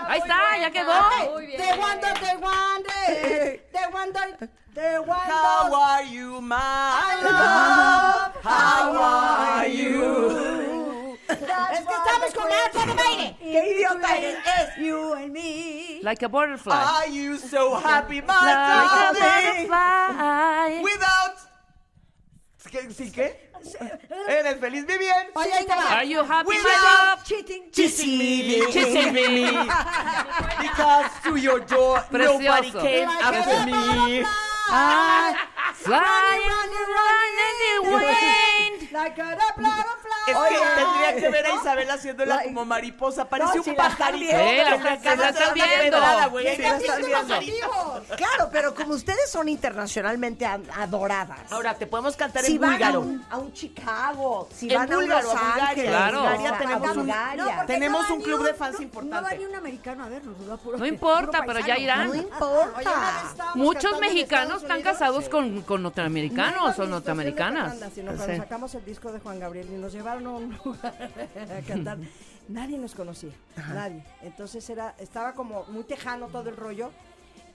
Ahí 0.07 0.19
está, 0.19 0.57
ya 0.59 0.71
quedó. 0.71 1.31
Muy 1.31 1.45
bien. 1.45 1.57
They 1.61 1.77
wonder, 1.77 2.13
they 2.19 2.37
wonder, 2.37 3.59
they 3.71 3.87
wonder, 3.93 4.49
they 4.73 4.99
wonder. 4.99 5.31
How 5.31 5.73
are 5.73 6.03
you, 6.03 6.41
my 6.41 7.21
love? 7.23 8.33
How 8.43 8.97
are 8.97 9.67
you? 9.67 11.17
Es 11.29 11.37
que 11.37 11.95
estamos 11.95 12.33
con 12.33 12.49
Marta 12.49 12.85
de 12.85 12.93
baile. 12.93 13.37
¡Qué 13.39 13.75
idiota 13.75 14.17
eres! 14.17 14.37
Es 14.57 14.77
you 14.77 15.13
and 15.13 15.31
me. 15.31 15.99
Like 16.01 16.23
a 16.23 16.29
butterfly. 16.29 16.73
Are 16.73 17.07
you 17.07 17.37
so 17.37 17.75
happy, 17.75 18.21
my 18.21 18.33
Like 18.33 18.57
a 18.97 19.67
butterfly. 19.67 20.81
Without. 20.81 21.52
¿Qué, 22.71 22.91
¿Sí 22.91 23.11
qué? 23.11 23.49
¿Eres 24.27 24.59
feliz, 24.59 24.85
Vivian? 24.85 25.27
Oye, 25.35 25.53
ahí 25.53 25.65
te 25.65 25.75
va. 25.75 25.97
Are 25.97 26.07
you 26.07 26.19
happy, 26.19 26.49
my 26.49 26.55
Without 26.57 27.17
love? 27.17 27.23
Cheating. 27.23 27.63
Deceiving. 27.73 28.69
Because 30.61 31.05
through 31.23 31.37
your 31.37 31.59
door, 31.61 32.03
nobody 32.11 32.71
came 32.71 33.09
after 33.09 33.65
me. 33.65 34.23
I 34.69 35.33
flying, 35.73 36.71
running 36.97 37.37
in 37.49 37.55
the 37.61 37.95
wind. 37.95 38.91
Like 38.93 39.19
a 39.21 39.25
butterfly. 39.57 39.83
Es 40.27 40.37
que 40.37 40.55
tendría 40.75 41.15
que 41.15 41.29
ver 41.29 41.45
a 41.47 41.55
Isabel 41.55 41.89
haciéndola 41.89 42.43
como 42.43 42.63
mariposa. 42.65 43.27
Parecía 43.27 43.55
No, 43.55 43.63
si 43.63 43.69
un 43.71 43.75
la 43.77 43.83
pajarito. 43.83 44.31
la 44.37 44.97
se 45.01 45.15
la 45.15 45.23
de 45.23 45.29
están 45.29 45.53
viendo. 45.53 46.29
güey. 46.29 46.55
Sí. 46.55 47.51
Claro, 48.15 48.49
pero 48.51 48.73
como 48.75 48.93
ustedes 48.93 49.29
son 49.31 49.49
internacionalmente 49.49 50.45
ad- 50.45 50.61
adoradas. 50.77 51.51
Ahora, 51.51 51.73
te 51.73 51.87
podemos 51.87 52.15
cantar 52.15 52.43
si 52.43 52.55
en 52.55 52.61
van 52.61 52.69
a 52.69 52.73
búlgaro. 52.75 52.99
un, 53.01 53.25
a 53.29 53.37
un 53.37 53.53
Chicago, 53.53 54.47
si 54.55 54.69
En 54.71 54.75
van 54.79 54.91
a 54.93 54.95
un 54.95 55.01
búlgaro, 55.01 55.23
Los 55.27 55.35
a 55.35 55.39
Bulgaria. 55.41 55.67
Ángeles, 55.69 55.89
Claro. 55.89 56.19
Bulgaria, 56.21 56.49
A 56.49 56.57
tenemos 56.57 56.87
un 56.89 56.95
Bulgaria. 56.95 57.55
porque 57.57 57.73
Tenemos 57.73 58.09
no 58.09 58.15
un 58.15 58.21
club 58.21 58.43
de 58.45 58.53
fans 58.53 58.75
no- 58.77 58.83
importante. 58.83 59.15
No 59.15 59.21
va 59.23 59.33
ni 59.33 59.45
un 59.45 59.55
americano 59.55 60.03
a 60.03 60.07
vernos. 60.09 60.35
No 60.77 60.85
importa, 60.85 61.43
pero 61.45 61.59
ya 61.59 61.77
irán. 61.77 62.05
No 62.05 62.11
Oye, 62.11 62.21
importa. 62.21 62.93
Muchos 63.55 63.99
en 63.99 64.52
mexicanos 64.53 64.61
están 64.63 64.77
Unidos. 64.77 64.93
casados 64.93 65.29
con, 65.29 65.61
con 65.63 65.83
norteamericanos 65.83 66.61
o 66.79 66.81
No 66.81 66.87
iba 66.87 66.95
norteamericanas. 66.95 67.81
a 67.81 67.89
Sino 67.89 68.07
cuando 68.13 68.25
Sí. 68.33 68.37
sacamos 68.39 68.75
el 68.75 68.85
disco 68.85 69.11
de 69.11 69.19
Juan 69.19 69.39
Gabriel 69.39 69.67
y 69.71 69.75
nos 69.77 69.93
llevaron 69.93 70.25
a 70.27 70.29
un 70.31 70.57
lugar 70.63 71.11
a 71.63 71.67
cantar, 71.67 71.97
nadie 72.49 72.77
nos 72.77 72.95
conocía, 72.95 73.31
nadie. 73.73 74.03
Entonces 74.21 74.69
era, 74.69 74.95
estaba 74.99 75.33
como 75.33 75.63
muy 75.65 75.83
tejano 75.83 76.27
todo 76.27 76.49
el 76.49 76.55
rollo 76.57 76.91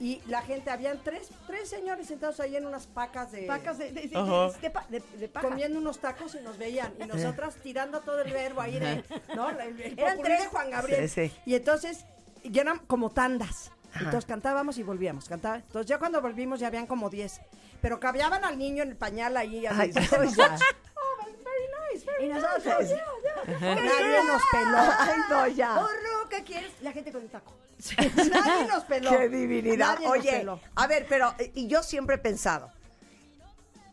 y 0.01 0.21
la 0.27 0.41
gente, 0.41 0.69
habían 0.71 0.97
tres, 1.03 1.29
tres 1.45 1.69
señores 1.69 2.07
sentados 2.07 2.39
ahí 2.39 2.55
en 2.55 2.65
unas 2.65 2.87
pacas 2.87 3.33
de... 3.33 3.41
Pacas 3.41 3.77
de, 3.77 3.91
de, 3.91 4.07
de, 4.07 4.15
Ajá. 4.17 4.57
de 4.61 4.69
pa- 4.69 4.85
de- 4.87 5.03
de 5.19 5.27
paja. 5.27 5.45
comiendo 5.49 5.77
unos 5.77 5.99
tacos 5.99 6.35
y 6.35 6.43
nos 6.43 6.57
veían 6.57 6.93
y 6.97 7.05
nosotras 7.05 7.55
tirando 7.61 7.99
todo 7.99 8.21
el 8.21 8.31
verbo 8.31 8.61
ahí 8.61 8.79
de, 8.79 9.03
¿no? 9.35 9.49
El, 9.49 9.59
el 9.81 9.99
Eran 9.99 10.21
tres. 10.21 10.39
de 10.43 10.47
Juan 10.47 10.69
Gabriel. 10.71 11.09
Sí, 11.09 11.27
sí. 11.27 11.35
Y 11.45 11.55
entonces 11.55 12.05
ya 12.45 12.61
eran 12.61 12.79
como 12.87 13.09
tandas. 13.09 13.71
Entonces 13.95 14.25
cantábamos 14.25 14.77
y 14.77 14.83
volvíamos, 14.83 15.27
cantaba. 15.27 15.57
Entonces 15.57 15.87
ya 15.87 15.97
cuando 15.99 16.21
volvimos 16.21 16.59
ya 16.59 16.67
habían 16.67 16.85
como 16.87 17.09
10. 17.09 17.41
Pero 17.81 17.99
cabiaban 17.99 18.43
al 18.45 18.57
niño 18.57 18.83
en 18.83 18.89
el 18.89 18.95
pañal 18.97 19.35
ahí. 19.37 19.65
así. 19.65 19.79
Ay, 19.81 19.91
ya. 20.35 20.57
Oh, 20.95 21.25
very 21.25 21.93
nice, 21.93 22.05
very 22.05 22.25
Y 22.25 22.27
nice. 22.33 22.41
nosotros, 22.41 22.89
Yeah, 22.89 23.59
yeah. 23.59 23.75
Nadie 23.75 24.23
nos 24.27 24.41
peló. 24.51 24.77
Ay, 24.99 25.19
no, 25.29 25.47
ya. 25.47 25.75
Porro, 25.75 26.29
¿qué 26.29 26.43
quieres? 26.43 26.71
La 26.81 26.91
gente 26.91 27.11
con 27.11 27.21
el 27.21 27.29
taco. 27.29 27.53
Nadie 27.97 28.67
nos 28.67 28.83
peló. 28.83 29.09
Qué 29.11 29.29
divinidad. 29.29 29.93
Nadie 29.95 30.07
Oye, 30.09 30.31
peló. 30.39 30.59
a 30.75 30.87
ver, 30.87 31.05
pero 31.09 31.33
y 31.55 31.67
yo 31.67 31.81
siempre 31.83 32.15
he 32.15 32.19
pensado 32.19 32.71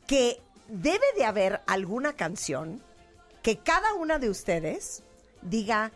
que 0.06 0.40
debe 0.68 1.04
de 1.16 1.24
haber 1.24 1.60
alguna 1.66 2.12
canción 2.14 2.82
que 3.42 3.58
cada 3.58 3.94
una 3.94 4.18
de 4.18 4.28
ustedes 4.30 5.02
diga, 5.42 5.92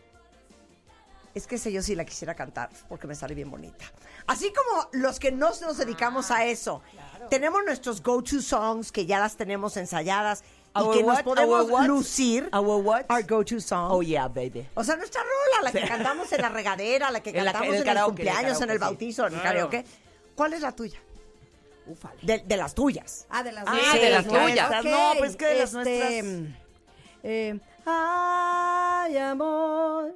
es 1.35 1.47
que 1.47 1.57
ese 1.57 1.71
yo 1.73 1.83
sí 1.83 1.95
la 1.95 2.05
quisiera 2.05 2.35
cantar 2.35 2.71
porque 2.89 3.07
me 3.07 3.15
sale 3.15 3.35
bien 3.35 3.51
bonita. 3.51 3.85
Así 4.27 4.53
como 4.53 4.89
los 4.93 5.19
que 5.21 5.31
no 5.33 5.51
nos 5.61 5.79
dedicamos 5.79 6.31
a 6.31 6.45
eso, 6.47 6.83
tenemos 7.31 7.63
nuestros 7.65 8.03
go-to 8.03 8.41
songs 8.43 8.91
que 8.93 9.07
ya 9.07 9.19
las 9.21 9.37
tenemos 9.37 9.77
ensayadas 9.77 10.43
y 10.75 10.79
Our 10.81 10.97
que 10.97 11.03
nos 11.03 11.23
podemos 11.23 11.65
Our 11.65 11.71
what? 11.73 11.87
lucir 11.87 12.49
Our 12.53 12.81
what? 12.83 13.05
our 13.09 13.23
go-to 13.25 13.61
song. 13.61 13.91
Oh, 13.93 14.03
yeah, 14.03 14.29
baby. 14.29 14.69
O 14.75 14.85
sea, 14.85 14.95
nuestra 14.97 15.21
rola, 15.23 15.63
la 15.63 15.73
que 15.81 15.87
cantamos 15.87 16.33
en 16.33 16.43
la 16.43 16.49
regadera, 16.49 17.11
la 17.11 17.21
que 17.21 17.31
En 17.31 17.45
la- 17.45 17.53
cantamos 17.53 17.69
en 17.69 17.75
el 17.75 17.75
en 17.75 17.81
el, 17.81 17.85
karaoke, 17.95 18.11
cumpleaños, 18.23 18.57
en 18.59 18.63
el 18.65 18.71
en 18.71 18.71
el 18.75 18.79
karaoke, 18.79 18.79
sí. 18.79 18.81
bautizo, 18.81 19.27
en 19.27 19.35
el 19.35 19.43
karaoke. 19.43 19.85
¿Cuál 20.37 20.53
es 20.53 20.61
la 20.61 20.73
tuya? 20.73 20.99
De, 22.23 22.39
de 22.39 22.57
las 22.57 22.73
tuyas. 22.75 23.27
Ah, 23.31 23.43
de 23.43 23.51
las 23.51 23.65
Ah, 23.67 23.73
nuestras. 23.73 24.01
de 24.01 24.11
las 24.11 24.27
tuyas. 24.29 24.71
Ok, 24.79 24.85
No, 24.85 25.13
pues 25.19 25.37
que 25.37 25.47
de 25.47 25.59
las 25.59 25.75
este, 25.75 26.23
nuestras. 26.23 26.59
eh, 27.25 27.61
ay, 27.85 29.17
amor, 29.19 30.13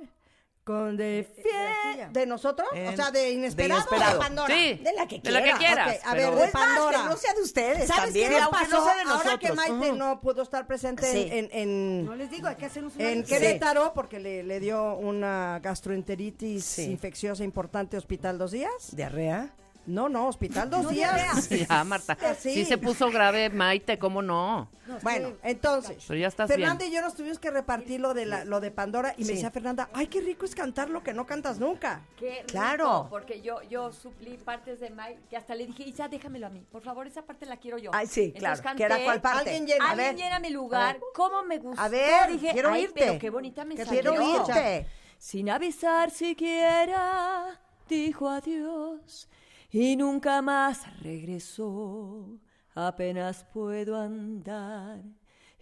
con 0.65 0.97
de 0.97 1.27
fie- 1.37 2.11
¿De 2.11 2.27
nosotros? 2.27 2.67
o 2.73 2.97
sea, 2.97 3.11
de 3.11 3.31
inesperado, 3.33 3.81
o 3.83 3.85
Inesperado. 3.85 4.13
de 4.15 4.19
Pandora. 4.25 4.55
Sí, 4.55 4.75
de 4.83 4.93
la 4.95 5.07
que 5.07 5.21
de 5.21 5.31
la 5.31 5.39
que 5.43 5.53
quieras. 5.53 5.59
quieras, 5.59 5.97
Ok, 5.99 6.07
a 6.07 6.13
pero- 6.13 6.31
ver, 6.31 6.39
de 6.41 6.45
Es 6.47 6.55
más, 6.55 6.63
Pandora. 6.69 6.99
que 7.03 7.05
no 7.09 7.17
sea 7.17 7.35
de 7.35 7.43
ustedes 7.43 7.87
¿Sabes 7.87 8.05
también. 8.05 8.29
qué 8.29 8.35
nos 8.35 8.43
Aunque 8.45 8.59
pasó? 8.65 8.77
no 8.79 8.85
sea 8.85 8.95
de 8.95 9.01
Ahora 9.03 9.39
que 9.39 9.49
nosotros. 9.49 9.57
Maite 9.57 9.89
Ujú. 9.91 9.97
no 9.99 10.21
pudo 10.21 10.43
estar 10.43 10.67
presente 10.67 11.13
Sí. 11.13 11.29
en, 11.31 11.49
en, 11.53 12.05
No 12.07 12.15
les 12.17 12.31
digo, 12.31 12.49
hay 12.49 12.57
que 12.57 12.65
hacernos 12.67 12.97
una 12.97 13.11
en 13.11 13.19
lista. 13.21 13.37
Querétaro 13.39 13.93
porque 13.95 14.19
le, 14.21 14.43
le 14.43 14.59
dio 14.61 14.95
una 14.95 15.61
gastroenteritis 15.63 16.65
Sí. 16.65 16.85
infecciosa 16.91 17.45
importante, 17.45 17.97
hospital 17.97 18.39
dos 18.39 18.51
días. 18.51 18.73
¿Diarrea? 18.93 19.51
No, 19.87 20.09
no, 20.09 20.29
hospital 20.29 20.71
dos 20.71 20.85
No, 20.85 20.89
días. 20.91 21.49
Ya, 21.51 21.85
Marta. 21.85 22.17
Sí. 22.39 22.55
Sí 22.55 22.65
se 22.65 22.79
puso 22.79 23.11
grave, 23.11 23.51
Maite, 23.51 23.99
¿cómo 23.99 24.23
no? 24.23 24.71
Bueno, 25.03 25.33
entonces, 25.43 26.05
Pero 26.07 26.21
ya 26.21 26.29
estás 26.29 26.49
Fernanda 26.49 26.81
bien. 26.85 26.93
y 26.93 26.95
yo 26.97 27.01
nos 27.03 27.15
tuvimos 27.15 27.39
que 27.39 27.51
repartir 27.51 28.01
lo 28.01 28.13
de, 28.15 28.27
la, 28.27 28.45
lo 28.45 28.61
de 28.61 28.71
Pandora 28.71 29.15
y 29.17 29.21
me 29.23 29.29
Sí. 29.29 29.33
decía 29.35 29.51
Fernanda, 29.51 29.89
ay, 29.95 30.07
qué 30.09 30.21
rico 30.21 30.45
es 30.45 30.55
cantar 30.55 30.91
lo 30.91 31.03
que 31.03 31.15
no 31.15 31.25
cantas 31.27 31.59
nunca. 31.59 32.03
Qué 32.19 32.31
rico, 32.41 32.47
Claro. 32.49 33.07
Porque 33.11 33.41
yo, 33.41 33.63
yo 33.63 33.93
suplí 33.93 34.37
partes 34.37 34.81
de 34.81 34.91
Mike, 34.91 35.21
que 35.31 35.37
hasta 35.39 35.55
le 35.55 35.67
dije, 35.67 35.85
Isa, 35.85 36.09
déjamelo 36.09 36.47
a 36.47 36.51
mí. 36.51 36.67
Por 36.71 36.83
favor, 36.83 37.07
esa 37.07 37.23
parte 37.23 37.47
la 37.47 37.57
quiero 37.57 37.79
yo. 37.79 37.91
Ay, 37.95 38.07
sí, 38.07 38.33
Entonces 38.37 38.61
claro. 38.61 38.77
¿Que 38.77 38.83
era 38.85 38.99
cuál 39.05 39.21
parte? 39.23 39.39
Alguien 39.51 39.67
llena. 39.67 39.87
A 39.87 39.91
Alguien 39.93 40.17
ver. 40.17 40.25
llena 40.25 40.39
mi 40.39 40.51
lugar. 40.51 40.99
¿Cómo 41.15 41.43
me 41.45 41.59
gustó? 41.59 41.81
A 41.81 41.89
ver, 41.89 42.31
dije, 42.33 42.51
quiero 42.53 42.71
"Ay, 42.71 42.81
oírte. 42.83 43.01
pero 43.07 43.19
qué 43.19 43.31
bonita 43.31 43.65
me 43.65 43.77
salió. 43.77 43.91
quiero 44.13 44.15
oírte. 44.15 44.87
Sin 45.19 45.49
avisar 45.49 46.11
siquiera, 46.11 47.59
dijo 47.89 48.29
adiós 48.29 49.29
y 49.75 49.97
nunca 49.97 50.41
más 50.41 50.87
regresó. 51.01 52.39
Apenas 52.77 53.45
puedo 53.53 54.01
andar 54.01 55.03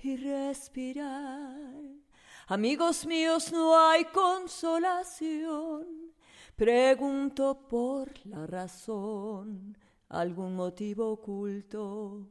y 0.02 0.18
respirar. 0.18 1.56
Amigos 2.46 3.06
míos, 3.06 3.50
no 3.50 3.74
hay 3.74 4.04
consolación. 4.04 5.86
Pregunto 6.54 7.66
por 7.66 8.12
la 8.26 8.46
razón, 8.46 9.78
algún 10.10 10.56
motivo 10.56 11.12
oculto. 11.12 12.28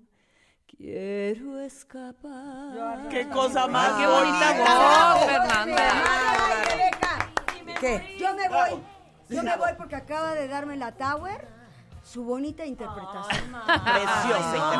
Quiero 0.67 1.59
escapar. 1.61 3.09
¡Qué 3.09 3.27
cosa 3.27 3.65
más 3.65 3.93
qué 3.93 4.05
bonita 4.05 4.53
voz, 4.59 5.25
Fernanda. 5.25 5.91
¿Qué? 7.79 8.17
Yo 8.19 8.35
me 8.35 8.47
voy. 8.49 8.83
Yo 9.29 9.41
me 9.41 9.57
voy 9.57 9.71
porque 9.75 9.95
acaba 9.95 10.35
de 10.35 10.47
darme 10.47 10.77
la 10.77 10.91
Tower 10.91 11.60
su 12.11 12.23
bonita 12.25 12.65
interpretación. 12.65 13.53
Preciosa 13.65 14.73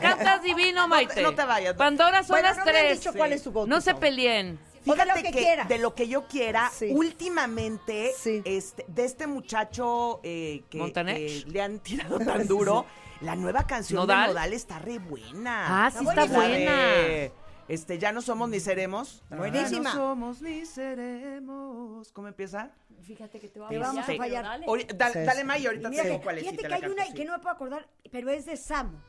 Cantas 0.00 0.42
divino, 0.42 0.88
Maite. 0.88 1.22
no 1.22 1.34
te 1.34 1.44
vayas. 1.44 1.74
Pandora 1.74 2.22
son 2.22 2.34
Bueno, 2.34 2.48
las 2.48 2.58
no 2.58 2.64
me 2.64 2.70
han 2.70 2.76
tres. 2.76 2.98
dicho 3.00 3.12
cuál 3.14 3.32
es 3.32 3.42
su 3.42 3.52
go-to 3.52 3.66
No 3.68 3.80
se 3.80 3.94
peleen. 3.94 4.58
O 4.88 4.94
de 4.94 5.04
lo 5.04 5.14
Fíjate 5.14 5.22
que 5.22 5.32
que, 5.32 5.38
quiera. 5.38 5.64
de 5.64 5.78
lo 5.78 5.94
que 5.94 6.06
yo 6.08 6.26
quiera, 6.28 6.70
Sí. 6.72 6.90
últimamente, 6.92 8.12
Sí. 8.16 8.40
este, 8.44 8.84
de 8.88 9.04
este 9.04 9.26
muchacho 9.26 10.20
eh, 10.22 10.62
que, 10.70 11.44
le 11.46 11.60
han 11.62 11.80
tirado 11.80 12.18
tan 12.20 12.46
duro, 12.48 12.86
la 13.20 13.34
nueva 13.34 13.66
canción 13.66 14.00
¿Nodal? 14.02 14.28
de 14.28 14.34
Nodal 14.34 14.52
está 14.52 14.78
re 14.78 14.98
buena. 14.98 15.86
Ah, 15.86 15.90
sí 15.90 16.04
está 16.08 16.26
buena. 16.26 16.72
de, 16.72 17.32
este, 17.68 17.98
ya 17.98 18.12
no 18.12 18.22
somos 18.22 18.48
ni 18.48 18.60
seremos. 18.60 19.24
Buenísima. 19.28 19.90
Ya 19.90 19.94
no 19.96 20.08
somos 20.08 20.40
ni 20.42 20.64
seremos. 20.66 22.12
¿Cómo 22.12 22.28
empiar? 22.28 22.70
Fíjate 23.04 23.38
que 23.38 23.48
te 23.48 23.60
va 23.60 23.68
Te 23.68 23.76
a 23.76 23.80
vamos 23.80 24.08
a 24.08 24.12
fallar, 24.14 24.44
dale. 24.44 24.66
Ori- 24.66 24.86
da- 24.96 25.12
Sí, 25.12 25.18
dale, 25.20 25.40
sí. 25.40 25.44
May, 25.44 25.66
ahorita 25.66 25.90
te 25.90 26.02
digo 26.02 26.20
cuál 26.22 26.38
es. 26.38 26.42
fíjate 26.44 26.62
te 26.62 26.68
que 26.68 26.74
hay 26.74 26.84
una 26.86 26.94
canto, 26.96 27.12
que 27.14 27.18
sí. 27.22 27.24
no 27.24 27.32
me 27.32 27.38
puedo 27.38 27.54
acordar, 27.54 27.88
pero 28.10 28.30
es 28.30 28.46
de 28.46 28.56
Samo. 28.56 29.00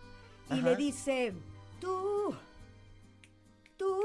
Y 0.50 0.54
Ajá. 0.60 0.70
le 0.70 0.76
dice, 0.76 1.34
tú, 1.82 2.36
tú, 3.78 4.00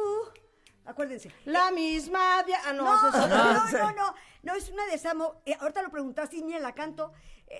acuérdense. 0.84 1.30
La 1.44 1.70
misma... 1.70 2.42
dia- 2.44 2.60
Ah, 2.64 2.72
no, 2.72 2.84
No, 2.84 3.10
no, 3.10 3.10
no, 3.28 3.70
no, 3.70 3.92
no, 3.92 4.14
no, 4.42 4.54
es 4.54 4.68
una 4.70 4.86
de 4.86 4.98
Samo. 4.98 5.42
Eh, 5.46 5.56
ahorita 5.60 5.82
lo 5.82 5.90
preguntaste 5.90 6.36
y 6.36 6.42
ni 6.42 6.58
la 6.58 6.72
canto. 6.74 7.12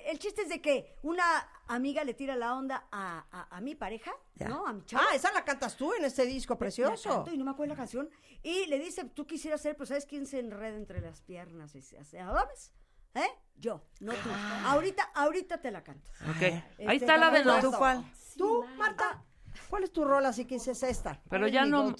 El 0.06 0.19
chiste 0.19 0.43
es 0.43 0.48
de 0.48 0.60
que 0.62 0.94
una 1.02 1.24
amiga 1.69 2.02
le 2.05 2.14
tira 2.14 2.35
la 2.35 2.55
onda 2.56 2.86
a, 2.90 3.27
a- 3.31 3.56
a 3.56 3.60
mi 3.60 3.74
pareja, 3.74 4.10
Ya. 4.36 4.48
¿no? 4.48 4.66
A 4.66 4.73
mi 4.73 4.82
chavo. 4.86 5.02
Ah, 5.06 5.14
esa 5.14 5.31
la 5.32 5.44
cantas 5.44 5.77
tú 5.77 5.93
en 5.94 6.05
este 6.05 6.24
disco 6.24 6.55
La 6.55 6.59
precioso. 6.59 7.09
canto 7.09 7.31
y 7.32 7.36
no 7.36 7.44
me 7.44 7.51
acuerdo 7.51 7.74
la 7.74 7.77
canción. 7.77 8.09
Y 8.43 8.66
le 8.66 8.78
dice, 8.78 9.05
tú 9.05 9.27
quisieras 9.27 9.60
ser, 9.60 9.74
pero 9.77 9.86
¿sabes 9.86 10.06
quién 10.06 10.27
se 10.27 10.39
enreda 10.40 10.77
entre 10.77 11.01
las 11.02 11.20
piernas 11.20 11.74
y 11.74 11.82
se 11.82 11.98
hace 11.98 12.19
adomes? 12.20 12.73
¿Eh? 13.14 13.28
Yo, 13.56 13.82
no 14.01 14.12
tú. 14.14 14.31
Ahorita, 14.64 15.02
ahorita 15.14 15.59
te 15.60 15.70
la 15.70 15.85
canto. 15.85 16.09
Ok. 16.31 16.40
Este, 16.43 16.64
Ahí 16.89 16.97
está 16.97 17.19
la 17.19 17.31
de 17.31 17.43
¿tú 17.43 17.70
no. 17.70 17.78
cuál? 17.78 18.05
¿Tú, 18.39 18.64
Marta? 18.78 19.23
¿Cuál 19.69 19.85
es 19.85 19.93
tu 19.93 20.05
rol 20.05 20.24
así 20.24 20.47
que 20.47 20.55
dices 20.55 20.82
esta? 20.82 21.20
Pero 21.28 21.43
¿Cuál 21.43 21.44
es 21.44 21.52
ya 21.52 21.66
no. 21.66 21.94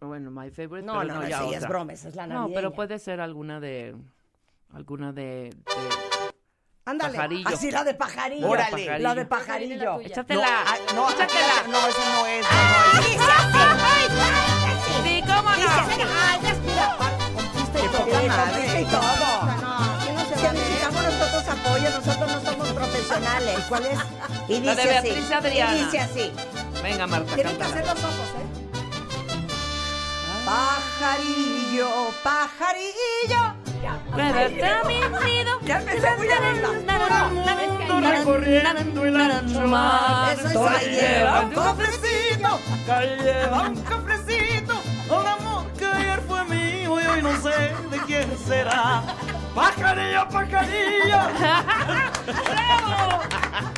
Bueno, 0.00 0.32
my 0.32 0.50
favorite. 0.50 0.84
No, 0.84 0.94
pero 0.98 1.14
no, 1.14 1.22
no, 1.22 1.28
ya 1.28 1.38
sí, 1.42 1.50
es 1.50 1.56
otra. 1.58 1.68
broma, 1.68 1.92
esa 1.92 2.08
es 2.08 2.16
la 2.16 2.26
No, 2.26 2.34
navideña. 2.40 2.54
pero 2.56 2.72
puede 2.74 2.98
ser 2.98 3.20
alguna 3.20 3.60
de. 3.60 3.94
Alguna 4.72 5.12
de. 5.12 5.22
de 5.54 6.17
Ándale. 6.88 7.12
pajarillo. 7.18 7.48
Así 7.48 7.70
la 7.70 7.84
de 7.84 7.92
pajarillo. 7.92 8.48
Órale. 8.48 8.98
La 8.98 9.14
de 9.14 9.26
pajarillo. 9.26 10.00
Échatela. 10.00 10.40
No, 10.40 10.48
ah, 10.48 10.76
no, 10.94 11.10
Échatela. 11.10 11.62
no, 11.68 11.86
esa 11.86 12.12
no 12.12 12.26
es. 12.26 12.46
no, 12.50 13.74
no 13.74 13.88
es. 13.98 14.10
Sí, 15.02 15.20
cómo 15.20 15.50
no. 19.16 19.68
Nosotros 21.08 21.48
apoyo, 21.48 21.90
nosotros 21.90 22.30
no 22.30 22.50
somos 22.50 22.68
profesionales. 22.68 23.58
¿Cuál 23.68 23.86
es? 23.86 23.98
Y 24.48 24.60
La 24.60 24.74
dice 24.74 24.88
de 24.88 24.96
así. 24.96 25.08
Beatriz 25.08 25.32
Adriana. 25.32 25.74
Y 25.74 25.84
dice 25.84 25.98
así. 26.00 26.32
Venga, 26.82 27.06
Marta, 27.06 27.34
Tienen 27.34 27.56
que 27.56 27.62
hacer 27.64 27.86
los 27.86 27.98
ojos, 27.98 28.28
¿eh? 28.38 28.46
Pajarillo, 30.46 31.90
pajarillo. 32.22 33.57
Ya 35.64 35.78
empecé 35.78 36.16
muy 36.16 36.28
arriba. 36.30 36.68
recorriendo 38.10 39.04
el 39.04 39.16
ancho 39.16 39.60
mar. 39.62 40.32
Eso 40.32 40.46
es 40.46 40.52
Todo 40.52 40.68
ahí. 40.68 40.86
lleva 40.90 41.40
un 41.40 41.52
cofrecito, 41.52 42.60
lleva 43.24 43.62
un 43.62 43.76
cofrecito, 43.82 44.74
un 45.10 45.26
amor 45.26 45.66
que 45.78 45.86
ayer 45.86 46.20
fue 46.26 46.44
mío 46.46 47.00
y 47.00 47.06
hoy 47.06 47.22
no 47.22 47.32
sé 47.40 47.74
de 47.90 47.98
quién 48.06 48.28
será. 48.46 49.02
Pajarillo, 49.54 50.28
pajarillo. 50.28 51.18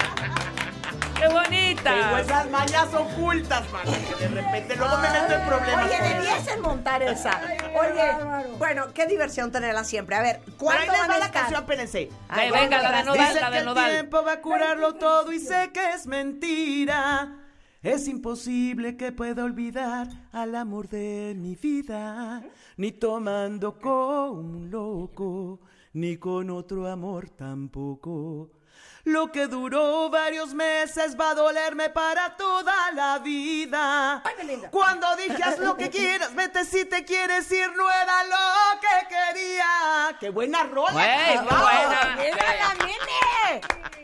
¡Qué 1.21 1.29
bonita! 1.29 1.83
Tengo 1.95 2.17
esas 2.17 2.51
mañas 2.51 2.95
ocultas, 2.95 3.71
man, 3.73 3.83
que 3.85 4.29
de 4.29 4.29
repente 4.43 4.77
luego 4.77 4.97
me 4.99 5.11
meto 5.11 5.35
en 5.35 5.47
problemas. 5.47 5.85
Oye, 5.87 6.15
debiesen 6.15 6.61
montar 6.63 7.03
esa. 7.03 7.41
Oye, 7.79 8.49
bueno, 8.59 8.87
qué 8.95 9.07
diversión 9.07 9.53
tenerla 9.53 9.85
siempre. 9.85 10.17
A 10.17 10.23
ver, 10.23 10.41
Pero 10.45 10.71
ahí 10.71 10.87
¿cuándo 10.87 10.93
van 10.93 11.11
va 11.11 11.15
a 11.15 11.19
la 11.19 11.27
estar? 11.27 11.43
canción, 11.43 11.61
espérense. 11.61 12.09
Ay, 12.29 12.51
venga, 12.51 12.81
la 12.83 12.93
de 12.99 13.05
Nodal, 13.05 13.35
la 13.41 13.51
de 13.51 13.59
el 13.59 13.65
Nodal. 13.67 13.91
tiempo 13.93 14.25
va 14.25 14.33
a 14.33 14.41
curarlo 14.41 14.95
todo 14.95 15.31
y 15.33 15.39
sé 15.41 15.71
que 15.75 15.91
es 15.93 16.07
mentira. 16.07 17.37
Es 17.83 18.09
imposible 18.09 18.97
que 18.97 19.11
pueda 19.13 19.45
olvidar 19.45 20.07
al 20.33 20.55
amor 20.55 20.89
de 20.89 21.35
mi 21.37 21.55
vida, 21.55 22.43
ni 22.77 22.93
tomando 22.93 23.79
como 23.79 24.33
un 24.33 24.71
loco, 24.71 25.61
ni 25.93 26.17
con 26.19 26.51
otro 26.51 26.87
amor 26.89 27.31
tampoco. 27.31 28.51
Lo 29.05 29.33
que 29.33 29.47
duró 29.47 30.11
varios 30.11 30.53
meses 30.55 31.19
va 31.19 31.31
a 31.31 31.35
dolerme 31.35 31.89
para 31.91 32.37
toda 32.37 32.93
la 32.93 33.19
vida. 33.19 34.23
Cuando 34.71 35.07
dije 35.17 35.43
haz 35.43 35.59
lo 35.59 35.77
que 35.77 35.89
quieras, 35.91 36.35
vete 36.35 36.65
si 36.65 36.85
te 36.85 37.05
quieres 37.05 37.51
ir, 37.51 37.73
no 37.77 37.91
era 37.91 38.25
lo 38.25 38.81
que 38.81 39.09
quería. 39.09 40.17
¡Qué 40.21 40.29
buena 40.31 40.65
rola! 40.65 40.93
Muy 40.93 41.47
carajo! 41.47 41.63
buena. 41.63 42.19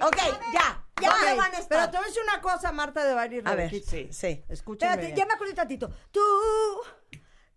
Ok, 0.00 0.16
ya. 0.52 0.82
Ya 1.00 1.10
Ok, 1.10 1.22
van 1.36 1.40
a 1.40 1.50
Pero 1.50 1.60
estar. 1.62 1.90
te 1.90 1.96
voy 1.98 2.04
a 2.04 2.08
decir 2.08 2.22
una 2.22 2.40
cosa, 2.40 2.72
Marta 2.72 3.04
de 3.04 3.36
y 3.36 3.42
A 3.44 3.54
ver, 3.54 3.70
sí, 3.70 4.08
sí. 4.10 4.44
Escúchame 4.48 4.92
Espérate, 4.92 5.14
ya 5.18 5.26
me 5.26 5.34
acordé 5.34 5.52
tantito. 5.52 5.90
Tú, 6.10 6.20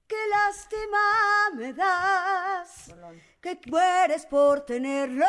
qué 0.09 0.17
lástima 0.29 0.99
me 1.53 1.73
das, 1.73 2.93
que 3.41 3.59
mueres 3.67 4.25
por 4.25 4.61
tenerlo. 4.65 5.25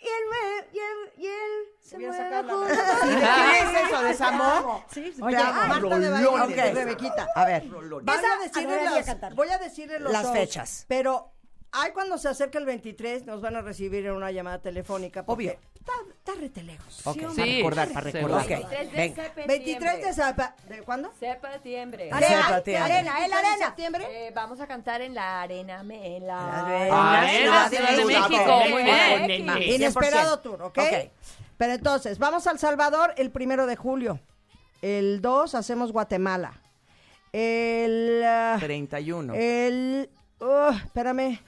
Y 0.00 0.06
él, 0.06 0.24
me, 0.30 0.66
y 0.72 0.78
él, 0.78 1.12
y 1.16 1.26
él 1.26 1.50
se 1.80 1.96
Voy 1.96 2.04
a 2.06 2.12
junto 2.12 2.64
letra. 2.68 3.02
a 3.02 3.06
¿Y 3.06 3.08
de 3.08 3.16
mí. 3.16 3.20
quién 3.20 3.76
es 3.76 3.86
eso? 3.88 4.02
¿De 4.02 4.14
Samo? 4.14 4.84
Sí, 4.92 5.12
Oye, 5.20 5.36
amo. 5.36 5.52
Marta 5.66 5.98
de 5.98 6.10
Baile 6.10 6.26
Rolones. 6.30 6.56
y 6.56 6.74
Rebequita. 6.74 7.28
A 7.34 7.44
ver, 7.44 7.64
Van 8.02 8.18
Esa 8.18 8.32
a 8.34 8.38
decirle 8.38 8.68
adoraría 8.74 8.90
las, 8.92 9.06
cantar. 9.06 9.34
voy 9.34 9.48
a 9.50 9.58
decirle 9.58 9.98
los 9.98 10.12
Las 10.12 10.22
dos, 10.22 10.32
fechas. 10.32 10.84
Pero 10.86 11.32
Ay, 11.72 11.92
cuando 11.92 12.16
se 12.18 12.28
acerca 12.28 12.58
el 12.58 12.64
23 12.64 13.26
nos 13.26 13.40
van 13.42 13.54
a 13.56 13.60
recibir 13.60 14.06
en 14.06 14.12
una 14.12 14.30
llamada 14.30 14.58
telefónica. 14.60 15.24
porque 15.24 15.50
Obvio. 15.50 15.58
Está, 15.74 15.92
está 16.16 16.40
rete 16.40 16.62
lejos. 16.62 17.06
Ok, 17.06 17.16
¿sí 17.34 17.62
para 17.62 17.84
recordar, 17.84 17.88
para 17.92 18.00
recordar. 18.10 18.40
Ok. 18.42 18.48
23 18.48 18.90
de 18.90 18.96
venga. 18.96 19.22
septiembre. 19.24 19.58
23 19.58 20.04
de 20.04 20.12
sapa- 20.14 20.56
¿De 20.68 20.82
cuándo? 20.82 21.12
septiembre. 21.18 22.10
Arena, 22.12 22.48
Septiembre. 22.48 22.92
arena, 22.94 23.24
¿en 23.24 23.30
la 23.30 23.38
arena? 23.38 23.66
septiembre? 23.66 24.06
Eh, 24.10 24.32
vamos 24.34 24.60
a 24.60 24.66
cantar 24.66 25.00
en 25.02 25.14
la 25.14 25.42
arena, 25.42 25.82
me- 25.82 26.16
en 26.16 26.26
la 26.26 26.38
Ah, 26.38 27.20
Arena, 27.20 27.68
Ciudad 27.68 27.96
de 27.96 28.04
México, 28.04 28.60
muy 28.70 28.82
bien. 28.82 29.62
Inesperado 29.62 30.36
100%. 30.38 30.42
tour, 30.42 30.62
¿ok? 30.62 30.78
Ok. 30.78 31.10
Pero 31.56 31.72
entonces, 31.72 32.18
vamos 32.18 32.46
al 32.46 32.58
Salvador 32.58 33.14
el 33.16 33.30
primero 33.30 33.66
de 33.66 33.76
julio. 33.76 34.20
El 34.82 35.20
2 35.20 35.54
hacemos 35.54 35.92
Guatemala. 35.92 36.52
El... 37.32 38.22
ah, 38.24 38.56
31. 38.60 39.34
El... 39.34 40.08
oh, 40.40 40.70
espérame. 40.70 41.40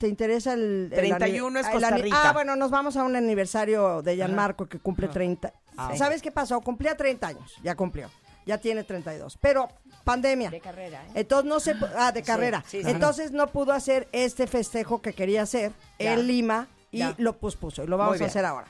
¿Te 0.00 0.08
interesa 0.08 0.54
el... 0.54 0.88
el 0.90 0.98
31 0.98 1.46
ani- 1.46 1.60
es 1.60 1.66
el 1.66 1.72
Costa 1.74 1.90
Rica. 1.98 2.30
Ah, 2.30 2.32
bueno, 2.32 2.56
nos 2.56 2.70
vamos 2.70 2.96
a 2.96 3.04
un 3.04 3.16
aniversario 3.16 4.00
de 4.00 4.16
Gianmarco 4.16 4.66
que 4.66 4.78
cumple 4.78 5.08
30. 5.08 5.52
Ah, 5.76 5.92
¿Sabes 5.94 6.22
qué 6.22 6.32
pasó? 6.32 6.58
Cumplía 6.62 6.96
30 6.96 7.26
años. 7.26 7.54
Ya 7.62 7.74
cumplió. 7.74 8.08
Ya 8.46 8.56
tiene 8.56 8.82
32. 8.82 9.36
Pero 9.42 9.68
pandemia. 10.04 10.48
de 10.48 10.60
carrera. 10.60 11.04
¿eh? 11.08 11.10
Entonces 11.16 11.46
no 11.46 11.60
se... 11.60 11.74
Ah, 11.98 12.12
de 12.12 12.22
carrera. 12.22 12.64
sí, 12.66 12.82
sí. 12.82 12.88
Entonces 12.90 13.32
no 13.32 13.48
pudo 13.48 13.74
hacer 13.74 14.08
este 14.12 14.46
festejo 14.46 15.02
que 15.02 15.12
quería 15.12 15.42
hacer 15.42 15.72
Ya. 15.98 16.14
en 16.14 16.26
Lima 16.26 16.66
y 16.90 17.00
Ya. 17.00 17.14
lo 17.18 17.36
pospuso. 17.36 17.84
Y 17.84 17.86
lo 17.86 17.98
vamos 17.98 18.22
a 18.22 18.24
hacer 18.24 18.46
ahora. 18.46 18.68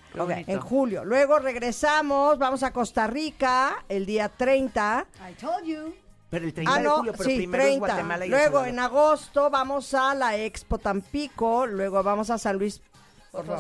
En 0.49 0.59
julio. 0.59 1.05
Luego 1.05 1.39
regresamos, 1.39 2.39
vamos 2.41 2.65
a 2.65 2.73
Costa 2.73 3.07
Rica 3.07 3.85
el 3.89 4.05
día 4.05 4.29
30. 4.29 5.07
I 5.31 5.35
told 5.35 5.65
you. 5.65 5.95
Pero 6.31 6.45
el 6.47 6.55
30 6.55 6.73
Ah, 6.73 6.79
de 6.79 6.85
no, 6.85 6.97
julio, 6.99 7.13
pero 7.17 7.29
sí, 7.29 7.37
primero 7.37 7.63
es 7.65 7.69
30. 7.71 7.87
Guatemala 7.87 8.27
y 8.27 8.29
luego 8.29 8.65
en 8.65 8.79
agosto 8.79 9.51
vamos 9.51 9.93
a 9.95 10.15
la 10.15 10.37
Expo 10.37 10.79
Tampico, 10.79 11.67
luego 11.67 12.03
vamos 12.05 12.31
a 12.31 12.39
San 12.39 12.57
Luis. 12.57 12.81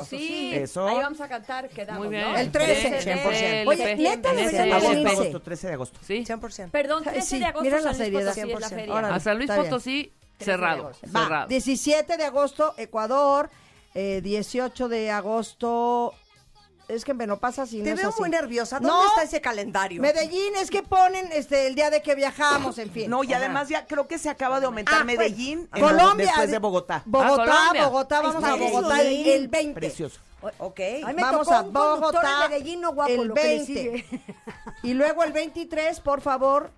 Sí, 0.08 0.50
Eso. 0.54 0.86
ahí 0.88 0.96
vamos 0.96 1.20
a 1.20 1.28
cantar, 1.28 1.68
quedamos, 1.68 2.00
Muy 2.06 2.08
bien. 2.16 2.30
¿no? 2.32 2.36
El 2.36 2.50
13. 2.50 3.00
100%. 3.02 3.68
Oye, 3.68 3.94
neta, 3.96 4.30
En 4.30 4.36
deberían 4.36 4.48
ese- 4.48 4.62
de 4.64 4.72
Agosto, 4.72 4.88
venirse. 4.90 5.12
agosto, 5.14 5.42
13 5.42 5.66
de 5.68 5.72
agosto. 5.74 6.00
Sí. 6.04 6.24
100%. 6.24 6.70
Perdón, 6.72 7.02
Ay, 7.06 7.12
13 7.12 7.28
sí, 7.28 7.38
de 7.38 7.44
agosto 7.44 7.64
mira 7.64 7.80
la 7.80 7.94
seriedad. 7.94 8.20
Potosí 8.34 8.40
es 8.40 8.46
la 8.60 8.66
100%. 8.68 8.74
feria. 8.80 8.94
Órale. 8.94 9.14
A 9.14 9.20
San 9.20 9.36
Luis. 9.38 9.50
Potosí, 9.50 10.12
13 10.38 10.44
cerrado. 10.52 10.78
agosto. 10.86 11.06
Va, 11.14 11.22
Cerrado. 11.22 11.48
17 11.48 12.16
de 12.16 12.24
agosto, 12.24 12.74
Ecuador. 12.78 13.50
eh, 13.94 14.20
18 14.22 14.88
de 14.88 15.10
agosto. 15.12 16.14
Es 16.90 17.04
que 17.04 17.14
me 17.14 17.26
lo 17.26 17.38
pasa 17.38 17.66
si 17.66 17.78
no 17.78 17.84
Te 17.84 17.90
es 17.90 17.96
veo 17.96 18.08
así. 18.10 18.20
muy 18.20 18.30
nerviosa. 18.30 18.80
¿Dónde 18.80 18.88
No. 18.92 19.06
está 19.08 19.22
ese 19.22 19.40
calendario? 19.40 20.02
Medellín 20.02 20.54
es 20.56 20.70
que 20.70 20.82
ponen 20.82 21.30
este 21.32 21.66
el 21.66 21.74
día 21.74 21.88
de 21.90 22.02
que 22.02 22.14
viajamos, 22.14 22.78
en 22.78 22.90
fin. 22.90 23.08
No, 23.10 23.22
y 23.24 23.32
además 23.32 23.68
ya 23.68 23.86
creo 23.86 24.08
que 24.08 24.18
se 24.18 24.28
acaba 24.28 24.58
de 24.60 24.66
aumentar 24.66 24.94
Ah, 25.00 25.04
bueno. 25.04 25.20
Medellín 25.20 25.68
en- 25.74 25.80
Colombia, 25.82 26.26
después 26.26 26.50
de- 26.50 26.58
Bogotá. 26.58 27.02
Bogotá, 27.06 27.32
Ah, 27.32 27.36
Colombia. 27.46 27.86
Bogotá, 27.86 28.20
vamos 28.20 28.44
a 28.44 28.54
Bogotá 28.56 29.00
el, 29.02 29.06
Medellín. 29.08 29.28
el 29.34 29.48
20. 29.48 29.74
Precioso. 29.80 30.20
Ok. 30.58 30.80
Ay, 30.80 31.04
me 31.14 31.22
Vamos 31.22 31.46
tocó 31.46 31.54
a 31.54 31.60
un 31.62 31.72
Bogotá 31.72 32.44
en 32.46 32.50
Medellín, 32.50 32.80
no 32.80 32.92
guapo, 32.94 33.10
el 33.12 33.28
lo 33.28 33.34
que 33.34 33.42
le 33.42 33.48
20. 33.48 33.66
sigue. 33.66 34.04
Y 34.82 34.94
luego 34.94 35.22
el 35.24 35.32
23, 35.32 36.00
por 36.00 36.20
favor, 36.22 36.70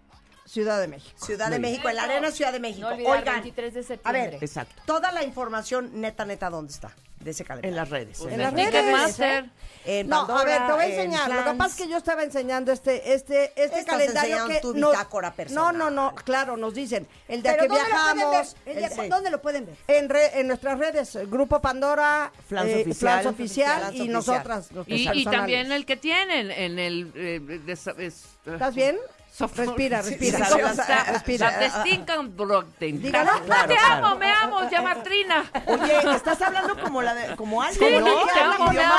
Ciudad 0.45 0.81
de 0.81 0.89
México. 0.89 1.25
Ciudad 1.25 1.51
de 1.51 1.59
México, 1.61 1.89
en 1.89 1.97
la 1.97 2.03
Arena 2.03 2.31
Ciudad 2.33 2.53
de 2.53 2.59
México. 2.59 2.89
No 2.91 2.95
Oigan, 2.97 3.25
23 3.37 3.73
de 3.75 3.81
a 3.81 3.83
septiembre. 3.85 4.31
ver, 4.33 4.45
Exacto. 4.45 4.83
toda 4.85 5.13
la 5.13 5.23
información 5.23 5.91
neta, 6.01 6.25
neta, 6.25 6.51
¿dónde 6.51 6.73
está? 6.73 6.91
De 7.23 7.31
ese 7.31 7.44
calendario. 7.44 7.70
En 7.70 7.76
las 7.76 7.89
redes. 7.89 8.18
Pues 8.18 8.33
En 8.34 8.41
las 8.41 8.52
redes, 8.52 8.67
Ticketmaster. 8.70 9.51
En 9.84 10.09
No, 10.09 10.23
a 10.23 10.44
ver, 10.44 10.67
te 10.67 10.73
voy 10.73 10.83
a 10.83 10.86
en 10.86 10.92
enseñar. 10.92 11.31
Lo 11.31 11.44
que 11.44 11.57
pasa 11.57 11.70
es 11.76 11.83
que 11.83 11.89
yo 11.89 11.97
estaba 11.97 12.23
enseñando 12.23 12.73
este, 12.73 13.15
este, 13.15 13.44
este 13.57 13.81
Estás 13.81 13.84
calendario 13.84 14.47
que 14.47 14.60
tu 14.60 14.73
bitácora 14.73 15.31
No, 15.31 15.34
personal. 15.36 15.78
no, 15.78 15.91
no, 15.91 16.15
claro, 16.17 16.57
nos 16.57 16.75
dicen 16.75 17.07
el 17.28 17.42
día 17.42 17.52
Pero 17.52 17.62
que 17.65 17.68
¿dónde 17.68 17.83
lo 17.83 17.89
viajamos. 18.31 18.57
El 18.67 18.76
día- 18.78 18.86
el- 18.89 18.92
sí. 18.92 19.09
¿Dónde 19.09 19.31
lo 19.31 19.41
pueden 19.42 19.67
ver? 19.67 19.76
En, 19.89 20.09
re- 20.09 20.39
en 20.41 20.47
nuestras 20.49 20.78
redes, 20.78 21.15
el 21.17 21.26
Grupo 21.28 21.60
Pandora, 21.60 22.33
Flans 22.49 22.70
eh, 22.70 22.81
Oficial. 22.83 22.97
Flans 23.23 23.26
Oficial 23.26 23.78
Flans 23.78 23.94
y 23.94 23.97
Oficial. 24.01 24.12
nosotras. 24.12 24.73
nuestros 24.73 24.99
Y, 24.99 25.09
y 25.20 25.25
también 25.25 25.73
el 25.73 25.86
que 25.86 25.97
tienen 25.97 26.51
en 26.51 26.78
el... 26.78 27.12
eh, 27.15 27.41
de- 27.41 27.73
es- 27.73 28.26
¿Estás 28.47 28.75
bien? 28.75 28.99
Respira, 29.39 30.02
respira. 30.02 30.39
Sí, 30.44 30.52
Respira. 30.55 30.70
está- 30.70 31.05
respira. 31.05 31.51
La 31.52 31.59
Destinkenbrockten. 31.59 33.02
Dígalo. 33.02 33.31
Ah, 33.33 33.41
te 33.67 33.75
Claro, 33.75 34.07
amo, 34.07 34.17
me 34.17 34.31
amo, 34.31 34.70
llama 34.70 35.02
Trina. 35.02 35.44
Oye, 35.67 36.15
estás 36.15 36.41
hablando 36.43 36.78
como 36.78 37.01
la 37.01 37.15
de, 37.15 37.35
como 37.36 37.62
Sí, 37.62 37.69
alguien, 37.83 38.05
¿no? 38.05 38.27
te 38.27 38.41
amo, 38.41 38.73
me 38.73 38.83
amo. 38.85 38.94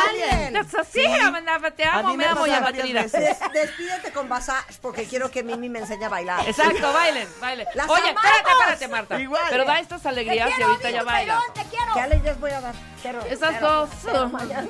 amanda, 1.21 1.71
te 1.71 1.83
amo, 1.85 2.09
me 2.09 2.17
me 2.17 2.25
amo, 2.25 2.45
llama 2.47 2.71
Trina. 2.71 3.03
despídete 3.03 4.11
con 4.13 4.27
Basage 4.27 4.73
porque 4.81 5.05
quiero 5.05 5.29
que 5.29 5.43
Mimi 5.43 5.69
me 5.69 5.79
enseñe 5.79 6.05
a 6.05 6.09
bailar. 6.09 6.47
Exacto, 6.47 6.91
bailen, 6.93 7.27
bailen. 7.39 7.67
¡Las 7.75 7.89
Oye, 7.89 8.01
amamos! 8.09 8.23
espérate, 8.23 8.51
espérate, 8.51 8.87
Marta. 8.87 9.19
Igual. 9.19 9.43
Pero 9.49 9.65
da 9.65 9.79
estas 9.79 10.05
alegrías 10.05 10.49
y 10.57 10.61
ahorita 10.61 10.89
ya 10.89 11.03
baila. 11.03 11.39
te 11.53 11.63
quiero. 11.65 11.93
¿Qué 11.93 12.01
alegrías 12.01 12.39
voy 12.39 12.51
a 12.51 12.61
dar? 12.61 12.75
Pero, 13.03 13.19
Esas 13.25 13.55
pero- 13.55 13.69
dos, 13.69 13.89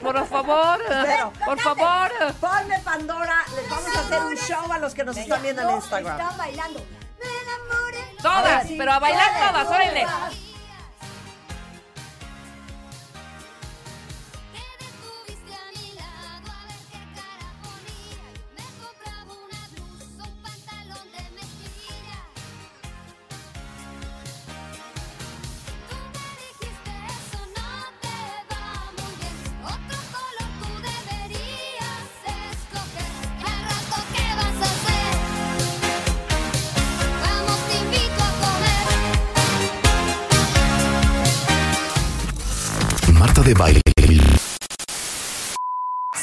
por 0.01 0.27
favor, 0.27 0.79
Pero- 0.87 1.33
por 1.45 1.59
favor. 1.59 2.11
Ponme 2.41 2.79
Pandora, 2.79 3.37
les 3.55 3.69
vamos 3.69 3.95
a 3.95 3.99
hacer 3.99 4.19
un 4.23 4.35
show 4.35 4.71
a 4.71 4.79
los 4.79 4.93
que 4.95 5.03
nos 5.03 5.15
están 5.17 5.41
viendo 5.43 5.52
en 5.61 5.69
Instagram. 5.71 6.19
Están 6.19 6.37
bailando. 6.37 6.85
Me 7.19 7.25
enamoré. 7.25 8.15
Todas, 8.21 8.67
sí, 8.67 8.75
pero 8.77 8.91
a 8.93 8.99
bailar 8.99 9.31
todas, 9.47 9.67
órale. 9.67 10.05